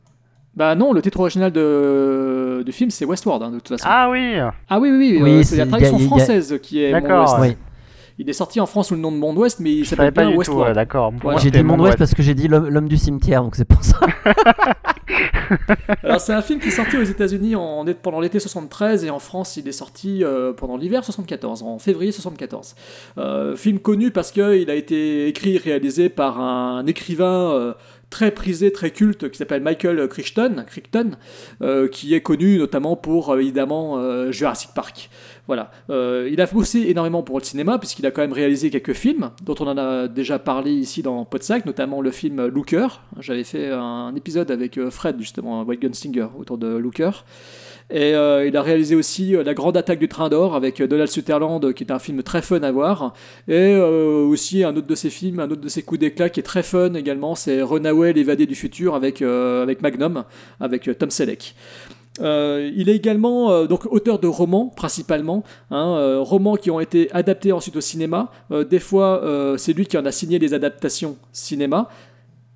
Bah 0.56 0.76
non, 0.76 0.92
le 0.92 1.02
titre 1.02 1.20
original 1.22 1.50
de, 1.52 2.62
du 2.66 2.72
film 2.74 2.90
c'est 2.90 3.06
Westworld 3.06 3.42
hein, 3.44 3.50
de 3.52 3.56
toute 3.60 3.70
façon. 3.70 3.86
Ah 3.88 4.10
oui 4.10 4.36
Ah 4.70 4.80
oui, 4.80 4.90
oui, 4.92 4.98
oui, 4.98 5.20
Oui, 5.24 5.32
euh, 5.40 5.44
c'est 5.44 5.56
la 5.56 5.66
traduction 5.66 5.98
y 5.98 6.00
a- 6.00 6.04
y 6.04 6.06
a- 6.06 6.08
française 6.10 6.60
qui 6.62 6.84
est 6.84 6.92
Monde 6.94 7.04
D'accord, 7.04 7.40
Ouest. 7.40 7.52
Oui. 7.52 7.58
Il 8.22 8.30
est 8.30 8.34
sorti 8.34 8.60
en 8.60 8.68
France 8.68 8.90
sous 8.90 8.94
le 8.94 9.02
nom 9.02 9.12
de 9.12 9.18
Monde 9.18 9.40
Ouest, 9.40 9.60
mais 9.60 9.72
il 9.74 9.84
s'appelle 9.84 10.14
pas 10.14 10.28
bien 10.28 10.38
Westworld. 10.38 10.70
ouais, 10.70 10.76
d'accord. 10.76 11.12
Ouais, 11.24 11.40
J'ai 11.40 11.50
dit 11.50 11.64
Monde 11.64 11.82
Ouest 11.82 11.98
parce 11.98 12.14
que 12.14 12.22
j'ai 12.22 12.36
dit 12.36 12.48
l'homme 12.48 12.88
du 12.88 12.96
cimetière, 12.96 13.42
donc 13.42 13.56
c'est 13.56 13.66
pour 13.66 13.84
ça. 13.84 13.98
Alors 16.04 16.22
c'est 16.22 16.32
un 16.32 16.44
film 16.44 16.60
qui 16.60 16.68
est 16.68 16.72
sorti 16.72 16.98
aux 16.98 17.04
États-Unis 17.04 17.56
en, 17.56 17.84
pendant 18.00 18.20
l'été 18.20 18.40
73 18.40 19.06
et 19.06 19.10
en 19.10 19.18
France 19.18 19.58
il 19.58 19.68
est 19.68 19.72
sorti 19.72 20.24
euh, 20.24 20.54
pendant 20.54 20.78
l'hiver 20.78 21.04
74, 21.04 21.64
en 21.64 21.80
février 21.80 22.12
74. 22.12 22.76
Euh, 23.18 23.56
film 23.56 23.80
connu 23.80 24.12
parce 24.12 24.32
qu'il 24.32 24.70
a 24.70 24.76
été 24.76 25.28
écrit 25.28 25.56
et 25.56 25.58
réalisé 25.58 26.10
par 26.10 26.40
un 26.40 26.86
écrivain 26.86 27.52
euh, 27.52 27.74
très 28.12 28.30
prisé, 28.30 28.72
très 28.72 28.92
culte 28.92 29.32
qui 29.32 29.38
s'appelle 29.38 29.64
Michael 29.64 30.08
Crichton, 30.08 30.64
Crichton 30.68 31.12
euh, 31.64 31.88
qui 31.88 32.14
est 32.14 32.22
connu 32.22 32.60
notamment 32.60 32.96
pour 32.96 33.32
euh, 33.32 33.40
évidemment 33.40 33.98
euh, 33.98 34.32
Jurassic 34.32 34.72
Park. 34.76 35.10
Voilà. 35.48 35.72
Il 35.90 36.40
a 36.40 36.46
bossé 36.46 36.86
énormément 36.88 37.24
pour 37.24 37.38
le 37.38 37.44
cinéma, 37.44 37.78
puisqu'il 37.78 38.06
a 38.06 38.12
quand 38.12 38.22
même 38.22 38.32
réalisé 38.32 38.70
quelques 38.70 38.94
films, 38.94 39.32
dont 39.44 39.56
on 39.60 39.68
en 39.68 39.78
a 39.78 40.08
déjà 40.08 40.40
parlé 40.40 40.72
ici 40.72 41.02
dans 41.02 41.26
Podsac, 41.26 41.66
notamment 41.66 42.00
le 42.00 42.12
film 42.12 42.46
Looker. 42.46 42.88
J'avais 43.20 43.44
fait 43.44 43.70
un 43.70 44.16
épisode 44.16 44.50
avec 44.50 44.80
Fred, 44.90 45.20
justement, 45.20 45.64
White 45.64 45.82
Gunslinger, 45.82 46.28
autour 46.40 46.58
de 46.58 46.68
Looker. 46.68 47.26
Et 47.90 48.16
euh, 48.16 48.48
il 48.48 48.56
a 48.56 48.62
réalisé 48.62 48.96
aussi 48.96 49.36
euh, 49.36 49.44
La 49.44 49.54
Grande 49.54 49.76
Attaque 49.76 50.00
du 50.00 50.08
Train 50.08 50.30
d'Or 50.30 50.56
avec 50.56 50.80
euh, 50.80 50.88
Donald 50.88 51.10
Sutherland, 51.10 51.74
qui 51.74 51.84
est 51.84 51.92
un 51.92 52.00
film 52.00 52.24
très 52.24 52.42
fun 52.42 52.62
à 52.62 52.72
voir. 52.72 53.14
Et 53.48 53.76
aussi 53.76 54.64
un 54.64 54.76
autre 54.76 54.88
de 54.88 54.96
ses 54.96 55.10
films, 55.10 55.40
un 55.40 55.50
autre 55.50 55.62
de 55.62 55.70
ses 55.70 55.82
coups 55.82 56.00
d'éclat 56.00 56.30
qui 56.30 56.40
est 56.40 56.44
très 56.44 56.64
fun 56.64 56.94
également, 56.94 57.36
c'est 57.36 57.62
Runaway, 57.62 58.14
l'évadé 58.14 58.46
du 58.46 58.56
futur 58.56 58.96
avec, 58.96 59.22
avec 59.22 59.82
Magnum, 59.82 60.24
avec 60.60 60.90
Tom 60.98 61.10
Selleck. 61.10 61.56
Il 62.20 62.90
est 62.90 62.96
également 62.96 63.66
donc 63.66 63.92
auteur 63.92 64.20
de 64.20 64.28
romans 64.28 64.72
principalement, 64.76 65.44
hein, 65.72 66.20
romans 66.20 66.56
qui 66.56 66.70
ont 66.72 66.80
été 66.80 67.10
adaptés 67.12 67.52
ensuite 67.52 67.76
au 67.76 67.82
cinéma. 67.82 68.32
Des 68.70 68.80
fois, 68.80 69.22
c'est 69.58 69.74
lui 69.74 69.86
qui 69.86 69.98
en 69.98 70.06
a 70.06 70.12
signé 70.12 70.40
les 70.40 70.54
adaptations 70.54 71.18
cinéma. 71.32 71.90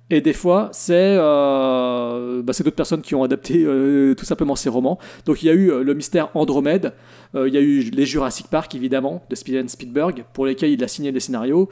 Et 0.08 0.20
des 0.20 0.32
fois, 0.32 0.68
c'est 0.72 1.16
euh, 1.18 2.40
bah, 2.42 2.52
c'est 2.52 2.62
d'autres 2.62 2.76
personnes 2.76 3.02
qui 3.02 3.16
ont 3.16 3.24
adapté 3.24 3.64
euh, 3.64 4.14
tout 4.14 4.24
simplement 4.24 4.54
ces 4.54 4.68
romans. 4.68 5.00
Donc 5.24 5.42
il 5.42 5.46
y 5.46 5.50
a 5.50 5.52
eu 5.52 5.72
euh, 5.72 5.82
le 5.82 5.94
mystère 5.94 6.28
Andromède, 6.34 6.92
il 7.34 7.52
y 7.52 7.58
a 7.58 7.60
eu 7.60 7.80
les 7.80 8.06
Jurassic 8.06 8.46
Park 8.46 8.74
évidemment 8.74 9.22
de 9.28 9.34
Steven 9.34 9.68
Spielberg 9.68 10.24
pour 10.32 10.46
lesquels 10.46 10.70
il 10.70 10.82
a 10.82 10.88
signé 10.88 11.12
les 11.12 11.20
scénarios. 11.20 11.68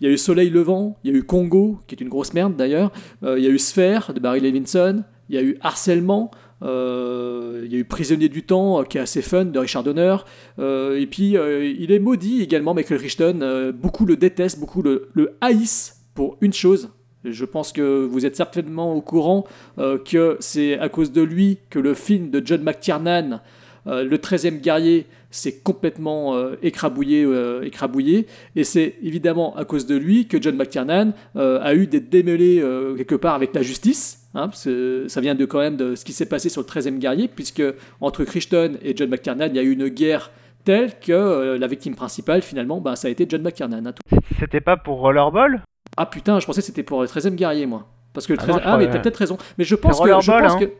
Il 0.00 0.08
y 0.08 0.10
a 0.10 0.12
eu 0.12 0.18
Soleil 0.18 0.50
levant, 0.50 0.98
il 1.04 1.12
y 1.12 1.14
a 1.14 1.16
eu 1.16 1.22
Congo 1.22 1.78
qui 1.86 1.94
est 1.94 2.00
une 2.00 2.08
grosse 2.08 2.34
merde 2.34 2.56
d'ailleurs. 2.56 2.90
Il 3.22 3.38
y 3.38 3.46
a 3.46 3.50
eu 3.50 3.58
Sphère 3.58 4.12
de 4.12 4.18
Barry 4.18 4.40
Levinson, 4.40 5.04
il 5.28 5.36
y 5.36 5.38
a 5.38 5.42
eu 5.42 5.56
Harcèlement. 5.60 6.32
il 6.62 7.68
y 7.70 7.76
a 7.76 7.78
eu 7.78 7.84
Prisonnier 7.84 8.28
du 8.28 8.42
temps, 8.42 8.82
qui 8.82 8.98
est 8.98 9.02
assez 9.02 9.22
fun, 9.22 9.44
de 9.44 9.58
Richard 9.58 9.84
Donner. 9.84 10.16
Et 10.58 11.06
puis, 11.08 11.36
il 11.36 11.92
est 11.92 12.00
maudit 12.00 12.42
également, 12.42 12.74
Michael 12.74 12.98
Crichton. 12.98 13.38
Euh, 13.42 13.70
beaucoup 13.70 14.06
le 14.06 14.16
détestent, 14.16 14.58
beaucoup 14.58 14.82
le 14.82 15.36
haïssent 15.40 16.02
pour 16.14 16.38
une 16.40 16.52
chose. 16.52 16.90
Je 17.24 17.44
pense 17.46 17.72
que 17.72 18.04
vous 18.04 18.26
êtes 18.26 18.36
certainement 18.36 18.94
au 18.94 19.00
courant 19.00 19.46
euh, 19.78 19.98
que 19.98 20.36
c'est 20.40 20.78
à 20.78 20.88
cause 20.88 21.10
de 21.10 21.22
lui 21.22 21.58
que 21.70 21.78
le 21.78 21.94
film 21.94 22.30
de 22.30 22.42
John 22.44 22.62
McTiernan, 22.62 23.40
euh, 23.86 24.04
Le 24.04 24.16
13e 24.18 24.60
guerrier, 24.60 25.06
s'est 25.30 25.60
complètement 25.60 26.36
euh, 26.36 26.54
écrabouillé, 26.62 27.26
écrabouillé. 27.62 28.26
Et 28.56 28.64
c'est 28.64 28.96
évidemment 29.02 29.56
à 29.56 29.64
cause 29.64 29.86
de 29.86 29.96
lui 29.96 30.28
que 30.28 30.40
John 30.40 30.54
McTiernan 30.56 31.12
a 31.34 31.74
eu 31.74 31.86
des 31.86 32.00
démêlés 32.00 32.62
quelque 32.96 33.16
part 33.16 33.34
avec 33.34 33.54
la 33.54 33.62
justice. 33.62 34.28
Hein, 34.34 34.50
ça 34.52 35.20
vient 35.20 35.34
de 35.34 35.44
quand 35.44 35.58
même 35.58 35.76
de 35.76 35.94
ce 35.96 36.04
qui 36.04 36.12
s'est 36.12 36.26
passé 36.26 36.48
sur 36.48 36.60
le 36.60 36.66
13e 36.66 36.98
guerrier, 36.98 37.28
puisque 37.28 37.62
entre 38.00 38.24
Crichton 38.24 38.74
et 38.82 38.96
John 38.96 39.08
McTiernan, 39.08 39.46
il 39.48 39.56
y 39.56 39.58
a 39.58 39.62
eu 39.62 39.72
une 39.72 39.88
guerre 39.88 40.30
telle 40.64 40.98
que 41.00 41.56
la 41.58 41.66
victime 41.66 41.94
principale, 41.96 42.42
finalement, 42.42 42.80
bah, 42.80 42.94
ça 42.94 43.08
a 43.08 43.10
été 43.10 43.26
John 43.28 43.42
McTiernan. 43.42 43.86
hein. 43.86 44.18
C'était 44.38 44.60
pas 44.60 44.76
pour 44.76 45.00
Rollerball? 45.00 45.62
Ah 45.96 46.06
putain, 46.06 46.40
je 46.40 46.46
pensais 46.46 46.60
que 46.60 46.66
c'était 46.66 46.82
pour 46.82 47.02
le 47.02 47.06
13e 47.06 47.34
guerrier, 47.34 47.66
moi. 47.66 47.86
Parce 48.12 48.26
que 48.26 48.32
le 48.32 48.38
Ah 48.40 48.42
13 48.42 48.56
non, 48.56 48.62
Ah, 48.64 48.72
je 48.72 48.84
mais 48.84 48.90
t'as 48.90 48.98
peut-être 49.00 49.16
raison. 49.16 49.36
Mais 49.58 49.64
je 49.64 49.74
pense 49.74 50.00
que. 50.00 50.06
Je 50.06 50.30
pense 50.30 50.52
hein. 50.54 50.58
que... 50.58 50.72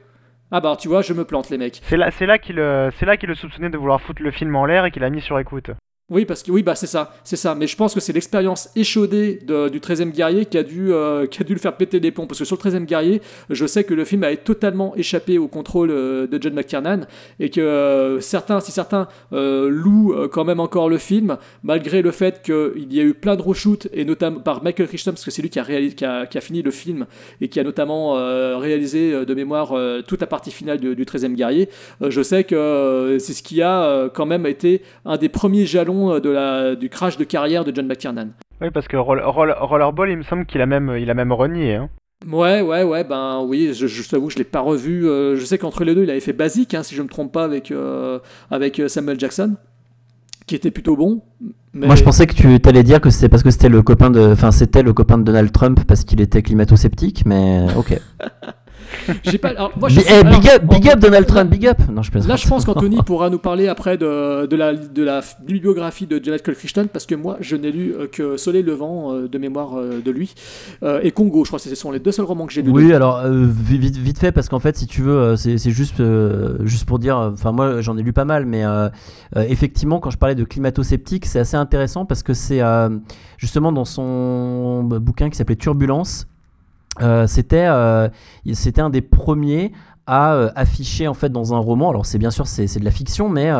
Ah 0.50 0.60
bah, 0.60 0.76
tu 0.78 0.88
vois, 0.88 1.02
je 1.02 1.12
me 1.12 1.24
plante, 1.24 1.50
les 1.50 1.58
mecs. 1.58 1.80
C'est 1.84 1.96
là, 1.96 2.10
c'est 2.10 2.26
là 2.26 2.38
qu'il, 2.38 2.60
euh, 2.60 2.90
c'est 2.98 3.06
là 3.06 3.16
qu'il 3.16 3.28
le 3.28 3.34
soupçonnait 3.34 3.70
de 3.70 3.78
vouloir 3.78 4.00
foutre 4.00 4.22
le 4.22 4.30
film 4.30 4.54
en 4.54 4.66
l'air 4.66 4.84
et 4.84 4.90
qu'il 4.90 5.02
a 5.02 5.10
mis 5.10 5.20
sur 5.20 5.38
écoute. 5.38 5.70
Oui, 6.10 6.26
parce 6.26 6.42
que 6.42 6.52
oui, 6.52 6.62
bah 6.62 6.74
c'est 6.74 6.86
ça, 6.86 7.14
c'est 7.24 7.36
ça. 7.36 7.54
Mais 7.54 7.66
je 7.66 7.74
pense 7.76 7.94
que 7.94 8.00
c'est 8.00 8.12
l'expérience 8.12 8.68
échaudée 8.76 9.36
du 9.36 9.80
13e 9.80 10.10
guerrier 10.10 10.44
qui 10.44 10.58
a, 10.58 10.62
dû, 10.62 10.92
euh, 10.92 11.26
qui 11.26 11.40
a 11.40 11.44
dû 11.44 11.54
le 11.54 11.58
faire 11.58 11.78
péter 11.78 11.98
les 11.98 12.10
plombs. 12.10 12.26
Parce 12.26 12.38
que 12.38 12.44
sur 12.44 12.58
le 12.62 12.70
13e 12.70 12.84
guerrier, 12.84 13.22
je 13.48 13.64
sais 13.64 13.84
que 13.84 13.94
le 13.94 14.04
film 14.04 14.22
avait 14.22 14.36
totalement 14.36 14.94
échappé 14.96 15.38
au 15.38 15.48
contrôle 15.48 15.90
euh, 15.90 16.26
de 16.26 16.40
John 16.42 16.52
McTiernan 16.52 17.06
et 17.40 17.48
que 17.48 17.62
euh, 17.62 18.20
certains, 18.20 18.60
si 18.60 18.70
certains 18.70 19.08
louent 19.32 20.28
quand 20.30 20.44
même 20.44 20.60
encore 20.60 20.90
le 20.90 20.98
film, 20.98 21.38
malgré 21.62 22.02
le 22.02 22.10
fait 22.10 22.42
qu'il 22.42 22.92
y 22.92 23.00
a 23.00 23.02
eu 23.02 23.14
plein 23.14 23.36
de 23.36 23.42
reshoots 23.42 23.88
et 23.94 24.04
notamment 24.04 24.40
par 24.40 24.62
Michael 24.62 24.88
Crichton, 24.88 25.12
parce 25.12 25.24
que 25.24 25.30
c'est 25.30 25.40
lui 25.40 25.48
qui 25.48 25.58
a, 25.58 25.62
réalisé, 25.62 25.94
qui, 25.94 26.04
a, 26.04 26.26
qui 26.26 26.36
a 26.36 26.42
fini 26.42 26.60
le 26.60 26.70
film 26.70 27.06
et 27.40 27.48
qui 27.48 27.58
a 27.60 27.64
notamment 27.64 28.12
réalisé 28.58 29.24
de 29.24 29.34
mémoire 29.34 29.74
toute 30.06 30.20
la 30.20 30.26
partie 30.26 30.50
finale 30.50 30.78
du, 30.78 30.94
du 30.94 31.04
13e 31.04 31.34
guerrier. 31.34 31.70
Je 32.02 32.22
sais 32.22 32.44
que 32.44 33.16
c'est 33.18 33.32
ce 33.32 33.42
qui 33.42 33.62
a 33.62 34.10
quand 34.12 34.26
même 34.26 34.46
été 34.46 34.82
un 35.06 35.16
des 35.16 35.30
premiers 35.30 35.64
jalons 35.64 35.93
euh, 36.14 36.20
de 36.20 36.30
la, 36.30 36.74
du 36.76 36.88
crash 36.88 37.16
de 37.16 37.24
carrière 37.24 37.64
de 37.64 37.74
John 37.74 37.86
McTiernan. 37.86 38.28
Oui, 38.60 38.68
parce 38.72 38.86
que 38.88 38.96
Roll- 38.96 39.22
Roll- 39.24 39.56
Rollerball, 39.58 40.10
il 40.10 40.16
me 40.18 40.22
semble 40.22 40.46
qu'il 40.46 40.60
a 40.60 40.66
même, 40.66 40.94
il 40.98 41.10
a 41.10 41.14
même 41.14 41.32
renié. 41.32 41.74
Hein. 41.76 41.88
Ouais, 42.30 42.62
ouais, 42.62 42.82
ouais, 42.84 43.04
ben 43.04 43.42
oui, 43.46 43.72
je, 43.74 43.86
je 43.86 44.08
t'avoue, 44.08 44.30
je 44.30 44.36
l'ai 44.38 44.44
pas 44.44 44.60
revu. 44.60 45.06
euh, 45.06 45.36
je 45.36 45.44
sais 45.44 45.58
qu'entre 45.58 45.84
les 45.84 45.94
deux, 45.94 46.04
il 46.04 46.10
avait 46.10 46.20
fait 46.20 46.32
Basique, 46.32 46.72
hein, 46.74 46.82
si 46.82 46.94
je 46.94 47.02
me 47.02 47.08
trompe 47.08 47.32
pas, 47.32 47.44
avec, 47.44 47.70
euh, 47.70 48.18
avec 48.50 48.80
Samuel 48.88 49.18
Jackson, 49.20 49.56
qui 50.46 50.54
était 50.54 50.70
plutôt 50.70 50.96
bon. 50.96 51.22
Mais... 51.74 51.86
Moi, 51.86 51.96
je 51.96 52.04
pensais 52.04 52.26
que 52.26 52.34
tu 52.34 52.58
allais 52.68 52.82
dire 52.84 53.00
que 53.00 53.10
c'était 53.10 53.28
parce 53.28 53.42
que 53.42 53.50
c'était 53.50 53.68
le 53.68 53.82
copain 53.82 54.10
de, 54.10 54.20
enfin, 54.32 54.52
c'était 54.52 54.82
le 54.82 54.92
copain 54.92 55.18
de 55.18 55.24
Donald 55.24 55.50
Trump 55.52 55.80
parce 55.86 56.04
qu'il 56.04 56.20
était 56.20 56.40
climato-sceptique, 56.40 57.24
mais 57.26 57.66
ok. 57.76 57.98
J'ai 59.24 59.38
pas. 59.38 59.48
alors, 59.48 59.72
moi, 59.78 59.88
je- 59.88 60.00
Bi- 60.00 60.06
alors, 60.08 60.40
big 60.40 60.48
up, 60.50 60.62
big 60.64 60.88
en- 60.88 60.92
up 60.92 60.98
Donald 60.98 61.26
Trump, 61.26 61.50
big 61.50 61.66
up. 61.66 61.78
Non, 61.92 62.02
je 62.02 62.10
plaisante. 62.10 62.28
Là, 62.28 62.36
je 62.36 62.46
pense 62.48 62.64
qu'Anthony 62.64 62.96
pourra 63.06 63.30
nous 63.30 63.38
parler 63.38 63.68
après 63.68 63.96
de, 63.98 64.46
de, 64.46 64.56
la, 64.56 64.74
de 64.74 65.02
la 65.02 65.20
bibliographie 65.46 66.06
de 66.06 66.20
Jonathan 66.22 66.52
Crichton, 66.52 66.86
parce 66.92 67.06
que 67.06 67.14
moi, 67.14 67.36
je 67.40 67.56
n'ai 67.56 67.70
lu 67.72 67.94
euh, 67.94 68.06
que 68.10 68.36
Soleil 68.36 68.62
Levant 68.62 69.12
euh, 69.12 69.28
de 69.28 69.38
mémoire 69.38 69.78
euh, 69.78 70.00
de 70.04 70.10
lui, 70.10 70.34
et 71.02 71.10
Congo, 71.10 71.44
je 71.44 71.50
crois 71.50 71.58
que 71.58 71.68
ce 71.68 71.74
sont 71.74 71.90
les 71.90 71.98
deux 72.00 72.12
seuls 72.12 72.24
romans 72.24 72.46
que 72.46 72.52
j'ai 72.52 72.62
lus. 72.62 72.70
Oui, 72.70 72.92
alors 72.92 73.18
euh, 73.18 73.46
vi- 73.46 73.78
vite, 73.78 73.96
vite 73.96 74.18
fait 74.18 74.32
parce 74.32 74.48
qu'en 74.48 74.60
fait, 74.60 74.76
si 74.76 74.86
tu 74.86 75.02
veux, 75.02 75.36
c'est 75.36 75.58
juste, 75.70 76.00
euh, 76.00 76.56
juste 76.64 76.84
pour 76.86 76.98
dire. 76.98 77.16
Enfin, 77.16 77.52
moi, 77.52 77.80
j'en 77.80 77.96
ai 77.96 78.02
lu 78.02 78.12
pas 78.12 78.24
mal, 78.24 78.46
mais 78.46 78.64
euh, 78.64 78.88
effectivement, 79.36 79.98
quand 80.00 80.10
je 80.10 80.18
parlais 80.18 80.34
de 80.34 80.44
climato-sceptique, 80.44 81.26
c'est 81.26 81.38
assez 81.40 81.56
intéressant 81.56 82.04
parce 82.04 82.22
que 82.22 82.34
c'est 82.34 82.60
justement 83.38 83.72
dans 83.72 83.84
son 83.84 84.82
bouquin 84.84 85.30
qui 85.30 85.36
s'appelait 85.36 85.56
Turbulence. 85.56 86.26
Euh, 87.00 87.26
c'était 87.26 87.66
euh, 87.66 88.08
c'était 88.52 88.80
un 88.80 88.90
des 88.90 89.00
premiers 89.00 89.72
à 90.06 90.34
euh, 90.34 90.50
afficher 90.54 91.08
en 91.08 91.14
fait 91.14 91.30
dans 91.30 91.54
un 91.54 91.58
roman. 91.58 91.90
Alors 91.90 92.06
c'est 92.06 92.18
bien 92.18 92.30
sûr 92.30 92.46
c'est 92.46 92.78
de 92.78 92.84
la 92.84 92.90
fiction 92.90 93.28
mais 93.28 93.50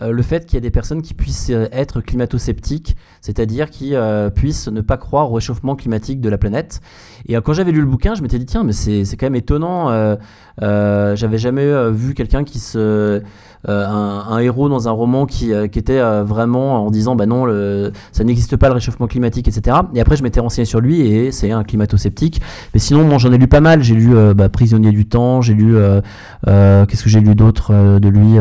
le 0.00 0.22
fait 0.22 0.46
qu'il 0.46 0.54
y 0.54 0.58
ait 0.58 0.60
des 0.60 0.70
personnes 0.70 1.02
qui 1.02 1.14
puissent 1.14 1.50
euh, 1.50 1.66
être 1.72 2.00
climato-sceptiques 2.00 2.96
c'est-à-dire 3.20 3.70
qui 3.70 3.94
euh, 3.94 4.28
puissent 4.30 4.68
ne 4.68 4.80
pas 4.80 4.96
croire 4.96 5.30
au 5.30 5.34
réchauffement 5.34 5.76
climatique 5.76 6.20
de 6.20 6.28
la 6.28 6.36
planète. 6.36 6.80
Et 7.26 7.36
euh, 7.36 7.40
quand 7.40 7.54
j'avais 7.54 7.72
lu 7.72 7.80
le 7.80 7.86
bouquin 7.86 8.14
je 8.14 8.22
m'étais 8.22 8.38
dit 8.38 8.46
tiens 8.46 8.64
mais 8.64 8.72
c'est 8.72 9.16
quand 9.16 9.26
même 9.26 9.34
étonnant 9.34 9.90
euh, 9.90 10.16
euh, 10.62 11.16
j'avais 11.16 11.38
jamais 11.38 11.62
euh, 11.62 11.90
vu 11.90 12.14
quelqu'un 12.14 12.44
qui 12.44 12.58
se 12.58 13.22
euh, 13.66 13.86
un, 13.86 14.38
héros 14.40 14.68
dans 14.68 14.88
un 14.88 14.90
roman 14.90 15.24
qui, 15.24 15.54
euh, 15.54 15.68
qui 15.68 15.78
était 15.78 15.98
euh, 15.98 16.22
vraiment 16.22 16.84
en 16.84 16.90
disant 16.90 17.16
bah 17.16 17.24
non 17.24 17.46
le, 17.46 17.92
ça 18.12 18.22
n'existe 18.22 18.56
pas 18.56 18.68
le 18.68 18.74
réchauffement 18.74 19.06
climatique 19.06 19.48
etc 19.48 19.78
et 19.94 20.00
après 20.02 20.16
je 20.16 20.22
m'étais 20.22 20.40
renseigné 20.40 20.66
sur 20.66 20.80
lui 20.80 21.00
et 21.00 21.32
c'est 21.32 21.50
un 21.50 21.64
climato-sceptique. 21.64 22.42
Mais 22.74 22.80
sinon 22.80 23.04
moi 23.04 23.16
j'en 23.16 23.32
ai 23.32 23.38
lu 23.38 23.48
pas 23.48 23.60
mal. 23.60 23.82
J'ai 23.82 23.94
lu 23.94 24.14
euh, 24.14 24.34
bah, 24.34 24.50
Prisonnier 24.50 24.90
du 24.90 25.06
temps 25.06 25.40
j'ai 25.40 25.54
lu 25.54 25.76
euh, 25.76 26.02
euh, 26.46 26.84
qu'est-ce 26.84 27.04
que 27.04 27.08
j'ai 27.08 27.20
lu 27.20 27.34
d'autre 27.34 27.72
euh, 27.72 27.98
de 27.98 28.08
lui 28.08 28.38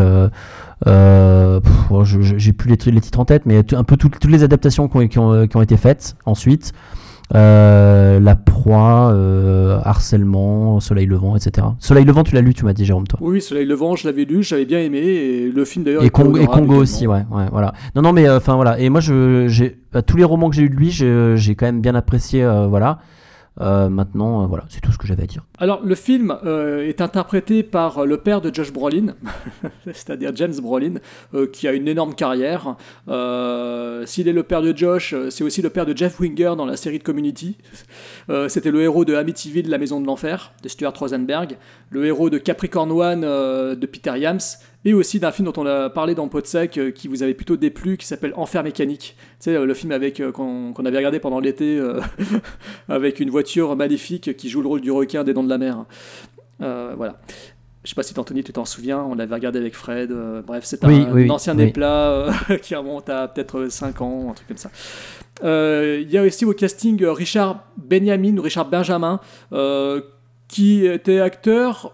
euh, 0.87 1.43
euh, 1.53 1.59
oh, 1.89 2.03
j'ai 2.03 2.53
plus 2.53 2.69
les, 2.69 2.91
les 2.91 3.01
titres 3.01 3.19
en 3.19 3.25
tête 3.25 3.43
mais 3.45 3.61
un 3.73 3.83
peu 3.83 3.97
tout- 3.97 4.09
toutes 4.09 4.31
les 4.31 4.43
adaptations 4.43 4.87
qui 4.87 4.97
ont, 4.97 5.07
qui 5.07 5.19
ont, 5.19 5.47
qui 5.47 5.57
ont 5.57 5.61
été 5.61 5.77
faites 5.77 6.15
ensuite 6.25 6.71
euh, 7.35 8.19
La 8.19 8.35
proie, 8.35 9.11
euh, 9.13 9.79
Harcèlement, 9.83 10.79
Soleil 10.79 11.05
levant, 11.07 11.35
etc. 11.35 11.65
Soleil 11.79 12.05
levant, 12.05 12.23
tu 12.23 12.35
l'as 12.35 12.41
lu, 12.41 12.53
tu 12.53 12.63
m'as 12.65 12.73
dit, 12.73 12.85
Jérôme, 12.85 13.07
toi. 13.07 13.17
Oui, 13.23 13.41
Soleil 13.41 13.65
Levant, 13.65 13.95
je 13.95 14.07
l'avais 14.07 14.25
lu, 14.25 14.43
j'avais 14.43 14.65
bien 14.65 14.79
aimé, 14.79 14.99
et 14.99 15.49
le 15.51 15.65
film 15.65 15.83
d'ailleurs. 15.85 16.03
Et, 16.03 16.09
Congo, 16.09 16.37
et 16.37 16.77
aussi, 16.77 17.07
ouais, 17.07 17.23
ouais, 17.31 17.45
voilà. 17.51 17.73
Non, 17.95 18.01
non, 18.03 18.13
mais 18.13 18.29
enfin 18.29 18.55
voilà. 18.55 18.77
Et 18.79 18.89
moi, 18.89 18.99
je, 18.99 19.71
tous 20.05 20.17
les 20.17 20.23
romans 20.23 20.49
que 20.49 20.55
j'ai 20.55 20.63
eu 20.63 20.69
de 20.69 20.75
lui, 20.75 20.91
j'ai 20.91 21.55
quand 21.55 21.65
même 21.65 21.81
bien 21.81 21.95
apprécié, 21.95 22.43
euh, 22.43 22.67
voilà. 22.67 22.99
Euh, 23.61 23.87
maintenant, 23.87 24.43
euh, 24.43 24.47
voilà, 24.47 24.65
c'est 24.69 24.81
tout 24.81 24.91
ce 24.91 24.97
que 24.97 25.05
j'avais 25.05 25.23
à 25.23 25.25
dire. 25.27 25.43
Alors, 25.59 25.81
le 25.83 25.95
film 25.95 26.35
euh, 26.43 26.87
est 26.87 27.01
interprété 27.01 27.61
par 27.61 28.05
le 28.05 28.17
père 28.17 28.41
de 28.41 28.53
Josh 28.53 28.73
Brolin, 28.73 29.13
c'est-à-dire 29.85 30.31
James 30.35 30.55
Brolin, 30.59 30.95
qui 31.51 31.67
a 31.67 31.73
une 31.73 31.87
énorme 31.87 32.15
carrière. 32.15 32.75
S'il 33.07 34.27
est 34.27 34.33
le 34.33 34.43
père 34.43 34.61
de 34.61 34.75
Josh, 34.75 35.15
c'est 35.29 35.43
aussi 35.43 35.61
le 35.61 35.69
père 35.69 35.85
de 35.85 35.95
Jeff 35.95 36.19
Winger 36.19 36.53
dans 36.57 36.65
la 36.65 36.77
série 36.77 36.99
de 36.99 37.03
Community. 37.03 37.57
C'était 38.47 38.71
le 38.71 38.81
héros 38.81 39.05
de 39.05 39.15
Amityville, 39.15 39.69
La 39.69 39.77
Maison 39.77 40.01
de 40.01 40.07
l'Enfer, 40.07 40.53
de 40.63 40.69
Stuart 40.69 40.93
Rosenberg, 40.97 41.57
le 41.89 42.05
héros 42.05 42.29
de 42.29 42.37
Capricorn 42.37 42.91
One 42.91 43.21
de 43.21 43.85
Peter 43.85 44.17
Yams, 44.17 44.39
et 44.85 44.93
aussi 44.93 45.19
d'un 45.19 45.31
film 45.31 45.49
dont 45.51 45.61
on 45.61 45.65
a 45.65 45.89
parlé 45.89 46.15
dans 46.15 46.27
Podsec 46.27 46.77
euh, 46.77 46.91
qui 46.91 47.07
vous 47.07 47.23
avait 47.23 47.33
plutôt 47.33 47.57
déplu, 47.57 47.97
qui 47.97 48.05
s'appelle 48.05 48.33
Enfer 48.35 48.63
mécanique. 48.63 49.15
Tu 49.17 49.35
sais, 49.39 49.55
euh, 49.55 49.65
le 49.65 49.73
film 49.73 49.91
avec 49.91 50.19
euh, 50.19 50.31
qu'on 50.31 50.73
avait 50.73 50.97
regardé 50.97 51.19
pendant 51.19 51.39
l'été 51.39 51.77
euh, 51.77 52.01
avec 52.89 53.19
une 53.19 53.29
voiture 53.29 53.75
maléfique 53.75 54.35
qui 54.35 54.49
joue 54.49 54.61
le 54.61 54.67
rôle 54.67 54.81
du 54.81 54.91
requin 54.91 55.23
des 55.23 55.33
Dents 55.33 55.43
de 55.43 55.49
la 55.49 55.57
Mer. 55.57 55.85
Voilà. 56.59 57.19
Je 57.83 57.89
sais 57.89 57.95
pas 57.95 58.03
si 58.03 58.17
Anthony, 58.17 58.45
tu 58.45 58.53
t'en 58.53 58.63
souviens, 58.63 59.03
on 59.03 59.13
l'avait 59.13 59.35
regardé 59.35 59.59
avec 59.59 59.75
Fred. 59.75 60.09
bref, 60.47 60.63
c'est 60.63 60.85
un, 60.85 61.11
Oui, 61.11 61.29
ancien 61.29 61.57
oui. 61.57 61.73
qui 62.61 62.75
remonte 62.75 63.09
à 63.09 63.27
peut-être 63.27 63.67
5 63.67 63.99
ans, 63.99 64.29
un 64.29 64.33
truc 64.33 64.47
comme 64.47 64.57
ça. 64.57 64.71
Il 65.41 66.09
y 66.09 66.17
a 66.17 66.23
aussi 66.23 66.45
au 66.45 66.53
casting 66.53 67.03
Richard 67.05 67.65
Benjamin 67.75 68.37
ou 68.37 68.41
Richard 68.41 68.69
Benjamin, 68.69 69.19
qui 70.47 70.85
était 70.85 71.19
acteur, 71.19 71.93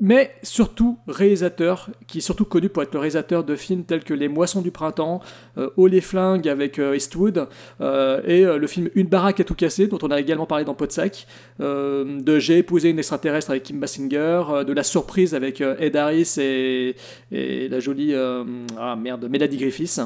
mais 0.00 0.34
surtout 0.42 0.98
réalisateur, 1.06 1.90
qui 2.06 2.18
est 2.18 2.22
surtout 2.22 2.46
connu 2.46 2.70
pour 2.70 2.82
être 2.82 2.94
le 2.94 3.00
réalisateur 3.00 3.44
de 3.44 3.54
films 3.54 3.84
tels 3.84 4.02
que 4.02 4.14
Les 4.14 4.28
Moissons 4.28 4.62
du 4.62 4.70
Printemps, 4.70 5.20
euh, 5.58 5.68
Oh 5.76 5.86
les 5.86 6.00
flingues 6.00 6.48
avec 6.48 6.78
euh, 6.78 6.96
Eastwood, 6.96 7.46
euh, 7.82 8.22
et 8.24 8.46
euh, 8.46 8.56
le 8.56 8.66
film 8.66 8.88
Une 8.94 9.08
baraque 9.08 9.40
à 9.40 9.44
tout 9.44 9.54
casser, 9.54 9.88
dont 9.88 9.98
on 10.02 10.10
a 10.10 10.18
également 10.18 10.46
parlé 10.46 10.64
dans 10.64 10.74
Podsac, 10.74 11.26
de 11.58 12.38
J'ai 12.38 12.58
épousé 12.58 12.88
une 12.88 12.98
extraterrestre 12.98 13.50
avec 13.50 13.64
Kim 13.64 13.78
Basinger, 13.78 14.64
de 14.66 14.72
La 14.72 14.82
surprise 14.82 15.34
avec 15.34 15.60
Ed 15.60 15.96
Harris 15.96 16.36
et, 16.38 16.96
la 17.30 17.80
jolie 17.80 18.14
ah 18.14 18.96
merde 18.96 19.28
Mélanie 19.30 19.58
Griffiths. 19.58 20.00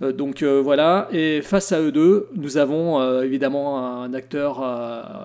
Donc 0.00 0.44
voilà, 0.44 1.08
et 1.12 1.42
face 1.42 1.72
à 1.72 1.80
eux 1.80 1.90
deux, 1.90 2.28
nous 2.36 2.56
avons 2.56 3.20
évidemment 3.22 4.02
un 4.02 4.14
acteur 4.14 4.58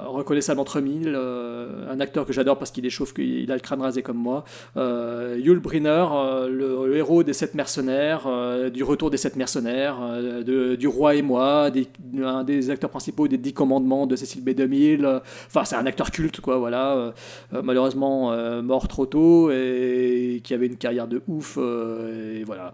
reconnaissable 0.07 0.59
entre 0.59 0.81
mille, 0.81 1.15
un 1.15 1.99
acteur 1.99 2.25
que 2.25 2.33
j'adore 2.33 2.57
parce 2.57 2.71
qu'il 2.71 2.85
est 2.85 2.89
chauve, 2.89 3.13
qu'il 3.13 3.51
a 3.51 3.55
le 3.55 3.61
crâne 3.61 3.81
rasé 3.81 3.98
comme 4.01 4.17
moi, 4.17 4.43
euh, 4.77 5.39
Yul 5.39 5.59
Brynner, 5.59 6.05
euh, 6.11 6.49
le, 6.49 6.95
héros 6.97 7.23
des 7.23 7.33
sept 7.33 7.53
mercenaires, 7.53 8.23
euh, 8.27 8.69
du 8.69 8.83
retour 8.83 9.09
des 9.09 9.17
sept 9.17 9.35
mercenaires, 9.35 9.97
du 10.43 10.87
roi 10.87 11.15
et 11.15 11.21
moi, 11.21 11.71
des, 11.71 11.87
un 12.23 12.43
des 12.43 12.69
acteurs 12.69 12.89
principaux 12.89 13.27
des 13.27 13.37
dix 13.37 13.53
commandements 13.53 14.07
de 14.07 14.15
Cécile 14.15 14.43
B. 14.43 14.49
2000, 14.51 15.05
euh, 15.05 15.19
enfin 15.47 15.63
c'est 15.65 15.75
un 15.75 15.85
acteur 15.85 16.11
culte 16.11 16.41
quoi, 16.41 16.57
voilà, 16.57 17.13
malheureusement 17.51 18.31
mort 18.61 18.87
trop 18.87 19.05
tôt 19.05 19.51
et 19.51 20.41
qui 20.43 20.53
avait 20.53 20.67
une 20.67 20.77
carrière 20.77 21.07
de 21.07 21.21
ouf, 21.27 21.57
et 21.57 22.43
voilà. 22.43 22.73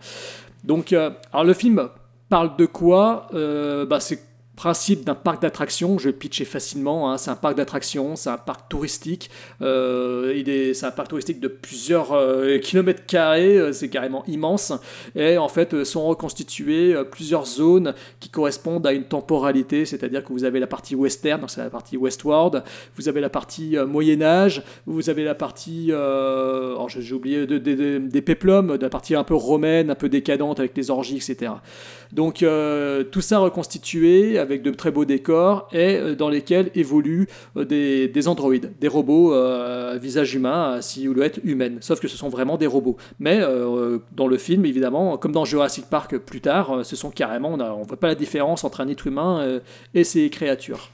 Donc, 0.63 0.93
alors 0.93 1.43
le 1.43 1.53
film 1.53 1.89
parle 2.29 2.55
de 2.57 2.65
quoi? 2.65 3.27
Bah, 3.33 3.99
C'est 3.99 4.34
principe 4.55 5.03
d'un 5.03 5.15
parc 5.15 5.41
d'attractions, 5.41 5.97
je 5.97 6.09
vais 6.09 6.13
pitcher 6.13 6.45
facilement, 6.45 7.11
hein, 7.11 7.17
c'est 7.17 7.29
un 7.29 7.35
parc 7.35 7.55
d'attractions, 7.57 8.15
c'est 8.15 8.29
un 8.29 8.37
parc 8.37 8.69
touristique, 8.69 9.29
euh, 9.61 10.33
c'est 10.73 10.85
un 10.85 10.91
parc 10.91 11.09
touristique 11.09 11.39
de 11.39 11.47
plusieurs 11.47 12.13
euh, 12.13 12.57
kilomètres 12.59 13.05
carrés, 13.05 13.57
euh, 13.57 13.73
c'est 13.73 13.89
carrément 13.89 14.23
immense, 14.27 14.71
et 15.15 15.37
en 15.37 15.49
fait 15.49 15.83
sont 15.83 16.05
reconstituées 16.05 16.95
plusieurs 17.11 17.45
zones 17.45 17.93
qui 18.19 18.29
correspondent 18.29 18.87
à 18.87 18.93
une 18.93 19.03
temporalité, 19.03 19.85
c'est-à-dire 19.85 20.23
que 20.23 20.31
vous 20.31 20.43
avez 20.45 20.59
la 20.59 20.67
partie 20.67 20.95
western, 20.95 21.41
donc 21.41 21.49
c'est 21.51 21.61
la 21.61 21.69
partie 21.69 21.97
westward, 21.97 22.63
vous 22.95 23.09
avez 23.09 23.19
la 23.21 23.29
partie 23.29 23.75
Moyen-Âge, 23.85 24.63
vous 24.85 25.09
avez 25.09 25.23
la 25.23 25.35
partie, 25.35 25.91
alors 25.91 26.87
j'ai 26.89 27.13
oublié, 27.13 27.45
de- 27.45 27.57
de- 27.57 27.73
de- 27.75 27.97
des 27.97 28.21
péplums, 28.21 28.77
de 28.77 28.81
la 28.83 28.89
partie 28.89 29.15
un 29.15 29.23
peu 29.23 29.35
romaine, 29.35 29.89
un 29.89 29.95
peu 29.95 30.07
décadente 30.09 30.59
avec 30.59 30.77
les 30.77 30.89
orgies, 30.91 31.17
etc. 31.17 31.51
Donc 32.11 32.45
tout 33.11 33.21
ça 33.21 33.39
reconstitué 33.39 34.39
avec 34.45 34.61
de 34.61 34.71
très 34.71 34.91
beaux 34.91 35.05
décors 35.05 35.67
et 35.71 35.97
euh, 35.97 36.15
dans 36.15 36.29
lesquels 36.29 36.69
évoluent 36.75 37.27
euh, 37.57 37.65
des, 37.65 38.07
des 38.07 38.27
androïdes, 38.27 38.71
des 38.79 38.87
robots 38.87 39.33
euh, 39.33 39.97
visage 40.01 40.35
humain, 40.35 40.75
à 40.77 40.81
silhouette 40.81 41.39
humaine. 41.43 41.77
Sauf 41.81 41.99
que 41.99 42.07
ce 42.07 42.17
sont 42.17 42.29
vraiment 42.29 42.57
des 42.57 42.67
robots. 42.67 42.97
Mais 43.19 43.39
euh, 43.41 43.99
dans 44.15 44.27
le 44.27 44.37
film, 44.37 44.65
évidemment, 44.65 45.17
comme 45.17 45.31
dans 45.31 45.45
Jurassic 45.45 45.85
Park 45.89 46.17
plus 46.17 46.41
tard, 46.41 46.85
ce 46.85 46.95
sont 46.95 47.11
carrément, 47.11 47.53
on 47.53 47.57
ne 47.57 47.85
voit 47.85 47.99
pas 47.99 48.07
la 48.07 48.15
différence 48.15 48.63
entre 48.63 48.81
un 48.81 48.87
être 48.87 49.07
humain 49.07 49.59
et 49.93 50.03
ses 50.03 50.29
créatures. 50.29 50.91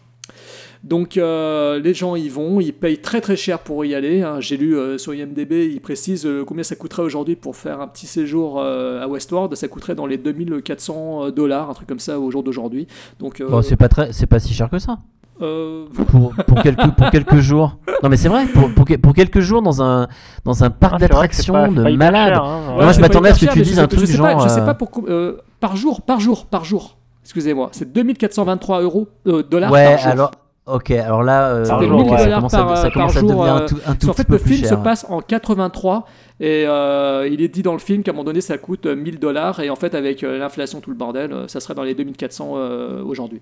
Donc 0.83 1.15
euh, 1.17 1.79
les 1.79 1.93
gens 1.93 2.15
y 2.15 2.27
vont, 2.27 2.59
ils 2.59 2.73
payent 2.73 2.97
très 3.01 3.21
très 3.21 3.35
cher 3.35 3.59
pour 3.59 3.85
y 3.85 3.93
aller. 3.93 4.23
hein. 4.23 4.39
J'ai 4.39 4.57
lu 4.57 4.75
euh, 4.75 4.97
sur 4.97 5.13
IMDB, 5.13 5.69
ils 5.71 5.79
précisent 5.79 6.25
euh, 6.25 6.43
combien 6.43 6.63
ça 6.63 6.75
coûterait 6.75 7.03
aujourd'hui 7.03 7.35
pour 7.35 7.55
faire 7.55 7.81
un 7.81 7.87
petit 7.87 8.07
séjour 8.07 8.59
euh, 8.59 9.01
à 9.03 9.07
Westward. 9.07 9.53
Ça 9.55 9.67
coûterait 9.67 9.93
dans 9.93 10.07
les 10.07 10.17
2400 10.17 11.29
dollars, 11.29 11.69
un 11.69 11.73
truc 11.73 11.87
comme 11.87 11.99
ça 11.99 12.19
au 12.19 12.31
jour 12.31 12.41
d'aujourd'hui. 12.43 12.87
Donc 13.19 13.41
euh, 13.41 13.47
Bon, 13.49 13.61
c'est 13.61 13.75
pas 13.75 13.89
très, 13.89 14.11
c'est 14.11 14.25
pas 14.25 14.39
si 14.39 14.53
cher 14.55 14.69
que 14.71 14.79
ça. 14.79 14.97
euh, 15.43 15.85
Pour, 16.07 16.33
pour 16.47 16.61
quelques, 16.63 16.91
pour 16.97 17.09
quelques 17.11 17.37
jours. 17.37 17.77
Non 18.01 18.09
mais 18.09 18.17
c'est 18.17 18.29
vrai. 18.29 18.45
Pour, 18.47 18.73
pour, 18.73 18.85
que- 18.85 18.95
pour 18.97 19.13
quelques 19.13 19.39
jours 19.41 19.61
dans 19.61 19.83
un, 19.83 20.07
dans 20.45 20.63
un 20.63 20.71
parc 20.71 20.93
Ah, 20.95 20.99
d'attractions 20.99 21.71
de 21.71 21.83
pas 21.83 21.89
hyper 21.91 22.11
malade. 22.11 22.33
cher, 22.33 22.43
hein. 22.43 22.61
Moi, 22.75 22.91
je 22.91 23.01
m'attendais 23.01 23.29
à 23.29 23.33
ce 23.35 23.45
que 23.45 23.51
tu 23.53 23.61
dises 23.61 23.77
un 23.77 23.83
je 23.83 23.87
truc 23.95 24.07
sais 24.07 24.17
genre. 24.17 24.25
Pas, 24.35 24.43
je 24.47 24.49
sais 24.49 24.65
pas 24.65 24.73
pour 24.73 24.89
euh, 25.07 25.37
par 25.59 25.75
jour, 25.75 26.01
par 26.01 26.19
jour, 26.19 26.47
par 26.47 26.65
jour. 26.65 26.97
Excusez-moi, 27.23 27.69
c'est 27.71 27.93
2423 27.93 28.81
euros 28.81 29.07
euh, 29.27 29.43
dollars 29.43 29.71
Ouais, 29.71 29.85
par 29.91 29.97
jour. 29.99 30.11
alors. 30.11 30.31
Ok, 30.73 30.91
alors 30.91 31.23
là, 31.23 31.49
euh, 31.49 31.65
C'était 31.65 31.85
ok, 31.85 32.09
1000 32.09 32.17
ça 32.17 32.35
commence, 32.35 32.51
par, 32.51 32.71
à, 32.71 32.75
ça 32.77 32.81
par 32.83 32.93
commence 32.93 33.17
à 33.17 33.19
jour, 33.19 33.29
devenir 33.29 33.53
un 33.53 33.61
euh, 33.61 33.67
tout, 33.67 33.77
un 33.85 33.95
tout 33.95 34.07
petit 34.07 34.17
fait, 34.17 34.23
peu 34.23 34.33
le 34.33 34.39
plus 34.39 34.55
film 34.55 34.67
se 34.69 34.75
passe 34.75 35.05
en 35.09 35.19
83 35.19 36.05
et 36.39 36.63
euh, 36.65 37.27
il 37.29 37.41
est 37.41 37.49
dit 37.49 37.61
dans 37.61 37.73
le 37.73 37.79
film 37.79 38.03
qu'à 38.03 38.11
un 38.11 38.13
moment 38.13 38.23
donné 38.23 38.41
ça 38.41 38.57
coûte 38.57 38.85
euh, 38.85 38.95
1000 38.95 39.19
dollars 39.19 39.59
et 39.59 39.69
en 39.69 39.75
fait 39.75 39.93
avec 39.95 40.23
euh, 40.23 40.37
l'inflation 40.37 40.79
tout 40.79 40.89
le 40.89 40.95
bordel 40.95 41.33
euh, 41.33 41.47
ça 41.47 41.59
serait 41.59 41.73
dans 41.73 41.83
les 41.83 41.93
2400 41.93 42.53
euh, 42.55 43.03
aujourd'hui. 43.03 43.41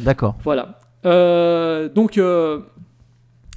D'accord. 0.00 0.36
Voilà. 0.44 0.78
Euh, 1.06 1.88
donc 1.88 2.18
euh, 2.18 2.60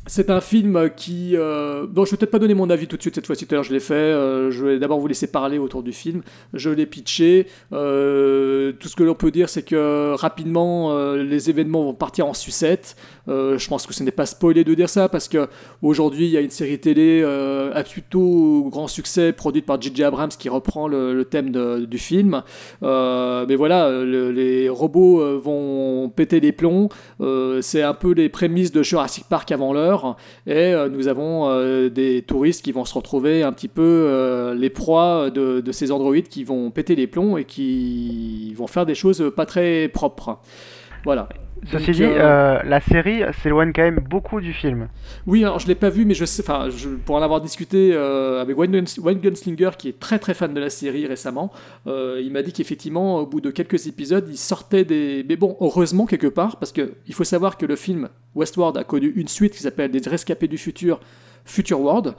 c'est 0.07 0.29
un 0.29 0.41
film 0.41 0.89
qui... 0.95 1.35
Euh... 1.35 1.87
Bon, 1.87 2.05
je 2.05 2.11
vais 2.11 2.17
peut-être 2.17 2.31
pas 2.31 2.39
donner 2.39 2.53
mon 2.53 2.69
avis 2.69 2.87
tout 2.87 2.95
de 2.95 3.01
suite 3.01 3.15
cette 3.15 3.25
fois-ci, 3.25 3.47
tout 3.47 3.55
à 3.55 3.57
l'heure 3.57 3.63
je 3.63 3.73
l'ai 3.73 3.79
fait. 3.79 3.93
Euh, 3.93 4.51
je 4.51 4.65
vais 4.65 4.79
d'abord 4.79 4.99
vous 4.99 5.07
laisser 5.07 5.27
parler 5.27 5.57
autour 5.57 5.81
du 5.81 5.93
film. 5.93 6.21
Je 6.53 6.69
l'ai 6.69 6.85
pitché. 6.85 7.47
Euh, 7.73 8.71
tout 8.73 8.87
ce 8.87 8.95
que 8.95 9.03
l'on 9.03 9.15
peut 9.15 9.31
dire, 9.31 9.49
c'est 9.49 9.63
que 9.63 10.13
rapidement, 10.13 10.91
euh, 10.91 11.23
les 11.23 11.49
événements 11.49 11.83
vont 11.83 11.93
partir 11.93 12.27
en 12.27 12.33
sucette. 12.33 12.95
Euh, 13.27 13.57
je 13.57 13.67
pense 13.67 13.87
que 13.87 13.93
ce 13.93 14.03
n'est 14.03 14.11
pas 14.11 14.25
spoilé 14.25 14.63
de 14.63 14.73
dire 14.73 14.89
ça, 14.89 15.09
parce 15.09 15.27
que 15.27 15.47
aujourd'hui 15.81 16.25
il 16.25 16.31
y 16.31 16.37
a 16.37 16.41
une 16.41 16.49
série 16.49 16.79
télé 16.79 17.21
euh, 17.23 17.71
à 17.73 17.83
grand 18.69 18.87
succès, 18.87 19.33
produite 19.33 19.65
par 19.65 19.81
J.J. 19.81 20.03
Abrams, 20.03 20.29
qui 20.29 20.49
reprend 20.49 20.87
le, 20.87 21.23
thème 21.25 21.51
du 21.85 21.97
film. 21.97 22.43
Euh, 22.83 23.45
mais 23.47 23.55
voilà, 23.55 23.89
le- 23.89 24.31
les 24.31 24.69
robots 24.69 25.21
euh, 25.21 25.39
vont 25.41 26.09
péter 26.09 26.39
les 26.39 26.51
plombs. 26.51 26.89
C'est 27.61 27.81
un 27.81 27.93
peu 27.93 28.11
les 28.11 28.29
prémices 28.29 28.71
de 28.71 28.83
Jurassic 28.83 29.25
Park 29.29 29.51
avant 29.51 29.73
l'heure. 29.73 30.17
Et 30.45 30.73
nous 30.91 31.07
avons 31.07 31.49
des 31.89 32.23
touristes 32.27 32.63
qui 32.63 32.71
vont 32.71 32.85
se 32.85 32.93
retrouver 32.93 33.43
un 33.43 33.51
petit 33.53 33.67
peu 33.67 34.53
les 34.57 34.69
proies 34.69 35.29
de, 35.29 35.61
de 35.61 35.71
ces 35.71 35.91
androïdes 35.91 36.27
qui 36.27 36.43
vont 36.43 36.69
péter 36.71 36.95
les 36.95 37.07
plombs 37.07 37.37
et 37.37 37.45
qui 37.45 38.53
vont 38.55 38.67
faire 38.67 38.85
des 38.85 38.95
choses 38.95 39.31
pas 39.35 39.45
très 39.45 39.87
propres. 39.87 40.39
Voilà. 41.03 41.27
Ceci 41.71 41.85
Donc, 41.87 41.95
dit, 41.95 42.03
euh, 42.03 42.19
euh, 42.59 42.63
la 42.63 42.79
série 42.81 43.21
s'éloigne 43.41 43.71
quand 43.73 43.81
même 43.81 43.99
beaucoup 44.09 44.39
du 44.41 44.53
film. 44.53 44.87
oui, 45.25 45.43
alors 45.43 45.57
je 45.59 45.67
l'ai 45.67 45.75
pas 45.75 45.89
vu, 45.89 46.05
mais 46.05 46.13
je 46.13 46.25
sais, 46.25 46.43
enfin, 46.43 46.69
je- 46.69 46.89
pour 46.89 47.15
en 47.15 47.21
avoir 47.21 47.41
discuté 47.41 47.91
euh, 47.93 48.41
avec 48.41 48.57
Wayne, 48.57 48.71
Guns- 48.71 48.99
Wayne 49.01 49.19
Gunslinger, 49.19 49.71
qui 49.77 49.89
est 49.89 49.99
très 49.99 50.19
très 50.19 50.33
fan 50.33 50.53
de 50.53 50.59
la 50.59 50.69
série 50.69 51.07
récemment, 51.07 51.51
euh, 51.87 52.21
il 52.23 52.31
m'a 52.31 52.41
dit 52.43 52.51
qu'effectivement, 52.53 53.17
au 53.19 53.25
bout 53.25 53.41
de 53.41 53.49
quelques 53.51 53.87
épisodes, 53.87 54.27
il 54.29 54.37
sortait 54.37 54.83
des. 54.85 55.25
Mais 55.27 55.37
bon, 55.37 55.57
heureusement 55.59 56.05
quelque 56.05 56.27
part, 56.27 56.57
parce 56.57 56.71
que 56.71 56.93
il 57.07 57.13
faut 57.13 57.23
savoir 57.23 57.57
que 57.57 57.65
le 57.65 57.75
film 57.75 58.09
Westworld 58.35 58.77
a 58.77 58.83
connu 58.83 59.11
une 59.15 59.27
suite 59.27 59.53
qui 59.53 59.63
s'appelle 59.63 59.89
Des 59.91 60.07
rescapés 60.09 60.47
du 60.47 60.57
futur, 60.57 60.99
Future 61.45 61.79
World. 61.79 62.13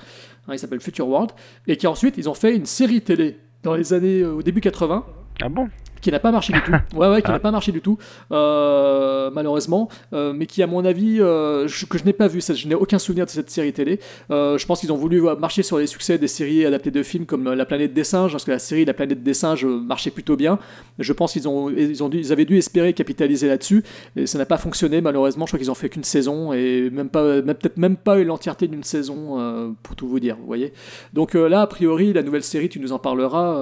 Hein, 0.49 0.53
il 0.55 0.59
s'appelle 0.59 0.81
Future 0.81 1.07
World, 1.09 1.31
et 1.67 1.77
qui 1.77 1.87
ensuite 1.87 2.17
ils 2.19 2.29
ont 2.29 2.35
fait 2.35 2.57
une 2.57 2.67
série 2.67 3.01
télé 3.03 3.39
dans 3.63 3.75
les 3.75 3.93
années 3.93 4.25
au 4.25 4.43
début 4.43 4.61
80 4.61 5.05
Ah 5.43 5.49
bon? 5.49 5.69
Qui 6.01 6.11
n'a 6.11 6.19
pas 6.19 6.33
marché 6.33 6.53
du 6.53 6.61
tout. 6.63 6.73
Ouais, 6.97 7.09
ouais, 7.09 7.21
qui 7.23 7.29
Ah. 7.31 7.33
n'a 7.33 7.39
pas 7.41 7.51
marché 7.51 7.73
du 7.73 7.81
tout, 7.81 7.99
euh, 8.33 9.31
malheureusement, 9.33 9.89
euh, 10.13 10.33
mais 10.35 10.47
qui, 10.47 10.63
à 10.63 10.67
mon 10.67 10.85
avis, 10.85 11.21
euh, 11.21 11.67
je- 11.69 11.87
que 11.87 11.99
je 11.99 12.05
n'ai 12.05 12.13
pas 12.13 12.29
vu, 12.29 12.41
ça, 12.41 12.55
je 12.55 12.67
n'ai 12.69 12.75
aucun 12.75 12.99
souvenir 12.99 13.27
de 13.27 13.31
cette 13.31 13.51
série 13.51 13.73
télé. 13.73 14.01
Je 14.31 14.65
pense 14.67 14.81
qu'ils 14.81 14.93
ont 14.93 14.97
voulu 14.97 15.23
marcher 15.39 15.63
sur 15.63 15.79
les 15.79 15.87
succès 15.87 16.19
des 16.19 16.29
séries 16.29 16.65
adaptées 16.65 16.91
de 16.91 17.03
films 17.03 17.27
comme 17.27 17.53
La 17.53 17.65
planète 17.65 17.93
des 17.95 18.05
singes, 18.05 18.33
parce 18.33 18.45
que 18.45 18.51
la 18.51 18.59
série 18.59 18.85
La 18.85 18.95
planète 18.95 19.23
des 19.23 19.35
singes 19.35 19.65
marchait 19.65 20.11
plutôt 20.11 20.37
bien. 20.37 20.59
Je 20.99 21.13
pense 21.13 21.33
qu'ils 21.33 21.49
ont, 21.49 21.71
ils 21.71 22.03
ont 22.03 22.09
dû, 22.09 22.19
ils 22.19 22.33
avaient 22.33 22.45
dû 22.45 22.57
espérer 22.59 22.93
capitaliser 22.93 23.49
là-dessus, 23.49 23.83
et 24.17 24.27
ça 24.27 24.39
n'a 24.39 24.47
pas 24.47 24.57
fonctionné, 24.59 25.01
malheureusement. 25.01 25.47
Je 25.47 25.51
crois 25.51 25.59
qu'ils 25.59 25.71
ont 25.71 25.75
fait 25.75 25.89
qu'une 25.89 26.05
saison, 26.05 26.53
et 26.53 26.91
même 26.91 27.09
pas, 27.09 27.43
même, 27.43 27.55
peut-être 27.55 27.77
même 27.79 27.97
pas 27.97 28.17
l'entièreté 28.17 28.69
d'une 28.69 28.85
saison, 28.85 29.75
pour 29.83 29.97
tout 29.97 30.07
vous 30.09 30.21
dire, 30.21 30.37
vous 30.39 30.47
voyez. 30.47 30.73
Donc 31.13 31.35
là, 31.35 31.63
a 31.63 31.67
priori, 31.67 32.13
la 32.13 32.23
nouvelle 32.23 32.43
série, 32.43 32.69
tu 32.69 32.81
nous 32.81 32.93
en 32.93 32.99
parleras, 32.99 33.61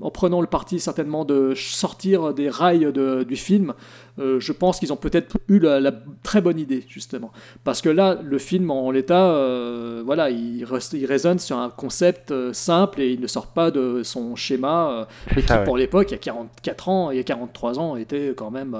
en 0.00 0.10
prenant 0.10 0.40
le 0.40 0.46
parti 0.46 0.80
certainement 0.80 1.24
de 1.24 1.43
sortir 1.54 2.32
des 2.32 2.48
rails 2.48 2.90
de- 2.92 3.24
du 3.24 3.36
film, 3.36 3.74
euh, 4.18 4.38
je 4.40 4.52
pense 4.52 4.78
qu'ils 4.78 4.92
ont 4.92 4.96
peut-être 4.96 5.36
eu 5.48 5.58
la, 5.58 5.80
la 5.80 5.92
très 6.22 6.40
bonne 6.40 6.58
idée, 6.58 6.84
justement. 6.88 7.32
Parce 7.64 7.82
que 7.82 7.88
là, 7.90 8.18
le 8.22 8.38
film, 8.38 8.70
en 8.70 8.90
l'état, 8.90 9.34
euh, 9.34 10.02
voilà, 10.06 10.30
il, 10.30 10.64
reste- 10.64 10.92
il 10.94 11.04
résonne 11.04 11.38
sur 11.40 11.58
un 11.58 11.68
concept 11.68 12.30
euh, 12.30 12.52
simple 12.52 13.00
et 13.00 13.12
il 13.12 13.20
ne 13.20 13.26
sort 13.26 13.48
pas 13.48 13.70
de 13.70 14.02
son 14.04 14.36
schéma, 14.36 14.90
euh, 14.90 15.04
mais 15.34 15.42
qui, 15.42 15.48
ça, 15.48 15.58
ouais. 15.58 15.64
pour 15.64 15.76
l'époque, 15.76 16.10
il 16.10 16.12
y 16.12 16.14
a 16.14 16.18
44 16.18 16.88
ans, 16.88 17.10
il 17.10 17.16
y 17.16 17.20
a 17.20 17.24
43 17.24 17.78
ans, 17.78 17.96
était 17.96 18.32
quand 18.36 18.50
même... 18.50 18.78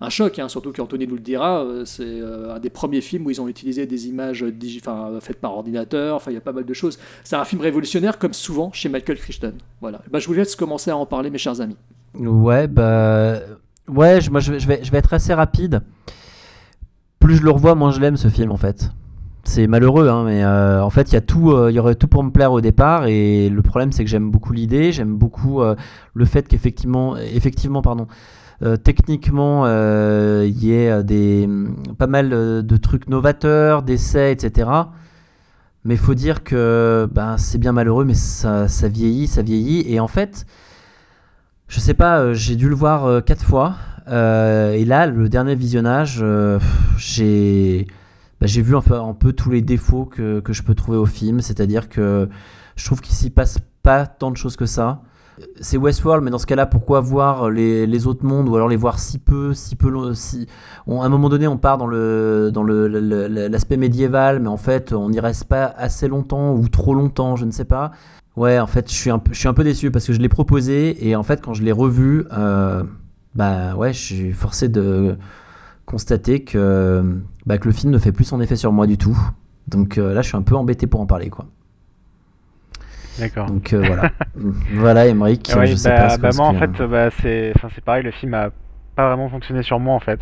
euh, 0.00 0.06
un 0.06 0.10
choc, 0.10 0.38
hein, 0.38 0.48
surtout 0.48 0.72
qu'Anthony 0.72 1.06
nous 1.06 1.14
le 1.14 1.20
dira, 1.20 1.62
euh, 1.62 1.84
c'est 1.84 2.04
euh, 2.04 2.54
un 2.54 2.58
des 2.58 2.70
premiers 2.70 3.00
films 3.00 3.26
où 3.26 3.30
ils 3.30 3.40
ont 3.40 3.48
utilisé 3.48 3.86
des 3.86 4.08
images 4.08 4.44
enfin, 4.78 5.18
faites 5.20 5.40
par 5.40 5.56
ordinateur, 5.56 6.16
enfin 6.16 6.30
il 6.30 6.34
y 6.34 6.38
a 6.38 6.40
pas 6.40 6.52
mal 6.52 6.64
de 6.64 6.74
choses. 6.74 6.98
C'est 7.24 7.36
un 7.36 7.44
film 7.44 7.60
révolutionnaire 7.60 8.18
comme 8.18 8.32
souvent 8.32 8.72
chez 8.72 8.88
Michael 8.88 9.18
Crichton. 9.18 9.54
Voilà. 9.80 10.00
Bah, 10.10 10.18
je 10.18 10.26
vous 10.26 10.34
laisse 10.34 10.56
commencer 10.56 10.90
à 10.90 10.96
en 10.96 11.06
parler 11.06 11.30
mes 11.30 11.38
chers 11.38 11.60
amis. 11.60 11.76
Ouais, 12.18 12.66
bah. 12.66 13.40
Ouais, 13.88 14.20
je, 14.20 14.30
moi 14.30 14.40
je 14.40 14.52
vais, 14.52 14.60
je, 14.60 14.68
vais, 14.68 14.80
je 14.82 14.90
vais 14.90 14.98
être 14.98 15.12
assez 15.12 15.34
rapide. 15.34 15.82
Plus 17.18 17.36
je 17.36 17.42
le 17.42 17.50
revois, 17.50 17.74
moins 17.74 17.90
je 17.90 18.00
l'aime 18.00 18.16
ce 18.16 18.28
film 18.28 18.52
en 18.52 18.56
fait. 18.56 18.90
C'est 19.44 19.66
malheureux, 19.66 20.08
hein, 20.08 20.24
mais 20.24 20.44
euh, 20.44 20.82
en 20.82 20.90
fait, 20.90 21.12
il 21.12 21.14
y 21.14 21.48
euh, 21.48 21.70
y 21.70 21.78
aurait 21.78 21.94
tout 21.94 22.08
pour 22.08 22.22
me 22.22 22.30
plaire 22.30 22.52
au 22.52 22.60
départ, 22.60 23.06
et 23.06 23.48
le 23.48 23.62
problème, 23.62 23.90
c'est 23.90 24.04
que 24.04 24.10
j'aime 24.10 24.30
beaucoup 24.30 24.52
l'idée, 24.52 24.92
j'aime 24.92 25.16
beaucoup 25.16 25.62
euh, 25.62 25.74
le 26.14 26.24
fait 26.26 26.46
qu'effectivement, 26.46 27.16
effectivement, 27.16 27.80
pardon, 27.80 28.06
euh, 28.62 28.76
techniquement, 28.76 29.64
euh, 29.64 30.44
il 30.46 30.62
y 30.62 30.72
ait 30.74 30.90
euh, 30.90 31.02
des 31.02 31.48
pas 31.98 32.06
mal 32.06 32.28
de 32.28 32.76
trucs 32.76 33.08
novateurs, 33.08 33.82
d'essais, 33.82 34.32
etc. 34.32 34.68
Mais 35.84 35.96
faut 35.96 36.14
dire 36.14 36.44
que 36.44 37.08
ben, 37.10 37.38
c'est 37.38 37.56
bien 37.58 37.72
malheureux, 37.72 38.04
mais 38.04 38.14
ça, 38.14 38.66
vieillit, 38.88 39.26
ça 39.26 39.40
vieillit, 39.42 39.84
et 39.90 39.98
en 39.98 40.08
fait, 40.08 40.44
je 41.68 41.80
sais 41.80 41.94
pas, 41.94 42.34
j'ai 42.34 42.56
dû 42.56 42.68
le 42.68 42.74
voir 42.74 43.24
quatre 43.24 43.44
fois. 43.44 43.76
et 44.06 44.84
là, 44.84 45.06
le 45.06 45.28
dernier 45.30 45.54
visionnage, 45.54 46.20
bah, 46.22 46.58
j'ai 46.98 47.86
vu 48.62 48.76
un 48.76 48.82
peu, 48.82 48.94
un 48.94 49.14
peu 49.14 49.32
tous 49.32 49.50
les 49.50 49.62
défauts 49.62 50.04
que, 50.04 50.40
que 50.40 50.52
je 50.52 50.62
peux 50.62 50.74
trouver 50.74 50.98
au 50.98 51.06
film. 51.06 51.40
C'est-à-dire 51.40 51.88
que 51.88 52.28
je 52.76 52.84
trouve 52.84 53.00
qu'il 53.00 53.14
s'y 53.14 53.30
passe 53.30 53.58
pas 53.82 54.06
tant 54.06 54.30
de 54.30 54.36
choses 54.36 54.56
que 54.56 54.66
ça. 54.66 55.02
C'est 55.60 55.76
Westworld, 55.76 56.24
mais 56.24 56.30
dans 56.30 56.38
ce 56.38 56.46
cas-là, 56.46 56.66
pourquoi 56.66 57.00
voir 57.00 57.50
les, 57.50 58.06
autres 58.06 58.24
mondes 58.24 58.48
ou 58.48 58.56
alors 58.56 58.68
les 58.68 58.76
voir 58.76 58.98
si 58.98 59.18
peu, 59.18 59.54
si 59.54 59.76
peu, 59.76 59.88
lo- 59.88 60.14
si 60.14 60.46
on- 60.86 61.02
à 61.02 61.06
un 61.06 61.08
moment 61.08 61.28
donné, 61.28 61.46
on 61.46 61.56
part 61.56 61.78
dans 61.78 61.86
l'aspect 61.86 63.76
médiéval, 63.76 64.40
mais 64.40 64.48
en 64.48 64.56
fait, 64.56 64.92
on 64.92 65.10
n'y 65.10 65.20
reste 65.20 65.44
pas 65.44 65.64
assez 65.76 66.08
longtemps 66.08 66.54
ou 66.54 66.68
trop 66.68 66.94
longtemps, 66.94 67.36
je 67.36 67.44
ne 67.44 67.50
sais 67.50 67.64
pas. 67.64 67.92
Ouais, 68.36 68.58
en 68.58 68.66
fait, 68.66 68.90
je 68.90 68.94
suis 68.94 69.10
un 69.10 69.18
peu, 69.18 69.64
déçu 69.64 69.90
parce 69.90 70.06
que 70.06 70.12
je 70.12 70.18
l'ai 70.20 70.28
proposé 70.28 71.08
et 71.08 71.16
en 71.16 71.22
fait, 71.22 71.40
quand 71.42 71.52
je 71.54 71.62
l'ai 71.62 71.72
revu, 71.72 72.24
euh, 72.32 72.82
bah 73.34 73.74
ouais, 73.76 73.92
je 73.92 73.98
suis 73.98 74.32
forcé 74.32 74.68
de 74.68 75.16
constater 75.86 76.44
que, 76.44 77.02
bah, 77.46 77.58
que 77.58 77.66
le 77.68 77.72
film 77.74 77.92
ne 77.92 77.98
fait 77.98 78.12
plus 78.12 78.24
son 78.24 78.40
effet 78.40 78.56
sur 78.56 78.72
moi 78.72 78.86
du 78.86 78.96
tout. 78.98 79.18
Donc 79.68 79.98
euh, 79.98 80.14
là, 80.14 80.22
je 80.22 80.28
suis 80.28 80.36
un 80.36 80.42
peu 80.42 80.54
embêté 80.56 80.86
pour 80.86 81.00
en 81.00 81.06
parler, 81.06 81.30
quoi. 81.30 81.46
D'accord. 83.20 83.48
Donc 83.48 83.72
euh, 83.72 83.82
voilà, 83.84 84.10
voilà, 84.72 85.06
Emmerich, 85.06 85.50
Ouais, 85.54 85.66
je 85.66 85.76
sais 85.76 85.90
bah, 85.90 85.96
pas. 85.96 86.08
ce 86.16 86.20
bah, 86.20 86.30
moi 86.34 86.46
en 86.46 86.54
fait 86.54 86.72
que- 86.72 86.84
bah, 86.84 87.10
c'est 87.10 87.84
pareil 87.84 88.02
le 88.02 88.10
film 88.10 88.34
a 88.34 88.50
pas 88.96 89.08
vraiment 89.08 89.28
fonctionné 89.28 89.62
sur 89.62 89.78
moi 89.78 89.94
en 89.94 90.00
fait 90.00 90.20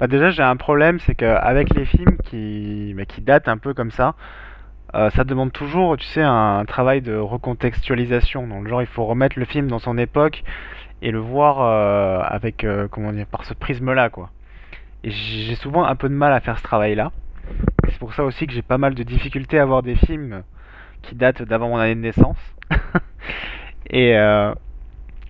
bah, 0.00 0.06
déjà 0.06 0.30
j'ai 0.30 0.42
un 0.42 0.56
problème 0.56 0.98
c'est 1.00 1.14
qu'avec 1.14 1.74
les 1.74 1.84
films 1.84 2.16
qui 2.24 2.94
bah, 2.96 3.04
qui 3.04 3.20
datent 3.20 3.48
un 3.48 3.58
peu 3.58 3.74
comme 3.74 3.90
ça 3.90 4.14
euh, 4.94 5.10
ça 5.10 5.24
demande 5.24 5.52
toujours 5.52 5.96
tu 5.96 6.06
sais 6.06 6.22
un, 6.22 6.64
travail 6.66 7.02
de 7.02 7.16
recontextualisation 7.16 8.46
donc 8.46 8.68
genre 8.68 8.82
il 8.82 8.86
faut 8.86 9.04
remettre 9.04 9.38
le 9.38 9.44
film 9.44 9.68
dans 9.68 9.78
son 9.78 9.98
époque 9.98 10.42
et 11.02 11.10
le 11.10 11.18
voir 11.18 11.60
euh, 11.60 12.20
avec 12.24 12.64
euh, 12.64 12.88
comment 12.88 13.12
dire 13.12 13.26
par 13.26 13.44
ce 13.44 13.54
prisme 13.54 13.92
là 13.92 14.08
quoi 14.08 14.30
et 15.04 15.10
j'ai 15.10 15.54
souvent 15.54 15.84
un 15.84 15.94
peu 15.94 16.08
de 16.08 16.14
mal 16.14 16.32
à 16.32 16.40
faire 16.40 16.58
ce 16.58 16.62
travail 16.62 16.94
là 16.94 17.12
c'est 17.88 17.98
pour 17.98 18.14
ça 18.14 18.24
aussi 18.24 18.46
que 18.46 18.52
j'ai 18.52 18.62
pas 18.62 18.78
mal 18.78 18.94
de 18.94 19.02
difficultés 19.02 19.58
à 19.58 19.64
voir 19.64 19.82
des 19.82 19.96
films 19.96 20.42
qui 21.08 21.14
datent 21.14 21.42
d'avant 21.42 21.70
mon 21.70 21.78
année 21.78 21.94
de 21.94 22.00
naissance 22.00 22.36
et 23.90 24.14
euh, 24.16 24.52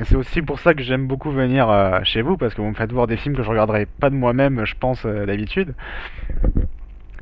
c'est 0.03 0.17
aussi 0.17 0.43
pour 0.43 0.59
ça 0.59 0.75
que 0.75 0.83
j'aime 0.83 1.07
beaucoup 1.07 1.31
venir 1.31 1.71
euh, 1.71 2.01
chez 2.03 2.21
vous, 2.21 2.37
parce 2.37 2.55
que 2.55 2.61
vous 2.61 2.69
me 2.69 2.75
faites 2.75 2.91
voir 2.93 3.07
des 3.07 3.17
films 3.17 3.37
que 3.37 3.45
je 3.45 3.49
regarderais 3.49 3.87
pas 3.87 4.11
de 4.11 4.17
moi-même, 4.17 4.65
je 4.65 4.75
pense, 4.75 5.05
euh, 5.07 5.25
d'habitude. 5.25 5.75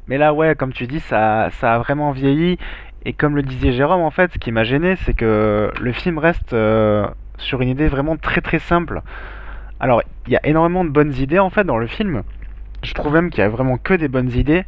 Mais 0.08 0.16
là, 0.16 0.32
ouais, 0.32 0.54
comme 0.54 0.72
tu 0.72 0.86
dis, 0.86 1.00
ça, 1.00 1.48
ça 1.52 1.74
a 1.74 1.78
vraiment 1.78 2.12
vieilli. 2.12 2.58
Et 3.04 3.12
comme 3.12 3.36
le 3.36 3.42
disait 3.42 3.72
Jérôme, 3.72 4.00
en 4.00 4.10
fait, 4.10 4.32
ce 4.32 4.38
qui 4.38 4.52
m'a 4.52 4.64
gêné, 4.64 4.96
c'est 5.04 5.14
que 5.14 5.70
le 5.78 5.92
film 5.92 6.18
reste 6.18 6.56
sur 7.38 7.60
une 7.60 7.68
idée 7.68 7.88
vraiment 7.88 8.16
très 8.16 8.40
très 8.40 8.58
simple. 8.58 9.02
Alors, 9.78 10.02
il 10.26 10.32
y 10.32 10.36
a 10.36 10.46
énormément 10.46 10.84
de 10.84 10.90
bonnes 10.90 11.14
idées, 11.14 11.38
en 11.38 11.50
fait, 11.50 11.64
dans 11.64 11.78
le 11.78 11.86
film. 11.86 12.22
je 12.82 12.94
trouve 12.94 13.12
même 13.12 13.30
qu'il 13.30 13.40
y 13.40 13.44
a 13.44 13.48
vraiment 13.48 13.76
que 13.78 13.94
des 13.94 14.08
bonnes 14.08 14.30
idées, 14.32 14.64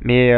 mais 0.00 0.32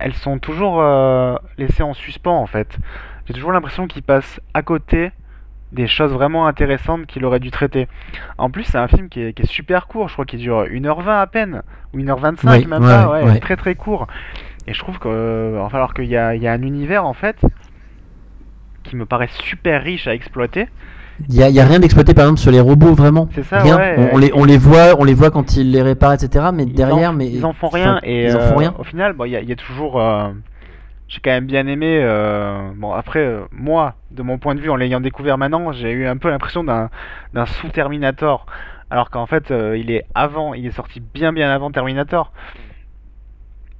elles 0.00 0.14
sont 0.14 0.38
toujours 0.38 0.80
euh, 0.80 1.36
laissées 1.58 1.82
en 1.82 1.94
suspens 1.94 2.36
en 2.36 2.46
fait. 2.46 2.78
J'ai 3.26 3.34
toujours 3.34 3.52
l'impression 3.52 3.86
qu'il 3.86 4.02
passe 4.02 4.40
à 4.54 4.62
côté 4.62 5.12
des 5.72 5.86
choses 5.86 6.12
vraiment 6.12 6.46
intéressantes 6.46 7.06
qu'il 7.06 7.24
aurait 7.24 7.38
dû 7.38 7.52
traiter. 7.52 7.86
En 8.38 8.50
plus, 8.50 8.64
c'est 8.64 8.78
un 8.78 8.88
film 8.88 9.08
qui 9.08 9.22
est, 9.22 9.32
qui 9.34 9.42
est 9.42 9.46
super 9.46 9.86
court, 9.86 10.08
je 10.08 10.14
crois 10.14 10.24
qu'il 10.24 10.40
dure 10.40 10.64
1h20 10.64 11.20
à 11.20 11.26
peine, 11.28 11.62
ou 11.94 11.98
1h25 11.98 12.38
Oui, 12.50 12.66
même 12.66 12.82
ouais, 12.82 12.88
pas, 12.88 13.08
ouais, 13.12 13.22
ouais. 13.22 13.38
très 13.38 13.56
très 13.56 13.76
court. 13.76 14.08
Et 14.66 14.74
je 14.74 14.78
trouve 14.80 14.98
que, 14.98 15.08
euh, 15.08 15.60
enfin, 15.60 15.76
alors 15.78 15.94
qu'il 15.94 16.06
y 16.06 16.08
y 16.10 16.16
a 16.16 16.52
un 16.52 16.62
univers 16.62 17.06
en 17.06 17.14
fait 17.14 17.36
qui 18.82 18.96
me 18.96 19.06
paraît 19.06 19.28
super 19.28 19.82
riche 19.82 20.08
à 20.08 20.14
exploiter. 20.14 20.68
Il 21.28 21.34
y 21.36 21.42
a, 21.42 21.48
y 21.50 21.60
a 21.60 21.64
rien 21.64 21.78
d'exploité 21.78 22.14
par 22.14 22.24
exemple 22.24 22.40
sur 22.40 22.50
les 22.50 22.60
robots 22.60 22.94
vraiment. 22.94 23.28
C'est 23.34 23.44
ça, 23.44 23.60
rien. 23.60 23.76
ouais. 23.76 23.94
On, 23.98 24.14
on 24.14 24.18
les, 24.18 24.30
on 24.34 24.44
les 24.44 24.58
voit, 24.58 24.94
on 24.98 25.04
les 25.04 25.14
voit 25.14 25.30
quand 25.30 25.56
ils 25.56 25.70
les 25.70 25.82
réparent, 25.82 26.14
etc. 26.14 26.46
Mais 26.52 26.66
derrière, 26.66 27.10
en, 27.10 27.12
mais 27.14 27.26
ils 27.28 27.44
en 27.44 27.52
font 27.52 27.66
enfin, 27.68 27.78
rien 27.78 28.00
et 28.02 28.26
ils 28.26 28.36
en 28.36 28.40
font 28.40 28.54
euh, 28.54 28.58
rien. 28.58 28.74
au 28.78 28.84
final 28.84 29.12
bon 29.12 29.24
il 29.24 29.30
y, 29.32 29.36
a- 29.36 29.42
y 29.42 29.52
a 29.52 29.56
toujours 29.56 30.00
euh, 30.00 30.30
j'ai 31.08 31.20
quand 31.22 31.30
même 31.30 31.46
bien 31.46 31.66
aimé 31.66 31.98
euh, 32.02 32.70
bon 32.76 32.92
après 32.92 33.20
euh, 33.20 33.40
moi 33.52 33.94
de 34.10 34.22
mon 34.22 34.38
point 34.38 34.54
de 34.54 34.60
vue 34.60 34.70
en 34.70 34.76
l'ayant 34.76 35.00
découvert 35.00 35.38
maintenant 35.38 35.72
j'ai 35.72 35.90
eu 35.90 36.06
un 36.06 36.16
peu 36.16 36.30
l'impression 36.30 36.64
d'un 36.64 36.88
d'un 37.34 37.46
sous 37.46 37.68
Terminator 37.68 38.46
alors 38.90 39.10
qu'en 39.10 39.26
fait 39.26 39.50
euh, 39.50 39.76
il 39.76 39.90
est 39.90 40.04
avant 40.14 40.54
il 40.54 40.66
est 40.66 40.70
sorti 40.72 41.00
bien 41.14 41.32
bien 41.32 41.50
avant 41.50 41.70
Terminator 41.70 42.32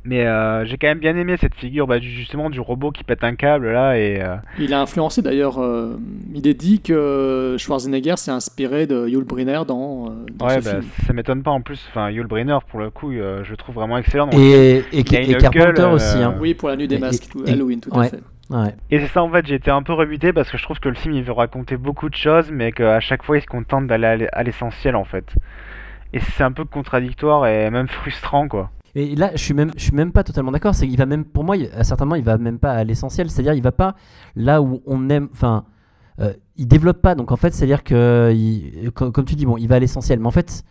mais 0.04 0.26
euh, 0.26 0.64
j'ai 0.64 0.78
quand 0.78 0.86
même 0.88 0.98
bien 0.98 1.14
aimé 1.16 1.36
cette 1.38 1.54
figure 1.54 1.86
bah, 1.86 1.98
du- 1.98 2.08
justement 2.10 2.48
du 2.50 2.58
robot 2.60 2.90
qui 2.90 3.04
pète 3.04 3.22
un 3.22 3.34
câble 3.34 3.70
là 3.70 3.98
et 3.98 4.22
euh, 4.22 4.36
Il 4.58 4.72
a 4.72 4.80
influencé 4.80 5.20
d'ailleurs. 5.22 5.60
euh, 5.62 5.98
il 6.34 6.46
est 6.48 6.54
dit 6.54 6.80
que 6.80 7.56
Schwarzenegger 7.58 8.16
s'est 8.16 8.30
inspiré 8.30 8.86
de 8.86 9.06
Yul 9.08 9.24
Brynner 9.24 9.60
dans, 9.68 10.06
euh, 10.06 10.10
dans 10.34 10.46
ouais 10.46 10.60
ce 10.60 10.64
bah, 10.64 10.70
film. 10.80 10.84
ça 11.06 11.12
m'étonne 11.12 11.42
pas 11.42 11.50
en 11.50 11.60
plus 11.60 11.84
enfin 11.90 12.10
Yul 12.10 12.26
Brynner 12.26 12.58
pour 12.68 12.80
le 12.80 12.90
coup 12.90 13.12
euh, 13.12 13.44
je 13.44 13.50
le 13.50 13.56
trouve 13.56 13.74
vraiment 13.74 13.98
excellent 13.98 14.30
Et, 14.32 14.38
et, 14.38 14.82
et 14.92 14.98
une 14.98 15.04
Carpenter 15.38 15.50
gueule, 15.58 15.80
euh, 15.80 15.90
aussi. 15.92 16.18
Hein. 16.18 16.34
Oui, 16.40 16.54
pour 16.54 16.68
la 16.70 16.76
nuit 16.76 16.88
des 16.88 16.96
Et- 16.96 16.98
masques, 16.98 17.28
tout- 17.30 17.44
et- 17.46 17.50
Halloween, 17.52 17.80
tout 17.80 17.90
à 17.98 18.04
fait. 18.04 18.20
Ouais. 18.48 18.74
Et 18.90 18.98
c'est 18.98 19.06
ça 19.06 19.22
en 19.22 19.30
fait, 19.30 19.46
j'ai 19.46 19.54
été 19.54 19.70
un 19.70 19.82
peu 19.82 19.92
rebuté 19.92 20.32
parce 20.32 20.50
que 20.50 20.58
je 20.58 20.62
trouve 20.64 20.80
que 20.80 20.88
le 20.88 20.96
film 20.96 21.14
il 21.14 21.22
veut 21.22 21.30
raconter 21.32 21.76
beaucoup 21.76 22.08
de 22.08 22.16
choses, 22.16 22.50
mais 22.50 22.72
qu'à 22.72 22.98
chaque 22.98 23.22
fois 23.22 23.36
il 23.38 23.42
se 23.42 23.46
contente 23.46 23.86
d'aller 23.86 24.06
à 24.06 24.16
l'e- 24.16 24.28
à 24.32 24.42
l'essentiel 24.42 24.96
en 24.96 25.04
fait. 25.04 25.26
Et 26.12 26.18
c'est 26.18 26.42
un 26.42 26.50
peu 26.50 26.64
contradictoire 26.64 27.46
et 27.46 27.70
même 27.70 27.86
frustrant 27.86 28.48
quoi. 28.48 28.70
Et 28.94 29.14
là, 29.14 29.30
je 29.34 29.42
suis 29.42 29.54
même, 29.54 29.70
je 29.76 29.82
suis 29.82 29.94
même 29.94 30.12
pas 30.12 30.24
totalement 30.24 30.50
d'accord. 30.52 30.74
C'est 30.74 30.86
qu'il 30.88 30.96
va 30.96 31.06
même, 31.06 31.24
pour 31.24 31.44
moi, 31.44 31.56
il- 31.56 31.70
moments, 32.00 32.14
il 32.16 32.24
va 32.24 32.38
même 32.38 32.58
pas 32.58 32.72
à 32.72 32.84
l'essentiel. 32.84 33.30
C'est-à-dire, 33.30 33.54
il 33.54 33.62
va 33.62 33.72
pas 33.72 33.94
là 34.36 34.62
où 34.62 34.82
on 34.86 35.08
aime. 35.10 35.28
Enfin, 35.32 35.64
euh, 36.20 36.32
il 36.56 36.66
développe 36.66 37.00
pas. 37.00 37.14
Donc 37.14 37.32
en 37.32 37.36
fait, 37.36 37.54
c'est-à-dire 37.54 37.82
que, 37.84 38.88
comme, 38.94 39.24
tu 39.24 39.34
dis, 39.34 39.46
bon, 39.46 39.56
il 39.56 39.68
va 39.68 39.76
à 39.76 39.78
l'essentiel. 39.78 40.18
Mais 40.20 40.26
en 40.26 40.32
fait, 40.32 40.64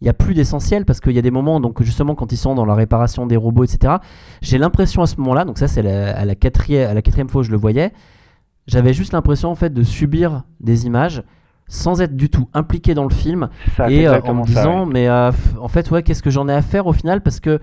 il 0.00 0.06
y 0.06 0.08
a 0.08 0.14
plus 0.14 0.34
d'essentiel 0.34 0.84
parce 0.84 1.00
qu'il 1.00 1.12
y 1.12 1.18
a 1.18 1.22
des 1.22 1.30
moments, 1.30 1.60
donc 1.60 1.82
justement, 1.82 2.14
quand 2.14 2.32
ils 2.32 2.36
sont 2.38 2.54
dans 2.54 2.64
la 2.64 2.74
réparation 2.74 3.26
des 3.26 3.36
robots, 3.36 3.64
etc. 3.64 3.96
J'ai 4.40 4.58
l'impression 4.58 5.02
à 5.02 5.06
ce 5.06 5.16
moment-là, 5.18 5.44
donc 5.44 5.58
ça, 5.58 5.68
c'est 5.68 5.86
à 5.86 6.24
la 6.24 6.34
quatrième, 6.34 6.90
à 6.90 6.94
la 6.94 7.02
quatrième 7.02 7.28
fois 7.28 7.40
où 7.40 7.44
je 7.44 7.50
le 7.50 7.58
voyais, 7.58 7.92
j'avais 8.66 8.94
juste 8.94 9.12
l'impression 9.12 9.50
en 9.50 9.54
fait 9.54 9.72
de 9.74 9.82
subir 9.82 10.44
des 10.60 10.86
images 10.86 11.22
sans 11.72 12.02
être 12.02 12.14
du 12.16 12.28
tout 12.28 12.48
impliqué 12.52 12.92
dans 12.94 13.04
le 13.04 13.14
film 13.14 13.48
ça, 13.76 13.88
et 13.90 14.06
euh, 14.06 14.20
en 14.24 14.34
me 14.34 14.40
ça, 14.42 14.46
disant 14.48 14.84
mais 14.86 15.08
euh, 15.08 15.30
en 15.58 15.68
fait 15.68 15.90
ouais 15.90 16.02
qu'est-ce 16.02 16.22
que 16.22 16.28
j'en 16.30 16.48
ai 16.48 16.52
à 16.52 16.60
faire 16.62 16.86
au 16.86 16.92
final 16.92 17.22
parce 17.22 17.40
que 17.40 17.58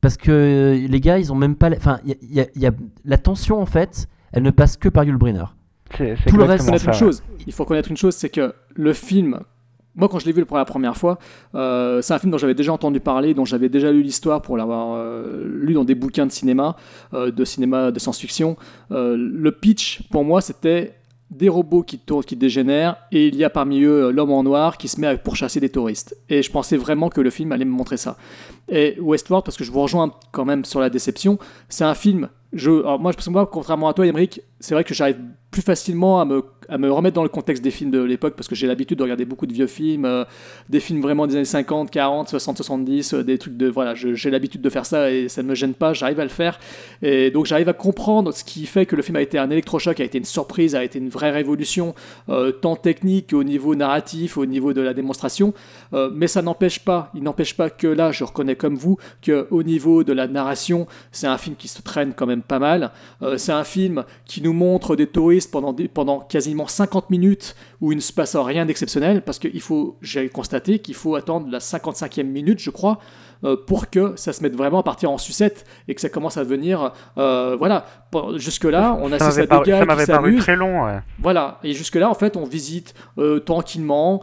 parce 0.00 0.16
que 0.16 0.30
euh, 0.32 0.88
les 0.88 1.00
gars 1.00 1.18
ils 1.18 1.30
ont 1.30 1.36
même 1.36 1.54
pas 1.54 1.68
la- 1.68 1.76
enfin 1.76 2.00
il 2.04 2.16
y 2.30 2.40
a- 2.40 2.46
y, 2.56 2.66
y 2.66 2.70
la 3.04 3.18
tension 3.18 3.60
en 3.60 3.66
fait 3.66 4.08
elle 4.32 4.42
ne 4.42 4.50
passe 4.50 4.76
que 4.76 4.88
par 4.88 5.04
Yul 5.04 5.16
Brynner 5.18 5.44
C'est 5.96 6.16
c'est 6.16 6.30
tout 6.30 6.36
le 6.38 6.44
reste, 6.44 6.64
connaître 6.66 6.86
une 6.86 6.92
ça, 6.94 6.98
chose. 6.98 7.22
Il 7.46 7.52
faut 7.52 7.64
connaître 7.64 7.90
une 7.90 7.96
chose, 7.96 8.14
c'est 8.14 8.30
que 8.30 8.54
le 8.74 8.92
film, 8.92 9.40
moi 9.96 10.08
quand 10.08 10.20
je 10.20 10.26
l'ai 10.26 10.32
vu 10.32 10.44
pour 10.46 10.56
la 10.56 10.64
première 10.64 10.96
fois, 10.96 11.18
euh, 11.56 12.00
c'est 12.00 12.14
un 12.14 12.18
film 12.20 12.30
dont 12.30 12.38
j'avais 12.38 12.54
déjà 12.54 12.72
entendu 12.72 13.00
parler, 13.00 13.34
dont 13.34 13.44
j'avais 13.44 13.68
déjà 13.68 13.90
lu 13.90 14.02
l'histoire 14.02 14.40
pour 14.40 14.56
l'avoir 14.56 14.94
euh, 14.94 15.44
lu 15.62 15.74
dans 15.74 15.84
des 15.84 15.96
bouquins 15.96 16.26
de 16.26 16.30
cinéma, 16.32 16.76
euh, 17.12 17.32
de 17.32 17.44
cinéma 17.44 17.90
de 17.90 17.98
science-fiction. 17.98 18.56
Euh, 18.92 19.16
le 19.18 19.50
pitch, 19.52 20.02
pour 20.10 20.24
moi, 20.24 20.40
c'était 20.40 20.94
des 21.30 21.48
robots 21.48 21.82
qui 21.82 21.98
tournent, 21.98 22.24
qui 22.24 22.36
dégénèrent, 22.36 22.96
et 23.12 23.28
il 23.28 23.36
y 23.36 23.44
a 23.44 23.50
parmi 23.50 23.82
eux 23.82 24.06
euh, 24.06 24.12
l'homme 24.12 24.32
en 24.32 24.42
noir 24.42 24.78
qui 24.78 24.88
se 24.88 25.00
met 25.00 25.06
à 25.06 25.16
pourchasser 25.16 25.60
des 25.60 25.68
touristes. 25.68 26.16
Et 26.28 26.42
je 26.42 26.50
pensais 26.50 26.76
vraiment 26.76 27.08
que 27.08 27.20
le 27.20 27.30
film 27.30 27.52
allait 27.52 27.64
me 27.64 27.70
montrer 27.70 27.96
ça. 27.96 28.16
Et 28.68 28.96
Westworld, 29.00 29.44
parce 29.44 29.56
que 29.56 29.64
je 29.64 29.70
vous 29.70 29.80
rejoins 29.80 30.12
quand 30.32 30.44
même 30.44 30.64
sur 30.64 30.80
la 30.80 30.90
déception, 30.90 31.38
c'est 31.68 31.84
un 31.84 31.94
film. 31.94 32.28
Je, 32.52 32.70
alors 32.70 32.98
moi, 32.98 33.12
parce 33.12 33.26
que 33.26 33.30
moi, 33.30 33.46
contrairement 33.46 33.88
à 33.88 33.94
toi, 33.94 34.06
Émeric, 34.06 34.40
c'est 34.60 34.74
vrai 34.74 34.84
que 34.84 34.94
j'arrive 34.94 35.16
plus 35.50 35.62
facilement 35.62 36.20
à 36.20 36.24
me, 36.24 36.44
à 36.68 36.78
me 36.78 36.90
remettre 36.92 37.14
dans 37.14 37.24
le 37.24 37.28
contexte 37.28 37.62
des 37.62 37.72
films 37.72 37.90
de 37.90 38.00
l'époque 38.00 38.34
parce 38.36 38.46
que 38.46 38.54
j'ai 38.54 38.68
l'habitude 38.68 38.98
de 38.98 39.02
regarder 39.02 39.24
beaucoup 39.24 39.46
de 39.46 39.52
vieux 39.52 39.66
films, 39.66 40.04
euh, 40.04 40.24
des 40.68 40.78
films 40.78 41.00
vraiment 41.00 41.26
des 41.26 41.34
années 41.34 41.44
50, 41.44 41.90
40, 41.90 42.28
60, 42.28 42.56
70, 42.58 43.14
euh, 43.14 43.24
des 43.24 43.38
trucs 43.38 43.56
de. 43.56 43.66
Voilà, 43.66 43.94
j'ai 43.94 44.30
l'habitude 44.30 44.60
de 44.60 44.70
faire 44.70 44.86
ça 44.86 45.10
et 45.10 45.28
ça 45.28 45.42
ne 45.42 45.48
me 45.48 45.54
gêne 45.54 45.74
pas, 45.74 45.92
j'arrive 45.92 46.20
à 46.20 46.22
le 46.22 46.30
faire. 46.30 46.60
Et 47.02 47.30
donc 47.30 47.46
j'arrive 47.46 47.68
à 47.68 47.72
comprendre 47.72 48.32
ce 48.32 48.44
qui 48.44 48.66
fait 48.66 48.86
que 48.86 48.94
le 48.94 49.02
film 49.02 49.16
a 49.16 49.22
été 49.22 49.38
un 49.38 49.50
électrochoc, 49.50 49.98
a 49.98 50.04
été 50.04 50.18
une 50.18 50.24
surprise, 50.24 50.76
a 50.76 50.84
été 50.84 50.98
une 50.98 51.08
vraie 51.08 51.30
révolution, 51.30 51.94
euh, 52.28 52.52
tant 52.52 52.76
technique 52.76 53.30
qu'au 53.30 53.42
niveau 53.42 53.74
narratif, 53.74 54.36
au 54.36 54.46
niveau 54.46 54.72
de 54.72 54.80
la 54.80 54.94
démonstration. 54.94 55.52
Euh, 55.94 56.10
mais 56.14 56.28
ça 56.28 56.42
n'empêche 56.42 56.80
pas, 56.80 57.10
il 57.14 57.24
n'empêche 57.24 57.56
pas 57.56 57.70
que 57.70 57.88
là, 57.88 58.12
je 58.12 58.22
reconnais 58.22 58.54
comme 58.54 58.76
vous, 58.76 58.98
qu'au 59.24 59.62
niveau 59.64 60.04
de 60.04 60.12
la 60.12 60.28
narration, 60.28 60.86
c'est 61.10 61.26
un 61.26 61.38
film 61.38 61.56
qui 61.56 61.66
se 61.66 61.82
traîne 61.82 62.12
quand 62.14 62.26
même 62.26 62.42
pas 62.42 62.58
mal. 62.60 62.92
C'est 63.36 63.52
un 63.52 63.64
film 63.64 64.04
qui 64.26 64.42
nous 64.42 64.49
montre 64.52 64.96
des 64.96 65.06
touristes 65.06 65.50
pendant, 65.50 65.72
des- 65.72 65.88
pendant 65.88 66.20
quasiment 66.20 66.66
50 66.66 67.10
minutes 67.10 67.54
où 67.80 67.92
il 67.92 67.96
ne 67.96 68.00
se 68.00 68.12
passe 68.12 68.36
rien 68.36 68.66
d'exceptionnel, 68.66 69.22
parce 69.22 69.38
qu'il 69.38 69.60
faut, 69.60 69.96
j'ai 70.02 70.28
constaté 70.28 70.78
qu'il 70.78 70.94
faut 70.94 71.14
attendre 71.14 71.48
la 71.50 71.58
55e 71.58 72.22
minute, 72.26 72.58
je 72.58 72.70
crois, 72.70 72.98
euh, 73.44 73.56
pour 73.66 73.88
que 73.88 74.12
ça 74.16 74.32
se 74.34 74.42
mette 74.42 74.54
vraiment 74.54 74.80
à 74.80 74.82
partir 74.82 75.10
en 75.10 75.16
sucette 75.18 75.64
et 75.88 75.94
que 75.94 76.00
ça 76.00 76.10
commence 76.10 76.36
à 76.36 76.44
devenir, 76.44 76.92
euh, 77.16 77.56
voilà, 77.58 77.86
jusque-là, 78.36 78.98
on 79.00 79.08
Ça 79.10 79.14
assiste 79.26 79.38
m'avait 79.38 79.42
à 79.42 79.46
paru- 79.46 79.64
des 79.64 79.70
gars 79.70 79.76
ça 79.78 79.82
qui 79.82 79.88
m'avait 79.88 80.06
paru 80.06 80.36
très 80.36 80.56
long. 80.56 80.84
Ouais. 80.84 80.98
Voilà, 81.18 81.58
et 81.64 81.72
jusque-là, 81.72 82.10
en 82.10 82.14
fait, 82.14 82.36
on 82.36 82.44
visite 82.44 82.94
euh, 83.18 83.40
tranquillement 83.40 84.22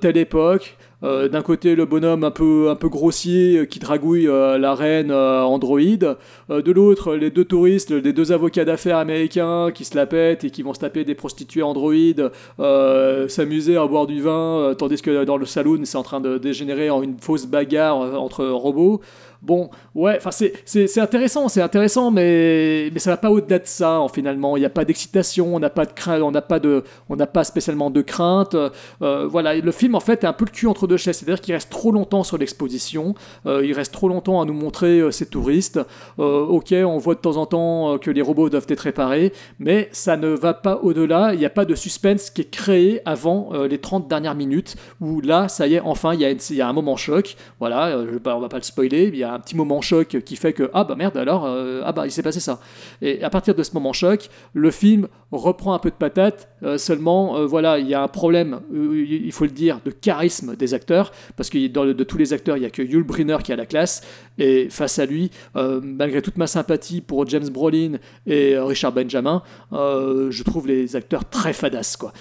telle 0.00 0.16
époque. 0.16 0.76
Euh, 1.02 1.28
D'un 1.28 1.42
côté, 1.42 1.74
le 1.74 1.84
bonhomme 1.84 2.24
un 2.24 2.30
peu, 2.30 2.70
un 2.70 2.74
peu 2.74 2.88
grossier 2.88 3.58
euh, 3.58 3.64
qui 3.66 3.78
dragouille 3.78 4.28
euh, 4.28 4.56
la 4.56 4.74
reine 4.74 5.12
androïde. 5.12 6.16
Euh, 6.50 6.62
de 6.62 6.72
l'autre, 6.72 7.14
les 7.14 7.30
deux 7.30 7.44
touristes, 7.44 7.90
les 7.90 8.12
deux 8.14 8.32
avocats 8.32 8.64
d'affaires 8.64 8.96
américains 8.96 9.70
qui 9.74 9.84
se 9.84 9.94
la 9.94 10.06
pètent 10.06 10.44
et 10.44 10.50
qui 10.50 10.62
vont 10.62 10.72
se 10.72 10.80
taper 10.80 11.04
des 11.04 11.14
prostituées 11.14 11.62
androïdes, 11.62 12.30
euh, 12.60 13.28
s'amuser 13.28 13.76
à 13.76 13.86
boire 13.86 14.06
du 14.06 14.22
vin, 14.22 14.74
tandis 14.78 15.02
que 15.02 15.24
dans 15.24 15.36
le 15.36 15.44
saloon, 15.44 15.80
c'est 15.84 15.98
en 15.98 16.02
train 16.02 16.20
de 16.20 16.38
dégénérer 16.38 16.88
en 16.88 17.02
une 17.02 17.18
fausse 17.18 17.46
bagarre 17.46 18.20
entre 18.20 18.46
robots. 18.46 19.00
Bon, 19.42 19.70
ouais, 19.94 20.16
enfin 20.16 20.30
c'est- 20.30 20.98
intéressant, 20.98 21.48
c'est 21.48 21.60
intéressant, 21.62 22.10
mais, 22.10 22.90
mais 22.92 22.98
ça 22.98 23.10
va 23.10 23.16
pas 23.16 23.30
au-delà 23.30 23.58
de 23.58 23.66
ça, 23.66 24.00
en, 24.00 24.08
finalement. 24.08 24.56
Il 24.56 24.60
n'y 24.60 24.66
a 24.66 24.70
pas 24.70 24.84
d'excitation, 24.84 25.54
on 25.54 25.60
n'a 25.60 25.70
pas 25.70 25.84
de 25.86 25.92
crainte, 25.92 26.22
on 26.22 26.30
n'a 26.30 26.42
pas 26.42 26.58
de, 26.58 26.84
on 27.08 27.16
pas 27.16 27.44
spécialement 27.44 27.90
de 27.90 28.02
crainte. 28.02 28.56
Euh, 29.02 29.26
voilà, 29.26 29.54
le 29.54 29.72
film 29.72 29.94
en 29.94 30.00
fait 30.00 30.24
est 30.24 30.26
un 30.26 30.32
peu 30.32 30.44
le 30.44 30.50
cul 30.50 30.66
entre 30.66 30.86
deux 30.86 30.96
chaises, 30.96 31.18
c'est-à-dire 31.18 31.40
qu'il 31.40 31.54
reste 31.54 31.70
trop 31.70 31.92
longtemps 31.92 32.24
sur 32.24 32.38
l'exposition, 32.38 33.14
euh, 33.46 33.64
il 33.64 33.72
reste 33.72 33.92
trop 33.92 34.08
longtemps 34.08 34.40
à 34.40 34.44
nous 34.44 34.52
montrer 34.54 35.00
euh, 35.00 35.10
ces 35.10 35.26
touristes. 35.26 35.80
Euh, 36.18 36.44
ok, 36.46 36.72
on 36.72 36.98
voit 36.98 37.14
de 37.14 37.20
temps 37.20 37.36
en 37.36 37.46
temps 37.46 37.98
que 37.98 38.10
les 38.10 38.22
robots 38.22 38.48
doivent 38.48 38.66
être 38.68 38.80
réparés, 38.80 39.32
mais 39.58 39.88
ça 39.92 40.16
ne 40.16 40.28
va 40.28 40.54
pas 40.54 40.80
au-delà. 40.82 41.32
Il 41.34 41.38
n'y 41.38 41.46
a 41.46 41.50
pas 41.50 41.64
de 41.64 41.74
suspense 41.74 42.30
qui 42.30 42.42
est 42.42 42.50
créé 42.50 43.00
avant 43.04 43.50
les 43.68 43.78
30 43.78 44.08
dernières 44.08 44.34
minutes, 44.34 44.76
où 45.00 45.20
là, 45.20 45.48
ça 45.48 45.66
y 45.66 45.74
est, 45.74 45.80
enfin, 45.80 46.14
il 46.14 46.20
y 46.20 46.24
a, 46.24 46.30
y 46.30 46.60
a 46.60 46.68
un 46.68 46.72
moment 46.72 46.96
choc. 46.96 47.36
Voilà, 47.60 47.90
je 47.90 48.18
on 48.26 48.40
va 48.40 48.48
pas 48.48 48.56
le 48.58 48.62
spoiler, 48.62 49.10
il 49.12 49.16
y 49.16 49.24
a 49.24 49.25
un 49.32 49.40
petit 49.40 49.56
moment 49.56 49.80
choc 49.80 50.18
qui 50.24 50.36
fait 50.36 50.52
que 50.52 50.70
ah 50.74 50.84
bah 50.84 50.94
merde 50.96 51.16
alors 51.16 51.44
euh, 51.46 51.82
ah 51.84 51.92
bah 51.92 52.06
il 52.06 52.10
s'est 52.10 52.22
passé 52.22 52.40
ça. 52.40 52.60
Et 53.02 53.22
à 53.22 53.30
partir 53.30 53.54
de 53.54 53.62
ce 53.62 53.72
moment 53.74 53.92
choc, 53.92 54.28
le 54.54 54.70
film 54.70 55.08
reprend 55.32 55.74
un 55.74 55.78
peu 55.78 55.90
de 55.90 55.94
patate. 55.96 56.48
euh, 56.62 56.78
seulement, 56.78 57.36
euh, 57.36 57.46
voilà, 57.46 57.78
il 57.78 57.86
y 57.88 57.94
a 57.94 58.02
un 58.02 58.08
problème, 58.08 58.60
il 58.72 59.30
faut 59.32 59.44
le 59.44 59.50
dire, 59.50 59.80
de 59.84 59.90
charisme 59.90 60.56
des 60.56 60.72
acteurs, 60.74 61.12
parce 61.36 61.50
que 61.50 61.66
dans 61.68 61.84
le- 61.84 61.94
de 61.94 62.04
tous 62.04 62.16
les 62.16 62.32
acteurs, 62.32 62.56
il 62.56 62.62
y 62.62 62.66
a 62.66 62.70
que 62.70 62.82
Yul 62.82 63.02
Brynner 63.02 63.36
qui 63.44 63.52
a 63.52 63.56
la 63.56 63.66
classe, 63.66 64.02
et 64.38 64.68
face 64.70 64.98
à 64.98 65.06
lui, 65.06 65.30
malgré 65.54 66.22
toute 66.22 66.36
ma 66.38 66.46
sympathie 66.46 67.00
pour 67.00 67.26
James 67.28 67.48
Brolin 67.48 67.92
et 68.26 68.56
Richard 68.58 68.92
Benjamin, 68.92 69.42
je 69.72 70.42
trouve 70.42 70.66
les 70.66 70.96
acteurs 70.96 71.28
très 71.28 71.52
fadas 71.52 71.96
quoi. 71.98 72.12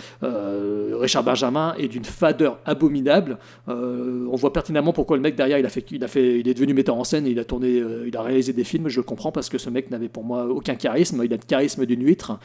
Richard 0.99 1.23
Benjamin 1.23 1.73
est 1.77 1.88
d'une 1.88 2.06
fadeur 2.06 2.60
abominable. 2.65 3.38
On 3.68 4.36
voit 4.36 4.53
pertinemment 4.53 4.94
pourquoi 4.94 5.15
le 5.18 5.23
mec 5.23 5.36
derrière 5.36 5.57
il 5.60 5.65
a 5.65 5.69
fait, 5.69 5.86
il 5.91 6.03
a 6.03 6.07
fait, 6.07 6.40
il 6.40 6.48
est 6.48 6.53
devenu 6.53 6.73
metteur 6.73 6.94
en 6.95 7.03
scène 7.03 7.27
il 7.27 7.39
a 7.39 7.45
tourné, 7.45 7.80
euh, 7.80 8.07
il 8.07 8.15
a 8.17 8.22
réalisé 8.22 8.53
des 8.53 8.63
films. 8.63 8.88
Je 8.88 8.97
le 8.97 9.03
comprends 9.03 9.31
parce 9.31 9.49
que 9.49 9.57
ce 9.57 9.69
mec 9.69 9.91
n'avait 9.91 10.09
pour 10.09 10.23
moi 10.23 10.45
aucun 10.45 10.76
charisme. 10.76 11.22
Il 11.23 11.34
a 11.34 11.38
le 11.38 11.41
charisme 11.47 11.85
d'une 11.85 12.03
huître. 12.03 12.39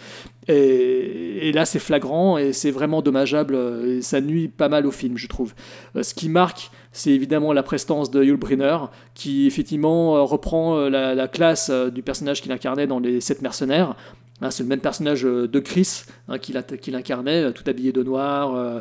Et, 0.49 1.53
là 1.53 1.65
c'est 1.65 1.79
flagrant 1.79 2.39
et 2.39 2.53
c'est 2.53 2.71
vraiment 2.71 3.03
dommageable. 3.03 3.55
euh, 3.55 3.99
Et 3.99 4.03
ça 4.03 4.21
nuit 4.21 4.49
pas 4.49 4.69
mal 4.69 4.87
au 4.87 4.91
film, 4.91 5.17
je 5.17 5.27
trouve. 5.27 5.55
Euh, 5.97 6.03
ce 6.03 6.15
qui 6.15 6.29
marque, 6.29 6.71
c'est 6.93 7.11
évidemment 7.11 7.53
la 7.53 7.63
prestance 7.63 8.11
de 8.11 8.23
Yul 8.23 8.37
Brynner, 8.37 8.79
qui 9.15 9.47
effectivement 9.47 10.25
reprend 10.27 10.89
la, 10.89 11.15
la 11.15 11.29
classe 11.29 11.71
du 11.71 12.03
personnage 12.03 12.43
qu'il 12.43 12.51
incarnait 12.51 12.89
dans 12.89 12.99
Les 12.99 13.21
Sept 13.21 13.43
Mercenaires. 13.43 13.95
Hein, 14.43 14.51
c'est 14.51 14.63
le 14.63 14.69
même 14.69 14.81
personnage 14.81 15.25
euh, 15.27 15.47
de 15.47 15.61
Chris 15.61 16.05
hein, 16.29 16.39
qu'il 16.39 16.95
incarnait, 16.97 17.45
euh, 17.45 17.53
tout 17.53 17.65
habillé 17.67 17.93
de 17.93 18.03
noir, 18.03 18.55
euh, 18.55 18.81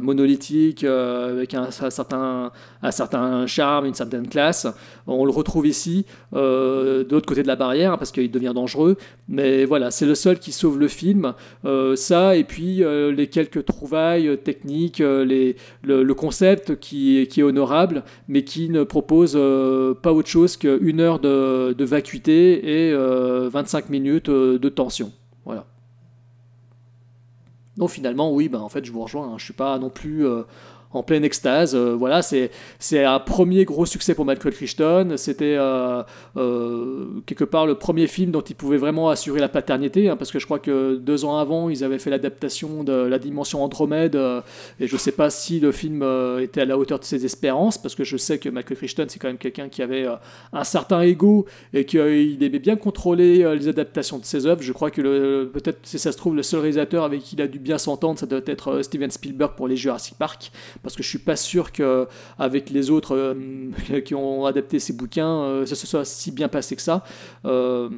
monolithique, 0.00 0.84
avec 0.84 1.54
un, 1.54 1.70
certain, 1.70 2.52
un 2.82 2.90
certain 2.90 3.46
charme, 3.46 3.86
une 3.86 3.94
certaine 3.94 4.28
classe. 4.28 4.66
On 5.06 5.24
le 5.24 5.30
retrouve 5.30 5.66
ici, 5.66 6.06
de 6.32 7.06
l'autre 7.10 7.26
côté 7.26 7.42
de 7.42 7.48
la 7.48 7.56
barrière, 7.56 7.92
hein, 7.92 7.96
parce 7.98 8.12
qu'il 8.12 8.30
devient 8.30 8.52
dangereux. 8.54 8.96
Mais 9.28 9.64
voilà, 9.66 9.90
c'est 9.90 10.06
le 10.06 10.14
seul 10.14 10.38
qui 10.38 10.52
sauve 10.52 10.78
le 10.78 10.88
film. 10.88 11.34
Ça, 11.96 12.36
et 12.36 12.44
puis 12.44 12.82
les 12.82 13.26
quelques 13.26 13.66
trouvailles 13.66 14.38
techniques, 14.42 15.00
le, 15.00 16.12
concept 16.14 16.76
qui, 16.76 17.18
est 17.18 17.42
honorable, 17.42 18.04
mais 18.28 18.44
qui 18.44 18.70
ne 18.70 18.84
propose 18.84 19.32
pas 20.02 20.12
autre 20.12 20.28
chose 20.28 20.56
qu'une 20.56 21.00
heure 21.00 21.18
de, 21.18 21.74
de 21.76 21.84
vacuité 21.84 22.88
et 22.88 22.92
euh, 22.92 23.48
25 23.52 23.90
minutes 23.90 24.30
de 24.30 24.68
Voilà. 25.44 25.66
Donc 27.76 27.90
finalement, 27.90 28.32
oui, 28.32 28.48
ben, 28.48 28.60
en 28.60 28.68
fait, 28.68 28.84
je 28.84 28.92
vous 28.92 29.02
rejoins. 29.02 29.28
Hein, 29.28 29.38
je 29.38 29.44
suis 29.44 29.52
pas 29.52 29.78
non 29.78 29.90
plus 29.90 30.26
euh, 30.26 30.42
en 30.94 31.02
pleine 31.02 31.24
extase. 31.24 31.74
Euh, 31.74 31.94
voilà, 31.94 32.22
c'est 32.22 33.04
un 33.04 33.18
premier 33.18 33.64
gros 33.64 33.84
succès 33.84 34.14
pour 34.14 34.24
Michael 34.24 34.52
Crichton. 34.52 35.14
C'était 35.16 35.56
euh, 35.58 36.02
euh, 36.36 37.06
quelque 37.26 37.44
part 37.44 37.66
le 37.66 37.74
premier 37.74 38.06
film 38.06 38.30
dont 38.30 38.40
il 38.40 38.54
pouvait 38.54 38.78
vraiment 38.78 39.10
assurer 39.10 39.40
la 39.40 39.48
paternité, 39.48 40.08
hein, 40.08 40.16
parce 40.16 40.30
que 40.30 40.38
je 40.38 40.46
crois 40.46 40.60
que 40.60 40.96
deux 40.96 41.24
ans 41.24 41.36
avant, 41.36 41.68
ils 41.68 41.84
avaient 41.84 41.98
fait 41.98 42.10
l'adaptation 42.10 42.84
de 42.84 42.92
La 42.92 43.18
Dimension 43.18 43.62
Andromède, 43.62 44.16
et 44.78 44.86
je 44.86 44.96
sais 44.96 45.12
pas 45.12 45.30
si 45.30 45.58
le 45.58 45.72
film 45.72 46.04
était 46.40 46.60
à 46.60 46.64
la 46.64 46.78
hauteur 46.78 47.00
de 47.00 47.04
ses 47.04 47.24
espérances, 47.24 47.76
parce 47.76 47.94
que 47.94 48.04
je 48.04 48.16
sais 48.16 48.38
que 48.38 48.48
Michael 48.48 48.76
Crichton, 48.76 49.06
c'est 49.08 49.18
quand 49.18 49.28
même 49.28 49.38
quelqu'un 49.38 49.68
qui 49.68 49.82
avait 49.82 50.06
un 50.52 50.64
certain 50.64 51.02
ego 51.02 51.46
et 51.72 51.84
qu'il 51.84 52.42
aimait 52.42 52.58
bien 52.60 52.76
contrôler 52.76 53.56
les 53.56 53.68
adaptations 53.68 54.18
de 54.18 54.24
ses 54.24 54.46
œuvres. 54.46 54.62
Je 54.62 54.72
crois 54.72 54.90
que 54.90 55.44
peut-être, 55.44 55.80
si 55.82 55.98
ça 55.98 56.12
se 56.12 56.16
trouve, 56.16 56.36
le 56.36 56.42
seul 56.42 56.60
réalisateur 56.60 57.02
avec 57.04 57.22
qui 57.22 57.34
il 57.34 57.42
a 57.42 57.48
dû 57.48 57.58
bien 57.58 57.78
s'entendre, 57.78 58.18
ça 58.18 58.26
doit 58.26 58.40
être 58.46 58.82
Steven 58.82 59.10
Spielberg 59.10 59.54
pour 59.56 59.66
les 59.66 59.76
Jurassic 59.76 60.16
Park, 60.16 60.52
parce 60.84 60.94
que 60.94 61.02
je 61.02 61.08
suis 61.08 61.18
pas 61.18 61.34
sûr 61.34 61.72
que 61.72 62.06
avec 62.38 62.70
les 62.70 62.90
autres 62.90 63.16
euh, 63.16 64.00
qui 64.04 64.14
ont 64.14 64.46
adapté 64.46 64.78
ces 64.78 64.92
bouquins, 64.92 65.40
euh, 65.40 65.66
ça 65.66 65.74
se 65.74 65.86
soit 65.86 66.04
si 66.04 66.30
bien 66.30 66.46
passé 66.46 66.76
que 66.76 66.82
ça. 66.82 67.02
Euh, 67.46 67.88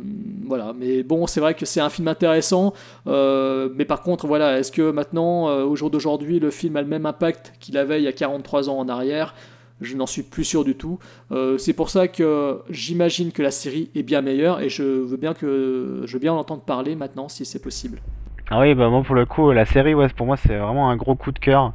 voilà, 0.47 0.73
mais 0.79 1.03
bon, 1.03 1.27
c'est 1.27 1.41
vrai 1.41 1.55
que 1.55 1.67
c'est 1.67 1.81
un 1.81 1.91
film 1.91 2.09
intéressant, 2.09 2.73
mais 3.05 3.85
par 3.85 4.03
contre, 4.03 4.27
voilà, 4.27 4.59
est-ce 4.59 4.73
que 4.73 4.91
maintenant, 4.91 5.47
au 5.65 5.75
jour 5.75 5.91
d'aujourd'hui, 5.91 6.39
le 6.39 6.51
film 6.51 6.77
a 6.77 6.83
le 6.83 6.89
même 6.89 7.05
impact 7.05 7.53
qu'il 7.59 7.77
avait 7.77 8.01
il 8.01 8.05
y 8.05 8.09
a 8.09 8.13
43 8.13 8.71
ans 8.71 8.79
en 8.79 8.89
arrière? 8.89 9.35
Je 9.81 9.95
n'en 9.97 10.07
suis 10.07 10.23
plus 10.23 10.45
sûr 10.45 10.65
du 10.65 10.77
tout. 10.77 10.99
C'est 11.59 11.73
pour 11.73 11.91
ça 11.91 12.07
que 12.07 12.61
j'imagine 12.71 13.33
que 13.33 13.43
la 13.43 13.51
série 13.51 13.91
est 13.97 14.05
bien 14.05 14.23
meilleure 14.23 14.61
et 14.61 14.69
je 14.69 14.85
veux 14.85 15.17
bien 15.17 15.35
que 15.35 16.03
je 16.05 16.13
veux 16.13 16.21
bien 16.21 16.33
en 16.33 16.39
entendre 16.39 16.63
parler 16.63 16.95
maintenant 16.95 17.29
si 17.29 17.45
c'est 17.45 17.63
possible. 17.63 18.01
Ah 18.49 18.61
oui, 18.61 18.75
bah 18.77 18.89
moi 18.89 19.03
pour 19.03 19.17
le 19.17 19.27
coup, 19.27 19.51
la 19.51 19.65
série, 19.65 19.95
ouais, 19.95 20.09
pour 20.11 20.27
moi 20.27 20.37
c'est 20.37 20.57
vraiment 20.57 20.89
un 20.89 20.97
gros 20.97 21.17
coup 21.17 21.33
de 21.33 21.39
cœur. 21.41 21.73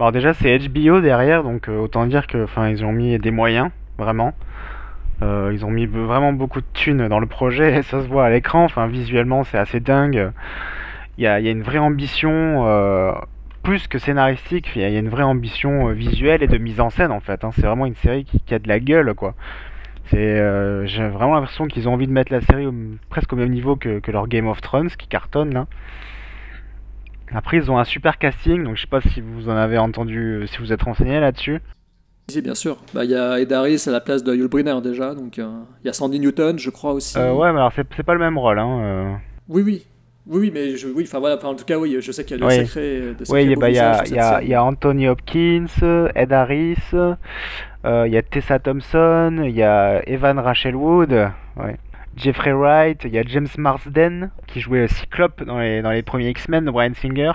Alors 0.00 0.12
déjà 0.12 0.32
c'est 0.32 0.56
HBO 0.58 1.00
derrière, 1.00 1.42
donc 1.42 1.68
euh, 1.68 1.76
autant 1.76 2.06
dire 2.06 2.28
que, 2.28 2.44
enfin, 2.44 2.68
ils 2.68 2.84
ont 2.84 2.92
mis 2.92 3.18
des 3.18 3.32
moyens, 3.32 3.70
vraiment. 3.98 4.32
Euh, 5.22 5.50
ils 5.52 5.64
ont 5.64 5.70
mis 5.70 5.86
vraiment 5.86 6.32
beaucoup 6.32 6.60
de 6.60 6.66
thunes 6.72 7.08
dans 7.08 7.18
le 7.18 7.26
projet, 7.26 7.78
et 7.78 7.82
ça 7.82 8.00
se 8.02 8.06
voit 8.06 8.26
à 8.26 8.30
l'écran. 8.30 8.62
Enfin, 8.64 8.86
visuellement 8.86 9.42
c'est 9.42 9.58
assez 9.58 9.80
dingue. 9.80 10.30
Il 11.18 11.24
y 11.24 11.26
a, 11.26 11.40
y 11.40 11.48
a 11.48 11.50
une 11.50 11.62
vraie 11.64 11.78
ambition, 11.78 12.64
euh, 12.68 13.12
plus 13.64 13.88
que 13.88 13.98
scénaristique, 13.98 14.70
il 14.76 14.82
y 14.82 14.84
a 14.84 14.98
une 15.00 15.08
vraie 15.08 15.24
ambition 15.24 15.88
visuelle 15.88 16.44
et 16.44 16.46
de 16.46 16.58
mise 16.58 16.80
en 16.80 16.90
scène 16.90 17.10
en 17.10 17.20
fait. 17.20 17.42
hein. 17.42 17.50
C'est 17.56 17.66
vraiment 17.66 17.86
une 17.86 17.96
série 17.96 18.24
qui, 18.24 18.54
a 18.54 18.60
de 18.60 18.68
la 18.68 18.78
gueule, 18.78 19.14
quoi. 19.14 19.34
C'est, 20.06 20.86
j'ai 20.86 21.08
vraiment 21.08 21.34
l'impression 21.34 21.66
qu'ils 21.66 21.88
ont 21.88 21.94
envie 21.94 22.06
de 22.06 22.12
mettre 22.12 22.32
la 22.32 22.40
série 22.40 22.68
presque 23.10 23.32
au 23.32 23.36
même 23.36 23.50
niveau 23.50 23.76
que, 23.76 23.98
que 23.98 24.12
leur 24.12 24.28
Game 24.28 24.46
of 24.46 24.60
Thrones, 24.62 24.88
qui 24.90 25.08
cartonne 25.08 25.52
là. 25.52 25.66
Après, 27.34 27.56
ils 27.58 27.70
ont 27.70 27.78
un 27.78 27.84
super 27.84 28.18
casting, 28.18 28.64
donc 28.64 28.76
je 28.76 28.82
sais 28.82 28.86
pas 28.88 29.00
si 29.00 29.20
vous 29.20 29.48
en 29.48 29.56
avez 29.56 29.78
entendu, 29.78 30.18
euh, 30.42 30.46
si 30.46 30.58
vous 30.58 30.72
êtes 30.72 30.82
renseigné 30.82 31.20
là-dessus. 31.20 31.60
Si, 32.30 32.42
bien 32.42 32.54
sûr. 32.54 32.78
Bah, 32.94 33.04
Il 33.04 33.10
y 33.10 33.14
a 33.14 33.40
Ed 33.40 33.52
Harris 33.52 33.84
à 33.86 33.90
la 33.90 34.00
place 34.00 34.22
de 34.22 34.34
Yul 34.34 34.48
Brynner 34.48 34.80
déjà, 34.82 35.14
donc 35.14 35.38
euh, 35.38 35.48
il 35.82 35.86
y 35.86 35.90
a 35.90 35.92
Sandy 35.92 36.20
Newton, 36.20 36.58
je 36.58 36.70
crois 36.70 36.92
aussi. 36.92 37.18
Euh, 37.18 37.32
ouais, 37.32 37.52
mais 37.52 37.58
alors 37.58 37.72
c'est 37.74 38.02
pas 38.02 38.14
le 38.14 38.20
même 38.20 38.36
rôle, 38.38 38.58
hein. 38.58 38.80
euh. 38.82 39.14
Oui, 39.48 39.62
oui. 39.62 39.86
Oui, 40.26 40.40
oui, 40.40 40.50
mais 40.52 40.76
je, 40.76 40.88
oui, 40.88 41.04
enfin 41.06 41.20
voilà, 41.20 41.42
en 41.42 41.54
tout 41.54 41.64
cas, 41.64 41.78
oui, 41.78 41.96
je 42.00 42.12
sais 42.12 42.22
qu'il 42.24 42.38
y 42.38 42.42
a 42.42 42.44
de 42.44 42.46
Oui. 42.46 42.58
de 42.58 42.62
Oui, 42.62 42.66
sacrés 42.66 43.44
il 43.44 43.56
bah, 43.56 43.70
y, 43.70 44.44
y, 44.44 44.48
y 44.50 44.54
a 44.54 44.62
Anthony 44.62 45.08
Hopkins, 45.08 45.66
Ed 46.14 46.32
Harris, 46.34 46.76
il 46.92 48.12
y 48.12 48.16
a 48.16 48.22
Tessa 48.22 48.58
Thompson, 48.58 49.42
il 49.42 49.54
y 49.56 49.62
a 49.62 50.06
Evan 50.06 50.38
Rachel 50.38 50.76
Wood, 50.76 51.12
ouais. 51.12 51.76
Jeffrey 52.18 52.52
Wright, 52.52 53.02
il 53.04 53.12
y 53.14 53.18
a 53.18 53.22
James 53.22 53.46
Marsden 53.56 54.30
qui 54.46 54.60
jouait 54.60 54.88
Cyclope 54.88 55.42
dans 55.44 55.58
les, 55.58 55.82
dans 55.82 55.90
les 55.90 56.02
premiers 56.02 56.28
X-Men 56.30 56.64
de 56.64 56.70
Bryan 56.70 56.94
Singer. 56.94 57.32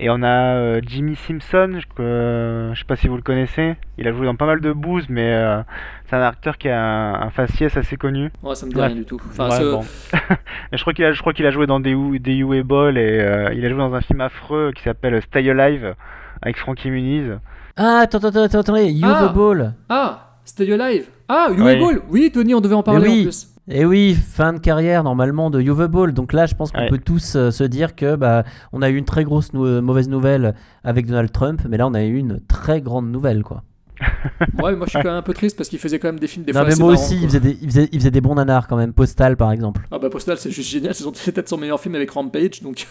Et 0.00 0.10
on 0.10 0.22
a 0.22 0.54
euh, 0.54 0.80
Jimmy 0.86 1.16
Simpson, 1.16 1.78
je, 1.80 1.86
que- 1.96 2.70
je 2.72 2.78
sais 2.78 2.84
pas 2.84 2.94
si 2.94 3.08
vous 3.08 3.16
le 3.16 3.22
connaissez. 3.22 3.74
Il 3.96 4.06
a 4.06 4.12
joué 4.12 4.26
dans 4.26 4.36
pas 4.36 4.46
mal 4.46 4.60
de 4.60 4.70
booze, 4.72 5.06
mais 5.08 5.32
euh, 5.32 5.60
c'est 6.06 6.14
un 6.14 6.22
acteur 6.22 6.56
qui 6.56 6.68
a 6.68 6.80
un, 6.80 7.14
un 7.22 7.30
faciès 7.30 7.76
assez 7.76 7.96
connu. 7.96 8.30
Ouais, 8.44 8.54
ça 8.54 8.64
me 8.66 8.70
dit 8.70 8.76
Ouais. 8.78 8.86
rien 8.86 8.94
du 8.94 9.04
tout. 9.04 9.20
Enfin, 9.28 9.48
Ouais, 9.50 9.72
bon. 9.72 9.84
Je 10.72 10.80
crois 10.82 10.92
qu'il 10.92 11.04
a, 11.04 11.10
je 11.12 11.20
crois 11.20 11.32
qu'il 11.32 11.46
a 11.46 11.50
joué 11.50 11.66
dans 11.66 11.80
des 11.80 11.90
U, 11.94 12.20
des 12.20 12.36
U-Able 12.36 12.96
et 12.96 13.18
euh, 13.20 13.52
il 13.54 13.64
a 13.66 13.68
joué 13.68 13.78
dans 13.78 13.92
un 13.92 14.00
film 14.00 14.20
affreux 14.20 14.70
qui 14.72 14.84
s'appelle 14.84 15.20
Stay 15.20 15.50
Alive 15.50 15.94
avec 16.42 16.58
Frankie 16.58 16.90
Muniz. 16.92 17.36
Ah, 17.76 17.98
attends, 18.02 18.18
attends, 18.18 18.44
attends, 18.44 18.60
attendez, 18.60 18.92
You 18.92 19.08
Ah. 19.10 19.28
the 19.28 19.34
Ball. 19.34 19.74
Ah, 19.88 20.36
Stay 20.44 20.72
Alive. 20.72 21.08
Ah, 21.28 21.48
You 21.54 21.62
Ouais. 21.64 21.78
Ball. 21.78 22.00
Oui, 22.10 22.30
Tony, 22.32 22.54
on 22.54 22.60
devait 22.60 22.74
en 22.74 22.80
Eh 22.80 22.84
parler 22.84 23.08
oui. 23.08 23.20
en 23.20 23.22
plus. 23.24 23.48
Et 23.70 23.84
oui, 23.84 24.14
fin 24.14 24.54
de 24.54 24.58
carrière 24.58 25.04
normalement 25.04 25.50
de 25.50 25.60
You've 25.60 25.88
Ball. 25.88 26.12
Donc 26.14 26.32
là, 26.32 26.46
je 26.46 26.54
pense 26.54 26.72
qu'on 26.72 26.80
Ouais. 26.80 26.88
peut 26.88 26.98
tous 26.98 27.36
euh, 27.36 27.50
se 27.50 27.64
dire 27.64 27.94
que 27.94 28.16
bah, 28.16 28.44
on 28.72 28.80
a 28.80 28.88
eu 28.88 28.96
une 28.96 29.04
très 29.04 29.24
grosse 29.24 29.52
nou- 29.52 29.66
euh, 29.66 29.82
mauvaise 29.82 30.08
nouvelle 30.08 30.54
avec 30.84 31.06
Donald 31.06 31.30
Trump, 31.30 31.60
mais 31.68 31.76
là 31.76 31.86
on 31.86 31.92
a 31.92 32.02
eu 32.02 32.16
une 32.16 32.40
très 32.48 32.80
grande 32.80 33.10
nouvelle 33.10 33.42
quoi. 33.42 33.62
Ouais, 34.62 34.74
moi 34.74 34.86
je 34.86 34.90
suis 34.90 34.98
quand 35.00 35.08
même 35.08 35.18
un 35.18 35.22
peu 35.22 35.34
triste 35.34 35.56
parce 35.58 35.68
qu'il 35.68 35.78
faisait 35.80 35.98
quand 35.98 36.08
même 36.08 36.18
des 36.20 36.28
films 36.28 36.46
des 36.46 36.52
non 36.52 36.60
fois 36.60 36.66
mais 36.68 36.72
assez 36.72 36.82
moi 36.82 36.92
marrants, 36.92 37.04
aussi, 37.04 37.16
il 37.20 37.26
faisait, 37.28 37.40
des, 37.40 37.58
il, 37.60 37.68
faisait, 37.68 37.88
il 37.92 37.98
faisait 37.98 38.10
des 38.10 38.20
bons 38.22 38.36
nanars 38.36 38.68
quand 38.68 38.76
même. 38.76 38.94
Postal 38.94 39.36
par 39.36 39.52
exemple. 39.52 39.82
Ah 39.90 39.98
bah 39.98 40.08
Postal, 40.08 40.38
c'est 40.38 40.50
juste 40.50 40.70
génial. 40.70 40.94
C'est 40.94 41.02
son- 41.04 41.12
c'est 41.14 41.32
peut-être 41.32 41.48
son 41.50 41.58
meilleur 41.58 41.78
film 41.80 41.94
avec 41.94 42.10
Rampage, 42.10 42.62
donc 42.62 42.86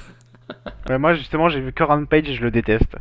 Ouais, 0.89 0.99
moi 0.99 1.15
justement 1.15 1.49
j'ai 1.49 1.59
vu 1.61 1.73
que 1.73 1.83
Rampage 1.83 2.29
et 2.29 2.33
je 2.35 2.43
le 2.43 2.51
déteste. 2.51 2.95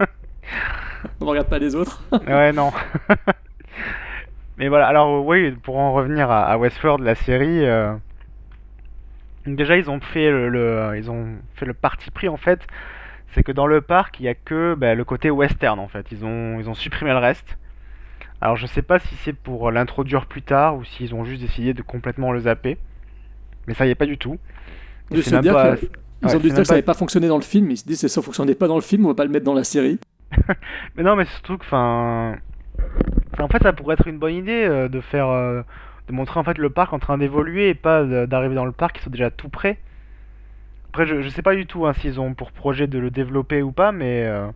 on 1.22 1.24
regarde 1.26 1.48
pas 1.48 1.58
les 1.58 1.74
autres. 1.74 2.02
ouais 2.26 2.52
non. 2.52 2.72
Mais 4.62 4.68
voilà, 4.68 4.86
alors 4.86 5.08
euh, 5.08 5.20
oui, 5.20 5.50
pour 5.50 5.76
en 5.76 5.92
revenir 5.92 6.30
à, 6.30 6.44
à 6.44 6.56
Westworld, 6.56 7.02
la 7.04 7.16
série, 7.16 7.64
euh, 7.64 7.92
déjà 9.46 9.76
ils 9.76 9.90
ont 9.90 9.98
fait 10.00 10.30
le, 10.30 10.48
le- 10.48 10.92
ils 10.96 11.10
ont 11.10 11.26
fait 11.56 11.66
le 11.66 11.74
parti 11.74 12.10
pris 12.12 12.28
en 12.28 12.36
fait, 12.36 12.60
c'est 13.34 13.42
que 13.42 13.50
dans 13.52 13.66
le 13.66 13.80
parc 13.80 14.20
il 14.20 14.24
y 14.26 14.28
a 14.28 14.34
que 14.34 14.74
bah, 14.74 14.94
le 14.94 15.04
côté 15.04 15.30
western 15.30 15.80
en 15.80 15.88
fait. 15.88 16.06
Ils 16.12 16.24
ont 16.24 16.60
ils 16.60 16.68
ont 16.68 16.74
supprimé 16.74 17.10
le 17.10 17.18
reste. 17.18 17.58
Alors 18.40 18.56
je 18.56 18.66
sais 18.66 18.82
pas 18.82 19.00
si 19.00 19.14
c'est 19.24 19.32
pour 19.32 19.70
l'introduire 19.72 20.26
plus 20.26 20.42
tard 20.42 20.76
ou 20.76 20.84
s'ils 20.84 21.12
ont 21.14 21.24
juste 21.24 21.42
décidé 21.42 21.74
de 21.74 21.82
complètement 21.82 22.30
le 22.32 22.40
zapper. 22.40 22.78
Mais 23.66 23.74
ça 23.74 23.86
y 23.86 23.90
est 23.90 23.94
pas 23.96 24.06
du 24.06 24.18
tout. 24.18 24.38
De 25.10 25.22
se 25.22 25.34
dire 25.36 25.54
pas- 25.54 25.76
que- 25.76 25.82
ouais, 25.86 25.90
Ils 26.22 26.36
ont 26.36 26.38
dire 26.38 26.50
que 26.50 26.56
ça 26.56 26.62
pas- 26.64 26.74
n'avait 26.74 26.82
pas 26.82 26.94
fonctionné 26.94 27.26
dans 27.28 27.36
le 27.36 27.42
film. 27.42 27.70
Ils 27.70 27.76
se 27.78 27.84
disent 27.84 28.00
que 28.02 28.08
ça 28.08 28.22
fonctionnait 28.22 28.54
pas 28.54 28.68
dans 28.68 28.76
le 28.76 28.80
film, 28.82 29.06
on 29.06 29.08
va 29.08 29.14
pas 29.14 29.24
le 29.24 29.30
mettre 29.30 29.44
dans 29.44 29.54
la 29.54 29.64
série. 29.64 29.98
Mais 30.96 31.02
non, 31.02 31.14
mais 31.16 31.26
surtout 31.26 31.58
que, 31.58 31.64
enfin, 31.64 32.36
en 33.38 33.48
fait, 33.48 33.62
ça 33.62 33.72
pourrait 33.72 33.94
être 33.94 34.06
une 34.06 34.18
bonne 34.18 34.34
idée 34.34 34.64
euh, 34.64 34.88
de 34.88 35.00
faire, 35.00 35.28
euh, 35.28 35.62
de 36.08 36.12
montrer 36.12 36.38
en 36.38 36.44
fait 36.44 36.58
le 36.58 36.70
parc 36.70 36.92
en 36.92 36.98
train 36.98 37.18
d'évoluer 37.18 37.68
et 37.68 37.74
pas 37.74 38.04
d'arriver 38.26 38.54
dans 38.54 38.64
le 38.64 38.72
parc 38.72 38.96
qui 38.96 39.02
sont 39.02 39.10
déjà 39.10 39.30
tout 39.30 39.48
prêts. 39.48 39.78
Après, 40.90 41.06
je, 41.06 41.26
sais 41.28 41.42
pas 41.42 41.54
du 41.54 41.66
tout 41.66 41.86
hein, 41.86 41.94
s'ils 41.94 42.20
ont 42.20 42.34
pour 42.34 42.52
projet 42.52 42.86
de 42.86 42.98
le 42.98 43.10
développer 43.10 43.62
ou 43.62 43.72
pas, 43.72 43.92
mais 43.92 44.26
euh, 44.26 44.46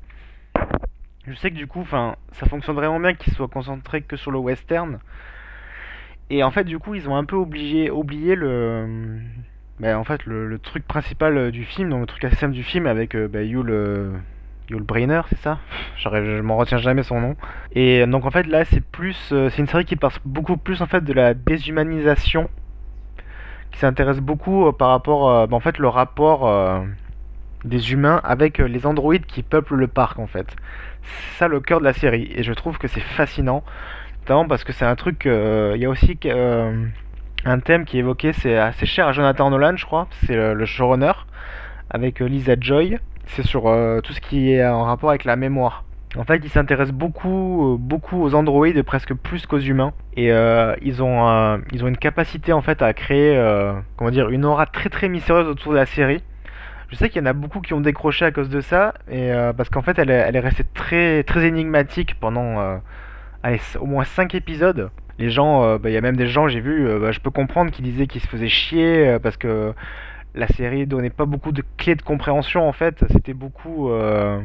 je 1.27 1.35
sais 1.35 1.51
que 1.51 1.57
du 1.57 1.67
coup, 1.67 1.81
enfin, 1.81 2.17
ça 2.33 2.47
fonctionne 2.47 2.77
vraiment 2.77 3.01
bien 3.01 3.15
qu'ils 3.15 3.33
soient 3.33 3.49
concentrés 3.49 4.03
que 4.03 4.17
sur 4.17 4.31
le 4.31 4.39
western. 4.39 4.99
Et 6.29 6.43
en 6.43 6.51
fait, 6.51 6.65
du 6.65 6.79
coup, 6.79 6.95
ils 6.95 7.09
ont 7.09 7.17
un 7.17 7.25
peu 7.25 7.37
oublié 7.37 7.89
le, 8.35 9.19
ben, 9.81 9.97
en 9.97 10.05
fait, 10.05 10.25
le, 10.27 10.59
truc 10.59 10.87
principal 10.87 11.51
du 11.51 11.65
film, 11.65 11.91
donc 11.91 12.01
le 12.01 12.07
truc 12.07 12.25
assez 12.25 12.37
simple 12.37 12.55
du 12.55 12.65
film 12.65 12.87
avec 12.87 13.15
euh, 13.15 13.29
ben, 13.29 13.47
Yul 14.69 14.83
Brynner, 14.83 15.21
c'est 15.29 15.39
ça? 15.39 15.59
Je 15.99 16.41
m'en 16.41 16.57
retiens 16.57 16.79
jamais 16.79 17.05
son 17.05 17.21
nom. 17.21 17.37
Et 17.73 18.05
donc 18.07 18.25
en 18.25 18.31
fait 18.31 18.47
là 18.47 18.65
c'est 18.65 18.85
plus, 18.85 19.31
euh, 19.33 19.49
une 19.59 19.67
série 19.67 19.85
qui 19.85 19.97
parle 19.97 20.15
beaucoup 20.25 20.57
plus 20.57 20.83
en 20.83 20.87
fait 20.87 21.03
de 21.05 21.13
la 21.13 21.35
déshumanisation, 21.35 22.51
qui 23.71 23.79
s'intéresse 23.79 24.21
beaucoup 24.21 24.67
euh, 24.67 24.73
par 24.73 24.89
rapport, 24.89 25.31
euh, 25.31 25.47
ben, 25.47 25.57
en 25.57 25.61
fait 25.61 25.79
le 25.79 25.89
rapport 25.89 26.85
des 27.65 27.93
humains 27.93 28.21
avec 28.25 28.59
les 28.59 28.87
androïdes 28.87 29.27
qui 29.27 29.43
peuplent 29.43 29.77
le 29.77 29.87
parc 29.87 30.19
en 30.19 30.27
fait. 30.27 30.49
C'est 31.03 31.39
ça 31.39 31.49
le 31.49 31.61
cœur 31.61 31.79
de 31.79 31.85
la 31.85 31.93
série 31.93 32.29
et 32.35 32.43
je 32.43 32.53
trouve 32.53 32.79
que 32.79 32.89
c'est 32.89 33.01
fascinant, 33.01 33.63
notamment 34.23 34.49
parce 34.49 34.65
que 34.65 34.73
c'est 34.73 34.85
un 34.85 34.97
truc, 34.97 35.27
il 35.27 35.81
y 35.81 35.85
a 35.85 35.89
aussi 35.89 36.19
un 37.45 37.61
thème 37.61 37.85
qui 37.85 37.99
est 37.99 38.01
évoqué, 38.01 38.33
c'est 38.33 38.57
assez 38.57 38.87
cher 38.87 39.07
à 39.07 39.13
Jonathan 39.13 39.51
Nolan 39.51 39.77
je 39.77 39.87
crois, 39.87 40.09
c'est 40.25 40.35
le, 40.35 40.65
showrunner 40.67 41.13
avec 41.91 42.19
Lisa 42.19 42.55
Joy. 42.59 42.99
C'est 43.27 43.45
sur 43.45 43.67
euh, 43.67 44.01
tout 44.01 44.13
ce 44.13 44.21
qui 44.21 44.53
est 44.53 44.67
en 44.67 44.85
rapport 44.85 45.11
avec 45.11 45.25
la 45.25 45.37
mémoire. 45.37 45.85
En 46.17 46.25
fait, 46.25 46.41
ils 46.43 46.51
s'intéressent 46.51 46.95
beaucoup, 46.95 47.75
euh, 47.75 47.77
beaucoup 47.79 48.23
aux 48.23 48.35
androïdes, 48.35 48.83
presque 48.83 49.13
plus 49.15 49.45
qu'aux 49.47 49.59
humains. 49.59 49.93
Et 50.17 50.33
euh, 50.33 50.75
ils, 50.81 51.03
ont, 51.03 51.61
ils 51.73 51.85
ont 51.85 51.89
une 51.89 51.99
capacité 51.99 52.53
en 52.53 52.63
fait 52.63 52.81
à 52.81 52.93
créer, 52.95 53.37
comment 53.97 54.11
dire, 54.11 54.31
une 54.31 54.45
aura 54.45 54.67
très 54.67 54.89
très 54.89 55.09
mystérieuse 55.09 55.49
autour 55.49 55.73
de 55.73 55.77
la 55.77 55.87
série. 55.87 56.23
Je 56.89 56.95
sais 56.95 57.09
qu'il 57.11 57.21
y 57.21 57.23
en 57.23 57.27
a 57.27 57.33
beaucoup 57.33 57.61
qui 57.61 57.75
ont 57.75 57.81
décroché 57.81 58.25
à 58.25 58.31
cause 58.31 58.49
de 58.49 58.61
ça, 58.61 58.95
et 59.11 59.33
parce 59.57 59.69
qu'en 59.69 59.83
fait, 59.83 59.99
elle 59.99 60.11
est, 60.11 60.39
restée 60.39 60.65
très 60.73 61.25
très 61.25 61.45
énigmatique 61.45 62.15
pendant, 62.21 62.81
au 63.81 63.87
moins 63.87 64.05
5 64.05 64.35
épisodes. 64.37 64.91
Les 65.19 65.31
gens, 65.31 65.79
bah, 65.79 65.91
il 65.91 65.93
y 65.93 65.97
a 65.97 66.01
même 66.01 66.17
des 66.17 66.29
gens, 66.29 66.47
j'ai 66.47 66.61
vu, 66.61 66.89
bah, 67.01 67.11
je 67.11 67.21
peux 67.21 67.31
comprendre, 67.31 67.73
qui 67.73 67.83
disaient 67.83 68.07
qu'ils 68.07 68.23
se 68.23 68.29
faisaient 68.29 68.49
chier 68.49 69.19
parce 69.21 69.37
que 69.37 69.75
la 70.37 70.47
série 70.49 70.87
donnait 70.87 71.11
pas 71.11 71.25
beaucoup 71.25 71.53
de 71.53 71.63
clés 71.77 71.95
de 71.95 72.03
compréhension 72.03 72.69
en 72.69 72.73
fait. 72.73 72.97
C'était 73.11 73.35
beaucoup, 73.35 73.91
euh, 73.91 74.39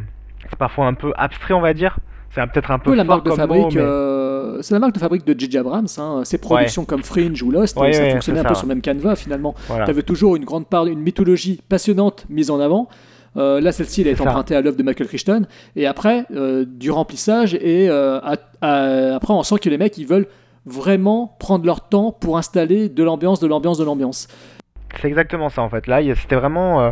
c'est 0.50 0.58
parfois 0.58 0.88
un 0.88 0.94
peu 0.94 1.12
abstrait, 1.18 1.54
on 1.54 1.62
va 1.62 1.74
dire. 1.74 1.98
C'est 2.34 2.40
un- 2.40 2.48
peut-être 2.48 2.72
un 2.72 2.80
peu 2.80 2.92
peu 2.92 2.96
la 2.96 3.04
fort 3.04 3.16
marque 3.16 3.26
de 3.26 3.30
comme 3.32 3.38
fabrique. 3.40 3.62
mot, 3.64 3.70
mais- 3.76 3.82
euh, 3.82 4.62
c'est 4.62 4.74
la 4.74 4.80
marque 4.80 4.94
de 4.94 5.00
fabrique 5.00 5.26
de 5.26 5.38
J.J. 5.38 5.58
Abrams. 5.58 5.88
Hein. 5.98 6.22
Ses 6.24 6.38
productions 6.38 6.86
comme 6.86 7.04
Fringe 7.04 7.44
ou 7.44 7.52
Lost, 7.52 7.78
Ouais, 7.78 7.92
ça 7.92 8.04
ouais, 8.04 8.12
fonctionnait 8.12 8.40
un 8.40 8.44
peu 8.46 8.56
sur 8.56 8.64
le 8.68 8.70
même 8.70 8.82
canevas 8.82 9.16
finalement. 9.18 9.54
Voilà. 9.68 9.84
Tu 9.86 9.92
avais 9.92 10.02
toujours 10.04 10.38
une 10.38 10.46
grande 10.46 10.68
part, 10.68 10.86
une 10.86 11.02
mythologie 11.02 11.62
passionnante 11.68 12.26
mise 12.30 12.50
en 12.50 12.60
avant. 12.62 12.88
Euh, 13.38 13.60
là, 13.62 13.72
celle-ci, 13.74 14.02
elle 14.02 14.08
est 14.08 14.16
ça. 14.16 14.24
empruntée 14.24 14.56
à 14.56 14.62
l'œuvre 14.62 14.78
de 14.78 14.84
Michael 14.84 15.08
Crichton. 15.08 15.46
Et 15.76 15.86
après, 15.88 16.26
du 16.68 16.90
remplissage. 16.92 17.54
Et 17.56 17.90
à- 17.90 18.38
à- 18.62 19.16
après, 19.16 19.34
on 19.34 19.44
sent 19.44 19.56
que 19.62 19.70
les 19.70 19.78
mecs, 19.78 19.98
ils 19.98 20.08
veulent 20.08 20.28
vraiment 20.66 21.36
prendre 21.40 21.66
leur 21.66 21.88
temps 21.90 22.12
pour 22.12 22.38
installer 22.38 22.88
de 22.88 23.04
l'ambiance, 23.04 23.40
de 23.40 23.48
l'ambiance, 23.48 23.78
de 23.78 23.84
l'ambiance. 23.84 24.28
C'est 25.00 25.08
exactement 25.08 25.50
ça 25.50 25.62
en 25.62 25.70
fait. 25.70 25.88
Là, 25.88 26.02
c'était 26.16 26.36
vraiment, 26.36 26.82
euh, 26.82 26.92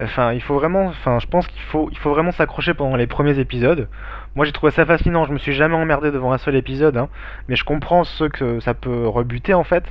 enfin, 0.00 0.32
il 0.32 0.40
faut 0.40 0.54
vraiment, 0.54 0.86
enfin, 0.86 1.18
je 1.18 1.26
pense 1.26 1.46
qu'il 1.48 1.62
faut, 1.62 1.88
il 1.90 1.98
faut 1.98 2.10
vraiment 2.10 2.32
s'accrocher 2.32 2.74
pendant 2.74 2.96
les 2.96 3.06
premiers 3.06 3.38
épisodes. 3.38 3.88
Moi, 4.36 4.46
j'ai 4.46 4.52
trouvé 4.52 4.70
ça 4.72 4.86
fascinant. 4.86 5.24
Je 5.24 5.32
me 5.32 5.38
suis 5.38 5.52
jamais 5.52 5.74
emmerdé 5.74 6.10
devant 6.10 6.32
un 6.32 6.38
seul 6.38 6.54
épisode, 6.54 6.96
hein. 6.96 7.08
mais 7.48 7.56
je 7.56 7.64
comprends 7.64 8.04
ceux 8.04 8.28
que 8.28 8.60
ça 8.60 8.74
peut 8.74 9.08
rebuter 9.08 9.54
en 9.54 9.64
fait. 9.64 9.84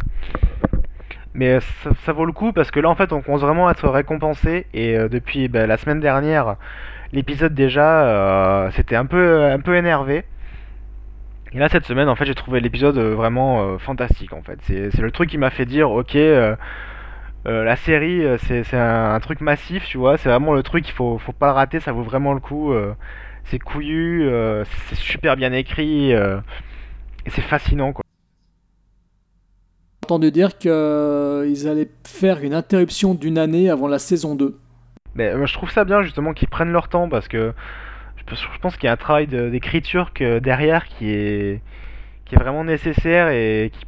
Mais 1.34 1.60
ça, 1.60 1.92
ça 2.06 2.14
vaut 2.14 2.26
le 2.26 2.32
coup 2.32 2.54
parce 2.54 2.72
que 2.72 2.80
là, 2.80 2.90
en 2.90 2.96
fait, 2.96 3.14
on 3.14 3.22
commence 3.22 3.42
vraiment 3.42 3.68
à 3.68 3.72
être 3.72 3.88
récompensé. 3.88 4.66
Et 4.74 4.98
euh, 4.98 5.10
depuis 5.10 5.48
ben, 5.48 5.68
la 5.68 5.78
semaine 5.78 6.00
dernière, 6.00 6.56
l'épisode 7.12 7.54
déjà, 7.54 8.04
euh, 8.08 8.72
c'était 8.72 8.96
un 8.96 9.06
peu, 9.06 9.44
un 9.46 9.60
peu 9.60 9.76
énervé. 9.76 10.24
Et 11.52 11.58
là, 11.58 11.68
cette 11.70 11.86
semaine, 11.86 12.10
en 12.10 12.16
fait, 12.16 12.26
j'ai 12.26 12.36
trouvé 12.36 12.60
l'épisode 12.60 12.98
euh, 12.98 13.16
vraiment 13.16 13.62
euh, 13.62 13.78
fantastique. 13.80 14.34
En 14.34 14.42
fait, 14.42 14.60
c'est 14.64 15.02
le 15.02 15.12
truc 15.12 15.30
qui 15.30 15.38
m'a 15.38 15.50
fait 15.50 15.66
dire, 15.66 15.90
ok. 15.90 16.16
euh, 16.16 16.56
euh, 17.46 17.64
la 17.64 17.76
série, 17.76 18.24
euh, 18.24 18.38
c'est 18.38 18.74
un, 18.78 19.14
un 19.16 19.20
truc 19.20 19.42
massif, 19.42 19.86
tu 19.86 19.98
vois. 19.98 20.18
C'est 20.18 20.30
vraiment 20.30 20.54
le 20.54 20.64
truc, 20.64 20.88
il 20.88 20.92
faut, 20.94 21.18
faut 21.18 21.32
pas 21.34 21.48
le 21.48 21.54
rater, 21.54 21.80
ça 21.80 21.92
vaut 21.92 22.04
vraiment 22.04 22.34
le 22.34 22.40
coup. 22.40 22.74
euh, 22.74 22.94
c'est 23.46 23.60
couillu, 23.60 24.28
euh, 24.28 24.64
c'est 24.90 24.96
super 24.96 25.36
bien 25.36 25.52
écrit, 25.54 26.12
et 26.12 26.36
c'est 27.30 27.42
fascinant, 27.42 27.94
quoi. 27.94 28.04
Entendu 30.06 30.32
dire 30.32 30.58
qu'ils 30.58 31.68
allaient 31.68 31.90
faire 32.06 32.44
une 32.44 32.54
interruption 32.54 33.14
d'une 33.16 33.38
année 33.38 33.70
avant 33.70 33.88
la 33.88 34.00
saison 34.00 34.36
2. 34.36 34.60
Mais 35.16 35.34
je 35.46 35.54
trouve 35.54 35.72
ça 35.72 35.84
bien, 35.84 36.02
justement, 36.04 36.34
qu'ils 36.34 36.48
prennent 36.48 36.72
leur 36.72 36.90
temps, 36.90 37.10
parce 37.10 37.28
que 37.28 37.54
je, 38.18 38.24
pense- 38.62 38.76
qu'il 38.78 38.86
y 38.86 38.90
a 38.90 38.94
un 38.94 38.98
travail 38.98 39.28
d'écriture 39.28 40.12
derrière 40.42 40.86
qui 40.86 41.10
est, 41.10 41.62
qui 42.26 42.36
est 42.36 42.40
vraiment 42.40 42.64
nécessaire, 42.64 43.30
et, 43.30 43.72
qui- 43.74 43.86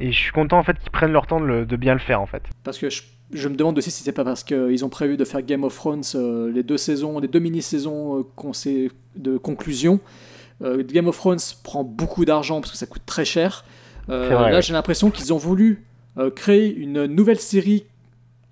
et 0.00 0.12
je 0.12 0.18
suis 0.18 0.32
content, 0.32 0.58
en 0.58 0.62
fait, 0.62 0.78
qu'ils 0.78 0.90
prennent 0.90 1.12
leur 1.12 1.26
temps 1.26 1.40
de, 1.40 1.46
le- 1.46 1.66
de 1.66 1.76
bien 1.76 1.94
le 1.94 2.00
faire, 2.00 2.20
en 2.20 2.26
fait. 2.26 2.42
Parce 2.62 2.78
que 2.78 2.90
je, 2.90 3.02
je 3.32 3.48
me 3.48 3.54
demande 3.56 3.76
aussi 3.78 3.90
si 3.90 4.02
c'est 4.02 4.12
pas 4.12 4.24
parce 4.24 4.42
qu'ils 4.44 4.84
ont 4.84 4.88
prévu 4.88 5.16
de 5.16 5.24
faire 5.24 5.42
Game 5.42 5.64
of 5.64 5.74
Thrones 5.74 6.02
euh, 6.14 6.50
les 6.52 6.62
deux 6.62 6.78
saisons, 6.78 7.18
les 7.20 7.28
deux 7.28 7.38
mini-saisons 7.40 8.20
euh, 8.20 8.88
de 9.16 9.36
conclusion. 9.38 10.00
Euh, 10.62 10.82
Game 10.86 11.08
of 11.08 11.16
Thrones 11.16 11.38
prend 11.62 11.84
beaucoup 11.84 12.24
d'argent 12.24 12.60
parce 12.60 12.70
que 12.72 12.76
ça 12.78 12.86
coûte 12.86 13.02
très 13.06 13.24
cher. 13.24 13.64
Euh, 14.10 14.28
vrai, 14.34 14.50
là, 14.50 14.56
ouais. 14.56 14.62
j'ai 14.62 14.72
l'impression 14.72 15.10
qu'ils 15.10 15.32
ont 15.32 15.38
voulu 15.38 15.84
créer 16.36 16.72
une 16.72 17.06
nouvelle 17.06 17.40
série 17.40 17.86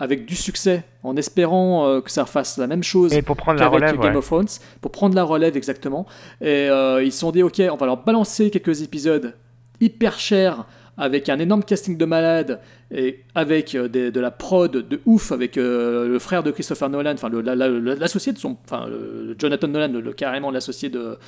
avec 0.00 0.26
du 0.26 0.34
succès, 0.34 0.82
en 1.04 1.16
espérant 1.16 1.86
euh, 1.86 2.00
que 2.00 2.10
ça 2.10 2.26
fasse 2.26 2.58
la 2.58 2.66
même 2.66 2.82
chose 2.82 3.12
Et 3.12 3.22
pour 3.22 3.36
prendre 3.36 3.60
la 3.60 3.66
qu'avec 3.66 3.82
relève, 3.82 4.00
Game 4.00 4.12
ouais. 4.14 4.18
of 4.18 4.26
Thrones, 4.26 4.48
pour 4.80 4.90
prendre 4.90 5.14
la 5.14 5.22
relève 5.22 5.56
exactement. 5.56 6.06
Et 6.40 6.46
euh, 6.68 7.04
ils 7.04 7.12
se 7.12 7.20
sont 7.20 7.30
dit, 7.30 7.44
ok, 7.44 7.62
on 7.70 7.76
va 7.76 7.86
leur 7.86 8.02
balancer 8.02 8.50
quelques 8.50 8.82
épisodes 8.82 9.36
hyper 9.80 10.18
chers 10.18 10.64
avec 10.98 11.28
un 11.28 11.38
énorme 11.38 11.64
casting 11.64 11.96
de 11.96 12.04
malades 12.04 12.60
et 12.94 13.20
avec 13.34 13.74
euh, 13.74 13.88
de 13.88 14.20
la 14.20 14.30
prod 14.30 14.70
de 14.70 15.00
ouf 15.06 15.32
avec 15.32 15.56
euh, 15.56 16.06
le 16.06 16.18
frère 16.18 16.42
de 16.42 16.50
Christopher 16.50 16.90
Nolan, 16.90 17.14
enfin 17.14 17.30
l'associé 17.30 18.32
de 18.32 18.38
son, 18.38 18.56
enfin 18.64 18.86
Jonathan 19.38 19.68
Nolan, 19.68 20.00
le, 20.00 20.12
carrément 20.12 20.50
l'associé 20.50 20.90
de, 20.90 21.18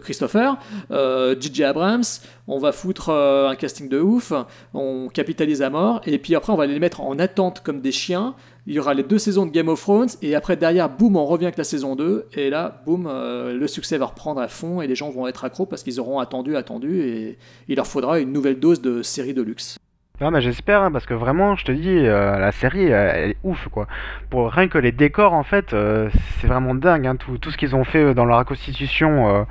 Christopher, 0.00 0.56
euh. 0.90 1.34
Abrams, 1.64 2.04
on 2.48 2.58
va 2.58 2.72
foutre 2.72 3.10
euh, 3.10 3.48
un 3.48 3.56
casting 3.56 3.88
de 3.88 4.00
ouf, 4.00 4.32
on 4.72 5.08
capitalise 5.08 5.60
à 5.62 5.68
mort 5.68 6.00
et 6.06 6.18
puis 6.18 6.34
après 6.34 6.52
on 6.52 6.56
va 6.56 6.66
les 6.66 6.78
mettre 6.78 7.02
en 7.02 7.18
attente 7.18 7.60
comme 7.62 7.80
des 7.80 7.92
chiens. 7.92 8.34
Il 8.66 8.74
y 8.74 8.78
aura 8.78 8.92
les 8.94 9.02
deux 9.02 9.18
saisons 9.18 9.46
de 9.46 9.50
Game 9.50 9.68
of 9.68 9.80
Thrones 9.80 10.08
et 10.22 10.34
après 10.34 10.56
derrière, 10.56 10.90
boum, 10.90 11.16
on 11.16 11.24
revient 11.24 11.46
avec 11.46 11.56
la 11.56 11.64
saison 11.64 11.96
2 11.96 12.26
et 12.34 12.50
là, 12.50 12.82
boum, 12.84 13.06
euh, 13.08 13.56
le 13.56 13.66
succès 13.66 13.96
va 13.96 14.06
reprendre 14.06 14.40
à 14.40 14.48
fond 14.48 14.82
et 14.82 14.86
les 14.86 14.94
gens 14.94 15.10
vont 15.10 15.26
être 15.26 15.44
accros 15.44 15.66
parce 15.66 15.82
qu'ils 15.82 15.98
auront 15.98 16.18
attendu, 16.18 16.56
attendu 16.56 17.00
et 17.00 17.38
il 17.68 17.76
leur 17.76 17.86
faudra 17.86 18.20
une 18.20 18.32
nouvelle 18.32 18.60
dose 18.60 18.82
de 18.82 19.02
série 19.02 19.34
de 19.34 19.42
luxe. 19.42 19.78
Non, 20.20 20.38
j'espère, 20.38 20.82
hein, 20.82 20.92
parce 20.92 21.06
que 21.06 21.14
vraiment, 21.14 21.56
je 21.56 21.64
te 21.64 21.72
dis, 21.72 21.88
euh, 21.88 22.38
la 22.38 22.52
série, 22.52 22.84
elle 22.84 23.30
est 23.30 23.36
ouf, 23.42 23.68
quoi. 23.68 23.86
Pour 24.28 24.50
rien 24.52 24.68
que 24.68 24.76
les 24.76 24.92
décors, 24.92 25.32
en 25.32 25.44
fait, 25.44 25.72
euh, 25.72 26.10
c'est 26.38 26.46
vraiment 26.46 26.74
dingue, 26.74 27.06
hein, 27.06 27.16
tout, 27.16 27.38
tout 27.38 27.50
ce 27.50 27.56
qu'ils 27.56 27.74
ont 27.74 27.84
fait 27.84 28.12
dans 28.12 28.26
leur 28.26 28.38
reconstitution, 28.38 29.46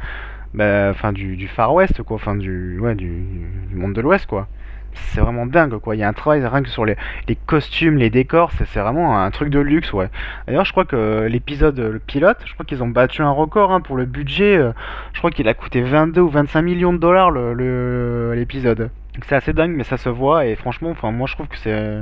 bah, 0.54 0.90
enfin, 0.92 1.12
du, 1.12 1.38
du 1.38 1.48
Far 1.48 1.74
West, 1.74 2.04
quoi, 2.04 2.18
enfin, 2.18 2.36
du, 2.36 2.80
ouais, 2.80 2.94
du 2.94 3.26
monde 3.74 3.94
de 3.94 4.02
l'Ouest, 4.02 4.28
quoi. 4.28 4.48
C'est 5.08 5.22
vraiment 5.22 5.46
dingue, 5.46 5.78
quoi. 5.80 5.96
Il 5.96 6.00
y 6.00 6.04
a 6.04 6.08
un 6.08 6.14
travail 6.14 6.46
rien 6.46 6.62
que 6.62 6.70
sur 6.70 6.86
les, 6.86 6.96
costumes, 7.46 7.98
les 7.98 8.10
décors, 8.10 8.52
c'est 8.58 8.80
vraiment 8.80 9.20
un 9.20 9.32
truc 9.32 9.50
de 9.50 9.60
luxe, 9.60 9.92
ouais. 9.94 10.10
D'ailleurs, 10.48 10.66
je 10.66 10.72
crois 10.72 10.86
que 10.86 11.28
l'épisode, 11.30 11.80
le 11.80 12.00
pilote, 12.00 12.38
je 12.46 12.54
crois 12.54 12.66
qu'ils 12.66 12.84
ont 12.84 12.88
battu 12.88 13.22
un 13.22 13.32
record 13.32 13.72
hein, 13.72 13.82
pour 13.82 13.98
le 13.98 14.06
budget. 14.06 14.58
euh, 14.58 14.72
je 15.14 15.20
crois 15.20 15.32
qu'il 15.32 15.48
a 15.48 15.54
coûté 15.54 15.82
22 15.82 16.22
ou 16.22 16.30
25 16.30 16.62
millions 16.62 16.94
de 16.94 17.00
dollars 17.00 17.32
l'épisode. 17.32 18.92
C'est 19.28 19.36
assez 19.36 19.54
dingue, 19.54 19.76
mais 19.76 19.84
ça 19.84 19.98
se 19.98 20.10
voit 20.10 20.46
et 20.46 20.56
franchement, 20.56 20.92
enfin 20.92 21.12
moi 21.12 21.28
je 21.28 21.34
trouve 21.34 21.48
que 21.48 21.58
c'est. 21.58 22.00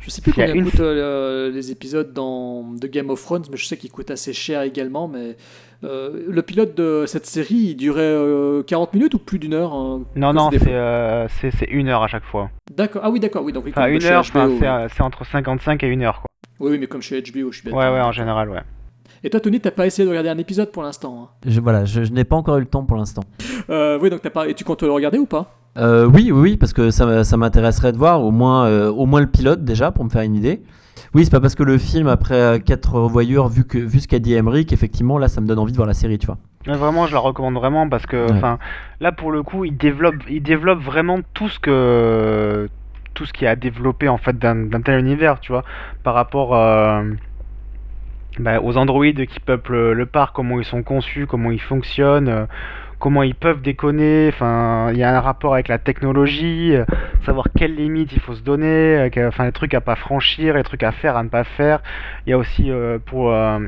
Je 0.00 0.10
sais 0.10 0.22
plus 0.22 0.32
combien 0.32 0.54
une- 0.54 0.64
coûtent 0.64 0.80
euh, 0.80 1.50
les 1.50 1.70
épisodes 1.70 2.12
dans, 2.12 2.62
de 2.72 2.86
Game 2.86 3.10
of 3.10 3.22
Thrones, 3.22 3.44
mais 3.50 3.56
je 3.56 3.66
sais 3.66 3.76
qu'ils 3.76 3.90
coûtent 3.90 4.10
assez 4.10 4.32
cher 4.32 4.62
également. 4.62 5.08
Mais 5.08 5.36
euh, 5.84 6.24
le 6.28 6.42
pilote 6.42 6.74
de 6.76 7.04
cette 7.06 7.26
série, 7.26 7.54
il 7.54 7.74
durait 7.76 8.00
euh, 8.02 8.62
40 8.62 8.94
minutes 8.94 9.14
ou 9.14 9.18
plus 9.18 9.38
d'une 9.38 9.54
heure 9.54 9.74
hein, 9.74 10.02
Non 10.16 10.32
non, 10.32 10.50
c'est 10.50 10.60
euh, 10.68 11.26
une 11.68 11.88
heure 11.88 12.02
à 12.02 12.08
chaque 12.08 12.24
fois. 12.24 12.50
D'accord. 12.74 13.02
Ah 13.04 13.10
oui, 13.10 13.20
d'accord. 13.20 13.44
Oui, 13.44 13.52
donc 13.52 13.66
Enfin 13.68 13.86
une 13.88 14.02
heure, 14.04 14.24
c'est 14.24 14.36
euh, 14.36 14.88
entre 15.00 15.24
55 15.26 15.82
et 15.82 15.86
une 15.86 16.02
heure 16.02 16.20
quoi. 16.20 16.26
Oui, 16.60 16.72
oui, 16.72 16.78
mais 16.78 16.86
comme 16.86 17.02
chez 17.02 17.20
HBO, 17.22 17.50
je 17.52 17.58
suis 17.60 17.64
bête. 17.64 17.74
Ouais 17.74 17.90
ouais 17.90 18.00
en 18.00 18.12
général 18.12 18.50
ouais. 18.50 18.60
Et 19.22 19.30
toi, 19.30 19.40
Tony, 19.40 19.60
t'as 19.60 19.70
pas 19.70 19.86
essayé 19.86 20.04
de 20.06 20.10
regarder 20.10 20.30
un 20.30 20.38
épisode 20.38 20.72
pour 20.72 20.82
l'instant. 20.82 21.14
hein 21.22 21.28
Je, 21.46 21.60
voilà, 21.60 21.84
je, 21.84 22.04
je 22.04 22.12
n'ai 22.12 22.24
pas 22.24 22.36
encore 22.36 22.56
eu 22.56 22.60
le 22.60 22.66
temps 22.66 22.84
pour 22.84 22.96
l'instant. 22.96 23.22
Euh, 23.68 23.98
oui, 24.00 24.08
donc 24.10 24.22
t'as 24.22 24.30
pas. 24.30 24.48
Et 24.48 24.54
tu 24.54 24.64
comptes 24.64 24.82
le 24.82 24.90
regarder 24.90 25.18
ou 25.18 25.26
pas? 25.26 25.54
Euh, 25.78 26.06
oui, 26.06 26.30
oui, 26.32 26.40
oui, 26.40 26.56
parce 26.56 26.72
que 26.72 26.90
ça, 26.90 27.22
ça 27.22 27.36
m'intéresserait 27.36 27.92
de 27.92 27.98
voir 27.98 28.22
au 28.24 28.30
moins, 28.30 28.66
euh, 28.66 28.90
au 28.90 29.06
moins 29.06 29.20
le 29.20 29.26
pilote 29.28 29.62
déjà 29.64 29.90
pour 29.92 30.04
me 30.04 30.10
faire 30.10 30.22
une 30.22 30.34
idée. 30.34 30.62
Oui, 31.14 31.24
c'est 31.24 31.30
pas 31.30 31.40
parce 31.40 31.54
que 31.54 31.62
le 31.62 31.76
film, 31.78 32.08
après 32.08 32.60
4 32.64 32.94
revoyures, 32.94 33.48
vu, 33.48 33.64
que, 33.64 33.78
vu 33.78 34.00
ce 34.00 34.08
qu'a 34.08 34.18
dit 34.18 34.34
Emmerich, 34.34 34.72
effectivement, 34.72 35.18
là, 35.18 35.28
ça 35.28 35.40
me 35.40 35.46
donne 35.46 35.58
envie 35.58 35.72
de 35.72 35.76
voir 35.76 35.86
la 35.88 35.94
série, 35.94 36.18
tu 36.18 36.26
vois. 36.26 36.38
Mais 36.66 36.74
vraiment, 36.76 37.06
je 37.06 37.12
la 37.14 37.20
recommande 37.20 37.54
vraiment 37.54 37.88
parce 37.88 38.06
que, 38.06 38.26
Ouais. 38.26 38.32
enfin, 38.36 38.58
là 39.00 39.12
pour 39.12 39.32
le 39.32 39.42
coup, 39.42 39.64
il 39.64 39.76
développe, 39.76 40.16
il 40.28 40.42
développe 40.42 40.80
vraiment 40.80 41.18
tout 41.34 41.48
ce 41.48 41.58
que, 41.58 42.68
tout 43.14 43.24
ce 43.26 43.32
qui 43.32 43.46
a 43.46 43.56
développé 43.56 44.08
en 44.08 44.18
fait 44.18 44.38
d'un 44.38 44.54
d'un 44.66 44.80
tel 44.82 44.98
univers, 45.00 45.40
tu 45.40 45.52
vois, 45.52 45.64
par 46.04 46.14
rapport 46.14 46.54
euh, 46.54 47.02
bah, 48.38 48.60
aux 48.62 48.76
androïdes 48.76 49.26
qui 49.26 49.40
peuplent 49.40 49.92
le 49.92 50.06
parc, 50.06 50.34
comment 50.34 50.58
ils 50.58 50.64
sont 50.64 50.82
conçus, 50.82 51.26
comment 51.26 51.50
ils 51.50 51.60
fonctionnent, 51.60 52.28
euh, 52.28 52.46
comment 52.98 53.22
ils 53.22 53.34
peuvent 53.34 53.60
déconner. 53.62 54.28
Enfin, 54.32 54.90
il 54.92 54.98
y 54.98 55.02
a 55.02 55.16
un 55.16 55.20
rapport 55.20 55.54
avec 55.54 55.68
la 55.68 55.78
technologie, 55.78 56.74
euh, 56.74 56.84
savoir 57.24 57.46
quelles 57.56 57.74
limites 57.74 58.12
il 58.12 58.20
faut 58.20 58.34
se 58.34 58.42
donner, 58.42 59.10
euh, 59.16 59.28
enfin 59.28 59.44
les 59.46 59.52
trucs 59.52 59.74
à 59.74 59.80
pas 59.80 59.96
franchir, 59.96 60.54
les 60.54 60.62
trucs 60.62 60.82
à 60.82 60.92
faire, 60.92 61.16
à 61.16 61.22
ne 61.22 61.28
pas 61.28 61.44
faire. 61.44 61.82
Il 62.26 62.30
y 62.30 62.32
a 62.32 62.38
aussi 62.38 62.70
euh, 62.70 62.98
pour, 63.04 63.32
euh, 63.32 63.58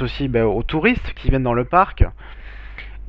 aussi 0.00 0.28
bah, 0.28 0.46
aux 0.46 0.62
touristes 0.62 1.12
qui 1.14 1.30
viennent 1.30 1.42
dans 1.42 1.54
le 1.54 1.64
parc 1.64 2.04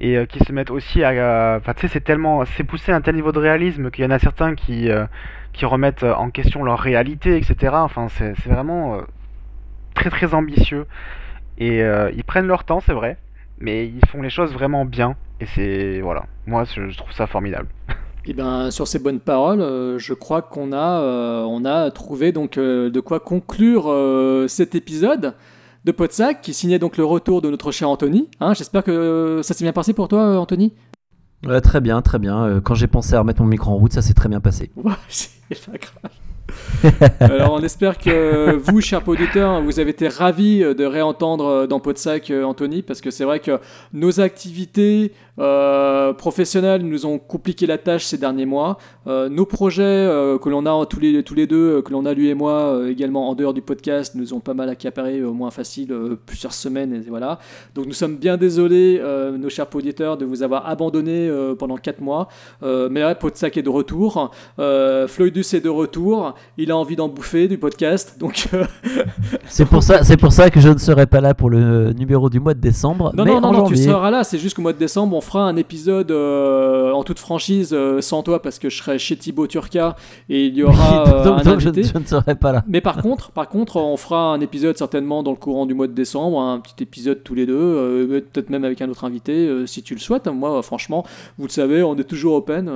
et 0.01 0.17
euh, 0.17 0.25
qui 0.25 0.39
se 0.39 0.51
mettent 0.51 0.71
aussi 0.71 1.03
à 1.03 1.57
enfin 1.57 1.73
tu 1.73 1.81
sais 1.81 1.87
c'est 1.87 2.01
tellement 2.01 2.43
c'est 2.43 2.63
poussé 2.63 2.91
à 2.91 2.95
un 2.95 3.01
tel 3.01 3.15
niveau 3.15 3.31
de 3.31 3.39
réalisme 3.39 3.91
qu'il 3.91 4.03
y 4.03 4.07
en 4.07 4.11
a 4.11 4.19
certains 4.19 4.55
qui 4.55 4.89
euh, 4.89 5.05
qui 5.53 5.65
remettent 5.65 6.03
euh, 6.03 6.13
en 6.15 6.31
question 6.31 6.63
leur 6.63 6.79
réalité 6.79 7.37
etc 7.37 7.73
enfin 7.75 8.07
c'est 8.09 8.35
vraiment 8.49 8.95
euh, 8.95 9.01
très 9.93 10.09
très 10.09 10.33
ambitieux 10.33 10.85
et 11.57 11.83
euh, 11.83 12.11
ils 12.15 12.23
prennent 12.23 12.47
leur 12.47 12.63
temps 12.63 12.79
c'est 12.79 12.93
vrai 12.93 13.17
mais 13.59 13.85
ils 13.87 14.05
font 14.09 14.21
les 14.21 14.29
choses 14.29 14.51
vraiment 14.53 14.85
bien 14.85 15.15
et 15.39 15.45
c'est 15.45 16.01
voilà 16.01 16.25
moi 16.47 16.63
je, 16.63 16.89
je 16.89 16.97
trouve 16.97 17.11
ça 17.11 17.27
formidable 17.27 17.67
Eh 18.27 18.33
bien, 18.33 18.69
sur 18.69 18.87
ces 18.87 18.99
bonnes 18.99 19.19
paroles, 19.19 19.61
euh, 19.61 19.97
je 19.97 20.13
crois 20.13 20.43
qu'on 20.43 20.73
a, 20.73 21.01
euh, 21.01 21.41
on 21.41 21.65
a 21.65 21.89
trouvé 21.89 22.31
donc 22.31 22.59
euh, 22.59 22.91
de 22.91 22.99
quoi 22.99 23.19
conclure 23.19 23.85
euh, 23.87 24.47
cet 24.47 24.75
épisode. 24.75 25.33
de 25.85 25.91
Podsac 25.91 26.39
qui 26.41 26.53
signait 26.53 26.77
donc 26.77 26.97
le 26.97 27.03
retour 27.03 27.41
de 27.41 27.49
notre 27.49 27.71
cher 27.71 27.89
Anthony. 27.89 28.29
Hein, 28.39 28.53
J'espère 28.53 28.83
que 28.83 29.39
ça 29.41 29.55
s'est 29.55 29.63
bien 29.65 29.73
passé 29.73 29.93
pour 29.93 30.07
toi, 30.07 30.37
Anthony? 30.39 30.71
Euh, 31.47 31.61
très 31.61 31.81
bien, 31.81 32.03
très 32.03 32.19
bien. 32.19 32.61
Quand 32.63 32.75
j'ai 32.75 32.85
pensé 32.85 33.15
à 33.15 33.19
remettre 33.21 33.41
mon 33.41 33.47
micro 33.47 33.71
en 33.71 33.77
route, 33.77 33.91
ça 33.91 34.03
s'est 34.03 34.13
très 34.13 34.29
bien 34.29 34.39
passé. 34.39 34.69
Ouais, 34.75 34.93
c'est 35.09 35.65
pas 35.65 35.79
grave. 35.79 36.11
Alors 37.19 37.53
on 37.59 37.61
espère 37.61 37.97
que 37.97 38.55
vous, 38.55 38.81
chers 38.81 39.07
auditeurs, 39.07 39.61
vous 39.61 39.79
avez 39.79 39.91
été 39.91 40.07
ravis 40.07 40.59
de 40.59 40.85
réentendre 40.85 41.67
dans 41.67 41.79
Podsac 41.79 42.31
Anthony, 42.31 42.81
parce 42.81 43.01
que 43.01 43.11
c'est 43.11 43.25
vrai 43.25 43.39
que 43.39 43.59
nos 43.93 44.19
activités 44.19 45.11
euh, 45.39 46.13
professionnels 46.13 46.83
nous 46.83 47.05
ont 47.05 47.17
compliqué 47.17 47.65
la 47.65 47.77
tâche 47.77 48.05
ces 48.05 48.17
derniers 48.17 48.45
mois. 48.45 48.77
Euh, 49.07 49.29
nos 49.29 49.45
projets 49.45 49.81
euh, 49.83 50.37
que 50.37 50.49
l'on 50.49 50.65
a 50.65 50.85
tous 50.85 50.99
les, 50.99 51.47
deux, 51.47 51.81
que 51.81 51.91
l'on 51.91 52.05
a 52.05 52.13
lui 52.13 52.29
et 52.29 52.35
moi 52.35 52.81
également 52.87 53.29
en 53.29 53.35
dehors 53.35 53.53
du 53.53 53.61
podcast, 53.61 54.13
nous 54.15 54.33
ont 54.33 54.39
pas 54.39 54.53
mal 54.53 54.69
accaparé 54.69 55.23
au 55.23 55.33
moins 55.33 55.51
facile 55.51 55.95
plusieurs 56.25 56.53
semaines. 56.53 56.93
Et 56.93 57.09
voilà. 57.09 57.39
Donc 57.75 57.85
nous 57.85 57.93
sommes 57.93 58.17
bien 58.17 58.37
désolés, 58.37 59.01
nos 59.37 59.49
chers 59.49 59.73
auditeurs, 59.73 60.17
de 60.17 60.25
vous 60.25 60.43
avoir 60.43 60.67
abandonné 60.67 61.31
pendant 61.57 61.77
4 61.77 62.01
mois. 62.01 62.27
mais 62.61 62.99
là, 62.99 63.15
Podsac 63.15 63.57
est 63.57 63.63
de 63.63 63.69
retour. 63.69 64.31
Floydus 64.57 65.53
est 65.53 65.63
de 65.63 65.69
retour. 65.69 66.35
Il 66.57 66.69
a 66.69 66.77
envie 66.77 66.95
d'en 66.95 67.07
bouffer 67.07 67.47
du 67.47 67.57
podcast. 67.57 68.17
Donc 68.19 68.47
c'est 69.45 69.65
pour 69.65 69.83
ça, 69.83 70.03
c'est 70.03 70.17
pour 70.17 70.31
ça 70.31 70.49
que 70.49 70.59
je 70.59 70.69
ne 70.69 70.77
serai 70.77 71.05
pas 71.05 71.21
là 71.21 71.33
pour 71.33 71.49
le 71.49 71.93
numéro 71.93 72.29
du 72.29 72.39
mois 72.39 72.53
de 72.53 72.59
décembre. 72.59 73.11
Non, 73.15 73.25
non, 73.25 73.39
non, 73.39 73.51
non, 73.51 73.63
tu 73.63 73.77
seras 73.77 74.11
là. 74.11 74.23
C'est 74.23 74.37
juste 74.37 74.55
qu'au 74.55 74.61
mois 74.61 74.73
de 74.73 74.77
décembre, 74.77 75.15
on 75.15 75.21
fera 75.21 75.43
un 75.43 75.55
épisode 75.55 76.11
euh, 76.11 76.91
en 76.91 77.03
toute 77.03 77.19
franchise 77.19 77.71
euh, 77.73 78.01
sans 78.01 78.21
toi 78.23 78.41
parce 78.41 78.59
que 78.59 78.69
je 78.69 78.77
serai 78.77 78.99
chez 78.99 79.15
Thibaut 79.15 79.47
Turca 79.47 79.95
et 80.29 80.45
il 80.45 80.55
y 80.55 80.63
aura 80.63 81.07
euh, 81.07 81.33
un 81.33 81.47
invité. 81.47 81.83
Je, 81.83 81.97
ne 81.97 82.05
serai 82.05 82.35
pas 82.35 82.51
là. 82.51 82.63
Mais 82.67 82.81
par 82.81 83.01
contre, 83.01 83.31
par 83.31 83.47
contre, 83.47 83.77
on 83.77 83.97
fera 83.97 84.33
un 84.33 84.41
épisode 84.41 84.77
certainement 84.77 85.23
dans 85.23 85.31
le 85.31 85.37
courant 85.37 85.65
du 85.65 85.73
mois 85.73 85.87
de 85.87 85.93
décembre, 85.93 86.39
un 86.41 86.59
petit 86.59 86.83
épisode 86.83 87.23
tous 87.23 87.35
les 87.35 87.45
deux, 87.45 88.21
peut-être 88.31 88.49
même 88.49 88.65
avec 88.65 88.81
un 88.81 88.89
autre 88.89 89.05
invité 89.05 89.65
si 89.65 89.83
tu 89.83 89.93
le 89.93 89.99
souhaites. 89.99 90.27
Moi, 90.27 90.61
franchement, 90.63 91.05
vous 91.37 91.45
le 91.45 91.51
savez, 91.51 91.83
on 91.83 91.95
est 91.95 92.03
toujours 92.03 92.35
open. 92.35 92.69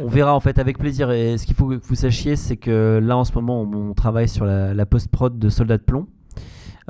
On 0.00 0.08
verra 0.08 0.34
en 0.34 0.40
fait 0.40 0.58
avec 0.58 0.78
plaisir. 0.78 1.10
Et 1.10 1.38
ce 1.38 1.46
qu'il 1.46 1.54
faut 1.54 1.66
que 1.66 1.80
vous 1.82 1.94
sachiez, 1.94 2.36
c'est 2.36 2.56
que 2.56 2.73
là 3.02 3.16
en 3.16 3.24
ce 3.24 3.32
moment, 3.34 3.62
on, 3.62 3.94
travaille 3.94 4.28
sur 4.28 4.44
la, 4.44 4.86
post-prod 4.86 5.38
de 5.38 5.48
Soldat 5.48 5.78
de 5.78 5.82
plomb. 5.82 6.06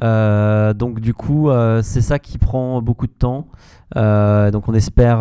Euh, 0.02 0.74
donc 0.74 1.00
du 1.00 1.14
coup, 1.14 1.50
euh, 1.50 1.80
c'est 1.82 2.00
ça 2.00 2.18
qui 2.18 2.38
prend 2.38 2.82
beaucoup 2.82 3.06
de 3.06 3.12
temps. 3.12 3.46
Euh, 3.96 4.50
donc 4.50 4.68
on 4.68 4.74
espère, 4.74 5.20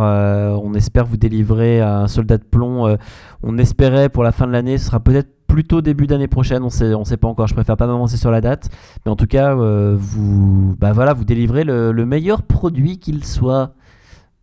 vous 1.06 1.18
délivrer 1.18 1.81
un 1.81 2.07
soldat 2.07 2.38
de 2.38 2.44
plomb. 2.44 2.98
on 3.44 3.57
espérait 3.57 4.10
pour 4.10 4.23
la 4.23 4.31
fin 4.31 4.48
de 4.48 4.52
l'année, 4.52 4.77
ce 4.77 4.88
sera 4.88 4.99
peut-être 4.99 5.30
plutôt 5.48 5.81
début 5.81 6.07
d'année 6.07 6.27
prochaine. 6.27 6.64
On 6.64 6.69
sait, 6.69 6.94
sait 7.03 7.18
pas 7.18 7.27
encore. 7.27 7.48
Je 7.48 7.53
préfère 7.53 7.77
pas 7.77 7.88
m'avancer 7.88 8.18
sur 8.18 8.31
la 8.31 8.41
date, 8.41 8.69
mais 9.06 9.11
en 9.11 9.15
tout 9.15 9.27
cas, 9.27 9.53
vous, 9.53 10.76
bah 10.80 10.91
voilà, 10.94 11.14
vous 11.14 11.26
délivrez 11.26 11.64
le 11.64 12.06
meilleur 12.06 12.41
produit 12.41 12.99
qu'il 12.99 13.23
soit 13.26 13.73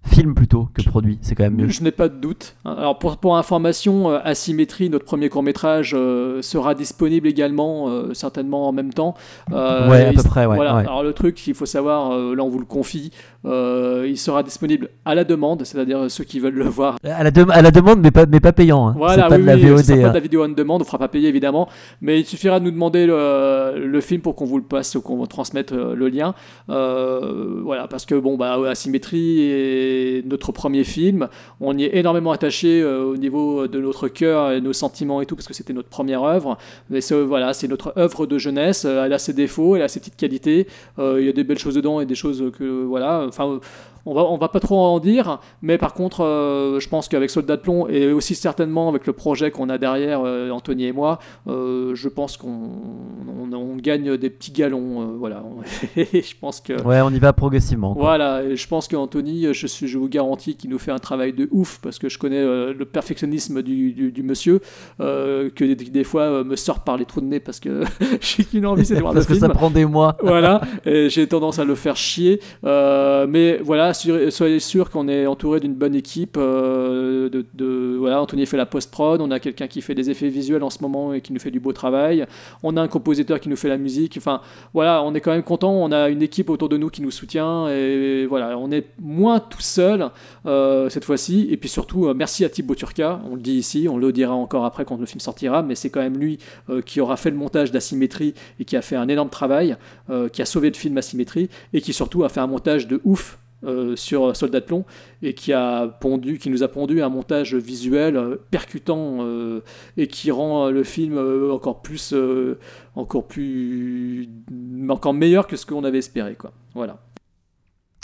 film 0.04 0.34
plutôt 0.34 0.68
que 0.74 0.82
produit, 0.82 1.18
c'est 1.22 1.34
quand 1.34 1.44
même 1.44 1.56
mieux. 1.56 1.68
Je 1.68 1.82
n'ai 1.82 1.90
pas 1.90 2.08
de 2.08 2.16
doute. 2.16 2.56
Alors 2.64 2.98
pour, 2.98 3.18
pour 3.18 3.36
information, 3.36 4.10
euh, 4.10 4.18
Asymétrie, 4.24 4.90
notre 4.90 5.04
premier 5.04 5.28
court 5.28 5.42
métrage, 5.42 5.92
euh, 5.94 6.42
sera 6.42 6.74
disponible 6.74 7.28
également, 7.28 7.88
euh, 7.88 8.14
certainement 8.14 8.68
en 8.68 8.72
même 8.72 8.92
temps. 8.92 9.14
ouais, 9.50 10.06
à 10.06 10.12
peu 10.12 10.22
près, 10.22 10.46
ouais, 10.46 10.56
voilà. 10.56 10.76
Alors 10.76 11.02
le 11.02 11.12
truc 11.12 11.34
qu'il 11.34 11.54
faut 11.54 11.66
savoir, 11.66 12.10
là 12.10 12.42
on 12.42 12.48
vous 12.48 12.58
le 12.58 12.64
confie, 12.64 13.12
il 13.44 14.18
sera 14.18 14.42
disponible 14.42 14.90
à 15.04 15.14
la 15.14 15.24
demande, 15.24 15.64
c'est-à-dire 15.64 16.10
ceux 16.10 16.24
qui 16.24 16.40
veulent 16.40 16.54
le 16.54 16.64
voir. 16.64 16.96
À 17.04 17.24
la, 17.24 17.30
à 17.50 17.62
la 17.62 17.70
demande, 17.70 18.00
mais 18.00 18.10
pas, 18.10 18.26
mais 18.26 18.40
pas 18.40 18.52
payant. 18.52 18.88
Hein. 18.88 18.94
Voilà, 18.96 19.28
pas 19.28 19.38
de 19.38 19.44
la 19.44 19.56
VOD. 19.56 19.86
pas 19.86 19.94
de 19.94 20.04
hein. 20.04 20.12
la 20.12 20.20
vidéo 20.20 20.44
en 20.44 20.48
demande, 20.48 20.82
on 20.82 20.84
ne 20.84 20.86
fera 20.86 20.98
pas 20.98 21.08
payer 21.08 21.28
évidemment, 21.28 21.68
mais 22.00 22.20
il 22.20 22.26
suffira 22.26 22.60
de 22.60 22.64
nous 22.64 22.70
demander 22.70 23.06
le, 23.06 23.86
le 23.86 24.00
film 24.00 24.20
pour 24.20 24.34
qu'on 24.34 24.44
vous 24.44 24.58
le 24.58 24.64
passe 24.64 24.94
ou 24.94 25.00
qu'on 25.00 25.16
vous 25.16 25.26
transmette 25.26 25.72
le 25.72 26.08
lien. 26.08 26.34
voilà, 26.68 27.88
parce 27.88 28.06
que 28.06 28.14
bon, 28.14 28.36
bah, 28.36 28.58
Asymétrie 28.68 29.40
et 29.42 30.22
notre 30.26 30.52
premier 30.52 30.84
film. 30.84 31.28
On 31.60 31.76
y 31.76 31.84
est 31.84 31.96
énormément 31.96 32.32
attaché 32.32 32.80
euh, 32.80 33.04
au 33.04 33.16
niveau 33.16 33.68
de 33.68 33.80
notre 33.80 34.08
cœur 34.08 34.52
et 34.52 34.60
nos 34.60 34.72
sentiments 34.72 35.20
et 35.20 35.26
tout, 35.26 35.36
parce 35.36 35.46
que 35.46 35.54
c'était 35.54 35.72
notre 35.72 35.88
première 35.88 36.22
œuvre. 36.22 36.58
Mais 36.88 37.00
voilà, 37.10 37.52
c'est 37.52 37.68
notre 37.68 37.92
œuvre 37.96 38.26
de 38.26 38.38
jeunesse. 38.38 38.84
Elle 38.84 39.12
a 39.12 39.18
ses 39.18 39.32
défauts, 39.32 39.76
elle 39.76 39.82
a 39.82 39.88
ses 39.88 40.00
petites 40.00 40.16
qualités. 40.16 40.66
Euh, 40.98 41.18
il 41.20 41.26
y 41.26 41.28
a 41.28 41.32
des 41.32 41.44
belles 41.44 41.58
choses 41.58 41.74
dedans 41.74 42.00
et 42.00 42.06
des 42.06 42.14
choses 42.14 42.50
que, 42.56 42.84
voilà. 42.84 43.29
Enfin, 43.30 43.60
on 44.06 44.14
va, 44.14 44.22
on 44.22 44.36
va 44.36 44.48
pas 44.48 44.60
trop 44.60 44.78
en 44.78 44.98
dire, 44.98 45.40
mais 45.62 45.78
par 45.78 45.94
contre, 45.94 46.24
euh, 46.24 46.80
je 46.80 46.88
pense 46.88 47.08
qu'avec 47.08 47.30
Soldat 47.30 47.56
de 47.56 47.62
plomb 47.62 47.86
et 47.88 48.12
aussi 48.12 48.34
certainement 48.34 48.88
avec 48.88 49.06
le 49.06 49.12
projet 49.12 49.50
qu'on 49.50 49.68
a 49.68 49.78
derrière, 49.78 50.22
euh, 50.24 50.50
Anthony 50.50 50.86
et 50.86 50.92
moi, 50.92 51.18
euh, 51.48 51.94
je 51.94 52.08
pense 52.08 52.36
qu'on 52.36 52.70
on, 53.52 53.76
gagne 53.76 54.16
des 54.18 54.28
petits 54.28 54.52
galons. 54.52 55.16
voilà, 55.18 55.42
je 55.96 56.34
pense 56.38 56.60
que. 56.60 56.82
Ouais, 56.82 57.00
on 57.00 57.10
y 57.10 57.18
va 57.18 57.32
progressivement. 57.32 57.94
Voilà, 57.96 58.42
et 58.44 58.56
je 58.56 58.68
pense 58.68 58.88
qu'Anthony, 58.88 59.54
je, 59.54 59.66
suis, 59.66 59.88
je 59.88 59.96
vous 59.96 60.08
garantis 60.08 60.54
qu'il 60.54 60.68
nous 60.70 60.78
fait 60.78 60.90
un 60.90 60.98
travail 60.98 61.32
de 61.32 61.48
ouf 61.50 61.78
parce 61.82 61.98
que 61.98 62.10
je 62.10 62.18
connais 62.18 62.42
le 62.42 62.84
perfectionnisme 62.84 63.62
du, 63.62 63.92
du, 63.92 64.22
monsieur, 64.22 64.60
que 64.98 65.74
des, 65.74 66.04
fois 66.04 66.44
me 66.44 66.56
sort 66.56 66.84
par 66.84 66.98
les 66.98 67.06
trous 67.06 67.20
de 67.20 67.26
nez 67.26 67.40
parce 67.40 67.58
que 67.58 67.84
j'ai 68.20 68.44
qu'une 68.44 68.66
envie, 68.66 68.84
c'est 68.84 68.96
de 68.96 69.00
voir 69.00 69.14
parce 69.14 69.26
que 69.26 69.34
ça 69.34 69.48
prend 69.48 69.70
des 69.70 69.86
mois. 69.86 70.16
voilà, 70.22 70.60
et 70.84 71.08
j'ai 71.08 71.26
tendance 71.26 71.58
à 71.58 71.64
le 71.64 71.74
faire 71.74 71.96
chier, 71.96 72.40
mais 72.62 73.58
voilà 73.62 73.89
soyez 73.94 74.60
sûr 74.60 74.90
qu'on 74.90 75.08
est 75.08 75.26
entouré 75.26 75.60
d'une 75.60 75.74
bonne 75.74 75.94
équipe. 75.94 76.36
Euh, 76.36 77.28
Anthony 78.12 78.46
fait 78.46 78.56
la 78.56 78.66
post-prod, 78.66 79.20
on 79.20 79.30
a 79.30 79.40
quelqu'un 79.40 79.66
qui 79.66 79.80
fait 79.80 79.94
des 79.94 80.10
effets 80.10 80.28
visuels 80.28 80.62
en 80.62 80.70
ce 80.70 80.82
moment 80.82 81.12
et 81.14 81.20
qui 81.20 81.32
nous 81.32 81.40
fait 81.40 81.50
du 81.50 81.60
beau 81.60 81.72
travail. 81.72 82.26
On 82.62 82.76
a 82.76 82.82
un 82.82 82.88
compositeur 82.88 83.40
qui 83.40 83.48
nous 83.48 83.56
fait 83.56 83.68
la 83.68 83.78
musique. 83.78 84.16
Enfin, 84.18 84.40
voilà, 84.74 85.02
on 85.02 85.14
est 85.14 85.20
quand 85.20 85.32
même 85.32 85.42
content. 85.42 85.72
On 85.72 85.92
a 85.92 86.08
une 86.08 86.22
équipe 86.22 86.50
autour 86.50 86.68
de 86.68 86.76
nous 86.76 86.90
qui 86.90 87.02
nous 87.02 87.10
soutient 87.10 87.68
et 87.68 88.26
voilà, 88.26 88.58
on 88.58 88.70
est 88.70 88.86
moins 89.00 89.40
tout 89.40 89.60
seul 89.60 90.10
euh, 90.46 90.88
cette 90.88 91.04
fois-ci. 91.04 91.48
Et 91.50 91.56
puis 91.56 91.68
surtout, 91.68 92.06
euh, 92.06 92.14
merci 92.14 92.44
à 92.44 92.48
Thibaut 92.48 92.74
Turca. 92.74 93.20
On 93.30 93.34
le 93.34 93.40
dit 93.40 93.54
ici, 93.54 93.88
on 93.90 93.96
le 93.96 94.12
dira 94.12 94.34
encore 94.34 94.64
après 94.64 94.84
quand 94.84 94.98
le 94.98 95.06
film 95.06 95.20
sortira, 95.20 95.62
mais 95.62 95.74
c'est 95.74 95.90
quand 95.90 96.00
même 96.00 96.18
lui 96.18 96.38
qui 96.86 97.00
aura 97.00 97.16
fait 97.16 97.30
le 97.30 97.36
montage 97.36 97.72
d'asymétrie 97.72 98.34
et 98.58 98.64
qui 98.64 98.76
a 98.76 98.82
fait 98.82 98.96
un 98.96 99.08
énorme 99.08 99.30
travail, 99.30 99.76
qui 100.32 100.42
a 100.42 100.44
sauvé 100.44 100.68
le 100.68 100.74
film 100.74 100.96
Asymétrie 100.98 101.48
et 101.72 101.80
qui 101.80 101.92
surtout 101.92 102.24
a 102.24 102.28
fait 102.28 102.40
un 102.40 102.46
montage 102.46 102.86
de 102.86 103.00
ouf 103.04 103.38
euh, 103.62 103.94
sur 103.94 104.34
Soldat 104.34 104.60
de 104.60 104.64
plomb 104.64 104.86
et 105.22 105.34
qui 105.34 105.52
a 105.52 105.86
pondu, 105.86 106.38
qui 106.38 106.48
nous 106.48 106.62
a 106.62 106.68
pondu 106.68 107.02
un 107.02 107.10
montage 107.10 107.54
visuel 107.54 108.16
euh, 108.16 108.36
percutant 108.50 109.18
euh, 109.20 109.62
et 109.98 110.06
qui 110.06 110.30
rend 110.30 110.70
le 110.70 110.82
film 110.82 111.18
encore 111.50 111.82
plus, 111.82 112.14
encore 112.94 113.26
plus, 113.26 114.28
encore 114.88 115.12
meilleur 115.12 115.46
que 115.46 115.56
ce 115.56 115.66
qu'on 115.66 115.84
avait 115.84 115.98
espéré 115.98 116.36
quoi. 116.36 116.52
Voilà. 116.74 116.98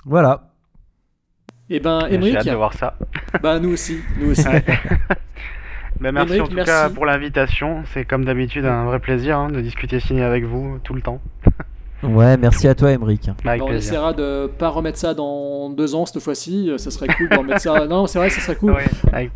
Voilà. 0.04 0.50
Et 1.70 1.76
eh 1.76 1.80
ben, 1.80 2.06
Emmerich. 2.06 2.32
J'ai 2.32 2.38
hâte 2.38 2.46
de 2.46 2.54
voir 2.54 2.74
ça. 2.74 2.98
Bah 3.42 3.58
nous 3.58 3.70
aussi, 3.70 3.98
nous 4.20 4.32
aussi. 4.32 4.46
Ben, 6.00 6.12
merci 6.12 6.40
en 6.40 6.46
tout 6.46 6.56
cas 6.56 6.90
pour 6.90 7.06
l'invitation. 7.06 7.82
C'est 7.94 8.04
comme 8.04 8.24
d'habitude 8.26 8.66
un 8.66 8.84
vrai 8.84 9.00
plaisir 9.00 9.38
hein, 9.38 9.48
de 9.48 9.60
discuter 9.62 9.98
ciné 9.98 10.22
avec 10.22 10.44
vous 10.44 10.78
tout 10.84 10.92
le 10.92 11.00
temps. 11.00 11.20
Ouais, 12.02 12.36
merci 12.36 12.68
à 12.68 12.74
toi, 12.74 12.90
Emric. 12.92 13.30
on 13.44 13.72
essaiera 13.72 14.12
de 14.12 14.46
pas 14.58 14.68
remettre 14.68 14.98
ça 14.98 15.14
dans 15.14 15.70
deux 15.70 15.94
ans 15.94 16.06
cette 16.06 16.22
fois-ci. 16.22 16.70
Ça 16.76 16.90
serait 16.90 17.08
cool 17.08 17.28
de 17.28 17.36
remettre 17.36 17.60
ça. 17.60 17.86
Non, 17.86 18.06
c'est 18.06 18.18
vrai, 18.18 18.30
ça 18.30 18.40
serait 18.40 18.56
cool. 18.56 18.76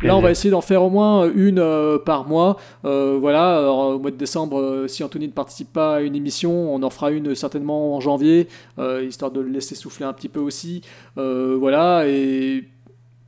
Là, 0.03 0.15
on 0.15 0.21
va 0.21 0.31
essayer 0.31 0.51
d'en 0.51 0.61
faire 0.61 0.83
au 0.83 0.89
moins 0.89 1.29
une 1.33 1.59
euh, 1.59 1.97
par 1.97 2.27
mois. 2.27 2.57
Euh, 2.85 3.17
voilà, 3.19 3.71
au 3.71 3.99
mois 3.99 4.11
de 4.11 4.15
décembre, 4.15 4.59
euh, 4.59 4.87
si 4.87 5.03
Anthony 5.03 5.27
ne 5.27 5.33
participe 5.33 5.71
pas 5.73 5.95
à 5.95 6.01
une 6.01 6.15
émission, 6.15 6.73
on 6.73 6.83
en 6.83 6.89
fera 6.89 7.11
une 7.11 7.35
certainement 7.35 7.95
en 7.95 7.99
janvier, 7.99 8.47
histoire 9.01 9.31
de 9.31 9.41
le 9.41 9.49
laisser 9.49 9.75
souffler 9.75 10.05
un 10.05 10.13
petit 10.13 10.29
peu 10.29 10.39
aussi. 10.39 10.81
voilà, 11.15 12.07
et 12.07 12.65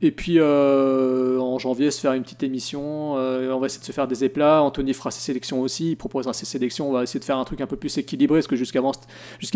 et 0.04 0.10
puis 0.10 0.38
euh, 0.38 1.38
en 1.38 1.58
janvier, 1.58 1.90
se 1.90 1.98
faire 1.98 2.12
une 2.12 2.24
petite 2.24 2.42
émission. 2.42 3.16
Euh, 3.16 3.50
on 3.52 3.58
va 3.58 3.66
essayer 3.66 3.80
de 3.80 3.86
se 3.86 3.92
faire 3.92 4.06
des 4.06 4.22
éplats. 4.22 4.62
Anthony 4.62 4.92
fera 4.92 5.10
ses 5.10 5.22
sélections 5.22 5.62
aussi. 5.62 5.92
Il 5.92 5.96
proposera 5.96 6.34
ses 6.34 6.44
sélections. 6.44 6.90
On 6.90 6.92
va 6.92 7.04
essayer 7.04 7.20
de 7.20 7.24
faire 7.24 7.38
un 7.38 7.44
truc 7.44 7.62
un 7.62 7.66
peu 7.66 7.76
plus 7.76 7.96
équilibré 7.96 8.40
parce 8.40 8.46
que 8.46 8.54
jusqu'à 8.54 8.82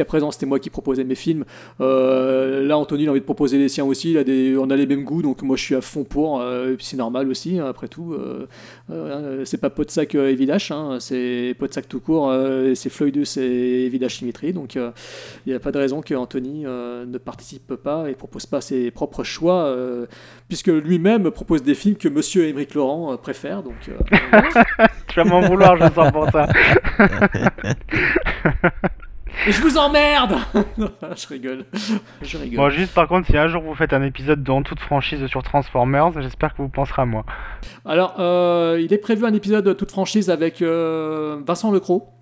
présent, 0.07 0.31
c'était 0.31 0.47
moi 0.47 0.59
qui 0.59 0.71
proposais 0.71 1.05
mes 1.05 1.17
films. 1.17 1.45
Euh, 1.83 2.67
là, 2.67 2.79
Anthony 2.79 3.09
a 3.09 3.11
envie 3.11 3.21
de 3.21 3.27
proposer 3.27 3.59
les 3.59 3.69
siens 3.69 3.85
aussi. 3.85 4.17
On 4.59 4.71
a 4.71 4.77
les 4.77 4.87
mêmes 4.87 5.05
goûts, 5.05 5.21
donc 5.21 5.43
moi 5.43 5.57
je 5.57 5.65
suis 5.65 5.75
à 5.75 5.83
fond 5.83 6.05
pour. 6.05 6.43
et 6.43 6.75
puis 6.77 6.87
c'est 6.87 6.97
normal 6.97 7.29
aussi, 7.29 7.59
hein, 7.59 7.67
après 7.69 7.89
tout. 7.89 8.17
c'est 9.45 9.61
pas 9.61 9.69
Podsac 9.69 10.15
et 10.15 10.35
Vidache, 10.35 10.71
hein, 10.71 10.97
c'est 10.99 11.55
Podsac 11.59 11.89
tout 11.89 12.01
court. 12.01 12.33
c'est 12.75 12.89
Floydus 12.89 13.37
et 13.37 13.89
Vidache 13.91 14.17
Symétrie. 14.19 14.55
Donc 14.55 14.77
il 14.77 14.93
n'y 15.47 15.53
a 15.53 15.61
pas 15.61 15.73
de 15.73 15.79
raison 15.79 16.01
qu'Anthony 16.01 16.63
ne 16.63 17.19
participe 17.19 17.75
pas 17.75 18.09
et 18.09 18.15
propose 18.15 18.47
pas 18.47 18.63
ses 18.63 18.91
propres 18.91 19.25
choix 19.25 19.75
puisque 20.49 20.69
lui-même 20.69 21.31
propose 21.31 21.63
des 21.63 21.75
films 21.75 21.97
que 21.97 22.09
Monsieur 22.09 22.47
Émeric 22.47 22.75
Laurent 22.75 23.13
euh, 23.13 23.17
préfère. 23.17 23.63
Donc, 23.63 23.75
euh, 23.89 23.99
tu 25.09 25.17
vas 25.17 25.25
m'en 25.25 25.41
vouloir, 25.41 25.77
je 25.77 25.93
sens 25.93 26.11
pour 26.11 26.31
ça. 26.31 26.49
Et 29.47 29.53
je 29.53 29.61
vous 29.61 29.77
emmerde 29.77 30.37
Je 31.17 31.29
rigole. 31.29 31.65
Je 32.23 32.39
rigole. 32.39 32.57
Bon, 32.57 32.71
juste 32.71 32.95
par 32.95 33.07
contre, 33.07 33.27
si 33.27 33.37
un 33.37 33.49
jour 33.49 33.63
vous 33.63 33.75
faites 33.75 33.93
un 33.93 34.03
épisode 34.03 34.43
dans 34.43 34.63
toute 34.63 34.81
franchise 34.81 35.27
sur 35.27 35.43
Transformers, 35.43 36.21
j'espère 36.23 36.55
que 36.55 36.63
vous 36.63 36.69
penserez 36.69 37.03
à 37.03 37.07
moi. 37.07 37.25
Alors, 37.85 38.17
euh, 38.19 38.81
il 38.83 38.93
est 38.93 38.99
prévu 38.99 39.27
un 39.27 39.35
épisode 39.35 39.65
de 39.65 39.75
toute 39.75 39.91
franchise 39.91 40.31
avec 40.31 40.63
Vincent 40.63 41.71
Lecroc. 41.71 42.18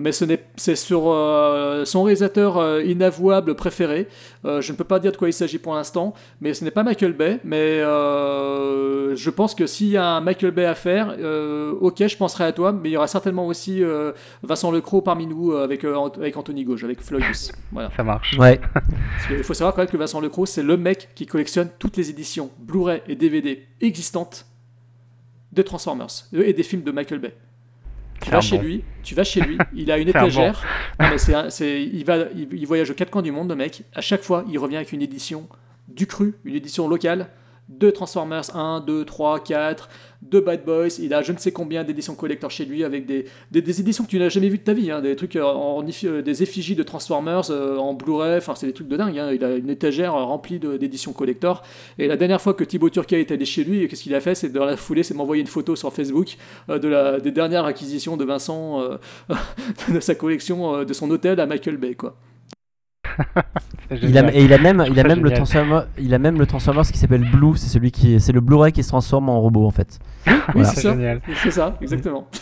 Mais 0.00 0.12
ce 0.12 0.24
n'est, 0.24 0.44
c'est 0.56 0.76
sur 0.76 1.04
euh, 1.06 1.84
son 1.84 2.02
réalisateur 2.02 2.58
euh, 2.58 2.82
inavouable 2.82 3.54
préféré. 3.54 4.08
Euh, 4.44 4.60
je 4.60 4.72
ne 4.72 4.76
peux 4.76 4.84
pas 4.84 4.98
dire 4.98 5.12
de 5.12 5.16
quoi 5.16 5.28
il 5.28 5.32
s'agit 5.32 5.58
pour 5.58 5.74
l'instant, 5.74 6.14
mais 6.40 6.54
ce 6.54 6.64
n'est 6.64 6.70
pas 6.70 6.82
Michael 6.82 7.12
Bay. 7.12 7.40
Mais 7.44 7.80
euh, 7.80 9.14
je 9.16 9.30
pense 9.30 9.54
que 9.54 9.66
s'il 9.66 9.88
y 9.88 9.96
a 9.96 10.04
un 10.04 10.20
Michael 10.20 10.52
Bay 10.52 10.64
à 10.64 10.74
faire, 10.74 11.14
euh, 11.18 11.72
ok, 11.80 12.06
je 12.06 12.16
penserai 12.16 12.44
à 12.44 12.52
toi, 12.52 12.72
mais 12.72 12.90
il 12.90 12.92
y 12.92 12.96
aura 12.96 13.06
certainement 13.06 13.46
aussi 13.46 13.82
euh, 13.82 14.12
Vincent 14.42 14.70
Lecroc 14.70 15.04
parmi 15.04 15.26
nous 15.26 15.52
avec, 15.52 15.84
euh, 15.84 16.08
avec 16.16 16.36
Anthony 16.36 16.64
Gauche, 16.64 16.84
avec 16.84 17.00
Floydus. 17.00 17.52
Voilà. 17.72 17.90
Ça 17.96 18.04
marche. 18.04 18.36
Ouais. 18.38 18.60
Parce 18.72 19.26
qu'il 19.28 19.44
faut 19.44 19.54
savoir 19.54 19.74
quand 19.74 19.82
même 19.82 19.90
que 19.90 19.96
Vincent 19.96 20.20
Lecroc, 20.20 20.46
c'est 20.48 20.62
le 20.62 20.76
mec 20.76 21.08
qui 21.14 21.26
collectionne 21.26 21.68
toutes 21.78 21.96
les 21.96 22.10
éditions 22.10 22.50
Blu-ray 22.58 23.02
et 23.08 23.16
DVD 23.16 23.66
existantes 23.80 24.46
de 25.52 25.62
Transformers 25.62 26.08
et 26.32 26.52
des 26.52 26.62
films 26.62 26.82
de 26.82 26.92
Michael 26.92 27.20
Bay. 27.20 27.34
Tu 28.28 28.34
vas 28.34 28.40
chez 28.40 28.56
bon. 28.58 28.62
lui, 28.64 28.84
tu 29.02 29.14
vas 29.14 29.24
chez 29.24 29.40
lui, 29.40 29.58
il 29.74 29.90
a 29.90 29.98
une 29.98 30.04
bon. 30.10 30.10
étagère. 30.10 30.62
Non, 31.00 31.08
mais 31.10 31.18
c'est 31.18 31.34
un- 31.34 31.50
c'est- 31.50 31.82
il, 31.82 32.04
va, 32.04 32.18
il, 32.36 32.48
il 32.52 32.66
voyage 32.66 32.90
aux 32.90 32.94
quatre 32.94 33.10
coins 33.10 33.22
du 33.22 33.32
monde, 33.32 33.48
le 33.48 33.56
mec. 33.56 33.82
À 33.94 34.00
chaque 34.00 34.22
fois, 34.22 34.44
il 34.50 34.58
revient 34.58 34.76
avec 34.76 34.92
une 34.92 35.02
édition 35.02 35.48
du 35.88 36.06
cru, 36.06 36.34
une 36.44 36.54
édition 36.54 36.88
locale 36.88 37.28
de 37.68 37.90
Transformers 37.90 38.54
1, 38.56 38.80
2, 38.80 39.04
3, 39.04 39.40
4, 39.40 39.88
de 40.22 40.40
Bad 40.40 40.64
Boys. 40.64 40.98
Il 40.98 41.14
a 41.14 41.22
je 41.22 41.32
ne 41.32 41.38
sais 41.38 41.52
combien 41.52 41.84
d'éditions 41.84 42.14
collector 42.14 42.50
chez 42.50 42.64
lui 42.64 42.82
avec 42.84 43.06
des, 43.06 43.26
des, 43.50 43.80
éditions 43.80 44.04
que 44.04 44.08
tu 44.10 44.18
n'as 44.18 44.28
jamais 44.28 44.48
vues 44.48 44.58
de 44.58 44.62
ta 44.64 44.72
vie, 44.72 44.90
hein, 44.90 45.00
des 45.00 45.14
trucs 45.16 45.36
euh, 45.36 45.44
euh, 46.04 46.22
des 46.22 46.42
effigies 46.42 46.74
de 46.74 46.82
Transformers 46.82 47.50
euh, 47.50 47.76
en 47.76 47.94
Blu-ray. 47.94 48.38
Enfin, 48.38 48.54
c'est 48.54 48.66
des 48.66 48.72
trucs 48.72 48.88
de 48.88 48.96
dingue. 48.96 49.18
hein. 49.18 49.30
Il 49.32 49.44
a 49.44 49.54
une 49.54 49.70
étagère 49.70 50.14
remplie 50.14 50.58
de- 50.58 50.76
d'éditions 50.76 51.12
collector. 51.12 51.62
Et 51.98 52.08
la 52.08 52.16
dernière 52.16 52.40
fois 52.40 52.54
que 52.54 52.64
Thibaut 52.64 52.90
Turquet 52.90 53.20
est 53.20 53.30
allé 53.30 53.44
chez 53.44 53.64
lui, 53.64 53.86
qu'est-ce 53.86 54.02
qu'il 54.02 54.14
a 54.14 54.20
fait? 54.20 54.34
C'est 54.34 54.48
dans 54.48 54.64
la 54.64 54.76
foulée, 54.76 55.02
c'est 55.02 55.14
de 55.14 55.18
m'envoyer 55.18 55.40
une 55.42 55.48
photo 55.48 55.76
sur 55.76 55.92
Facebook 55.92 56.36
de 56.68 56.88
la, 56.88 57.20
des 57.20 57.30
dernières 57.30 57.64
acquisitions 57.64 58.16
de 58.16 58.24
Vincent 58.24 58.80
de 59.92 60.00
sa 60.00 60.14
collection 60.14 60.84
de 60.84 60.92
son 60.92 61.10
hôtel 61.10 61.38
à 61.40 61.46
Michael 61.46 61.76
Bay, 61.76 61.94
quoi. 61.94 62.16
Il 63.90 64.18
a, 64.18 64.34
et 64.34 64.44
il 64.44 64.52
a 64.52 64.58
même, 64.58 64.84
il 64.90 65.00
a 65.00 65.02
même 65.04 65.24
le. 65.24 65.30
Transformer, 65.32 65.80
il 65.98 66.12
a 66.12 66.18
même 66.18 66.38
le 66.38 66.46
Transformers 66.46 66.86
qui 66.86 66.98
s'appelle 66.98 67.24
Blue, 67.30 67.56
c'est 67.56 67.68
celui 67.68 67.90
qui, 67.90 68.20
c'est 68.20 68.32
le 68.32 68.40
Blu-ray 68.40 68.70
qui 68.72 68.82
se 68.82 68.88
transforme 68.88 69.28
en 69.30 69.40
robot 69.40 69.66
en 69.66 69.70
fait. 69.70 69.98
Oui, 70.26 70.34
Voilà. 70.54 70.68
c'est 70.68 70.80
ça. 70.82 70.90
génial. 70.92 71.20
C'est 71.42 71.50
ça, 71.50 71.76
exactement. 71.80 72.28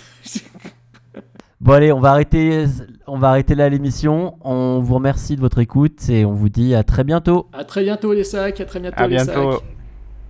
Bon 1.59 1.73
allez, 1.73 1.91
on 1.91 2.01
va 2.01 2.11
arrêter, 2.11 2.67
on 3.07 3.17
va 3.17 3.31
arrêter 3.31 3.55
là 3.55 3.69
l'émission. 3.71 4.37
On 4.43 4.79
vous 4.81 4.95
remercie 4.97 5.37
de 5.37 5.41
votre 5.41 5.59
écoute 5.59 6.07
et 6.11 6.27
on 6.27 6.33
vous 6.35 6.51
dit 6.51 6.75
à 6.75 6.83
très 6.85 7.03
bientôt. 7.03 7.49
à 7.55 7.65
très 7.65 7.83
bientôt 7.83 8.13
les 8.13 8.25
sacs, 8.25 8.61
à 8.61 8.65
très 8.67 8.79
bientôt 8.79 9.03
À 9.03 9.07
les 9.09 9.17
bientôt. 9.17 9.53
sacs. 9.53 9.63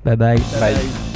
Bye 0.05 0.17
bye. 0.17 0.37
Bye 0.39 0.61
Bye. 0.61 0.75
bye. 0.75 1.16